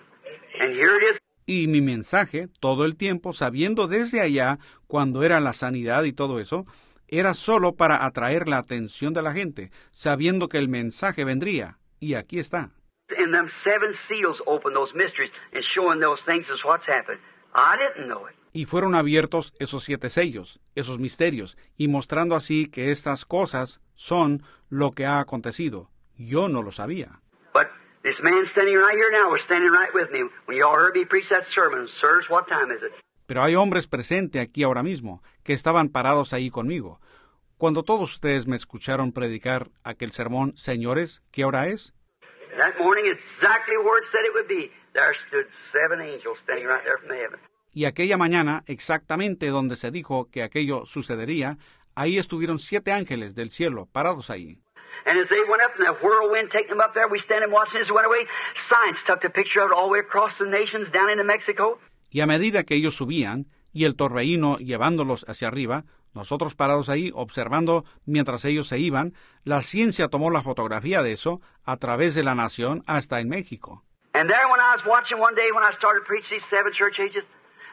And 0.59 0.73
here 0.73 0.97
it 0.97 1.03
is. 1.13 1.22
Y 1.45 1.67
mi 1.67 1.81
mensaje, 1.81 2.47
todo 2.59 2.85
el 2.85 2.95
tiempo, 2.95 3.33
sabiendo 3.33 3.87
desde 3.87 4.21
allá, 4.21 4.59
cuando 4.87 5.23
era 5.23 5.39
la 5.39 5.53
sanidad 5.53 6.03
y 6.03 6.13
todo 6.13 6.39
eso, 6.39 6.65
era 7.07 7.33
solo 7.33 7.75
para 7.75 8.05
atraer 8.05 8.47
la 8.47 8.57
atención 8.57 9.13
de 9.13 9.21
la 9.21 9.33
gente, 9.33 9.71
sabiendo 9.91 10.47
que 10.47 10.57
el 10.57 10.69
mensaje 10.69 11.23
vendría. 11.25 11.77
Y 11.99 12.15
aquí 12.15 12.39
está. 12.39 12.71
And 13.17 13.33
them 13.33 13.47
seven 13.63 13.93
seals 14.07 14.41
open 14.45 14.73
those 14.73 14.93
mysteries 14.95 15.31
and 15.53 15.63
showing 15.75 15.99
those 15.99 16.21
things 16.25 16.47
is 16.49 16.63
what's 16.63 16.87
happened. 16.87 17.19
I 17.53 17.77
didn't 17.77 18.07
know 18.07 18.27
it. 18.27 18.35
Y 18.53 18.65
fueron 18.65 18.95
abiertos 18.95 19.53
esos 19.59 19.83
siete 19.83 20.09
sellos, 20.09 20.59
esos 20.75 20.99
misterios, 20.99 21.57
y 21.75 21.87
mostrando 21.87 22.35
así 22.35 22.67
que 22.67 22.91
estas 22.91 23.25
cosas 23.25 23.81
son 23.95 24.43
lo 24.69 24.91
que 24.91 25.05
ha 25.05 25.19
acontecido. 25.19 25.89
Yo 26.17 26.47
no 26.49 26.61
lo 26.61 26.71
sabía. 26.71 27.22
But 28.03 28.09
this 28.09 28.21
man 28.21 28.45
standing 28.51 28.75
right 28.75 28.95
here 28.95 29.11
now 29.11 29.31
was 29.31 29.41
standing 29.45 29.71
right 29.71 29.93
with 29.93 30.11
me 30.11 30.23
when 30.45 30.57
you 30.57 30.65
all 30.65 30.75
heard 30.75 30.95
me 30.95 31.05
preach 31.05 31.29
that 31.29 31.45
sermon. 31.53 31.87
Sirs, 32.01 32.25
what 32.29 32.47
time 32.47 32.71
is 32.71 32.83
it? 32.83 32.91
Pero 33.25 33.43
hay 33.43 33.55
hombres 33.55 33.87
presentes 33.87 34.41
aquí 34.41 34.63
ahora 34.63 34.83
mismo, 34.83 35.21
que 35.43 35.53
estaban 35.53 35.89
parados 35.89 36.33
ahí 36.33 36.49
conmigo. 36.49 36.99
Cuando 37.57 37.83
todos 37.83 38.11
ustedes 38.11 38.45
me 38.45 38.57
escucharon 38.57 39.13
predicar 39.13 39.69
aquel 39.83 40.11
sermón, 40.11 40.53
señores, 40.57 41.21
¿qué 41.31 41.45
hora 41.45 41.67
es? 41.67 41.93
And 42.51 42.59
that 42.61 42.77
morning, 42.77 43.05
exactly 43.05 43.77
where 43.77 44.03
it 44.03 44.09
said 44.11 44.25
it 44.25 44.33
would 44.33 44.47
be, 44.47 44.69
there 44.93 45.15
stood 45.27 45.47
seven 45.71 46.01
angels 46.01 46.37
standing 46.43 46.67
right 46.67 46.83
there 46.83 46.97
from 46.99 47.09
the 47.09 47.15
heaven. 47.15 47.39
Y 47.71 47.85
aquella 47.85 48.17
mañana, 48.17 48.63
exactamente 48.67 49.47
donde 49.47 49.77
se 49.77 49.89
dijo 49.89 50.29
que 50.29 50.43
aquello 50.43 50.85
sucedería, 50.85 51.57
ahí 51.95 52.17
estuvieron 52.17 52.59
siete 52.59 52.91
ángeles 52.91 53.33
del 53.33 53.49
cielo 53.49 53.87
parados 53.91 54.29
ahí. 54.29 54.59
And 55.05 55.19
as 55.19 55.27
they 55.29 55.43
went 55.49 55.61
up 55.63 55.73
in 55.77 55.83
that 55.85 56.01
whirlwind, 56.01 56.51
taking 56.51 56.69
them 56.69 56.81
up 56.81 56.93
there, 56.93 57.07
we 57.07 57.19
standing 57.19 57.51
watching 57.51 57.81
as 57.81 57.87
they 57.87 57.93
went 57.93 58.07
away. 58.07 58.25
Science 58.69 58.99
tucked 59.05 59.25
a 59.25 59.29
picture 59.29 59.61
of 59.61 59.71
it 59.71 59.75
all 59.75 59.87
the 59.87 59.93
way 59.93 59.99
across 59.99 60.31
the 60.39 60.45
nations 60.45 60.91
down 60.91 61.09
into 61.09 61.23
Mexico. 61.23 61.79
Y 62.09 62.21
a 62.21 62.27
medida 62.27 62.63
que 62.63 62.75
ellos 62.75 62.95
subían, 62.95 63.47
y 63.73 63.85
el 63.85 63.95
torbellino 63.95 64.57
llevándolos 64.57 65.25
hacia 65.27 65.47
arriba, 65.47 65.83
nosotros 66.13 66.53
parados 66.55 66.89
ahí 66.89 67.11
observando 67.15 67.85
mientras 68.05 68.45
ellos 68.45 68.67
se 68.67 68.77
iban, 68.77 69.13
la 69.43 69.61
ciencia 69.61 70.09
tomó 70.09 70.29
la 70.29 70.43
fotografía 70.43 71.01
de 71.01 71.11
eso 71.11 71.41
a 71.65 71.77
través 71.77 72.13
de 72.13 72.23
la 72.23 72.35
nación 72.35 72.83
hasta 72.85 73.19
en 73.19 73.29
México. 73.29 73.83
And 74.13 74.23
And 74.23 74.29
there, 74.29 74.47
when 74.47 74.61
I 74.61 74.75
was 74.77 74.85
watching 74.85 75.19
one 75.19 75.33
day 75.33 75.51
when 75.51 75.63
I 75.63 75.73
started 75.75 76.05
preaching 76.05 76.37
these 76.37 76.45
seven 76.49 76.71
church 76.71 76.99
ages, 76.99 77.25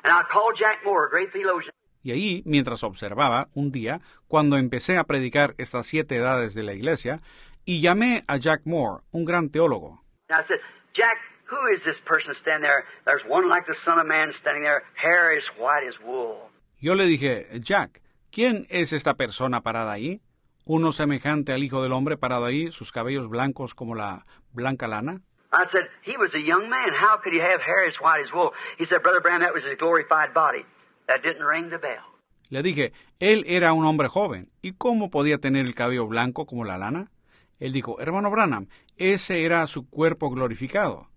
and 0.02 0.10
I 0.10 0.23
called 0.32 0.57
Jack 0.58 0.81
Moore, 0.84 1.07
a 1.07 1.10
great 1.10 1.31
theologian. 1.32 1.70
Y 2.02 2.12
ahí, 2.12 2.42
mientras 2.46 2.82
observaba, 2.82 3.48
un 3.54 3.72
día, 3.72 4.00
cuando 4.28 4.56
empecé 4.56 4.96
a 4.96 5.04
predicar 5.04 5.54
estas 5.58 5.86
siete 5.86 6.16
edades 6.16 6.54
de 6.54 6.62
la 6.62 6.72
iglesia, 6.72 7.20
y 7.64 7.80
llamé 7.80 8.24
a 8.26 8.38
Jack 8.38 8.62
Moore, 8.64 9.02
un 9.12 9.24
gran 9.24 9.50
teólogo. 9.50 10.00
Said, 10.28 10.60
Jack, 10.94 11.18
who 11.50 11.58
is 11.74 11.82
this 11.84 12.00
person 12.06 12.34
standing 12.34 12.62
there? 12.62 12.84
There's 13.04 13.22
one 13.28 13.48
like 13.48 13.66
the 13.66 13.76
Son 13.84 13.98
of 13.98 14.06
Man 14.06 14.32
standing 14.40 14.62
there, 14.62 14.82
hair 14.94 15.36
as 15.36 15.44
white 15.58 15.86
as 15.86 15.94
wool. 16.04 16.50
Yo 16.78 16.94
le 16.94 17.04
dije, 17.04 17.46
Jack, 17.60 18.00
¿quién 18.32 18.66
es 18.70 18.92
esta 18.92 19.14
persona 19.14 19.60
parada 19.60 19.92
ahí? 19.92 20.20
Uno 20.64 20.92
semejante 20.92 21.52
al 21.52 21.62
Hijo 21.62 21.82
del 21.82 21.92
Hombre 21.92 22.16
parado 22.16 22.46
ahí, 22.46 22.70
sus 22.70 22.92
cabellos 22.92 23.28
blancos 23.28 23.74
como 23.74 23.94
la 23.94 24.24
blanca 24.52 24.86
lana. 24.86 25.20
I 25.52 25.66
said, 25.72 25.82
he 26.04 26.16
was 26.16 26.32
a 26.34 26.38
young 26.38 26.70
man. 26.70 26.94
How 26.94 27.18
could 27.22 27.34
he 27.34 27.40
have 27.40 27.60
hair 27.60 27.84
as 27.86 27.94
white 28.00 28.22
as 28.24 28.32
wool? 28.32 28.52
He 28.78 28.86
said, 28.86 29.02
Brother 29.02 29.20
Branham, 29.20 29.42
that 29.42 29.52
was 29.52 29.64
his 29.64 29.76
glorified 29.78 30.32
body. 30.32 30.64
That 31.10 31.22
didn't 31.24 31.44
ring 31.44 31.70
the 31.70 31.78
bell. 31.78 32.05
Le 32.50 32.62
dije, 32.62 32.92
él 33.18 33.42
era 33.48 33.72
un 33.72 33.84
hombre 33.84 34.06
joven, 34.06 34.48
¿y 34.62 34.74
cómo 34.74 35.10
podía 35.10 35.39
tener 35.39 35.66
el 35.66 35.74
cabello 35.74 36.06
blanco 36.06 36.47
como 36.47 36.64
la 36.64 36.78
lana? 36.78 37.10
Él 37.58 37.72
dijo, 37.72 38.00
hermano 38.00 38.30
Branham, 38.30 38.68
ese 38.97 39.44
era 39.44 39.66
su 39.66 39.90
cuerpo 39.90 40.30
glorificado. 40.30 41.08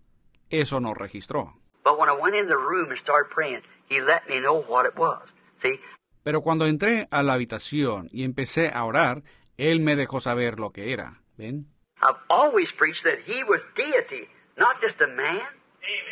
Eso 0.49 0.80
no 0.80 0.95
registró. 0.95 1.53
But 1.83 1.99
when 1.99 2.09
I 2.09 2.19
went 2.19 2.35
in 2.35 2.47
the 2.47 2.57
room 2.57 2.89
and 2.89 2.99
started 2.99 3.30
praying, 3.31 3.61
he 3.88 4.01
let 4.01 4.27
me 4.27 4.39
know 4.39 4.63
what 4.67 4.88
it 4.88 4.97
was. 4.97 5.22
See? 5.61 5.80
Pero 6.23 6.41
cuando 6.41 6.65
entré 6.65 7.07
a 7.11 7.22
la 7.22 7.33
habitación 7.33 8.09
y 8.11 8.23
empecé 8.23 8.72
a 8.73 8.85
orar, 8.85 9.22
él 9.57 9.80
me 9.80 9.95
dejó 9.95 10.22
saber 10.22 10.59
lo 10.59 10.72
que 10.72 10.91
era. 10.91 11.22
¿Ven? 11.38 11.67
I've 12.01 12.17
always 12.30 12.72
preached 12.80 13.03
that 13.03 13.19
he 13.27 13.43
was 13.43 13.61
deity, 13.75 14.27
not 14.57 14.81
just 14.81 14.99
a 15.01 15.07
man. 15.07 15.45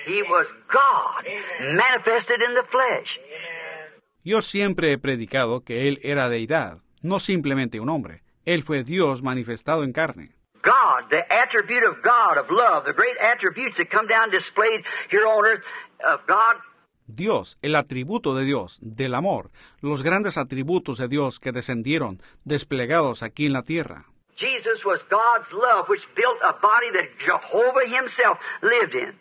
He 0.05 0.21
was 0.21 0.45
God, 0.67 1.25
manifested 1.73 2.41
in 2.41 2.53
the 2.53 2.63
flesh. 2.69 3.07
Yo 4.23 4.41
siempre 4.41 4.91
he 4.91 4.97
predicado 4.97 5.63
que 5.63 5.87
él 5.87 5.99
era 6.03 6.29
deidad, 6.29 6.77
no 7.01 7.19
simplemente 7.19 7.79
un 7.79 7.89
hombre. 7.89 8.21
Él 8.45 8.63
fue 8.63 8.83
Dios 8.83 9.23
manifestado 9.23 9.83
en 9.83 9.93
carne. 9.93 10.31
God, 10.63 11.09
the 11.09 11.23
attribute 11.29 11.83
of 11.83 11.97
God, 12.03 12.37
of 12.37 12.49
love, 12.51 12.85
the 12.85 12.93
great 12.93 13.17
attributes 13.19 13.77
that 13.77 13.89
come 13.89 14.07
down 14.07 14.29
displayed 14.29 14.83
here 15.09 15.25
on 15.25 15.45
earth 15.45 15.63
of 16.05 16.21
God. 16.27 16.61
Dios, 17.07 17.57
el 17.63 17.75
atributo 17.75 18.35
de 18.35 18.45
Dios, 18.45 18.77
del 18.81 19.15
amor, 19.15 19.49
los 19.81 20.03
grandes 20.03 20.37
atributos 20.37 20.99
de 20.99 21.07
Dios 21.07 21.39
que 21.39 21.51
descendieron, 21.51 22.21
desplegados 22.45 23.23
aquí 23.23 23.47
en 23.47 23.53
la 23.53 23.63
tierra. 23.63 24.05
Jesus 24.37 24.85
was 24.85 25.01
God's 25.09 25.51
love, 25.51 25.89
which 25.89 26.01
built 26.15 26.37
a 26.43 26.53
body 26.61 26.91
that 26.93 27.09
Jehovah 27.25 27.87
himself 27.87 28.37
lived 28.61 28.95
in. 28.95 29.13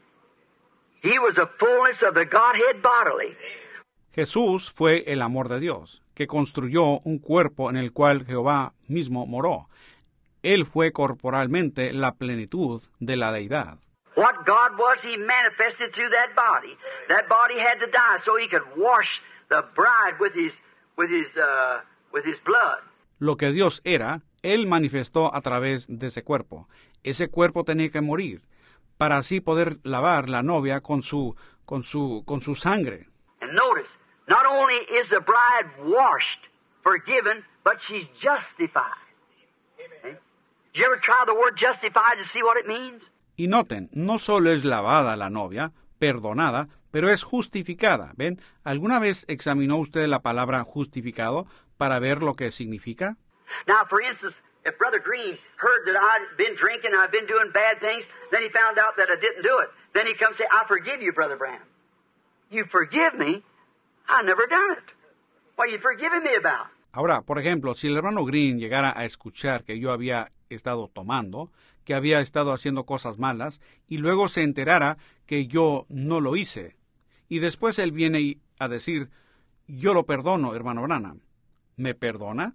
He 1.03 1.19
was 1.19 1.35
the 1.35 1.49
fullness 1.59 2.03
of 2.03 2.15
the 2.15 2.27
Godhead 2.27 2.83
bodily. 2.83 3.35
Jesús 4.13 4.73
fue 4.73 5.05
el 5.07 5.23
amor 5.23 5.49
de 5.49 5.61
Dios, 5.61 6.03
que 6.15 6.27
construyó 6.27 6.99
un 7.05 7.19
cuerpo 7.19 7.71
en 7.71 7.77
el 7.77 7.93
cual 7.93 8.27
Jehová 8.27 8.73
mismo 8.89 9.27
moró. 9.27 9.69
Él 10.43 10.67
fue 10.67 10.91
corporalmente 10.91 11.93
la 11.93 12.13
plenitud 12.13 12.83
de 12.99 13.17
la 13.17 13.31
deidad. 13.31 13.79
What 14.17 14.45
God 14.45 14.79
was, 14.79 14.99
He 15.05 15.17
manifested 15.17 15.93
through 15.93 16.11
that 16.11 16.35
body. 16.35 16.77
That 17.09 17.29
body 17.29 17.61
had 17.61 17.79
to 17.79 17.87
die 17.87 18.21
so 18.25 18.37
He 18.37 18.49
could 18.49 18.67
wash 18.77 19.07
the 19.49 19.63
bride 19.77 20.19
with 20.19 20.35
His, 20.35 20.53
with 20.97 21.11
His, 21.11 21.29
uh, 21.37 21.83
with 22.13 22.25
His 22.25 22.39
blood. 22.45 22.81
Lo 23.19 23.37
que 23.37 23.53
Dios 23.53 23.81
era, 23.85 24.23
Él 24.43 24.67
manifestó 24.67 25.35
a 25.35 25.41
través 25.43 25.87
de 25.89 26.09
ese 26.09 26.25
cuerpo. 26.25 26.69
Ese 27.05 27.29
cuerpo 27.29 27.65
tenía 27.65 27.91
que 27.91 28.01
morir 28.01 28.43
para 28.99 29.19
así 29.19 29.41
poder 29.41 29.79
lavar 29.85 30.29
la 30.29 30.43
novia 30.43 30.81
con 30.81 31.03
su, 31.03 31.37
con 31.65 31.83
su, 31.85 32.25
con 32.27 32.41
su 32.41 32.55
sangre. 32.57 33.07
And 33.41 33.55
notice, 33.55 33.89
not 34.31 34.47
only 34.47 34.77
is 34.99 35.11
the 35.11 35.21
bride 35.21 35.67
washed, 35.85 36.43
forgiven, 36.83 37.43
but 37.65 37.77
she's 37.89 38.07
justified. 38.23 39.05
Okay? 39.99 40.17
Did 40.73 40.79
you 40.79 40.87
ever 40.87 41.01
try 41.03 41.25
the 41.27 41.35
word 41.35 41.59
justified 41.59 42.17
to 42.23 42.27
see 42.33 42.43
what 42.43 42.57
it 42.57 42.67
means? 42.67 43.03
Y 43.37 43.49
noten, 43.49 43.91
no 43.93 44.19
solo 44.19 44.53
es 44.53 44.65
lavada 44.65 45.17
la 45.17 45.31
novia, 45.31 45.73
perdonada, 45.99 46.69
pero 46.93 47.11
es 47.11 47.25
justificada. 47.25 48.13
¿Ven? 48.17 48.41
¿Alguna 48.63 49.01
vez 49.01 49.25
examinó 49.29 49.79
usted 49.79 50.07
la 50.07 50.21
palabra 50.21 50.63
justificado 50.63 51.47
para 51.77 51.99
ver 51.99 52.23
lo 52.23 52.35
que 52.35 52.53
significa? 52.53 53.17
Now, 53.67 53.85
for 53.89 54.01
instance, 54.01 54.37
if 54.65 54.79
Brother 54.79 55.01
Green 55.01 55.37
heard 55.57 55.87
that 55.87 55.97
I'd 55.97 56.37
been 56.37 56.55
drinking, 56.55 56.93
I'd 56.95 57.11
been 57.11 57.27
doing 57.27 57.51
bad 57.53 57.81
things, 57.81 58.05
then 58.31 58.43
he 58.43 58.51
found 58.51 58.79
out 58.79 58.95
that 58.97 59.09
I 59.11 59.19
didn't 59.19 59.43
do 59.43 59.59
it. 59.59 59.71
Then 59.93 60.07
he 60.07 60.15
comes 60.15 60.37
say, 60.37 60.47
I 60.53 60.65
forgive 60.69 61.03
you, 61.03 61.13
Brother 61.13 61.37
Branham. 61.37 61.67
You 62.51 62.65
forgive 62.71 63.15
me? 63.19 63.43
I 64.11 64.23
never 64.25 64.47
done 64.49 64.73
it. 64.79 64.85
What 65.57 65.69
are 65.69 65.73
you 65.73 65.79
forgiving 65.81 66.23
me 66.23 66.37
about? 66.37 66.67
Ahora, 66.93 67.23
por 67.23 67.39
ejemplo, 67.39 67.75
si 67.75 67.87
el 67.87 67.97
hermano 67.97 68.25
Green 68.25 68.59
llegara 68.59 68.93
a 68.97 69.05
escuchar 69.05 69.65
que 69.65 69.79
yo 69.79 69.93
había 69.93 70.33
estado 70.49 70.89
tomando, 70.93 71.53
que 71.85 71.95
había 71.95 72.21
estado 72.21 72.53
haciendo 72.53 72.85
cosas 72.85 73.19
malas, 73.19 73.61
y 73.87 73.99
luego 73.99 74.29
se 74.29 74.43
enterara 74.43 74.97
que 75.27 75.47
yo 75.47 75.87
no 75.89 76.21
lo 76.21 76.35
hice, 76.35 76.77
y 77.29 77.39
después 77.39 77.79
él 77.79 77.93
viene 77.93 78.39
a 78.59 78.67
decir, 78.67 79.11
yo 79.69 79.95
lo 79.95 80.05
perdono, 80.05 80.55
hermano 80.55 80.83
Branham. 80.83 81.21
¿Me 81.77 81.95
perdona? 81.95 82.55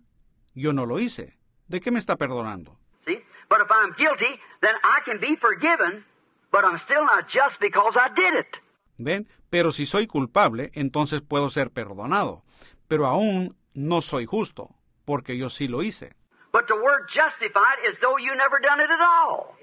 Yo 0.53 0.73
no 0.73 0.85
lo 0.85 0.99
hice. 0.99 1.37
¿De 1.67 1.79
qué 1.79 1.91
me 1.91 1.99
está 1.99 2.17
perdonando? 2.17 2.77
See? 3.05 3.23
But 3.49 3.61
if 3.61 3.71
I'm 3.71 3.93
guilty, 3.97 4.39
then 4.61 4.75
I 4.83 4.99
can 5.05 5.19
be 5.19 5.37
forgiven, 5.37 6.03
but 6.51 6.65
I'm 6.65 6.77
still 6.79 7.05
not 7.05 7.27
just 7.29 7.59
because 7.61 7.95
I 7.95 8.09
did 8.13 8.33
it. 8.39 8.64
¿Ven? 8.97 9.27
Pero 9.49 9.71
si 9.71 9.85
soy 9.85 10.07
culpable, 10.07 10.71
entonces 10.73 11.21
puedo 11.21 11.49
ser 11.49 11.71
perdonado. 11.71 12.43
Pero 12.87 13.07
aún 13.07 13.55
no 13.73 14.01
soy 14.01 14.25
justo, 14.25 14.69
porque 15.05 15.37
yo 15.37 15.49
sí 15.49 15.67
lo 15.67 15.83
hice. 15.83 16.15
But 16.51 16.67
the 16.67 16.75
word 16.75 17.07
justified 17.13 17.79
is 17.89 17.99
though 17.99 18.17
you 18.17 18.33
never 18.35 18.61
done 18.61 18.81
it 18.81 18.89
at 18.89 19.01
all. 19.01 19.57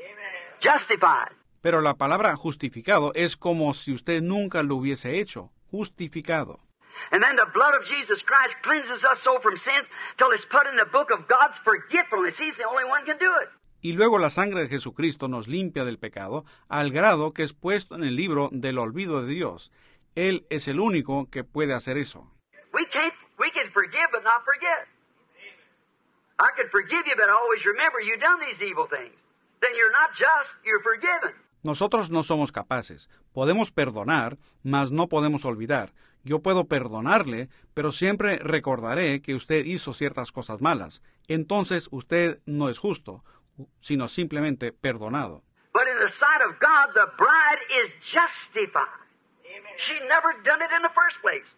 Justified. 0.60 1.32
Pero 1.62 1.80
la 1.80 1.94
palabra 1.94 2.36
justificado 2.36 3.12
es 3.14 3.36
como 3.36 3.72
si 3.72 3.92
usted 3.92 4.20
nunca 4.20 4.62
lo 4.62 4.76
hubiese 4.76 5.18
hecho. 5.20 5.50
Justificado. 5.70 6.60
And 7.10 7.22
then 7.22 7.36
the 7.36 7.46
blood 7.54 7.74
of 7.74 7.86
Jesus 7.88 8.20
Christ 8.24 8.54
cleanses 8.62 9.02
us 9.04 9.18
so 9.24 9.40
from 9.40 9.56
sins 9.56 9.86
till 10.18 10.30
it's 10.32 10.44
put 10.50 10.66
in 10.66 10.76
the 10.76 10.90
book 10.92 11.10
of 11.10 11.26
God's 11.28 11.56
forgetfulness. 11.64 12.36
He's 12.38 12.56
the 12.56 12.68
only 12.68 12.84
one 12.84 13.04
can 13.04 13.18
do 13.18 13.32
it. 13.40 13.48
Y 13.82 13.92
luego 13.92 14.18
la 14.18 14.30
sangre 14.30 14.62
de 14.62 14.68
Jesucristo 14.68 15.26
nos 15.26 15.48
limpia 15.48 15.84
del 15.84 15.98
pecado, 15.98 16.44
al 16.68 16.92
grado 16.92 17.34
que 17.34 17.42
es 17.42 17.52
puesto 17.52 17.96
en 17.96 18.04
el 18.04 18.14
libro 18.14 18.48
del 18.52 18.78
olvido 18.78 19.22
de 19.22 19.34
Dios. 19.34 19.72
Él 20.14 20.46
es 20.50 20.68
el 20.68 20.78
único 20.78 21.28
que 21.30 21.42
puede 21.42 21.74
hacer 21.74 21.96
eso. 21.98 22.30
We 22.72 22.86
can't 22.86 23.12
we 23.38 23.50
can 23.50 23.70
forgive 23.72 24.08
but 24.12 24.22
not 24.22 24.44
forget. 24.44 24.86
I 26.38 26.50
could 26.56 26.70
forgive 26.70 27.04
you, 27.06 27.16
but 27.16 27.28
always 27.28 27.64
remember 27.64 28.00
you 28.00 28.16
done 28.18 28.38
these 28.40 28.64
evil 28.64 28.86
things. 28.88 29.18
Then 29.60 29.72
you're 29.76 29.92
not 29.92 30.10
just, 30.14 30.50
you're 30.64 30.82
forgiven. 30.82 31.34
Nosotros 31.64 32.10
no 32.10 32.22
somos 32.22 32.52
capaces. 32.52 33.08
Podemos 33.32 33.72
perdonar, 33.72 34.38
mas 34.62 34.90
no 34.92 35.08
podemos 35.08 35.44
olvidar. 35.44 35.92
Yo 36.24 36.40
puedo 36.40 36.66
perdonarle, 36.66 37.48
pero 37.74 37.90
siempre 37.90 38.38
recordaré 38.38 39.22
que 39.22 39.34
usted 39.34 39.64
hizo 39.64 39.92
ciertas 39.92 40.30
cosas 40.30 40.60
malas. 40.60 41.02
Entonces 41.26 41.88
usted 41.90 42.40
no 42.46 42.68
es 42.68 42.78
justo, 42.78 43.24
sino 43.80 44.08
simplemente 44.08 44.72
perdonado. 44.72 45.42
But 45.72 45.88
in 45.88 45.98
the 45.98 46.12
sight 46.18 46.42
of 46.46 46.58
God, 46.60 46.92
the 46.94 47.06
bride 47.16 47.62
is 47.82 47.90
justified. 48.12 49.02
She 49.88 49.94
never 50.08 50.32
done 50.44 50.60
it 50.62 50.70
in 50.70 50.82
the 50.82 50.92
first 50.94 51.16
place. 51.22 51.48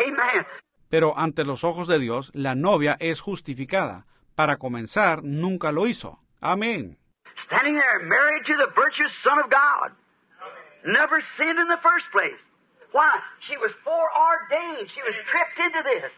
Amen. 0.00 0.46
Pero 0.90 1.16
ante 1.16 1.44
los 1.44 1.64
ojos 1.64 1.86
de 1.86 1.98
Dios, 1.98 2.30
la 2.34 2.54
novia 2.54 2.96
es 3.00 3.20
justificada. 3.20 4.06
Para 4.34 4.56
comenzar, 4.56 5.22
nunca 5.22 5.72
lo 5.72 5.86
hizo. 5.86 6.20
Amén. 6.40 6.98
Standing 7.46 7.74
there, 7.74 8.00
married 8.00 8.44
to 8.46 8.56
the 8.56 8.70
virtuous 8.74 9.12
Son 9.22 9.38
of 9.38 9.50
God. 9.50 9.92
Never 10.84 11.22
sinned 11.36 11.58
in 11.58 11.68
the 11.68 11.80
first 11.82 12.06
place. 12.12 12.38
Why? 12.92 13.20
She 13.46 13.56
was 13.58 13.72
foreordained. 13.84 14.88
She 14.94 15.02
was 15.02 15.14
tripped 15.30 15.58
into 15.58 15.82
this. 15.82 16.10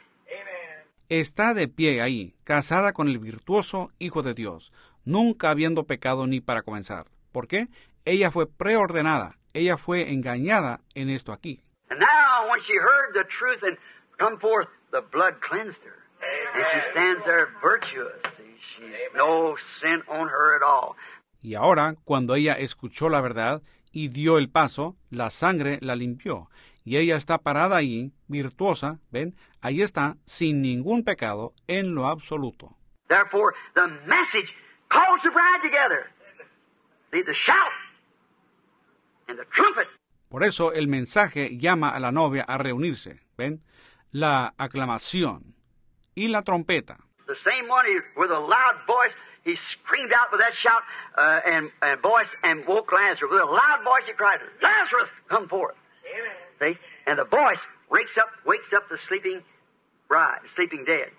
Está 1.09 1.55
de 1.55 1.67
pie 1.67 2.01
ahí, 2.01 2.35
casada 2.45 2.93
con 2.93 3.09
el 3.09 3.19
virtuoso 3.19 3.91
Hijo 3.99 4.23
de 4.23 4.33
Dios, 4.33 4.73
nunca 5.05 5.51
habiendo 5.51 5.85
pecado 5.85 6.27
ni 6.27 6.41
para 6.41 6.63
comenzar. 6.63 7.07
¿Por 7.33 7.49
qué? 7.49 7.69
Ella 8.05 8.31
fue 8.31 8.47
preordenada, 8.47 9.37
ella 9.53 9.77
fue 9.77 10.13
engañada 10.13 10.81
en 10.95 11.11
esto 11.11 11.33
aquí. 11.33 11.63
And 11.91 12.01
now, 12.01 12.49
when 12.51 12.61
she 12.61 12.75
heard 12.75 13.15
the 13.15 13.25
truth 13.39 13.63
and 13.63 13.77
come 14.19 14.39
forth, 14.39 14.69
the 14.93 15.01
blood 15.13 15.41
cleansed 15.41 15.81
her. 15.85 15.97
And 16.55 16.65
she 16.73 16.91
stands 16.91 17.25
there 17.25 17.49
virtuous. 17.63 18.21
See, 18.37 18.51
She's 18.77 19.15
no 19.15 19.57
sin 19.81 20.03
on 20.09 20.29
her 20.29 20.57
at 20.57 20.63
all. 20.63 20.97
Y 21.43 21.55
ahora, 21.55 21.95
cuando 22.05 22.35
ella 22.35 22.53
escuchó 22.53 23.09
la 23.09 23.21
verdad 23.21 23.63
y 23.93 24.09
dio 24.09 24.39
el 24.39 24.51
paso, 24.51 24.97
la 25.11 25.31
sangre 25.31 25.79
la 25.81 25.97
limpió. 25.97 26.49
Y 26.85 26.97
ella 26.97 27.17
está 27.17 27.39
parada 27.39 27.77
ahí, 27.77 28.13
virtuosa, 28.29 28.99
ven, 29.11 29.35
ahí 29.61 29.83
está, 29.83 30.17
sin 30.25 30.63
ningún 30.63 31.05
pecado 31.05 31.55
en 31.67 31.95
lo 31.95 32.09
absoluto. 32.09 32.77
Therefore, 33.09 33.55
the 33.75 33.87
message 34.07 34.53
calls 34.91 35.21
the 35.25 35.31
bride 35.31 35.63
together. 35.63 36.07
See, 37.13 37.23
the 37.23 37.35
shout. 37.35 37.73
and 39.31 39.39
the 39.39 39.47
trumpet. 39.55 39.87
Por 40.29 40.45
eso 40.45 40.73
el 40.73 40.87
mensaje 40.87 41.57
llama 41.59 41.91
a 41.91 42.01
la 42.01 42.13
novia 42.13 42.45
a 42.47 42.59
reunirse. 42.59 43.21
¿Ven? 43.37 43.63
La 44.13 44.55
aclamación 44.59 45.55
y 46.15 46.29
la 46.29 46.43
trompeta. 46.43 46.99
The 47.27 47.37
same 47.45 47.69
one 47.69 47.87
he, 47.87 47.99
with 48.17 48.31
a 48.31 48.39
loud 48.39 48.77
voice, 48.87 49.15
he 49.45 49.57
screamed 49.73 50.13
out 50.13 50.31
with 50.33 50.41
that 50.41 50.53
shout 50.63 50.83
uh, 51.17 51.41
and, 51.47 51.71
and 51.81 52.01
voice 52.03 52.29
and 52.43 52.67
woke 52.67 52.93
Lazarus. 52.93 53.31
With 53.31 53.41
a 53.41 53.47
loud 53.47 53.85
voice 53.85 54.05
he 54.07 54.13
cried, 54.13 54.41
Lazarus, 54.61 55.09
come 55.29 55.49
forth. 55.49 55.77
See? 56.59 56.77
And 57.07 57.19
the 57.19 57.25
voice 57.25 57.63
wakes 57.91 58.19
up, 58.19 58.29
wakes 58.45 58.67
up 58.75 58.89
the 58.91 58.99
sleeping 59.09 59.43
bride, 60.09 60.41
sleeping 60.57 60.85
dead. 60.85 61.11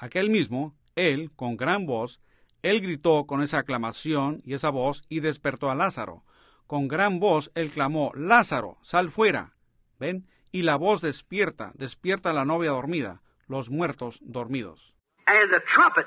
Aquel 0.00 0.28
mismo, 0.28 0.72
él, 0.96 1.30
con 1.36 1.56
gran 1.56 1.86
voz, 1.86 2.18
él 2.62 2.80
gritó 2.80 3.26
con 3.26 3.42
esa 3.42 3.58
aclamación 3.58 4.42
y 4.44 4.54
esa 4.54 4.70
voz 4.70 5.02
y 5.08 5.20
despertó 5.20 5.70
a 5.70 5.74
Lázaro. 5.74 6.24
Con 6.66 6.88
gran 6.88 7.18
voz 7.18 7.50
él 7.54 7.70
clamó, 7.70 8.12
Lázaro, 8.14 8.78
sal 8.82 9.10
fuera. 9.10 9.54
¿Ven? 9.98 10.26
Y 10.52 10.62
la 10.62 10.76
voz 10.76 11.00
despierta, 11.00 11.72
despierta 11.74 12.30
a 12.30 12.32
la 12.32 12.44
novia 12.44 12.70
dormida, 12.70 13.22
los 13.48 13.70
muertos 13.70 14.18
dormidos. 14.22 14.94
And 15.26 15.50
the 15.50 15.60
trumpet, 15.74 16.06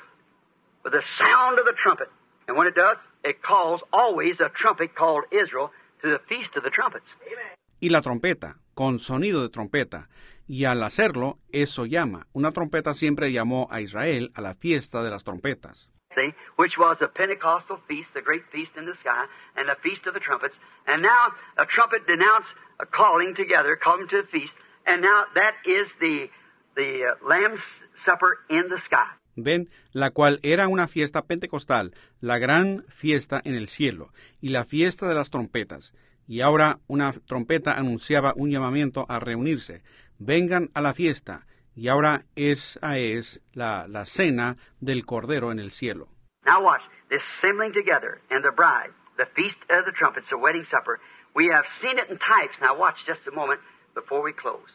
with 0.83 0.91
the 0.91 1.03
sound 1.17 1.59
of 1.59 1.65
the 1.65 1.73
trumpet, 1.81 2.07
and 2.47 2.57
when 2.57 2.67
it 2.67 2.75
does, 2.75 2.97
it 3.23 3.41
calls 3.41 3.81
always 3.91 4.39
a 4.41 4.49
trumpet 4.49 4.93
called 4.95 5.23
Israel 5.31 5.71
to 6.01 6.09
the 6.09 6.19
feast 6.27 6.55
of 6.57 6.63
the 6.63 6.71
trumpets. 6.71 7.07
Y 7.79 7.89
la 7.89 8.01
trompeta, 8.01 8.57
con 8.73 8.99
sonido 8.99 9.41
de 9.41 9.49
trompeta, 9.49 10.09
y 10.47 10.65
al 10.65 10.83
hacerlo, 10.83 11.39
eso 11.51 11.85
llama. 11.85 12.27
Una 12.33 12.51
trompeta 12.51 12.93
siempre 12.93 13.31
llamó 13.31 13.67
a 13.71 13.81
Israel 13.81 14.31
a 14.35 14.41
la 14.41 14.55
fiesta 14.55 15.01
de 15.03 15.09
las 15.09 15.23
trompetas. 15.23 15.89
See, 16.15 16.33
which 16.55 16.77
was 16.77 16.97
a 17.01 17.07
Pentecostal 17.07 17.79
feast, 17.87 18.09
the 18.13 18.21
great 18.21 18.43
feast 18.51 18.71
in 18.77 18.85
the 18.85 18.95
sky, 18.99 19.25
and 19.55 19.67
the 19.67 19.77
feast 19.81 20.05
of 20.05 20.13
the 20.13 20.19
trumpets. 20.19 20.55
And 20.85 21.01
now 21.01 21.33
a 21.57 21.65
trumpet 21.65 22.05
denounced 22.05 22.53
a 22.79 22.85
calling 22.85 23.33
together, 23.35 23.75
come 23.75 24.07
to 24.09 24.21
the 24.21 24.27
feast, 24.27 24.53
and 24.85 25.01
now 25.01 25.25
that 25.35 25.53
is 25.65 25.87
the 25.99 26.29
the 26.75 27.05
uh, 27.05 27.27
Lamb's 27.27 27.61
Supper 28.05 28.39
in 28.49 28.69
the 28.69 28.81
sky. 28.85 29.07
Ven, 29.35 29.69
la 29.93 30.11
cual 30.11 30.39
era 30.43 30.67
una 30.67 30.87
fiesta 30.87 31.23
pentecostal, 31.23 31.93
la 32.21 32.37
gran 32.37 32.85
fiesta 32.89 33.41
en 33.43 33.55
el 33.55 33.67
cielo, 33.67 34.11
y 34.41 34.49
la 34.49 34.65
fiesta 34.65 35.07
de 35.07 35.15
las 35.15 35.29
trompetas. 35.29 35.93
Y 36.27 36.41
ahora 36.41 36.79
una 36.87 37.13
trompeta 37.13 37.73
anunciaba 37.73 38.33
un 38.35 38.49
llamamiento 38.51 39.05
a 39.09 39.19
reunirse. 39.19 39.83
Vengan 40.19 40.69
a 40.73 40.81
la 40.81 40.93
fiesta. 40.93 41.45
Y 41.75 41.87
ahora 41.87 42.25
esa 42.35 42.97
es 42.97 43.41
la, 43.53 43.87
la 43.87 44.05
cena 44.05 44.57
del 44.79 45.05
Cordero 45.05 45.51
en 45.51 45.59
el 45.59 45.71
cielo. 45.71 46.07
Now 46.45 46.63
watch 46.63 46.81
this 47.09 47.21
assembling 47.37 47.73
together 47.73 48.21
and 48.29 48.43
the 48.43 48.51
bride, 48.51 48.91
the 49.17 49.25
feast 49.35 49.57
of 49.69 49.85
the 49.85 49.91
trumpets, 49.91 50.27
the 50.29 50.37
wedding 50.37 50.65
supper. 50.69 50.99
We 51.35 51.47
have 51.47 51.65
seen 51.81 51.97
it 51.97 52.09
in 52.09 52.17
types. 52.19 52.59
Now 52.61 52.77
watch 52.77 52.97
just 53.07 53.25
a 53.27 53.31
moment 53.31 53.59
before 53.95 54.21
we 54.23 54.33
close. 54.33 54.69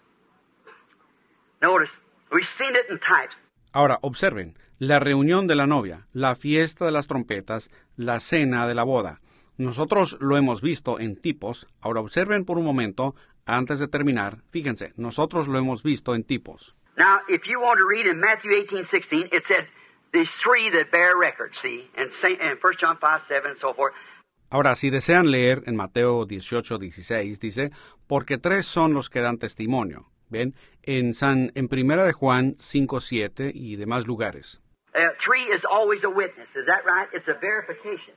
Notice 1.60 1.90
we've 2.32 2.48
seen 2.58 2.74
it 2.74 2.90
in 2.90 2.98
types. 2.98 3.34
Ahora, 3.72 3.98
observen, 4.02 4.56
la 4.78 4.98
reunión 4.98 5.46
de 5.46 5.54
la 5.54 5.66
novia, 5.66 6.06
la 6.12 6.34
fiesta 6.34 6.84
de 6.84 6.92
las 6.92 7.06
trompetas, 7.06 7.70
la 7.96 8.20
cena 8.20 8.66
de 8.66 8.74
la 8.74 8.84
boda. 8.84 9.20
Nosotros 9.56 10.16
lo 10.20 10.36
hemos 10.36 10.62
visto 10.62 11.00
en 11.00 11.16
tipos. 11.16 11.66
Ahora 11.80 12.00
observen 12.00 12.44
por 12.44 12.58
un 12.58 12.64
momento, 12.64 13.14
antes 13.44 13.78
de 13.78 13.88
terminar, 13.88 14.38
fíjense, 14.50 14.92
nosotros 14.96 15.48
lo 15.48 15.58
hemos 15.58 15.82
visto 15.82 16.14
en 16.14 16.24
tipos. 16.24 16.76
Now, 16.98 17.20
if 17.28 17.46
you 17.46 17.60
want 17.60 17.78
to 17.78 17.86
read 17.86 18.06
in 18.06 18.18
Matthew 18.18 18.50
18, 18.52 18.88
16, 18.90 19.28
it 19.30 19.44
said 19.46 19.68
there's 20.12 20.28
three 20.42 20.68
that 20.70 20.90
bear 20.90 21.16
record, 21.16 21.52
see, 21.62 21.86
and, 21.96 22.10
Saint, 22.20 22.40
and 22.42 22.58
1 22.60 22.72
John 22.80 22.98
5, 23.00 23.20
7, 23.28 23.50
and 23.52 23.60
so 23.60 23.72
forth. 23.72 23.94
Ahora, 24.50 24.74
si 24.74 24.90
desean 24.90 25.30
leer 25.30 25.62
en 25.66 25.76
Mateo 25.76 26.24
18, 26.24 26.78
16, 26.78 27.38
dice, 27.38 27.70
porque 28.08 28.38
tres 28.38 28.66
son 28.66 28.94
los 28.94 29.08
que 29.08 29.20
dan 29.20 29.38
testimonio. 29.38 30.06
¿Ven? 30.28 30.54
En, 30.82 31.14
San, 31.14 31.52
en 31.54 31.68
Primera 31.68 32.04
de 32.04 32.12
Juan 32.12 32.56
5, 32.58 33.00
7 33.00 33.52
y 33.54 33.76
demás 33.76 34.06
lugares. 34.06 34.60
Uh, 34.94 35.10
three 35.24 35.44
is 35.54 35.62
always 35.70 36.02
a 36.02 36.10
witness. 36.10 36.48
Is 36.56 36.66
that 36.66 36.84
right? 36.84 37.08
It's 37.12 37.28
a 37.28 37.38
verification. 37.38 38.14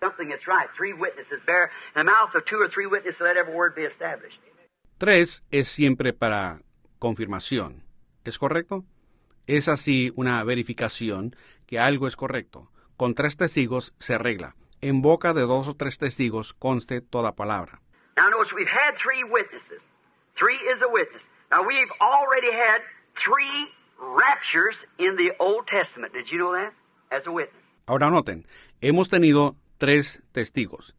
Something 0.00 0.28
that's 0.28 0.46
right. 0.46 0.68
Three 0.76 0.92
witnesses 0.92 1.40
bear. 1.46 1.70
In 1.94 2.04
the 2.04 2.12
mouth 2.12 2.34
of 2.34 2.44
two 2.44 2.60
or 2.60 2.68
three 2.68 2.86
witnesses, 2.86 3.20
let 3.20 3.36
every 3.38 3.54
word 3.54 3.74
be 3.74 3.84
established. 3.84 4.38
Tres 4.98 5.42
es 5.50 5.68
siempre 5.68 6.12
para 6.12 6.60
confirmación. 6.98 7.85
¿Es 8.26 8.38
correcto? 8.38 8.84
Es 9.46 9.68
así 9.68 10.12
una 10.16 10.42
verificación 10.42 11.36
que 11.66 11.78
algo 11.78 12.08
es 12.08 12.16
correcto. 12.16 12.70
Con 12.96 13.14
tres 13.14 13.36
testigos 13.36 13.94
se 13.98 14.14
arregla. 14.14 14.56
En 14.80 15.00
boca 15.00 15.32
de 15.32 15.42
dos 15.42 15.68
o 15.68 15.74
tres 15.74 15.98
testigos 15.98 16.52
conste 16.52 17.00
toda 17.00 17.36
palabra. 17.36 17.80
Now 18.16 18.28
notice 18.30 18.52
we've 18.54 18.68
had 18.68 18.96
three 19.00 19.22
witnesses. 19.22 19.80
Three 20.36 20.56
is 20.56 20.82
a 20.82 20.88
witness. 20.88 21.22
Now 21.52 21.62
we've 21.62 21.92
already 22.00 22.50
had 22.50 22.82
three 23.24 23.70
raptures 23.98 24.76
in 24.98 25.16
the 25.16 25.32
Old 25.38 25.66
Testament. 25.70 26.12
Did 26.12 26.26
you 26.26 26.38
know 26.38 26.52
that? 26.52 26.72
As 27.10 27.26
a 27.26 27.30
witness. 27.30 27.62
Ahora 27.86 28.10
noten, 28.10 28.48
hemos 28.80 29.08
tenido 29.08 29.54
tres 29.78 30.22
testigos. 30.32 30.96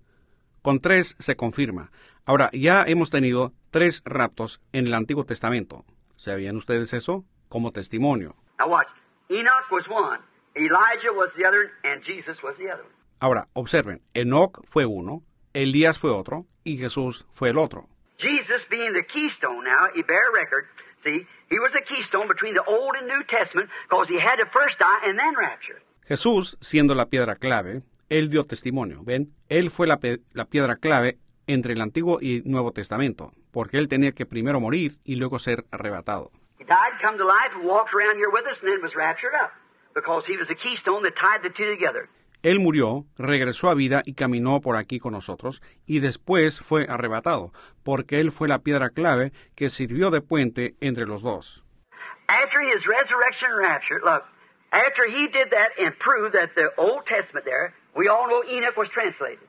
Con 0.61 0.79
tres 0.79 1.17
se 1.19 1.35
confirma. 1.35 1.91
Ahora, 2.25 2.49
ya 2.53 2.83
hemos 2.87 3.09
tenido 3.09 3.51
tres 3.71 4.01
raptos 4.05 4.61
en 4.71 4.87
el 4.87 4.93
Antiguo 4.93 5.25
Testamento. 5.25 5.83
¿Sabían 6.17 6.57
ustedes 6.57 6.93
eso? 6.93 7.23
Como 7.47 7.71
testimonio. 7.71 8.35
Now 8.59 8.69
watch. 8.69 8.87
Enoch 9.29 9.71
was 9.71 9.85
one. 9.89 10.19
Elijah 10.55 11.13
was 11.13 11.29
the 11.37 11.45
other, 11.45 11.71
and 11.83 12.03
Jesus 12.03 12.41
was 12.43 12.55
the 12.57 12.69
other. 12.71 12.85
Ahora, 13.19 13.47
observen, 13.53 14.01
Enoch 14.13 14.63
fue 14.67 14.85
uno, 14.85 15.23
Elías 15.53 15.97
fue 15.97 16.11
otro 16.11 16.45
y 16.63 16.77
Jesús 16.77 17.25
fue 17.33 17.49
el 17.49 17.57
otro. 17.57 17.87
Jesus 18.17 18.61
being 18.69 18.93
the 18.93 19.03
keystone 19.03 19.63
now, 19.63 19.87
he 19.95 20.01
bear 20.03 20.31
record. 20.33 20.65
See, 21.03 21.25
he 21.49 21.59
was 21.59 21.71
the 21.73 21.81
keystone 21.81 22.27
between 22.27 22.53
the 22.53 22.63
Old 22.67 22.95
and 22.99 23.07
New 23.07 23.23
Testament 23.29 23.69
because 23.87 24.07
he 24.09 24.19
had 24.19 24.37
to 24.37 24.45
first 24.51 24.77
die 24.79 25.07
and 25.07 25.17
then 25.17 25.35
rapture. 25.37 25.81
Jesús, 26.07 26.57
siendo 26.61 26.95
la 26.95 27.05
piedra 27.05 27.35
clave, 27.35 27.83
él 28.09 28.29
dio 28.29 28.45
testimonio. 28.45 29.03
¿Ven? 29.03 29.33
Él 29.49 29.69
fue 29.69 29.87
la, 29.87 29.99
la 30.33 30.45
piedra 30.45 30.77
clave 30.77 31.17
entre 31.47 31.73
el 31.73 31.81
Antiguo 31.81 32.19
y 32.21 32.43
Nuevo 32.45 32.71
Testamento, 32.71 33.31
porque 33.51 33.77
él 33.77 33.87
tenía 33.87 34.11
que 34.11 34.25
primero 34.25 34.59
morir 34.59 34.97
y 35.03 35.15
luego 35.15 35.39
ser 35.39 35.65
arrebatado. 35.71 36.31
He 36.59 36.65
died, 36.65 36.99
come 37.01 37.17
to 37.17 37.25
life, 37.25 37.53
and 37.55 37.65
walked 37.65 37.93
around 37.93 38.17
here 38.17 38.29
with 38.31 38.45
us, 38.45 38.57
and 38.61 38.71
then 38.71 38.81
was 38.81 38.95
raptured 38.95 39.33
up 39.33 39.51
because 39.93 40.25
he 40.27 40.37
was 40.37 40.47
the 40.47 40.55
keystone 40.55 41.03
that 41.03 41.15
tied 41.15 41.41
the 41.41 41.49
two 41.49 41.65
together. 41.65 42.09
Él 42.43 42.59
murió, 42.59 43.05
regresó 43.17 43.69
a 43.69 43.73
vida 43.73 44.03
y 44.05 44.13
caminó 44.13 44.61
por 44.61 44.75
aquí 44.75 44.99
con 44.99 45.13
nosotros, 45.13 45.61
y 45.85 45.99
después 45.99 46.59
fue 46.59 46.85
arrebatado, 46.87 47.51
porque 47.83 48.19
él 48.19 48.31
fue 48.31 48.47
la 48.47 48.59
piedra 48.59 48.91
clave 48.91 49.31
que 49.55 49.69
sirvió 49.69 50.11
de 50.11 50.21
puente 50.21 50.75
entre 50.79 51.07
los 51.07 51.23
dos. 51.23 51.63
After 52.27 52.61
his 52.61 52.85
resurrection 52.85 53.51
rapture, 53.57 53.99
look, 54.03 54.23
after 54.71 55.05
he 55.09 55.27
did 55.27 55.49
that 55.51 55.71
and 55.79 55.97
proved 55.97 56.33
that 56.33 56.53
the 56.55 56.69
Old 56.77 57.05
Testament 57.07 57.45
there, 57.45 57.73
we 57.95 58.07
all 58.07 58.27
know 58.27 58.43
Enoch 58.43 58.77
was 58.77 58.89
translated. 58.89 59.47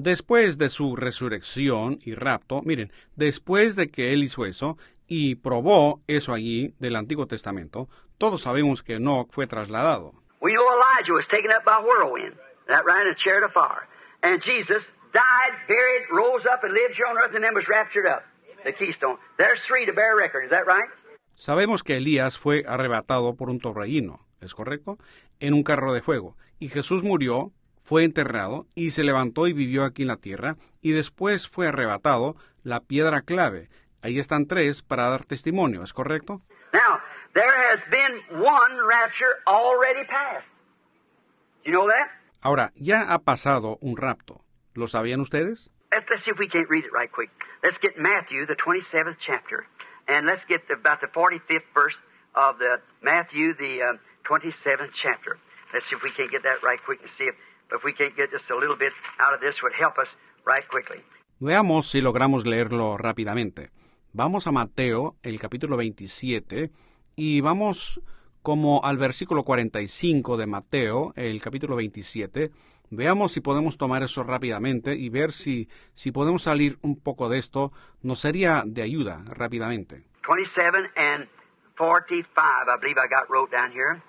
Después 0.00 0.58
de 0.58 0.68
su 0.68 0.94
resurrección 0.94 1.98
y 2.04 2.14
rapto, 2.14 2.62
miren, 2.62 2.92
después 3.16 3.74
de 3.74 3.90
que 3.90 4.12
él 4.12 4.22
hizo 4.22 4.46
eso 4.46 4.78
y 5.08 5.34
probó 5.34 6.02
eso 6.06 6.32
allí 6.32 6.72
del 6.78 6.94
Antiguo 6.94 7.26
Testamento, 7.26 7.88
todos 8.16 8.42
sabemos 8.42 8.84
que 8.84 8.94
Enoch 8.94 9.28
fue 9.32 9.48
trasladado. 9.48 10.12
We 10.40 10.52
know 10.52 10.62
Elijah 10.70 11.12
was 11.12 11.26
taken 11.26 11.50
up 11.50 11.64
by 11.64 11.82
whirlwind, 11.82 12.36
that 12.68 12.84
right, 12.86 13.04
in 13.04 13.10
a 13.10 13.16
chariot 13.16 13.42
of 13.42 13.52
fire. 13.52 13.88
And 14.22 14.40
Jesus 14.40 14.84
died, 15.12 15.52
buried, 15.66 16.06
rose 16.12 16.46
up, 16.46 16.62
and 16.62 16.72
lived 16.72 16.94
here 16.94 17.08
on 17.10 17.18
earth, 17.18 17.34
and 17.34 17.42
then 17.42 17.56
was 17.56 17.66
raptured 17.66 18.06
up. 18.06 18.22
The 18.62 18.72
keystone. 18.72 19.18
There's 19.36 19.58
three 19.66 19.84
to 19.86 19.92
bear 19.92 20.14
record. 20.14 20.44
Is 20.44 20.50
that 20.50 20.64
right? 20.64 20.88
Sabemos 21.34 21.82
que 21.82 21.96
Elías 21.96 22.38
fue 22.38 22.62
arrebatado 22.68 23.34
por 23.34 23.50
un 23.50 23.58
torbellino, 23.58 24.24
¿es 24.40 24.54
correcto? 24.54 24.96
En 25.40 25.54
un 25.54 25.64
carro 25.64 25.92
de 25.92 26.02
fuego. 26.02 26.36
Y 26.60 26.68
Jesús 26.68 27.02
murió, 27.02 27.50
fue 27.88 28.04
enterrado 28.04 28.66
y 28.74 28.90
se 28.90 29.02
levantó 29.02 29.46
y 29.46 29.54
vivió 29.54 29.86
aquí 29.86 30.02
en 30.02 30.08
la 30.08 30.18
tierra, 30.18 30.56
y 30.82 30.92
después 30.92 31.48
fue 31.48 31.68
arrebatado 31.68 32.36
la 32.62 32.80
piedra 32.80 33.22
clave. 33.22 33.70
Ahí 34.02 34.18
están 34.18 34.46
tres 34.46 34.82
para 34.82 35.08
dar 35.08 35.24
testimonio, 35.24 35.82
¿es 35.82 35.94
correcto? 35.94 36.42
Now, 36.74 37.00
there 37.32 37.48
has 37.48 37.80
been 37.90 38.42
one 38.44 38.76
rapture 38.86 39.40
already 39.46 40.06
passed. 40.06 40.44
You 41.64 41.72
know 41.72 41.88
that? 41.88 42.10
Ahora, 42.42 42.72
ya 42.74 43.10
ha 43.10 43.20
pasado 43.20 43.78
un 43.80 43.96
rapto. 43.96 44.44
¿Lo 44.74 44.86
sabían 44.86 45.20
ustedes? 45.20 45.70
Let's, 45.90 46.04
let's 46.10 46.24
see 46.26 46.30
if 46.30 46.38
we 46.38 46.46
can't 46.46 46.68
read 46.68 46.84
it 46.84 46.92
right 46.92 47.10
quick. 47.10 47.30
Let's 47.64 47.78
get 47.80 47.96
Matthew, 47.96 48.44
the 48.44 48.56
27th 48.56 49.16
chapter, 49.26 49.64
and 50.06 50.26
let's 50.26 50.44
get 50.46 50.60
the, 50.68 50.74
about 50.74 51.00
the 51.00 51.08
45th 51.08 51.64
verse 51.72 51.96
of 52.34 52.58
the 52.58 52.82
Matthew, 53.00 53.54
the 53.56 53.80
um, 53.80 53.98
27th 54.28 54.92
chapter. 55.02 55.38
Let's 55.72 55.84
see 55.88 55.96
if 55.96 56.02
we 56.02 56.12
can't 56.12 56.30
get 56.30 56.42
that 56.44 56.62
right 56.62 56.78
quick 56.84 57.00
and 57.00 57.10
see 57.16 57.24
if, 57.24 57.34
if 57.74 57.84
we 57.84 57.92
can't 57.92 58.16
get 58.16 58.30
just 58.30 58.50
a 58.50 58.56
little 58.56 58.76
bit 58.76 58.92
out 59.18 59.34
of 59.34 59.40
this 59.40 59.56
would 59.62 59.74
help 59.78 59.98
us 59.98 60.08
right 60.46 60.66
quickly. 60.68 61.02
Veamos 61.40 61.90
si 61.90 62.00
logramos 62.00 62.46
leerlo 62.46 62.96
rápidamente. 62.96 63.70
Vamos 64.12 64.46
a 64.46 64.52
Mateo, 64.52 65.16
el 65.22 65.38
capítulo 65.38 65.76
27, 65.76 66.70
y 67.14 67.40
vamos 67.40 68.00
como 68.42 68.80
al 68.82 68.96
versículo 68.96 69.44
45 69.44 70.36
de 70.36 70.46
Mateo, 70.46 71.12
el 71.16 71.40
capítulo 71.40 71.76
27, 71.76 72.50
Veamos 72.90 73.32
si 73.32 73.40
podemos 73.40 73.76
tomar 73.76 74.02
eso 74.02 74.22
rápidamente 74.22 74.94
y 74.94 75.10
ver 75.10 75.32
si, 75.32 75.68
si 75.94 76.10
podemos 76.10 76.42
salir 76.42 76.78
un 76.80 76.98
poco 76.98 77.28
de 77.28 77.38
esto. 77.38 77.72
Nos 78.02 78.20
sería 78.20 78.62
de 78.64 78.82
ayuda 78.82 79.22
rápidamente. 79.26 80.04
27 80.26 80.90
and 80.96 81.28
45, 81.76 82.24
I 82.36 82.80
believe 82.80 82.98
I 82.98 83.08
got 83.08 83.28
wrote 83.28 83.50
down 83.50 83.72
here. 83.72 84.02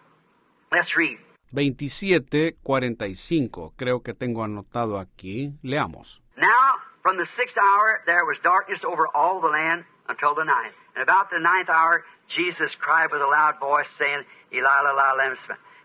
Let's 0.72 0.96
read. 0.96 1.29
27, 1.52 2.58
45, 2.64 3.74
creo 3.76 4.02
que 4.02 4.14
tengo 4.14 4.44
anotado 4.44 4.98
aquí. 4.98 5.54
Leamos. 5.64 6.22
Now, 6.38 6.76
from 7.02 7.18
the 7.18 7.28
sixth 7.36 7.58
hour, 7.58 8.02
there 8.06 8.26
was 8.26 8.38
darkness 8.44 8.80
over 8.84 9.08
all 9.16 9.42
the 9.42 9.50
land 9.50 9.84
until 10.08 10.36
the 10.36 10.46
ninth. 10.46 10.76
And 10.96 11.04
about 11.04 11.30
the 11.30 11.40
ninth 11.40 11.70
hour, 11.70 12.04
Jesus 12.36 12.72
cried 12.80 13.12
with 13.12 13.22
a 13.22 13.28
loud 13.28 13.60
voice, 13.60 13.88
saying, 13.98 14.24
Eli, 14.54 14.82
Eli, 14.82 15.12
lama 15.18 15.36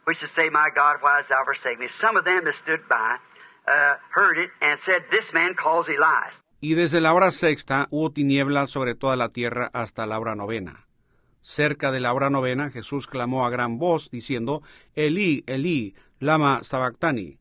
which 0.05 0.23
is 0.23 0.29
to 0.29 0.35
say, 0.37 0.49
My 0.51 0.69
God, 0.75 0.97
why 1.01 1.19
hast 1.19 1.29
thou 1.29 1.45
forsaken 1.45 1.81
me? 1.81 1.89
Some 2.01 2.17
of 2.17 2.25
them 2.25 2.45
that 2.45 2.55
stood 2.63 2.87
by 2.89 3.17
uh, 3.67 3.97
heard 4.11 4.39
it 4.39 4.51
and 4.61 4.79
said, 4.85 5.03
This 5.11 5.25
man 5.33 5.55
calls 5.55 5.87
Elias. 5.89 6.35
Y 6.61 6.75
desde 6.75 7.01
la 7.01 7.13
hora 7.13 7.31
sexta 7.31 7.89
hubo 7.91 8.11
tinieblas 8.11 8.71
sobre 8.71 8.95
toda 8.95 9.17
la 9.17 9.29
tierra 9.29 9.71
hasta 9.75 10.07
la 10.07 10.19
hora 10.19 10.35
novena. 10.35 10.84
Cerca 11.45 11.93
de 11.93 12.01
la 12.01 12.15
hora 12.15 12.31
novena, 12.31 12.71
Jesús 12.71 13.07
clamó 13.07 13.45
a 13.45 13.51
gran 13.51 13.77
voz, 13.79 14.11
diciendo, 14.11 14.63
Elí, 14.95 15.45
Elí, 15.47 15.95
lama 16.19 16.65
sabactani. 16.65 17.37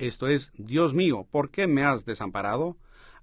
Esto 0.00 0.26
es, 0.26 0.50
Dios 0.58 0.94
mío, 0.94 1.28
¿por 1.30 1.50
qué 1.50 1.68
me 1.68 1.84
has 1.84 2.04
desamparado? 2.04 2.76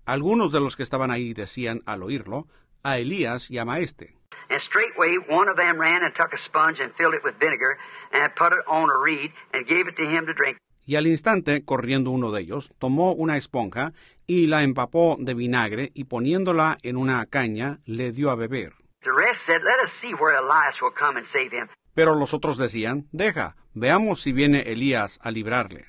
Algunos 0.05 0.53
de 0.53 0.61
los 0.61 0.77
que 0.77 0.83
estaban 0.83 1.11
ahí 1.11 1.33
decían 1.33 1.81
al 1.85 2.03
oírlo, 2.03 2.47
a 2.83 2.99
Elías 2.99 3.49
llama 3.49 3.75
a 3.75 3.79
este. 3.79 4.15
And 4.49 4.61
straightway 4.61 5.17
one 5.29 5.49
of 5.49 5.57
them 5.57 5.77
ran 5.77 6.01
and 6.01 6.13
took 6.15 6.31
a 6.31 6.37
sponge 6.47 6.81
and 6.81 6.93
filled 6.95 7.13
it 7.13 7.23
with 7.25 7.35
vinegar 7.37 7.77
and 8.13 8.33
put 8.35 8.53
it 8.53 8.63
on 8.65 8.89
a 8.89 8.97
reed 9.03 9.31
and 9.51 9.67
gave 9.67 9.89
it 9.89 9.97
to 9.97 10.03
him 10.03 10.25
to 10.25 10.33
drink. 10.33 10.57
Y 10.85 10.95
al 10.95 11.05
instante, 11.05 11.65
corriendo 11.65 12.11
uno 12.11 12.31
de 12.31 12.43
ellos, 12.43 12.71
tomó 12.79 13.11
una 13.11 13.35
esponja 13.35 13.91
y 14.25 14.47
la 14.47 14.63
empapó 14.63 15.17
de 15.19 15.33
vinagre 15.33 15.91
y 15.93 16.05
poniéndola 16.05 16.77
en 16.81 16.95
una 16.95 17.25
caña, 17.25 17.79
le 17.85 18.13
dio 18.13 18.31
a 18.31 18.35
beber. 18.35 18.86
The 19.03 19.11
rest 19.13 19.39
said, 19.45 19.61
Let 19.63 19.79
us 19.85 19.91
see 20.01 20.13
where 20.13 20.35
Elias 20.35 20.75
will 20.81 20.91
come 20.97 21.17
and 21.17 21.27
save 21.31 21.51
him. 21.51 21.69
Pero 21.95 22.13
los 22.15 22.33
otros 22.33 22.57
decían, 22.57 23.07
deja, 23.11 23.55
veamos 23.73 24.21
si 24.21 24.31
viene 24.31 24.61
Elías 24.71 25.19
a 25.23 25.31
librarle. 25.31 25.85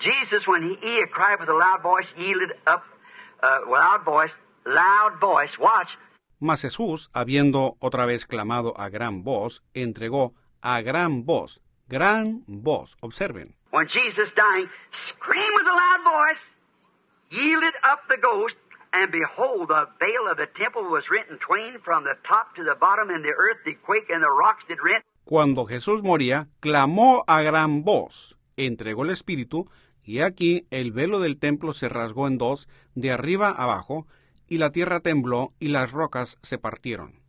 Jesus, 0.00 0.46
when 0.48 0.62
he, 0.62 0.76
he 0.80 1.02
cried 1.12 1.38
with 1.38 1.48
a 1.48 1.54
loud 1.54 1.80
voice, 1.82 2.06
yielded 2.16 2.50
up, 2.66 2.82
uh, 3.42 3.60
loud 3.70 4.04
voice, 4.04 4.32
loud 4.66 5.20
voice, 5.20 5.52
watch, 5.60 5.88
Mas 6.40 6.62
Jesús, 6.62 7.08
habiendo 7.14 7.76
otra 7.78 8.04
vez 8.04 8.26
clamado 8.26 8.74
a 8.76 8.90
gran 8.90 9.22
voz, 9.22 9.62
entregó 9.72 10.34
a 10.60 10.82
gran 10.82 11.24
voz, 11.24 11.60
gran 11.88 12.42
voz, 12.48 12.96
observen. 13.00 13.54
when 13.70 13.86
Jesus 13.86 14.28
dying, 14.36 14.68
screamed 15.08 15.54
with 15.54 15.66
a 15.66 15.76
loud 15.76 16.02
voice, 16.04 16.42
yielded 17.30 17.74
up 17.84 18.00
the 18.08 18.18
ghost, 18.20 18.56
and 18.94 19.10
behold, 19.10 19.68
the 19.68 19.86
veil 19.98 20.30
of 20.30 20.36
the 20.36 20.46
temple 20.56 20.84
was 20.84 21.04
twain 21.46 21.80
from 21.84 22.04
the 22.04 22.14
top 22.26 22.54
to 22.54 22.62
the 22.62 22.76
bottom, 22.78 23.10
and 23.10 23.24
the 23.24 23.34
earth 23.34 23.58
did 23.64 23.82
quake, 23.82 24.08
and 24.08 24.22
the 24.22 24.30
rocks 24.30 24.64
did 24.68 24.78
rent. 24.82 25.04
Cuando 25.24 25.66
Jesús 25.66 26.02
moría, 26.02 26.48
clamó 26.60 27.24
a 27.26 27.42
gran 27.42 27.82
voz, 27.82 28.36
entregó 28.56 29.02
el 29.02 29.10
Espíritu, 29.10 29.68
y 30.04 30.20
aquí 30.20 30.66
el 30.70 30.92
velo 30.92 31.18
del 31.18 31.38
templo 31.38 31.72
se 31.72 31.88
rasgó 31.88 32.28
en 32.28 32.38
dos, 32.38 32.68
de 32.94 33.10
arriba 33.10 33.48
abajo, 33.48 34.06
y 34.46 34.58
la 34.58 34.70
tierra 34.70 35.00
tembló, 35.00 35.52
y 35.58 35.68
las 35.68 35.90
rocas 35.90 36.38
se 36.42 36.58
partieron. 36.58 37.23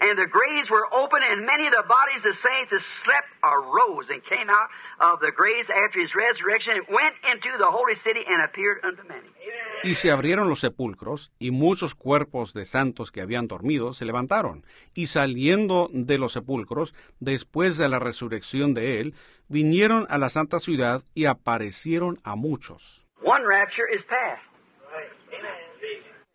And 0.00 0.18
the 0.18 0.26
graves 0.26 0.68
were 0.70 0.86
open, 0.92 1.22
and 1.22 1.46
many 1.46 1.66
of 1.66 1.72
the 1.72 1.86
bodies 1.88 2.24
of 2.26 2.34
saints 2.38 2.70
that 2.70 2.82
slept 3.04 3.30
arose 3.42 4.10
and 4.10 4.22
came 4.24 4.48
out 4.50 4.68
of 5.00 5.20
the 5.20 5.32
graves 5.32 5.68
after 5.70 6.00
his 6.00 6.12
resurrection, 6.14 6.76
and 6.76 6.86
went 6.88 7.14
into 7.32 7.56
the 7.58 7.70
holy 7.70 7.96
city 8.04 8.24
and 8.26 8.42
appeared 8.44 8.84
unto 8.84 9.02
many. 9.08 9.28
Y 9.82 9.94
se 9.94 10.10
abrieron 10.10 10.48
los 10.48 10.60
sepulcros, 10.60 11.30
y 11.38 11.50
muchos 11.50 11.94
cuerpos 11.94 12.52
de 12.52 12.64
santos 12.64 13.10
que 13.10 13.22
habían 13.22 13.46
dormido 13.46 13.92
se 13.92 14.04
levantaron, 14.04 14.64
y 14.94 15.06
saliendo 15.06 15.88
de 15.92 16.18
los 16.18 16.32
sepulcros, 16.32 16.94
después 17.20 17.78
de 17.78 17.88
la 17.88 17.98
resurrección 17.98 18.74
de 18.74 19.00
él, 19.00 19.14
vinieron 19.48 20.06
a 20.10 20.18
la 20.18 20.28
santa 20.28 20.58
ciudad 20.58 21.02
y 21.14 21.26
aparecieron 21.26 22.18
a 22.24 22.36
muchos. 22.36 23.06
One 23.22 23.44
rapture 23.46 23.86
is 23.94 24.04
past. 24.04 24.42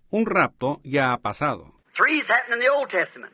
Un 0.09 0.25
rapto 0.25 0.81
ya 0.83 1.13
ha 1.13 1.17
pasado. 1.17 1.71
Three's 1.95 2.25
happened 2.27 2.55
in 2.55 2.59
the 2.59 2.69
Old 2.69 2.89
Testament. 2.89 3.33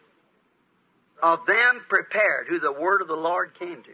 Of 1.22 1.46
them 1.48 1.82
prepared, 1.90 2.48
who 2.48 2.60
the 2.60 2.72
word 2.72 3.02
of 3.02 3.08
the 3.08 3.16
Lord 3.16 3.58
came 3.58 3.82
to. 3.84 3.92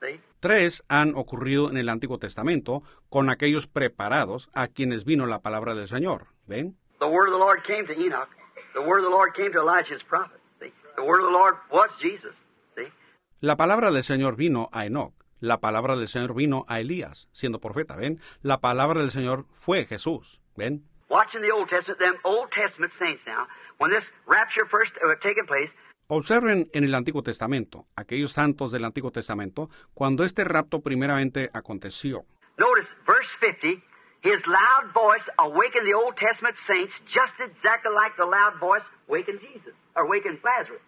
See? 0.00 0.20
Tres 0.40 0.84
han 0.88 1.14
ocurrido 1.16 1.70
en 1.70 1.76
el 1.76 1.88
Antiguo 1.88 2.18
Testamento 2.18 2.82
con 3.08 3.30
aquellos 3.30 3.66
preparados 3.66 4.48
a 4.52 4.68
quienes 4.68 5.04
vino 5.04 5.26
la 5.26 5.40
palabra 5.40 5.74
del 5.74 5.88
Señor. 5.88 6.26
¿Ven? 6.46 6.76
The 7.00 7.06
word 7.06 7.28
of 7.28 7.34
the 7.34 7.38
Lord 7.38 7.64
came 7.64 7.86
to 7.86 7.92
Enoch. 7.92 8.28
The 8.74 8.80
word 8.80 8.98
of 8.98 9.04
the 9.04 9.10
Lord 9.10 9.34
came 9.34 9.52
to 9.52 9.64
prophet. 10.08 10.40
See? 10.60 10.72
The 10.96 11.02
word 11.02 11.20
of 11.20 11.26
the 11.26 11.32
Lord 11.32 11.54
was 11.70 11.90
Jesus. 12.00 12.34
See? 12.76 12.92
La 13.40 13.56
palabra 13.56 13.90
del 13.90 14.02
Señor 14.02 14.36
vino 14.36 14.68
a 14.72 14.84
Enoch. 14.84 15.14
La 15.40 15.58
palabra 15.58 15.96
del 15.96 16.08
Señor 16.08 16.34
vino 16.34 16.64
a 16.68 16.80
Elías, 16.80 17.28
siendo 17.32 17.58
profeta. 17.58 17.96
¿Ven? 17.96 18.20
La 18.42 18.58
palabra 18.60 19.00
del 19.00 19.10
Señor 19.10 19.46
fue 19.54 19.84
Jesús. 19.86 20.40
¿Ven? 20.56 20.84
Watching 21.08 21.42
the 21.42 21.52
Old 21.52 21.68
Testament, 21.68 21.98
them 21.98 22.16
Old 22.24 22.50
Testament 22.52 22.92
saints 22.98 23.22
now, 23.26 23.46
when 23.78 23.90
this 23.90 24.04
rapture 24.26 24.66
first 24.66 24.92
uh, 25.04 25.14
taken 25.22 25.46
place, 25.46 25.70
Observen 26.08 26.68
en 26.74 26.84
el 26.84 26.94
Antiguo 26.94 27.22
Testamento, 27.22 27.86
aquellos 27.96 28.32
santos 28.32 28.70
del 28.72 28.84
Antiguo 28.84 29.10
Testamento, 29.10 29.70
cuando 29.94 30.24
este 30.24 30.44
rapto 30.44 30.80
primeramente 30.80 31.48
aconteció. 31.54 32.24
notice 32.58 32.88
verse 33.06 33.28
50, 33.40 33.82
his 34.22 34.40
loud 34.46 34.92
voice 34.92 35.24
awakened 35.38 35.86
the 35.86 35.94
Old 35.94 36.14
Testament 36.16 36.56
saints 36.66 36.92
just 37.06 37.32
exactly 37.40 37.90
like 37.92 38.14
the 38.16 38.24
loud 38.24 38.60
voice 38.60 38.84
awakened 39.08 39.40
Jesus, 39.40 39.74
or 39.96 40.04
awakened 40.04 40.38
Lazarus. 40.44 40.82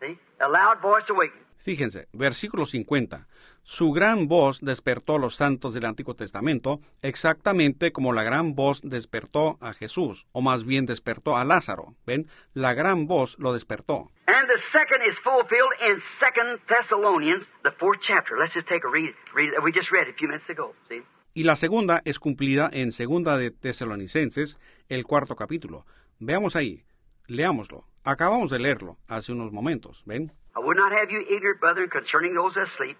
See? 0.00 0.18
A 0.40 0.48
loud 0.48 0.80
voice 0.80 1.04
awakened. 1.10 1.44
Fíjense, 1.58 2.08
versículo 2.12 2.66
50. 2.66 3.26
Su 3.66 3.92
gran 3.92 4.28
voz 4.28 4.60
despertó 4.60 5.14
a 5.16 5.18
los 5.18 5.36
santos 5.36 5.72
del 5.72 5.86
Antiguo 5.86 6.14
Testamento, 6.14 6.80
exactamente 7.00 7.92
como 7.92 8.12
la 8.12 8.22
gran 8.22 8.54
voz 8.54 8.82
despertó 8.84 9.56
a 9.62 9.72
Jesús, 9.72 10.26
o 10.32 10.42
más 10.42 10.66
bien 10.66 10.84
despertó 10.84 11.38
a 11.38 11.46
Lázaro. 11.46 11.94
¿Ven? 12.06 12.26
La 12.52 12.74
gran 12.74 13.06
voz 13.06 13.38
lo 13.38 13.54
despertó. 13.54 14.10
And 14.26 14.46
the 14.48 14.60
second 14.70 15.02
is 15.08 15.16
fulfilled 15.24 15.72
in 15.80 16.02
Second 16.20 16.60
Thessalonians, 16.68 17.46
the 17.62 17.70
fourth 17.78 18.00
chapter. 18.06 18.36
Let's 18.38 18.52
just 18.52 18.68
take 18.68 18.86
a 18.86 18.90
read. 18.90 19.14
read 19.34 19.52
we 19.64 19.72
just 19.72 19.90
read 19.90 20.08
a 20.08 20.12
few 20.12 20.28
minutes 20.28 20.48
ago. 20.50 20.74
See? 20.90 21.02
Y 21.32 21.44
la 21.44 21.56
segunda 21.56 22.02
es 22.04 22.18
cumplida 22.18 22.68
en 22.70 22.92
Segunda 22.92 23.38
de 23.38 23.50
Tesalonicenses, 23.50 24.60
el 24.90 25.04
cuarto 25.04 25.36
capítulo. 25.36 25.86
Veamos 26.18 26.54
ahí, 26.54 26.84
leámoslo. 27.26 27.86
Acabamos 28.04 28.50
de 28.50 28.58
leerlo 28.58 28.98
hace 29.08 29.32
unos 29.32 29.52
momentos, 29.52 30.02
¿ven? 30.04 30.32
I 30.54 30.60
would 30.60 30.76
not 30.76 30.92
have 30.92 31.10
you 31.10 31.20
ignorant, 31.28 31.60
brethren, 31.60 31.88
concerning 31.90 32.34
those 32.34 32.54
that 32.54 32.68
sleep, 32.76 32.96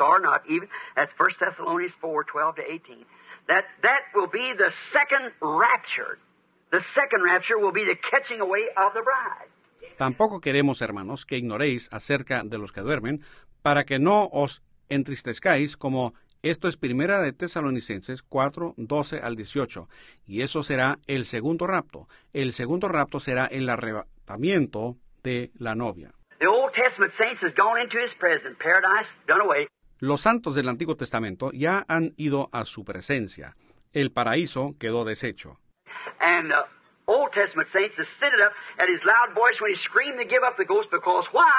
or 0.00 0.20
not, 0.20 0.42
even 0.48 0.68
that's 0.96 1.12
First 1.16 1.38
Thessalonians 1.40 1.94
four, 2.00 2.24
twelve 2.24 2.56
to 2.56 2.62
eighteen. 2.62 3.04
That 3.48 3.64
that 3.82 4.02
will 4.14 4.30
be 4.30 4.52
the 4.56 4.70
second 4.92 5.32
rapture. 5.40 6.18
The 6.70 6.80
second 6.94 7.22
rapture 7.24 7.58
will 7.58 7.72
be 7.72 7.84
the 7.84 7.96
catching 8.10 8.40
away 8.40 8.68
of 8.76 8.94
the 8.94 9.02
bride. 9.02 9.50
Tampoco 9.98 10.40
queremos, 10.40 10.80
hermanos, 10.80 11.26
que 11.26 11.36
ignoréis 11.36 11.88
acerca 11.92 12.42
de 12.44 12.58
los 12.58 12.72
que 12.72 12.80
duermen, 12.80 13.22
para 13.62 13.84
que 13.84 13.98
no 13.98 14.28
os 14.32 14.62
entristezcáis 14.88 15.76
como 15.76 16.14
esto 16.42 16.68
es 16.68 16.76
primera 16.78 17.20
de 17.20 17.34
Tesalonicenses 17.34 18.22
4, 18.22 18.74
12 18.78 19.18
al 19.18 19.36
18, 19.36 19.88
y 20.26 20.40
eso 20.40 20.62
será 20.62 20.98
el 21.06 21.26
segundo 21.26 21.66
rapto. 21.66 22.08
El 22.32 22.54
segundo 22.54 22.88
rapto 22.88 23.20
será 23.20 23.44
el 23.44 23.68
arrebatamiento 23.68 24.96
de 25.22 25.50
la 25.58 25.74
novia. 25.74 26.14
The 26.40 26.48
Old 26.48 26.72
Testament 26.72 27.12
saints 27.18 27.42
has 27.42 27.52
gone 27.52 27.78
into 27.78 28.00
his 28.00 28.14
presence, 28.18 28.56
paradise 28.58 29.04
done 29.28 29.42
away. 29.42 29.68
Los 30.00 30.22
santos 30.22 30.54
del 30.54 30.70
Antiguo 30.70 30.96
Testamento 30.96 31.50
ya 31.52 31.84
han 31.86 32.14
ido 32.16 32.48
a 32.50 32.64
su 32.64 32.82
presencia. 32.82 33.54
El 33.92 34.08
paraíso 34.10 34.74
quedó 34.80 35.04
deshecho. 35.04 35.58
And 36.18 36.50
the 36.50 36.64
Old 37.06 37.34
Testament 37.34 37.68
saints 37.74 37.92
ascended 37.98 38.40
up 38.40 38.52
at 38.78 38.88
his 38.88 39.04
loud 39.04 39.34
voice 39.34 39.60
when 39.60 39.74
he 39.74 39.76
screamed 39.84 40.16
to 40.16 40.24
give 40.24 40.42
up 40.42 40.56
the 40.56 40.64
ghost 40.64 40.88
because 40.90 41.26
why? 41.32 41.52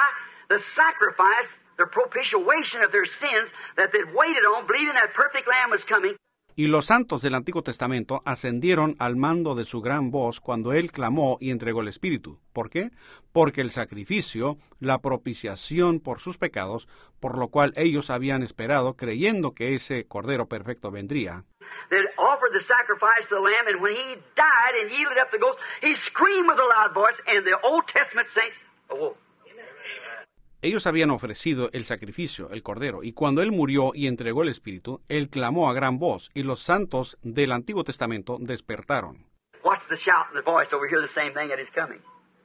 The 0.48 0.58
sacrifice, 0.74 1.46
the 1.78 1.86
propitiation 1.86 2.82
of 2.82 2.90
their 2.90 3.06
sins 3.06 3.54
that 3.76 3.92
they'd 3.92 4.10
waited 4.10 4.42
on, 4.50 4.66
believing 4.66 4.98
that 4.98 5.14
perfect 5.14 5.46
Lamb 5.46 5.70
was 5.70 5.84
coming. 5.86 6.16
Y 6.54 6.66
los 6.66 6.86
santos 6.86 7.22
del 7.22 7.34
Antiguo 7.34 7.62
Testamento 7.62 8.22
ascendieron 8.24 8.96
al 8.98 9.16
mando 9.16 9.54
de 9.54 9.64
su 9.64 9.80
gran 9.80 10.10
voz 10.10 10.40
cuando 10.40 10.72
él 10.72 10.92
clamó 10.92 11.38
y 11.40 11.50
entregó 11.50 11.80
el 11.80 11.88
Espíritu. 11.88 12.38
¿Por 12.52 12.68
qué? 12.68 12.90
Porque 13.32 13.62
el 13.62 13.70
sacrificio, 13.70 14.58
la 14.78 14.98
propiciación 14.98 16.00
por 16.00 16.20
sus 16.20 16.36
pecados, 16.36 16.88
por 17.20 17.38
lo 17.38 17.48
cual 17.48 17.72
ellos 17.76 18.10
habían 18.10 18.42
esperado 18.42 18.94
creyendo 18.94 19.54
que 19.54 19.74
ese 19.74 20.06
Cordero 20.06 20.46
Perfecto 20.46 20.90
vendría, 20.90 21.44
They'd 21.90 22.08
Ellos 30.64 30.86
habían 30.86 31.10
ofrecido 31.10 31.70
el 31.72 31.84
sacrificio, 31.84 32.48
el 32.50 32.62
cordero, 32.62 33.02
y 33.02 33.12
cuando 33.12 33.42
él 33.42 33.50
murió 33.50 33.90
y 33.94 34.06
entregó 34.06 34.44
el 34.44 34.48
espíritu, 34.48 35.02
él 35.08 35.28
clamó 35.28 35.68
a 35.68 35.74
gran 35.74 35.98
voz, 35.98 36.30
y 36.34 36.44
los 36.44 36.62
santos 36.62 37.18
del 37.22 37.50
Antiguo 37.50 37.82
Testamento 37.82 38.36
despertaron. 38.38 39.26
Watch 39.64 39.82
the 39.88 39.96
shout 39.96 40.26
and 40.28 40.36
the 40.36 40.48
voice 40.48 40.72
over 40.72 40.88
here, 40.88 41.02
the 41.04 41.12
same 41.12 41.32
thing 41.34 41.52
at 41.52 41.58
his 41.58 41.70
coming. 41.74 42.00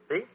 See? 0.09 0.25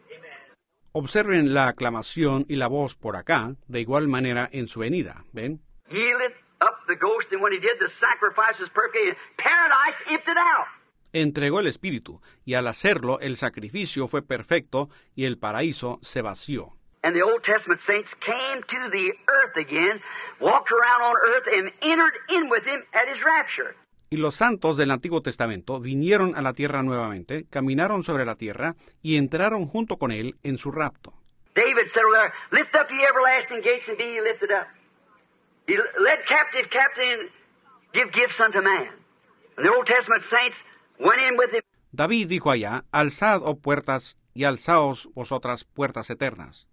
Observen 0.92 1.54
la 1.54 1.66
aclamación 1.66 2.46
y 2.48 2.54
la 2.54 2.68
voz 2.68 2.94
por 2.94 3.16
acá, 3.16 3.56
de 3.66 3.80
igual 3.80 4.06
manera 4.06 4.48
en 4.52 4.68
su 4.68 4.78
venida, 4.78 5.24
¿ven? 5.32 5.60
Yielded 5.90 6.34
up 6.60 6.86
the 6.86 6.94
ghost, 6.94 7.32
and 7.32 7.42
when 7.42 7.52
he 7.52 7.58
did, 7.58 7.80
the 7.80 7.90
sacrifice 7.98 8.60
was 8.60 8.70
perfect. 8.70 9.08
and 9.08 9.16
Paradise 9.36 9.98
emptied 10.08 10.38
out. 10.38 10.68
Entregó 11.12 11.58
el 11.58 11.66
espíritu, 11.66 12.20
y 12.44 12.54
al 12.54 12.68
hacerlo 12.68 13.18
el 13.18 13.36
sacrificio 13.36 14.06
fue 14.06 14.22
perfecto 14.22 14.88
y 15.16 15.24
el 15.24 15.36
paraíso 15.38 15.98
se 16.00 16.22
vació. 16.22 16.76
And 17.04 17.16
the 17.16 17.22
Old 17.22 17.42
Testament 17.42 17.80
saints 17.86 18.08
came 18.20 18.62
to 18.62 18.90
the 18.90 19.12
earth 19.26 19.56
again, 19.56 20.00
walked 20.40 20.70
around 20.70 21.02
on 21.02 21.14
earth, 21.34 21.46
and 21.50 21.72
entered 21.82 22.14
in 22.28 22.48
with 22.48 22.64
him 22.64 22.82
at 22.94 23.08
his 23.08 23.18
rapture. 23.24 23.74
Y 24.10 24.18
los 24.18 24.36
santos 24.36 24.76
del 24.76 24.90
Antiguo 24.90 25.22
Testamento 25.22 25.80
vinieron 25.80 26.36
a 26.36 26.42
la 26.42 26.52
tierra 26.52 26.82
nuevamente, 26.82 27.46
caminaron 27.50 28.04
sobre 28.04 28.26
la 28.26 28.36
tierra 28.36 28.76
y 29.00 29.16
entraron 29.16 29.66
junto 29.66 29.96
con 29.96 30.12
él 30.12 30.36
en 30.42 30.58
su 30.58 30.70
rapto. 30.70 31.14
David 31.54 31.90
said 31.92 32.02
there, 32.12 32.32
Lift 32.50 32.74
up 32.74 32.88
ye 32.90 33.04
everlasting 33.04 33.62
gates 33.62 33.88
and 33.88 33.98
be 33.98 34.04
ye 34.04 34.20
lifted 34.20 34.50
up. 34.52 34.68
He 35.66 35.76
led 35.76 36.18
captive 36.28 36.68
and 36.70 37.30
give 37.92 38.12
gifts 38.12 38.40
unto 38.40 38.60
man. 38.60 38.88
And 39.56 39.66
the 39.66 39.72
Old 39.72 39.86
Testament 39.86 40.22
saints 40.30 40.56
went 40.98 41.20
in 41.20 41.36
with 41.36 41.50
him. 41.50 41.62
David 41.92 42.28
dijo 42.28 42.50
allá, 42.50 42.84
Alzad, 42.92 43.40
oh 43.42 43.56
puertas, 43.56 44.16
y 44.34 44.44
alzaos 44.44 45.08
vosotras 45.14 45.64
puertas 45.64 46.08
eternas. 46.10 46.68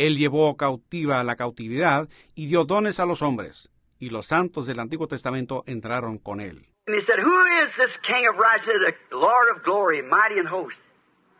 Él 0.00 0.16
llevó 0.16 0.56
cautiva 0.56 1.22
la 1.24 1.36
cautividad 1.36 2.08
y 2.34 2.46
dio 2.46 2.64
dones 2.64 2.98
a 3.00 3.04
los 3.04 3.20
hombres, 3.20 3.68
y 3.98 4.08
los 4.08 4.28
santos 4.28 4.64
del 4.64 4.80
Antiguo 4.80 5.06
Testamento 5.06 5.62
entraron 5.66 6.16
con 6.16 6.40
él. 6.40 6.64
And 6.86 6.96
he 6.96 7.04
said, 7.04 7.18
Who 7.18 7.44
is 7.62 7.68
this 7.76 7.94
King 8.06 8.26
of 8.26 8.38
righteousness, 8.38 8.94
the 9.10 9.16
Lord 9.16 9.54
of 9.54 9.62
glory, 9.62 10.00
mighty 10.00 10.40
in 10.40 10.46
host? 10.46 10.78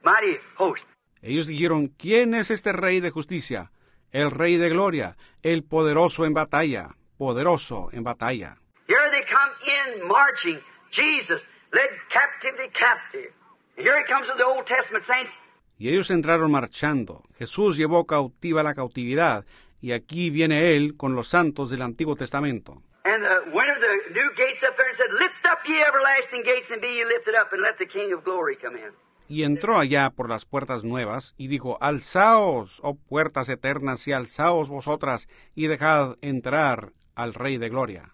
Mighty 0.04 0.36
host. 0.58 0.82
Ellos 1.22 1.46
dijeron, 1.46 1.88
¿quién 1.96 2.34
es 2.34 2.50
este 2.50 2.72
rey 2.72 3.00
de 3.00 3.10
justicia? 3.10 3.72
El 4.12 4.30
rey 4.30 4.58
de 4.58 4.68
gloria, 4.68 5.16
el 5.42 5.64
poderoso 5.64 6.26
en 6.26 6.34
batalla, 6.34 6.96
poderoso 7.16 7.88
en 7.92 8.04
batalla. 8.04 8.58
Here 8.86 9.08
they 9.10 9.24
come 9.24 9.52
in 9.64 10.06
marching. 10.06 10.60
Jesus 10.90 11.40
led 11.72 11.88
captivity 12.12 12.68
captive. 12.78 13.32
And 13.78 13.86
here 13.86 13.96
he 13.98 14.04
comes 14.04 14.28
with 14.28 14.36
the 14.36 14.44
Old 14.44 14.66
Testament 14.66 15.06
saints. 15.06 15.32
Y 15.80 15.88
ellos 15.88 16.10
entraron 16.10 16.52
marchando. 16.52 17.22
Jesús 17.38 17.78
llevó 17.78 18.06
cautiva 18.06 18.62
la 18.62 18.74
cautividad, 18.74 19.46
y 19.80 19.92
aquí 19.92 20.28
viene 20.28 20.76
él 20.76 20.94
con 20.94 21.14
los 21.14 21.28
santos 21.28 21.70
del 21.70 21.80
Antiguo 21.80 22.16
Testamento. 22.16 22.82
And 23.06 23.24
went 23.54 23.70
of 23.70 23.80
the 23.80 24.12
new 24.12 24.28
gates 24.36 24.62
up 24.62 24.76
there 24.76 24.90
and 24.90 24.98
said, 24.98 25.10
Lift 25.18 25.46
up 25.50 25.60
ye 25.66 25.80
everlasting 25.80 26.42
gates 26.44 26.70
and 26.70 26.82
be 26.82 26.88
ye 26.88 27.04
lifted 27.06 27.34
up 27.34 27.50
and 27.52 27.62
let 27.62 27.78
the 27.78 27.86
King 27.86 28.12
of 28.12 28.22
glory 28.24 28.56
come 28.56 28.76
in. 28.76 28.92
Y 29.26 29.42
entró 29.42 29.78
allá 29.78 30.10
por 30.10 30.28
las 30.28 30.44
puertas 30.44 30.84
nuevas, 30.84 31.34
y 31.38 31.48
dijo, 31.48 31.78
Alzaos, 31.80 32.80
oh 32.82 32.98
puertas 33.08 33.48
eternas, 33.48 34.06
y 34.06 34.12
alzaos 34.12 34.68
vosotras, 34.68 35.28
y 35.54 35.66
dejad 35.66 36.16
entrar 36.20 36.90
al 37.14 37.32
Rey 37.32 37.56
de 37.56 37.70
Gloria. 37.70 38.12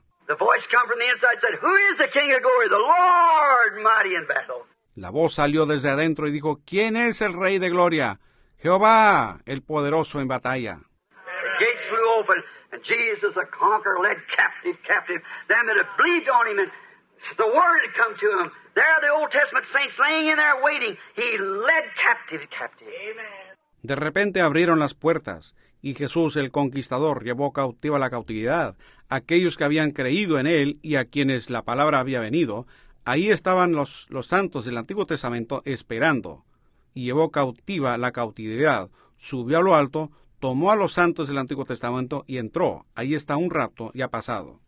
La 4.97 5.11
voz 5.11 5.35
salió 5.35 5.67
desde 5.67 5.91
adentro 5.91 6.27
y 6.27 6.33
dijo, 6.33 6.61
¿quién 6.65 6.97
es 6.97 7.21
el 7.21 7.35
Rey 7.35 7.59
de 7.59 7.69
Gloria? 7.69 8.19
Jehová, 8.59 9.41
el 9.45 9.63
poderoso 9.63 10.23
en 10.23 10.29
batalla. 10.29 10.79
De 23.83 23.97
repente 23.97 24.41
abrieron 24.41 24.79
las 24.79 24.95
puertas, 24.95 25.55
y 25.83 25.95
Jesús 25.95 26.37
el 26.37 26.51
Conquistador 26.51 27.23
llevó 27.23 27.53
cautiva 27.53 27.99
la 27.99 28.09
cautividad. 28.09 28.77
Aquellos 29.11 29.59
que 29.59 29.65
habían 29.65 29.93
creído 29.93 30.39
en 30.39 30.47
él 30.47 30.79
y 30.83 30.97
a 30.97 31.05
quienes 31.05 31.51
la 31.51 31.63
palabra 31.63 32.01
había 32.01 32.21
venido, 32.21 32.67
ahí 33.07 33.31
estaban 33.31 33.73
los, 33.73 34.07
los 34.11 34.27
santos 34.27 34.67
del 34.67 34.77
Antiguo 34.77 35.07
Testamento 35.07 35.63
esperando, 35.65 36.45
y 36.93 37.05
llevó 37.05 37.31
cautiva 37.31 37.97
la 37.97 38.13
cautividad, 38.13 38.91
subió 39.17 39.59
a 39.59 39.63
lo 39.63 39.75
alto, 39.75 40.11
tomó 40.41 40.73
a 40.73 40.77
los 40.77 40.93
santos 40.93 41.29
del 41.29 41.39
Antiguo 41.39 41.65
Testamento 41.65 42.25
y 42.27 42.39
entró. 42.39 42.85
Ahí 42.95 43.15
está 43.15 43.37
un 43.37 43.51
rapto 43.51 43.91
ya 43.95 44.09
pasado. 44.09 44.61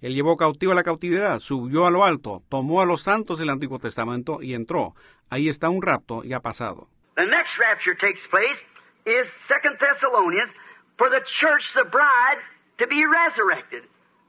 Él 0.00 0.14
llevó 0.14 0.36
cautiva 0.36 0.74
la 0.74 0.82
cautividad, 0.82 1.38
subió 1.40 1.86
a 1.86 1.90
lo 1.90 2.04
alto, 2.04 2.42
tomó 2.48 2.80
a 2.80 2.86
los 2.86 3.02
santos 3.02 3.38
del 3.38 3.50
Antiguo 3.50 3.78
Testamento 3.78 4.42
y 4.42 4.54
entró. 4.54 4.94
Ahí 5.30 5.48
está 5.48 5.68
un 5.68 5.82
rapto 5.82 6.22
ya 6.22 6.40
pasado. 6.40 6.88
The 7.16 7.26
next 7.26 7.58
rapture 7.58 7.96
takes 7.96 8.20
place 8.30 8.60
is 9.06 9.26
Second 9.48 9.78
Thessalonians 9.78 10.52
for 10.98 11.08
the 11.10 11.20
church, 11.40 11.62
the 11.74 11.84
bride, 11.84 12.38
to 12.78 12.86
be 12.86 13.04
resurrected, 13.04 13.82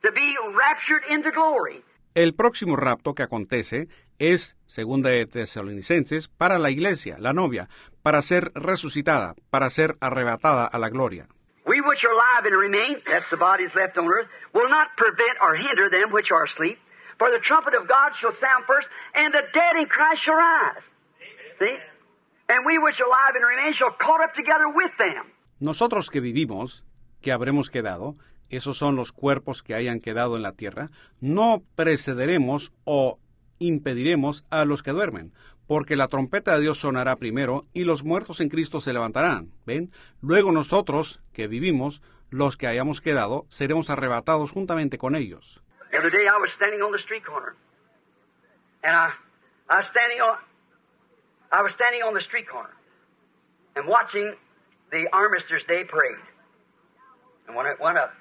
to 0.04 0.12
be 0.12 0.36
raptured 0.56 1.04
into 1.10 1.32
glory. 1.32 1.84
El 2.16 2.34
próximo 2.34 2.76
rapto 2.76 3.14
que 3.14 3.24
acontece 3.24 3.88
es, 4.18 4.56
segunda 4.66 5.10
de 5.12 5.28
Tesalonicenses, 5.28 6.28
para 6.28 6.58
la 6.58 6.72
iglesia, 6.72 7.18
la 7.20 7.32
novia, 7.32 7.70
para 8.02 8.22
ser 8.22 8.52
resucitada, 8.56 9.36
para 9.52 9.70
ser 9.70 9.96
arrebatada 10.02 10.66
a 10.66 10.80
la 10.80 10.90
gloria. 10.90 11.28
We 11.66 11.82
which 11.82 12.04
are 12.06 12.14
alive 12.14 12.46
and 12.46 12.56
remain, 12.56 13.04
that's 13.06 13.30
the 13.30 13.38
bodies 13.38 13.70
left 13.76 13.98
on 13.98 14.08
earth, 14.08 14.28
will 14.54 14.70
not 14.70 14.96
prevent 14.96 15.38
or 15.42 15.56
hinder 15.56 15.90
them 15.90 16.12
which 16.12 16.32
are 16.32 16.46
asleep. 16.46 16.80
For 17.20 17.30
the 17.30 17.40
trumpet 17.40 17.76
of 17.76 17.88
God 17.88 18.14
shall 18.22 18.34
sound 18.40 18.66
first, 18.66 18.88
and 19.14 19.34
the 19.34 19.44
dead 19.54 19.76
in 19.76 19.86
Christ 19.88 20.24
shall 20.24 20.36
rise. 20.36 20.86
See? 21.60 21.76
And 22.50 22.66
we 22.66 22.78
which 22.78 23.00
are 23.00 23.06
alive 23.06 23.36
and 23.36 23.44
remain 23.46 23.74
shall 23.74 23.92
caught 23.92 24.24
up 24.24 24.34
together 24.34 24.70
with 24.70 24.92
them. 24.98 25.26
Nosotros 25.60 26.10
que 26.10 26.20
vivimos, 26.20 26.84
que 27.22 27.32
habremos 27.32 27.70
quedado, 27.70 28.16
esos 28.50 28.78
son 28.78 28.96
los 28.96 29.12
cuerpos 29.12 29.64
que 29.64 29.76
hayan 29.76 30.00
quedado 30.00 30.36
en 30.36 30.44
la 30.44 30.54
tierra, 30.54 30.90
no 31.20 31.64
precederemos 31.76 32.72
o 32.86 33.20
impediremos 33.60 34.46
a 34.50 34.66
los 34.66 34.84
que 34.84 34.92
duermen, 34.92 35.34
porque 35.68 35.96
la 35.96 36.08
trompeta 36.08 36.56
de 36.56 36.62
Dios 36.62 36.80
sonará 36.80 37.16
primero 37.16 37.66
y 37.74 37.84
los 37.84 38.04
muertos 38.04 38.40
en 38.40 38.50
Cristo 38.50 38.80
se 38.80 38.94
levantarán. 38.94 39.52
¿Ven? 39.66 39.92
Luego 40.22 40.52
nosotros, 40.52 41.22
que 41.34 41.48
vivimos, 41.48 42.02
los 42.30 42.56
que 42.56 42.68
hayamos 42.68 43.02
quedado, 43.02 43.46
seremos 43.50 43.90
arrebatados 43.90 44.52
juntamente 44.52 44.98
con 44.98 45.16
ellos. 45.16 45.62
I 51.50 51.62
was 51.62 51.72
standing 51.76 52.04
on 52.04 52.14
the 52.14 52.20
street 52.20 52.46
corner 52.46 52.74
and 53.76 53.88
watching 53.88 54.36
the 54.92 55.08
Armistice 55.12 55.64
Day 55.68 55.84
parade. 55.84 56.24
And 57.48 57.56
when 57.56 57.66
it 57.66 57.80
went 57.80 57.98
up, 57.98 58.12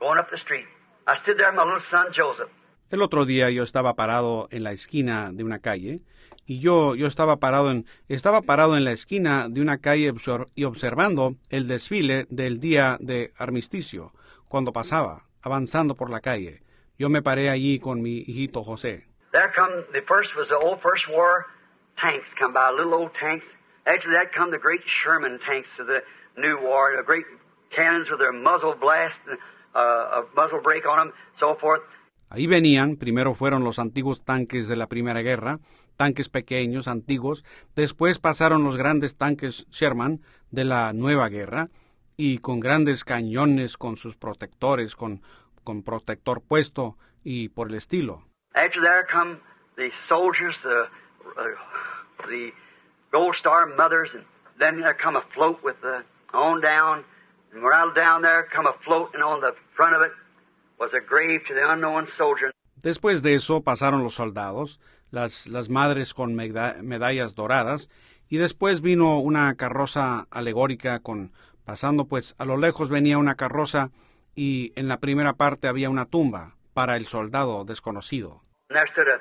going 0.00 0.18
up 0.18 0.30
the 0.30 0.38
street, 0.38 0.66
I 1.06 1.16
stood 1.22 1.38
there 1.38 1.50
with 1.50 1.56
my 1.56 1.64
little 1.64 1.84
son 1.90 2.12
Joseph. 2.12 2.50
El 2.90 3.02
otro 3.02 3.26
día 3.26 3.50
yo 3.50 3.62
estaba 3.62 3.94
parado 3.94 4.48
en 4.50 4.64
la 4.64 4.72
esquina 4.72 5.30
de 5.30 5.44
una 5.44 5.58
calle 5.58 6.00
y 6.46 6.60
yo, 6.60 6.94
yo 6.94 7.06
estaba 7.06 7.36
parado 7.36 7.70
en 7.70 7.84
estaba 8.08 8.40
parado 8.40 8.76
en 8.76 8.84
la 8.84 8.92
esquina 8.92 9.48
de 9.50 9.60
una 9.60 9.78
calle 9.78 10.10
y 10.54 10.64
observando 10.64 11.34
el 11.50 11.68
desfile 11.68 12.26
del 12.30 12.60
día 12.60 12.96
de 13.00 13.32
armisticio 13.36 14.12
cuando 14.48 14.72
pasaba 14.72 15.24
avanzando 15.42 15.94
por 15.94 16.08
la 16.08 16.20
calle. 16.20 16.62
Yo 16.98 17.10
me 17.10 17.22
paré 17.22 17.50
allí 17.50 17.78
con 17.78 18.00
mi 18.00 18.24
hijito 18.26 18.64
José. 18.64 19.06
There 19.32 19.52
come 19.54 19.84
the 19.92 20.00
first 20.02 20.34
was 20.34 20.48
the 20.48 20.56
old 20.56 20.80
First 20.80 21.06
War 21.10 21.44
tanks 22.00 22.26
come 22.38 22.54
by, 22.54 22.70
little 22.70 22.94
old 22.94 23.12
tanks. 23.20 23.44
After 23.88 24.12
that 24.12 24.34
come 24.36 24.50
the 24.50 24.58
great 24.58 24.82
Sherman 24.84 25.38
tanks 25.48 25.70
of 25.80 25.86
the 25.86 26.02
new 26.36 26.60
war, 26.60 26.94
the 26.94 27.02
great 27.02 27.24
cannons 27.74 28.10
with 28.10 28.20
their 28.20 28.34
muzzle 28.34 28.74
blast, 28.78 29.16
uh, 29.74 30.20
a 30.20 30.24
muzzle 30.36 30.60
brake 30.60 30.84
on 30.86 30.98
them, 30.98 31.12
so 31.40 31.56
forth. 31.56 31.80
Ahí 32.28 32.46
venían, 32.46 32.98
primero 32.98 33.32
fueron 33.32 33.64
los 33.64 33.78
antiguos 33.78 34.22
tanques 34.22 34.68
de 34.68 34.76
la 34.76 34.88
Primera 34.88 35.22
Guerra, 35.22 35.60
tanques 35.96 36.28
pequeños, 36.28 36.86
antiguos, 36.86 37.46
después 37.74 38.18
pasaron 38.18 38.62
los 38.62 38.76
grandes 38.76 39.16
tanques 39.16 39.66
Sherman 39.70 40.20
de 40.50 40.64
la 40.64 40.92
Nueva 40.92 41.30
Guerra, 41.30 41.68
y 42.18 42.38
con 42.38 42.60
grandes 42.60 43.04
cañones, 43.04 43.78
con 43.78 43.96
sus 43.96 44.16
protectores, 44.16 44.96
con, 44.96 45.22
con 45.64 45.82
protector 45.82 46.42
puesto 46.46 46.98
y 47.24 47.48
por 47.48 47.68
el 47.68 47.76
estilo. 47.76 48.24
After 48.54 48.82
there 48.82 49.06
come 49.10 49.38
the 49.76 49.90
soldiers, 50.08 50.54
the, 50.62 50.88
uh, 51.40 52.28
the 52.28 52.52
Gold 53.10 53.36
Star 53.36 53.66
mothers, 53.66 54.10
and 54.14 54.24
then 54.58 54.80
there 54.80 54.94
come 54.94 55.16
a 55.16 55.24
float 55.34 55.62
with 55.62 55.80
the 55.80 56.04
on 56.32 56.60
down, 56.60 57.04
and 57.52 57.62
right 57.62 57.94
down 57.94 58.22
there 58.22 58.46
come 58.54 58.66
a 58.66 58.74
float, 58.84 59.10
and 59.14 59.22
on 59.22 59.40
the 59.40 59.54
front 59.76 59.96
of 59.96 60.02
it 60.02 60.12
was 60.78 60.90
a 60.92 61.00
grave 61.00 61.40
to 61.48 61.54
the 61.54 61.72
unknown 61.72 62.06
soldier. 62.16 62.52
Después 62.82 63.22
de 63.22 63.34
eso 63.34 63.62
pasaron 63.62 64.02
los 64.02 64.14
soldados, 64.14 64.78
las, 65.10 65.46
las 65.46 65.68
madres 65.68 66.14
con 66.14 66.34
medallas 66.34 67.34
doradas, 67.34 67.88
y 68.28 68.36
después 68.38 68.82
vino 68.82 69.18
una 69.18 69.54
carroza 69.56 70.26
alegórica 70.30 71.00
con 71.00 71.32
pasando 71.64 72.06
pues 72.06 72.34
a 72.38 72.44
lo 72.44 72.56
lejos 72.56 72.88
venía 72.88 73.18
una 73.18 73.34
carroza 73.34 73.90
y 74.34 74.72
en 74.76 74.88
la 74.88 75.00
primera 75.00 75.34
parte 75.34 75.68
había 75.68 75.90
una 75.90 76.06
tumba 76.06 76.54
para 76.72 76.96
el 76.96 77.06
soldado 77.08 77.64
desconocido. 77.64 78.42
And 78.70 78.78
there 78.78 78.86
stood 78.86 79.08
a, 79.08 79.20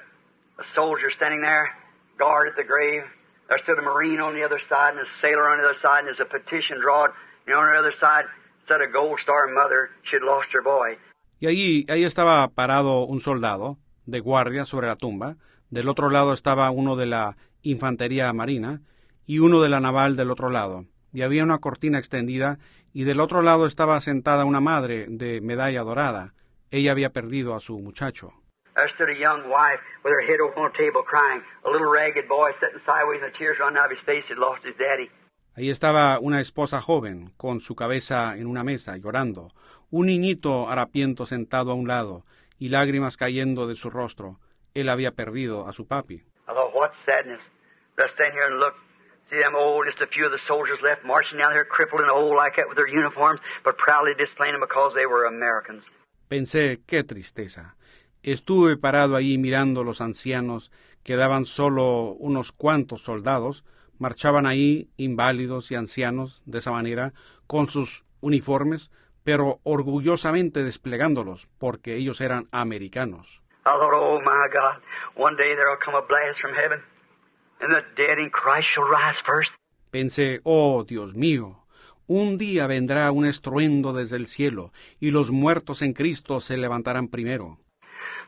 a 0.62 0.66
soldier 0.76 1.10
standing 1.12 1.42
there, 1.42 1.70
guard 2.18 2.48
at 2.50 2.56
the 2.56 2.64
grave. 2.64 3.04
There 3.48 3.60
stood 3.64 3.80
a 3.80 3.82
marine 3.82 4.20
on 4.20 4.36
the 4.36 4.44
other 4.44 4.60
side 4.68 4.92
and 4.96 5.00
a 5.00 5.10
sailor 5.22 5.48
on 5.48 5.60
the 5.60 5.66
other 5.70 5.80
side, 5.82 6.00
and 6.04 6.08
there's 6.08 6.20
a 6.20 6.26
petition 6.28 6.82
drawn. 6.82 7.10
And 7.48 7.56
on 7.56 7.72
the 7.72 7.80
other 7.80 7.96
side 7.96 8.26
said 8.68 8.82
a 8.82 8.92
gold 8.92 9.20
star 9.24 9.48
mother, 9.48 9.90
she 10.04 10.18
had 10.18 10.26
lost 10.26 10.50
her 10.52 10.62
boy. 10.62 10.98
Y 11.40 11.48
allí, 11.48 11.86
ahí 11.90 12.04
estaba 12.04 12.48
parado 12.50 13.06
un 13.06 13.22
soldado 13.22 13.78
de 14.06 14.20
guardia 14.20 14.66
sobre 14.66 14.88
la 14.88 14.96
tumba. 14.96 15.38
Del 15.70 15.88
otro 15.88 16.10
lado 16.10 16.34
estaba 16.34 16.72
uno 16.72 16.96
de 16.96 17.06
la 17.06 17.38
infantería 17.62 18.34
marina 18.34 18.82
y 19.26 19.40
uno 19.40 19.62
de 19.62 19.70
la 19.70 19.80
naval 19.80 20.16
del 20.18 20.32
otro 20.32 20.50
lado. 20.50 20.86
Y 21.14 21.22
había 21.22 21.44
una 21.44 21.60
cortina 21.60 22.00
extendida 22.00 22.60
y 22.94 23.04
del 23.04 23.20
otro 23.20 23.42
lado 23.42 23.66
estaba 23.66 24.02
sentada 24.02 24.46
una 24.46 24.60
madre 24.60 25.06
de 25.08 25.40
medalla 25.40 25.84
dorada. 25.84 26.34
Ella 26.72 26.92
había 26.92 27.12
perdido 27.12 27.56
a 27.56 27.60
su 27.60 27.80
muchacho. 27.80 28.34
There 28.78 28.90
stood 28.94 29.10
a 29.10 29.18
young 29.18 29.50
wife 29.50 29.82
with 30.04 30.14
her 30.14 30.22
head 30.22 30.38
on 30.38 30.70
a 30.70 30.78
table 30.78 31.02
crying. 31.02 31.42
A 31.66 31.70
little 31.72 31.90
ragged 31.90 32.30
boy 32.30 32.52
sitting 32.62 32.80
sideways 32.86 33.22
and 33.24 33.34
the 33.34 33.38
tears 33.38 33.58
running 33.60 33.80
out 33.82 33.90
of 33.90 33.98
his 33.98 34.06
face. 34.06 34.24
He'd 34.30 34.38
lost 34.38 34.64
his 34.64 34.78
daddy. 34.78 35.10
Ahí 35.58 35.72
estaba 35.72 36.20
una 36.20 36.40
esposa 36.40 36.80
joven, 36.80 37.34
con 37.38 37.60
su 37.60 37.74
cabeza 37.74 38.38
en 38.38 38.46
una 38.46 38.64
mesa, 38.64 38.96
llorando, 38.98 39.50
un 39.90 40.06
niñito 40.06 40.70
harapiento 40.70 41.26
sentado 41.26 41.72
a 41.72 41.74
un 41.74 41.88
lado, 41.88 42.24
y 42.60 42.70
lágrimas 42.70 43.18
cayendo 43.18 43.66
de 43.66 43.74
su 43.74 43.90
rostro. 43.90 44.38
Él 44.76 44.90
había 44.90 45.14
perdido 45.14 45.68
a 45.68 45.74
su 45.74 45.88
papi. 45.88 46.22
I 46.48 46.54
thought, 46.54 46.76
what 46.76 46.92
sadness. 47.04 47.42
Let's 47.98 48.14
stand 48.14 48.34
here 48.34 48.46
and 48.46 48.60
look. 48.60 48.76
See 49.32 49.40
them 49.42 49.56
old, 49.56 49.88
just 49.88 50.00
a 50.02 50.08
few 50.08 50.28
of 50.28 50.32
the 50.32 50.40
soldiers 50.48 50.80
left 50.84 51.04
marching 51.04 51.40
down 51.40 51.54
there, 51.54 51.66
crippled 51.66 52.02
and 52.02 52.12
old 52.12 52.38
like 52.38 52.56
that 52.58 52.70
with 52.70 52.78
their 52.78 52.88
uniforms, 52.88 53.42
but 53.66 53.76
proudly 53.80 54.14
displaying 54.14 54.54
them 54.54 54.62
because 54.62 54.94
they 54.94 55.08
were 55.08 55.26
Americans. 55.26 55.84
Pensé, 56.30 56.80
qué 56.86 57.04
tristeza. 57.04 57.77
Estuve 58.24 58.78
parado 58.78 59.16
allí 59.16 59.38
mirando 59.38 59.84
los 59.84 60.02
ancianos, 60.02 60.72
quedaban 61.04 61.46
solo 61.46 62.14
unos 62.14 62.52
cuantos 62.52 63.02
soldados, 63.02 63.64
marchaban 64.00 64.46
ahí 64.46 64.90
inválidos 64.98 65.72
y 65.72 65.76
ancianos 65.76 66.42
de 66.46 66.60
esa 66.60 66.72
manera, 66.72 67.14
con 67.48 67.70
sus 67.70 68.06
uniformes, 68.20 68.92
pero 69.24 69.60
orgullosamente 69.64 70.64
desplegándolos, 70.64 71.48
porque 71.58 71.96
ellos 71.96 72.22
eran 72.22 72.48
americanos. 72.52 73.42
I 73.66 73.72
thought, 73.78 73.94
oh 73.94 74.20
my 74.22 74.48
God, 74.52 74.82
one 75.16 75.36
day 75.36 75.56
there 75.56 75.70
will 75.70 75.80
come 75.84 75.98
a 75.98 76.02
blast 76.02 76.40
from 76.40 76.54
heaven, 76.54 76.82
and 77.60 77.74
the 77.74 77.84
dead 78.02 78.18
in 78.20 78.30
Christ 78.30 78.70
shall 78.74 78.86
rise 78.86 79.20
first. 79.26 79.52
Pensé, 79.92 80.40
oh 80.44 80.86
Dios 80.86 81.16
mío, 81.16 81.66
un 82.08 82.38
día 82.38 82.68
vendrá 82.68 83.12
un 83.12 83.26
estruendo 83.26 83.92
desde 83.92 84.16
el 84.16 84.28
cielo, 84.28 84.72
y 85.00 85.12
los 85.12 85.32
muertos 85.32 85.82
en 85.82 85.94
Cristo 85.94 86.40
se 86.40 86.56
levantarán 86.56 87.10
primero. 87.10 87.60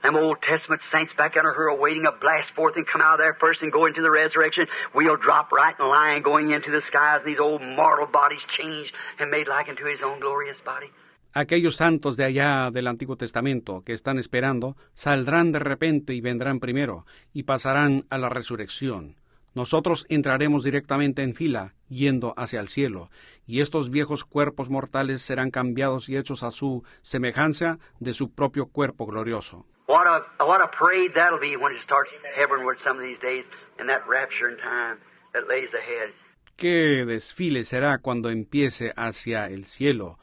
Them 0.02 0.16
Old 0.16 0.38
Testament 0.42 0.82
saints 0.92 1.14
back 1.18 1.36
under 1.36 1.52
her 1.52 1.69
are 1.72 1.78
waiting 1.78 2.06
a 2.06 2.11
blast 2.11 2.52
forth 2.56 2.76
and 2.78 2.88
come 2.88 3.02
out 3.02 3.16
of 3.16 3.19
there 3.19 3.36
first 3.40 3.61
and 3.61 3.72
go 3.72 3.86
into 3.86 4.02
the 4.02 4.11
resurrection. 4.11 4.66
We'll 4.95 5.18
drop 5.18 5.52
right 5.52 5.76
in 5.78 5.88
line 5.88 6.22
going 6.24 6.52
into 6.52 6.72
the 6.72 6.82
skies. 6.88 7.22
These 7.26 7.40
old 7.40 7.61
mortal 7.61 8.08
bodies 8.08 8.42
changed 8.58 8.94
and 9.19 9.30
made 9.30 9.48
like 9.48 9.68
unto 9.68 9.86
his 9.86 10.02
own 10.02 10.19
glorious 10.19 10.58
body. 10.64 10.90
Aquellos 11.34 11.76
santos 11.76 12.18
de 12.18 12.24
allá 12.24 12.72
del 12.72 12.88
Antiguo 12.88 13.16
Testamento 13.16 13.84
que 13.86 13.94
están 13.94 14.18
esperando 14.18 14.76
saldrán 14.94 15.52
de 15.52 15.60
repente 15.60 16.14
y 16.14 16.22
vendrán 16.22 16.60
primero 16.60 17.06
y 17.34 17.44
pasarán 17.44 18.06
a 18.10 18.18
la 18.18 18.30
resurrección. 18.30 19.16
Nosotros 19.53 20.06
entraremos 20.10 20.64
directamente 20.64 21.22
en 21.22 21.36
fila, 21.36 21.74
yendo 21.88 22.34
hacia 22.38 22.60
el 22.60 22.68
cielo, 22.68 23.10
y 23.45 23.61
estos 23.61 23.90
viejos 23.90 24.24
cuerpos 24.24 24.69
mortales 24.69 25.22
serán 25.22 25.52
cambiados 25.52 26.08
y 26.08 26.18
hechos 26.18 26.44
a 26.44 26.52
su 26.52 26.84
semejanza 27.02 27.80
de 28.00 28.14
su 28.14 28.32
propio 28.32 28.68
cuerpo 28.68 29.06
glorioso. 29.06 29.66
What 29.90 30.06
a 30.06 30.45
what 30.45 30.61
a 30.61 30.68
parade 30.68 31.14
that'll 31.16 31.40
be 31.40 31.58
when 31.58 31.74
it 31.74 31.82
starts 31.82 32.11
heavenward 32.38 32.77
some 32.84 32.98
of 32.98 33.01
these 33.01 33.18
days 33.18 33.43
in 33.80 33.88
that 33.88 34.08
rapture 34.08 34.48
in 34.48 34.58
time 34.59 35.00
that 35.34 35.48
lays 35.50 35.74
ahead. 35.74 36.14
Qué 36.58 37.06
desfile 37.08 37.64
será 37.64 37.98
cuando 37.98 38.30
empiece 38.30 38.93
hacia 38.95 39.48
el 39.48 39.66
cielo, 39.66 40.19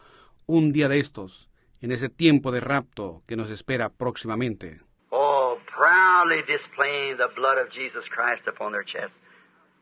un 0.46 0.72
día 0.72 0.86
de 0.86 1.00
estos, 1.00 1.48
en 1.82 1.90
ese 1.90 2.08
tiempo 2.08 2.52
de 2.52 2.60
rapto 2.60 3.22
que 3.26 3.34
nos 3.34 3.50
espera 3.50 3.88
próximamente. 3.90 4.78
Oh, 5.10 5.58
proudly 5.66 6.42
displaying 6.46 7.16
the 7.16 7.34
blood 7.34 7.58
of 7.58 7.68
Jesus 7.72 8.04
Christ 8.08 8.46
upon 8.46 8.70
their 8.70 8.84
chests. 8.84 9.18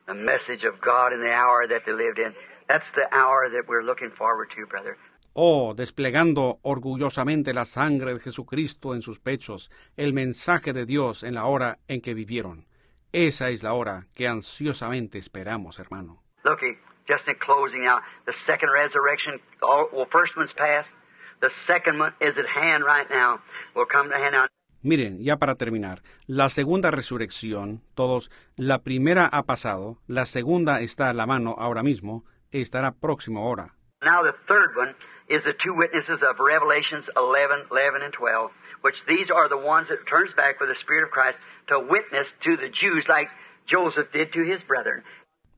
The 0.07 0.15
message 0.15 0.65
of 0.65 0.81
God 0.81 1.13
in 1.13 1.21
the 1.21 1.31
hour 1.31 1.69
that 1.69 1.85
they 1.85 1.93
lived 1.93 2.19
in. 2.19 2.33
That's 2.69 2.89
the 2.95 3.05
hour 3.13 3.51
that 3.51 3.69
we're 3.69 3.85
looking 3.85 4.13
forward 4.17 4.49
to, 4.57 4.65
brother. 4.65 4.97
Oh, 5.37 5.75
desplegando 5.75 6.61
orgullosamente 6.63 7.53
la 7.53 7.65
sangre 7.65 8.15
de 8.15 8.21
Jesucristo 8.21 8.95
en 8.95 9.03
sus 9.03 9.19
pechos, 9.19 9.69
el 9.97 10.13
mensaje 10.13 10.73
de 10.73 10.87
Dios 10.87 11.25
en 11.25 11.35
la 11.35 11.47
hora 11.47 11.79
en 11.89 12.01
que 12.01 12.15
vivieron. 12.15 12.67
Esa 13.11 13.51
es 13.51 13.65
la 13.65 13.73
hora 13.73 14.07
que 14.15 14.29
ansiosamente 14.29 15.19
esperamos, 15.19 15.81
hermano. 15.81 16.23
Looky, 16.45 16.79
just 17.09 17.27
in 17.27 17.35
closing 17.45 17.83
now, 17.83 17.99
the 18.27 18.33
second 18.47 18.71
resurrection, 18.73 19.41
all, 19.61 19.89
well, 19.93 20.07
first 20.13 20.37
one's 20.37 20.53
past. 20.55 20.89
The 21.41 21.51
second 21.67 21.99
one 21.99 22.15
is 22.21 22.39
at 22.39 22.47
hand 22.47 22.85
right 22.85 23.11
now. 23.11 23.41
Will 23.75 23.87
come 23.91 24.11
to 24.11 24.15
hand 24.15 24.35
now. 24.35 24.47
Miren, 24.83 25.19
ya 25.21 25.39
para 25.39 25.57
terminar, 25.57 26.03
la 26.27 26.49
segunda 26.49 26.93
resurrección, 26.93 27.83
todos, 27.95 28.31
la 28.55 28.83
primera 28.83 29.27
ha 29.27 29.43
pasado, 29.43 29.99
la 30.07 30.27
segunda 30.27 30.81
está 30.81 31.09
a 31.09 31.15
la 31.15 31.27
mano 31.27 31.57
ahora 31.59 31.83
mismo, 31.83 32.25
estará 32.53 32.93
próximo 32.93 33.41
ahora. 33.41 33.75
Now 34.05 34.23
the 34.23 34.37
third 34.47 34.77
one 34.77 34.95
is 35.29 35.43
the 35.45 35.55
two 35.57 35.73
witnesses 35.73 36.21
of 36.21 36.37
Revelations 36.39 37.09
11, 37.17 37.73
11 37.73 38.03
and 38.03 38.13
12, 38.13 38.51
which 38.83 38.97
these 39.09 39.31
are 39.31 39.49
the 39.49 39.57
ones 39.57 39.89
that 39.89 40.05
turns 40.07 40.33
back 40.37 40.61
with 40.61 40.69
the 40.69 40.77
Spirit 40.85 41.05
of 41.05 41.11
Christ 41.11 41.39
to 41.69 41.81
witness 41.81 42.29
to 42.45 42.57
the 42.57 42.69
Jews 42.69 43.09
like 43.09 43.29
Joseph 43.67 44.13
did 44.13 44.33
to 44.35 44.45
his 44.45 44.63
brethren. 44.69 45.03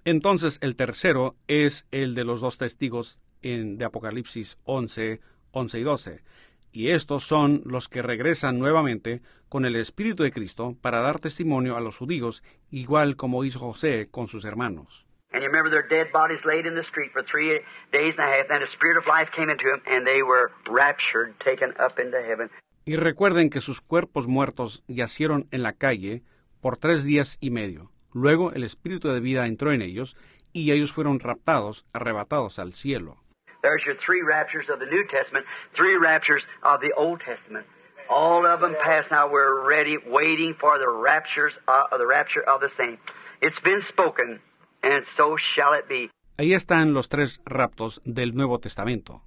Entonces 0.04 0.58
el 0.62 0.76
tercero 0.76 1.34
es 1.48 1.86
el 1.90 2.14
de 2.14 2.22
los 2.22 2.40
dos 2.40 2.58
testigos 2.58 3.18
en, 3.42 3.78
de 3.78 3.84
Apocalipsis 3.84 4.56
11, 4.64 5.20
11 5.50 5.78
y 5.80 5.82
12. 5.82 6.22
Y 6.70 6.90
estos 6.90 7.24
son 7.24 7.62
los 7.64 7.88
que 7.88 8.02
regresan 8.02 8.60
nuevamente 8.60 9.22
con 9.48 9.64
el 9.64 9.74
Espíritu 9.74 10.22
de 10.22 10.30
Cristo 10.30 10.76
para 10.80 11.00
dar 11.00 11.18
testimonio 11.18 11.76
a 11.76 11.80
los 11.80 11.96
judíos, 11.96 12.44
igual 12.70 13.16
como 13.16 13.44
hizo 13.44 13.58
José 13.58 14.08
con 14.08 14.28
sus 14.28 14.44
hermanos. 14.44 15.05
And 15.32 15.42
you 15.42 15.48
remember 15.48 15.70
their 15.70 15.86
dead 15.86 16.12
bodies 16.12 16.40
laid 16.44 16.66
in 16.66 16.74
the 16.74 16.84
street 16.84 17.10
for 17.12 17.22
three 17.22 17.60
days 17.92 18.14
and 18.16 18.24
a 18.24 18.30
half. 18.30 18.48
Then 18.48 18.60
the 18.60 18.70
Spirit 18.72 18.96
of 18.96 19.06
life 19.06 19.28
came 19.34 19.50
into 19.50 19.64
them, 19.64 19.82
and 19.86 20.06
they 20.06 20.22
were 20.22 20.50
raptured, 20.70 21.34
taken 21.40 21.74
up 21.78 21.98
into 21.98 22.22
heaven. 22.22 22.48
Y 22.86 22.94
recuerden 22.96 23.50
que 23.50 23.60
sus 23.60 23.80
cuerpos 23.80 24.28
muertos 24.28 24.84
yacieron 24.86 25.48
en 25.50 25.62
la 25.62 25.72
calle 25.72 26.22
por 26.60 26.76
tres 26.76 27.04
días 27.04 27.36
y 27.40 27.50
medio. 27.50 27.90
Luego 28.12 28.52
el 28.52 28.62
Espíritu 28.62 29.12
de 29.12 29.20
vida 29.20 29.46
entró 29.46 29.72
en 29.72 29.82
ellos, 29.82 30.16
y 30.52 30.70
ellos 30.72 30.92
fueron 30.92 31.20
raptados, 31.20 31.84
arrebatados 31.92 32.58
al 32.58 32.72
cielo. 32.72 33.16
There's 33.62 33.84
your 33.84 33.96
three 33.96 34.22
raptures 34.22 34.70
of 34.70 34.78
the 34.78 34.86
New 34.86 35.04
Testament, 35.08 35.44
three 35.74 35.96
raptures 35.96 36.42
of 36.62 36.80
the 36.80 36.92
Old 36.96 37.20
Testament. 37.20 37.66
All 38.08 38.46
of 38.46 38.60
them 38.60 38.76
passed. 38.82 39.10
Now 39.10 39.28
we're 39.28 39.68
ready, 39.68 39.98
waiting 40.06 40.54
for 40.60 40.78
the 40.78 40.88
raptures 40.88 41.52
uh, 41.66 41.82
of 41.90 41.98
the 41.98 42.06
rapture 42.06 42.42
of 42.42 42.60
the 42.60 42.70
saints. 42.76 43.02
It's 43.42 43.58
been 43.60 43.82
spoken, 43.88 44.38
and 44.86 45.04
so 45.16 45.36
shall 45.54 45.74
it 45.78 45.86
be. 45.88 46.10
Ahí 46.38 46.52
están 46.52 46.92
los 46.92 47.08
tres 47.08 47.40
raptos 47.44 48.00
del 48.04 48.34
Nuevo 48.34 48.58
Testamento. 48.58 49.22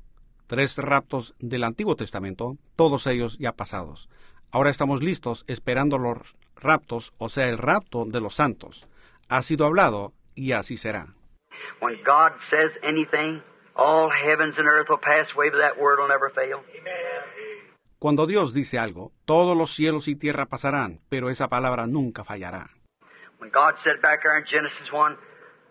Tres 0.47 0.77
raptos 0.77 1.35
del 1.39 1.63
Antiguo 1.63 1.95
Testamento, 1.95 2.57
todos 2.75 3.07
ellos 3.07 3.37
ya 3.39 3.53
pasados. 3.53 4.09
Ahora 4.51 4.69
estamos 4.69 5.03
listos 5.03 5.43
esperando 5.47 5.97
los 5.97 6.35
raptos, 6.55 7.13
o 7.17 7.29
sea, 7.29 7.49
el 7.49 7.57
rapto 7.57 8.05
de 8.05 8.19
los 8.19 8.35
santos. 8.35 8.87
Ha 9.27 9.41
sido 9.41 9.65
hablado 9.65 10.13
y 10.35 10.53
así 10.53 10.77
será. 10.77 11.13
When 11.81 11.97
God 12.03 12.33
says 12.49 12.71
anything, 12.83 13.41
all 13.75 14.09
heavens 14.09 14.57
and 14.57 14.67
earth 14.67 14.89
will 14.89 14.99
pass 14.99 15.27
away, 15.35 15.49
but 15.49 15.59
that 15.59 15.79
word 15.79 15.99
will 15.99 16.07
never 16.07 16.31
fail. 16.33 16.63
Cuando 17.99 18.25
Dios 18.25 18.53
dice 18.53 18.79
algo, 18.79 19.11
todos 19.25 19.57
los 19.57 19.71
cielos 19.75 20.07
y 20.07 20.15
tierra 20.15 20.45
pasarán, 20.45 21.01
pero 21.09 21.29
esa 21.29 21.47
palabra 21.49 21.85
nunca 21.85 22.23
fallará. 22.23 22.69
When 23.39 23.51
God 23.51 23.75
said 23.83 24.01
back 24.01 24.21
there 24.23 24.37
in 24.37 24.45
Genesis 24.45 24.91
1, 24.91 25.17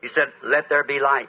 He 0.02 0.08
said, 0.14 0.28
Let 0.42 0.68
there 0.68 0.84
be 0.84 1.00
light. 1.00 1.28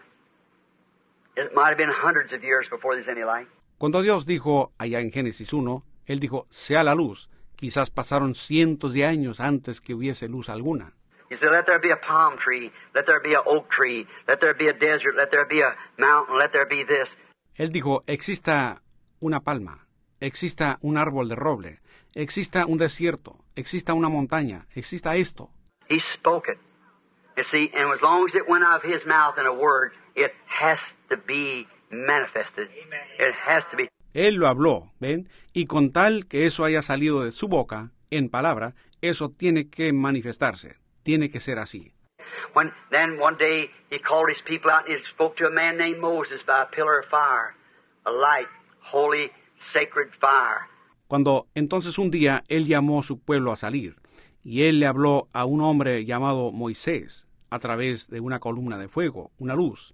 It 1.35 1.53
might 1.55 1.69
have 1.69 1.77
been 1.77 1.91
hundreds 1.91 2.33
of 2.33 2.43
years 2.43 2.67
before 2.69 2.95
there's 2.95 3.07
any 3.07 3.23
light. 3.23 3.47
Cuando 3.77 4.01
Dios 4.01 4.25
dijo 4.25 4.73
allá 4.77 4.99
en 4.99 5.11
Génesis 5.11 5.53
1, 5.53 5.83
Él 6.05 6.19
dijo, 6.19 6.47
sea 6.49 6.83
la 6.83 6.93
luz. 6.95 7.29
Quizás 7.55 7.89
pasaron 7.89 8.35
cientos 8.35 8.93
de 8.93 9.05
años 9.05 9.39
antes 9.39 9.81
que 9.81 9.93
hubiese 9.93 10.27
luz 10.27 10.49
alguna. 10.49 10.93
He 11.29 11.37
said, 11.37 11.51
Let 11.51 11.65
there 11.65 11.79
be 11.79 11.91
a 11.91 11.99
palm 11.99 12.37
tree, 12.37 12.71
let 12.95 13.05
there 13.05 13.19
be 13.21 13.35
an 13.35 13.43
oak 13.45 13.69
tree, 13.69 14.07
let 14.27 14.39
there 14.39 14.53
be 14.53 14.67
a 14.67 14.73
desert, 14.73 15.15
let 15.15 15.29
there 15.29 15.45
be 15.45 15.61
a 15.61 15.75
mountain, 15.97 16.37
let 16.37 16.51
there 16.51 16.65
be 16.65 16.83
this. 16.83 17.09
Él 17.55 17.71
dijo, 17.71 18.03
exista 18.07 18.81
una 19.19 19.41
palma, 19.41 19.85
exista 20.19 20.79
un 20.81 20.97
árbol 20.97 21.27
de 21.29 21.35
roble, 21.35 21.79
exista 22.15 22.65
un 22.65 22.77
desierto, 22.77 23.37
exista 23.55 23.93
una 23.93 24.09
montaña, 24.09 24.65
exista 24.73 25.15
esto, 25.15 25.51
He 25.89 25.99
spoke 26.15 26.51
it. 26.51 26.59
You 27.39 27.45
see, 27.45 27.71
and 27.73 27.89
as 27.93 28.01
long 28.01 28.27
as 28.27 28.35
it 28.35 28.49
went 28.49 28.65
out 28.65 28.83
of 28.83 28.91
His 28.91 29.05
mouth 29.05 29.37
in 29.39 29.45
a 29.45 29.53
word, 29.53 29.93
it 30.13 30.31
has 30.45 30.77
to 31.09 31.15
be 31.15 31.65
manifested. 31.89 32.67
It 33.17 33.33
has 33.47 33.63
to 33.71 33.77
be. 33.77 33.87
Él 34.13 34.39
lo 34.39 34.47
habló, 34.47 34.91
¿ven? 34.99 35.29
Y 35.53 35.65
con 35.65 35.93
tal 35.93 36.27
que 36.27 36.45
eso 36.45 36.65
haya 36.65 36.81
salido 36.81 37.23
de 37.23 37.31
su 37.31 37.47
boca, 37.47 37.91
en 38.11 38.27
palabra, 38.27 38.73
eso 39.01 39.29
tiene 39.29 39.69
que 39.69 39.93
manifestarse. 39.93 40.75
Tiene 41.03 41.29
que 41.29 41.39
ser 41.39 41.59
así. 41.59 41.93
When 42.53 42.73
then 42.91 43.17
one 43.21 43.37
day 43.37 43.69
he 43.89 43.99
called 43.99 44.29
his 44.29 44.41
people 44.45 44.69
out 44.69 44.89
and 44.89 44.99
he 44.99 45.09
spoke 45.13 45.37
to 45.37 45.45
a 45.45 45.49
man 45.49 45.77
named 45.77 46.01
Moses 46.01 46.41
by 46.45 46.63
a 46.63 46.65
pillar 46.65 46.99
of 46.99 47.05
fire, 47.09 47.55
a 48.05 48.11
light, 48.11 48.49
holy, 48.81 49.31
sacred 49.71 50.09
fire. 50.19 50.67
Cuando 51.07 51.47
entonces 51.55 51.97
un 51.97 52.11
día 52.11 52.43
él 52.49 52.67
llamó 52.67 52.99
a 52.99 53.03
su 53.03 53.17
pueblo 53.17 53.53
a 53.53 53.55
salir, 53.55 53.95
y 54.43 54.63
él 54.63 54.81
le 54.81 54.87
habló 54.87 55.29
a 55.31 55.45
un 55.45 55.61
hombre 55.61 56.03
llamado 56.03 56.51
Moisés 56.51 57.28
a 57.49 57.59
través 57.59 58.07
de 58.09 58.19
una 58.19 58.39
columna 58.39 58.77
de 58.77 58.87
fuego, 58.87 59.31
una 59.39 59.55
luz, 59.55 59.93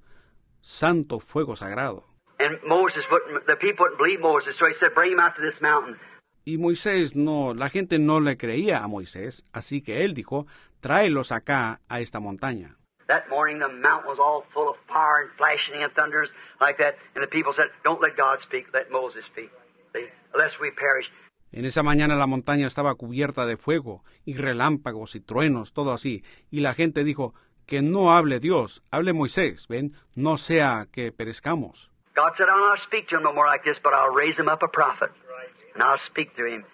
santo 0.61 1.19
fuego 1.19 1.55
sagrado. 1.55 2.05
And 2.39 2.61
Moses, 2.63 3.05
wouldn't- 3.09 3.45
the 3.45 3.55
people 3.55 3.85
wouldn't 3.85 3.97
believe 3.97 4.19
Moses, 4.21 4.55
so 4.57 4.67
he 4.67 4.73
said, 4.75 4.93
"Bring 4.93 5.13
him 5.13 5.19
out 5.19 5.35
to 5.35 5.41
this 5.41 5.61
mountain." 5.61 5.97
Y 6.43 6.57
Moisés 6.57 7.15
no, 7.15 7.53
la 7.53 7.69
gente 7.69 7.97
no 7.97 8.19
le 8.19 8.37
creía 8.37 8.83
a 8.83 8.87
Moisés, 8.87 9.43
así 9.51 9.81
que 9.81 10.03
él 10.03 10.13
dijo, 10.13 10.45
tráelos 10.79 11.31
acá 11.31 11.79
a 11.89 11.99
esta 12.01 12.19
montaña. 12.19 12.77
En 21.55 21.63
esa 21.63 21.83
mañana 21.83 22.17
la 22.17 22.27
montaña 22.27 22.67
estaba 22.67 22.95
cubierta 22.95 23.45
de 23.45 23.55
fuego 23.55 24.03
y 24.25 24.33
relámpagos 24.33 25.15
y 25.15 25.21
truenos, 25.21 25.71
todo 25.71 25.93
así, 25.93 26.21
y 26.51 26.59
la 26.59 26.73
gente 26.73 27.05
dijo, 27.05 27.33
que 27.65 27.81
no 27.81 28.13
hable 28.13 28.41
Dios, 28.41 28.83
hable 28.91 29.13
Moisés, 29.13 29.65
ven, 29.69 29.93
no 30.15 30.35
sea 30.35 30.87
que 30.91 31.13
perezcamos. 31.13 31.89
God 32.13 32.33
said, 32.35 32.47
"I'll 32.49 32.59
not 32.59 32.79
speak 32.85 33.07
to 33.07 33.15
him 33.15 33.23
no 33.23 33.31
more 33.31 33.49
like 33.49 33.63
this, 33.63 33.81
but 33.81 33.93
I'll 33.93 34.13
raise 34.13 34.37
him 34.37 34.49
up 34.49 34.63
a 34.63 34.67
prophet, 34.67 35.11
and 35.73 35.81
I'll 35.81 35.97
speak 36.09 36.35
to 36.35 36.45
him. 36.45 36.65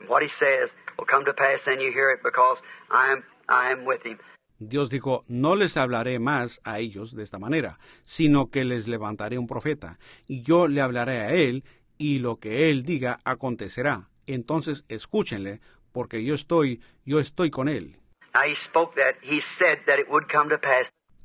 And 0.00 0.08
what 0.08 0.22
he 0.22 0.30
says 0.38 0.70
will 0.96 1.06
come 1.06 1.26
to 1.26 1.34
pass, 1.34 1.60
and 1.66 1.78
you 1.82 1.92
hear 1.92 2.10
it, 2.10 2.22
because 2.24 2.62
I 2.90 3.12
am 3.12 3.22
I 3.46 3.72
am 3.72 3.84
with 3.84 4.00
him." 4.06 4.16
Dios 4.58 4.88
dijo, 4.88 5.24
no 5.28 5.54
les 5.54 5.76
hablaré 5.76 6.18
más 6.18 6.62
a 6.64 6.78
ellos 6.78 7.14
de 7.14 7.24
esta 7.24 7.38
manera, 7.38 7.78
sino 8.04 8.50
que 8.50 8.64
les 8.64 8.88
levantaré 8.88 9.36
un 9.36 9.46
profeta, 9.46 9.98
y 10.26 10.42
yo 10.42 10.66
le 10.66 10.80
hablaré 10.80 11.20
a 11.20 11.30
él, 11.30 11.62
y 11.98 12.20
lo 12.20 12.36
que 12.36 12.70
él 12.70 12.84
diga 12.84 13.20
acontecerá. 13.24 14.06
Entonces 14.34 14.84
escúchenle, 14.88 15.60
porque 15.92 16.24
yo 16.24 16.34
estoy, 16.34 16.80
yo 17.04 17.18
estoy 17.18 17.50
con 17.50 17.68
él. 17.68 17.96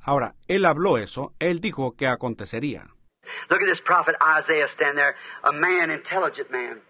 Ahora, 0.02 0.34
él 0.48 0.64
habló 0.64 0.98
eso, 0.98 1.32
él 1.38 1.60
dijo 1.60 1.96
que 1.96 2.06
acontecería. 2.06 2.86
Look 3.50 3.62
at 3.62 3.68
this 3.68 3.80
prophet 3.80 4.16
Isaiah 4.20 4.68
stand 4.74 4.96
there, 4.98 5.14
a 5.44 5.52
man, 5.52 5.90
intelligent 5.90 6.50
man. 6.50 6.80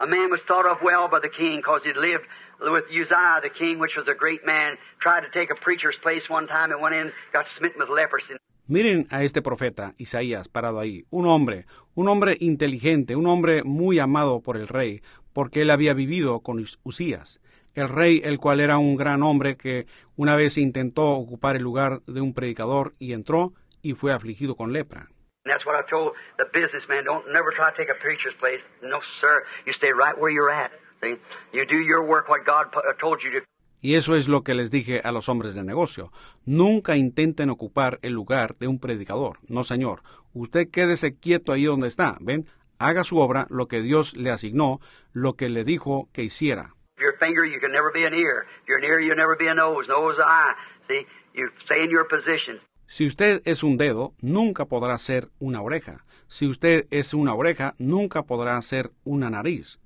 A 0.00 0.06
man 0.06 0.30
was 0.30 0.40
thought 0.46 0.66
of 0.66 0.78
well 0.82 1.08
by 1.08 1.20
the 1.20 1.28
king 1.28 1.56
because 1.56 1.82
he'd 1.84 1.96
lived 1.96 2.24
with 2.60 2.84
Uzziah, 2.90 3.40
the 3.42 3.50
king, 3.50 3.78
which 3.78 3.96
was 3.96 4.08
a 4.08 4.14
great 4.14 4.44
man, 4.46 4.76
tried 5.00 5.20
to 5.22 5.30
take 5.30 5.50
a 5.50 5.54
preacher's 5.60 5.96
place 6.02 6.22
one 6.28 6.46
time 6.46 6.72
and 6.72 6.80
went 6.80 6.94
in, 6.94 7.12
got 7.32 7.46
smitten 7.58 7.80
with 7.80 7.88
leprosy. 7.88 8.34
Miren 8.70 9.08
a 9.10 9.24
este 9.24 9.42
profeta, 9.42 9.94
Isaías, 9.98 10.46
parado 10.48 10.78
ahí, 10.78 11.04
un 11.10 11.26
hombre, 11.26 11.66
un 11.96 12.06
hombre 12.08 12.36
inteligente, 12.38 13.16
un 13.16 13.26
hombre 13.26 13.64
muy 13.64 13.98
amado 13.98 14.42
por 14.42 14.56
el 14.56 14.68
rey, 14.68 15.02
porque 15.32 15.62
él 15.62 15.70
había 15.70 15.92
vivido 15.92 16.38
con 16.38 16.60
Us- 16.60 16.78
Usías, 16.84 17.40
el 17.74 17.88
rey, 17.88 18.20
el 18.22 18.38
cual 18.38 18.60
era 18.60 18.78
un 18.78 18.94
gran 18.94 19.24
hombre 19.24 19.56
que 19.56 19.86
una 20.14 20.36
vez 20.36 20.56
intentó 20.56 21.02
ocupar 21.10 21.56
el 21.56 21.62
lugar 21.64 22.02
de 22.06 22.20
un 22.20 22.32
predicador 22.32 22.94
y 23.00 23.12
entró 23.12 23.54
y 23.82 23.94
fue 23.94 24.12
afligido 24.12 24.54
con 24.54 24.72
lepra. 24.72 25.08
That's 25.46 25.66
what 25.66 25.74
I 25.74 25.82
told 25.90 26.12
the 26.38 26.44
businessman. 26.52 27.04
Don't 27.04 27.26
never 27.32 27.50
try 27.56 27.70
to 27.72 27.76
take 27.76 27.90
a 27.90 27.98
preacher's 28.00 28.36
place. 28.38 28.62
No, 28.82 29.00
sir. 29.20 29.42
You 29.66 29.72
stay 29.72 29.90
right 29.90 30.16
where 30.16 30.32
you're 30.32 30.52
at. 30.54 30.70
See? 31.02 31.18
You 31.52 31.64
do 31.66 31.78
your 31.82 32.06
work 32.06 32.28
what 32.28 32.44
God 32.46 32.66
uh, 32.76 32.92
told 33.00 33.18
you 33.24 33.32
to. 33.32 33.40
Y 33.80 33.94
eso 33.94 34.16
es 34.16 34.28
lo 34.28 34.42
que 34.42 34.54
les 34.54 34.70
dije 34.70 35.00
a 35.02 35.12
los 35.12 35.28
hombres 35.28 35.54
de 35.54 35.62
negocio. 35.62 36.12
Nunca 36.44 36.96
intenten 36.96 37.50
ocupar 37.50 37.98
el 38.02 38.12
lugar 38.12 38.56
de 38.58 38.68
un 38.68 38.78
predicador. 38.78 39.38
No, 39.48 39.64
señor. 39.64 40.02
Usted 40.32 40.68
quédese 40.70 41.18
quieto 41.18 41.52
ahí 41.52 41.64
donde 41.64 41.88
está. 41.88 42.16
¿Ven? 42.20 42.46
Haga 42.78 43.04
su 43.04 43.18
obra, 43.18 43.46
lo 43.50 43.68
que 43.68 43.82
Dios 43.82 44.16
le 44.16 44.30
asignó, 44.30 44.80
lo 45.12 45.34
que 45.34 45.48
le 45.48 45.64
dijo 45.64 46.08
que 46.12 46.22
hiciera. 46.22 46.74
A 46.96 47.24
finger, 47.24 47.44
you 47.46 47.58
can 47.60 47.72
never 47.72 47.90
be 47.92 48.06
an 48.06 48.14
ear. 48.14 48.46
An 48.68 48.84
ear, 48.84 49.00
you'll 49.00 49.16
never 49.16 49.36
be 49.38 49.48
a 49.48 49.54
nose. 49.54 49.88
Nose, 49.88 50.18
eye. 50.18 50.54
See? 50.88 51.06
You 51.34 51.48
stay 51.64 51.84
in 51.84 51.90
your 51.90 52.06
position. 52.08 52.60
Si 52.86 53.06
usted 53.06 53.40
es 53.44 53.62
un 53.62 53.76
dedo, 53.76 54.14
nunca 54.20 54.64
podrá 54.64 54.98
ser 54.98 55.28
una 55.38 55.62
oreja. 55.62 56.04
Si 56.26 56.46
usted 56.46 56.86
es 56.90 57.14
una 57.14 57.34
oreja, 57.34 57.74
nunca 57.78 58.24
podrá 58.24 58.60
ser 58.62 58.90
una 59.04 59.30
nariz. 59.30 59.78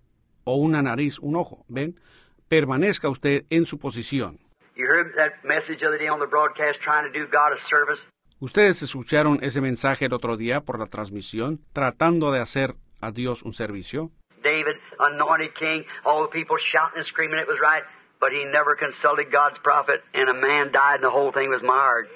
O 0.44 0.56
una 0.56 0.82
nariz, 0.82 1.18
un 1.18 1.36
ojo. 1.36 1.64
¿Ven? 1.68 2.00
Permanezca 2.48 3.08
usted 3.08 3.44
en 3.50 3.66
su 3.66 3.78
posición. 3.78 4.38
You 4.76 4.86
heard 4.86 5.14
that 5.16 5.44
message 5.44 5.78
the 5.78 5.86
other 5.86 5.98
day 5.98 6.08
on 6.08 6.18
the 6.18 6.26
broadcast 6.26 6.80
trying 6.82 7.10
to 7.10 7.12
do 7.12 7.26
God 7.26 7.52
a 7.52 7.68
service? 7.68 8.00
Ustedes 8.40 8.82
escucharon 8.82 9.38
ese 9.42 9.60
mensaje 9.60 10.06
el 10.06 10.12
otro 10.12 10.36
día 10.36 10.60
por 10.60 10.78
la 10.78 10.86
transmisión, 10.86 11.60
tratando 11.72 12.32
de 12.32 12.40
hacer 12.40 12.74
a 13.00 13.10
Dios 13.10 13.42
un 13.42 13.52
servicio. 13.52 14.10
David, 14.42 14.76
anointed 14.98 15.54
king, 15.54 15.84
all 16.04 16.28
the 16.28 16.32
people 16.32 16.56
shouting 16.72 16.98
and 16.98 17.06
screaming 17.06 17.38
it 17.38 17.48
was 17.48 17.58
right, 17.60 17.82
but 18.20 18.32
he 18.32 18.44
never 18.44 18.76
consulted 18.76 19.30
God's 19.32 19.58
prophet, 19.62 20.02
and 20.12 20.28
a 20.28 20.34
man 20.34 20.72
died 20.72 21.00
and 21.00 21.04
the 21.04 21.10
whole 21.10 21.32
thing 21.32 21.48
was 21.48 21.62
marred. 21.62 22.08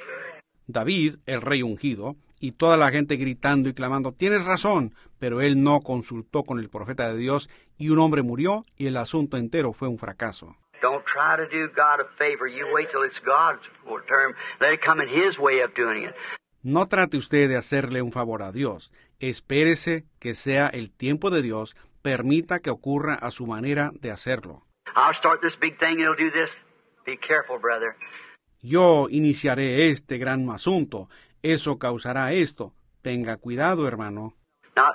David, 0.67 1.21
el 1.27 1.41
rey 1.41 1.63
ungido, 1.63 2.17
y 2.41 2.53
toda 2.53 2.77
la 2.77 2.91
gente 2.91 3.17
gritando 3.17 3.69
y 3.69 3.75
clamando, 3.75 4.13
tienes 4.13 4.45
razón, 4.45 4.95
pero 5.19 5.41
él 5.41 5.63
no 5.63 5.81
consultó 5.81 6.45
con 6.45 6.59
el 6.59 6.69
profeta 6.69 7.09
de 7.09 7.19
Dios 7.19 7.51
y 7.77 7.91
un 7.91 7.99
hombre 7.99 8.23
murió 8.23 8.65
y 8.77 8.87
el 8.87 8.97
asunto 8.97 9.37
entero 9.37 9.73
fue 9.73 9.89
un 9.89 9.99
fracaso. 9.99 10.57
Don't 10.81 11.05
try 11.05 11.37
to 11.37 11.49
do 11.51 11.67
God 11.75 12.01
a 12.01 12.09
favor. 12.17 12.49
You 12.49 12.67
wait 12.73 12.89
till 12.91 13.03
it's 13.05 13.19
God's 13.25 13.63
term. 14.07 14.35
Let 14.61 14.73
it 14.73 14.81
come 14.85 15.03
in 15.03 15.09
His 15.09 15.39
way 15.39 15.61
of 15.61 15.75
doing 15.75 16.05
it. 16.05 16.15
No 16.63 16.87
trate 16.87 17.17
usted 17.17 17.49
de 17.49 17.57
hacerle 17.57 18.03
un 18.03 18.13
favor 18.13 18.43
a 18.43 18.53
Dios. 18.53 18.93
Espérese 19.19 20.05
que 20.21 20.35
sea 20.35 20.69
el 20.69 20.91
tiempo 20.91 21.31
de 21.31 21.43
Dios, 21.43 21.77
permita 22.03 22.61
que 22.61 22.71
ocurra 22.71 23.15
a 23.15 23.31
su 23.31 23.47
manera 23.47 23.91
de 24.01 24.11
hacerlo. 24.11 24.63
I'll 24.95 25.15
start 25.15 25.41
this 25.41 25.59
big 25.61 25.79
thing, 25.79 26.01
it'll 26.01 26.17
do 26.17 26.31
this. 26.31 26.51
Be 27.05 27.17
careful, 27.17 27.59
brother. 27.59 27.95
Yo 28.61 29.07
iniciaré 29.09 29.91
este 29.91 30.19
gran 30.19 30.49
asunto, 30.51 31.09
eso 31.43 31.79
causará 31.79 32.33
esto. 32.33 32.73
Tenga 33.03 33.37
cuidado, 33.37 33.87
hermano. 33.87 34.35
Now, 34.77 34.95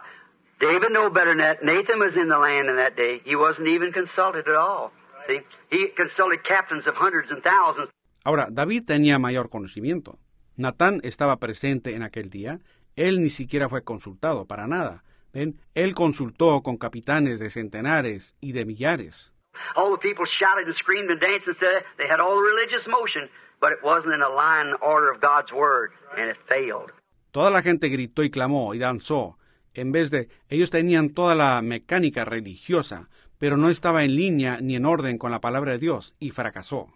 David 0.60 0.92
knew 0.92 1.10
better 1.10 1.32
than 1.32 1.40
that. 1.40 1.64
Nathan 1.64 2.00
was 2.00 2.16
in 2.16 2.30
the 2.30 2.38
land 2.38 2.70
in 2.70 2.76
that 2.78 2.96
day. 2.96 3.22
He 3.26 3.36
wasn't 3.36 3.68
even 3.68 3.92
consulted 3.92 4.48
at 4.48 4.56
all. 4.56 4.92
See, 5.28 5.40
he 5.70 5.90
consulted 5.96 6.44
captains 6.44 6.88
of 6.88 6.96
hundreds 6.96 7.32
and 7.32 7.42
thousands. 7.44 7.90
Ahora, 8.24 8.48
David 8.50 8.86
tenía 8.86 9.20
mayor 9.20 9.50
conocimiento. 9.50 10.18
Natán 10.56 11.00
estaba 11.04 11.38
presente 11.38 11.96
en 11.96 12.04
aquel 12.04 12.30
día. 12.30 12.60
Él 12.96 13.22
ni 13.22 13.30
siquiera 13.30 13.70
fue 13.70 13.84
consultado 13.84 14.46
para 14.46 14.68
nada. 14.68 15.04
¿Ven? 15.34 15.60
Él 15.74 15.96
consultó 15.96 16.62
con 16.62 16.78
capitanes 16.78 17.40
de 17.40 17.50
centenares 17.50 18.36
y 18.40 18.52
de 18.52 18.66
millares. 18.66 19.32
All 19.76 19.92
the 19.92 19.98
people 19.98 20.26
shouted 20.26 20.68
and 20.68 20.76
screamed 20.76 21.10
and 21.10 21.20
danced 21.20 21.48
and 21.48 21.58
said 21.58 21.84
they 21.98 22.08
had 22.08 22.20
all 22.20 22.36
the 22.36 22.42
religious 22.42 22.88
motion, 22.88 23.30
but 23.64 23.72
it 23.72 23.82
wasn't 23.82 24.14
in 24.14 24.22
a 24.22 24.28
line 24.28 24.68
and 24.68 24.76
order 24.82 25.10
of 25.10 25.22
God's 25.22 25.54
word, 25.54 25.92
and 26.18 26.30
it 26.30 26.36
failed. 26.50 26.92
Toda 27.32 27.50
la 27.50 27.62
gente 27.62 27.88
gritó 27.88 28.22
y 28.22 28.30
clamó 28.30 28.76
y 28.76 28.80
danzó. 28.80 29.38
En 29.74 29.94
vez 29.94 30.12
de, 30.12 30.28
ellos 30.50 30.70
tenían 30.70 31.14
toda 31.14 31.34
la 31.34 31.62
mecánica 31.62 32.26
religiosa, 32.26 33.08
pero 33.40 33.56
no 33.56 33.70
estaba 33.70 34.04
en 34.04 34.18
línea 34.18 34.60
ni 34.60 34.76
en 34.76 34.86
orden 34.86 35.18
con 35.18 35.32
la 35.32 35.40
palabra 35.40 35.72
de 35.72 35.78
Dios 35.78 36.14
y 36.20 36.32
fracasó. 36.32 36.90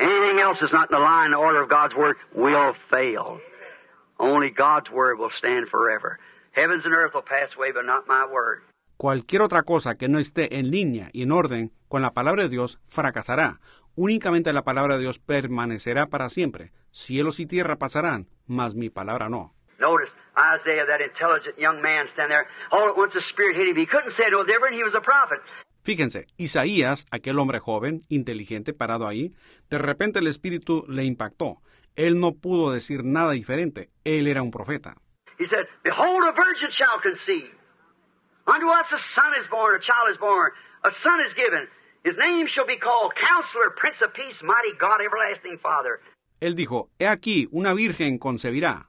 Anything 0.00 0.40
else 0.40 0.58
that's 0.60 0.72
not 0.72 0.90
in 0.90 0.96
the 0.96 1.00
line 1.00 1.32
and 1.32 1.36
order 1.36 1.62
of 1.62 1.70
God's 1.70 1.94
word 1.94 2.16
will 2.34 2.74
fail. 2.90 3.38
Only 4.18 4.50
God's 4.50 4.90
word 4.90 5.20
will 5.20 5.30
stand 5.38 5.68
forever. 5.70 6.18
Heavens 6.50 6.84
and 6.84 6.92
earth 6.92 7.14
will 7.14 7.22
pass 7.22 7.54
away, 7.56 7.70
but 7.72 7.86
not 7.86 8.08
my 8.08 8.26
word. 8.26 8.62
Cualquier 8.98 9.42
otra 9.42 9.62
cosa 9.62 9.94
que 9.94 10.08
no 10.08 10.18
esté 10.18 10.58
en 10.58 10.72
línea 10.72 11.10
y 11.12 11.22
en 11.22 11.30
orden 11.30 11.70
con 11.88 12.02
la 12.02 12.10
palabra 12.10 12.42
de 12.42 12.48
Dios 12.48 12.80
fracasará. 12.88 13.60
Únicamente 13.96 14.52
la 14.52 14.62
palabra 14.62 14.96
de 14.96 15.02
Dios 15.02 15.18
permanecerá 15.18 16.06
para 16.06 16.28
siempre. 16.28 16.72
Cielos 16.90 17.40
y 17.40 17.46
tierra 17.46 17.76
pasarán, 17.76 18.28
mas 18.46 18.74
mi 18.74 18.90
palabra 18.90 19.28
no. 19.28 19.54
Notice 19.78 20.12
Isaiah, 20.36 20.86
that 20.86 21.00
intelligent 21.00 21.56
young 21.56 21.80
man, 21.80 22.08
stand 22.08 22.30
there. 22.30 22.46
All 22.70 22.88
at 22.88 22.96
once 22.96 23.12
the 23.14 23.20
Spirit 23.30 23.56
hit 23.56 23.68
him. 23.68 23.76
He 23.76 23.86
couldn't 23.86 24.12
say 24.16 24.26
no 24.30 24.44
different. 24.44 24.76
He 24.76 24.82
was 24.82 24.94
a 24.94 25.00
prophet. 25.00 25.38
Fíjense, 25.82 26.26
Isaías, 26.36 27.06
aquel 27.10 27.38
hombre 27.38 27.60
joven, 27.60 28.02
inteligente, 28.08 28.72
parado 28.74 29.06
ahí, 29.06 29.32
de 29.70 29.78
repente 29.78 30.18
el 30.18 30.26
Espíritu 30.26 30.84
le 30.88 31.04
impactó. 31.04 31.62
Él 31.96 32.20
no 32.20 32.32
pudo 32.32 32.72
decir 32.72 33.04
nada 33.04 33.32
diferente. 33.32 33.90
Él 34.04 34.26
era 34.26 34.42
un 34.42 34.50
profeta. 34.50 34.96
He 35.38 35.46
said, 35.46 35.66
Behold, 35.84 36.24
a 36.28 36.32
virgin 36.32 36.70
shall 36.70 37.00
conceive. 37.00 37.54
Unto 38.46 38.66
us 38.68 38.86
a 38.92 38.98
son 39.14 39.34
is 39.40 39.48
born, 39.50 39.76
a 39.76 39.80
child 39.80 40.10
is 40.10 40.18
born, 40.18 40.50
a 40.84 40.90
son 41.02 41.20
is 41.26 41.34
given, 41.34 41.68
His 42.04 42.16
name 42.16 42.46
shall 42.46 42.66
be 42.66 42.78
called 42.78 43.12
Counselor, 43.14 43.74
Prince 43.76 44.00
of 44.02 44.12
Peace, 44.14 44.40
Mighty 44.42 44.72
God, 44.78 45.00
Everlasting 45.04 45.58
Father. 45.58 46.00
Él 46.40 46.54
dijo, 46.54 46.90
He 46.98 47.06
aquí, 47.06 47.48
una 47.50 47.74
virgen 47.74 48.18
concebirá, 48.18 48.88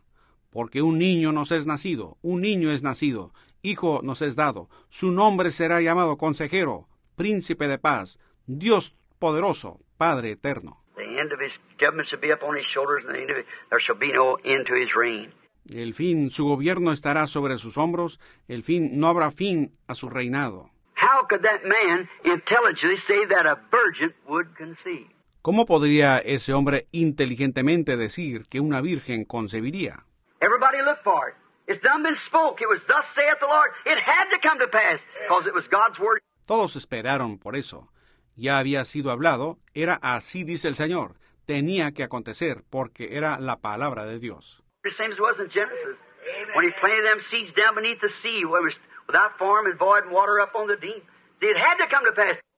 porque 0.51 0.81
un 0.81 0.99
niño 0.99 1.31
nos 1.31 1.51
es 1.51 1.65
nacido, 1.65 2.17
un 2.21 2.41
niño 2.41 2.71
es 2.71 2.83
nacido, 2.83 3.33
hijo 3.63 4.01
nos 4.03 4.21
es 4.21 4.35
dado, 4.35 4.69
su 4.89 5.11
nombre 5.11 5.49
será 5.49 5.81
llamado 5.81 6.17
Consejero, 6.17 6.87
Príncipe 7.15 7.67
de 7.67 7.79
Paz, 7.79 8.19
Dios 8.45 8.95
poderoso, 9.17 9.79
Padre 9.97 10.31
eterno. 10.31 10.83
The 10.95 11.19
end 11.19 11.33
of 11.33 11.39
his 11.39 11.53
government 11.79 12.07
shall 12.09 12.19
be 12.19 12.31
upon 12.31 12.55
his 12.55 12.65
shoulders, 12.71 13.03
and 13.05 13.15
the 13.15 13.21
end 13.21 13.31
of 13.31 13.37
it, 13.37 13.45
there 13.69 13.81
shall 13.81 13.97
be 13.97 14.13
no 14.13 14.37
end 14.45 14.67
to 14.67 14.75
his 14.75 14.93
reign. 14.95 15.33
El 15.67 15.93
fin, 15.93 16.29
su 16.29 16.45
gobierno 16.45 16.91
estará 16.91 17.25
sobre 17.27 17.57
sus 17.57 17.77
hombros, 17.77 18.19
el 18.47 18.63
fin, 18.63 18.99
no 18.99 19.07
habrá 19.07 19.31
fin 19.31 19.71
a 19.87 19.95
su 19.95 20.09
reinado. 20.09 20.69
How 21.09 21.25
could 21.25 21.41
that 21.41 21.63
man 21.65 22.07
intelligently 22.23 22.97
say 23.07 23.25
that 23.33 23.45
a 23.47 23.57
virgin 23.71 24.13
would 24.27 24.55
conceive? 24.55 25.07
¿Cómo 25.41 25.65
podría 25.65 26.19
ese 26.19 26.53
hombre 26.53 26.87
inteligentemente 26.91 27.97
decir 27.97 28.45
que 28.47 28.59
una 28.59 28.81
virgen 28.81 29.25
concebiría? 29.25 30.05
Everybody 30.39 30.83
looked 30.83 31.03
for 31.03 31.29
it. 31.29 31.35
It's 31.67 31.81
done 31.81 32.03
been 32.03 32.17
spoke. 32.27 32.61
It 32.61 32.67
was 32.67 32.79
thus 32.87 33.05
saith 33.15 33.39
the 33.39 33.47
Lord. 33.47 33.71
It 33.85 33.97
had 34.05 34.29
to 34.29 34.39
come 34.47 34.59
to 34.59 34.67
pass 34.67 34.99
because 35.23 35.47
it 35.47 35.53
was 35.55 35.65
God's 35.71 35.97
word. 35.97 36.19
Todos 36.45 36.75
esperaron 36.75 37.39
por 37.39 37.55
eso. 37.55 37.89
Ya 38.35 38.59
había 38.59 38.85
sido 38.85 39.09
hablado, 39.09 39.57
era 39.73 39.97
así 40.01 40.43
dice 40.43 40.67
el 40.67 40.75
Señor. 40.75 41.15
Tenía 41.47 41.91
que 41.91 42.03
acontecer 42.03 42.63
porque 42.69 43.17
era 43.17 43.39
la 43.39 43.57
palabra 43.57 44.05
de 44.05 44.19
Dios. 44.19 44.61
The 44.83 44.91
same 44.91 45.11
as 45.11 45.17
it 45.17 45.21
was 45.21 45.39
in 45.39 45.49
Genesis. 45.49 45.97
When 46.53 46.65
he 46.65 46.71
planted 46.79 47.05
them 47.05 47.19
seeds 47.31 47.53
down 47.55 47.75
beneath 47.75 47.99
the 48.01 48.11
sea, 48.21 48.45
where 48.45 48.61
it 48.61 48.65
was 48.65 48.77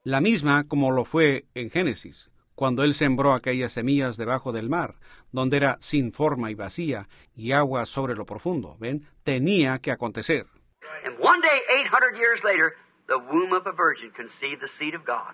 La 0.04 0.20
misma 0.20 0.68
como 0.68 0.92
lo 0.92 1.06
fue 1.06 1.46
en 1.54 1.70
Génesis, 1.70 2.30
cuando 2.56 2.84
él 2.84 2.94
sembró 2.94 3.34
aquellas 3.34 3.72
semillas 3.72 4.18
debajo 4.18 4.52
del 4.52 4.68
mar, 4.68 4.96
donde 5.32 5.58
era 5.58 5.78
sin 5.80 6.12
forma 6.12 6.52
y 6.52 6.56
vacía, 6.56 7.08
y 7.36 7.54
agua 7.54 7.86
sobre 7.86 8.16
lo 8.16 8.26
profundo. 8.26 8.76
¿Ven? 8.80 9.08
Tenía 9.24 9.80
que 9.80 9.92
acontecer. 9.92 10.46
And 11.06 11.18
one 11.20 11.40
day, 11.42 11.62
800 11.86 12.18
years 12.18 12.44
later, 12.44 12.74
the 13.08 13.18
womb 13.18 13.54
of 13.54 13.66
a 13.66 13.72
virgin 13.72 14.12
conceived 14.12 14.62
the 14.62 14.68
seed 14.78 14.94
of 14.94 15.06
God. 15.06 15.34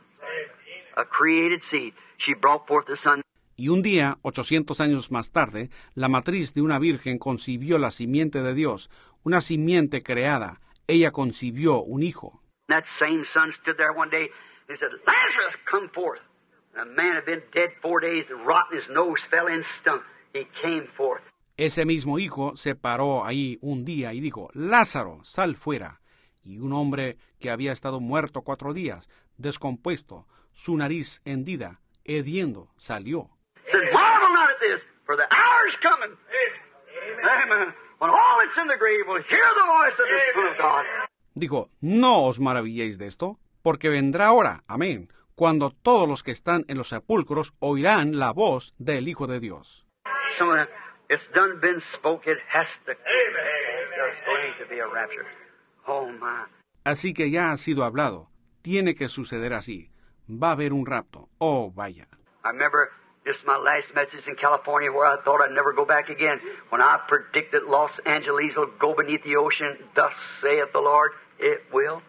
A 0.97 1.05
created 1.05 1.63
seed. 1.63 1.93
She 2.17 2.33
brought 2.33 2.67
forth 2.67 2.85
the 2.85 2.95
son. 2.95 3.21
Y 3.55 3.69
un 3.69 3.81
día, 3.81 4.19
ochocientos 4.21 4.79
años 4.81 5.09
más 5.09 5.31
tarde, 5.31 5.71
la 5.95 6.09
matriz 6.09 6.53
de 6.53 6.61
una 6.61 6.77
virgen 6.77 7.17
concibió 7.17 7.79
la 7.79 7.89
simiente 7.89 8.43
de 8.43 8.53
Dios, 8.53 8.91
una 9.23 9.41
simiente 9.41 10.03
creada. 10.03 10.61
Ella 10.87 11.11
concibió 11.11 11.83
un 11.83 12.03
hijo. 12.03 12.41
That 12.69 12.85
same 12.99 13.23
son 13.33 13.51
stood 13.61 13.77
there 13.77 13.93
one 13.93 14.09
day 14.09 14.29
and 14.69 14.77
said, 14.79 14.89
Lazarus, 15.05 15.55
come 15.69 15.89
forth. 15.93 16.19
And 16.75 16.89
a 16.89 16.93
man 16.95 17.15
had 17.15 17.25
been 17.25 17.41
dead 17.53 17.69
four 17.81 17.99
days, 17.99 18.25
and 18.29 18.45
rotten, 18.45 18.77
his 18.77 18.87
nose 18.89 19.19
fell 19.29 19.47
in, 19.47 19.63
stunk. 19.81 20.01
He 20.33 20.45
came 20.61 20.87
forth. 20.97 21.21
Ese 21.57 21.85
mismo 21.85 22.19
hijo 22.19 22.55
se 22.55 22.75
paró 22.75 23.25
ahí 23.25 23.57
un 23.61 23.83
día 23.83 24.13
y 24.13 24.19
dijo, 24.19 24.49
Lázaro, 24.53 25.23
sal 25.23 25.55
fuera. 25.55 25.99
Y 26.43 26.59
un 26.59 26.71
hombre 26.71 27.17
que 27.39 27.49
había 27.49 27.71
estado 27.71 27.99
muerto 27.99 28.41
cuatro 28.43 28.73
días, 28.73 29.09
descompuesto, 29.37 30.27
su 30.53 30.77
nariz 30.77 31.21
hendida, 31.25 31.81
hediendo, 32.05 32.69
salió. 32.77 33.29
said, 33.71 33.91
Marvel 33.91 34.29
not 34.33 34.49
at 34.49 34.59
this, 34.59 34.81
for 35.05 35.17
the 35.17 35.27
hour's 35.33 35.75
coming. 35.81 36.15
Amen. 37.43 37.73
Dijo, 41.33 41.69
no 41.81 42.25
os 42.25 42.39
maravilléis 42.39 42.97
de 42.97 43.07
esto, 43.07 43.39
porque 43.61 43.89
vendrá 43.89 44.31
hora, 44.31 44.63
amén, 44.67 45.09
cuando 45.35 45.71
todos 45.71 46.07
los 46.07 46.23
que 46.23 46.31
están 46.31 46.65
en 46.67 46.77
los 46.77 46.89
sepulcros 46.89 47.53
oirán 47.59 48.17
la 48.17 48.31
voz 48.31 48.73
del 48.77 49.07
Hijo 49.07 49.27
de 49.27 49.39
Dios. 49.39 49.85
Oh. 55.85 56.09
Así 56.83 57.13
que 57.13 57.31
ya 57.31 57.51
ha 57.51 57.57
sido 57.57 57.83
hablado, 57.83 58.29
tiene 58.61 58.95
que 58.95 59.07
suceder 59.09 59.53
así, 59.53 59.89
va 60.29 60.49
a 60.49 60.51
haber 60.51 60.73
un 60.73 60.85
rapto, 60.85 61.29
oh 61.37 61.71
vaya. 61.71 62.07
I 62.43 62.49
remember 62.49 62.89
just 63.27 63.45
my 63.45 63.57
last 63.57 63.93
message 63.93 64.25
in 64.25 64.35
California 64.35 64.89
where 64.89 65.05
I 65.05 65.17
thought 65.23 65.41
I'd 65.43 65.53
never 65.53 65.73
go 65.73 65.85
back 65.85 66.07
again. 66.09 66.39
When 66.69 66.81
I 66.81 66.95
predict 67.11 67.51
that 67.51 67.67
Los 67.67 67.91
Angeles 68.05 68.55
will 68.55 68.71
go 68.79 68.95
beneath 68.95 69.23
the 69.23 69.35
ocean, 69.35 69.71
thus 69.95 70.13
saith 70.41 70.71
the 70.71 70.79
Lord, 70.79 71.11
it 71.37 71.59
will. 71.73 72.01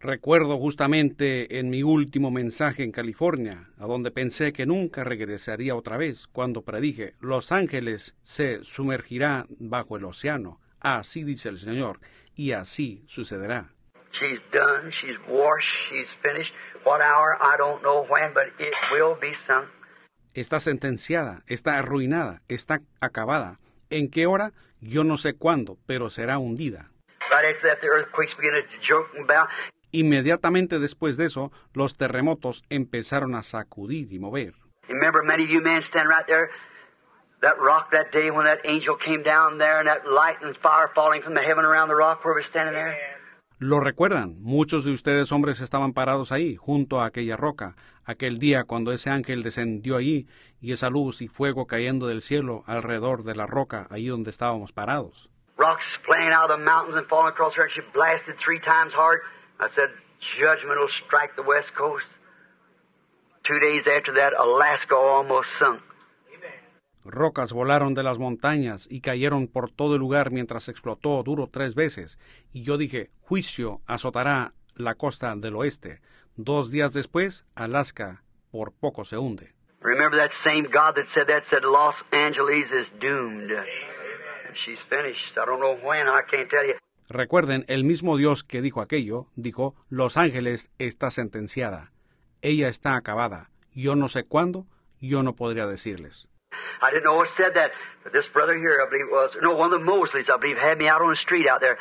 Recuerdo 0.00 0.56
justamente 0.58 1.58
en 1.58 1.68
mi 1.68 1.82
último 1.82 2.30
mensaje 2.30 2.84
en 2.84 2.92
California, 2.92 3.70
a 3.78 3.86
donde 3.86 4.12
pensé 4.12 4.52
que 4.52 4.66
nunca 4.66 5.02
regresaría 5.02 5.74
otra 5.74 5.96
vez, 5.96 6.28
cuando 6.28 6.62
predije, 6.62 7.14
Los 7.20 7.50
Ángeles 7.50 8.14
se 8.22 8.62
sumergirá 8.62 9.46
bajo 9.58 9.96
el 9.96 10.04
océano. 10.04 10.60
Así 10.78 11.24
dice 11.24 11.48
el 11.48 11.58
Señor, 11.58 11.98
y 12.36 12.52
así 12.52 13.02
sucederá. 13.08 13.75
She's 14.18 14.40
done, 14.52 14.92
she's 15.00 15.18
washed, 15.28 15.68
she's 15.90 16.08
finished. 16.22 16.52
What 16.84 17.00
hour, 17.00 17.36
I 17.40 17.56
don't 17.56 17.82
know 17.82 18.06
when, 18.08 18.32
but 18.32 18.46
it 18.58 18.74
will 18.92 19.16
be 19.20 19.32
sunk. 19.46 19.68
Está 20.34 20.60
sentenciada, 20.60 21.42
está 21.46 21.78
arruinada, 21.78 22.40
está 22.48 22.80
acabada. 23.00 23.58
¿En 23.90 24.10
qué 24.10 24.26
hora? 24.26 24.52
Yo 24.80 25.04
no 25.04 25.16
sé 25.16 25.34
cuándo, 25.34 25.78
pero 25.86 26.10
será 26.10 26.38
hundida. 26.38 26.90
Right 27.30 27.54
after 27.54 27.68
that, 27.70 27.80
the 27.80 27.88
earthquakes 27.88 28.34
began 28.36 28.52
to 28.62 28.78
joke 28.86 29.08
about. 29.22 29.48
Inmediatamente 29.92 30.78
después 30.78 31.16
de 31.16 31.26
eso, 31.26 31.52
los 31.72 31.96
terremotos 31.96 32.64
empezaron 32.70 33.34
a 33.34 33.42
sacudir 33.42 34.12
y 34.12 34.18
mover. 34.18 34.54
Remember, 34.88 35.22
many 35.22 35.44
of 35.44 35.50
you 35.50 35.60
men 35.60 35.82
stand 35.82 36.08
right 36.08 36.26
there. 36.26 36.50
That 37.42 37.58
rock 37.58 37.90
that 37.92 38.12
day 38.12 38.30
when 38.30 38.46
that 38.46 38.60
angel 38.64 38.96
came 38.96 39.22
down 39.22 39.58
there 39.58 39.78
and 39.78 39.88
that 39.88 40.06
light 40.06 40.36
and 40.42 40.56
fire 40.58 40.90
falling 40.94 41.22
from 41.22 41.34
the 41.34 41.42
heaven 41.42 41.64
around 41.64 41.88
the 41.88 41.96
rock 41.96 42.24
where 42.24 42.34
we're 42.34 42.48
standing 42.48 42.74
there. 42.74 42.96
Lo 43.58 43.80
recuerdan, 43.80 44.42
muchos 44.42 44.84
de 44.84 44.92
ustedes 44.92 45.32
hombres 45.32 45.62
estaban 45.62 45.94
parados 45.94 46.30
ahí, 46.30 46.56
junto 46.56 47.00
a 47.00 47.06
aquella 47.06 47.38
roca, 47.38 47.74
aquel 48.04 48.38
día 48.38 48.64
cuando 48.64 48.92
ese 48.92 49.08
ángel 49.08 49.42
descendió 49.42 49.96
allí 49.96 50.26
y 50.60 50.72
esa 50.72 50.90
luz 50.90 51.22
y 51.22 51.28
fuego 51.28 51.66
cayendo 51.66 52.06
del 52.06 52.20
cielo 52.20 52.64
alrededor 52.66 53.24
de 53.24 53.34
la 53.34 53.46
roca, 53.46 53.86
ahí 53.88 54.08
donde 54.08 54.28
estábamos 54.28 54.72
parados. 54.72 55.30
Rocks 55.56 55.86
flying 56.04 56.32
out 56.32 56.50
of 56.50 56.58
the 56.58 56.64
mountains 56.64 56.98
and 56.98 57.08
falling 57.08 57.32
across 57.32 57.54
her. 57.56 57.66
She 57.74 57.80
blasted 57.94 58.36
three 58.44 58.60
times 58.60 58.92
hard. 58.92 59.20
I 59.58 59.68
said, 59.74 59.88
judgment 60.38 60.78
will 60.78 60.92
strike 61.06 61.34
the 61.34 61.48
west 61.48 61.72
coast. 61.74 62.04
Two 63.44 63.58
days 63.58 63.86
after 63.86 64.12
that, 64.20 64.34
Alaska 64.36 64.94
almost 64.94 65.48
sunk. 65.58 65.80
Rocas 67.06 67.52
volaron 67.52 67.94
de 67.94 68.02
las 68.02 68.18
montañas 68.18 68.86
y 68.90 69.00
cayeron 69.00 69.48
por 69.48 69.70
todo 69.70 69.94
el 69.94 70.00
lugar 70.00 70.30
mientras 70.30 70.68
explotó 70.68 71.22
duro 71.22 71.48
tres 71.50 71.74
veces, 71.74 72.18
y 72.52 72.62
yo 72.62 72.76
dije, 72.76 73.10
juicio 73.20 73.80
azotará 73.86 74.52
la 74.74 74.94
costa 74.94 75.34
del 75.36 75.56
oeste. 75.56 76.00
Dos 76.36 76.70
días 76.70 76.92
después, 76.92 77.46
Alaska 77.54 78.22
por 78.50 78.72
poco 78.72 79.04
se 79.04 79.18
hunde. 79.18 79.52
Remember 79.80 80.18
that 80.18 80.32
same 80.42 80.64
God 80.64 80.94
that 80.96 81.08
said 81.12 81.26
that 81.28 81.44
said 81.50 81.62
Los 81.62 81.94
Angeles 82.10 82.66
is 82.72 82.88
doomed. 83.00 83.50
And 83.52 84.56
she's 84.64 84.80
finished. 84.88 85.36
I 85.36 85.44
don't 85.44 85.60
know 85.60 85.76
when, 85.86 86.08
I 86.08 86.22
can't 86.30 86.48
tell 86.48 86.66
you. 86.66 86.74
Recuerden, 87.08 87.64
el 87.68 87.84
mismo 87.84 88.16
Dios 88.16 88.42
que 88.42 88.62
dijo 88.62 88.80
aquello, 88.80 89.28
dijo, 89.36 89.76
Los 89.88 90.16
Ángeles 90.16 90.70
está 90.78 91.10
sentenciada. 91.10 91.92
Ella 92.42 92.68
está 92.68 92.96
acabada. 92.96 93.50
Yo 93.74 93.94
no 93.94 94.08
sé 94.08 94.24
cuándo, 94.24 94.66
yo 95.00 95.22
no 95.22 95.36
podría 95.36 95.66
decirles. 95.66 96.28
I 96.82 96.90
didn't 96.90 97.04
know 97.04 97.18
who 97.18 97.26
said 97.36 97.54
that, 97.54 97.70
but 98.02 98.12
this 98.12 98.26
brother 98.32 98.56
here, 98.56 98.78
I 98.84 98.88
believe 98.90 99.06
was, 99.10 99.30
no, 99.42 99.54
one 99.54 99.72
of 99.72 99.80
the 99.80 99.86
Mosleys, 99.86 100.28
I 100.30 100.38
believe, 100.38 100.56
had 100.58 100.78
me 100.78 100.88
out 100.88 101.02
on 101.02 101.10
the 101.10 101.16
street 101.16 101.46
out 101.48 101.60
there. 101.60 101.78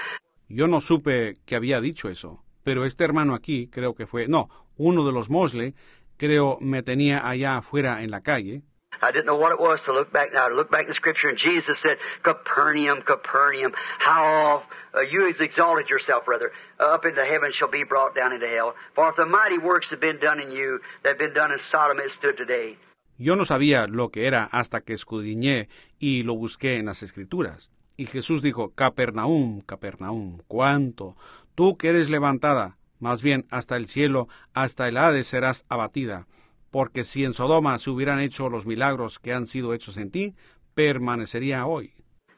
Yo 0.47 0.67
no 0.67 0.79
supe 0.79 1.37
que 1.45 1.57
había 1.57 1.81
dicho 1.81 2.09
eso, 2.09 2.43
pero 2.63 2.85
este 2.85 3.03
hermano 3.03 3.33
aquí 3.33 3.69
creo 3.71 3.95
que 3.95 4.05
fue, 4.05 4.27
no, 4.27 4.49
uno 4.77 5.05
de 5.05 5.11
los 5.11 5.29
Mosley, 5.29 5.73
creo 6.17 6.57
me 6.61 6.83
tenía 6.83 7.27
allá 7.27 7.57
afuera 7.57 8.03
en 8.03 8.11
la 8.11 8.21
calle. 8.21 8.61
I 9.01 9.11
didn't 9.11 9.25
know 9.25 9.35
what 9.35 9.51
it 9.51 9.59
was 9.59 9.79
to 9.85 9.93
look 9.93 10.11
back 10.13 10.33
now, 10.33 10.47
to 10.47 10.55
look 10.55 10.71
back 10.71 10.87
in 10.87 10.93
Scripture, 10.93 11.29
and 11.29 11.37
Jesus 11.37 11.77
said, 11.81 11.97
Capernaum, 12.23 13.01
Capernaum, 13.05 13.73
how 13.99 14.63
uh, 14.95 15.01
you 15.01 15.25
has 15.25 15.39
exalted 15.39 15.89
yourself, 15.89 16.23
rather, 16.27 16.51
up 16.79 17.05
into 17.05 17.23
heaven 17.23 17.51
shall 17.53 17.69
be 17.69 17.83
brought 17.83 18.15
down 18.15 18.31
into 18.33 18.47
hell. 18.47 18.73
For 18.95 19.09
if 19.09 19.15
the 19.17 19.25
mighty 19.25 19.57
works 19.57 19.87
have 19.89 19.99
been 19.99 20.19
done 20.19 20.39
in 20.39 20.51
you, 20.51 20.79
that 21.03 21.09
have 21.09 21.17
been 21.19 21.33
done 21.33 21.51
in 21.51 21.59
Sodom, 21.71 21.99
it 21.99 22.11
stood 22.17 22.37
today. 22.37 22.77
Yo 23.17 23.35
no 23.35 23.45
sabía 23.45 23.87
lo 23.87 24.09
que 24.09 24.27
era 24.27 24.43
hasta 24.45 24.81
que 24.81 24.93
escudriñé 24.93 25.69
y 25.99 26.23
lo 26.23 26.35
busqué 26.35 26.77
en 26.77 26.87
las 26.87 27.01
Escrituras. 27.01 27.71
Y 27.97 28.07
Jesús 28.07 28.41
dijo, 28.41 28.73
Capernaum, 28.75 29.61
Capernaum, 29.61 30.41
¿cuánto? 30.47 31.15
Tú 31.55 31.77
que 31.77 31.89
eres 31.89 32.09
levantada, 32.09 32.77
más 32.99 33.21
bien 33.21 33.45
hasta 33.51 33.77
el 33.77 33.87
cielo, 33.87 34.27
hasta 34.53 34.89
el 34.89 34.97
Hades 34.97 35.27
serás 35.27 35.65
abatida. 35.69 36.27
Porque 36.71 37.05
si 37.05 37.23
en 37.23 37.33
Sodoma 37.33 37.79
se 37.79 37.89
hubieran 37.89 38.19
hecho 38.19 38.49
los 38.49 38.65
milagros 38.65 39.17
que 39.19 39.31
han 39.31 39.47
sido 39.47 39.73
hechos 39.73 39.95
en 39.95 40.11
ti, 40.11 40.35
permanecería 40.73 41.65
hoy. 41.65 41.93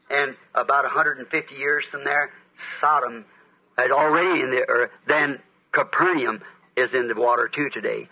And 0.09 0.35
about 0.53 0.85
150 0.85 1.55
years 1.55 1.85
from 1.89 2.03
there, 2.03 2.29
Sodom 2.79 3.25
had 3.77 3.91
already 3.91 4.41
in 4.41 4.51
the 4.51 4.63
earth. 4.69 4.91
Then 5.07 5.41
Capernaum 5.73 6.41
is 6.75 6.93
in 6.93 7.07
the 7.07 7.19
water 7.19 7.49
too 7.49 7.69
today. 7.73 8.07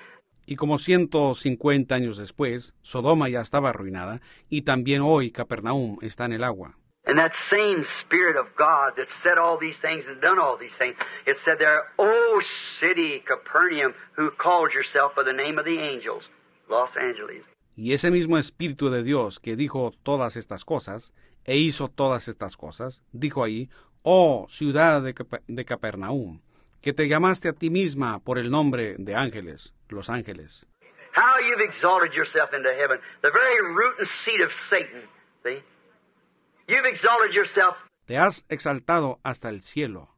Y 0.45 0.55
como 0.55 0.77
150 0.77 1.95
años 1.95 2.17
después, 2.17 2.73
Sodoma 2.81 3.29
ya 3.29 3.41
estaba 3.41 3.69
arruinada, 3.69 4.21
y 4.49 4.61
también 4.61 5.01
hoy 5.01 5.31
Capernaum 5.31 5.97
está 6.01 6.25
en 6.25 6.33
el 6.33 6.43
agua. 6.43 6.75
And 7.07 7.19
that 7.19 7.33
same 7.51 7.85
Spirit 8.03 8.35
of 8.35 8.47
God 8.57 8.95
that 8.97 9.07
said 9.21 9.37
all 9.37 9.59
these 9.59 9.77
things 9.79 10.05
and 10.07 10.19
done 10.21 10.39
all 10.39 10.57
these 10.57 10.75
things, 10.79 10.95
it 11.27 11.37
said 11.45 11.59
there, 11.59 11.83
O 11.99 12.41
city, 12.79 13.21
Capernaum, 13.27 13.93
who 14.17 14.31
called 14.31 14.73
yourself 14.73 15.13
by 15.15 15.23
the 15.23 15.31
name 15.31 15.59
of 15.59 15.65
the 15.65 15.77
angels, 15.77 16.29
Los 16.67 16.89
Angeles. 16.97 17.45
Y 17.75 17.93
ese 17.93 18.09
mismo 18.09 18.39
Espíritu 18.39 18.89
de 18.89 19.03
Dios 19.03 19.39
que 19.39 19.55
dijo 19.55 19.91
todas 20.01 20.35
estas 20.35 20.65
cosas, 20.65 21.13
e 21.43 21.57
hizo 21.57 21.89
todas 21.89 22.27
estas 22.27 22.57
cosas, 22.57 23.03
dijo 23.11 23.43
ahí, 23.43 23.69
Oh 24.01 24.47
ciudad 24.49 25.03
de 25.03 25.65
Capernaum, 25.65 26.41
que 26.81 26.93
te 26.93 27.07
llamaste 27.07 27.49
a 27.49 27.53
ti 27.53 27.69
misma 27.69 28.19
por 28.19 28.39
el 28.39 28.49
nombre 28.49 28.95
de 28.97 29.15
ángeles, 29.15 29.74
los 29.89 30.09
ángeles. 30.09 30.65
How 31.13 31.39
you've 31.39 31.61
exalted 31.61 32.13
yourself 32.13 32.53
into 32.53 32.73
heaven, 32.73 32.99
the 33.21 33.31
very 33.31 33.61
root 33.61 33.95
and 33.99 34.07
seat 34.25 34.41
of 34.41 34.51
Satan. 34.69 35.03
See? 35.43 35.63
You've 36.67 36.85
exalted 36.85 37.33
yourself. 37.33 37.75
Te 38.05 38.17
has 38.17 38.45
exaltado 38.49 39.19
hasta 39.23 39.49
el 39.49 39.61
cielo, 39.61 40.09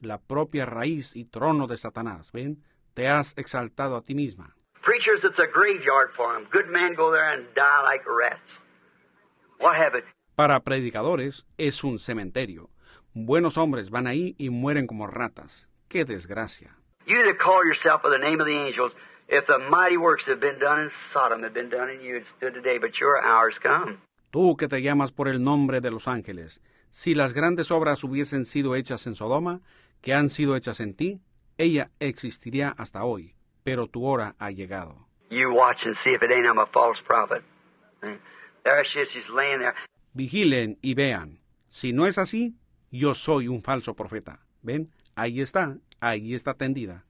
la 0.00 0.18
propia 0.18 0.64
raíz 0.64 1.16
y 1.16 1.24
trono 1.24 1.66
de 1.66 1.76
Satanás. 1.76 2.30
¿Ven? 2.32 2.62
Te 2.94 3.08
has 3.08 3.36
exaltado 3.36 3.96
a 3.96 4.02
ti 4.02 4.14
misma. 4.14 4.54
Preachers, 4.82 5.24
it's 5.24 5.38
a 5.38 5.46
graveyard 5.46 6.12
for 6.14 6.32
them. 6.34 6.46
Good 6.52 6.68
men 6.70 6.94
go 6.94 7.10
there 7.10 7.32
and 7.32 7.46
die 7.54 7.82
like 7.82 8.04
rats. 8.06 8.50
What 9.58 9.76
happened? 9.76 10.04
Para 10.36 10.60
predicadores 10.60 11.46
es 11.58 11.82
un 11.84 11.98
cementerio. 11.98 12.68
Buenos 13.14 13.56
hombres 13.56 13.90
van 13.90 14.06
ahí 14.06 14.34
y 14.38 14.50
mueren 14.50 14.86
como 14.86 15.06
ratas. 15.06 15.68
¡Qué 15.88 16.04
desgracia! 16.04 16.76
You 17.06 17.22
that 17.24 17.38
call 17.38 17.64
yourself 17.64 18.02
by 18.02 18.10
the 18.10 18.18
name 18.18 18.40
of 18.40 18.46
the 18.46 18.56
angels, 18.56 18.92
if 19.28 19.46
the 19.46 19.58
mighty 19.58 19.96
works 19.96 20.24
have 20.26 20.40
been 20.40 20.58
done 20.58 20.80
in 20.80 20.90
Sodom 21.12 21.42
had 21.42 21.52
been 21.52 21.70
done 21.70 21.90
in 21.90 22.00
you, 22.00 22.16
it 22.16 22.24
stood 22.36 22.54
today, 22.54 22.78
but 22.78 22.98
your 23.00 23.20
hour's 23.22 23.54
come. 23.62 23.98
Tú 24.30 24.56
que 24.56 24.68
te 24.68 24.82
llamas 24.82 25.12
por 25.12 25.28
el 25.28 25.42
nombre 25.42 25.80
de 25.80 25.90
los 25.90 26.08
ángeles, 26.08 26.60
si 26.90 27.14
las 27.14 27.34
grandes 27.34 27.70
obras 27.70 28.02
hubiesen 28.04 28.44
sido 28.44 28.74
hechas 28.74 29.06
en 29.06 29.14
Sodoma, 29.14 29.60
que 30.02 30.12
han 30.12 30.28
sido 30.28 30.56
hechas 30.56 30.80
en 30.80 30.94
ti, 30.94 31.20
ella 31.56 31.90
existiría 32.00 32.74
hasta 32.76 33.04
hoy, 33.04 33.34
pero 33.62 33.86
tu 33.86 34.04
hora 34.04 34.34
ha 34.38 34.50
llegado. 34.50 35.06
You 35.30 35.52
watch 35.52 35.84
and 35.84 35.96
see 36.04 36.10
if 36.10 36.22
it 36.22 36.30
ain't 36.30 36.46
I'm 36.46 36.58
a 36.58 36.66
false 36.66 37.00
prophet. 37.06 37.42
There 38.64 38.84
she 38.84 39.00
is, 39.00 39.08
she's 39.12 39.28
laying 39.28 39.60
there. 39.60 39.74
Vigilen 40.12 40.78
y 40.82 40.94
vean. 40.94 41.40
Si 41.68 41.92
no 41.92 42.06
es 42.06 42.18
así, 42.18 42.54
yo 42.90 43.14
soy 43.14 43.48
un 43.48 43.62
falso 43.62 43.94
profeta. 43.94 44.40
¿Ven? 44.62 44.90
Ahí 45.16 45.40
está, 45.40 45.76
ahí 46.00 46.34
está 46.34 46.54
tendida. 46.54 47.04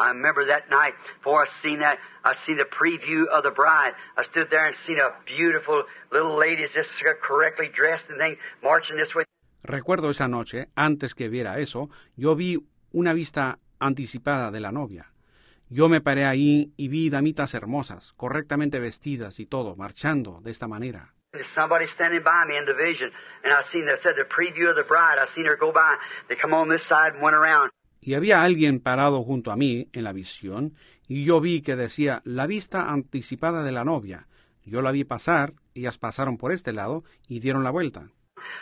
I 0.00 0.08
remember 0.08 0.46
that 0.46 0.70
night 0.70 0.94
before 1.18 1.44
I 1.44 1.48
seen 1.62 1.80
that, 1.80 1.98
I 2.24 2.34
seen 2.46 2.56
the 2.56 2.64
preview 2.64 3.28
of 3.28 3.42
the 3.42 3.50
bride. 3.50 3.92
I 4.16 4.24
stood 4.24 4.48
there 4.50 4.66
and 4.66 4.74
seen 4.86 4.98
a 4.98 5.10
beautiful 5.26 5.84
little 6.10 6.38
lady 6.38 6.64
just 6.74 6.88
correctly 7.22 7.68
dressed 7.68 8.04
and 8.08 8.18
thing 8.18 8.36
marching 8.62 8.96
this 8.96 9.14
way. 9.14 9.24
Recuerdo 9.62 10.08
esa 10.08 10.26
noche, 10.26 10.68
antes 10.74 11.14
que 11.14 11.28
viera 11.28 11.58
eso, 11.58 11.90
yo 12.16 12.34
vi 12.34 12.58
una 12.92 13.12
vista 13.12 13.58
anticipada 13.78 14.50
de 14.50 14.60
la 14.60 14.72
novia. 14.72 15.12
Yo 15.68 15.90
me 15.90 16.00
paré 16.00 16.24
ahí 16.24 16.72
y 16.78 16.88
vi 16.88 17.10
damitas 17.10 17.52
hermosas, 17.54 18.14
correctamente 18.16 18.80
vestidas 18.80 19.38
y 19.38 19.46
todo, 19.46 19.76
marchando 19.76 20.40
de 20.40 20.50
esta 20.50 20.66
manera. 20.66 21.12
There's 21.32 21.46
somebody 21.54 21.86
standing 21.94 22.24
by 22.24 22.44
me 22.48 22.56
in 22.56 22.64
the 22.64 22.74
vision, 22.74 23.12
and 23.44 23.52
I 23.52 23.62
seen 23.70 23.86
that 23.86 24.02
said 24.02 24.16
the 24.16 24.24
preview 24.24 24.70
of 24.70 24.76
the 24.76 24.82
bride. 24.82 25.18
I 25.20 25.32
seen 25.34 25.44
her 25.44 25.56
go 25.56 25.70
by. 25.70 25.94
They 26.28 26.36
come 26.40 26.54
on 26.54 26.68
this 26.68 26.82
side 26.88 27.12
and 27.12 27.22
went 27.22 27.36
around. 27.36 27.70
Y 28.00 28.14
había 28.14 28.42
alguien 28.42 28.80
parado 28.80 29.22
junto 29.22 29.50
a 29.50 29.56
mí 29.56 29.88
en 29.92 30.04
la 30.04 30.12
visión, 30.12 30.74
y 31.06 31.24
yo 31.24 31.40
vi 31.40 31.62
que 31.62 31.76
decía 31.76 32.22
la 32.24 32.46
vista 32.46 32.90
anticipada 32.90 33.62
de 33.62 33.72
la 33.72 33.84
novia. 33.84 34.26
Yo 34.64 34.82
la 34.82 34.92
vi 34.92 35.04
pasar, 35.04 35.52
ellas 35.74 35.98
pasaron 35.98 36.38
por 36.38 36.52
este 36.52 36.72
lado 36.72 37.04
y 37.28 37.40
dieron 37.40 37.64
la 37.64 37.70
vuelta. 37.70 38.08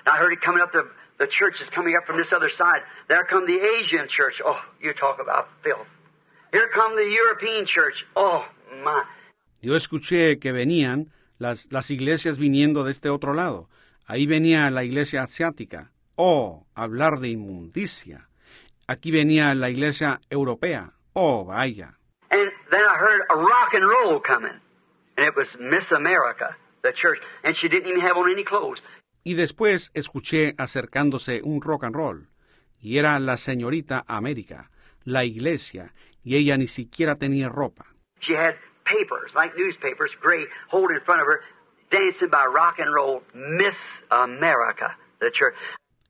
I 0.06 0.18
heard 0.18 0.32
it 0.32 0.40
coming 0.44 0.62
up. 0.62 0.70
The 0.72 0.84
the 1.18 1.26
church 1.26 1.60
is 1.60 1.68
coming 1.74 1.94
up 1.96 2.06
from 2.06 2.16
this 2.16 2.32
other 2.32 2.50
side. 2.50 2.82
There 3.08 3.24
come 3.28 3.44
the 3.46 3.58
Asian 3.58 4.06
church. 4.08 4.40
Oh, 4.44 4.58
you 4.80 4.92
talk 4.94 5.18
about 5.20 5.48
filth. 5.62 5.86
Here 6.52 6.68
come 6.72 6.94
the 6.96 7.10
European 7.10 7.66
church. 7.66 8.06
Oh 8.14 8.44
my. 8.82 9.02
Yo 9.60 9.74
escuché 9.74 10.38
que 10.38 10.52
venían 10.52 11.10
las, 11.38 11.70
las 11.72 11.90
iglesias 11.90 12.38
viniendo 12.38 12.84
de 12.84 12.92
este 12.92 13.10
otro 13.10 13.34
lado. 13.34 13.68
Ahí 14.06 14.26
venía 14.26 14.70
la 14.70 14.84
iglesia 14.84 15.22
asiática. 15.22 15.90
Oh, 16.14 16.66
hablar 16.74 17.18
de 17.18 17.28
inmundicia. 17.28 18.27
Aquí 18.88 19.10
venía 19.10 19.54
la 19.54 19.68
iglesia 19.68 20.18
europea. 20.30 20.92
Oh, 21.12 21.44
vaya. 21.44 21.98
And 22.30 22.50
then 22.70 22.80
I 22.80 22.96
heard 22.96 23.20
a 23.28 23.36
rock 23.36 23.74
and 23.74 23.84
roll 23.86 24.18
coming. 24.20 24.60
And 25.18 25.26
it 25.26 25.36
was 25.36 25.48
Miss 25.60 25.92
America, 25.92 26.56
the 26.82 26.92
church. 26.92 27.18
And 27.44 27.54
she 27.60 27.68
didn't 27.68 27.88
even 27.88 28.00
have 28.00 28.16
on 28.16 28.30
any 28.32 28.44
clothes. 28.44 28.80
Y 29.24 29.34
después 29.34 29.90
escuché 29.92 30.54
acercándose 30.56 31.42
un 31.44 31.60
rock 31.60 31.84
and 31.84 31.94
roll. 31.94 32.28
Y 32.80 32.96
era 32.96 33.18
la 33.18 33.36
señorita 33.36 34.04
América, 34.06 34.70
la 35.04 35.24
iglesia, 35.24 35.92
y 36.24 36.36
ella 36.36 36.56
ni 36.56 36.66
siquiera 36.66 37.16
tenía 37.16 37.50
ropa. 37.50 37.86
She 38.20 38.34
had 38.34 38.54
papers, 38.86 39.34
like 39.34 39.54
newspapers, 39.54 40.12
gray, 40.22 40.46
hold 40.70 40.90
in 40.92 41.00
front 41.04 41.20
of 41.20 41.26
her, 41.26 41.40
dancing 41.90 42.30
by 42.30 42.46
rock 42.46 42.78
and 42.78 42.94
roll, 42.94 43.22
Miss 43.34 43.76
America, 44.10 44.96
the 45.20 45.30
church. 45.30 45.54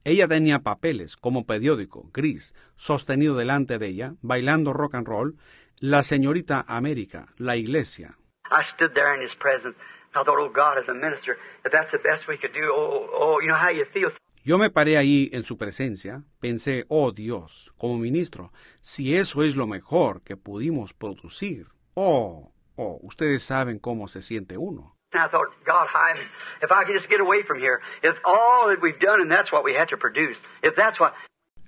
Ella 0.04 0.28
tenía 0.28 0.60
papeles 0.60 1.16
como 1.16 1.44
periódico, 1.44 2.10
gris, 2.12 2.54
sostenido 2.76 3.36
delante 3.36 3.78
de 3.78 3.88
ella, 3.88 4.14
bailando 4.22 4.72
rock 4.72 4.94
and 4.94 5.06
roll, 5.06 5.36
la 5.80 6.02
señorita 6.02 6.64
América, 6.66 7.28
la 7.36 7.56
iglesia. 7.56 8.16
I 8.50 8.62
stood 8.74 8.94
there 8.94 9.14
in 9.14 9.22
his 9.22 9.34
presence. 9.36 9.76
I 10.14 10.24
thought, 10.24 10.38
oh 10.38 10.48
God, 10.48 10.78
as 10.78 10.88
a 10.88 10.94
minister, 10.94 11.36
if 11.64 11.72
that's 11.72 11.90
the 11.92 11.98
best 11.98 12.26
we 12.28 12.38
could 12.38 12.52
do, 12.52 12.72
oh, 12.72 13.08
oh, 13.12 13.40
you 13.40 13.48
know 13.48 13.58
how 13.58 13.70
you 13.70 13.84
feel. 13.92 14.10
Yo 14.44 14.56
me 14.56 14.70
paré 14.70 14.96
ahí 14.96 15.28
en 15.32 15.44
su 15.44 15.58
presencia, 15.58 16.24
pensé, 16.40 16.86
oh 16.88 17.12
Dios, 17.12 17.72
como 17.76 17.98
ministro, 17.98 18.50
si 18.80 19.14
eso 19.14 19.42
es 19.42 19.56
lo 19.56 19.66
mejor 19.66 20.22
que 20.22 20.36
pudimos 20.36 20.94
producir, 20.94 21.66
oh, 21.94 22.52
oh, 22.76 22.98
ustedes 23.02 23.42
saben 23.42 23.78
cómo 23.78 24.08
se 24.08 24.22
siente 24.22 24.56
uno. 24.56 24.97
And 25.12 25.22
I 25.22 25.28
thought, 25.28 25.48
God, 25.64 25.86
hide. 25.88 26.20
If 26.60 26.70
I 26.70 26.84
could 26.84 26.94
just 26.94 27.08
get 27.08 27.20
away 27.20 27.42
from 27.42 27.58
here, 27.58 27.80
if 28.02 28.14
all 28.26 28.68
that 28.68 28.82
we've 28.82 29.00
done 29.00 29.22
and 29.22 29.30
that's 29.30 29.50
what 29.50 29.64
we 29.64 29.72
had 29.72 29.88
to 29.88 29.96
produce, 29.96 30.36
if 30.62 30.76
that's 30.76 31.00
what. 31.00 31.14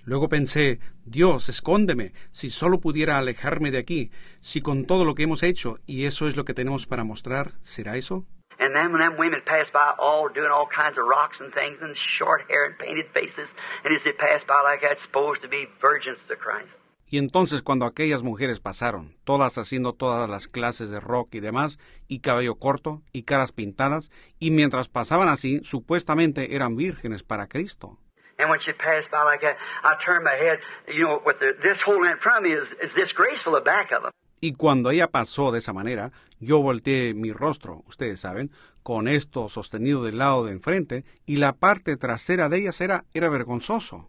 Luego 0.05 0.28
pensé, 0.28 0.78
Dios, 1.07 1.49
escóndeme, 1.49 2.12
si 2.31 2.51
solo 2.51 2.81
pudiera 2.81 3.17
alejarme 3.17 3.70
de 3.70 3.78
aquí, 3.78 4.10
si 4.41 4.60
con 4.60 4.85
todo 4.85 5.05
lo 5.05 5.15
que 5.15 5.25
hemos 5.25 5.43
hecho 5.43 5.78
y 5.86 6.05
eso 6.05 6.27
es 6.27 6.36
lo 6.36 6.44
que 6.44 6.52
tenemos 6.52 6.86
para 6.86 7.05
mostrar, 7.05 7.52
¿será 7.62 7.97
eso? 7.97 8.27
And 8.59 8.75
then 8.75 8.93
when 8.93 9.01
them 9.01 9.17
women 9.17 9.41
passed 9.47 9.73
by, 9.73 9.94
all 9.99 10.28
doing 10.28 10.51
all 10.52 10.67
kinds 10.67 10.99
of 10.99 11.07
rocks 11.07 11.41
and 11.41 11.51
things, 11.55 11.78
and 11.81 11.97
short 11.97 12.43
hair 12.51 12.67
and 12.67 12.77
painted 12.77 13.07
faces, 13.15 13.49
and 13.85 13.97
as 13.97 14.05
they 14.05 14.12
passed 14.12 14.47
by 14.47 14.60
like 14.60 14.83
that, 14.83 15.01
supposed 15.01 15.41
to 15.41 15.49
be 15.49 15.67
virgins 15.81 16.19
to 16.28 16.36
Christ. 16.36 16.69
Y 17.13 17.19
entonces 17.19 17.61
cuando 17.63 17.87
aquellas 17.87 18.23
mujeres 18.23 18.61
pasaron, 18.61 19.17
todas 19.25 19.59
haciendo 19.59 19.95
todas 19.95 20.31
las 20.31 20.47
clases 20.47 20.91
de 20.91 21.01
rock 21.01 21.35
y 21.35 21.41
demás, 21.41 21.81
y 22.07 22.21
cabello 22.21 22.55
corto, 22.55 23.03
y 23.13 23.25
caras 23.25 23.51
pintadas, 23.51 24.13
y 24.39 24.53
mientras 24.53 24.89
pasaban 24.89 25.29
así, 25.29 25.59
supuestamente 25.65 26.55
eran 26.55 26.77
vírgenes 26.77 27.25
para 27.25 27.49
Cristo. 27.49 27.99
And 28.39 28.49
when 28.49 28.61
she 28.61 28.73
passed 28.73 29.11
by 29.11 29.25
like 29.25 29.45
that, 29.45 29.57
I 29.83 29.97
turned 30.05 30.25
my 30.25 30.37
head, 30.37 30.61
you 30.87 31.05
know, 31.05 31.21
with 31.27 31.41
the, 31.41 31.53
this 31.61 31.79
whole 31.85 32.07
in 32.09 32.17
front 32.21 32.39
of 32.39 32.43
me 32.45 32.55
is, 32.55 32.69
is 32.81 32.95
disgraceful, 32.95 33.53
the 33.53 33.61
back 33.61 33.91
of 33.93 34.03
them. 34.03 34.13
Y 34.41 34.53
cuando 34.53 34.91
ella 34.91 35.09
pasó 35.09 35.51
de 35.51 35.59
esa 35.59 35.73
manera, 35.73 36.13
yo 36.39 36.63
volteé 36.63 37.13
mi 37.13 37.33
rostro, 37.33 37.83
ustedes 37.89 38.21
saben, 38.21 38.53
con 38.85 39.09
esto 39.09 39.49
sostenido 39.49 40.05
del 40.05 40.19
lado 40.19 40.47
de 40.47 40.53
enfrente, 40.53 41.05
y 41.27 41.37
la 41.37 41.55
parte 41.55 41.97
trasera 41.97 42.49
de 42.49 42.61
ellas 42.61 42.81
era, 42.81 43.05
era 43.13 43.29
vergonzoso. 43.29 44.09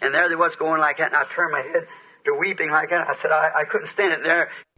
And 0.00 0.12
there 0.12 0.28
they 0.28 0.34
was 0.34 0.56
going 0.58 0.80
like 0.80 0.96
that, 0.96 1.12
and 1.12 1.16
I 1.16 1.32
turned 1.32 1.52
my 1.52 1.60
head 1.60 1.86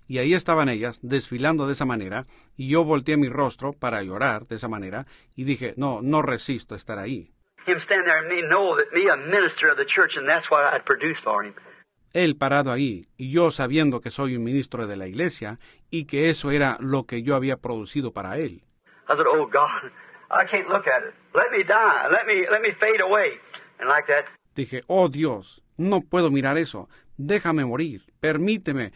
Y 0.06 0.18
ahí 0.18 0.34
estaban 0.34 0.68
ellas, 0.68 0.98
desfilando 1.02 1.66
de 1.66 1.72
esa 1.72 1.86
manera, 1.86 2.26
y 2.56 2.68
yo 2.68 2.84
volteé 2.84 3.16
mi 3.16 3.28
rostro 3.28 3.72
para 3.72 4.02
llorar 4.02 4.46
de 4.46 4.56
esa 4.56 4.68
manera, 4.68 5.06
y 5.34 5.44
dije, 5.44 5.74
no, 5.76 6.00
no 6.02 6.22
resisto 6.22 6.74
estar 6.74 6.98
ahí. 6.98 7.30
Him 7.66 7.78
stand 7.78 8.04
there 8.04 8.18
and 8.18 8.28
me 8.28 8.42
know 8.42 8.76
that 8.76 8.92
me 8.92 9.08
a 9.08 9.16
minister 9.16 9.70
of 9.70 9.78
the 9.78 9.86
church, 9.86 10.16
and 10.18 10.28
that's 10.28 10.50
what 10.50 10.62
I'd 10.64 10.84
produce 10.84 11.18
for 11.22 11.44
him. 11.44 11.54
Él 12.12 12.36
parado 12.36 12.70
ahí, 12.70 13.06
y 13.16 13.32
yo 13.32 13.50
sabiendo 13.50 14.00
que 14.00 14.10
soy 14.10 14.36
un 14.36 14.44
ministro 14.44 14.86
de 14.86 14.96
la 14.96 15.06
iglesia, 15.06 15.58
y 15.90 16.04
que 16.04 16.28
eso 16.28 16.50
era 16.50 16.76
lo 16.78 17.04
que 17.06 17.22
yo 17.22 17.34
había 17.34 17.56
producido 17.56 18.12
para 18.12 18.36
él. 18.36 18.62
I 19.08 19.16
said, 19.16 19.26
Oh 19.26 19.46
God, 19.46 19.90
I 20.30 20.44
can't 20.46 20.68
look 20.68 20.86
at 20.86 21.02
it. 21.02 21.14
Let 21.34 21.50
me 21.50 21.64
die. 21.64 22.08
Let 22.10 22.26
me 22.26 22.46
let 22.50 22.60
me 22.60 22.72
fade 22.78 23.00
away. 23.00 23.40
And 23.80 23.88
like 23.88 24.06
that, 24.06 24.26
Dije, 24.54 24.82
oh 24.86 25.08
Dios, 25.08 25.62
no 25.76 26.00
puedo 26.00 26.30
mirar 26.30 26.58
eso, 26.58 26.88
déjame 27.16 27.64
morir, 27.64 28.02
permíteme, 28.20 28.92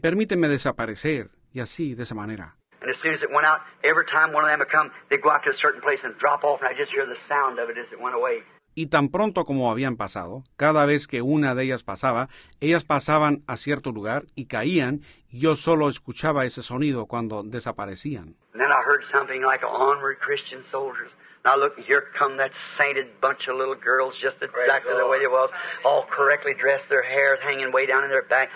permíteme 0.00 0.48
desaparecer, 0.48 1.30
y 1.52 1.60
así, 1.60 1.94
de 1.94 2.04
esa 2.04 2.14
manera. 2.14 2.56
and 2.82 2.90
as 2.90 3.00
soon 3.00 3.14
as 3.14 3.22
it 3.22 3.30
went 3.30 3.46
out, 3.46 3.60
every 3.84 4.04
time 4.06 4.32
one 4.32 4.44
of 4.44 4.50
them 4.50 4.58
would 4.58 4.68
come, 4.68 4.90
they'd 5.08 5.22
go 5.22 5.30
out 5.30 5.42
to 5.44 5.50
a 5.50 5.58
certain 5.62 5.80
place 5.80 6.00
and 6.02 6.18
drop 6.18 6.42
off, 6.42 6.60
and 6.60 6.68
I 6.68 6.74
just 6.76 6.90
hear 6.90 7.06
the 7.06 7.16
sound 7.28 7.58
of 7.58 7.70
it 7.70 7.78
as 7.78 7.86
it 7.92 8.00
went 8.00 8.14
away. 8.16 8.42
Y 8.74 8.86
tan 8.86 9.08
pronto 9.10 9.44
como 9.44 9.70
habían 9.70 9.96
pasado, 9.96 10.44
cada 10.56 10.86
vez 10.86 11.06
que 11.06 11.20
una 11.20 11.54
de 11.54 11.64
ellas 11.64 11.82
pasaba, 11.84 12.28
ellas 12.58 12.84
pasaban 12.84 13.42
a 13.46 13.56
cierto 13.58 13.92
lugar 13.92 14.24
y 14.34 14.46
caían, 14.46 15.02
y 15.30 15.40
yo 15.40 15.54
solo 15.56 15.88
escuchaba 15.88 16.44
ese 16.46 16.62
sonido 16.62 17.06
cuando 17.06 17.42
desaparecían. 17.42 18.34
And 18.54 18.60
then 18.60 18.72
I 18.72 18.82
heard 18.84 19.04
something 19.12 19.42
like 19.42 19.62
onward 19.64 20.18
Christian 20.20 20.64
soldiers. 20.70 21.10
Now 21.44 21.56
look, 21.56 21.76
here 21.76 22.04
come 22.16 22.36
that 22.36 22.52
sainted 22.78 23.20
bunch 23.20 23.48
of 23.48 23.56
little 23.56 23.74
girls, 23.74 24.14
just 24.22 24.36
exactly 24.40 24.94
the 24.96 25.06
way 25.08 25.18
they 25.18 25.26
was, 25.26 25.50
all 25.84 26.06
correctly 26.06 26.54
dressed, 26.54 26.88
their 26.88 27.02
hair 27.02 27.36
hanging 27.42 27.72
way 27.72 27.86
down 27.86 28.04
in 28.04 28.10
their 28.10 28.26
back. 28.28 28.48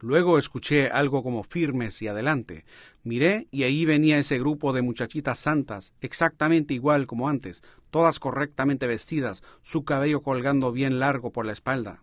Luego 0.00 0.38
escuché 0.38 0.90
algo 0.90 1.22
como 1.22 1.42
firmes 1.42 2.02
y 2.02 2.08
adelante. 2.08 2.64
Miré 3.04 3.46
y 3.50 3.64
ahí 3.64 3.84
venía 3.84 4.18
ese 4.18 4.38
grupo 4.38 4.72
de 4.72 4.82
muchachitas 4.82 5.38
santas, 5.38 5.92
exactamente 6.00 6.74
igual 6.74 7.06
como 7.06 7.28
antes, 7.28 7.62
todas 7.90 8.20
correctamente 8.20 8.86
vestidas, 8.86 9.42
su 9.62 9.84
cabello 9.84 10.20
colgando 10.20 10.72
bien 10.72 11.00
largo 11.00 11.32
por 11.32 11.46
la 11.46 11.52
espalda. 11.52 12.00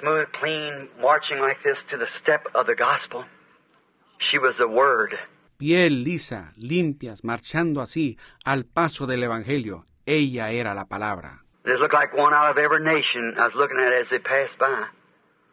Smooth, 0.00 0.26
clean, 0.40 0.90
marching 1.00 1.38
like 1.40 1.62
this 1.62 1.78
to 1.88 1.96
the 1.96 2.08
step 2.20 2.42
of 2.54 2.66
the 2.66 2.74
gospel. 2.74 3.24
She 4.18 4.38
was 4.38 4.56
the 4.56 4.66
Word. 4.66 5.14
Piel 5.58 6.04
lisa, 6.04 6.52
limpias, 6.56 7.24
marchando 7.24 7.80
así 7.80 8.18
al 8.44 8.66
paso 8.66 9.06
del 9.06 9.22
Evangelio. 9.22 9.84
Ella 10.04 10.50
era 10.50 10.74
la 10.74 10.84
palabra. 10.84 11.42
It 11.64 11.80
looked 11.80 11.94
like 11.94 12.14
one 12.14 12.34
out 12.34 12.50
of 12.50 12.58
every 12.58 12.84
nation 12.84 13.34
I 13.38 13.46
was 13.46 13.54
looking 13.54 13.78
at 13.78 13.92
as 13.92 14.08
they 14.10 14.18
passed 14.18 14.58
by. 14.58 14.86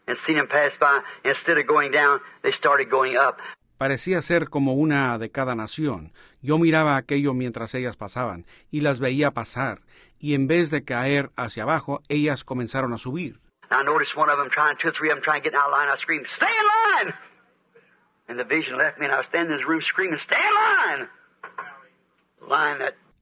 And 0.06 0.18
seeing 0.26 0.38
them 0.38 0.48
pass 0.48 0.74
by, 0.78 1.00
instead 1.24 1.58
of 1.58 1.66
going 1.66 1.92
down, 1.92 2.20
they 2.44 2.52
started 2.52 2.90
going 2.90 3.16
up. 3.16 3.38
Parecía 3.78 4.22
ser 4.22 4.50
como 4.50 4.74
una 4.74 5.18
de 5.18 5.32
cada 5.32 5.56
nación. 5.56 6.12
Yo 6.42 6.58
miraba 6.58 6.98
aquello 6.98 7.34
mientras 7.34 7.74
ellas 7.74 7.96
pasaban, 7.96 8.46
y 8.70 8.82
las 8.82 9.00
veía 9.00 9.32
pasar, 9.32 9.80
y 10.20 10.36
en 10.36 10.48
vez 10.48 10.70
de 10.70 10.84
caer 10.84 11.32
hacia 11.38 11.64
abajo, 11.64 12.02
ellas 12.10 12.44
comenzaron 12.44 12.94
a 12.94 12.98
subir. 12.98 13.40
I 13.72 13.84
noticed 13.84 14.16
one 14.16 14.30
of 14.30 14.38
them 14.38 14.50
trying, 14.52 14.78
two 14.78 14.92
three 14.92 15.10
of 15.10 15.16
them 15.16 15.24
trying 15.24 15.42
to 15.42 15.50
get 15.50 15.56
out 15.56 15.68
of 15.68 15.72
line. 15.72 15.90
I 15.90 15.98
screamed, 15.98 16.28
Stay 16.36 16.46
in 16.46 17.08
line! 17.08 17.33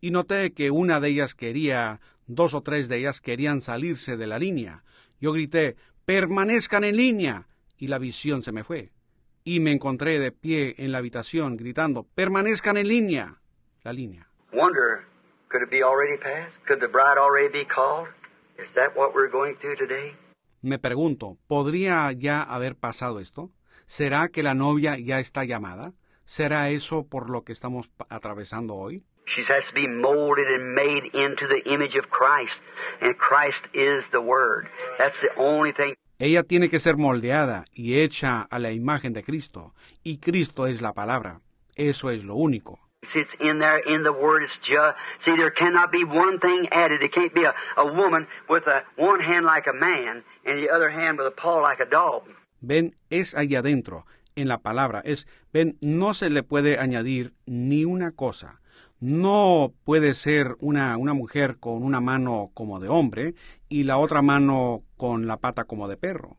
Y 0.02 0.12
noté 0.12 0.54
que 0.54 0.72
una 0.72 1.00
de 1.00 1.10
ellas 1.10 1.36
quería, 1.36 2.00
dos 2.28 2.54
o 2.54 2.62
tres 2.62 2.88
de 2.90 2.98
ellas 2.98 3.22
querían 3.22 3.62
salirse 3.62 4.18
de 4.18 4.28
la 4.28 4.40
línea. 4.40 4.84
Yo 5.20 5.32
grité, 5.32 5.76
permanezcan 6.06 6.84
en 6.84 6.98
línea, 6.98 7.48
y 7.78 7.88
la 7.88 8.00
visión 8.00 8.42
se 8.42 8.52
me 8.52 8.64
fue. 8.64 8.92
Y 9.44 9.60
me 9.60 9.72
encontré 9.72 10.20
de 10.20 10.32
pie 10.32 10.76
en 10.78 10.92
la 10.92 11.00
habitación 11.00 11.58
gritando, 11.58 12.08
permanezcan 12.16 12.78
en 12.78 12.88
línea, 12.88 13.42
la 13.84 13.94
línea. 13.94 14.28
wonder, 14.54 15.06
could 15.50 15.62
it 15.64 15.70
be 15.70 15.82
already 15.84 16.18
past? 16.18 16.54
Could 16.68 16.80
the 16.80 16.88
bride 16.88 17.18
already 17.18 17.50
be 17.50 17.66
called? 17.66 18.08
Is 18.58 18.68
that 18.76 18.96
what 18.96 19.14
we're 19.16 19.32
going 19.32 19.56
through 19.58 19.78
today? 19.78 20.14
Me 20.62 20.78
pregunto, 20.78 21.38
¿podría 21.48 22.12
ya 22.12 22.44
haber 22.44 22.76
pasado 22.76 23.20
esto? 23.20 23.50
¿Será 23.92 24.30
que 24.30 24.42
la 24.42 24.54
novia 24.54 24.98
ya 24.98 25.20
está 25.20 25.44
llamada? 25.44 25.92
¿Será 26.24 26.70
eso 26.70 27.06
por 27.10 27.30
lo 27.30 27.44
que 27.44 27.52
estamos 27.52 27.92
atravesando 28.08 28.76
hoy? 28.76 29.04
She 29.36 29.42
has 29.50 29.66
to 29.68 29.74
be 29.74 29.86
molded 29.86 30.48
and 30.48 30.74
made 30.74 31.10
into 31.14 31.46
the 31.46 31.60
image 31.70 31.98
of 31.98 32.10
Christ, 32.10 32.56
and 33.02 33.18
Christ 33.18 33.62
is 33.74 34.06
the 34.14 34.22
Word. 34.22 34.70
That's 34.98 35.20
the 35.20 35.36
only 35.36 35.74
thing. 35.74 35.96
Ella 36.20 36.44
tiene 36.44 36.70
que 36.70 36.80
ser 36.80 36.96
moldeada 36.96 37.66
y 37.74 38.00
hecha 38.00 38.48
a 38.50 38.60
la 38.60 38.72
imagen 38.72 39.12
de 39.12 39.24
Cristo, 39.24 39.74
y 40.06 40.20
Cristo 40.20 40.68
es 40.68 40.82
la 40.82 40.94
palabra. 40.94 41.42
Eso 41.76 42.12
es 42.12 42.24
lo 42.24 42.36
único. 42.36 42.80
It's 43.14 43.30
in 43.42 43.60
there 43.60 43.80
in 43.80 44.04
the 44.04 44.14
Word. 44.14 44.44
It's 44.44 44.58
just 44.62 44.96
see 45.26 45.36
there 45.36 45.52
cannot 45.52 45.92
be 45.92 46.06
one 46.06 46.40
thing 46.40 46.70
added. 46.72 47.04
It 47.04 47.12
can't 47.12 47.34
be 47.34 47.44
a, 47.44 47.54
a 47.76 47.86
woman 47.86 48.26
with 48.48 48.64
a 48.68 48.84
one 48.96 49.20
hand 49.20 49.46
like 49.46 49.68
a 49.68 49.74
man 49.74 50.24
and 50.46 50.64
the 50.64 50.70
other 50.70 50.90
hand 50.90 51.18
with 51.18 51.28
a 51.28 51.36
paw 51.36 51.60
like 51.60 51.82
a 51.82 51.90
dog. 51.90 52.24
Ven, 52.62 52.96
es 53.10 53.36
allá 53.36 53.60
adentro, 53.60 54.06
en 54.36 54.48
la 54.48 54.60
palabra. 54.60 55.02
Es, 55.04 55.28
ven, 55.52 55.78
no 55.82 56.14
se 56.14 56.30
le 56.30 56.44
puede 56.44 56.80
añadir 56.80 57.34
ni 57.46 57.86
una 57.86 58.12
cosa. 58.12 58.62
No 59.00 59.74
puede 59.84 60.14
ser 60.14 60.56
una, 60.60 60.96
una 60.98 61.14
mujer 61.14 61.58
con 61.60 61.84
una 61.84 62.00
mano 62.00 62.52
como 62.54 62.80
de 62.80 62.88
hombre 62.88 63.34
y 63.68 63.84
la 63.84 63.98
otra 63.98 64.22
mano 64.22 64.84
con 64.96 65.28
la 65.28 65.38
pata 65.38 65.64
como 65.64 65.88
de 65.88 65.98
perro. 65.98 66.38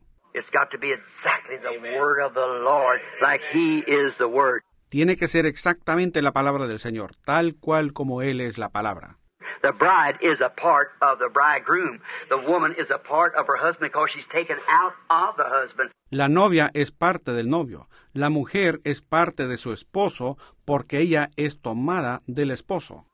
Tiene 4.89 5.17
que 5.17 5.27
ser 5.27 5.45
exactamente 5.45 6.21
la 6.21 6.31
palabra 6.31 6.67
del 6.67 6.79
Señor, 6.79 7.15
tal 7.25 7.55
cual 7.55 7.93
como 7.93 8.21
Él 8.21 8.39
es 8.41 8.57
la 8.57 8.69
palabra. 8.69 9.17
The 9.63 9.71
bride 9.71 10.17
is 10.21 10.41
a 10.41 10.49
part 10.49 10.89
of 11.01 11.19
the 11.19 11.29
bridegroom. 11.29 12.01
The 12.27 12.37
woman 12.37 12.75
is 12.77 12.91
a 12.91 12.97
part 12.97 13.33
of 13.35 13.47
her 13.47 13.55
husband 13.55 13.91
because 13.93 14.09
she's 14.13 14.27
taken 14.29 14.57
out 14.67 14.91
of 15.09 15.37
the 15.37 15.47
husband. 15.47 15.89
La 16.11 16.27
novia 16.27 16.69
es 16.73 16.91
parte 16.91 17.31
del 17.31 17.49
novio, 17.49 17.87
la 18.13 18.29
mujer 18.29 18.81
es 18.83 18.99
parte 18.99 19.47
de 19.47 19.55
su 19.55 19.71
esposo 19.71 20.37
porque 20.65 20.99
ella 20.99 21.29
es 21.37 21.61
tomada 21.61 22.21
del 22.27 22.51
esposo. 22.51 23.05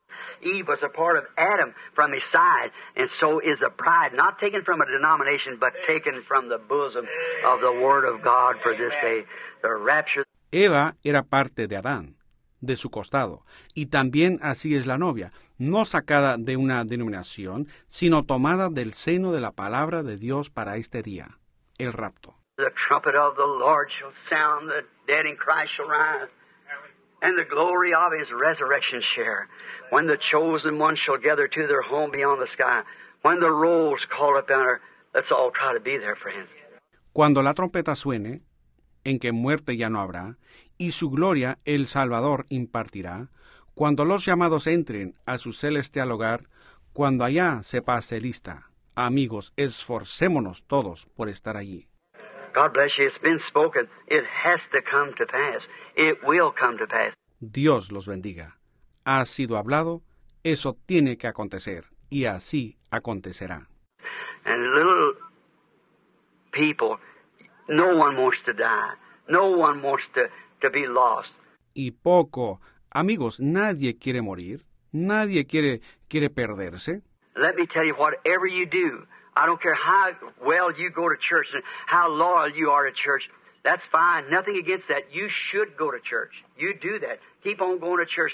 Eve 0.41 0.67
was 0.67 0.79
a 0.81 0.89
part 0.89 1.17
of 1.17 1.25
Adam 1.37 1.75
from 1.93 2.11
his 2.13 2.23
side, 2.31 2.71
and 2.95 3.09
so 3.19 3.39
is 3.39 3.59
the 3.59 3.69
bride, 3.69 4.13
not 4.15 4.39
taken 4.39 4.63
from 4.63 4.81
a 4.81 4.85
denomination, 4.85 5.57
but 5.59 5.71
taken 5.85 6.23
from 6.27 6.49
the 6.49 6.57
bosom 6.57 7.05
of 7.45 7.61
the 7.61 7.71
Word 7.71 8.05
of 8.05 8.23
God 8.23 8.55
for 8.63 8.75
this 8.75 8.93
day. 9.03 9.23
The 9.61 9.69
rapture. 9.69 10.25
Eva 10.51 10.95
era 11.03 11.21
parte 11.21 11.67
de 11.67 11.77
Adán, 11.77 12.15
de 12.59 12.75
su 12.75 12.89
costado, 12.89 13.45
y 13.75 13.85
también 13.85 14.39
así 14.41 14.75
es 14.75 14.87
la 14.87 14.97
novia, 14.97 15.31
no 15.59 15.85
sacada 15.85 16.37
de 16.37 16.57
una 16.57 16.83
denominación, 16.85 17.67
sino 17.87 18.25
tomada 18.25 18.69
del 18.69 18.93
seno 18.93 19.31
de 19.31 19.41
la 19.41 19.51
palabra 19.51 20.01
de 20.01 20.17
Dios 20.17 20.49
para 20.49 20.77
este 20.77 21.03
día, 21.03 21.37
el 21.77 21.93
rapto. 21.93 22.35
The 22.57 22.71
trumpet 22.87 23.15
of 23.15 23.35
the 23.35 23.45
Lord 23.45 23.89
shall 23.91 24.11
sound, 24.29 24.69
the 24.69 24.83
dead 25.07 25.25
in 25.25 25.37
Christ 25.37 25.71
shall 25.75 25.87
rise, 25.87 26.29
and 27.21 27.37
the 27.37 27.45
glory 27.45 27.93
of 27.93 28.11
his 28.17 28.27
resurrection 28.31 29.01
share. 29.15 29.47
When 29.91 30.07
the 30.07 30.17
chosen 30.31 30.77
ones 30.79 30.99
shall 30.99 31.17
gather 31.17 31.47
to 31.47 31.67
their 31.67 31.81
home 31.81 32.11
beyond 32.11 32.41
the 32.41 32.51
sky, 32.51 32.83
when 33.21 33.39
the 33.39 33.51
rolls 33.51 34.05
call 34.09 34.37
up 34.37 34.49
her, 34.49 34.81
let's 35.13 35.31
all 35.31 35.51
try 35.51 35.73
to 35.73 35.79
be 35.79 35.97
there, 35.97 36.15
friends. 36.15 36.49
Cuando 37.13 37.41
la 37.41 37.53
trompeta 37.53 37.95
suene, 37.95 38.41
en 39.03 39.19
que 39.19 39.31
muerte 39.31 39.75
ya 39.75 39.89
no 39.89 39.99
habrá, 39.99 40.37
y 40.77 40.91
su 40.91 41.09
gloria 41.09 41.57
el 41.65 41.87
Salvador 41.87 42.45
impartirá, 42.49 43.29
cuando 43.79 44.03
los 44.03 44.25
llamados 44.25 44.67
entren 44.67 45.13
a 45.25 45.37
su 45.37 45.53
celestial 45.53 46.11
hogar, 46.11 46.49
cuando 46.91 47.23
allá 47.23 47.63
se 47.63 47.81
pase 47.81 48.19
lista. 48.19 48.69
Amigos, 48.93 49.53
esforcémonos 49.55 50.65
todos 50.67 51.05
por 51.15 51.29
estar 51.29 51.55
allí. 51.55 51.87
Dios 57.39 57.91
los 57.93 58.05
bendiga. 58.05 58.57
Ha 59.05 59.23
sido 59.23 59.55
hablado, 59.55 60.01
eso 60.43 60.77
tiene 60.85 61.17
que 61.17 61.27
acontecer, 61.27 61.85
y 62.09 62.25
así 62.25 62.77
acontecerá. 62.91 63.69
And 64.43 64.75
little 64.75 65.13
people, 66.51 66.97
no 67.69 67.95
one 67.95 68.21
wants 68.21 68.43
to 68.43 68.51
die. 68.51 68.97
No 69.29 69.45
one 69.51 69.81
wants 69.81 70.03
to, 70.15 70.23
to 70.59 70.69
be 70.69 70.85
lost. 70.85 71.31
Y 71.73 71.91
poco, 71.91 72.59
amigos, 72.91 73.39
nadie 73.39 73.97
quiere 73.97 74.21
morir, 74.21 74.65
nadie 74.91 75.45
quiere, 75.45 75.81
quiere 76.07 76.29
perderse. 76.29 77.01
Let 77.35 77.55
me 77.55 77.67
tell 77.67 77.85
you, 77.85 77.95
whatever 77.95 78.47
you 78.47 78.65
do, 78.65 79.05
I 79.35 79.45
don't 79.45 79.61
care 79.61 79.75
how 79.75 80.11
well 80.45 80.71
you 80.77 80.89
go 80.91 81.07
to 81.07 81.15
church 81.17 81.47
and 81.53 81.63
how 81.87 82.09
loyal 82.09 82.49
you 82.53 82.69
are 82.71 82.89
to 82.89 82.93
church. 82.93 83.23
That's 83.63 83.83
fine. 83.91 84.29
Nothing 84.29 84.57
against 84.57 84.87
that. 84.87 85.11
You 85.11 85.27
should 85.29 85.77
go 85.77 85.91
to 85.91 85.99
church. 85.99 86.31
You 86.57 86.73
do 86.73 86.99
that. 86.99 87.19
Keep 87.43 87.61
on 87.61 87.79
going 87.79 87.99
to 87.99 88.05
church. 88.05 88.33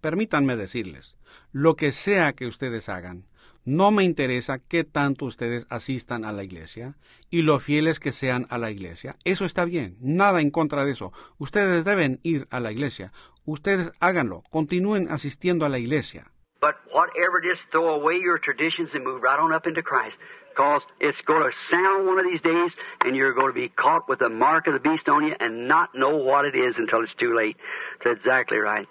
Permítanme 0.00 0.56
decirles, 0.56 1.16
lo 1.52 1.76
que 1.76 1.90
sea 1.90 2.34
que 2.34 2.46
ustedes 2.46 2.90
hagan, 2.90 3.24
no 3.64 3.90
me 3.90 4.04
interesa 4.04 4.58
qué 4.58 4.84
tanto 4.84 5.24
ustedes 5.24 5.66
asistan 5.70 6.26
a 6.26 6.32
la 6.32 6.44
iglesia 6.44 6.96
y 7.30 7.42
lo 7.42 7.58
fieles 7.58 7.98
que 7.98 8.12
sean 8.12 8.46
a 8.50 8.58
la 8.58 8.70
iglesia. 8.70 9.16
Eso 9.24 9.46
está 9.46 9.64
bien, 9.64 9.96
nada 10.00 10.42
en 10.42 10.50
contra 10.50 10.84
de 10.84 10.92
eso. 10.92 11.12
Ustedes 11.38 11.86
deben 11.86 12.20
ir 12.22 12.46
a 12.50 12.60
la 12.60 12.70
iglesia. 12.70 13.12
Ustedes 13.46 13.92
háganlo, 14.00 14.42
continúen 14.50 15.10
asistiendo 15.10 15.66
a 15.66 15.68
la 15.68 15.78
iglesia. 15.78 16.30
But 16.60 16.76
whatever 16.90 17.44
is, 17.44 17.58
throw 17.70 17.94
away 17.94 18.18
your 18.18 18.38
traditions 18.38 18.94
and 18.94 19.04
move 19.04 19.22
right 19.22 19.38
on 19.38 19.52
up 19.52 19.66
into 19.66 19.82
Christ. 19.82 20.16
Because 20.48 20.82
it's 21.00 21.20
going 21.26 21.42
to 21.42 21.50
sound 21.68 22.06
one 22.06 22.18
of 22.18 22.24
these 22.24 22.40
days, 22.40 22.72
and 23.04 23.16
you're 23.16 23.34
going 23.34 23.52
to 23.52 23.60
be 23.60 23.68
caught 23.68 24.08
with 24.08 24.20
the 24.20 24.28
mark 24.28 24.66
of 24.66 24.72
the 24.72 24.80
beast 24.80 25.08
on 25.08 25.26
you 25.26 25.34
and 25.38 25.68
not 25.68 25.90
know 25.94 26.16
what 26.16 26.46
it 26.46 26.54
is 26.54 26.76
until 26.78 27.02
it's 27.02 27.12
too 27.14 27.34
late. 27.34 27.56
That's 28.02 28.18
exactly 28.18 28.58
right. 28.58 28.86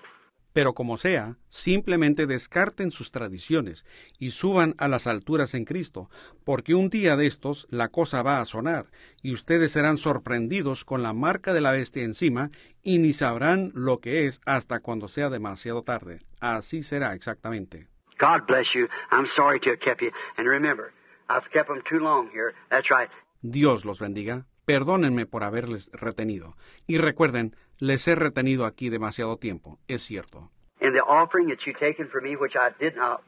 Pero 0.53 0.73
como 0.73 0.97
sea, 0.97 1.37
simplemente 1.49 2.27
descarten 2.27 2.91
sus 2.91 3.11
tradiciones 3.11 3.85
y 4.19 4.31
suban 4.31 4.75
a 4.77 4.87
las 4.87 5.07
alturas 5.07 5.55
en 5.55 5.65
Cristo, 5.65 6.09
porque 6.45 6.75
un 6.75 6.89
día 6.89 7.17
de 7.17 7.25
estos 7.25 7.67
la 7.69 7.89
cosa 7.89 8.21
va 8.21 8.39
a 8.39 8.45
sonar, 8.45 8.85
y 9.21 9.33
ustedes 9.33 9.71
serán 9.71 9.97
sorprendidos 9.97 10.85
con 10.85 11.01
la 11.01 11.13
marca 11.13 11.53
de 11.53 11.61
la 11.61 11.71
bestia 11.71 12.03
encima, 12.03 12.51
y 12.83 12.99
ni 12.99 13.13
sabrán 13.13 13.71
lo 13.73 13.99
que 13.99 14.27
es 14.27 14.41
hasta 14.45 14.79
cuando 14.79 15.07
sea 15.07 15.29
demasiado 15.29 15.81
tarde. 15.81 16.21
Así 16.39 16.83
será 16.83 17.13
exactamente. 17.13 17.87
God 18.19 18.45
bless 18.47 18.67
you. 18.73 18.87
I'm 19.11 19.25
sorry 19.35 19.59
to 19.61 19.71
have 19.71 19.79
kept 19.79 20.01
you. 20.01 20.11
And 20.37 20.47
remember, 20.47 20.93
I've 21.29 21.49
kept 21.51 21.67
them 21.67 21.81
too 21.89 21.99
long 21.99 22.29
here. 22.31 22.53
That's 22.69 22.89
right. 22.89 23.09
Dios 23.41 23.85
los 23.85 23.99
bendiga. 23.99 24.45
Perdónenme 24.65 25.25
por 25.25 25.43
haberles 25.43 25.89
retenido. 25.91 26.55
Y 26.87 26.97
recuerden, 26.97 27.55
les 27.79 28.07
he 28.07 28.15
retenido 28.15 28.65
aquí 28.65 28.89
demasiado 28.89 29.37
tiempo. 29.37 29.79
Es 29.87 30.03
cierto. 30.03 30.51
In 30.81 30.93
the 30.93 31.01
offering 31.01 31.47
that 31.49 31.65
you 31.65 31.73
taken 31.73 32.07
for 32.09 32.21
me, 32.21 32.35
which 32.35 32.55
I 32.55 32.71
did 32.79 32.95
not 32.95 33.21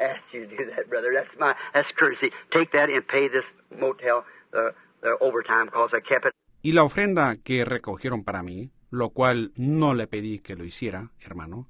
ask 0.00 0.22
you 0.32 0.46
to 0.46 0.56
do 0.56 0.70
that, 0.76 0.88
brother. 0.88 1.12
That's 1.12 1.38
my 1.38 1.54
that's 1.72 1.90
courtesy. 1.98 2.30
Take 2.50 2.70
that 2.72 2.88
and 2.88 3.06
pay 3.06 3.28
this 3.28 3.44
motel 3.70 4.24
the 4.52 4.74
the 5.02 5.16
overtime 5.20 5.66
because 5.66 5.96
I 5.96 6.00
kept 6.00 6.26
it. 6.26 6.32
Y 6.62 6.72
la 6.72 6.82
ofrenda 6.82 7.36
que 7.36 7.64
recogieron 7.64 8.22
para 8.22 8.42
mí, 8.42 8.70
lo 8.90 9.10
cual 9.10 9.52
no 9.56 9.94
le 9.94 10.06
pedí 10.06 10.40
que 10.40 10.56
lo 10.56 10.64
hiciera, 10.64 11.10
hermano, 11.20 11.66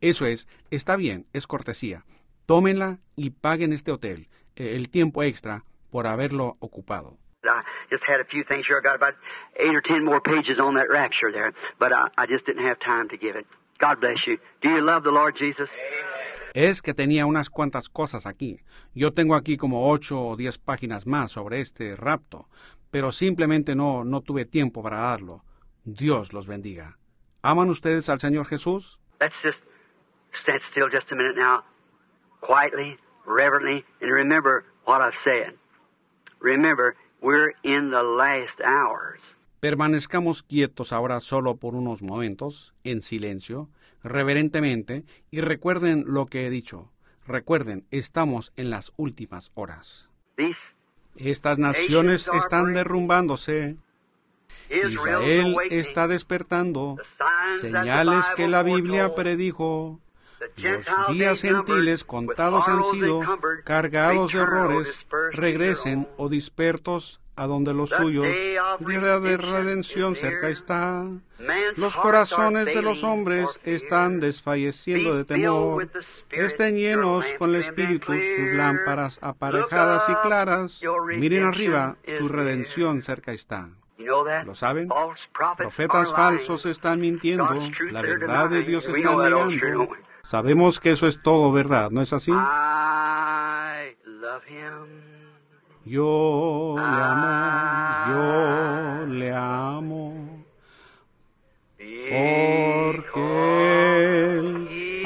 eso 0.00 0.26
es, 0.26 0.46
está 0.70 0.96
bien, 0.96 1.26
es 1.32 1.46
cortesía. 1.46 2.04
Tómenla 2.44 2.98
y 3.16 3.30
paguen 3.30 3.72
este 3.72 3.90
hotel, 3.90 4.28
eh, 4.54 4.76
el 4.76 4.90
tiempo 4.90 5.22
extra, 5.22 5.64
por 5.90 6.06
haberlo 6.06 6.56
ocupado. 6.58 7.16
I 7.48 7.62
just 7.90 8.02
had 8.04 8.20
a 8.20 8.24
few 8.24 8.44
things 8.44 8.66
here. 8.66 8.78
I 8.78 8.82
got 8.82 8.96
about 8.96 9.14
eight 9.56 9.74
or 9.74 9.82
ten 9.82 10.04
more 10.04 10.20
pages 10.20 10.58
on 10.58 10.74
that 10.74 10.88
rapture 10.90 11.32
there, 11.32 11.52
but 11.78 11.92
I, 11.92 12.08
I 12.16 12.26
just 12.26 12.46
didn't 12.46 12.64
have 12.64 12.78
time 12.80 13.08
to 13.10 13.16
give 13.16 13.36
it. 13.36 13.46
God 13.78 14.00
bless 14.00 14.26
you. 14.26 14.38
Do 14.62 14.68
you 14.68 14.80
love 14.80 15.02
the 15.02 15.10
Lord 15.10 15.36
Jesus? 15.36 15.68
Es 16.54 16.80
que 16.82 16.94
tenía 16.94 17.26
unas 17.26 17.50
cuantas 17.50 17.88
cosas 17.88 18.26
aquí. 18.26 18.60
Yo 18.94 19.12
tengo 19.12 19.34
aquí 19.34 19.56
como 19.56 19.90
ocho 19.90 20.20
o 20.20 20.36
diez 20.36 20.56
páginas 20.56 21.04
más 21.04 21.32
sobre 21.32 21.60
este 21.60 21.96
rapto, 21.96 22.48
pero 22.92 23.10
simplemente 23.10 23.74
no, 23.74 24.04
no 24.04 24.20
tuve 24.20 24.44
tiempo 24.44 24.80
para 24.80 24.98
darlo. 24.98 25.42
Dios 25.84 26.32
los 26.32 26.46
bendiga. 26.46 26.96
¿Aman 27.42 27.68
ustedes 27.70 28.08
al 28.08 28.20
Señor 28.20 28.46
Jesús? 28.46 29.00
Let's 29.20 29.34
just 29.42 29.58
stand 30.42 30.60
still 30.70 30.88
just 30.88 31.10
a 31.10 31.16
minute 31.16 31.36
now, 31.36 31.64
quietly, 32.40 32.96
reverently, 33.26 33.84
and 34.00 34.12
remember 34.12 34.64
what 34.84 35.00
I've 35.00 35.18
said. 35.24 35.54
Remember, 36.40 36.94
we're 37.24 37.54
in 37.62 37.90
the 37.90 38.02
last 38.02 38.60
hours. 38.60 39.20
Permanezcamos 39.60 40.42
quietos 40.42 40.92
ahora 40.92 41.20
solo 41.20 41.56
por 41.56 41.74
unos 41.74 42.02
momentos, 42.02 42.74
en 42.84 43.00
silencio, 43.00 43.70
reverentemente, 44.02 45.04
y 45.30 45.40
recuerden 45.40 46.04
lo 46.06 46.26
que 46.26 46.46
he 46.46 46.50
dicho. 46.50 46.90
Recuerden, 47.26 47.86
estamos 47.90 48.52
en 48.56 48.68
las 48.68 48.92
últimas 48.96 49.50
horas. 49.54 50.10
These 50.36 50.58
Estas 51.16 51.58
naciones 51.58 52.28
están 52.28 52.74
derrumbándose. 52.74 53.76
Israel 54.68 55.56
está 55.70 56.08
despertando. 56.08 56.96
Señales 57.60 58.26
que 58.36 58.48
la 58.48 58.62
Biblia 58.62 59.14
predijo. 59.14 60.00
Los 60.56 60.86
días 61.08 61.40
gentiles 61.40 62.04
contados 62.04 62.66
han 62.68 62.82
sido, 62.84 63.20
cargados 63.64 64.32
de 64.32 64.40
horrores, 64.40 65.06
regresen 65.32 66.08
o 66.16 66.28
dispertos 66.28 67.20
a 67.36 67.46
donde 67.46 67.74
los 67.74 67.90
suyos, 67.90 68.26
día 68.80 69.20
de 69.20 69.36
redención 69.36 70.14
cerca 70.14 70.48
está. 70.48 71.04
Los 71.76 71.96
corazones 71.96 72.66
de 72.66 72.82
los 72.82 73.02
hombres 73.02 73.48
están 73.64 74.20
desfalleciendo 74.20 75.16
de 75.16 75.24
temor. 75.24 75.88
Estén 76.30 76.76
llenos 76.76 77.26
con 77.38 77.50
el 77.50 77.56
Espíritu 77.56 78.12
sus 78.12 78.50
lámparas 78.52 79.18
aparejadas 79.20 80.08
y 80.08 80.14
claras. 80.26 80.80
Miren 81.16 81.44
arriba, 81.44 81.96
su 82.06 82.28
redención 82.28 83.02
cerca 83.02 83.32
está. 83.32 83.68
¿Lo 84.44 84.54
saben? 84.54 84.88
Profetas 85.56 86.12
falsos 86.12 86.66
están 86.66 87.00
mintiendo. 87.00 87.48
La 87.90 88.02
verdad 88.02 88.48
de 88.48 88.62
Dios 88.62 88.88
está 88.88 89.16
negando. 89.16 89.88
Sabemos 90.24 90.80
que 90.80 90.90
eso 90.92 91.06
es 91.06 91.20
todo 91.22 91.52
verdad, 91.52 91.90
¿no 91.90 92.00
es 92.00 92.14
así? 92.14 92.32
I 92.32 93.94
love 94.06 94.42
him. 94.48 95.02
Yo 95.84 96.76
le 96.78 96.82
amo, 96.82 98.08
yo 98.08 99.06
le 99.06 99.34
amo, 99.34 100.44
porque 101.76 103.20
él 104.38 105.02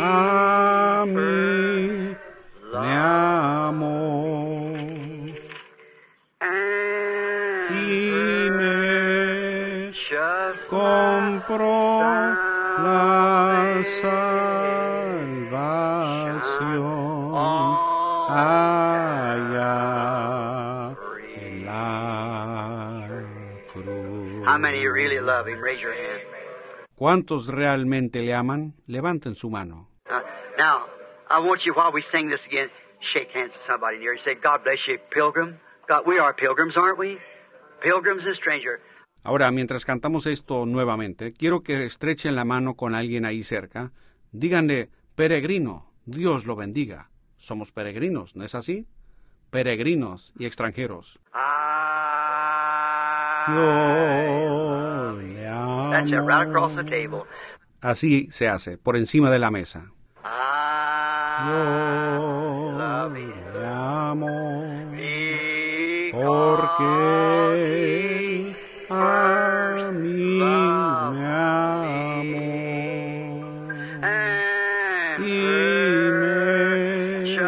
love 25.38 25.48
him? 25.48 25.60
Raise 25.62 25.80
your 25.80 25.94
hand. 25.94 26.22
¿Cuántos 26.94 27.46
realmente 27.46 28.22
le 28.22 28.34
aman? 28.34 28.74
Levanten 28.86 29.36
su 29.36 29.48
mano. 29.50 29.88
Uh, 30.10 30.20
now, 30.58 30.86
I 31.30 31.38
want 31.38 31.62
you, 31.64 31.72
while 31.74 31.92
we 31.92 32.02
sing 32.10 32.28
this 32.28 32.44
again, 32.46 32.68
shake 33.12 33.30
hands 33.32 33.52
with 33.52 33.66
somebody 33.66 33.98
near 33.98 34.14
you. 34.14 34.20
Say, 34.24 34.34
God 34.34 34.64
bless 34.64 34.80
you, 34.88 34.98
pilgrim. 35.10 35.60
God, 35.88 36.06
we 36.06 36.18
are 36.18 36.34
pilgrims, 36.34 36.76
aren't 36.76 36.98
we? 36.98 37.18
Pilgrims 37.82 38.26
and 38.26 38.34
stranger. 38.34 38.80
Ahora, 39.22 39.50
mientras 39.50 39.84
cantamos 39.84 40.26
esto 40.26 40.66
nuevamente, 40.66 41.32
quiero 41.32 41.62
que 41.62 41.84
estrechen 41.84 42.34
la 42.34 42.44
mano 42.44 42.74
con 42.74 42.94
alguien 42.94 43.24
ahí 43.24 43.44
cerca. 43.44 43.92
Díganle, 44.32 44.90
peregrino, 45.14 45.92
Dios 46.04 46.46
lo 46.46 46.56
bendiga. 46.56 47.10
Somos 47.36 47.70
peregrinos, 47.70 48.34
¿no 48.34 48.44
es 48.44 48.54
así? 48.54 48.86
Peregrinos 49.50 50.32
y 50.36 50.46
extranjeros. 50.46 51.20
I... 51.32 51.97
Así 57.80 58.28
se 58.30 58.48
hace, 58.48 58.76
por 58.78 58.96
encima 58.96 59.30
de 59.30 59.38
la 59.38 59.50
mesa. 59.50 59.90
I 60.24 61.46
Yo 61.48 62.72
love 62.76 63.16
him. 63.16 63.32
le 63.54 63.66
amo. 63.66 64.26
Because 64.90 66.12
Porque 66.12 66.88
a 68.90 69.90
mí 69.92 70.38
me 70.40 71.26
amó 71.26 72.48
and 74.02 75.24
y 75.24 75.30
me 76.10 77.38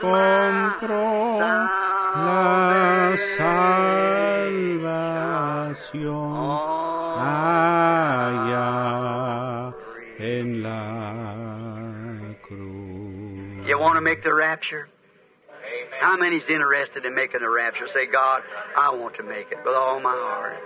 compró 0.00 1.04
la 2.14 3.16
salvación 5.92 7.18
allá 8.38 8.62
en 10.18 10.62
la 10.62 12.34
cruz. 12.42 13.66
You 13.66 13.78
want 13.78 13.96
to 13.96 14.00
make 14.00 14.22
the 14.22 14.34
rapture? 14.34 14.88
How 16.00 16.16
many's 16.16 16.48
interested 16.48 17.04
in 17.04 17.14
making 17.14 17.40
the 17.40 17.50
rapture? 17.50 17.88
Say, 17.92 18.06
God, 18.06 18.42
I 18.76 18.90
want 18.90 19.16
to 19.16 19.22
make 19.22 19.50
it 19.50 19.58
with 19.64 19.74
all 19.74 20.00
my 20.00 20.14
heart. 20.14 20.62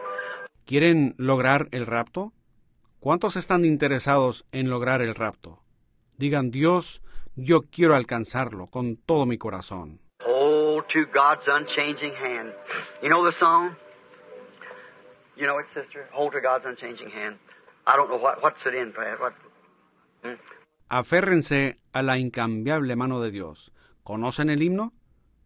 ¿Quieren 0.66 1.14
lograr 1.18 1.68
el 1.72 1.86
rapto? 1.86 2.32
¿Cuántos 3.00 3.36
están 3.36 3.64
interesados 3.64 4.44
en 4.52 4.70
lograr 4.70 5.02
el 5.02 5.14
rapto? 5.14 5.58
Digan, 6.18 6.50
Dios, 6.52 7.02
yo 7.34 7.62
quiero 7.62 7.96
alcanzarlo 7.96 8.68
con 8.68 8.96
todo 8.96 9.26
mi 9.26 9.38
corazón. 9.38 9.98
Hold 10.24 10.84
to 10.88 11.06
God's 11.12 11.48
unchanging 11.48 12.14
hand. 12.14 12.52
You 13.02 13.08
know 13.08 13.24
the 13.24 13.32
song? 13.40 13.74
You 15.36 15.46
know 15.46 15.58
it, 15.58 15.66
sister? 15.74 16.08
Hold 16.12 16.32
to 16.32 16.40
God's 16.40 16.64
unchanging 16.66 17.10
hand. 17.10 17.36
I 17.86 17.96
don't 17.96 18.08
know 18.08 18.18
what 18.18 18.42
what's 18.42 18.64
it 18.66 18.74
in, 18.74 18.92
Brad. 18.92 19.18
What? 19.18 19.32
Hmm? 20.22 20.34
Aférrense 20.88 21.78
a 21.92 22.02
la 22.02 22.18
incambiable 22.18 22.96
mano 22.96 23.20
de 23.20 23.30
Dios. 23.30 23.72
¿Conocen 24.04 24.50
el 24.50 24.62
himno? 24.62 24.92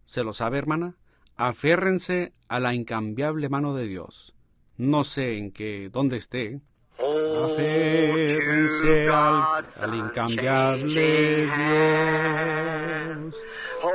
¿Se 0.05 0.23
lo 0.23 0.33
sabe, 0.33 0.57
hermana? 0.57 0.95
Aférrense 1.37 2.33
a 2.49 2.59
la 2.59 2.73
incambiable 2.73 3.47
mano 3.47 3.75
de 3.75 3.87
Dios. 3.87 4.33
No 4.77 5.03
sé 5.03 5.37
en 5.37 5.51
qué, 5.51 5.89
dónde 5.91 6.17
esté. 6.17 6.59
Aférrense 6.99 9.09
al, 9.09 9.65
al 9.79 9.95
incambiable. 9.95 11.45
Dios. 11.45 13.35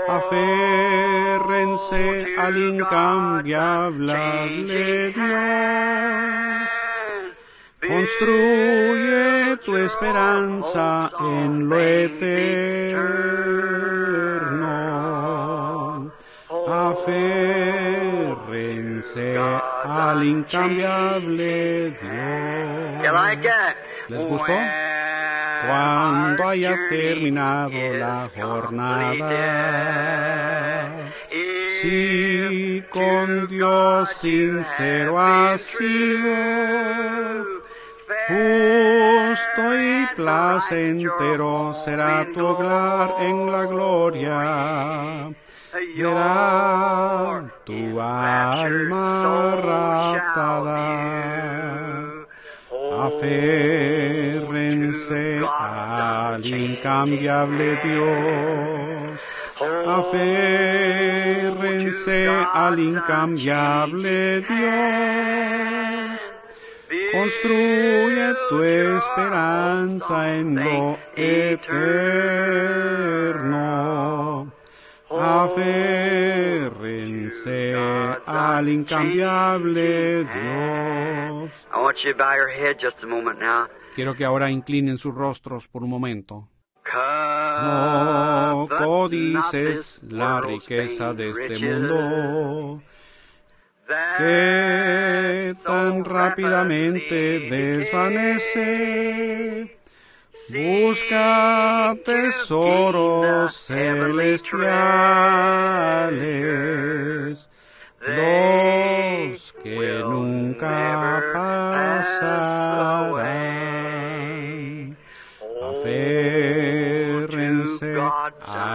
Aférrense 0.08 1.31
al 2.38 2.56
incambiable 2.56 4.16
Dios. 5.12 6.70
Construye 7.86 9.56
tu 9.64 9.76
esperanza 9.76 11.10
en 11.20 11.68
lo 11.68 11.78
eterno. 11.78 12.52
Aférrense 16.68 17.66
al 19.84 20.24
incambiable 20.24 21.90
Dios. 22.00 23.02
¿Les 24.08 24.24
gustó? 24.24 24.54
cuando 25.66 26.48
haya 26.48 26.74
terminado 26.88 27.70
la 27.94 28.28
jornada. 28.34 29.28
Si 31.32 32.84
con 32.90 33.48
Dios 33.48 34.10
sincero 34.20 35.18
has 35.18 35.62
sido, 35.62 37.46
justo 38.28 39.74
y 39.74 40.06
placentero 40.14 41.72
será 41.86 42.26
tu 42.34 42.44
hogar 42.44 43.14
en 43.20 43.50
la 43.50 43.64
gloria. 43.64 45.30
Verá 45.96 47.50
tu 47.64 47.98
alma 47.98 49.56
raptada. 49.56 50.82
Aférrense 53.06 54.20
al 55.58 56.44
incambiable 56.44 57.76
Dios. 57.82 58.71
Aférrense 59.86 62.28
al 62.28 62.78
incambiable 62.78 64.40
Dios. 64.42 66.20
Construye 67.12 68.34
tu 68.48 68.62
esperanza 68.62 70.34
en 70.34 70.54
lo 70.56 70.98
eterno. 71.16 71.72
Aférrense 75.10 77.74
al 78.26 78.68
incambiable 78.68 80.24
Dios. 80.24 81.66
I 81.70 81.82
want 81.82 81.98
you 82.04 82.12
to 82.12 82.18
bow 82.18 82.34
your 82.34 82.48
head 82.48 82.78
just 82.78 83.02
a 83.02 83.06
moment 83.06 83.38
now. 83.38 83.68
Quiero 83.94 84.14
que 84.14 84.24
ahora 84.24 84.50
inclinen 84.50 84.96
sus 84.98 85.14
rostros 85.14 85.68
por 85.68 85.82
un 85.82 85.90
momento. 85.90 86.48
No 88.62 88.68
codices 88.68 90.00
la 90.08 90.40
riqueza 90.40 91.12
de 91.14 91.30
este 91.30 91.58
mundo 91.58 92.80
que 94.18 95.56
tan 95.64 96.04
rápidamente 96.04 97.40
desvanece. 97.50 98.86
Busca 100.48 101.96
tesoros 102.04 103.66
celestiales, 103.66 104.70
los 108.00 109.52
que 109.64 110.04
nunca 110.04 111.22
pasarán. 111.32 112.62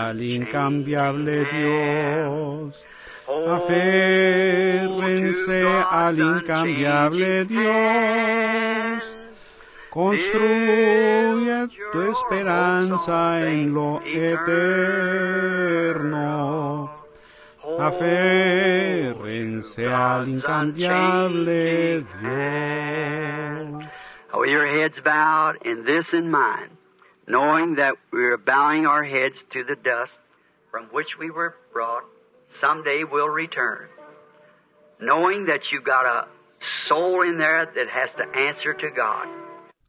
Al 0.10 0.22
incambiable 0.22 1.46
Dios. 1.52 2.86
Aférrense 3.48 5.62
al 5.92 6.20
incambiable 6.20 7.46
Dios. 7.46 9.18
Construye 9.90 11.68
tu 11.92 12.02
esperanza 12.12 13.48
en 13.48 13.74
lo 13.74 14.02
eterno. 14.06 15.48
Aférrense 17.80 19.88
al 19.88 20.30
incambiable 20.30 22.06
Dios. 22.22 23.84
With 24.34 24.50
your 24.50 24.68
heads 24.68 25.00
bowed 25.04 25.58
and 25.66 25.86
this 25.86 26.14
in 26.14 26.30
mind, 26.30 26.77
knowing 27.28 27.76
that 27.76 27.96
we're 28.12 28.38
bowing 28.38 28.86
our 28.86 29.04
heads 29.04 29.36
to 29.52 29.64
the 29.64 29.76
dust 29.76 30.18
from 30.72 30.86
which 30.92 31.18
we 31.20 31.30
were 31.30 31.56
brought, 31.74 32.04
someday 32.62 33.04
we'll 33.04 33.30
return. 33.30 33.90
Knowing 35.00 35.46
that 35.46 35.62
you've 35.72 35.84
got 35.84 36.06
a 36.06 36.28
soul 36.88 37.22
in 37.22 37.38
there 37.38 37.66
that 37.66 37.90
has 37.90 38.10
to 38.18 38.24
answer 38.40 38.74
to 38.74 38.90
God. 38.96 39.28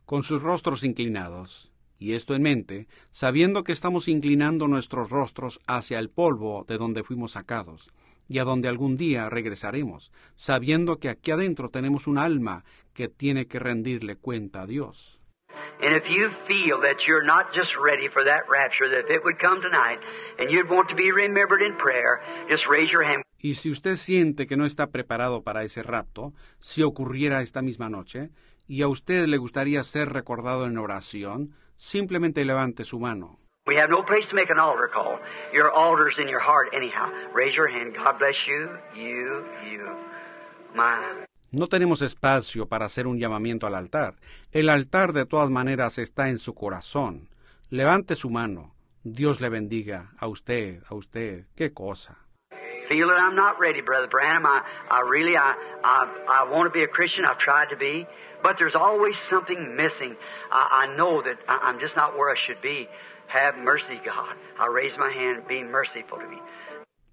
Con 0.05 0.23
sus 0.23 0.43
rostros 0.43 0.83
inclinados, 0.83 1.71
y 1.99 2.15
esto 2.15 2.35
en 2.35 2.43
mente, 2.43 2.89
sabiendo 3.13 3.63
que 3.63 3.73
estamos 3.73 4.09
inclinando 4.09 4.69
nuestros 4.69 5.11
rostros 5.11 5.61
hacia 5.67 5.99
el 5.99 6.11
polvo 6.11 6.65
de 6.67 6.77
donde 6.77 7.05
fuimos 7.05 7.33
sacados, 7.33 7.93
y 8.27 8.39
a 8.39 8.45
donde 8.45 8.69
algún 8.69 8.97
día 8.97 9.31
regresaremos, 9.31 10.13
sabiendo 10.35 10.99
que 10.99 11.09
aquí 11.09 11.31
adentro 11.31 11.71
tenemos 11.71 12.07
un 12.07 12.19
alma 12.19 12.65
que 12.95 13.09
tiene 13.09 13.47
que 13.47 13.59
rendirle 13.59 14.17
cuenta 14.17 14.63
a 14.63 14.67
Dios. 14.67 15.18
And 15.81 15.95
if 15.95 16.05
you 16.11 16.31
feel 16.47 16.81
that 16.83 17.07
you're 17.07 17.25
not 17.25 17.55
just 17.55 17.71
ready 17.79 18.09
for 18.09 18.25
that 18.25 18.49
rapture, 18.51 18.89
that 18.91 19.07
if 19.07 19.11
it 19.11 19.23
would 19.23 19.39
come 19.39 19.63
tonight 19.63 20.01
and 20.39 20.51
you'd 20.51 20.69
want 20.69 20.89
to 20.89 20.97
be 20.97 21.13
remembered 21.13 21.63
in 21.63 21.77
prayer, 21.77 22.21
just 22.51 22.67
raise 22.69 22.91
your 22.91 23.05
hand. 23.05 23.23
Y 23.41 23.55
si 23.55 23.71
usted 23.71 23.95
siente 23.97 24.49
que 24.49 24.57
no 24.57 24.67
está 24.67 24.89
preparado 24.91 25.45
para 25.45 25.63
ese 25.63 25.85
rapto, 25.85 26.33
si 26.59 26.83
ocurriera 26.83 27.41
esta 27.41 27.63
misma 27.63 27.89
noche, 27.89 28.31
y 28.67 28.83
a 28.83 28.89
usted 28.89 29.27
le 29.27 29.39
gustaría 29.39 29.85
ser 29.85 30.13
recordado 30.13 30.67
en 30.67 30.77
oración, 30.77 31.55
simplemente 31.77 32.45
levante 32.45 32.85
su 32.85 32.99
mano. 32.99 33.39
We 33.67 33.77
have 33.77 33.91
no 33.91 34.03
place 34.03 34.27
to 34.31 34.35
make 34.35 34.51
an 34.51 34.59
altar 34.59 34.89
call. 34.89 35.21
Your 35.53 35.71
altar's 35.71 36.19
in 36.19 36.27
your 36.27 36.41
heart 36.41 36.69
anyhow. 36.73 37.11
Raise 37.35 37.55
your 37.55 37.69
hand. 37.69 37.95
God 37.95 38.19
bless 38.19 38.35
you, 38.49 38.71
you, 38.97 39.45
you. 39.71 39.85
My. 40.75 41.27
No 41.51 41.67
tenemos 41.67 42.03
espacio 42.03 42.67
para 42.67 42.85
hacer 42.85 43.07
un 43.07 43.19
llamamiento 43.19 43.67
al 43.67 43.75
altar. 43.75 44.17
El 44.53 44.69
altar 44.69 45.15
de 45.15 45.25
todas 45.25 45.49
maneras 45.49 45.97
está 45.97 46.29
en 46.29 46.39
su 46.39 46.55
corazón. 46.55 47.31
Levante 47.71 48.17
su 48.17 48.29
mano. 48.29 48.75
Dios 49.03 49.41
le 49.41 49.49
bendiga 49.49 50.11
a 50.19 50.27
usted, 50.27 50.83
a 50.91 50.95
usted. 50.95 51.47
Qué 51.57 51.73
cosa. 51.73 52.19
Feel 52.89 53.09
that 53.09 53.19
I'm 53.19 53.35
not 53.35 53.59
ready, 53.59 53.81
Brother 53.81 54.09
Branham. 54.09 54.45
I, 54.45 54.61
I 54.91 55.01
really, 55.01 55.37
I, 55.37 55.55
I, 55.85 56.07
I 56.29 56.51
want 56.51 56.67
to 56.67 56.71
be 56.71 56.85
a 56.85 56.89
Christian. 56.89 57.25
I've 57.25 57.39
tried 57.39 57.69
to 57.71 57.77
be. 57.77 58.07
But 58.43 58.57
there's 58.59 58.77
always 58.77 59.17
something 59.31 59.75
missing. 59.75 60.17
I, 60.53 60.85
I 60.85 60.97
know 60.97 61.23
that 61.23 61.39
I, 61.49 61.69
I'm 61.69 61.81
just 61.81 61.97
not 61.97 62.17
where 62.17 62.31
I 62.31 62.37
should 62.47 62.61
be. 62.61 62.89
Have 63.29 63.57
mercy, 63.57 64.01
God. 64.05 64.37
I 64.59 64.67
raise 64.69 64.97
my 64.99 65.13
hand. 65.13 65.47
Be 65.49 65.63
merciful 65.63 66.19
to 66.19 66.29
me. 66.29 66.39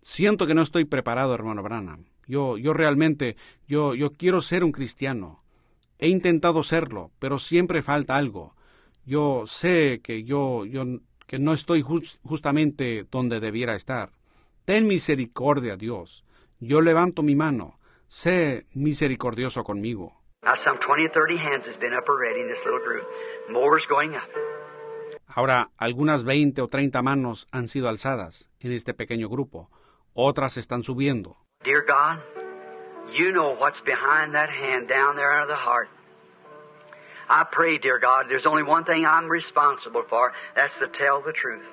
Siento 0.01 0.45
que 0.45 0.53
no 0.53 0.61
estoy 0.61 0.85
preparado, 0.85 1.33
hermano 1.33 1.63
Branham. 1.63 2.05
Yo, 2.27 2.57
yo 2.57 2.73
realmente, 2.73 3.35
yo, 3.67 3.93
yo 3.95 4.11
quiero 4.11 4.41
ser 4.41 4.63
un 4.63 4.71
cristiano. 4.71 5.43
He 5.99 6.07
intentado 6.09 6.63
serlo, 6.63 7.11
pero 7.19 7.39
siempre 7.39 7.81
falta 7.81 8.15
algo. 8.15 8.55
Yo 9.05 9.43
sé 9.47 10.01
que 10.03 10.23
yo, 10.23 10.65
yo, 10.65 10.83
que 11.27 11.39
no 11.39 11.53
estoy 11.53 11.81
jus- 11.83 12.19
justamente 12.23 13.05
donde 13.11 13.39
debiera 13.39 13.75
estar. 13.75 14.09
Ten 14.65 14.87
misericordia, 14.87 15.77
Dios. 15.77 16.25
Yo 16.59 16.81
levanto 16.81 17.21
mi 17.21 17.35
mano. 17.35 17.79
Sé 18.07 18.65
misericordioso 18.73 19.63
conmigo. 19.63 20.21
20 20.41 21.09
30 21.09 21.99
up. 24.17 24.29
Ahora, 25.27 25.69
algunas 25.77 26.23
veinte 26.23 26.61
o 26.61 26.67
treinta 26.67 27.01
manos 27.01 27.47
han 27.51 27.67
sido 27.67 27.89
alzadas 27.89 28.49
en 28.59 28.71
este 28.71 28.93
pequeño 28.93 29.27
grupo. 29.27 29.69
Otras 30.13 30.57
están 30.57 30.83
subiendo. 30.83 31.37
Dear 31.65 31.83
God, 31.87 32.19
you 33.17 33.31
know 33.31 33.55
what's 33.59 33.79
behind 33.81 34.33
that 34.35 34.49
hand 34.49 34.87
down 34.87 35.15
there 35.15 35.31
under 35.31 35.47
the 35.47 35.55
heart. 35.59 35.89
I 37.27 37.43
pray, 37.51 37.79
dear 37.79 37.99
God, 37.99 38.25
there's 38.29 38.45
only 38.45 38.61
one 38.61 38.83
thing 38.85 39.03
I'm 39.05 39.27
responsible 39.27 40.03
for. 40.07 40.31
That's 40.55 40.73
to 40.79 40.87
tell 40.95 41.21
the 41.25 41.33
truth. 41.33 41.65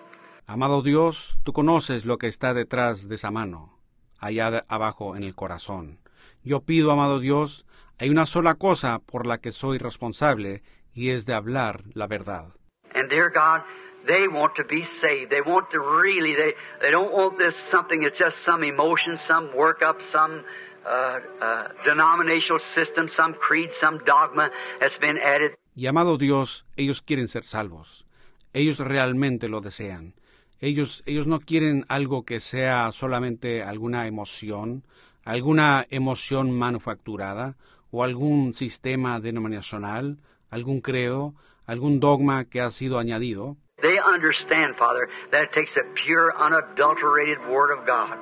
Amado 0.48 0.82
Dios, 0.82 1.36
tú 1.44 1.52
conoces 1.52 2.04
lo 2.06 2.16
que 2.16 2.26
está 2.26 2.54
detrás 2.54 3.06
de 3.08 3.14
esa 3.16 3.30
mano, 3.30 3.78
allá 4.18 4.50
de- 4.50 4.62
abajo 4.68 5.14
en 5.14 5.24
el 5.24 5.34
corazón. 5.34 5.98
Yo 6.42 6.60
pido, 6.62 6.90
amado 6.90 7.20
Dios, 7.20 7.66
hay 7.98 8.08
una 8.08 8.24
sola 8.26 8.54
cosa 8.54 8.98
por 8.98 9.26
la 9.26 9.38
que 9.38 9.52
soy 9.52 9.78
responsable 9.78 10.62
y 10.94 11.10
es 11.10 11.26
de 11.26 11.34
hablar 11.34 11.82
la 11.94 12.06
verdad. 12.06 12.46
And 12.94 13.08
dear 13.10 13.30
God, 13.30 13.62
they 14.06 14.28
want 14.28 14.56
to 14.56 14.64
be 14.64 14.84
saved. 15.00 15.30
They 15.30 15.40
want 15.40 15.70
to 15.70 15.78
really, 15.78 16.34
they, 16.34 16.52
they 16.80 16.90
don't 16.90 17.12
want 17.12 17.38
this 17.38 17.54
something 17.70 18.00
that's 18.00 18.18
just 18.18 18.36
some 18.44 18.62
emotion, 18.64 19.18
some 19.26 19.50
workup, 19.56 19.96
some 20.12 20.44
uh, 20.84 21.18
uh, 21.40 21.68
denominational 21.84 22.60
system, 22.74 23.08
some 23.16 23.34
creed, 23.34 23.70
some 23.80 23.98
dogma 24.04 24.50
that's 24.80 24.98
been 24.98 25.18
added. 25.18 25.52
Y 25.74 25.86
amado 25.86 26.18
Dios, 26.18 26.66
ellos 26.76 27.00
quieren 27.02 27.28
ser 27.28 27.44
salvos. 27.44 28.04
Ellos 28.52 28.78
realmente 28.78 29.48
lo 29.48 29.60
desean. 29.60 30.14
Ellos, 30.60 31.02
ellos 31.06 31.26
no 31.26 31.40
quieren 31.40 31.84
algo 31.88 32.24
que 32.24 32.40
sea 32.40 32.92
solamente 32.92 33.62
alguna 33.62 34.06
emoción, 34.06 34.84
alguna 35.24 35.86
emoción 35.90 36.52
manufacturada 36.52 37.56
o 37.90 38.04
algún 38.04 38.54
sistema 38.54 39.18
denominacional, 39.18 40.18
algún 40.50 40.80
credo, 40.80 41.34
algún 41.66 42.00
dogma 42.00 42.44
que 42.44 42.60
ha 42.60 42.70
sido 42.70 42.98
añadido. 42.98 43.56
They 43.82 43.98
understand, 43.98 44.76
Father, 44.78 45.08
that 45.32 45.42
it 45.42 45.52
takes 45.52 45.76
a 45.76 45.82
pure, 46.06 46.32
unadulterated 46.38 47.38
Word 47.50 47.76
of 47.76 47.84
God. 47.84 48.16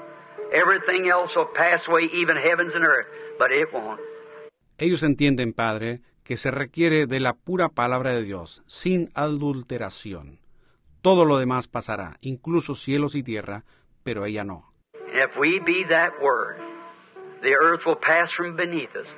Everything 0.53 1.09
else 1.09 1.31
will 1.37 1.53
pass 1.55 1.81
away, 1.87 2.09
even 2.13 2.37
heavens 2.37 2.75
and 2.75 2.85
earth, 2.85 3.07
but 3.39 3.53
it 3.53 3.69
won't. 3.73 4.01
Ellos 4.79 5.03
entienden, 5.03 5.53
Padre, 5.53 6.01
que 6.25 6.39
se 6.39 6.51
requiere 6.51 7.07
de 7.07 7.21
la 7.21 7.35
pura 7.35 7.69
palabra 7.69 8.15
de 8.15 8.23
Dios, 8.23 8.63
sin 8.67 9.11
adulteración. 9.15 10.39
Todo 11.03 11.27
lo 11.27 11.39
demás 11.39 11.69
pasará, 11.69 12.17
incluso 12.23 12.75
cielos 12.75 13.15
y 13.15 13.23
tierra, 13.23 13.65
pero 14.03 14.25
ella 14.25 14.45
no. 14.45 14.73
If 15.13 15.37
we 15.39 15.61
be 15.61 15.85
that 15.91 16.13
word, 16.23 16.57
the 17.43 17.55
earth 17.55 17.85
will 17.85 17.99
pass 18.01 18.31
from 18.33 18.57
beneath 18.57 18.95
us, 18.97 19.09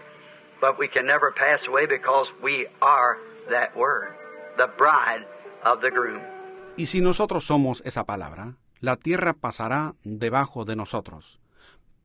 but 0.60 0.78
we 0.78 0.88
can 0.88 1.06
never 1.06 1.32
pass 1.32 1.60
away 1.68 1.86
because 1.86 2.26
we 2.42 2.66
are 2.80 3.18
that 3.50 3.76
word, 3.76 4.16
the 4.56 4.68
bride 4.76 5.24
of 5.64 5.80
the 5.80 5.90
groom. 5.90 6.22
Y 6.76 6.86
si 6.86 7.00
nosotros 7.00 7.44
somos 7.44 7.82
esa 7.84 8.04
palabra, 8.04 8.56
la 8.80 8.96
tierra 8.96 9.34
pasará 9.34 9.94
debajo 10.04 10.64
de 10.64 10.76
nosotros. 10.76 11.38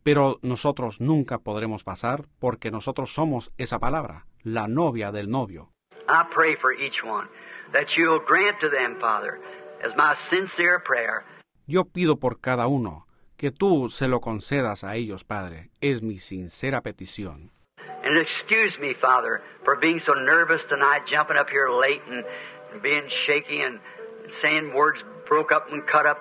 Pero 0.03 0.39
nosotros 0.41 1.01
nunca 1.01 1.39
podremos 1.39 1.83
pasar 1.83 2.25
porque 2.39 2.71
nosotros 2.71 3.13
somos 3.13 3.51
esa 3.57 3.79
palabra, 3.79 4.25
la 4.43 4.67
novia 4.67 5.11
del 5.11 5.29
novio. 5.29 5.69
I 6.09 6.23
pray 6.33 6.55
for 6.55 6.71
each 6.73 7.03
one 7.03 7.27
that 7.73 7.87
you'll 7.97 8.23
grant 8.25 8.59
to 8.61 8.69
them, 8.69 8.97
Father, 8.99 9.39
as 9.83 9.95
my 9.97 10.15
sincere 10.29 10.79
prayer, 10.85 11.23
Yo 11.65 11.83
pido 11.83 12.17
por 12.17 12.39
cada 12.39 12.67
uno 12.67 13.07
que 13.35 13.51
tú 13.51 13.89
se 13.89 14.07
lo 14.07 14.21
concedas 14.21 14.85
a 14.85 14.95
ellos, 14.95 15.25
Padre. 15.25 15.69
Es 15.81 16.01
mi 16.01 16.19
sincera 16.19 16.81
petición. 16.81 17.51
and 18.03 18.17
excuse 18.17 18.71
me, 18.79 18.93
Father, 19.01 19.41
for 19.65 19.75
being 19.75 19.99
so 20.05 20.13
nervous 20.13 20.61
tonight, 20.69 21.01
jumping 21.11 21.35
up 21.35 21.49
here 21.49 21.69
late 21.69 22.01
and 22.09 22.23
being 22.81 23.03
shaky 23.25 23.59
and 23.59 23.79
saying 24.41 24.73
words 24.73 24.99
broke 25.27 25.53
up 25.53 25.67
and 25.71 25.83
cut 25.85 26.05
up. 26.05 26.17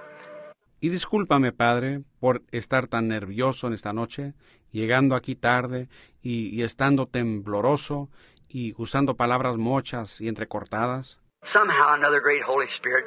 Y 0.81 0.89
discúlpame, 0.89 1.53
Padre, 1.53 2.01
por 2.21 2.43
estar 2.53 2.87
tan 2.87 3.09
nervioso 3.09 3.67
en 3.67 3.73
esta 3.73 3.93
noche, 3.93 4.35
llegando 4.73 5.15
aquí 5.15 5.35
tarde 5.35 5.89
y, 6.23 6.55
y 6.55 6.63
estando 6.63 7.07
tembloroso 7.07 8.11
y 8.49 8.75
usando 8.77 9.17
palabras 9.17 9.57
mochas 9.57 10.21
y 10.21 10.29
entrecortadas. 10.29 11.19
Somehow, 11.53 11.95
another 11.95 12.21
great 12.21 12.43
Holy 12.43 12.67
Spirit, 12.79 13.05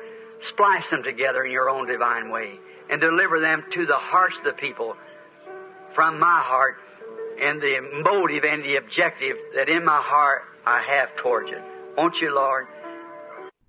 splice 0.52 0.90
them 0.90 1.04
together 1.04 1.44
in 1.46 1.52
your 1.52 1.70
own 1.70 1.88
divine 1.88 2.32
way 2.32 2.60
and 2.90 3.02
deliver 3.02 3.40
them 3.40 3.64
to 3.74 3.86
the 3.86 3.98
hearts 3.98 4.36
of 4.40 4.46
the 4.46 4.54
people 4.54 4.96
from 5.94 6.20
my 6.20 6.42
heart 6.42 6.78
and 7.42 7.62
the 7.62 7.80
motive 8.04 8.44
and 8.44 8.64
the 8.64 8.78
objective 8.78 9.38
that 9.56 9.70
in 9.70 9.86
my 9.86 10.02
heart 10.02 10.44
I 10.66 10.82
have 10.82 11.10
towards 11.22 11.50
you. 11.50 11.60
Won't 11.98 12.16
you, 12.22 12.34
Lord? 12.34 12.68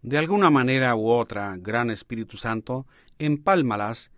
De 0.03 0.19
alguna 0.19 0.51
manera 0.51 0.95
u 0.95 1.09
otra, 1.09 1.57
Gran 1.59 1.91
Espíritu 1.91 2.37
Santo, 2.37 2.87
empálmalas 3.19 4.11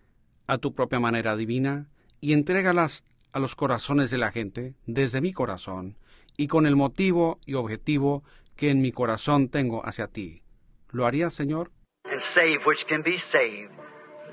a 0.47 0.59
tu 0.59 0.75
propia 0.75 1.01
manera 1.01 1.36
divina 1.36 1.89
y 2.20 2.33
entrégalas 2.33 3.05
a 3.33 3.41
los 3.41 3.57
corazones 3.57 4.11
de 4.11 4.19
la 4.19 4.31
gente 4.31 4.75
desde 4.86 5.20
mi 5.20 5.33
corazón 5.33 5.97
y 6.36 6.47
con 6.47 6.67
el 6.67 6.77
motivo 6.77 7.39
y 7.47 7.55
objetivo 7.55 8.23
que 8.57 8.70
en 8.70 8.81
mi 8.81 8.93
corazón 8.93 9.49
tengo 9.49 9.85
hacia 9.86 10.07
ti. 10.07 10.43
¿Lo 10.91 11.07
harías, 11.07 11.35
Señor? 11.35 11.70
and 12.05 12.20
save 12.35 12.61
which 12.67 12.85
can 12.89 13.02
be 13.02 13.19
saved. 13.33 13.73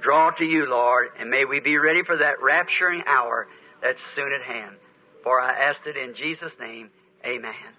Draw 0.03 0.31
to 0.37 0.43
you, 0.43 0.65
Lord, 0.65 1.09
and 1.19 1.29
may 1.29 1.45
we 1.45 1.59
be 1.59 1.77
ready 1.77 2.03
for 2.03 2.17
that 2.17 2.35
rapturing 2.41 3.03
hour 3.07 3.47
that's 3.81 4.01
soon 4.15 4.31
at 4.33 4.43
hand. 4.43 4.75
For 5.23 5.39
I 5.39 5.53
asked 5.53 5.87
it 5.87 5.95
in 5.97 6.13
Jesus' 6.13 6.53
name. 6.59 6.91
Amen. 7.25 7.75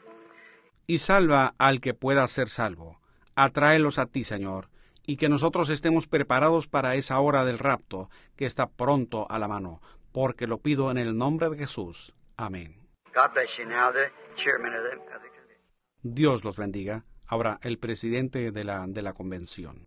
y 0.87 0.99
salva 0.99 1.55
al 1.57 1.81
que 1.81 1.95
pueda 1.95 2.27
ser 2.27 2.49
salvo. 2.49 3.00
Atráelos 3.43 3.99
a 3.99 4.05
ti, 4.05 4.23
Señor, 4.23 4.69
y 5.07 5.17
que 5.17 5.31
nosotros 5.31 5.71
estemos 5.71 6.07
preparados 6.07 6.67
para 6.67 6.95
esa 6.97 7.19
hora 7.21 7.43
del 7.43 7.59
rapto 7.59 8.11
que 8.37 8.45
está 8.45 8.69
pronto 8.69 9.27
a 9.31 9.39
la 9.39 9.49
mano, 9.49 9.81
porque 10.13 10.47
lo 10.47 10.59
pido 10.59 10.91
en 10.91 10.99
el 10.99 11.17
nombre 11.17 11.49
de 11.49 11.57
Jesús. 11.57 12.15
Amén. 12.37 12.77
Dios 16.03 16.45
los 16.45 16.59
bendiga. 16.59 17.07
Ahora, 17.27 17.59
el 17.63 17.79
presidente 17.79 18.51
de 18.51 18.63
la, 18.63 18.85
de 18.87 19.01
la 19.01 19.15
convención. 19.15 19.79